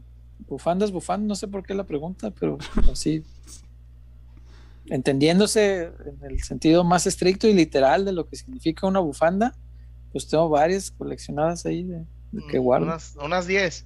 bufandas, 0.48 0.90
bufandas, 0.92 1.28
no 1.28 1.34
sé 1.34 1.48
por 1.48 1.62
qué 1.62 1.74
la 1.74 1.84
pregunta, 1.84 2.30
pero 2.30 2.58
pero 2.74 2.94
sí. 2.96 3.22
Entendiéndose 4.90 5.92
en 6.06 6.18
el 6.30 6.42
sentido 6.42 6.82
más 6.82 7.06
estricto 7.06 7.46
y 7.46 7.52
literal 7.52 8.04
de 8.06 8.12
lo 8.12 8.26
que 8.26 8.36
significa 8.36 8.86
una 8.86 9.00
bufanda, 9.00 9.54
pues 10.12 10.26
tengo 10.28 10.48
varias 10.48 10.90
coleccionadas 10.90 11.66
ahí 11.66 11.82
de, 11.84 12.06
de 12.32 12.46
que 12.46 12.58
Mm, 12.58 12.62
guardo. 12.62 12.86
Unas, 12.86 13.14
unas 13.22 13.46
10. 13.46 13.84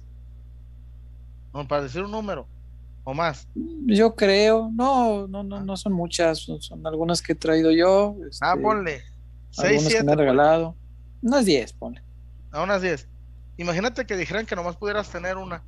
No, 1.53 1.67
para 1.67 1.83
decir 1.83 2.01
un 2.03 2.11
número. 2.11 2.47
O 3.03 3.13
más. 3.13 3.49
Yo 3.85 4.15
creo, 4.15 4.71
no, 4.73 5.27
no, 5.27 5.43
no, 5.43 5.61
no 5.61 5.75
son 5.75 5.91
muchas, 5.91 6.39
son, 6.39 6.61
son 6.61 6.87
algunas 6.87 7.21
que 7.21 7.33
he 7.33 7.35
traído 7.35 7.69
yo, 7.71 8.15
este, 8.29 8.45
Ah, 8.45 8.55
ponle. 8.61 9.01
6, 9.51 9.65
algunas 9.67 9.83
que 9.83 9.89
7. 9.89 10.05
me 10.05 10.11
han 10.13 10.17
regalado. 10.19 10.75
Unas 11.21 11.43
10, 11.45 11.73
ponle. 11.73 12.01
A 12.51 12.63
unas 12.63 12.81
10. 12.81 13.09
Imagínate 13.57 14.05
que 14.05 14.15
dijeran 14.15 14.45
que 14.45 14.55
nomás 14.55 14.77
pudieras 14.77 15.09
tener 15.09 15.35
una. 15.35 15.61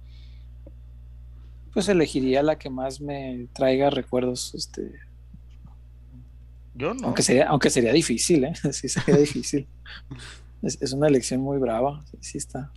Pues 1.75 1.87
elegiría 1.89 2.41
la 2.41 2.57
que 2.57 2.71
más 2.71 2.99
me 3.01 3.47
traiga 3.53 3.91
recuerdos, 3.91 4.55
este, 4.55 4.93
Yo 6.73 6.93
no. 6.95 7.07
Aunque 7.07 7.21
sería, 7.21 7.47
aunque 7.49 7.69
sería 7.69 7.93
difícil, 7.93 8.45
¿eh? 8.45 8.53
Sí, 8.73 8.89
sería 8.89 9.17
difícil. 9.17 9.67
Es, 10.63 10.81
es 10.81 10.93
una 10.93 11.07
elección 11.07 11.41
muy 11.41 11.59
brava. 11.59 12.03
Sí, 12.09 12.17
sí 12.21 12.37
está. 12.39 12.71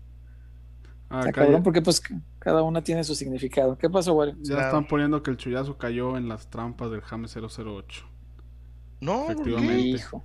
Ah, 1.11 1.21
Está 1.21 1.33
cabrón 1.33 1.63
porque 1.63 1.81
pues 1.81 2.03
cada 2.39 2.63
una 2.63 2.83
tiene 2.83 3.03
su 3.03 3.15
significado. 3.15 3.79
¿Qué 3.79 3.89
pasó, 3.89 4.13
Wario? 4.15 4.35
ya 4.43 4.55
Claro. 4.57 4.67
están 4.67 4.87
poniendo 4.87 5.23
que 5.23 5.31
el 5.31 5.39
Chuyazo 5.39 5.79
cayó 5.79 6.19
en 6.19 6.29
las 6.29 6.51
trampas 6.51 6.91
del 6.91 7.01
James 7.01 7.35
008. 7.35 8.05
No. 9.01 9.25
Efectivamente. 9.31 9.79
Hijo. 9.81 10.25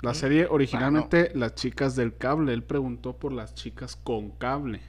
La 0.00 0.14
serie 0.14 0.46
originalmente 0.48 1.32
Las 1.34 1.56
chicas 1.56 1.96
del 1.96 2.16
cable. 2.16 2.52
Él 2.54 2.62
preguntó 2.62 3.18
por 3.18 3.32
las 3.32 3.54
chicas 3.54 3.96
con 3.96 4.30
cable. 4.30 4.80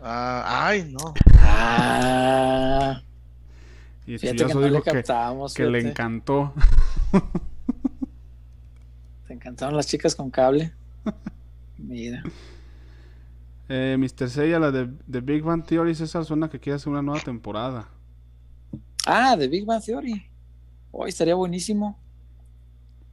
Ah, 0.00 0.66
ay, 0.68 0.90
no. 0.92 1.14
Ah, 1.40 3.02
Y 4.06 4.14
el 4.14 4.18
fíjate 4.18 4.46
que 4.46 4.54
no 4.54 4.60
dijo 4.60 4.82
que, 4.82 4.90
captamos. 4.92 5.54
que 5.54 5.64
le 5.66 5.80
encantó. 5.80 6.52
Te 9.26 9.34
encantaron 9.34 9.76
las 9.76 9.86
chicas 9.86 10.14
con 10.14 10.30
cable. 10.30 10.72
Mira. 11.76 12.22
Eh, 13.68 13.96
Mr. 13.98 14.30
Seiya, 14.30 14.58
la 14.58 14.70
de, 14.70 14.88
de 15.06 15.20
Big 15.20 15.42
Bang 15.42 15.64
Theory, 15.64 15.94
César, 15.94 16.24
suena 16.24 16.48
que 16.48 16.58
quiere 16.58 16.76
hacer 16.76 16.88
una 16.88 17.02
nueva 17.02 17.20
temporada. 17.20 17.88
Ah, 19.06 19.36
de 19.36 19.48
Big 19.48 19.66
Bang 19.66 19.82
Theory. 19.84 20.24
Hoy 20.90 21.10
estaría 21.10 21.34
buenísimo. 21.34 21.98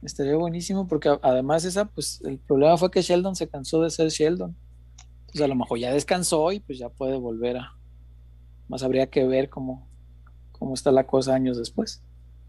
Estaría 0.02 0.36
buenísimo 0.36 0.86
porque 0.86 1.14
además 1.22 1.64
esa, 1.64 1.84
pues 1.86 2.20
el 2.24 2.38
problema 2.38 2.76
fue 2.78 2.90
que 2.90 3.02
Sheldon 3.02 3.34
se 3.36 3.48
cansó 3.48 3.82
de 3.82 3.90
ser 3.90 4.08
Sheldon. 4.08 4.54
Entonces 5.36 5.50
a 5.52 5.54
lo 5.54 5.60
mejor 5.60 5.78
ya 5.78 5.92
descansó 5.92 6.50
y 6.50 6.60
pues 6.60 6.78
ya 6.78 6.88
puede 6.88 7.18
volver 7.18 7.58
a... 7.58 7.74
Más 8.68 8.82
habría 8.82 9.10
que 9.10 9.26
ver 9.26 9.50
cómo, 9.50 9.86
cómo 10.52 10.72
está 10.72 10.90
la 10.92 11.06
cosa 11.06 11.34
años 11.34 11.58
después. 11.58 12.02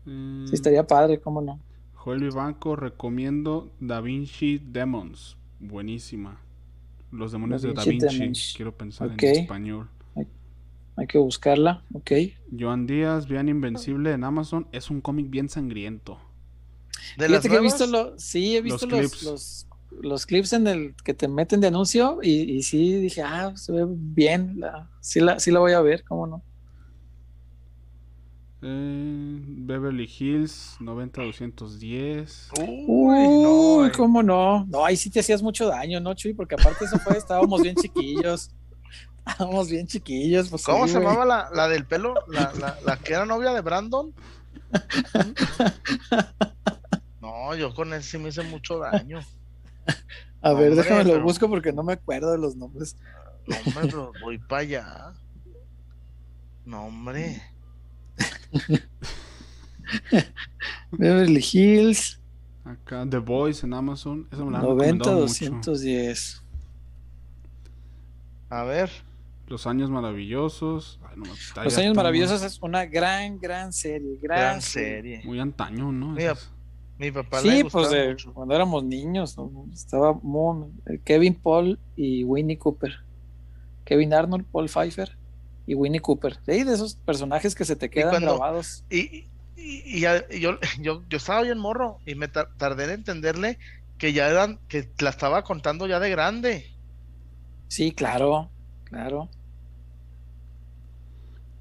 Mm, 0.06 0.46
Sí, 0.48 0.56
estaría 0.56 0.88
padre, 0.88 1.20
cómo 1.20 1.42
no. 1.42 1.60
Joel 1.96 2.22
Vivanco, 2.22 2.78
recomiendo 2.78 3.70
Da 3.82 4.00
Vinci 4.00 4.60
Demons. 4.60 5.36
Buenísima. 5.60 6.40
Los 7.12 7.34
demonios 7.34 7.62
Da 7.62 7.68
de 7.68 7.74
Da 7.74 7.84
Vinci. 7.84 8.20
Demons. 8.20 8.54
Quiero 8.56 8.72
pensar 8.78 9.10
Ok. 9.12 9.24
en 9.24 9.30
español. 9.42 9.90
Hay 10.96 11.08
que 11.08 11.18
buscarla, 11.18 11.84
ok. 11.94 12.12
Joan 12.58 12.88
Díaz, 12.88 13.28
Vean 13.28 13.50
Invencible 13.50 14.14
en 14.14 14.24
Amazon. 14.24 14.66
Es 14.72 14.90
un 14.90 15.02
cómic 15.02 15.30
bien 15.30 15.50
sangriento. 15.50 16.20
De 17.18 17.28
las 17.28 17.42
Fíjate 17.44 17.50
que 17.50 17.56
he 17.56 17.60
nuevas, 17.60 17.80
visto 17.80 17.86
lo, 17.88 18.18
sí, 18.18 18.56
he 18.56 18.62
visto 18.62 18.86
Los 18.88 18.92
los, 19.02 19.12
clips. 19.12 19.24
los, 19.24 19.67
los 19.92 20.26
clips 20.26 20.54
en 20.54 20.68
el 20.68 20.96
que 21.04 21.14
te 21.14 21.28
meten 21.28 21.62
de 21.62 21.68
anuncio 21.68 22.20
y, 22.22 22.42
y 22.58 22.64
sí 22.64 22.96
dije, 22.96 23.22
ah, 23.22 23.54
se 23.56 23.72
ve 23.72 23.86
bien, 23.88 24.60
la, 24.60 24.90
sí, 25.02 25.20
la, 25.20 25.40
sí 25.40 25.52
la 25.52 25.60
voy 25.60 25.74
a 25.74 25.82
ver, 25.82 26.04
cómo 26.04 26.28
no. 26.28 26.44
Eh, 28.62 29.40
Beverly 29.46 30.10
Hills 30.20 30.78
90210. 30.80 32.50
Uy, 32.60 32.86
Uy, 32.88 33.42
no. 33.44 33.86
eh. 33.86 33.92
cómo 33.96 34.24
no. 34.24 34.66
No, 34.66 34.84
ahí 34.86 34.98
sí 34.98 35.10
te 35.10 35.20
hacías 35.20 35.42
mucho 35.44 35.68
daño, 35.68 36.00
¿no, 36.00 36.14
Chuy? 36.16 36.34
Porque 36.34 36.56
aparte 36.56 36.86
eso 36.86 36.98
fue, 37.00 37.18
estábamos 37.18 37.62
bien 37.62 37.76
chiquillos. 37.76 38.50
Estábamos 39.28 39.70
bien 39.70 39.86
chiquillos. 39.86 40.50
Pues, 40.50 40.64
¿Cómo 40.64 40.88
sí, 40.88 40.94
se 40.94 41.00
llamaba 41.00 41.26
la, 41.26 41.50
la 41.54 41.68
del 41.68 41.86
pelo? 41.86 42.16
La, 42.28 42.52
la, 42.60 42.78
la 42.86 42.98
que 42.98 43.14
era 43.14 43.26
novia 43.26 43.54
de 43.54 43.62
Brandon. 43.62 44.14
No, 47.22 47.56
yo 47.56 47.74
con 47.74 47.94
él 47.94 48.04
sí 48.04 48.18
me 48.18 48.30
hice 48.30 48.44
mucho 48.44 48.78
daño. 48.80 49.20
A 50.42 50.54
ver, 50.54 50.70
Hombre, 50.70 50.84
déjame 50.84 51.04
lo 51.04 51.12
pero- 51.14 51.24
busco 51.24 51.50
porque 51.50 51.74
no 51.74 51.84
me 51.84 51.94
acuerdo 51.94 52.32
de 52.32 52.38
los 52.38 52.56
nombres. 52.56 52.96
No, 53.48 53.56
hombre, 53.58 53.74
pero 53.90 54.12
voy 54.22 54.38
para 54.38 54.62
allá. 54.62 55.14
No, 56.66 56.86
hombre. 56.86 57.42
Beverly 60.92 61.44
Hills, 61.54 62.22
Acá 62.66 63.06
The 63.10 63.18
Voice 63.20 63.66
en 63.66 63.74
Amazon. 63.74 64.28
Esa 64.32 64.44
me 64.44 64.52
la 64.52 64.58
han 64.60 64.64
recomendado 64.64 65.22
mucho. 65.22 65.46
90-210. 65.46 66.42
A 68.50 68.64
ver. 68.64 68.90
Los 69.48 69.66
Años 69.66 69.90
Maravillosos. 69.90 71.00
Ay, 71.10 71.16
no, 71.18 71.34
está- 71.34 71.64
Los 71.64 71.78
Años 71.78 71.96
Maravillosos 71.96 72.44
es 72.44 72.62
una 72.62 72.86
gran, 72.86 73.40
gran 73.40 73.72
serie. 73.72 74.18
Gran, 74.22 74.38
Gran 74.40 74.62
serie. 74.62 74.90
serie. 75.18 75.22
Muy 75.26 75.40
antaño, 75.40 75.92
¿no? 75.94 76.08
Mira, 76.12 76.36
Mi 77.00 77.12
papá 77.12 77.42
le 77.42 77.52
Sí, 77.52 77.62
gustaba 77.62 77.84
pues 77.90 77.92
de 78.02 78.10
mucho. 78.10 78.34
cuando 78.34 78.56
éramos 78.56 78.84
niños, 78.84 79.38
¿no? 79.38 79.68
estaba 79.74 80.14
muy, 80.14 80.68
Kevin 81.06 81.36
Paul 81.36 81.80
y 81.96 82.24
Winnie 82.24 82.58
Cooper. 82.58 82.92
Kevin 83.86 84.14
Arnold, 84.14 84.46
Paul 84.52 84.68
Pfeiffer 84.68 85.16
y 85.68 85.76
Winnie 85.76 86.02
Cooper. 86.02 86.38
Sí, 86.46 86.64
de 86.64 86.74
esos 86.74 86.96
personajes 86.96 87.54
que 87.56 87.66
se 87.66 87.76
te 87.76 87.90
quedan 87.90 88.10
cuando- 88.10 88.38
grabados. 88.38 88.84
Y, 88.90 88.98
y, 89.00 89.28
y 89.56 90.00
ya- 90.02 90.26
y 90.32 90.40
yo, 90.40 90.58
yo, 90.82 91.04
yo 91.08 91.18
estaba 91.18 91.44
bien 91.44 91.58
morro 91.60 92.00
y 92.06 92.16
me 92.16 92.28
tar- 92.28 92.50
tardé 92.58 92.86
en 92.86 92.90
entenderle 92.92 93.60
que 93.98 94.14
ya 94.14 94.28
eran, 94.30 94.60
que 94.68 94.90
la 95.00 95.10
estaba 95.12 95.44
contando 95.44 95.88
ya 95.88 96.00
de 96.00 96.10
grande. 96.10 96.66
Sí, 97.68 97.92
claro, 97.92 98.50
claro. 98.86 99.30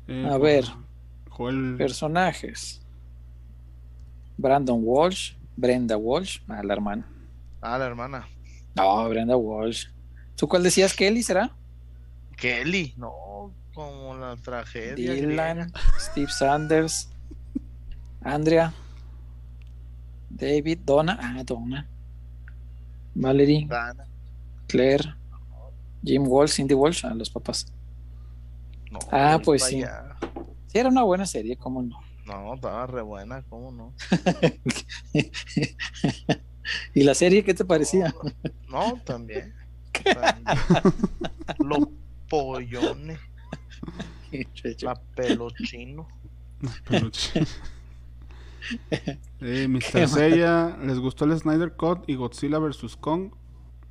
Eh, 0.09 0.25
A 0.27 0.39
pues, 0.39 0.41
ver. 0.41 0.65
Joel. 1.29 1.75
Personajes. 1.77 2.81
Brandon 4.37 4.79
Walsh, 4.83 5.33
Brenda 5.57 5.97
Walsh, 5.97 6.41
a 6.49 6.63
la 6.63 6.73
hermana. 6.75 7.07
Ah, 7.61 7.79
la 7.79 7.87
hermana. 7.87 8.27
No, 8.75 9.09
Brenda 9.09 9.37
Walsh. 9.37 9.87
¿Tú 10.37 10.47
cuál 10.47 10.63
decías, 10.63 10.93
Kelly, 10.95 11.23
será? 11.23 11.51
Kelly, 12.37 12.93
no, 12.97 13.51
como 13.75 14.15
la 14.17 14.37
tragedia. 14.37 14.95
Dylan, 15.15 15.57
griega. 15.59 15.81
Steve 15.99 16.31
Sanders, 16.31 17.09
Andrea, 18.23 18.73
David, 20.29 20.81
Donna, 20.85 21.19
ah, 21.21 21.43
Donna, 21.45 21.89
Valerie, 23.15 23.67
Dana, 23.67 24.05
Claire, 24.69 25.15
Jim 26.05 26.25
Walsh, 26.27 26.53
Cindy 26.57 26.75
Walsh, 26.75 27.05
a 27.07 27.15
los 27.15 27.31
papás. 27.31 27.67
no, 28.91 28.99
Ah, 29.11 29.41
pues 29.43 29.65
sí. 29.65 29.77
vaya. 29.83 30.17
Sí, 30.67 30.79
era 30.79 30.91
una 30.91 31.03
buena 31.05 31.25
serie, 31.25 31.57
cómo 31.57 31.81
no. 31.83 31.99
No, 32.27 32.55
estaba 32.55 32.87
re 32.87 33.03
buena, 33.03 33.43
¿cómo 33.49 33.71
no? 33.73 33.95
¿Y 36.95 37.05
la 37.05 37.15
serie 37.15 37.45
qué 37.45 37.55
te 37.55 37.65
parecía? 37.65 38.13
No, 38.69 39.01
también. 39.05 39.55
también. 39.93 40.45
Los 41.61 41.89
pollones, 42.29 43.21
la 44.81 44.95
pelochino. 45.15 46.09
Peluche. 46.89 47.45
Eh, 49.41 49.69
Mr. 49.69 50.09
Seiya, 50.09 50.77
¿les 50.83 50.99
gustó 50.99 51.25
el 51.25 51.39
Snyder 51.39 51.77
Cut 51.77 52.03
y 52.09 52.17
Godzilla 52.17 52.59
vs. 52.59 52.97
Kong? 52.97 53.31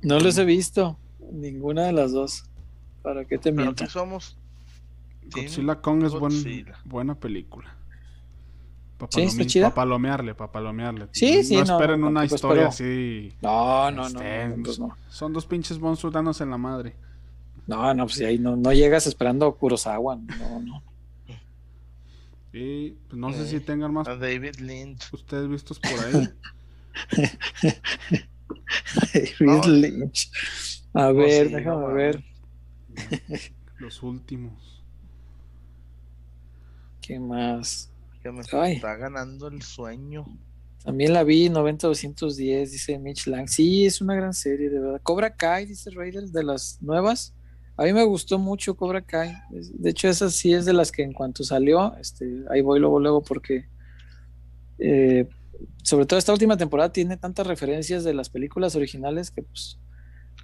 No 0.02 0.20
los 0.20 0.36
he 0.36 0.44
visto, 0.44 0.98
ninguna 1.32 1.84
de 1.84 1.92
las 1.94 2.12
dos. 2.12 2.44
¿Para 3.00 3.24
qué 3.24 3.38
te 3.38 3.52
Pero 3.52 3.62
miento? 3.62 3.84
aquí 3.84 3.90
somos. 3.90 4.36
Godzilla 5.30 5.80
Kong 5.80 6.04
es 6.04 6.12
buen- 6.12 6.66
buena 6.84 7.14
película. 7.14 7.74
Pa' 8.98 9.08
Sí, 9.10 9.22
está 9.22 9.44
chida. 9.44 9.68
pa' 9.68 9.74
palomearle, 9.74 10.34
para 10.34 10.50
palomearle. 10.52 11.08
Sí, 11.12 11.44
sí, 11.44 11.56
No 11.56 11.64
no, 11.64 11.72
esperen 11.74 12.02
una 12.04 12.20
tampoco 12.20 12.34
historia 12.34 12.68
espero. 12.68 12.90
así. 12.90 13.32
No, 13.42 13.90
no, 13.90 14.08
no, 14.08 14.20
este, 14.20 14.48
no, 14.48 14.62
pues 14.64 14.78
no. 14.78 14.96
Son 15.10 15.32
dos 15.32 15.44
pinches 15.46 15.78
monstruos 15.78 16.14
dándose 16.14 16.44
en 16.44 16.50
la 16.50 16.58
madre. 16.58 16.96
No, 17.66 17.92
no, 17.94 18.06
pues 18.06 18.20
ahí 18.22 18.38
no, 18.38 18.56
no 18.56 18.72
llegas 18.72 19.06
esperando 19.06 19.54
Kurosawa. 19.56 20.16
No, 20.16 20.60
no. 20.60 20.82
Y 22.52 22.90
pues, 22.92 23.18
no 23.20 23.32
sé 23.34 23.42
Eh, 23.42 23.46
si 23.46 23.60
tengan 23.60 23.92
más 23.92 24.08
A 24.08 24.16
David 24.16 24.56
Lynch. 24.60 25.12
ustedes 25.12 25.46
vistos 25.48 25.78
por 25.78 25.92
ahí. 25.92 26.28
David 29.12 29.34
No. 29.40 29.60
Lynch. 29.68 30.30
A 30.94 31.12
ver, 31.12 31.48
sí, 31.48 31.54
déjame 31.54 31.80
no 31.86 31.92
ver. 31.92 32.24
Los 33.78 34.02
últimos. 34.02 34.82
¿Qué 37.02 37.18
más? 37.20 37.90
Que 38.26 38.32
me 38.32 38.42
Ay. 38.60 38.74
está 38.74 38.96
ganando 38.96 39.46
el 39.46 39.62
sueño. 39.62 40.24
También 40.84 41.12
la 41.12 41.22
vi, 41.22 41.48
90-210, 41.48 42.70
dice 42.70 42.98
Mitch 42.98 43.26
Lang. 43.26 43.48
Sí, 43.48 43.86
es 43.86 44.00
una 44.00 44.14
gran 44.14 44.34
serie, 44.34 44.68
de 44.68 44.80
verdad. 44.80 45.00
Cobra 45.02 45.36
Kai, 45.36 45.66
dice 45.66 45.90
Raiders, 45.90 46.32
de 46.32 46.42
las 46.42 46.80
nuevas. 46.80 47.34
A 47.76 47.84
mí 47.84 47.92
me 47.92 48.04
gustó 48.04 48.38
mucho 48.38 48.76
Cobra 48.76 49.02
Kai. 49.02 49.32
De 49.50 49.90
hecho, 49.90 50.08
esa 50.08 50.30
sí 50.30 50.52
es 50.52 50.64
de 50.64 50.72
las 50.72 50.90
que 50.90 51.02
en 51.02 51.12
cuanto 51.12 51.44
salió, 51.44 51.96
este, 51.98 52.44
ahí 52.50 52.62
voy 52.62 52.80
luego, 52.80 52.98
luego, 52.98 53.22
porque 53.22 53.68
eh, 54.78 55.28
sobre 55.84 56.06
todo 56.06 56.18
esta 56.18 56.32
última 56.32 56.56
temporada 56.56 56.92
tiene 56.92 57.16
tantas 57.16 57.46
referencias 57.46 58.02
de 58.02 58.14
las 58.14 58.28
películas 58.28 58.74
originales 58.74 59.30
que 59.30 59.42
pues 59.42 59.78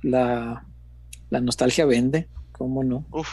la, 0.02 0.66
la 1.30 1.40
nostalgia 1.40 1.84
vende, 1.84 2.28
¿cómo 2.52 2.84
no? 2.84 3.06
Uf, 3.10 3.28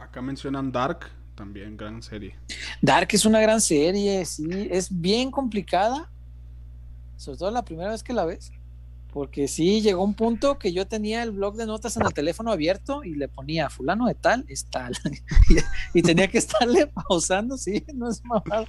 Acá 0.00 0.22
mencionan 0.22 0.72
Dark, 0.72 1.10
también 1.36 1.76
gran 1.76 2.02
serie. 2.02 2.34
Dark 2.82 3.08
es 3.12 3.24
una 3.24 3.40
gran 3.40 3.60
serie, 3.60 4.24
sí, 4.24 4.48
es 4.70 4.88
bien 4.90 5.30
complicada, 5.30 6.10
sobre 7.16 7.38
todo 7.38 7.50
la 7.50 7.64
primera 7.64 7.90
vez 7.90 8.02
que 8.02 8.12
la 8.12 8.24
ves, 8.24 8.50
porque 9.12 9.48
sí 9.48 9.80
llegó 9.80 10.02
un 10.04 10.12
punto 10.14 10.58
que 10.58 10.72
yo 10.72 10.86
tenía 10.86 11.22
el 11.22 11.30
blog 11.30 11.56
de 11.56 11.64
notas 11.64 11.96
en 11.96 12.04
el 12.04 12.12
teléfono 12.12 12.52
abierto 12.52 13.02
y 13.04 13.14
le 13.14 13.28
ponía 13.28 13.70
fulano 13.70 14.06
de 14.06 14.14
tal 14.14 14.44
es 14.48 14.66
tal, 14.66 14.92
y, 15.50 15.56
y 15.98 16.02
tenía 16.02 16.28
que 16.28 16.38
estarle 16.38 16.86
pausando, 16.88 17.56
sí, 17.56 17.84
no 17.94 18.08
es 18.10 18.22
mamada, 18.24 18.66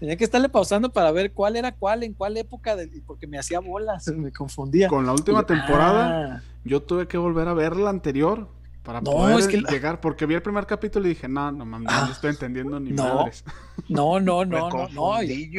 tenía 0.00 0.16
que 0.16 0.24
estarle 0.24 0.48
pausando 0.48 0.90
para 0.92 1.10
ver 1.12 1.32
cuál 1.32 1.56
era 1.56 1.72
cuál, 1.72 2.02
en 2.02 2.12
cuál 2.14 2.36
época, 2.36 2.74
de- 2.76 3.02
porque 3.06 3.26
me 3.26 3.38
hacía 3.38 3.60
bolas, 3.60 4.08
me 4.08 4.32
confundía. 4.32 4.88
Con 4.88 5.06
la 5.06 5.12
última 5.12 5.40
Y- 5.42 5.46
temporada, 5.46 6.36
ah, 6.36 6.42
yo 6.64 6.82
tuve 6.82 7.06
que 7.08 7.16
volver 7.18 7.48
a 7.48 7.54
ver 7.54 7.76
la 7.76 7.90
anterior 7.90 8.48
para 8.82 9.00
No, 9.00 9.12
poder 9.12 9.38
es 9.38 9.48
que 9.48 9.60
la- 9.60 9.70
llegar, 9.70 10.00
porque 10.00 10.26
vi 10.26 10.34
el 10.34 10.42
primer 10.42 10.66
capítulo 10.66 11.06
y 11.06 11.10
dije, 11.10 11.28
no, 11.28 11.52
no 11.52 11.64
mames, 11.64 11.88
Ah, 11.92 12.04
no 12.06 12.12
estoy 12.12 12.30
entendiendo 12.30 12.80
ni 12.80 12.90
no. 12.90 13.16
madres. 13.16 13.44
no, 13.88 14.20
no, 14.20 14.44
no, 14.44 14.68
no, 14.70 14.88
no, 14.88 15.22
y-. 15.22 15.50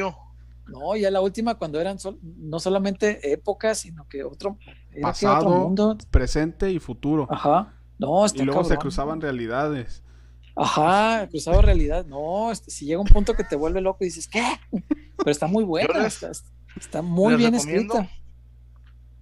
No, 0.68 0.96
ya 0.96 1.12
la 1.12 1.20
última 1.22 1.56
cuando 1.56 1.80
eran 1.82 2.00
sol- 2.00 2.20
no 2.22 2.60
solamente 2.60 3.32
épocas, 3.34 3.80
sino 3.80 4.08
que 4.08 4.24
otro, 4.24 4.58
era 4.92 4.94
que 4.94 5.02
Pasado. 5.02 5.38
otro 5.38 5.50
mundo. 5.50 5.98
Presente 6.10 6.72
y 6.72 6.80
futuro. 6.80 7.28
Ajá. 7.30 7.74
No, 8.00 8.26
está 8.26 8.42
y 8.42 8.46
luego 8.46 8.64
se 8.64 8.78
cruzaban 8.78 9.20
realidades. 9.22 10.04
Ajá, 10.56 11.28
cruzado 11.30 11.62
realidad. 11.62 12.06
No, 12.06 12.52
este, 12.52 12.70
si 12.72 12.86
llega 12.86 13.00
un 13.02 13.08
punto 13.08 13.34
que 13.34 13.44
te 13.44 13.56
vuelve 13.56 13.82
loco 13.82 14.00
y 14.02 14.06
dices, 14.06 14.28
¿qué? 14.28 14.44
Pero 15.18 15.32
está 15.32 15.48
muy 15.48 15.64
buena, 15.64 16.00
les- 16.00 16.22
está, 16.22 16.32
está 16.78 17.02
muy 17.02 17.36
bien 17.36 17.56
escrita. 17.56 18.10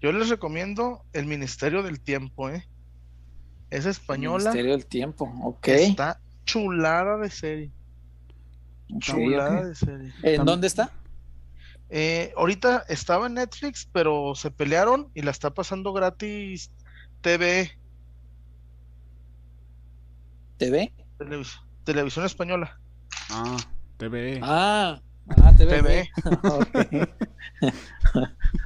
Yo 0.01 0.11
les 0.11 0.29
recomiendo 0.29 1.03
El 1.13 1.25
Ministerio 1.27 1.83
del 1.83 1.99
Tiempo, 2.01 2.49
¿eh? 2.49 2.67
Es 3.71 3.85
española. 3.85 4.51
Ministerio 4.51 4.71
del 4.73 4.85
tiempo, 4.85 5.33
ok. 5.43 5.67
Está 5.69 6.19
chulada 6.45 7.17
de 7.17 7.29
serie. 7.29 7.71
Chulada 8.99 9.65
de 9.65 9.75
serie. 9.75 10.13
¿En 10.21 10.45
dónde 10.45 10.67
está? 10.67 10.91
Eh, 11.89 12.33
ahorita 12.37 12.85
estaba 12.89 13.27
en 13.27 13.33
Netflix, 13.33 13.87
pero 13.91 14.33
se 14.35 14.51
pelearon 14.51 15.09
y 15.13 15.23
la 15.23 15.31
está 15.31 15.53
pasando 15.53 15.91
gratis 15.91 16.71
TV, 17.21 17.71
¿TV? 20.57 20.93
televis- 21.17 21.59
televisión 21.83 22.25
española. 22.25 22.79
Ah, 23.29 23.57
TVE. 23.97 24.39
Ah, 24.41 25.01
ah 25.43 25.53
TV. 25.57 25.81
TV. 25.81 26.09
ok. 26.43 27.09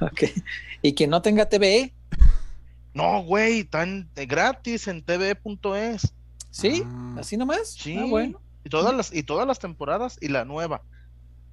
ok. 0.00 0.22
Y 0.82 0.94
quien 0.94 1.10
no 1.10 1.20
tenga 1.22 1.48
TV, 1.48 1.92
No, 2.96 3.22
güey, 3.22 3.60
están 3.60 4.08
de 4.14 4.24
gratis 4.24 4.88
en 4.88 5.02
tv.es. 5.04 6.14
¿sí? 6.50 6.82
Ah. 6.86 7.16
¿Así 7.18 7.36
nomás? 7.36 7.74
Sí. 7.74 7.94
Ah, 7.98 8.06
bueno. 8.08 8.40
Y 8.64 8.70
todas 8.70 8.94
las, 8.94 9.12
y 9.14 9.22
todas 9.22 9.46
las 9.46 9.58
temporadas 9.58 10.16
y 10.22 10.28
la 10.28 10.46
nueva. 10.46 10.82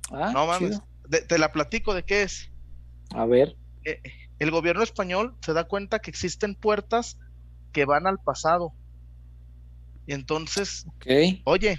Ah, 0.10 0.32
no 0.34 0.48
mames. 0.48 0.80
De- 1.10 1.20
te 1.22 1.38
la 1.38 1.52
platico 1.52 1.94
de 1.94 2.04
qué 2.04 2.24
es. 2.24 2.50
A 3.14 3.26
ver. 3.26 3.58
Eh, 3.84 4.02
el 4.40 4.52
gobierno 4.52 4.84
español 4.84 5.36
se 5.42 5.52
da 5.52 5.66
cuenta 5.66 6.00
que 6.00 6.10
existen 6.12 6.56
puertas 6.56 7.20
que 7.74 7.84
van 7.84 8.08
al 8.08 8.20
pasado. 8.20 8.72
Y 10.08 10.14
entonces, 10.14 10.86
Ok. 10.96 11.42
oye, 11.44 11.78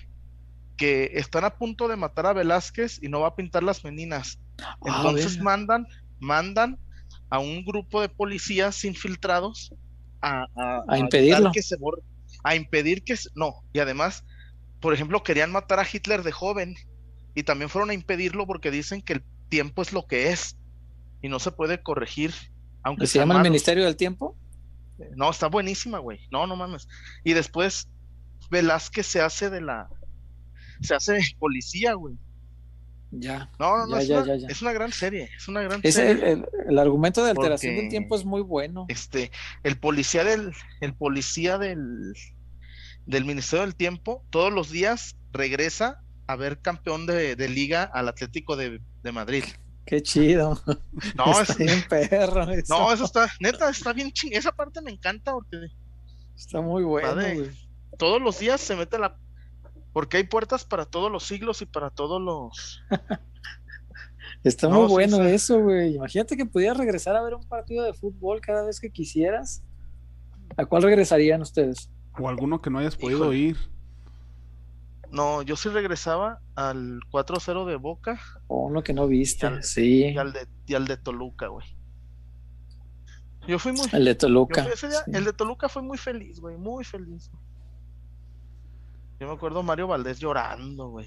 que 0.76 1.12
están 1.14 1.44
a 1.44 1.56
punto 1.56 1.88
de 1.88 1.96
matar 1.96 2.26
a 2.26 2.34
Velázquez 2.34 3.02
y 3.02 3.08
no 3.08 3.20
va 3.20 3.28
a 3.28 3.34
pintar 3.34 3.62
las 3.62 3.82
meninas. 3.82 4.38
Entonces 4.84 5.40
mandan, 5.40 5.86
mandan 6.20 6.78
a 7.34 7.38
un 7.40 7.64
grupo 7.64 8.00
de 8.00 8.08
policías 8.08 8.84
infiltrados 8.84 9.72
a, 10.20 10.46
a- 10.56 10.84
A 10.88 10.98
impedirlo. 10.98 11.36
evitar 11.36 11.52
que 11.52 11.62
se 11.62 11.76
borre- 11.76 12.02
a 12.44 12.54
impedir 12.54 13.02
que 13.02 13.16
no, 13.34 13.54
y 13.72 13.78
además, 13.80 14.24
por 14.80 14.94
ejemplo, 14.94 15.22
querían 15.22 15.50
matar 15.50 15.80
a 15.80 15.86
Hitler 15.90 16.22
de 16.22 16.32
joven 16.32 16.74
y 17.34 17.42
también 17.42 17.68
fueron 17.70 17.90
a 17.90 17.94
impedirlo 17.94 18.46
porque 18.46 18.70
dicen 18.70 19.02
que 19.02 19.14
el 19.14 19.24
tiempo 19.48 19.82
es 19.82 19.92
lo 19.92 20.06
que 20.06 20.28
es 20.30 20.56
y 21.22 21.28
no 21.28 21.38
se 21.38 21.50
puede 21.52 21.82
corregir, 21.82 22.32
aunque 22.82 23.06
¿Se 23.06 23.18
llama 23.18 23.36
el. 23.38 23.42
Ministerio 23.42 23.84
del 23.84 23.96
Tiempo? 23.96 24.36
No, 25.16 25.30
está 25.30 25.48
buenísima, 25.48 25.98
güey. 25.98 26.20
No, 26.30 26.46
no 26.46 26.54
mames. 26.54 26.86
Y 27.24 27.32
después 27.32 27.88
Velázquez 28.50 29.06
se 29.06 29.20
hace 29.22 29.50
de 29.50 29.60
la 29.60 29.88
se 30.80 30.94
hace 30.94 31.18
policía, 31.38 31.94
güey. 31.94 32.14
Ya. 33.16 33.50
No, 33.58 33.76
no, 33.78 33.86
no, 33.86 33.96
Ya, 33.96 34.02
es, 34.02 34.08
ya, 34.08 34.16
una, 34.18 34.26
ya, 34.26 34.36
ya. 34.36 34.48
es 34.48 34.62
una 34.62 34.72
gran 34.72 34.92
serie, 34.92 35.30
es 35.36 35.46
una 35.48 35.62
gran 35.62 35.80
serie. 35.82 36.10
el, 36.10 36.22
el- 36.22 36.46
el 36.68 36.78
argumento 36.78 37.22
de 37.24 37.30
alteración 37.30 37.72
Porque- 37.74 37.80
del 37.82 37.90
tiempo 37.90 38.16
es 38.16 38.24
muy 38.24 38.42
bueno. 38.42 38.86
Este, 38.88 39.30
el 39.62 39.78
policía 39.78 40.24
del, 40.24 40.52
el 40.80 40.94
policía 40.94 41.58
del, 41.58 42.14
del 43.06 43.24
Ministerio 43.24 43.64
del 43.64 43.74
Tiempo, 43.74 44.24
todos 44.30 44.52
los 44.52 44.70
días 44.70 45.16
regresa 45.32 46.00
a 46.26 46.36
ver 46.36 46.60
campeón 46.60 47.06
de, 47.06 47.36
de 47.36 47.48
liga 47.48 47.84
al 47.84 48.08
Atlético 48.08 48.56
de, 48.56 48.80
de 49.02 49.12
Madrid. 49.12 49.44
Qué 49.86 50.02
chido. 50.02 50.60
No, 51.14 51.40
está 51.42 51.52
es- 51.52 51.58
bien 51.58 51.84
perro. 51.88 52.42
Eso. 52.50 52.78
no, 52.78 52.92
eso 52.92 53.04
está, 53.04 53.28
neta, 53.40 53.68
está 53.68 53.92
bien 53.92 54.10
ching, 54.12 54.32
esa 54.32 54.50
parte 54.52 54.80
me 54.80 54.90
encanta 54.90 55.32
porque 55.32 55.58
Está 56.34 56.60
muy 56.62 56.82
bueno, 56.82 57.08
Padre. 57.10 57.50
todos 57.98 58.20
los 58.20 58.38
días 58.38 58.60
se 58.60 58.74
mete 58.74 58.98
la, 58.98 59.16
porque 59.94 60.18
hay 60.18 60.24
puertas 60.24 60.64
para 60.66 60.84
todos 60.84 61.10
los 61.10 61.22
siglos 61.24 61.62
y 61.62 61.66
para 61.66 61.88
todos 61.88 62.20
los, 62.20 62.82
Está 64.42 64.68
No, 64.68 64.82
muy 64.82 64.88
bueno 64.90 65.16
sí. 65.18 65.22
eso, 65.22 65.58
güey. 65.62 65.94
Imagínate 65.94 66.36
que 66.36 66.44
pudieras 66.44 66.76
regresar 66.76 67.16
a 67.16 67.22
ver 67.22 67.34
un 67.34 67.44
partido 67.44 67.82
de 67.82 67.94
fútbol 67.94 68.42
cada 68.42 68.62
vez 68.64 68.78
que 68.78 68.90
quisieras. 68.90 69.62
¿A 70.58 70.66
cuál 70.66 70.82
regresarían 70.82 71.40
ustedes? 71.40 71.90
O 72.18 72.28
alguno 72.28 72.60
que 72.60 72.68
no 72.68 72.78
hayas 72.78 72.94
podido 72.96 73.20
Híjole. 73.32 73.38
ir. 73.38 73.56
no, 75.10 75.40
yo 75.42 75.56
sí 75.56 75.68
regresaba 75.70 76.40
al 76.56 77.00
4-0 77.10 77.64
de 77.66 77.76
Boca 77.76 78.20
O 78.46 78.66
uno 78.66 78.82
que 78.82 78.92
no 78.92 79.06
viste. 79.06 79.46
Y 79.46 79.48
al- 79.48 79.62
sí. 79.62 80.04
y 80.08 80.18
al 80.18 80.32
de, 80.34 80.46
y 80.66 80.74
al 80.74 80.86
de 80.86 80.96
Toluca, 80.98 81.46
güey. 81.48 81.66
Yo 83.46 83.58
fui 83.58 83.72
muy, 83.72 83.86
El 83.92 84.04
de 84.04 84.14
Toluca. 84.14 84.62
día- 84.62 84.76
sí. 84.76 84.86
El 85.12 85.24
de 85.24 85.32
Toluca 85.32 85.68
fue 85.68 85.82
muy 85.82 85.96
feliz, 85.98 86.40
güey, 86.40 86.56
muy 86.56 86.84
feliz. 86.84 87.30
Yo 89.18 89.26
me 89.28 89.32
acuerdo 89.34 89.62
Mario 89.62 89.86
Valdés 89.88 90.18
llorando, 90.18 90.88
güey. 90.88 91.06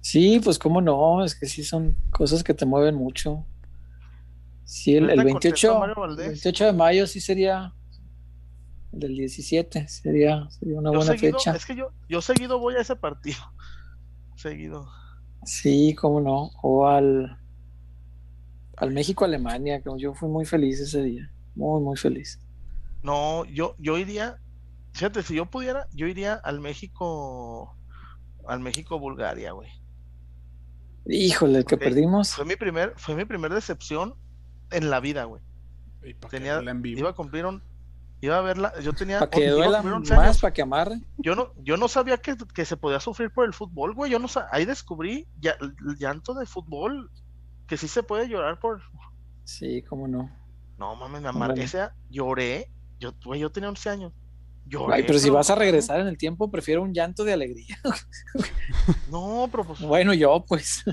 Sí, 0.00 0.40
pues 0.42 0.58
cómo 0.58 0.80
no, 0.80 1.24
es 1.24 1.34
que 1.34 1.46
sí 1.46 1.64
son 1.64 1.96
cosas 2.10 2.44
que 2.44 2.54
te 2.54 2.66
mueven 2.66 2.94
mucho. 2.94 3.44
Sí, 4.64 4.96
el, 4.96 5.10
el 5.10 5.22
¿Neta, 5.22 5.24
28, 5.24 5.68
contesta 5.68 5.74
Mario 5.74 5.94
Valdés? 5.96 6.26
el 6.26 6.32
28 6.32 6.64
de 6.66 6.72
mayo 6.72 7.06
sí 7.06 7.20
sería 7.20 7.72
el 8.92 9.00
del 9.00 9.16
17, 9.16 9.88
sería, 9.88 10.48
sería 10.50 10.78
una 10.78 10.90
Yo 10.90 10.98
buena 10.98 11.12
seguido, 11.12 11.38
fecha. 11.38 11.52
es 11.54 11.66
que 11.66 11.76
yo, 11.76 11.92
yo 12.08 12.20
seguido 12.22 12.58
voy 12.58 12.74
a 12.76 12.80
ese 12.80 12.96
partido. 12.96 13.38
Seguido. 14.36 14.86
Sí, 15.44 15.94
cómo 15.94 16.20
no, 16.20 16.50
o 16.62 16.86
al, 16.88 17.38
al 18.76 18.90
México-Alemania, 18.92 19.80
que 19.82 19.90
yo 19.98 20.14
fui 20.14 20.28
muy 20.28 20.44
feliz 20.44 20.80
ese 20.80 21.02
día, 21.02 21.30
muy, 21.54 21.80
muy 21.82 21.96
feliz. 21.96 22.38
No, 23.02 23.44
yo, 23.46 23.74
yo 23.78 23.98
iría, 23.98 24.38
fíjate, 24.96 25.22
si 25.22 25.34
yo 25.34 25.46
pudiera, 25.46 25.86
yo 25.92 26.06
iría 26.06 26.34
al 26.34 26.60
México, 26.60 27.76
al 28.46 28.60
México-Bulgaria, 28.60 29.52
güey. 29.52 29.70
Híjole, 31.06 31.58
el 31.58 31.64
que 31.64 31.76
perdimos. 31.76 32.30
Fue 32.34 32.44
mi 32.44 32.56
primer, 32.56 32.92
fue 32.96 33.14
mi 33.14 33.24
primer 33.24 33.52
decepción 33.54 34.14
en 34.70 34.90
la 34.90 35.00
vida, 35.00 35.24
güey. 35.24 35.42
Y 36.02 36.14
Tenía, 36.14 36.54
duela 36.56 36.70
en 36.70 36.82
vivo. 36.82 36.98
iba 37.00 37.10
a 37.10 37.14
cumplir 37.14 37.46
un, 37.46 37.62
iba 38.20 38.38
a 38.38 38.40
verla, 38.40 38.72
yo 38.80 38.92
tenía, 38.92 39.18
Para 39.20 39.30
que 39.30 39.48
duela 39.48 39.78
cumplir 39.78 39.94
11 39.94 40.16
más, 40.16 40.40
para 40.40 40.52
que 40.52 40.62
amarre. 40.62 41.00
Yo 41.18 41.34
no, 41.36 41.52
yo 41.62 41.76
no 41.76 41.88
sabía 41.88 42.16
que, 42.18 42.36
que 42.54 42.64
se 42.64 42.76
podía 42.76 42.98
sufrir 43.00 43.30
por 43.30 43.44
el 43.44 43.52
fútbol, 43.54 43.94
güey. 43.94 44.10
Yo 44.10 44.18
no 44.18 44.28
sa- 44.28 44.48
ahí 44.50 44.64
descubrí 44.64 45.28
ya, 45.38 45.52
el 45.60 45.74
llanto 45.98 46.34
de 46.34 46.46
fútbol, 46.46 47.10
que 47.66 47.76
sí 47.76 47.86
se 47.88 48.02
puede 48.02 48.28
llorar 48.28 48.58
por. 48.58 48.80
Sí, 49.44 49.82
cómo 49.82 50.08
no. 50.08 50.30
No 50.78 50.94
mames, 50.96 51.22
me 51.22 51.28
amargué. 51.28 51.64
Ese- 51.64 51.88
lloré. 52.10 52.70
Yo, 52.98 53.12
güey, 53.24 53.40
yo 53.40 53.50
tenía 53.52 53.68
11 53.68 53.90
años. 53.90 54.12
Lloré. 54.66 54.96
Ay, 54.96 55.04
pero 55.06 55.18
si 55.18 55.30
vas 55.30 55.48
a 55.50 55.54
regresar 55.54 56.00
en 56.00 56.08
el 56.08 56.18
tiempo, 56.18 56.50
prefiero 56.50 56.82
un 56.82 56.92
llanto 56.92 57.24
de 57.24 57.32
alegría. 57.32 57.78
No, 59.10 59.48
pero 59.50 59.64
pues. 59.64 59.80
Bueno, 59.80 60.12
yo 60.14 60.44
pues. 60.46 60.84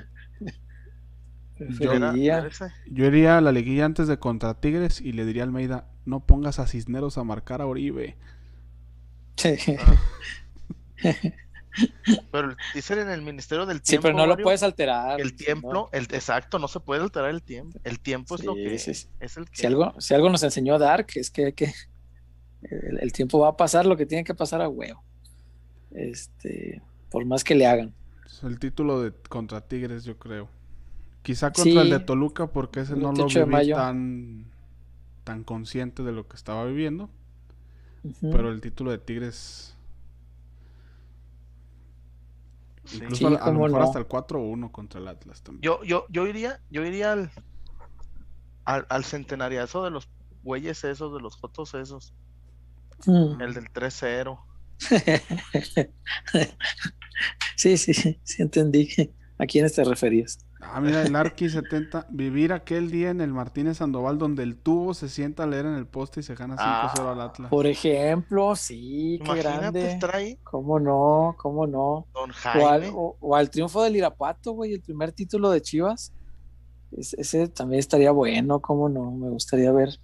Preferiría. 1.58 2.40
era 2.40 2.50
Yo 2.88 3.06
iría 3.06 3.38
a 3.38 3.42
la 3.42 3.52
liguilla 3.52 3.86
antes 3.86 4.08
de 4.08 4.18
contra 4.20 4.60
Tigres 4.60 5.00
y 5.02 5.14
le 5.14 5.24
diría 5.26 5.44
a 5.44 5.46
Almeida, 5.46 5.88
no 6.06 6.26
pongas 6.26 6.60
a 6.60 6.68
Cisneros 6.68 7.18
a 7.18 7.24
marcar 7.24 7.62
a 7.62 7.66
Oribe. 7.68 8.18
Sí. 9.38 9.56
Pero 12.32 12.56
dicen 12.76 13.00
en 13.00 13.10
el 13.10 13.22
Ministerio 13.24 13.66
del 13.66 13.78
Sí, 13.78 13.84
Tiempo. 13.94 14.04
pero 14.10 14.18
no 14.18 14.28
lo 14.28 14.38
puedes 14.38 14.62
alterar. 14.62 15.20
El 15.20 15.36
tiempo, 15.36 15.74
no- 15.74 15.90
el, 15.92 16.04
exacto, 16.04 16.60
no 16.60 16.68
se 16.68 16.80
puede 16.80 17.02
alterar 17.02 17.32
el 17.32 17.42
tiempo. 17.42 17.80
El 17.84 18.00
tiempo 18.00 18.36
es 18.36 18.44
lo 18.44 18.54
Sí, 18.54 18.64
que 18.64 18.78
sí, 18.78 18.94
sí. 18.94 19.08
es 19.20 19.38
el 19.38 19.50
que. 19.50 19.56
Si 19.58 19.66
algo, 19.66 20.00
si 20.00 20.14
algo 20.14 20.30
nos 20.30 20.44
enseñó 20.44 20.78
Dark, 20.78 21.08
es 21.16 21.32
que 21.32 21.46
hay 21.48 21.54
que. 21.54 21.74
El, 22.70 23.00
el 23.00 23.12
tiempo 23.14 23.40
va 23.40 23.50
a 23.50 23.58
pasar 23.58 23.86
lo 23.86 23.98
que 23.98 24.06
tiene 24.06 24.24
que 24.24 24.34
pasar 24.34 24.62
a 24.62 24.70
huevo. 24.70 25.04
Este. 25.92 26.82
Por 27.10 27.26
más 27.26 27.44
que 27.44 27.56
le 27.56 27.68
hagan. 27.68 27.94
Es 28.26 28.44
el 28.44 28.60
título 28.60 29.02
de 29.02 29.14
contra 29.30 29.62
Tigres, 29.62 30.04
yo 30.04 30.18
creo. 30.18 30.50
Quizá 31.22 31.52
contra 31.52 31.82
el 31.84 31.90
de 31.90 32.00
Toluca 32.00 32.48
porque 32.48 32.82
ese 32.82 32.94
no 32.94 33.12
lo 33.12 33.28
28 33.28 33.40
de 33.40 33.46
viví 33.46 33.52
mayo. 33.52 33.76
tan, 33.76 34.46
tan 35.24 35.44
consciente 35.44 36.04
de 36.04 36.12
lo 36.12 36.28
que 36.28 36.36
estaba 36.36 36.66
viviendo. 36.66 37.10
Pero 38.22 38.50
el 38.52 38.60
título 38.60 38.92
de 38.92 38.98
Tigres... 38.98 39.76
Incluso 42.94 43.30
Sí, 43.30 43.36
a, 43.36 43.38
a 43.38 43.48
lo 43.48 43.54
mejor 43.54 43.72
no. 43.72 43.82
hasta 43.82 44.00
el 44.00 44.08
4-1 44.10 44.70
contra 44.72 45.00
el 45.00 45.08
Atlas 45.08 45.42
también. 45.42 45.62
Yo, 45.62 45.82
yo, 45.86 46.06
yo 46.10 46.28
iría, 46.28 46.60
yo 46.70 46.84
iría 46.86 47.14
al, 47.14 47.32
al, 48.66 48.86
al 48.90 49.06
centenariazo 49.06 49.86
de 49.86 49.92
los 49.92 50.10
güeyes 50.44 50.84
esos, 50.84 51.14
de 51.14 51.22
los 51.22 51.38
fotos 51.38 51.74
esos, 51.76 52.14
Mm. 53.06 53.42
el 53.42 53.54
del 53.54 53.72
3-0. 53.74 54.40
Sí, 57.56 57.78
sí, 57.78 57.94
sí, 57.94 58.20
sí 58.24 58.42
entendí 58.42 58.90
a 59.38 59.46
quiénes 59.46 59.74
te 59.74 59.84
referías. 59.84 60.40
Ah, 60.62 60.82
mira, 60.82 61.04
el 61.04 61.16
Arqui 61.16 61.50
70. 61.50 62.08
Vivir 62.10 62.52
aquel 62.54 62.90
día 62.90 63.10
en 63.10 63.22
el 63.22 63.32
Martínez 63.34 63.78
Sandoval 63.78 64.18
donde 64.18 64.44
el 64.44 64.58
tubo 64.58 64.94
se 64.94 65.10
sienta 65.10 65.44
a 65.44 65.48
leer 65.48 65.66
en 65.66 65.76
el 65.76 65.86
poste 65.88 66.22
y 66.22 66.24
se 66.24 66.36
gana 66.36 66.56
5-0 66.58 67.12
al 67.12 67.22
Atlas. 67.22 67.50
Por 67.50 67.68
ejemplo, 67.68 68.56
sí, 68.56 69.20
qué 69.24 69.36
grande. 69.36 70.00
¿Cómo 70.44 70.80
no? 70.80 71.36
¿Cómo 71.38 71.68
no? 71.68 72.08
don 72.14 72.32
O 72.32 72.68
al, 72.68 72.82
Jaime. 72.82 72.92
o- 72.96 73.18
o 73.20 73.36
al 73.36 73.50
triunfo 73.50 73.84
del 73.84 73.96
Irapuato, 73.98 74.54
güey, 74.54 74.74
el 74.74 74.82
primer 74.82 75.12
título 75.12 75.50
de 75.52 75.62
Chivas. 75.62 76.14
Es- 76.92 77.14
ese 77.16 77.48
también 77.50 77.80
estaría 77.80 78.12
bueno, 78.12 78.60
¿cómo 78.62 78.88
no? 78.90 79.12
Me 79.12 79.30
gustaría 79.30 79.72
ver 79.72 80.00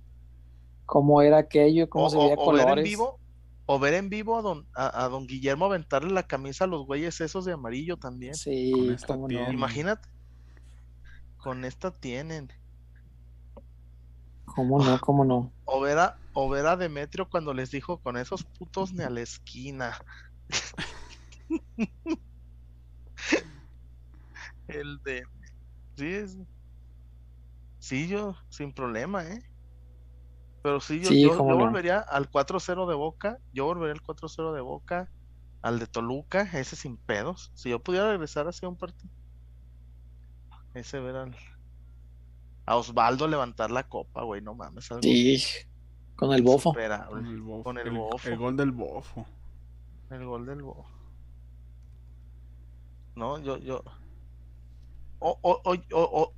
cómo 0.89 1.21
era 1.21 1.37
aquello, 1.37 1.87
cómo 1.89 2.07
O, 2.07 2.09
se 2.09 2.17
veía 2.17 2.35
o- 2.35 2.49
o 2.49 2.51
ver 2.53 2.61
en 2.61 2.65
colores. 2.67 2.83
vivo, 2.85 3.19
o 3.67 3.79
ver 3.79 3.93
en 3.93 4.09
vivo 4.09 4.37
a 4.37 4.41
don, 4.41 4.67
a, 4.75 5.05
a 5.05 5.09
don 5.09 5.27
Guillermo 5.27 5.65
aventarle 5.65 6.11
la 6.11 6.23
camisa 6.23 6.63
a 6.65 6.67
los 6.67 6.85
güeyes 6.85 7.21
esos 7.21 7.45
de 7.45 7.53
amarillo 7.53 7.97
también. 7.97 8.33
Con 8.33 8.37
Sí, 8.37 8.71
esta 8.93 9.07
cómo 9.07 9.27
no. 9.27 9.27
tiene. 9.27 9.53
Imagínate. 9.53 10.07
Con 11.37 11.63
esta 11.63 11.91
tienen. 11.91 12.49
¿Cómo 14.45 14.83
no? 14.83 14.99
¿Cómo 14.99 15.23
no? 15.23 15.53
O 15.65 15.79
ver 15.79 15.99
a, 15.99 16.17
o 16.33 16.49
ver 16.49 16.65
a 16.65 16.75
Demetrio 16.75 17.29
cuando 17.29 17.53
les 17.53 17.69
dijo 17.69 17.99
con 17.99 18.17
esos 18.17 18.43
putos 18.57 18.91
ni 18.93 19.03
a 19.03 19.09
la 19.09 19.21
esquina. 19.21 19.95
El 24.67 24.99
de. 25.03 25.23
Sí, 25.97 26.05
es- 26.07 26.37
sí, 27.79 28.07
yo, 28.07 28.35
sin 28.49 28.73
problema, 28.73 29.25
¿eh? 29.27 29.39
Pero 30.61 30.79
sí, 30.81 30.99
yo, 30.99 31.07
Sí, 31.09 31.21
yo, 31.23 31.37
cómo 31.37 31.51
yo 31.51 31.57
no. 31.57 31.65
volvería 31.65 31.99
al 31.99 32.29
4-0 32.29 32.87
de 32.87 32.95
Boca. 32.95 33.39
Yo 33.53 33.65
volvería 33.65 33.93
al 33.93 34.01
4-0 34.01 34.53
de 34.53 34.61
Boca. 34.61 35.09
Al 35.61 35.79
de 35.79 35.87
Toluca, 35.87 36.41
ese 36.57 36.75
sin 36.75 36.97
pedos. 36.97 37.51
Si 37.53 37.69
yo 37.69 37.79
pudiera 37.83 38.09
regresar 38.11 38.47
hacia 38.47 38.67
un 38.69 38.77
partido. 38.77 39.09
Ese 40.73 40.99
ver 40.99 41.15
al. 41.15 41.35
A 42.65 42.75
Osvaldo 42.75 43.27
levantar 43.27 43.71
la 43.71 43.87
copa, 43.87 44.23
güey, 44.23 44.41
no 44.41 44.53
mames. 44.53 44.89
algo 44.91 45.01
Sí, 45.03 45.41
con 46.15 46.31
el 46.33 46.43
bofo. 46.43 46.73
Con 46.73 47.25
el, 47.25 47.41
bofo, 47.41 47.63
Con 47.63 47.77
el 47.77 47.89
bofo. 47.91 48.27
el 48.29 48.37
gol 48.37 48.55
del 48.57 48.71
bofo. 48.71 49.25
El 50.11 50.25
gol 50.25 50.45
del 50.45 50.61
Bo. 50.63 50.85
No, 53.15 53.39
yo, 53.39 53.57
yo. 53.57 53.83
O, 55.19 55.37
o, 55.41 55.61
o, 55.65 55.73
o- 55.73 56.21
o- 56.23 56.33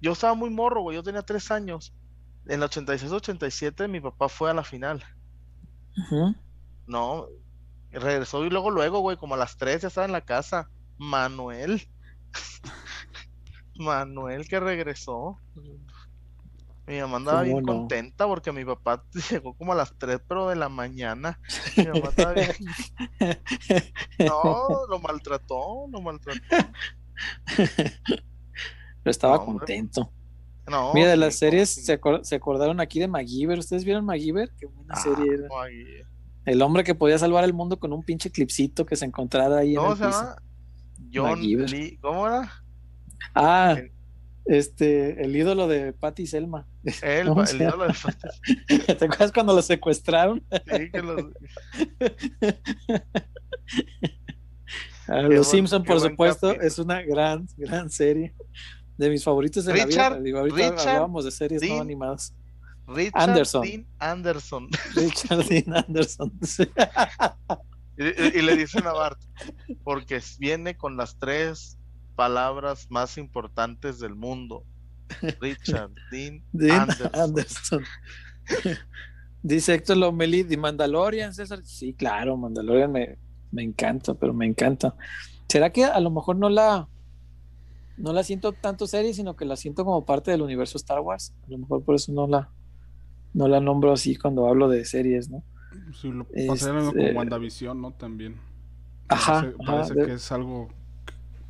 Yo 0.00 0.12
estaba 0.12 0.34
muy 0.34 0.50
morro, 0.50 0.82
güey. 0.82 0.96
Yo 0.96 1.02
tenía 1.02 1.22
tres 1.22 1.50
años. 1.50 1.94
En 2.48 2.62
el 2.62 2.68
86-87 2.68 3.88
mi 3.88 4.00
papá 4.00 4.28
fue 4.28 4.50
a 4.50 4.54
la 4.54 4.64
final. 4.64 5.04
No, 6.86 7.26
regresó 7.90 8.44
y 8.44 8.50
luego, 8.50 8.70
luego, 8.70 9.00
güey, 9.00 9.16
como 9.16 9.34
a 9.34 9.38
las 9.38 9.56
tres 9.56 9.82
ya 9.82 9.88
estaba 9.88 10.06
en 10.06 10.12
la 10.12 10.22
casa. 10.22 10.70
Manuel. 10.96 11.86
Manuel 13.76 14.48
que 14.48 14.58
regresó. 14.60 15.38
Mi 16.86 17.00
mamá 17.00 17.18
andaba 17.18 17.42
bien 17.42 17.56
contenta 17.66 18.26
porque 18.26 18.50
mi 18.50 18.64
papá 18.64 19.04
llegó 19.30 19.52
como 19.54 19.72
a 19.72 19.76
las 19.76 19.92
3, 19.98 20.20
pero 20.26 20.48
de 20.48 20.56
la 20.56 20.70
mañana. 20.70 21.38
Mi 21.76 21.84
mamá 21.84 22.08
estaba 22.08 22.32
bien- 22.32 22.56
No, 24.18 24.86
lo 24.88 24.98
maltrató, 24.98 25.86
lo 25.90 26.00
maltrató. 26.00 26.40
Pero 27.56 29.10
estaba 29.10 29.36
No, 29.36 29.44
contento. 29.44 30.10
No, 30.70 30.92
Mira, 30.94 31.10
de 31.10 31.16
las 31.16 31.36
series, 31.36 31.68
se, 31.70 32.00
acor- 32.00 32.22
se 32.24 32.34
acordaron 32.36 32.80
aquí 32.80 32.98
de 33.00 33.08
MacGyver. 33.08 33.58
¿Ustedes 33.58 33.84
vieron 33.84 34.04
MacGyver? 34.04 34.50
Qué 34.58 34.66
buena 34.66 34.94
Ah, 34.94 35.00
serie 35.00 35.34
era. 35.34 35.48
El 36.44 36.62
hombre 36.62 36.82
que 36.84 36.94
podía 36.94 37.18
salvar 37.18 37.44
el 37.44 37.52
mundo 37.52 37.78
con 37.78 37.92
un 37.92 38.02
pinche 38.02 38.30
clipcito 38.30 38.86
que 38.86 38.96
se 38.96 39.04
encontrara 39.04 39.58
ahí 39.58 39.70
en 39.74 39.76
¿Cómo 39.76 39.92
el 39.92 39.98
se 39.98 40.06
piso. 40.06 40.20
llama? 40.20 40.36
John 41.12 41.30
MacGyver. 41.38 41.70
Lee, 41.70 41.98
¿cómo 42.00 42.26
era? 42.26 42.52
Ah, 43.34 43.76
El- 43.78 43.92
este, 44.46 45.22
el 45.22 45.36
ídolo 45.36 45.68
de 45.68 45.92
Patty 45.92 46.26
Selma. 46.26 46.66
Él, 47.02 47.28
¿Cómo 47.28 47.42
el 47.42 47.46
se 47.48 47.56
ídolo 47.56 47.86
de 47.86 47.94
¿Te 48.94 49.04
acuerdas 49.04 49.30
cuando 49.32 49.52
lo 49.54 49.60
secuestraron? 49.62 50.42
Sí, 50.74 50.90
que 50.90 51.02
los- 51.02 51.24
Ah, 55.10 55.22
Los 55.22 55.28
buen- 55.28 55.44
Simpson, 55.44 55.84
por 55.84 56.00
supuesto, 56.00 56.48
capítulo. 56.48 56.66
es 56.68 56.78
una 56.78 57.00
gran, 57.02 57.48
gran 57.56 57.88
serie. 57.90 58.34
De 58.98 59.08
mis 59.08 59.24
favoritos 59.24 59.64
de 59.64 59.74
la 59.76 59.84
Richard- 59.86 60.12
vida. 60.14 60.22
Digo, 60.22 60.38
ahorita 60.40 60.56
Richard 60.56 60.80
hablábamos 60.88 61.24
de 61.24 61.30
series 61.30 61.62
no 61.62 61.68
Dean 61.68 61.80
animadas. 61.80 62.34
Richard 62.86 63.22
Anderson. 63.30 63.62
Dean 63.62 63.86
Anderson. 63.98 64.68
Richard 64.94 65.44
Dean 65.46 65.74
Anderson. 65.76 66.32
Y 68.00 68.42
le 68.42 68.56
dicen 68.56 68.86
a 68.86 68.92
Bart, 68.92 69.18
porque 69.82 70.22
viene 70.38 70.76
con 70.76 70.96
las 70.96 71.18
tres 71.18 71.76
palabras 72.14 72.86
más 72.90 73.18
importantes 73.18 73.98
del 73.98 74.14
mundo. 74.14 74.62
Richard 75.40 75.90
Dean, 76.12 76.40
Dean 76.52 76.82
Anderson. 76.82 77.10
Anderson. 77.12 77.84
Dice 79.42 79.74
Héctor 79.74 79.96
Lomeli, 79.96 80.44
¿de 80.44 80.56
Mandalorian, 80.56 81.34
César? 81.34 81.60
Sí, 81.64 81.92
claro, 81.92 82.36
Mandalorian 82.36 82.92
me, 82.92 83.18
me 83.50 83.64
encanta, 83.64 84.14
pero 84.14 84.32
me 84.32 84.46
encanta. 84.46 84.94
¿Será 85.48 85.70
que 85.72 85.84
a 85.84 85.98
lo 85.98 86.10
mejor 86.10 86.36
no 86.36 86.48
la 86.48 86.86
no 87.98 88.12
la 88.12 88.22
siento 88.22 88.52
tanto 88.52 88.86
serie, 88.86 89.12
sino 89.14 89.36
que 89.36 89.44
la 89.44 89.56
siento 89.56 89.84
como 89.84 90.04
parte 90.04 90.30
del 90.30 90.42
universo 90.42 90.78
Star 90.78 91.00
Wars? 91.00 91.34
A 91.46 91.50
lo 91.50 91.58
mejor 91.58 91.82
por 91.84 91.94
eso 91.94 92.12
no 92.12 92.26
la 92.26 92.50
no 93.34 93.46
la 93.46 93.60
nombro 93.60 93.92
así 93.92 94.16
cuando 94.16 94.46
hablo 94.48 94.68
de 94.68 94.84
series, 94.84 95.28
¿no? 95.30 95.42
Sí, 96.00 96.08
lo 96.10 96.24
pasaría 96.24 96.74
lo 96.74 96.80
mismo 96.80 96.90
Este- 96.92 97.06
con 97.08 97.16
WandaVision, 97.18 97.80
¿no? 97.80 97.92
También. 97.92 98.36
Ajá, 99.08 99.40
Parece, 99.42 99.56
ajá, 99.62 99.72
parece 99.72 99.94
de- 99.94 100.06
que 100.06 100.12
es 100.14 100.32
algo 100.32 100.68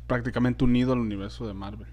prácticamente 0.07 0.63
unido 0.63 0.93
al 0.93 0.99
universo 0.99 1.47
de 1.47 1.53
Marvel. 1.53 1.87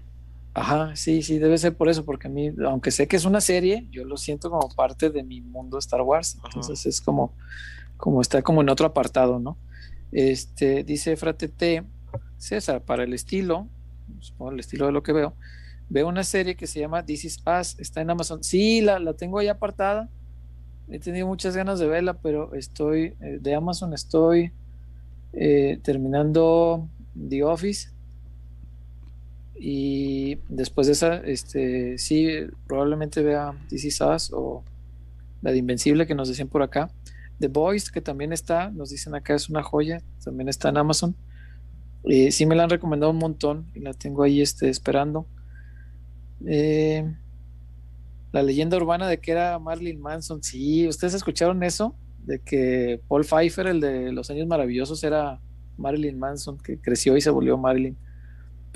Ajá, 0.53 0.95
sí, 0.95 1.21
sí, 1.21 1.37
debe 1.37 1.57
ser 1.57 1.77
por 1.77 1.87
eso, 1.87 2.03
porque 2.03 2.27
a 2.27 2.31
mí, 2.31 2.51
aunque 2.65 2.89
sé 2.91 3.07
que 3.07 3.15
es 3.15 3.25
una 3.25 3.41
serie, 3.41 3.87
yo 3.91 4.05
lo 4.05 4.17
siento 4.17 4.49
como 4.49 4.69
parte 4.75 5.09
de 5.09 5.23
mi 5.23 5.39
mundo 5.41 5.77
Star 5.77 6.01
Wars. 6.01 6.35
Ajá. 6.39 6.47
Entonces 6.47 6.85
es 6.85 6.99
como, 6.99 7.33
como 7.95 8.21
está 8.21 8.41
como 8.41 8.61
en 8.61 8.69
otro 8.69 8.87
apartado, 8.87 9.39
¿no? 9.39 9.57
Este, 10.11 10.83
dice 10.83 11.15
Fratete, 11.15 11.83
César, 12.37 12.83
para 12.83 13.03
el 13.03 13.13
estilo, 13.13 13.67
supongo 14.19 14.51
el 14.51 14.59
estilo 14.59 14.85
de 14.85 14.91
lo 14.91 15.03
que 15.03 15.13
veo, 15.13 15.35
veo 15.89 16.07
una 16.07 16.23
serie 16.23 16.55
que 16.55 16.67
se 16.67 16.79
llama 16.79 17.05
This 17.05 17.25
Is 17.25 17.43
Us, 17.45 17.79
está 17.79 18.01
en 18.01 18.09
Amazon. 18.09 18.43
Sí, 18.43 18.81
la, 18.81 18.99
la 18.99 19.13
tengo 19.13 19.39
ahí 19.39 19.47
apartada. 19.47 20.09
He 20.89 20.99
tenido 20.99 21.27
muchas 21.27 21.55
ganas 21.55 21.79
de 21.79 21.87
verla, 21.87 22.13
pero 22.13 22.53
estoy, 22.53 23.15
eh, 23.21 23.39
de 23.41 23.55
Amazon 23.55 23.93
estoy 23.93 24.51
eh, 25.33 25.79
terminando 25.83 26.87
The 27.29 27.43
Office. 27.43 27.89
Y 29.59 30.35
después 30.49 30.87
de 30.87 30.93
esa, 30.93 31.15
este, 31.17 31.97
sí, 31.97 32.27
probablemente 32.67 33.23
vea 33.23 33.53
This 33.69 33.85
Is 33.85 34.01
Us 34.01 34.31
o 34.33 34.63
la 35.41 35.51
de 35.51 35.57
Invencible 35.57 36.05
que 36.05 36.15
nos 36.15 36.29
decían 36.29 36.47
por 36.47 36.61
acá. 36.61 36.89
The 37.39 37.47
Boys, 37.47 37.91
que 37.91 38.01
también 38.01 38.33
está, 38.33 38.69
nos 38.69 38.89
dicen 38.89 39.13
acá, 39.15 39.35
es 39.35 39.49
una 39.49 39.63
joya, 39.63 40.01
también 40.23 40.49
está 40.49 40.69
en 40.69 40.77
Amazon. 40.77 41.15
Eh, 42.09 42.31
sí 42.31 42.45
me 42.45 42.55
la 42.55 42.63
han 42.63 42.69
recomendado 42.69 43.11
un 43.11 43.17
montón 43.17 43.67
y 43.75 43.79
la 43.79 43.93
tengo 43.93 44.23
ahí 44.23 44.41
este, 44.41 44.69
esperando. 44.69 45.27
Eh, 46.45 47.11
la 48.31 48.43
leyenda 48.43 48.77
urbana 48.77 49.07
de 49.07 49.19
que 49.19 49.31
era 49.31 49.57
Marilyn 49.59 49.99
Manson, 49.99 50.43
sí, 50.43 50.87
¿ustedes 50.87 51.13
escucharon 51.13 51.63
eso? 51.63 51.95
De 52.25 52.39
que 52.39 53.01
Paul 53.07 53.23
Pfeiffer, 53.23 53.67
el 53.67 53.79
de 53.79 54.11
los 54.11 54.29
años 54.29 54.47
maravillosos, 54.47 55.03
era 55.03 55.39
Marilyn 55.77 56.19
Manson, 56.19 56.57
que 56.57 56.79
creció 56.79 57.17
y 57.17 57.21
se 57.21 57.29
volvió 57.29 57.57
Marilyn 57.57 57.97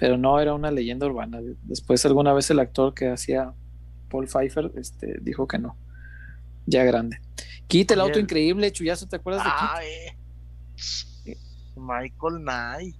pero 0.02 0.18
no 0.18 0.40
era 0.40 0.56
una 0.56 0.72
leyenda 0.72 1.06
urbana. 1.06 1.40
Después 1.62 2.04
alguna 2.08 2.34
vez 2.34 2.50
el 2.50 2.58
actor 2.58 2.96
que 2.96 3.10
hacía 3.10 3.54
Paul 4.10 4.26
Pfeiffer 4.26 4.72
este, 4.76 5.20
dijo 5.22 5.48
que 5.48 5.60
no, 5.60 5.78
ya 6.66 6.84
grande. 6.84 7.22
Kit, 7.68 7.92
el 7.92 8.02
auto 8.02 8.18
increíble, 8.18 8.72
Chuyazo, 8.72 9.08
¿te 9.08 9.18
acuerdas 9.18 9.46
de 9.46 9.88
eh. 11.32 11.38
Michael 11.76 12.42
Knight. 12.42 12.96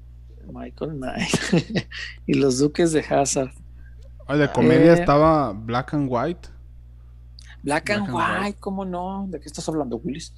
Michael 0.52 0.92
Knight 0.98 1.30
y 2.26 2.34
los 2.36 2.60
Duques 2.60 2.92
de 2.92 3.02
Hazard. 3.02 3.52
Ay, 4.28 4.40
de 4.40 4.52
comedia 4.52 4.94
Eh. 4.94 5.00
estaba 5.00 5.52
Black 5.54 5.94
and 5.94 6.08
White. 6.10 6.50
Black, 7.64 7.90
and, 7.92 8.06
Black 8.06 8.10
and 8.10 8.16
White, 8.16 8.46
White. 8.48 8.60
¿cómo 8.60 8.86
no? 8.86 9.26
¿De 9.30 9.40
qué 9.40 9.46
estás 9.48 9.68
hablando, 9.70 9.98
Willis? 9.98 10.34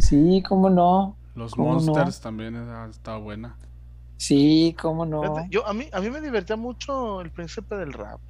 Sí, 0.00 0.42
¿cómo 0.46 0.68
no? 0.68 1.16
Los 1.34 1.54
¿Cómo 1.54 1.74
no? 1.74 1.80
Monsters 1.80 2.20
también 2.20 2.56
estaba 2.90 3.18
buena. 3.18 3.56
Sí, 4.16 4.74
¿cómo 4.80 5.06
no? 5.06 5.48
Yo, 5.50 5.66
a, 5.66 5.72
mí, 5.72 5.86
a 5.92 6.00
mí 6.00 6.10
me 6.10 6.20
divertía 6.20 6.56
mucho 6.56 7.20
el 7.20 7.30
príncipe 7.30 7.76
del 7.76 7.92
rap. 7.92 8.20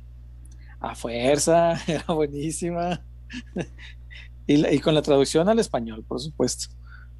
A 0.81 0.95
fuerza, 0.95 1.73
era 1.87 2.05
buenísima. 2.15 3.01
y, 4.47 4.57
la- 4.59 4.73
y 4.73 4.79
con 4.79 4.95
la 4.95 5.03
traducción 5.03 5.49
al 5.49 5.59
español, 5.59 6.05
por 6.07 6.21
supuesto. 6.21 6.75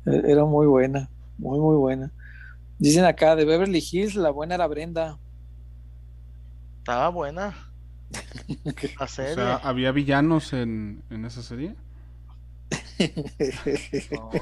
E- 0.07 0.23
Era 0.31 0.45
muy 0.45 0.67
buena, 0.67 1.09
muy, 1.39 1.59
muy 1.59 1.77
buena. 1.77 2.13
Dicen 2.79 3.05
acá 3.05 3.35
de 3.37 3.45
Beverly 3.45 3.85
Hills, 3.91 4.15
la 4.15 4.31
buena 4.31 4.55
era 4.55 4.67
Brenda. 4.67 5.19
Estaba 6.79 7.09
buena. 7.09 7.55
La 8.65 9.05
O 9.05 9.09
sea, 9.09 9.57
¿había 9.57 9.93
villanos 9.93 10.53
en, 10.53 11.03
en 11.11 11.25
esa 11.25 11.43
serie? 11.43 11.75
No. 14.11 14.31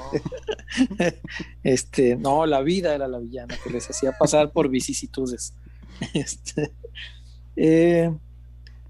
Este, 1.63 2.17
no, 2.17 2.47
la 2.47 2.61
vida 2.63 2.95
era 2.95 3.09
la 3.09 3.19
villana 3.19 3.57
que 3.63 3.71
les 3.71 3.89
hacía 3.89 4.13
pasar 4.13 4.53
por 4.53 4.69
vicisitudes. 4.69 5.55
Este, 6.13 6.73
eh, 7.57 8.15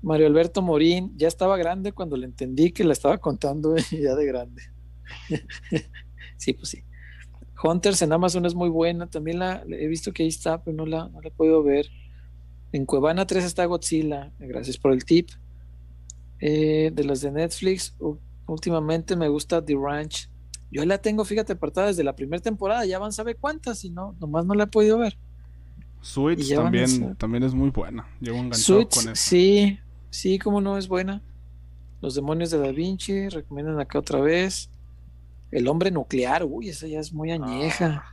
Mario 0.02 0.26
Alberto 0.26 0.60
Morín 0.60 1.12
ya 1.16 1.28
estaba 1.28 1.56
grande 1.56 1.92
cuando 1.92 2.16
le 2.16 2.26
entendí 2.26 2.72
que 2.72 2.84
la 2.84 2.92
estaba 2.92 3.18
contando 3.18 3.76
ya 3.76 4.14
de 4.14 4.26
grande. 4.26 4.62
sí, 6.36 6.52
pues 6.52 6.68
sí. 6.68 6.82
Hunters 7.62 8.02
en 8.02 8.12
Amazon 8.12 8.46
es 8.46 8.54
muy 8.54 8.68
buena. 8.68 9.06
También 9.06 9.38
la 9.38 9.62
he 9.68 9.86
visto 9.86 10.12
que 10.12 10.22
ahí 10.22 10.28
está, 10.28 10.62
pero 10.62 10.76
no 10.76 10.86
la, 10.86 11.08
no 11.08 11.20
la 11.20 11.28
he 11.28 11.32
podido 11.32 11.62
ver. 11.62 11.86
En 12.72 12.84
Cuevana 12.84 13.26
3 13.26 13.44
está 13.44 13.64
Godzilla. 13.64 14.32
Gracias 14.38 14.76
por 14.78 14.92
el 14.92 15.04
tip. 15.04 15.30
Eh, 16.38 16.90
de 16.92 17.04
las 17.04 17.22
de 17.22 17.30
Netflix, 17.30 17.94
últimamente 18.46 19.16
me 19.16 19.28
gusta 19.28 19.64
The 19.64 19.74
Ranch. 19.74 20.28
Yo 20.70 20.84
la 20.84 20.98
tengo, 20.98 21.24
fíjate, 21.24 21.54
apartada 21.54 21.86
desde 21.86 22.04
la 22.04 22.14
primera 22.14 22.42
temporada. 22.42 22.84
Ya 22.84 22.98
van, 22.98 23.12
sabe 23.12 23.34
cuántas, 23.34 23.84
y 23.84 23.90
no, 23.90 24.14
nomás 24.20 24.44
no 24.44 24.54
la 24.54 24.64
he 24.64 24.66
podido 24.66 24.98
ver. 24.98 25.16
Suits 26.00 26.48
también, 26.50 27.16
también 27.16 27.42
es 27.42 27.54
muy 27.54 27.70
buena. 27.70 28.06
Llevo 28.20 28.38
enganchado 28.38 28.80
Suits, 28.80 28.96
con 28.96 29.12
eso. 29.12 29.22
sí, 29.28 29.78
sí, 30.10 30.38
como 30.38 30.60
no 30.60 30.76
es 30.76 30.88
buena. 30.88 31.22
Los 32.00 32.14
demonios 32.14 32.50
de 32.50 32.58
Da 32.58 32.70
Vinci, 32.70 33.28
recomiendan 33.28 33.80
acá 33.80 33.98
otra 33.98 34.20
vez. 34.20 34.70
El 35.50 35.68
hombre 35.68 35.90
nuclear, 35.90 36.44
uy, 36.44 36.68
esa 36.70 36.86
ya 36.86 37.00
es 37.00 37.12
muy 37.12 37.30
añeja. 37.30 38.04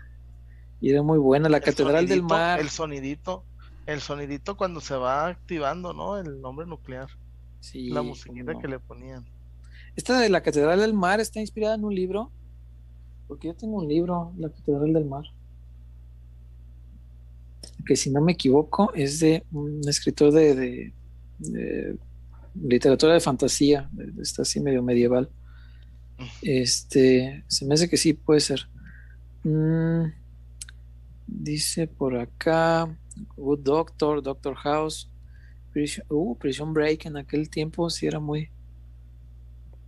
Y 0.80 0.90
era 0.92 1.02
muy 1.02 1.18
buena. 1.18 1.50
La 1.50 1.58
El 1.58 1.64
Catedral 1.64 2.08
del 2.08 2.24
Mar. 2.24 2.60
El 2.60 2.70
sonidito. 2.70 3.44
El 3.86 4.00
sonidito 4.02 4.56
cuando 4.56 4.80
se 4.82 4.96
va 4.96 5.28
activando, 5.28 5.94
¿no? 5.94 6.18
El 6.18 6.42
nombre 6.42 6.66
nuclear. 6.66 7.08
Sí, 7.60 7.90
la 7.90 8.02
musiquita 8.02 8.54
no. 8.54 8.60
que 8.60 8.68
le 8.68 8.80
ponían. 8.80 9.26
Esta 9.96 10.20
de 10.20 10.30
la 10.30 10.42
Catedral 10.42 10.80
del 10.80 10.94
Mar 10.94 11.20
está 11.20 11.40
inspirada 11.40 11.76
en 11.76 11.84
un 11.86 11.94
libro. 11.96 12.32
Porque 13.28 13.48
yo 13.48 13.56
tengo 13.56 13.78
un 13.78 13.88
libro, 13.88 14.34
La 14.38 14.50
Catedral 14.50 14.94
del 14.94 15.06
Mar. 15.06 15.24
Que 17.86 17.96
si 17.96 18.10
no 18.12 18.22
me 18.22 18.34
equivoco 18.34 18.92
es 18.94 19.20
de 19.20 19.44
un 19.52 19.82
escritor 19.88 20.32
de, 20.32 20.56
de- 20.56 20.94
de 21.40 21.98
literatura 22.56 23.14
de 23.14 23.20
fantasía. 23.20 23.90
Está 24.22 24.44
así 24.44 24.60
medio 24.60 24.84
medieval. 24.84 25.30
Este, 26.42 27.44
se 27.48 27.66
me 27.66 27.74
hace 27.74 27.90
que 27.90 27.98
sí, 27.98 28.14
puede 28.14 28.40
ser. 28.40 28.68
Mm, 29.44 30.06
dice 31.28 31.88
por 31.88 32.18
acá, 32.18 32.96
Good 33.36 33.60
Doctor, 33.60 34.22
Doctor 34.22 34.56
House, 34.56 35.10
Prison, 35.72 36.06
uh, 36.10 36.38
Prison 36.38 36.74
Break 36.74 37.06
en 37.06 37.18
aquel 37.18 37.50
tiempo 37.50 37.90
sí 37.90 38.06
era 38.08 38.20
muy, 38.20 38.50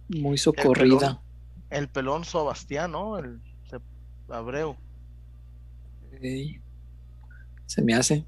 muy 0.09 0.37
socorrida. 0.37 1.21
El 1.69 1.87
pelón 1.89 2.25
Sebastián, 2.25 2.91
¿no? 2.91 3.17
El 3.17 3.41
Abreu. 4.29 4.75
Ey, 6.21 6.59
Se 7.65 7.81
me 7.81 7.93
hace. 7.93 8.25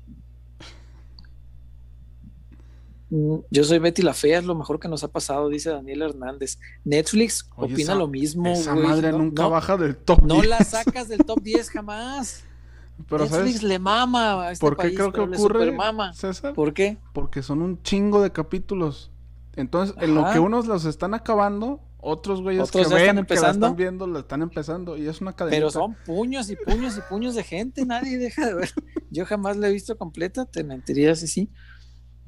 Mm, 3.09 3.35
Yo 3.51 3.63
soy 3.63 3.79
Betty 3.79 4.01
la 4.01 4.13
Fea, 4.13 4.39
es 4.39 4.45
lo 4.45 4.53
mejor 4.55 4.79
que 4.79 4.87
nos 4.87 5.03
ha 5.03 5.07
pasado, 5.07 5.47
dice 5.49 5.69
Daniel 5.69 6.01
Hernández. 6.01 6.59
Netflix 6.83 7.49
Oye, 7.55 7.73
opina 7.73 7.91
esa- 7.93 7.95
lo 7.95 8.07
mismo, 8.07 8.47
Esa 8.49 8.75
madre 8.75 9.11
No- 9.11 9.19
nunca 9.19 9.43
no- 9.43 9.49
baja 9.51 9.77
del 9.77 9.95
top 9.95 10.21
No 10.23 10.35
10. 10.35 10.47
la 10.49 10.59
sacas 10.63 11.07
del 11.07 11.19
top 11.19 11.41
10 11.41 11.69
jamás. 11.69 12.43
Pero 13.09 13.23
Netflix 13.25 13.37
¿sabes 13.37 13.63
le 13.63 13.79
mama 13.79 14.41
a 14.47 14.51
este 14.51 14.61
por 14.65 14.75
qué 14.75 14.83
país, 14.83 14.95
creo 14.95 15.13
que 15.13 15.19
ocurre, 15.21 15.37
supermama. 15.37 16.13
César? 16.13 16.53
¿Por 16.53 16.73
qué? 16.73 16.97
Porque 17.13 17.43
son 17.43 17.61
un 17.61 17.81
chingo 17.83 18.21
de 18.21 18.31
capítulos. 18.31 19.11
Entonces, 19.55 19.95
en 20.01 20.13
lo 20.15 20.29
que 20.31 20.39
unos 20.39 20.65
los 20.67 20.85
están 20.85 21.13
acabando, 21.13 21.79
Otros 21.99 22.41
güeyes 22.43 22.61
Otros 22.69 22.71
que 22.73 22.81
están 22.93 22.95
ven, 22.97 23.05
que 23.07 23.13
la 23.13 23.19
empezando. 23.21 23.65
están 23.65 23.75
viendo, 23.75 24.07
la 24.07 24.19
están 24.19 24.41
empezando 24.43 24.97
y 24.97 25.07
es 25.07 25.19
una 25.19 25.33
cadena. 25.33 25.57
Pero 25.57 25.71
son 25.71 25.95
puños 26.05 26.49
y 26.51 26.55
puños 26.55 26.95
y 26.95 27.01
puños 27.09 27.33
de 27.35 27.43
gente, 27.43 27.85
nadie 27.85 28.17
deja 28.19 28.45
de 28.45 28.53
ver. 28.53 28.69
Yo 29.11 29.25
jamás 29.25 29.57
la 29.57 29.67
he 29.67 29.71
visto 29.71 29.97
completa, 29.97 30.45
te 30.45 30.63
mentiría 30.63 31.15
si 31.15 31.27
sí. 31.27 31.49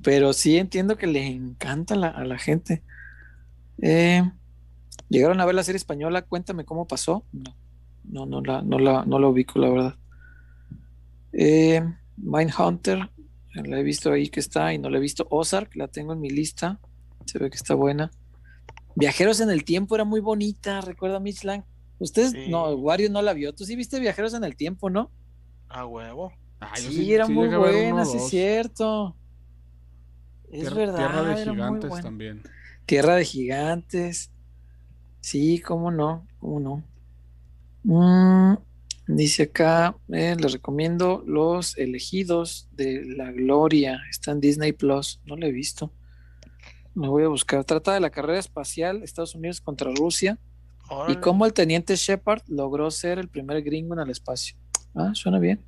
Pero 0.03 0.33
sí 0.33 0.57
entiendo 0.57 0.97
que 0.97 1.07
le 1.07 1.25
encanta 1.27 1.95
la- 1.95 2.09
a 2.09 2.23
la 2.25 2.37
gente. 2.37 2.83
Eh, 3.81 4.23
¿Llegaron 5.09 5.41
a 5.41 5.45
ver 5.45 5.55
la 5.55 5.63
serie 5.63 5.77
española? 5.77 6.21
Cuéntame 6.21 6.65
cómo 6.65 6.87
pasó. 6.87 7.25
No, 7.33 7.53
no, 8.03 8.25
no 8.25 8.41
la, 8.41 8.61
no 8.61 8.79
la, 8.79 9.05
no 9.05 9.19
la 9.19 9.27
ubico, 9.27 9.59
la 9.59 9.69
verdad. 9.69 9.95
Eh, 11.33 11.81
Mindhunter, 12.17 13.09
la 13.53 13.79
he 13.79 13.83
visto 13.83 14.11
ahí 14.11 14.29
que 14.29 14.39
está 14.39 14.73
y 14.73 14.77
no 14.77 14.89
la 14.89 14.97
he 14.97 15.01
visto. 15.01 15.27
Ozark, 15.29 15.75
la 15.75 15.87
tengo 15.87 16.13
en 16.13 16.19
mi 16.21 16.29
lista. 16.29 16.79
Se 17.25 17.39
ve 17.39 17.49
que 17.49 17.57
está 17.57 17.75
buena. 17.75 18.11
Viajeros 18.95 19.39
en 19.39 19.49
el 19.49 19.63
tiempo 19.63 19.95
era 19.95 20.03
muy 20.03 20.19
bonita, 20.19 20.81
recuerda 20.81 21.19
Mitch 21.19 21.43
Lang. 21.43 21.63
Ustedes, 21.99 22.31
Sí. 22.31 22.47
no, 22.49 22.69
Wario 22.75 23.09
no 23.09 23.21
la 23.21 23.33
vio. 23.33 23.53
Tú 23.53 23.65
sí 23.65 23.75
viste 23.75 23.99
Viajeros 23.99 24.33
en 24.33 24.43
el 24.43 24.55
tiempo, 24.55 24.89
¿no? 24.89 25.11
A 25.69 25.85
huevo. 25.85 26.31
Ah, 26.59 26.73
sí, 26.75 27.13
era 27.13 27.27
muy 27.27 27.47
uno 27.47 27.59
buena, 27.59 28.05
sí 28.05 28.17
es 28.17 28.27
cierto. 28.29 29.15
Es 30.51 30.61
Tierra, 30.61 30.75
verdad. 30.75 30.97
Tierra 30.97 31.23
de 31.23 31.45
Gigantes 31.45 32.01
también. 32.01 32.43
Tierra 32.85 33.15
de 33.15 33.25
Gigantes. 33.25 34.31
Sí, 35.21 35.59
cómo 35.59 35.91
no, 35.91 36.25
cómo 36.39 36.59
no. 36.59 36.83
Mm, 37.83 38.57
dice 39.07 39.43
acá, 39.43 39.95
eh, 40.11 40.35
les 40.39 40.53
recomiendo 40.53 41.23
Los 41.25 41.77
Elegidos 41.77 42.67
de 42.71 43.05
la 43.05 43.31
Gloria. 43.31 44.01
Está 44.09 44.31
en 44.31 44.41
Disney 44.41 44.71
Plus. 44.71 45.21
No 45.25 45.35
lo 45.35 45.45
he 45.45 45.51
visto. 45.51 45.91
Lo 46.95 47.11
voy 47.11 47.23
a 47.23 47.27
buscar. 47.27 47.63
Trata 47.63 47.93
de 47.93 47.99
la 47.99 48.09
carrera 48.09 48.39
espacial 48.39 49.03
Estados 49.03 49.35
Unidos 49.35 49.61
contra 49.61 49.91
Rusia 49.93 50.39
y 51.07 51.15
cómo 51.17 51.45
el 51.45 51.53
teniente 51.53 51.95
Shepard 51.95 52.41
logró 52.47 52.89
ser 52.89 53.19
el 53.19 53.29
primer 53.29 53.61
gringo 53.61 53.93
en 53.93 53.99
el 53.99 54.09
espacio. 54.09 54.57
Ah, 54.95 55.11
suena 55.13 55.37
bien. 55.37 55.63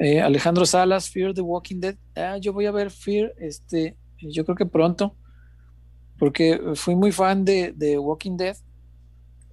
Eh, 0.00 0.20
Alejandro 0.20 0.64
Salas, 0.66 1.10
Fear 1.10 1.34
the 1.34 1.40
Walking 1.40 1.80
Dead. 1.80 1.96
Ah, 2.16 2.36
yo 2.38 2.52
voy 2.52 2.66
a 2.66 2.70
ver 2.72 2.90
Fear, 2.90 3.32
este, 3.38 3.96
yo 4.20 4.44
creo 4.44 4.54
que 4.56 4.66
pronto, 4.66 5.16
porque 6.18 6.60
fui 6.74 6.94
muy 6.94 7.12
fan 7.12 7.44
de, 7.44 7.72
de 7.72 7.98
Walking 7.98 8.36
Dead 8.36 8.56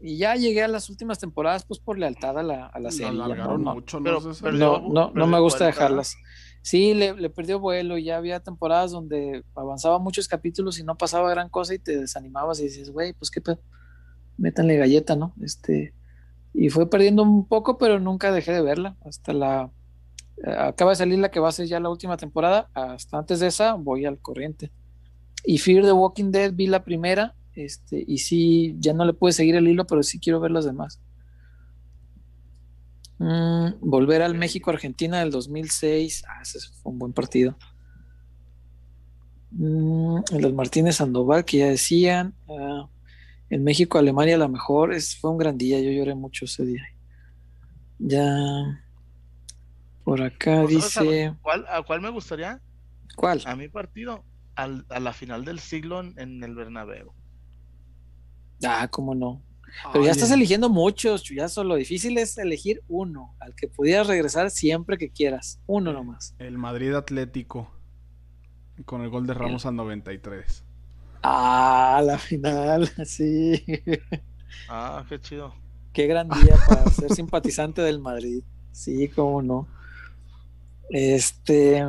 y 0.01 0.17
ya 0.17 0.35
llegué 0.35 0.61
a 0.63 0.67
las 0.67 0.89
últimas 0.89 1.19
temporadas, 1.19 1.65
pues 1.65 1.79
por 1.79 1.97
lealtad 1.97 2.37
a 2.37 2.43
la, 2.43 2.67
a 2.67 2.79
la 2.79 2.85
La 2.85 2.91
serie. 2.91 3.07
alargaron 3.07 3.63
no, 3.63 3.69
no, 3.71 3.75
mucho, 3.75 3.99
¿no? 3.99 4.03
Pero- 4.03 4.21
César? 4.21 4.51
pero- 4.51 4.57
no, 4.57 4.73
Perdió- 4.73 4.87
no, 4.87 4.93
no 5.07 5.13
perdió 5.13 5.27
me 5.27 5.39
gusta 5.39 5.65
dejarlas. 5.65 6.15
Sí, 6.61 6.93
le, 6.95 7.13
le 7.15 7.29
perdió 7.29 7.59
vuelo 7.59 7.97
y 7.97 8.05
ya 8.05 8.17
había 8.17 8.39
temporadas 8.39 8.91
donde 8.91 9.43
avanzaba 9.55 9.99
muchos 9.99 10.27
capítulos 10.27 10.79
y 10.79 10.83
no 10.83 10.97
pasaba 10.97 11.29
gran 11.29 11.47
cosa 11.49 11.75
y 11.75 11.79
te 11.79 11.95
desanimabas 11.99 12.59
y 12.59 12.63
dices, 12.63 12.89
güey, 12.91 13.13
pues 13.13 13.29
qué 13.29 13.39
pedo, 13.39 13.59
métanle 14.37 14.75
galleta, 14.77 15.15
¿no? 15.15 15.33
Este, 15.41 15.93
y 16.55 16.69
fue 16.69 16.89
perdiendo 16.89 17.21
un 17.21 17.47
poco, 17.47 17.77
pero 17.77 17.99
nunca 17.99 18.31
dejé 18.31 18.51
de 18.51 18.63
verla. 18.63 18.95
Hasta 19.05 19.31
la, 19.33 19.71
acaba 20.43 20.91
de 20.91 20.97
salir 20.97 21.19
la 21.19 21.29
que 21.29 21.39
va 21.39 21.49
a 21.49 21.53
ser 21.53 21.67
ya 21.67 21.79
la 21.79 21.89
última 21.89 22.17
temporada, 22.17 22.69
hasta 22.73 23.17
antes 23.17 23.39
de 23.39 23.47
esa 23.47 23.73
voy 23.73 24.05
al 24.05 24.19
corriente. 24.19 24.71
Y 25.43 25.57
Fear 25.57 25.83
the 25.83 25.91
Walking 25.91 26.31
Dead 26.31 26.51
vi 26.53 26.67
la 26.67 26.83
primera, 26.83 27.35
este, 27.53 28.03
y 28.05 28.17
sí, 28.17 28.75
ya 28.79 28.93
no 28.93 29.05
le 29.05 29.13
pude 29.13 29.31
seguir 29.31 29.55
el 29.55 29.67
hilo, 29.67 29.85
pero 29.87 30.03
sí 30.03 30.19
quiero 30.19 30.39
ver 30.39 30.51
las 30.51 30.65
demás. 30.65 30.99
Mm, 33.17 33.79
volver 33.79 34.21
al 34.21 34.35
México-Argentina 34.35 35.19
del 35.19 35.31
2006. 35.31 36.23
Ah, 36.27 36.41
ese 36.41 36.59
fue 36.81 36.91
un 36.91 36.99
buen 36.99 37.13
partido. 37.13 37.57
Mm, 39.51 40.21
del 40.31 40.53
Martínez 40.53 40.97
Sandoval, 40.97 41.45
que 41.45 41.59
ya 41.59 41.67
decían. 41.67 42.33
Ah, 42.49 42.89
en 43.49 43.63
México-Alemania, 43.63 44.37
la 44.37 44.47
mejor. 44.47 44.93
Es, 44.93 45.15
fue 45.17 45.31
un 45.31 45.37
gran 45.37 45.57
día. 45.57 45.79
Yo 45.79 45.91
lloré 45.91 46.15
mucho 46.15 46.45
ese 46.45 46.65
día. 46.65 46.83
Ya. 47.99 48.84
Por 50.05 50.21
acá 50.21 50.61
¿No 50.61 50.67
sabes 50.69 50.85
dice. 50.85 51.25
a 51.25 51.37
cuál, 51.41 51.65
a 51.67 51.81
cuál 51.83 51.99
me 51.99 52.09
gustaría? 52.09 52.61
¿Cuál? 53.17 53.41
A 53.45 53.55
mi 53.57 53.67
partido. 53.67 54.23
Al- 54.55 54.85
a 54.89 55.01
la 55.01 55.11
final 55.11 55.43
del 55.43 55.59
siglo 55.59 55.99
en, 55.99 56.17
en 56.17 56.41
el 56.43 56.55
Bernabéu. 56.55 57.11
Ah, 58.63 58.87
cómo 58.89 59.13
no. 59.15 59.41
Pero 59.91 60.05
ya 60.05 60.11
estás 60.11 60.31
eligiendo 60.31 60.69
muchos, 60.69 61.23
Chuyazo. 61.23 61.63
Lo 61.65 61.75
difícil 61.75 62.17
es 62.17 62.37
elegir 62.37 62.81
uno, 62.87 63.35
al 63.41 63.53
que 63.55 63.67
pudieras 63.67 64.07
regresar 64.07 64.49
siempre 64.49 64.97
que 64.97 65.09
quieras. 65.09 65.59
Uno 65.65 65.91
nomás. 65.91 66.33
El 66.39 66.57
Madrid 66.57 66.93
Atlético. 66.93 67.69
Con 68.85 69.01
el 69.01 69.09
gol 69.09 69.27
de 69.27 69.33
Ramos 69.33 69.65
al 69.65 69.75
93. 69.75 70.63
Ah, 71.23 72.01
la 72.05 72.17
final, 72.17 72.87
sí. 73.05 73.65
Ah, 74.69 75.03
qué 75.09 75.19
chido. 75.19 75.53
Qué 75.91 76.07
gran 76.07 76.29
día 76.29 76.55
para 76.67 76.85
ser 76.91 77.11
simpatizante 77.13 77.81
del 77.81 77.99
Madrid. 77.99 78.43
Sí, 78.71 79.09
cómo 79.09 79.41
no. 79.41 79.67
Este. 80.89 81.85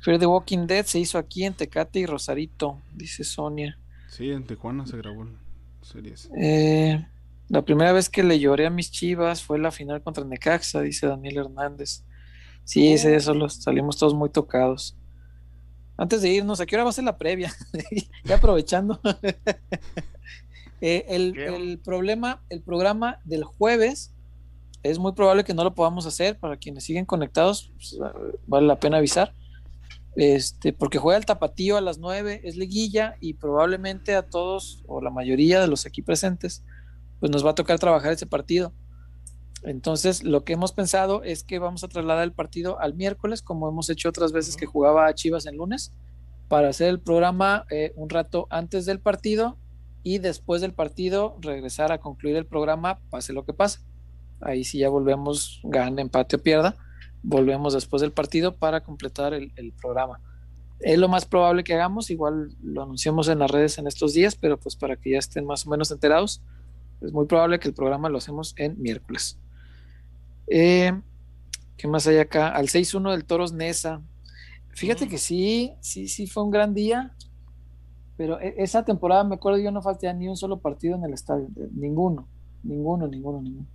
Fear 0.00 0.18
the 0.18 0.26
Walking 0.26 0.66
Dead 0.66 0.84
se 0.84 0.98
hizo 0.98 1.18
aquí 1.18 1.44
en 1.44 1.54
Tecate 1.54 2.00
y 2.00 2.06
Rosarito, 2.06 2.80
dice 2.94 3.24
Sonia. 3.24 3.78
Sí, 4.08 4.30
en 4.30 4.44
Tijuana 4.44 4.86
se 4.86 4.96
grabó 4.96 5.24
la 5.24 5.38
serie. 5.82 6.14
esa. 6.14 6.28
Eh, 6.36 7.04
la 7.48 7.62
primera 7.62 7.92
vez 7.92 8.08
que 8.08 8.22
le 8.22 8.38
lloré 8.38 8.66
a 8.66 8.70
mis 8.70 8.90
chivas 8.90 9.42
fue 9.42 9.58
la 9.58 9.70
final 9.70 10.02
contra 10.02 10.24
Necaxa, 10.24 10.80
dice 10.82 11.06
Daniel 11.06 11.38
Hernández. 11.38 12.04
Sí, 12.64 12.92
ese 12.92 13.16
eso 13.16 13.34
los 13.34 13.54
salimos 13.54 13.96
todos 13.96 14.14
muy 14.14 14.30
tocados. 14.30 14.96
Antes 15.96 16.22
de 16.22 16.28
irnos, 16.28 16.60
¿a 16.60 16.66
qué 16.66 16.76
hora 16.76 16.84
va 16.84 16.90
a 16.90 16.92
ser 16.92 17.04
la 17.04 17.18
previa? 17.18 17.52
ya 18.24 18.36
aprovechando. 18.36 19.00
Eh, 20.80 21.06
el, 21.08 21.36
el 21.36 21.80
problema, 21.80 22.40
el 22.50 22.62
programa 22.62 23.18
del 23.24 23.42
jueves 23.42 24.14
es 24.82 24.98
muy 24.98 25.12
probable 25.12 25.44
que 25.44 25.54
no 25.54 25.64
lo 25.64 25.74
podamos 25.74 26.06
hacer. 26.06 26.38
Para 26.38 26.56
quienes 26.56 26.84
siguen 26.84 27.04
conectados, 27.04 27.72
pues, 27.74 27.98
vale 28.46 28.66
la 28.66 28.78
pena 28.78 28.98
avisar. 28.98 29.32
Este, 30.16 30.72
porque 30.72 30.98
juega 30.98 31.16
el 31.16 31.26
tapatío 31.26 31.76
a 31.76 31.80
las 31.80 31.98
9, 31.98 32.40
es 32.42 32.56
liguilla 32.56 33.14
y 33.20 33.34
probablemente 33.34 34.16
a 34.16 34.28
todos 34.28 34.82
o 34.88 35.00
la 35.00 35.10
mayoría 35.10 35.60
de 35.60 35.68
los 35.68 35.86
aquí 35.86 36.02
presentes, 36.02 36.64
pues 37.20 37.30
nos 37.30 37.46
va 37.46 37.50
a 37.50 37.54
tocar 37.54 37.78
trabajar 37.78 38.12
ese 38.12 38.26
partido. 38.26 38.72
Entonces, 39.62 40.24
lo 40.24 40.44
que 40.44 40.54
hemos 40.54 40.72
pensado 40.72 41.22
es 41.22 41.44
que 41.44 41.58
vamos 41.58 41.84
a 41.84 41.88
trasladar 41.88 42.24
el 42.24 42.32
partido 42.32 42.80
al 42.80 42.94
miércoles, 42.94 43.42
como 43.42 43.68
hemos 43.68 43.90
hecho 43.90 44.08
otras 44.08 44.32
veces 44.32 44.56
que 44.56 44.66
jugaba 44.66 45.06
a 45.06 45.14
Chivas 45.14 45.46
en 45.46 45.56
lunes, 45.56 45.92
para 46.48 46.68
hacer 46.68 46.88
el 46.88 47.00
programa 47.00 47.64
eh, 47.70 47.92
un 47.94 48.08
rato 48.08 48.46
antes 48.50 48.86
del 48.86 49.00
partido 49.00 49.56
y 50.02 50.18
después 50.18 50.62
del 50.62 50.72
partido 50.72 51.36
regresar 51.40 51.92
a 51.92 51.98
concluir 51.98 52.36
el 52.36 52.46
programa, 52.46 53.00
pase 53.10 53.32
lo 53.32 53.44
que 53.44 53.52
pase. 53.52 53.80
Ahí 54.40 54.64
sí 54.64 54.78
ya 54.78 54.88
volvemos, 54.88 55.60
gane, 55.64 56.02
empate 56.02 56.36
o 56.36 56.38
pierda, 56.42 56.76
volvemos 57.22 57.74
después 57.74 58.00
del 58.02 58.12
partido 58.12 58.56
para 58.56 58.82
completar 58.82 59.34
el, 59.34 59.52
el 59.56 59.72
programa. 59.72 60.20
Es 60.80 60.98
lo 60.98 61.08
más 61.08 61.26
probable 61.26 61.64
que 61.64 61.74
hagamos, 61.74 62.08
igual 62.10 62.54
lo 62.62 62.82
anunciamos 62.84 63.28
en 63.28 63.40
las 63.40 63.50
redes 63.50 63.78
en 63.78 63.86
estos 63.88 64.14
días, 64.14 64.36
pero 64.36 64.58
pues 64.58 64.76
para 64.76 64.96
que 64.96 65.10
ya 65.10 65.18
estén 65.18 65.44
más 65.44 65.66
o 65.66 65.70
menos 65.70 65.90
enterados, 65.90 66.40
es 67.00 67.12
muy 67.12 67.26
probable 67.26 67.58
que 67.58 67.68
el 67.68 67.74
programa 67.74 68.08
lo 68.08 68.18
hacemos 68.18 68.54
en 68.56 68.80
miércoles. 68.80 69.38
Eh, 70.46 70.92
¿Qué 71.76 71.86
más 71.88 72.06
hay 72.06 72.18
acá? 72.18 72.48
Al 72.48 72.68
6-1 72.68 73.10
del 73.12 73.24
Toros 73.24 73.52
Nesa. 73.52 74.02
Fíjate 74.70 75.06
Mm. 75.06 75.08
que 75.08 75.18
sí, 75.18 75.72
sí, 75.80 76.08
sí 76.08 76.26
fue 76.26 76.42
un 76.44 76.50
gran 76.50 76.74
día, 76.74 77.12
pero 78.16 78.40
e- 78.40 78.54
esa 78.58 78.84
temporada 78.84 79.24
me 79.24 79.34
acuerdo 79.36 79.58
yo 79.58 79.70
no 79.70 79.82
falté 79.82 80.08
a 80.08 80.12
ni 80.12 80.28
un 80.28 80.36
solo 80.36 80.58
partido 80.60 80.96
en 80.96 81.04
el 81.04 81.12
estadio, 81.12 81.48
ninguno, 81.72 82.28
ninguno, 82.62 83.06
ninguno, 83.08 83.40
ninguno. 83.42 83.66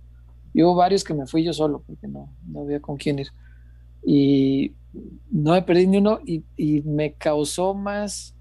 Y 0.54 0.62
hubo 0.62 0.76
varios 0.76 1.04
que 1.04 1.12
me 1.12 1.26
fui 1.26 1.44
yo 1.44 1.52
solo 1.52 1.82
porque 1.86 2.08
no, 2.08 2.32
no 2.46 2.60
había 2.60 2.80
con 2.80 2.96
quién 2.96 3.18
ir. 3.18 3.28
Y 4.06 4.72
no 5.30 5.52
me 5.52 5.62
perdí 5.62 5.86
ni 5.86 5.98
uno 5.98 6.20
y, 6.24 6.44
y 6.56 6.80
me 6.82 7.14
causó 7.14 7.74
más 7.74 8.34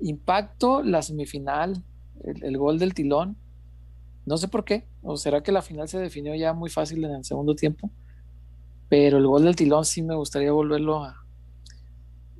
impacto 0.00 0.82
la 0.82 1.02
semifinal, 1.02 1.84
el, 2.24 2.42
el 2.42 2.58
gol 2.58 2.78
del 2.78 2.94
tilón. 2.94 3.36
No 4.24 4.38
sé 4.38 4.48
por 4.48 4.64
qué, 4.64 4.86
o 5.02 5.16
será 5.16 5.42
que 5.42 5.52
la 5.52 5.62
final 5.62 5.88
se 5.88 5.98
definió 5.98 6.34
ya 6.34 6.52
muy 6.54 6.70
fácil 6.70 7.04
en 7.04 7.12
el 7.12 7.24
segundo 7.24 7.54
tiempo, 7.54 7.90
pero 8.88 9.18
el 9.18 9.26
gol 9.26 9.44
del 9.44 9.56
tilón 9.56 9.84
sí 9.84 10.02
me 10.02 10.14
gustaría 10.14 10.52
volverlo 10.52 11.04
a... 11.04 11.24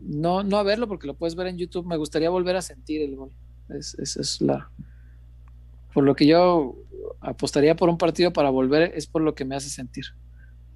No, 0.01 0.43
no 0.43 0.57
a 0.57 0.63
verlo 0.63 0.89
porque 0.89 1.07
lo 1.07 1.15
puedes 1.15 1.35
ver 1.35 1.49
en 1.49 1.59
YouTube, 1.59 1.87
me 1.87 1.97
gustaría 1.97 2.31
volver 2.31 2.57
a 2.57 2.63
sentir 2.63 3.03
el 3.03 3.17
gol. 3.17 3.33
Es, 3.69 3.95
es, 3.99 4.17
es 4.17 4.41
la... 4.41 4.71
Por 5.93 6.05
lo 6.05 6.15
que 6.15 6.27
yo 6.27 6.77
apostaría 7.21 7.77
por 7.77 7.89
un 7.89 7.99
partido 7.99 8.33
para 8.33 8.51
volver, 8.51 8.93
es 8.95 9.07
por 9.07 9.23
lo 9.23 9.35
que 9.35 9.45
me 9.45 9.57
hace 9.57 9.69
sentir. 9.69 10.05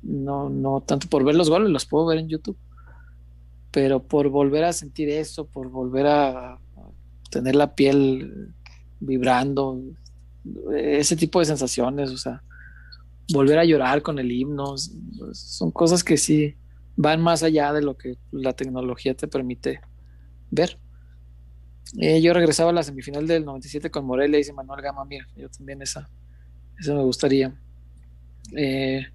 No, 0.03 0.51
no 0.51 0.81
tanto 0.81 1.09
por 1.09 1.25
ver 1.25 1.35
los 1.35 1.49
goles, 1.49 1.71
los 1.71 1.87
puedo 1.87 2.07
ver 2.07 2.19
en 2.19 2.29
YouTube, 2.29 2.59
pero 3.71 4.03
por 4.03 4.29
volver 4.29 4.65
a 4.65 4.73
sentir 4.73 5.09
eso, 5.09 5.47
por 5.47 5.69
volver 5.69 6.07
a, 6.07 6.59
tener 7.31 7.57
la 7.57 7.75
piel 7.75 8.53
vibrando, 9.01 9.81
ese 10.75 11.17
tipo 11.17 11.39
de 11.41 11.47
sensaciones, 11.47 12.11
o 12.11 12.19
sea, 12.19 12.43
volver 13.33 13.59
a 13.59 13.65
llorar 13.65 14.03
con 14.03 14.19
el 14.19 14.31
himno, 14.31 14.75
son 15.33 15.71
cosas 15.71 16.05
que 16.05 16.19
sí 16.19 16.55
van 16.97 17.23
más 17.23 17.43
allá 17.43 17.73
de 17.73 17.81
lo 17.81 17.97
que 17.97 18.19
la 18.31 18.53
tecnología 18.53 19.15
te 19.15 19.29
permite 19.29 19.81
ver. 20.51 20.79
Eh, 21.99 22.21
yo 22.21 22.33
regresaba 22.33 22.71
a 22.71 22.75
la 22.75 22.83
semifinal 22.83 23.27
del 23.27 23.45
97 23.45 23.91
con 23.91 24.05
Morelia, 24.05 24.39
dice 24.39 24.53
Manuel 24.53 24.83
Gama, 24.83 25.05
mira, 25.05 25.27
yo 25.37 25.49
también 25.49 25.83
esa, 25.83 26.09
esa 26.83 26.95
me 26.95 27.03
gustaría. 27.03 27.55
Eh, 28.57 29.07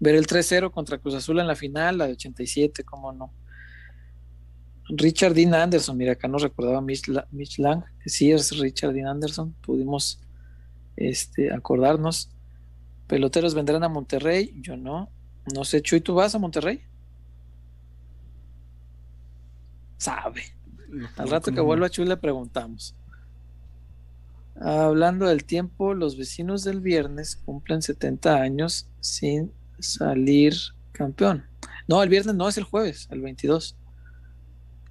ver 0.00 0.14
el 0.14 0.26
3-0 0.26 0.70
contra 0.70 0.98
Cruz 0.98 1.14
Azul 1.14 1.38
en 1.38 1.46
la 1.46 1.54
final, 1.54 1.98
la 1.98 2.06
de 2.06 2.12
87, 2.12 2.84
cómo 2.84 3.12
no. 3.12 3.32
Richard 4.88 5.34
Dean 5.34 5.54
Anderson, 5.54 5.96
mira, 5.96 6.12
acá 6.12 6.26
nos 6.26 6.42
recordaba 6.42 6.80
Mitch, 6.80 7.06
Lang, 7.58 7.84
sí 8.06 8.32
es 8.32 8.58
Richard 8.58 8.92
Dean 8.92 9.06
Anderson, 9.06 9.54
pudimos 9.60 10.20
este, 10.96 11.52
acordarnos. 11.52 12.30
Peloteros 13.06 13.54
vendrán 13.54 13.84
a 13.84 13.88
Monterrey, 13.88 14.52
yo 14.60 14.76
no. 14.76 15.10
No 15.54 15.64
sé, 15.64 15.82
Chuy, 15.82 16.00
¿tú 16.00 16.14
vas 16.14 16.34
a 16.34 16.38
Monterrey? 16.38 16.80
Sabe. 19.98 20.42
Al 21.16 21.28
rato 21.28 21.52
que 21.52 21.60
vuelva 21.60 21.90
Chuy 21.90 22.06
le 22.06 22.16
preguntamos. 22.16 22.96
Hablando 24.56 25.26
del 25.26 25.44
tiempo, 25.44 25.94
los 25.94 26.16
vecinos 26.16 26.64
del 26.64 26.80
viernes 26.80 27.36
cumplen 27.36 27.82
70 27.82 28.36
años 28.36 28.90
sin 29.00 29.52
salir 29.78 30.54
campeón. 30.92 31.44
No, 31.88 32.02
el 32.02 32.08
viernes 32.08 32.34
no, 32.34 32.48
es 32.48 32.58
el 32.58 32.64
jueves, 32.64 33.08
el 33.10 33.20
22. 33.20 33.76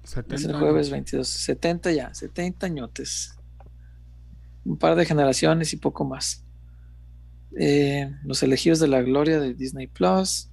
es 0.02 0.44
el 0.44 0.54
jueves 0.54 0.90
22. 0.90 1.26
70 1.28 1.92
ya, 1.92 2.12
70 2.12 2.66
añotes. 2.66 3.36
Un 4.64 4.76
par 4.76 4.96
de 4.96 5.06
generaciones 5.06 5.72
y 5.72 5.76
poco 5.76 6.04
más. 6.04 6.44
Eh, 7.58 8.10
los 8.24 8.42
elegidos 8.42 8.80
de 8.80 8.88
la 8.88 9.02
gloria 9.02 9.40
de 9.40 9.54
Disney 9.54 9.86
Plus. 9.86 10.50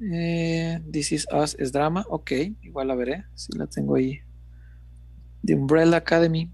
Eh, 0.00 0.80
This 0.90 1.12
is 1.12 1.26
Us 1.32 1.56
es 1.58 1.72
drama. 1.72 2.04
Ok, 2.08 2.32
igual 2.62 2.88
la 2.88 2.94
veré. 2.94 3.24
Si 3.34 3.56
la 3.56 3.66
tengo 3.66 3.94
ahí. 3.96 4.20
The 5.44 5.54
Umbrella 5.54 5.96
Academy. 5.96 6.52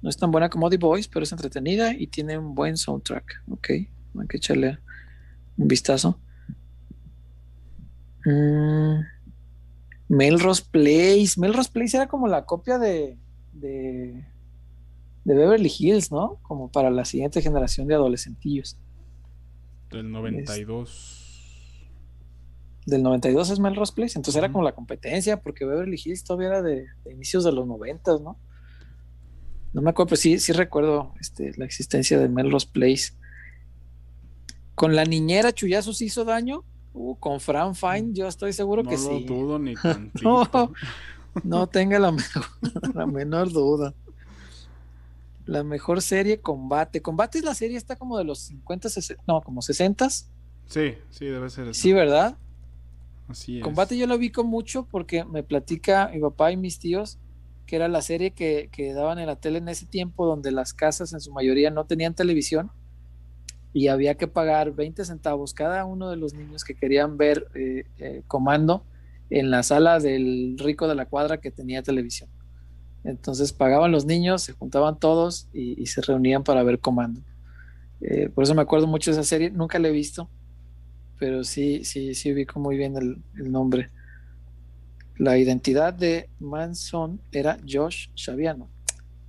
No 0.00 0.08
es 0.08 0.16
tan 0.16 0.30
buena 0.30 0.48
como 0.48 0.70
The 0.70 0.76
Voice, 0.76 1.08
pero 1.12 1.24
es 1.24 1.32
entretenida 1.32 1.92
y 1.92 2.06
tiene 2.06 2.38
un 2.38 2.54
buen 2.54 2.76
soundtrack. 2.76 3.42
Ok, 3.50 3.70
hay 3.70 4.26
que 4.28 4.36
echarle 4.36 4.78
un 5.56 5.68
vistazo. 5.68 6.18
Mm, 8.24 9.00
Melrose 10.08 10.64
Place. 10.70 11.32
Melrose 11.36 11.70
Place 11.72 11.96
era 11.96 12.06
como 12.06 12.28
la 12.28 12.44
copia 12.44 12.78
de, 12.78 13.18
de, 13.52 14.24
de, 15.24 15.34
Beverly 15.34 15.72
Hills, 15.76 16.10
¿no? 16.10 16.38
Como 16.42 16.70
para 16.70 16.90
la 16.90 17.04
siguiente 17.04 17.42
generación 17.42 17.88
de 17.88 17.94
adolescentillos. 17.94 18.78
Del 19.90 20.10
92. 20.10 21.26
del 22.86 23.02
92 23.02 23.50
es 23.50 23.58
Melrose 23.58 23.92
Place. 23.92 24.18
Entonces 24.18 24.38
era 24.38 24.50
como 24.50 24.64
la 24.64 24.74
competencia, 24.74 25.40
porque 25.40 25.64
Beverly 25.64 26.00
Hills 26.02 26.24
todavía 26.24 26.48
era 26.48 26.62
de, 26.62 26.86
inicios 27.10 27.44
de 27.44 27.52
los 27.52 27.66
90, 27.66 28.18
¿no? 28.18 28.38
No 29.72 29.82
me 29.82 29.90
acuerdo, 29.90 30.10
pero 30.10 30.20
sí, 30.20 30.38
sí 30.38 30.52
recuerdo 30.52 31.12
este, 31.20 31.52
la 31.56 31.64
existencia 31.64 32.18
de 32.18 32.28
Melrose 32.28 32.68
Place. 32.72 33.12
Con 34.74 34.96
la 34.96 35.04
niñera 35.04 35.52
Chuyazos 35.52 36.00
hizo 36.02 36.24
daño. 36.24 36.64
Uh, 36.94 37.14
con 37.16 37.38
Fran 37.38 37.74
Fine, 37.74 38.12
yo 38.12 38.26
estoy 38.26 38.52
seguro 38.52 38.82
que 38.82 38.96
sí. 38.96 39.26
No 39.28 39.36
dudo 39.36 39.58
ni 39.58 39.74
tantito. 39.82 40.72
no, 41.44 41.66
tenga 41.66 41.98
la, 41.98 42.16
la 42.94 43.06
menor 43.06 43.52
duda. 43.52 43.94
La 45.44 45.62
mejor 45.62 46.02
serie, 46.02 46.40
Combate. 46.40 47.00
Combate 47.02 47.38
es 47.38 47.44
la 47.44 47.54
serie, 47.54 47.76
está 47.76 47.96
como 47.96 48.18
de 48.18 48.24
los 48.24 48.38
50, 48.40 48.88
60, 48.88 49.22
no, 49.26 49.40
como 49.42 49.62
60. 49.62 50.08
Sí, 50.10 50.26
sí, 51.10 51.24
debe 51.24 51.48
ser 51.50 51.68
eso. 51.68 51.80
Sí, 51.80 51.92
¿verdad? 51.92 52.36
Así 53.28 53.58
es. 53.58 53.64
Combate 53.64 53.96
yo 53.96 54.06
lo 54.06 54.18
con 54.32 54.46
mucho 54.46 54.86
porque 54.90 55.24
me 55.24 55.42
platica 55.42 56.10
mi 56.12 56.20
papá 56.20 56.52
y 56.52 56.56
mis 56.56 56.78
tíos 56.78 57.18
que 57.68 57.76
era 57.76 57.86
la 57.86 58.02
serie 58.02 58.32
que, 58.32 58.70
que 58.72 58.94
daban 58.94 59.18
en 59.18 59.26
la 59.26 59.36
tele 59.36 59.58
en 59.58 59.68
ese 59.68 59.86
tiempo 59.86 60.26
donde 60.26 60.50
las 60.50 60.72
casas 60.72 61.12
en 61.12 61.20
su 61.20 61.32
mayoría 61.32 61.70
no 61.70 61.84
tenían 61.84 62.14
televisión 62.14 62.72
y 63.72 63.88
había 63.88 64.14
que 64.14 64.26
pagar 64.26 64.72
20 64.72 65.04
centavos 65.04 65.52
cada 65.52 65.84
uno 65.84 66.10
de 66.10 66.16
los 66.16 66.32
niños 66.32 66.64
que 66.64 66.74
querían 66.74 67.18
ver 67.18 67.46
eh, 67.54 67.84
eh, 67.98 68.22
comando 68.26 68.84
en 69.30 69.50
la 69.50 69.62
sala 69.62 69.98
del 70.00 70.56
rico 70.58 70.88
de 70.88 70.94
la 70.94 71.06
cuadra 71.06 71.38
que 71.38 71.50
tenía 71.50 71.82
televisión. 71.82 72.30
Entonces 73.04 73.52
pagaban 73.52 73.92
los 73.92 74.06
niños, 74.06 74.42
se 74.42 74.54
juntaban 74.54 74.98
todos 74.98 75.48
y, 75.52 75.84
se 75.86 76.00
reunían 76.00 76.44
para 76.44 76.62
ver 76.62 76.80
comando. 76.80 77.20
Eh, 78.00 78.30
por 78.34 78.44
eso 78.44 78.54
me 78.54 78.62
acuerdo 78.62 78.86
mucho 78.86 79.10
de 79.10 79.18
esa 79.18 79.28
serie, 79.28 79.50
nunca 79.50 79.78
la 79.78 79.88
he 79.88 79.92
visto, 79.92 80.30
pero 81.18 81.44
sí, 81.44 81.84
sí, 81.84 82.14
sí 82.14 82.32
ubico 82.32 82.58
muy 82.60 82.76
bien 82.76 82.96
el, 82.96 83.52
nombre. 83.52 83.90
La 85.18 85.36
identidad 85.36 85.92
de 85.92 86.30
Manson 86.38 87.20
era 87.32 87.58
Josh 87.68 88.08
Xaviano. 88.16 88.70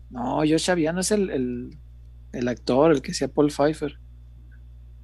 No, 0.09 0.38
Josh 0.38 0.66
Xaviano 0.66 1.01
es 1.01 1.11
el, 1.11 1.30
el, 1.30 1.77
el 2.32 2.48
actor, 2.48 2.92
el 2.92 3.01
que 3.01 3.11
hacía 3.11 3.27
Paul 3.27 3.51
Pfeiffer. 3.51 4.00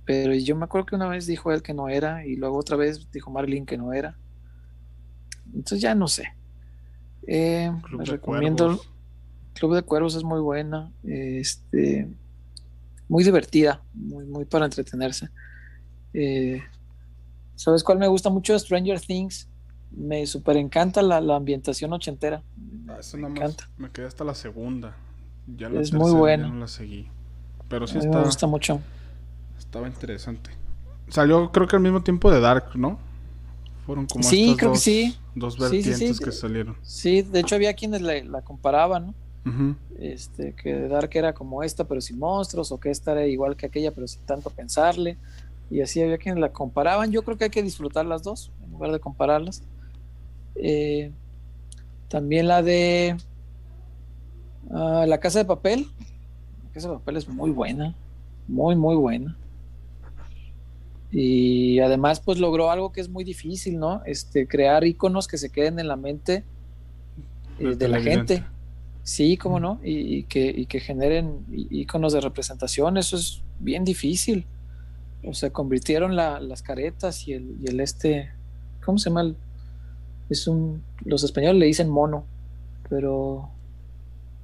Pero 0.05 0.33
yo 0.35 0.55
me 0.55 0.65
acuerdo 0.65 0.85
que 0.85 0.95
una 0.95 1.09
vez 1.09 1.25
dijo 1.25 1.51
él 1.51 1.64
que 1.64 1.73
no 1.73 1.89
era 1.89 2.25
y 2.25 2.35
luego 2.35 2.57
otra 2.57 2.77
vez 2.77 3.09
dijo 3.11 3.31
Marlene 3.31 3.65
que 3.65 3.77
no 3.77 3.91
era. 3.91 4.17
Entonces 5.47 5.81
ya 5.81 5.95
no 5.95 6.07
sé. 6.07 6.35
Eh, 7.27 7.72
les 7.97 8.07
recomiendo 8.07 8.80
Club 9.55 9.73
de 9.73 9.81
Cuervos 9.81 10.15
es 10.15 10.23
muy 10.23 10.41
buena, 10.41 10.91
este, 11.03 12.07
muy 13.07 13.23
divertida, 13.23 13.81
muy, 13.93 14.25
muy 14.25 14.45
para 14.45 14.65
entretenerse. 14.65 15.30
Eh, 16.14 16.61
¿Sabes 17.55 17.83
cuál 17.83 17.97
me 17.97 18.07
gusta 18.07 18.30
mucho? 18.30 18.57
Stranger 18.59 18.99
Things. 18.99 19.49
Me 19.91 20.25
super 20.27 20.57
encanta 20.57 21.01
la, 21.01 21.17
ambientación 21.35 21.93
ochentera. 21.93 22.43
Ah, 22.88 22.99
me, 23.15 23.27
encanta. 23.27 23.69
Me 23.77 23.89
quedé 23.89 24.07
hasta 24.07 24.23
la 24.23 24.35
segunda. 24.35 24.95
Ya 25.47 25.67
es 25.69 25.93
muy 25.93 26.11
buena. 26.11 26.47
No 26.47 26.55
la 26.55 26.67
seguí. 26.67 27.07
Pero 27.69 27.88
sí 27.88 27.97
está. 27.97 28.19
Me 28.19 28.25
gusta 28.25 28.47
mucho. 28.47 28.81
Estaba 29.57 29.88
interesante. 29.88 30.51
Salió, 31.07 31.51
creo 31.51 31.67
que 31.67 31.75
al 31.75 31.81
mismo 31.81 32.01
tiempo 32.01 32.31
de 32.31 32.39
Dark, 32.39 32.75
¿no? 32.75 32.99
Fueron 33.85 34.07
como 34.07 34.23
sí, 34.23 34.55
creo 34.57 34.72
dos, 34.72 34.80
que 34.80 34.83
sí. 34.83 35.17
dos 35.35 35.59
vertientes 35.59 36.19
que 36.19 36.31
salieron. 36.31 36.75
Sí, 36.81 37.22
de 37.22 37.39
hecho 37.41 37.55
había 37.55 37.73
quienes 37.75 38.01
la, 38.01 38.41
comparaban, 38.41 39.07
¿no? 39.07 39.75
Este, 39.99 40.53
que 40.53 40.88
Dark 40.88 41.11
era 41.14 41.33
como 41.33 41.61
esta, 41.61 41.83
pero 41.83 42.01
sin 42.01 42.17
monstruos, 42.17 42.72
o 42.72 42.80
que 42.80 42.89
esta 42.89 43.11
era 43.11 43.27
igual 43.27 43.55
que 43.55 43.67
aquella, 43.67 43.91
pero 43.91 44.07
sin 44.07 44.22
tanto 44.23 44.49
pensarle. 44.49 45.17
Y 45.69 45.81
así 45.81 46.01
había 46.01 46.17
quienes 46.17 46.41
la 46.41 46.51
comparaban. 46.51 47.11
Yo 47.11 47.23
creo 47.23 47.38
que 47.38 47.45
hay 47.45 47.49
que 47.51 47.61
disfrutar 47.61 48.05
las 48.07 48.23
dos, 48.23 48.51
en 48.64 48.72
lugar 48.72 48.91
de 48.91 48.99
compararlas. 48.99 49.61
Eh, 50.56 51.11
también 52.08 52.48
la 52.48 52.61
de 52.61 53.17
ah, 54.72 55.06
La 55.08 55.19
Casa 55.19 55.40
de 55.40 55.45
Papel. 55.45 55.88
La 56.64 56.72
Casa 56.72 56.90
de 56.90 56.95
Papel 56.95 57.17
es 57.17 57.27
muy 57.27 57.51
buena, 57.51 57.95
muy, 58.48 58.75
muy 58.75 58.95
buena 58.95 59.38
y 61.17 61.80
además 61.80 62.19
pues 62.19 62.40
logró 62.40 62.72
algo 62.72 62.92
que 62.92 63.00
es 63.00 63.08
muy 63.08 63.24
difícil, 63.24 63.80
¿no? 63.80 64.01
Este, 64.06 64.50
crear 64.50 64.84
iconos 64.84 65.30
que 65.30 65.38
se 65.38 65.50
queden 65.50 65.80
en 65.80 65.88
la 65.88 65.95
mente 65.95 66.43
eh, 67.58 67.75
de 67.77 67.88
la 67.88 68.01
gente. 68.01 68.43
Sí, 69.01 69.38
cómo 69.38 69.61
no, 69.61 69.80
y, 69.82 70.24
que, 70.24 70.66
que, 70.66 70.80
generen 70.82 71.45
iconos 71.51 72.11
de 72.11 72.19
representación, 72.19 72.98
eso 72.98 73.16
es 73.16 73.42
bien 73.59 73.85
difícil. 73.85 74.45
O 75.24 75.34
sea, 75.34 75.51
convirtieron 75.51 76.17
las 76.17 76.61
caretas 76.61 77.25
y 77.30 77.34
el, 77.34 77.56
y 77.61 77.69
el 77.69 77.80
este, 77.80 78.32
¿cómo 78.84 78.98
se 78.98 79.09
llama? 79.09 79.35
Es 80.29 80.47
un, 80.47 80.83
los 81.03 81.23
españoles 81.23 81.59
le 81.59 81.65
dicen 81.65 81.89
mono, 81.89 82.25
pero 82.89 83.49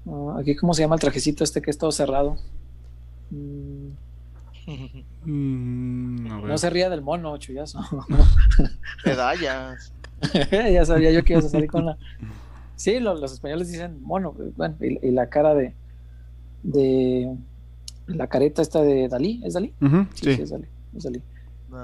ah, 0.08 0.38
aquí 0.40 0.56
cómo 0.56 0.74
se 0.74 0.82
llama 0.82 0.96
el 0.96 1.02
trajecito 1.02 1.44
este 1.44 1.62
que 1.62 1.72
es 1.72 1.78
todo 1.78 1.92
cerrado. 1.92 2.38
Mm, 3.34 3.92
Mm, 5.26 6.48
no 6.48 6.58
se 6.58 6.70
ría 6.70 6.90
del 6.90 7.02
mono, 7.02 7.38
chullazo. 7.38 7.80
Medallas. 9.06 9.94
ya 10.52 10.86
sabía 10.86 11.12
yo 11.12 11.24
que 11.24 11.34
ibas 11.34 11.46
a 11.46 11.50
salir 11.50 11.70
con 11.70 11.86
la. 11.86 11.98
Sí, 12.76 13.00
los 13.00 13.32
españoles 13.32 13.72
dicen 13.72 14.02
mono, 14.02 14.36
bueno, 14.56 14.76
y, 14.80 15.12
la 15.12 15.30
cara 15.30 15.54
de. 15.54 15.76
de 16.64 17.36
la 18.08 18.28
careta 18.28 18.62
esta 18.62 18.82
de 18.82 19.08
Dalí, 19.08 19.42
¿es 19.44 19.54
Dalí? 19.54 19.74
sí, 20.14 20.30
es 20.32 20.50
Dalí. 20.50 21.22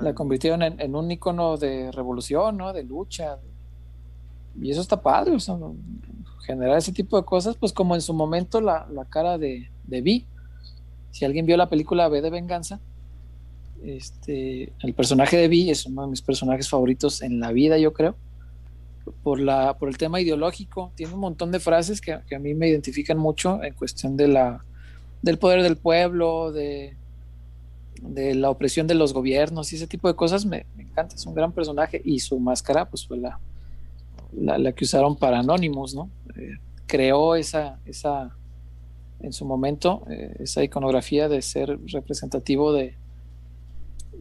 La 0.01 0.13
convirtieron 0.13 0.61
en, 0.63 0.95
un 0.95 1.09
icono 1.09 1.55
de 1.55 1.91
revolución, 1.93 2.57
¿no? 2.57 2.73
De 2.73 2.83
lucha. 2.83 3.37
Y 4.61 4.71
eso 4.71 4.81
está 4.81 5.01
padre, 5.01 5.35
o 5.35 5.39
sea, 5.39 5.57
generar 6.45 6.77
ese 6.77 6.91
tipo 6.91 7.17
de 7.17 7.25
cosas, 7.25 7.55
pues 7.57 7.73
como 7.73 7.95
en 7.95 8.01
su 8.01 8.13
momento 8.13 8.61
la, 8.61 8.87
la 8.91 9.05
cara 9.05 9.37
de, 9.37 9.69
de 9.85 10.01
Vi, 10.01 10.25
si 11.11 11.25
alguien 11.25 11.45
vio 11.45 11.57
la 11.57 11.69
película 11.69 12.07
B 12.09 12.21
de 12.21 12.29
Venganza, 12.29 12.79
este, 13.83 14.73
el 14.81 14.93
personaje 14.93 15.37
de 15.37 15.47
Vi 15.47 15.69
es 15.69 15.85
uno 15.85 16.03
de 16.03 16.09
mis 16.09 16.21
personajes 16.21 16.69
favoritos 16.69 17.21
en 17.21 17.39
la 17.39 17.51
vida, 17.51 17.77
yo 17.77 17.93
creo, 17.93 18.15
por, 19.23 19.39
la, 19.39 19.77
por 19.77 19.89
el 19.89 19.97
tema 19.97 20.21
ideológico. 20.21 20.91
Tiene 20.95 21.13
un 21.13 21.19
montón 21.19 21.51
de 21.51 21.59
frases 21.59 22.01
que, 22.01 22.13
a 22.13 22.39
mí 22.39 22.53
me 22.53 22.67
identifican 22.67 23.17
mucho 23.17 23.63
en 23.63 23.73
cuestión 23.73 24.17
de 24.17 24.27
la, 24.27 24.63
del 25.21 25.37
poder 25.37 25.63
del 25.63 25.77
pueblo, 25.77 26.51
de, 26.51 26.95
de 28.01 28.35
la 28.35 28.49
opresión 28.49 28.87
de 28.87 28.95
los 28.95 29.13
gobiernos 29.13 29.71
y 29.73 29.77
ese 29.77 29.87
tipo 29.87 30.07
de 30.07 30.15
cosas. 30.15 30.45
Me, 30.45 30.65
encanta, 30.77 31.15
es 31.15 31.25
un 31.25 31.33
gran 31.33 31.51
personaje 31.51 32.01
y 32.03 32.19
su 32.19 32.39
máscara 32.39 32.89
pues 32.89 33.05
fue 33.07 33.17
la, 33.17 33.39
la, 34.33 34.71
que 34.73 34.85
usaron 34.85 35.15
para 35.15 35.39
Anonymous, 35.39 35.95
¿no? 35.95 36.09
Eh, 36.35 36.57
creó 36.85 37.35
esa, 37.35 37.79
esa 37.85 38.35
en 39.19 39.33
su 39.33 39.45
momento, 39.45 40.03
eh, 40.09 40.35
esa 40.39 40.63
iconografía 40.63 41.27
de 41.27 41.41
ser 41.41 41.79
representativo 41.87 42.71
de, 42.73 42.95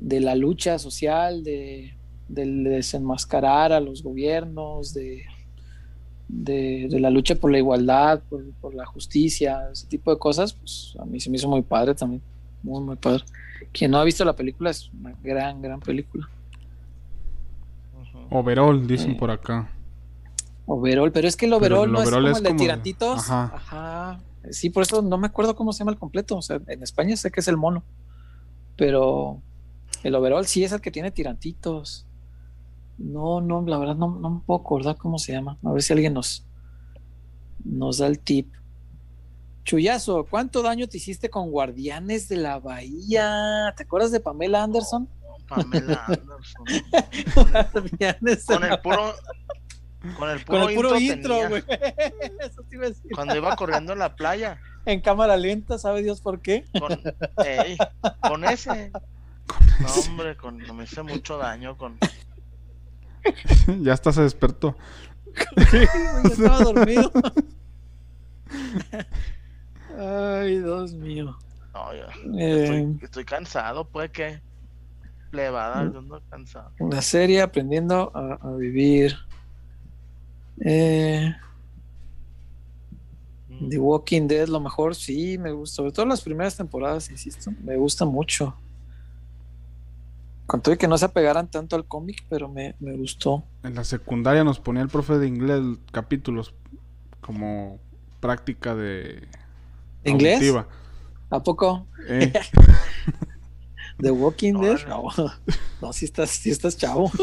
de 0.00 0.20
la 0.20 0.34
lucha 0.34 0.78
social, 0.78 1.44
de, 1.44 1.94
del 2.28 2.64
desenmascarar 2.64 3.72
a 3.72 3.80
los 3.80 4.02
gobiernos, 4.02 4.94
de, 4.94 5.24
de, 6.28 6.88
de 6.90 7.00
la 7.00 7.10
lucha 7.10 7.34
por 7.34 7.52
la 7.52 7.58
igualdad, 7.58 8.22
por, 8.28 8.44
por, 8.60 8.74
la 8.74 8.86
justicia, 8.86 9.68
ese 9.72 9.86
tipo 9.86 10.10
de 10.10 10.18
cosas, 10.18 10.54
pues 10.54 10.94
a 10.98 11.04
mí 11.04 11.20
se 11.20 11.30
me 11.30 11.36
hizo 11.36 11.48
muy 11.48 11.62
padre 11.62 11.94
también, 11.94 12.22
muy, 12.62 12.82
muy 12.82 12.96
padre. 12.96 13.24
Quien 13.72 13.90
no 13.90 13.98
ha 13.98 14.04
visto 14.04 14.24
la 14.24 14.34
película 14.34 14.70
es 14.70 14.90
una 14.92 15.14
gran, 15.22 15.60
gran 15.60 15.80
película. 15.80 16.28
Overall, 18.30 18.86
dicen 18.86 19.16
por 19.16 19.30
acá. 19.30 19.70
Overall, 20.66 21.12
pero 21.12 21.28
es 21.28 21.36
que 21.36 21.46
el 21.46 21.52
overall, 21.52 21.84
el 21.86 21.92
no 21.92 22.00
overall 22.00 22.26
es 22.26 22.28
como 22.28 22.32
es 22.32 22.36
el 22.38 22.42
de 22.42 22.48
como- 22.50 22.58
tirantitos. 22.60 23.18
ajá. 23.20 23.52
Ajá. 23.54 24.20
Sí, 24.50 24.70
por 24.70 24.82
eso 24.84 25.02
no 25.02 25.18
me 25.18 25.26
acuerdo 25.26 25.56
cómo 25.56 25.72
se 25.72 25.80
llama 25.80 25.92
el 25.92 25.98
completo. 25.98 26.36
O 26.36 26.42
sea, 26.42 26.60
en 26.68 26.82
España 26.82 27.16
sé 27.16 27.30
que 27.30 27.40
es 27.40 27.48
el 27.48 27.56
mono. 27.56 27.82
Pero 28.76 29.40
el 30.04 30.14
overall 30.14 30.46
sí 30.46 30.62
es 30.62 30.72
el 30.72 30.80
que 30.80 30.90
tiene 30.90 31.10
tirantitos. 31.10 32.06
No, 32.98 33.40
no, 33.40 33.62
la 33.66 33.76
verdad 33.78 33.96
no, 33.96 34.08
no 34.20 34.30
me 34.30 34.40
puedo 34.40 34.60
acordar 34.60 34.96
cómo 34.96 35.18
se 35.18 35.32
llama. 35.32 35.58
A 35.64 35.72
ver 35.72 35.82
si 35.82 35.92
alguien 35.92 36.14
nos, 36.14 36.44
nos 37.64 37.98
da 37.98 38.06
el 38.06 38.18
tip. 38.20 38.52
Chuyazo, 39.64 40.24
¿cuánto 40.30 40.62
daño 40.62 40.86
te 40.86 40.98
hiciste 40.98 41.28
con 41.28 41.50
Guardianes 41.50 42.28
de 42.28 42.36
la 42.36 42.60
Bahía? 42.60 43.74
¿Te 43.76 43.82
acuerdas 43.82 44.12
de 44.12 44.20
Pamela 44.20 44.62
Anderson? 44.62 45.08
Pamela 45.48 46.04
Anderson. 46.06 46.64
Guardianes 47.34 48.46
de 48.46 48.54
Con 48.54 48.62
la 48.62 48.74
el 48.74 48.80
puro. 48.80 49.12
Con 50.14 50.30
el 50.30 50.44
puro, 50.44 50.60
Con 50.60 50.68
el 50.70 50.76
puro 50.76 50.98
intro, 50.98 51.48
güey. 51.48 51.62
Eso 52.40 52.62
te 52.68 52.76
iba 52.76 52.86
a 52.86 52.88
decir. 52.88 53.10
Cuando 53.14 53.36
iba 53.36 53.54
corriendo 53.56 53.92
en 53.92 53.98
la 53.98 54.14
playa. 54.14 54.58
En 54.84 55.00
cámara 55.00 55.36
lenta, 55.36 55.78
¿sabe 55.78 56.02
Dios 56.02 56.20
por 56.20 56.40
qué? 56.40 56.64
Con, 56.78 56.92
ey, 57.44 57.76
con 58.20 58.44
ese. 58.44 58.92
No, 59.80 59.88
hombre, 60.08 60.36
con, 60.36 60.56
me 60.76 60.84
hice 60.84 61.02
mucho 61.02 61.38
daño 61.38 61.76
con. 61.76 61.98
ya 63.80 63.92
hasta 63.92 64.12
se 64.12 64.22
despertó. 64.22 64.76
Yo 65.72 66.28
estaba 66.30 66.60
dormido. 66.60 67.10
Ay, 69.98 70.58
Dios 70.60 70.92
mío. 70.94 71.36
No, 71.74 71.94
yo 71.94 72.04
Eh, 72.38 72.62
estoy, 72.64 72.98
estoy 73.02 73.24
cansado, 73.24 73.84
pues 73.88 74.10
que. 74.10 74.40
Plebada, 75.30 75.82
yo 75.92 75.98
ando 75.98 76.22
cansado. 76.30 76.70
una 76.78 77.02
serie 77.02 77.42
aprendiendo 77.42 78.12
a, 78.14 78.34
a 78.40 78.50
vivir. 78.52 79.16
Eh, 80.60 81.34
Mm. 83.60 83.68
The 83.70 83.78
Walking 83.78 84.28
Dead, 84.28 84.48
lo 84.48 84.60
mejor, 84.60 84.94
sí, 84.94 85.38
me 85.38 85.52
gusta. 85.52 85.76
Sobre 85.76 85.92
todo 85.92 86.06
las 86.06 86.20
primeras 86.20 86.56
temporadas, 86.56 87.10
insisto, 87.10 87.52
me 87.62 87.76
gusta 87.76 88.04
mucho. 88.04 88.54
Con 90.46 90.62
todo 90.62 90.76
que 90.78 90.86
no 90.86 90.96
se 90.96 91.06
apegaran 91.06 91.50
tanto 91.50 91.74
al 91.74 91.86
cómic, 91.86 92.24
pero 92.28 92.48
me, 92.48 92.76
me 92.78 92.96
gustó. 92.96 93.44
En 93.64 93.74
la 93.74 93.84
secundaria 93.84 94.44
nos 94.44 94.60
ponía 94.60 94.82
el 94.82 94.88
profe 94.88 95.18
de 95.18 95.26
inglés 95.26 95.60
capítulos 95.90 96.54
como 97.20 97.80
práctica 98.20 98.74
de 98.74 99.26
¿De 100.04 100.10
inglés? 100.10 100.54
¿A 101.30 101.42
poco? 101.42 101.86
Eh, 102.08 102.32
The 103.98 104.10
Walking 104.10 104.60
Dead, 104.60 104.86
no, 104.86 105.08
no, 105.80 105.92
si 105.92 106.04
estás, 106.04 106.30
si 106.30 106.50
estás 106.50 106.76
chavo. 106.76 107.10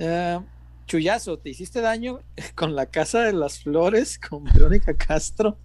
Eh, 0.00 0.38
Chuyazo, 0.88 1.38
¿te 1.38 1.50
hiciste 1.50 1.80
daño 1.80 2.20
con 2.56 2.74
la 2.74 2.86
casa 2.86 3.20
de 3.20 3.32
las 3.32 3.62
flores 3.62 4.18
con 4.18 4.42
Verónica 4.44 4.94
Castro? 4.96 5.56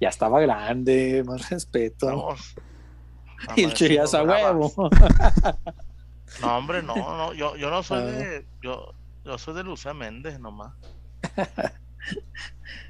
Ya 0.00 0.08
estaba 0.08 0.40
grande, 0.40 1.22
más 1.24 1.48
respeto. 1.50 2.06
Vamos. 2.06 2.54
y 3.56 3.62
el 3.64 3.72
Chuyazo 3.74 4.18
a 4.18 4.22
huevo. 4.24 4.72
No, 6.40 6.56
hombre, 6.56 6.82
no, 6.82 6.94
no, 6.94 7.34
yo, 7.34 7.56
yo 7.56 7.68
no 7.68 7.82
soy 7.82 7.98
Ah. 8.00 8.04
de. 8.06 8.46
Yo, 8.62 8.94
yo 9.22 9.36
soy 9.36 9.54
de 9.54 9.62
Lucía 9.64 9.92
Méndez 9.92 10.40
nomás. 10.40 10.72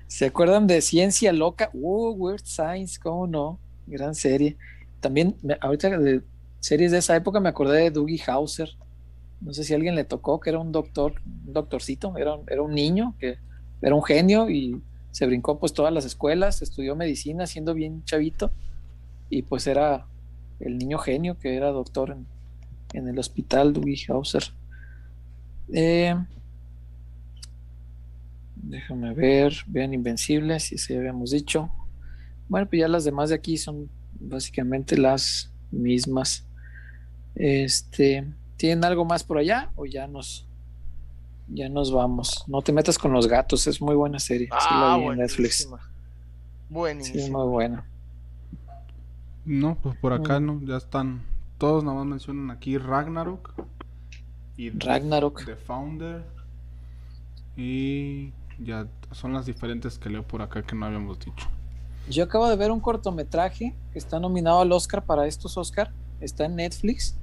¿Se 0.06 0.26
acuerdan 0.26 0.68
de 0.68 0.80
Ciencia 0.80 1.32
Loca? 1.32 1.68
Uh, 1.72 2.10
Weird 2.12 2.44
Science, 2.44 3.00
¿cómo 3.02 3.26
no? 3.26 3.58
Gran 3.88 4.14
serie. 4.14 4.56
También, 5.00 5.36
me- 5.42 5.58
ahorita 5.60 5.98
de 5.98 6.22
series 6.60 6.92
de 6.92 6.98
esa 6.98 7.16
época 7.16 7.40
me 7.40 7.48
acordé 7.48 7.78
de 7.82 7.90
Dougie 7.90 8.22
Hauser. 8.28 8.70
No 9.42 9.52
sé 9.52 9.64
si 9.64 9.74
alguien 9.74 9.94
le 9.94 10.04
tocó, 10.04 10.40
que 10.40 10.50
era 10.50 10.58
un 10.58 10.72
doctor, 10.72 11.14
un 11.46 11.52
doctorcito, 11.52 12.16
era, 12.16 12.36
era 12.48 12.62
un 12.62 12.74
niño, 12.74 13.16
que 13.18 13.38
era 13.80 13.94
un 13.94 14.02
genio 14.04 14.48
y 14.50 14.80
se 15.10 15.26
brincó 15.26 15.58
pues 15.58 15.72
todas 15.72 15.92
las 15.92 16.04
escuelas, 16.04 16.62
estudió 16.62 16.96
medicina 16.96 17.46
siendo 17.46 17.74
bien 17.74 18.04
chavito 18.04 18.50
y 19.28 19.42
pues 19.42 19.66
era 19.66 20.06
el 20.60 20.78
niño 20.78 20.98
genio 20.98 21.38
que 21.38 21.56
era 21.56 21.70
doctor 21.70 22.10
en, 22.12 22.26
en 22.94 23.08
el 23.08 23.18
hospital 23.18 23.72
Dougie 23.72 24.06
Hauser. 24.08 24.44
Eh, 25.72 26.14
Déjame 28.62 29.12
ver, 29.12 29.54
vean 29.66 29.92
Invencibles, 29.92 30.64
si 30.64 30.78
se 30.78 30.96
habíamos 30.96 31.30
dicho. 31.32 31.70
Bueno, 32.48 32.68
pues 32.68 32.80
ya 32.80 32.88
las 32.88 33.04
demás 33.04 33.30
de 33.30 33.34
aquí 33.34 33.56
son 33.56 33.90
básicamente 34.20 34.96
las 34.96 35.50
mismas. 35.70 36.46
Este, 37.34 38.24
¿tienen 38.56 38.84
algo 38.84 39.04
más 39.04 39.24
por 39.24 39.38
allá 39.38 39.70
o 39.76 39.86
ya 39.86 40.06
nos 40.06 40.46
ya 41.48 41.68
nos 41.68 41.92
vamos? 41.92 42.44
No 42.46 42.62
te 42.62 42.72
metas 42.72 42.96
con 42.98 43.12
los 43.12 43.26
gatos, 43.26 43.66
es 43.66 43.80
muy 43.82 43.94
buena 43.94 44.18
serie. 44.18 44.46
Sí 44.46 44.68
la 44.70 44.94
Ah, 44.94 44.98
vi 44.98 45.04
en 45.06 45.18
Netflix. 45.18 45.68
buenísima. 46.68 47.14
Sí, 47.18 47.24
es 47.24 47.30
muy 47.30 47.46
buena. 47.48 47.84
no, 49.44 49.74
pues 49.82 49.96
por 49.98 50.12
acá 50.12 50.38
Mm. 50.40 50.46
no, 50.46 50.60
ya 50.64 50.76
están. 50.76 51.22
Todos 51.58 51.82
nada 51.84 51.96
más 51.96 52.06
mencionan 52.06 52.50
aquí 52.50 52.78
Ragnarok 52.78 53.52
y 54.56 54.70
Ragnarok. 54.70 55.44
The 55.44 55.56
Founder. 55.56 56.24
Y 57.56 58.32
ya 58.58 58.86
son 59.10 59.32
las 59.32 59.46
diferentes 59.46 59.98
que 59.98 60.08
leo 60.10 60.22
por 60.22 60.42
acá 60.42 60.62
que 60.62 60.74
no 60.74 60.86
habíamos 60.86 61.18
dicho. 61.18 61.48
Yo 62.08 62.24
acabo 62.24 62.48
de 62.48 62.56
ver 62.56 62.70
un 62.70 62.80
cortometraje 62.80 63.74
que 63.92 63.98
está 63.98 64.18
nominado 64.18 64.60
al 64.60 64.72
Oscar 64.72 65.04
para 65.04 65.26
estos 65.26 65.56
Oscar. 65.56 65.92
Está 66.20 66.46
en 66.46 66.56
Netflix. 66.56 67.16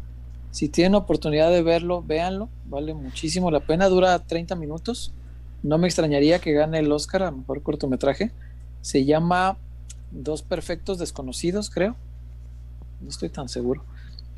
Si 0.51 0.69
tienen 0.69 0.95
oportunidad 0.95 1.51
de 1.51 1.61
verlo, 1.61 2.01
véanlo. 2.01 2.49
Vale 2.65 2.93
muchísimo 2.93 3.51
la 3.51 3.59
pena. 3.59 3.87
Dura 3.87 4.17
30 4.19 4.55
minutos. 4.55 5.13
No 5.61 5.77
me 5.77 5.87
extrañaría 5.87 6.39
que 6.39 6.53
gane 6.53 6.79
el 6.79 6.91
Oscar 6.91 7.23
a 7.23 7.31
mejor 7.31 7.61
cortometraje. 7.61 8.31
Se 8.81 9.05
llama 9.05 9.57
Dos 10.11 10.41
Perfectos 10.41 10.97
Desconocidos, 10.97 11.69
creo. 11.69 11.95
No 13.01 13.09
estoy 13.09 13.29
tan 13.29 13.49
seguro. 13.49 13.83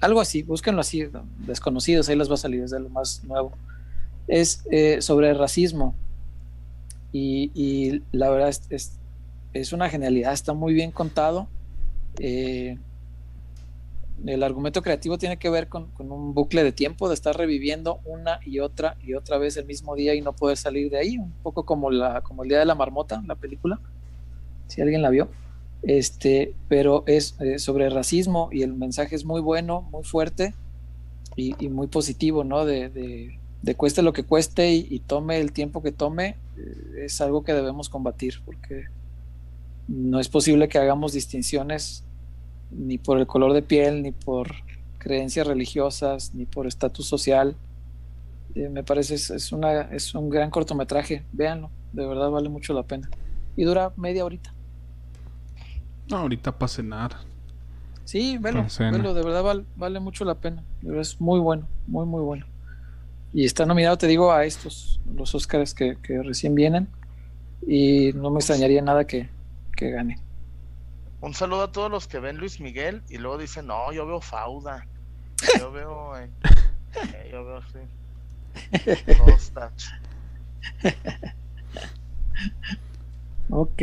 Algo 0.02 0.20
así, 0.20 0.42
búsquenlo 0.42 0.82
así, 0.82 1.08
desconocidos, 1.46 2.10
ahí 2.10 2.16
les 2.16 2.28
va 2.28 2.34
a 2.34 2.38
salir, 2.38 2.64
es 2.64 2.72
de 2.72 2.80
lo 2.80 2.90
más 2.90 3.24
nuevo. 3.24 3.52
Es 4.28 4.64
eh, 4.72 5.00
sobre 5.02 5.34
racismo. 5.36 5.94
Y, 7.14 8.02
la 8.12 8.30
verdad 8.30 8.50
es, 8.50 8.64
es, 8.70 8.94
es 9.54 9.74
una 9.74 9.90
genialidad, 9.90 10.34
está 10.34 10.54
muy 10.54 10.74
bien 10.74 10.92
contado. 10.92 11.48
Eh, 12.20 12.80
el 14.26 14.44
argumento 14.44 14.82
creativo 14.82 15.18
tiene 15.18 15.38
que 15.38 15.50
ver 15.50 15.68
con, 15.68 15.88
con, 15.92 16.12
un 16.12 16.34
bucle 16.34 16.64
de 16.64 16.72
tiempo, 16.72 17.08
de 17.08 17.16
estar 17.16 17.36
reviviendo 17.36 18.00
una 18.06 18.40
y 18.46 18.60
otra 18.60 18.98
y 19.02 19.14
otra 19.14 19.38
vez 19.38 19.58
el 19.58 19.66
mismo 19.66 19.96
día 19.96 20.14
y 20.14 20.22
no 20.22 20.34
poder 20.34 20.58
salir 20.58 20.90
de 20.90 21.00
ahí, 21.00 21.18
un 21.18 21.32
poco 21.44 21.66
como, 21.66 21.90
la, 21.90 22.22
como 22.22 22.44
el 22.44 22.50
Día 22.50 22.60
de 22.60 22.66
la 22.66 22.76
Marmota, 22.76 23.24
la 23.26 23.36
película, 23.36 23.80
si 24.68 24.82
alguien 24.82 25.02
la 25.02 25.10
vio. 25.10 25.30
Este, 25.84 26.54
pero 26.68 27.04
es 27.08 27.36
eh, 27.40 27.58
sobre 27.58 27.90
racismo 27.90 28.50
y 28.52 28.62
el 28.62 28.74
mensaje 28.74 29.16
es 29.16 29.26
muy 29.26 29.42
bueno, 29.42 29.82
muy 29.92 30.04
fuerte 30.04 30.54
y, 31.36 31.70
muy 31.70 31.88
positivo, 31.88 32.44
¿no? 32.44 32.66
De, 32.66 32.90
de, 32.90 33.76
cueste 33.76 34.04
lo 34.04 34.14
que 34.14 34.24
cueste 34.24 34.72
y, 34.72 34.88
y 34.90 35.00
tome 35.00 35.40
el 35.40 35.54
tiempo 35.54 35.82
que 35.82 35.92
tome, 35.92 36.38
eh, 36.58 37.06
es 37.06 37.20
algo 37.22 37.44
que 37.44 37.54
debemos 37.54 37.90
combatir 37.90 38.36
porque 38.46 38.86
no 39.88 40.20
es 40.20 40.30
posible 40.30 40.68
que 40.68 40.78
hagamos 40.78 41.14
distinciones 41.14 42.06
ni 42.72 42.98
por 42.98 43.20
el 43.20 43.28
color 43.28 43.54
de 43.54 43.62
piel, 43.62 44.04
ni 44.04 44.12
por 44.12 44.52
creencias 44.98 45.48
religiosas, 45.48 46.34
ni 46.34 46.46
por 46.46 46.68
estatus 46.68 47.08
social. 47.08 47.56
Eh, 48.56 48.70
me 48.70 48.84
parece 48.84 49.16
es, 49.16 49.30
es, 49.30 49.52
una, 49.52 49.82
es 49.82 50.14
un 50.14 50.30
gran 50.30 50.50
cortometraje, 50.50 51.24
véanlo, 51.32 51.70
de 51.94 52.06
verdad 52.06 52.30
vale 52.30 52.50
mucho 52.50 52.74
la 52.74 52.84
pena. 52.84 53.10
Y 53.56 53.64
dura 53.64 53.92
media 53.98 54.26
horita. 54.26 54.54
No, 56.10 56.18
ahorita 56.18 56.58
para 56.58 56.68
cenar. 56.68 57.12
Sí, 58.06 58.38
velo, 58.38 58.66
velo 58.78 59.14
de 59.14 59.24
verdad 59.24 59.44
vale, 59.44 59.64
vale, 59.76 60.00
mucho 60.00 60.26
la 60.26 60.36
pena. 60.36 60.64
De 60.82 60.90
verdad 60.90 61.02
es 61.02 61.22
muy 61.22 61.40
bueno, 61.40 61.68
muy, 61.88 62.06
muy 62.06 62.22
bueno. 62.22 62.46
Y 63.34 63.46
está 63.46 63.66
nominado, 63.66 63.98
te 63.98 64.08
digo, 64.08 64.34
a 64.34 64.44
estos, 64.44 65.00
los 65.16 65.34
Oscars 65.34 65.74
que, 65.74 65.98
que 66.04 66.22
recién 66.22 66.54
vienen. 66.54 66.90
Y 67.66 68.12
no 68.14 68.30
me 68.30 68.40
extrañaría 68.40 68.82
nada 68.82 69.06
que, 69.06 69.30
que 69.78 69.92
gane. 69.92 70.18
Un 71.22 71.34
saludo 71.34 71.64
a 71.64 71.72
todos 71.72 71.90
los 71.92 72.08
que 72.08 72.20
ven 72.20 72.38
Luis 72.38 72.60
Miguel 72.60 73.04
y 73.10 73.18
luego 73.18 73.38
dicen, 73.38 73.68
no, 73.68 73.92
yo 73.94 74.06
veo 74.06 74.22
Fauda. 74.22 74.86
Yo 75.60 75.72
veo, 75.72 76.16
eh, 76.20 76.30
eh, 77.16 77.30
yo 77.32 77.44
veo 77.44 77.58
así. 77.58 77.80
ok. 83.50 83.82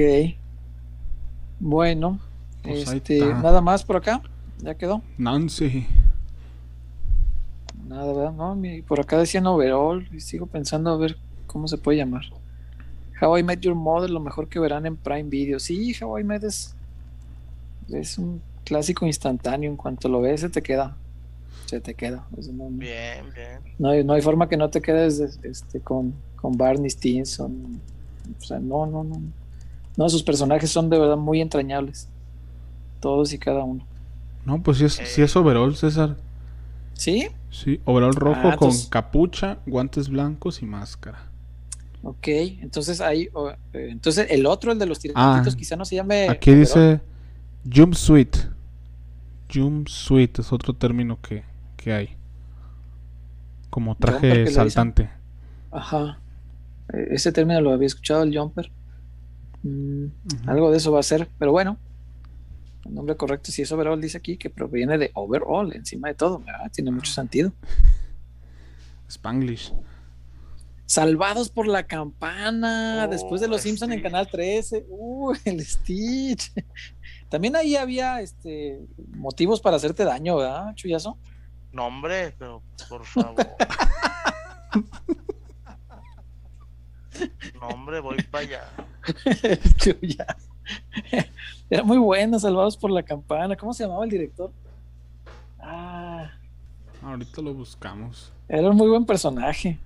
Bueno, 1.60 2.20
Pues 2.62 2.90
este, 2.92 3.18
nada 3.18 3.60
más 3.60 3.84
por 3.84 3.96
acá. 3.96 4.22
Ya 4.58 4.74
quedó. 4.76 5.02
Nancy. 5.16 5.86
Nada, 7.86 8.12
¿verdad? 8.12 8.32
No, 8.32 8.54
mi- 8.54 8.82
por 8.82 9.00
acá 9.00 9.18
decían 9.18 9.46
overall 9.46 10.06
y 10.12 10.20
sigo 10.20 10.46
pensando 10.46 10.90
a 10.92 10.96
ver 10.96 11.16
cómo 11.46 11.66
se 11.68 11.78
puede 11.78 11.98
llamar. 11.98 12.22
How 13.20 13.36
I 13.38 13.42
Met 13.42 13.60
Your 13.60 13.74
Mother, 13.74 14.10
lo 14.10 14.20
mejor 14.20 14.48
que 14.48 14.60
verán 14.60 14.86
en 14.86 14.96
Prime 14.96 15.28
Video. 15.28 15.58
Sí, 15.58 15.92
How 16.00 16.18
I 16.20 16.24
Met 16.24 16.44
es, 16.44 16.76
es 17.92 18.18
un 18.18 18.40
clásico 18.64 19.06
instantáneo. 19.06 19.70
En 19.70 19.76
cuanto 19.76 20.08
lo 20.08 20.20
ves, 20.20 20.40
se 20.42 20.48
te 20.48 20.62
queda. 20.62 20.96
Se 21.66 21.80
te 21.80 21.94
queda. 21.94 22.26
O 22.36 22.42
sea, 22.42 22.52
no, 22.52 22.64
no- 22.70 22.78
Bien, 22.78 23.24
bien. 23.34 23.60
no 23.78 23.90
hay, 23.90 24.02
no 24.04 24.12
hay 24.14 24.22
forma 24.22 24.48
que 24.48 24.56
no 24.56 24.70
te 24.70 24.80
quedes 24.80 25.20
este, 25.42 25.80
con, 25.80 26.14
con 26.36 26.56
Barney 26.56 26.88
Stinson. 26.90 27.80
O 28.40 28.44
sea, 28.44 28.58
no, 28.58 28.86
no, 28.86 29.04
no. 29.04 29.20
No, 29.96 30.08
sus 30.08 30.22
personajes 30.22 30.70
son 30.70 30.88
de 30.90 30.98
verdad 30.98 31.16
muy 31.16 31.40
entrañables. 31.40 32.08
Todos 33.00 33.32
y 33.32 33.38
cada 33.38 33.64
uno. 33.64 33.84
No, 34.44 34.62
pues 34.62 34.78
sí 34.78 34.84
es, 34.86 34.94
sí 34.94 35.22
es 35.22 35.36
overall, 35.36 35.76
César. 35.76 36.16
¿Sí? 36.94 37.28
Sí, 37.50 37.80
overall 37.84 38.14
rojo 38.14 38.38
Ah, 38.40 38.56
con 38.56 38.68
entonces- 38.68 38.86
capucha, 38.88 39.58
guantes 39.66 40.08
blancos 40.08 40.62
y 40.62 40.66
máscara. 40.66 41.24
Ok, 42.02 42.28
entonces 42.28 43.00
ahí, 43.00 43.28
eh, 43.72 43.88
entonces 43.90 44.26
el 44.30 44.46
otro, 44.46 44.70
el 44.72 44.78
de 44.78 44.86
los 44.86 45.00
tirantitos, 45.00 45.56
quizá 45.56 45.74
no 45.76 45.84
se 45.84 45.96
llame. 45.96 46.28
Aquí 46.28 46.50
overall. 46.50 46.60
dice 46.66 47.00
jumpsuit. 47.64 48.36
Jumpsuit 49.52 50.38
es 50.38 50.52
otro 50.52 50.74
término 50.74 51.18
que, 51.20 51.42
que 51.76 51.92
hay. 51.92 52.16
Como 53.70 53.96
traje 53.96 54.46
saltante. 54.48 55.10
Ajá. 55.70 56.18
Eh, 56.92 57.08
Ese 57.10 57.32
término 57.32 57.60
lo 57.60 57.72
había 57.72 57.86
escuchado, 57.86 58.22
el 58.22 58.36
jumper. 58.36 58.70
Mm. 59.62 60.06
Algo 60.46 60.70
de 60.70 60.78
eso 60.78 60.92
va 60.92 61.00
a 61.00 61.04
ser, 61.04 61.28
pero 61.38 61.52
bueno. 61.52 61.78
El 62.84 62.94
nombre 62.94 63.16
correcto, 63.16 63.52
si 63.52 63.62
es 63.62 63.72
overall, 63.72 64.00
dice 64.00 64.16
aquí 64.18 64.36
que 64.38 64.48
proviene 64.48 64.96
de 64.96 65.10
overall, 65.14 65.72
encima 65.74 66.08
de 66.08 66.14
todo. 66.14 66.42
Ah, 66.48 66.68
tiene 66.70 66.90
mucho 66.90 67.12
sentido. 67.12 67.52
Spanglish. 69.08 69.72
Salvados 70.86 71.50
por 71.50 71.66
la 71.66 71.82
campana, 71.82 73.04
Oh, 73.06 73.10
después 73.10 73.42
de 73.42 73.48
los 73.48 73.60
Simpson 73.60 73.92
en 73.92 73.98
Stitch. 73.98 74.10
Canal 74.10 74.28
13. 74.30 74.86
Uh, 74.88 75.34
el 75.44 75.60
Stitch. 75.64 76.50
También 77.28 77.56
ahí 77.56 77.76
había 77.76 78.20
este 78.20 78.80
motivos 79.14 79.60
para 79.60 79.76
hacerte 79.76 80.04
daño, 80.04 80.36
¿verdad, 80.36 80.74
Chuyazo? 80.74 81.18
No, 81.72 81.86
hombre, 81.86 82.34
pero 82.38 82.62
por 82.88 83.04
favor. 83.06 83.46
No, 87.60 87.68
hombre, 87.68 88.00
voy 88.00 88.22
para 88.30 88.44
allá. 88.44 88.64
Chuyazo. 89.76 90.48
Era 91.70 91.82
muy 91.82 91.98
bueno, 91.98 92.38
Salvados 92.38 92.76
por 92.76 92.90
la 92.90 93.02
campana. 93.02 93.56
¿Cómo 93.56 93.72
se 93.74 93.84
llamaba 93.84 94.04
el 94.04 94.10
director? 94.10 94.52
Ah, 95.58 96.30
Ahorita 97.02 97.42
lo 97.42 97.54
buscamos. 97.54 98.32
era 98.48 98.68
un 98.70 98.76
muy 98.76 98.88
buen 98.88 99.04
personaje. 99.04 99.78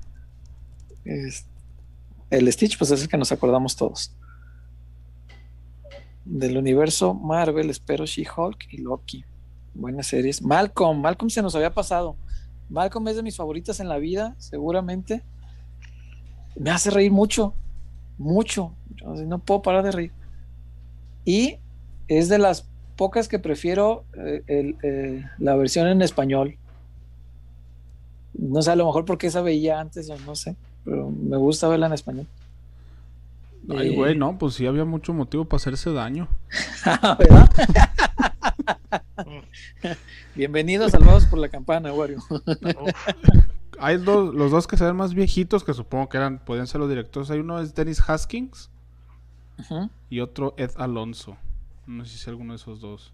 El 2.31 2.53
Stitch, 2.53 2.79
pues 2.79 2.91
es 2.91 3.03
el 3.03 3.09
que 3.09 3.17
nos 3.19 3.33
acordamos 3.33 3.77
todos. 3.77 4.15
Del 6.25 6.57
universo 6.57 7.15
Marvel, 7.15 7.68
espero 7.70 8.07
She-Hulk 8.07 8.68
y 8.70 8.78
Loki. 8.78 9.25
Buenas 9.75 10.07
series. 10.07 10.41
Malcolm, 10.42 11.01
Malcolm 11.01 11.31
se 11.31 11.42
nos 11.42 11.55
había 11.55 11.75
pasado. 11.75 12.17
Malcolm 12.68 13.09
es 13.09 13.17
de 13.17 13.23
mis 13.23 13.36
favoritas 13.36 13.81
en 13.81 13.89
la 13.89 13.99
vida, 13.99 14.34
seguramente. 14.39 15.23
Me 16.57 16.70
hace 16.70 16.91
reír 16.91 17.10
mucho, 17.10 17.55
mucho. 18.18 18.75
Yo 18.97 19.15
no 19.26 19.41
puedo 19.41 19.62
parar 19.62 19.83
de 19.83 19.92
reír. 19.92 20.12
Y 21.25 21.59
es 22.09 22.28
de 22.28 22.39
las 22.39 22.68
pocas 22.97 23.26
que 23.26 23.39
prefiero 23.39 24.05
eh, 24.17 24.42
eh, 24.83 25.25
la 25.39 25.57
versión 25.57 25.89
en 25.89 26.02
español. 26.02 26.57
No 28.33 28.62
sé, 28.62 28.70
a 28.70 28.76
lo 28.76 28.86
mejor 28.86 29.05
porque 29.05 29.26
esa 29.26 29.42
veía 29.42 29.81
antes 29.81 30.09
o 30.09 30.17
no 30.18 30.34
sé, 30.34 30.57
pero 30.84 31.10
me 31.10 31.36
gusta 31.36 31.68
verla 31.68 31.86
en 31.86 31.92
español. 31.92 32.26
Ay, 33.70 33.94
güey, 33.94 34.16
no, 34.16 34.39
pues 34.39 34.55
sí 34.55 34.66
había 34.66 34.84
mucho 34.84 35.12
motivo 35.15 35.44
para 35.44 35.57
hacerse 35.57 35.92
daño. 35.92 36.28
¿Verdad? 37.18 37.50
Bienvenidos 40.34 40.92
salvados 40.92 41.26
por 41.26 41.39
la 41.39 41.49
campana, 41.49 41.92
Wario. 41.92 42.18
Hay 43.78 43.97
dos, 43.99 44.34
los 44.34 44.50
dos 44.50 44.66
que 44.66 44.76
se 44.76 44.84
ven 44.84 44.97
más 44.97 45.15
viejitos, 45.15 45.65
que 45.65 45.74
supongo 45.74 46.08
que 46.08 46.16
eran, 46.16 46.39
podían 46.39 46.66
ser 46.66 46.81
los 46.81 46.89
directores. 46.89 47.31
Hay 47.31 47.41
uno 47.41 47.60
es 47.60 47.74
Dennis 47.74 48.02
Haskins 48.08 48.70
y 50.10 50.20
otro 50.20 50.55
Ed 50.57 50.70
Alonso. 50.76 51.36
No 51.86 52.05
sé 52.05 52.10
si 52.12 52.16
es 52.16 52.28
alguno 52.28 52.52
de 52.52 52.57
esos 52.57 52.81
dos. 52.81 53.12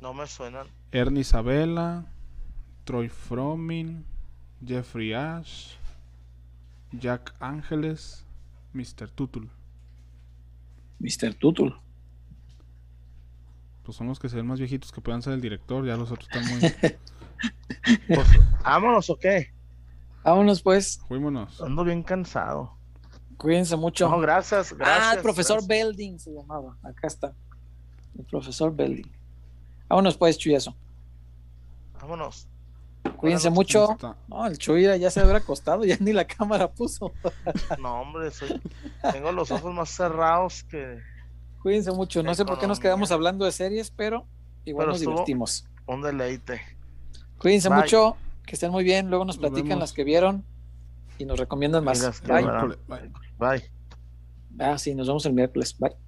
no 0.00 0.12
me 0.14 0.26
suenan. 0.26 0.66
Ernie 0.92 1.20
Isabella, 1.20 2.04
Troy 2.84 3.08
Fromin, 3.08 4.04
Jeffrey 4.64 5.12
Ash, 5.14 5.74
Jack 6.92 7.34
Ángeles, 7.40 8.24
Mr. 8.74 9.08
Tutul. 9.14 9.48
Mr. 10.98 11.34
Tutul. 11.34 11.78
Pues 13.82 13.96
son 13.96 14.08
los 14.08 14.18
que 14.18 14.28
se 14.28 14.36
ven 14.36 14.46
más 14.46 14.58
viejitos 14.58 14.90
que 14.90 15.00
puedan 15.00 15.22
ser 15.22 15.32
el 15.34 15.40
director. 15.40 15.86
Ya 15.86 15.96
los 15.96 16.10
otros 16.10 16.28
están 16.28 16.46
muy. 16.58 16.72
Pues, 18.08 18.26
vámonos 18.64 19.10
o 19.10 19.16
qué? 19.18 19.52
Vámonos 20.24 20.62
pues, 20.62 20.98
Fuímonos. 21.06 21.60
Ando 21.60 21.84
bien 21.84 22.02
cansado. 22.02 22.76
cuídense 23.36 23.76
mucho. 23.76 24.08
No, 24.08 24.18
gracias, 24.18 24.72
gracias. 24.72 25.06
ah, 25.06 25.14
el 25.14 25.22
profesor 25.22 25.58
gracias. 25.58 25.68
Belding 25.68 26.18
se 26.18 26.32
llamaba. 26.32 26.76
Acá 26.82 27.06
está. 27.06 27.34
El 28.18 28.24
profesor 28.24 28.74
Belding. 28.74 29.12
Vámonos 29.88 30.16
pues, 30.16 30.36
Chuyazo. 30.36 30.74
Vámonos. 32.00 32.48
Cuídense 33.16 33.50
mucho. 33.50 33.96
No, 34.28 34.46
el 34.46 34.58
Chuy 34.58 34.84
ya 34.98 35.10
se 35.10 35.20
habrá 35.20 35.38
acostado, 35.38 35.84
ya 35.84 35.96
ni 36.00 36.12
la 36.12 36.26
cámara 36.26 36.70
puso. 36.70 37.12
No, 37.80 38.00
hombre, 38.00 38.30
soy... 38.30 38.60
tengo 39.12 39.32
los 39.32 39.50
ojos 39.50 39.74
más 39.74 39.90
cerrados 39.90 40.64
que 40.64 41.00
Cuídense 41.66 41.90
mucho. 41.90 42.22
No 42.22 42.32
sé 42.34 42.44
por 42.44 42.60
qué 42.60 42.68
nos 42.68 42.78
quedamos 42.78 43.10
hablando 43.10 43.44
de 43.44 43.50
series, 43.50 43.90
pero 43.90 44.24
igual 44.64 44.84
Pero 44.84 44.92
nos 44.92 45.00
divertimos. 45.00 45.66
un 45.86 46.00
deleite. 46.00 46.60
Cuídense 47.38 47.68
Bye. 47.68 47.78
mucho, 47.78 48.16
que 48.46 48.54
estén 48.54 48.70
muy 48.70 48.84
bien. 48.84 49.10
Luego 49.10 49.24
nos 49.24 49.36
platican 49.36 49.80
las 49.80 49.92
que 49.92 50.04
vieron 50.04 50.44
y 51.18 51.24
nos 51.24 51.38
recomiendan 51.38 51.82
más. 51.82 52.22
Bye. 52.22 52.46
Bye. 53.38 53.70
Ah, 54.60 54.78
sí, 54.78 54.94
nos 54.94 55.08
vemos 55.08 55.26
el 55.26 55.32
miércoles. 55.32 55.76
Bye. 55.78 56.05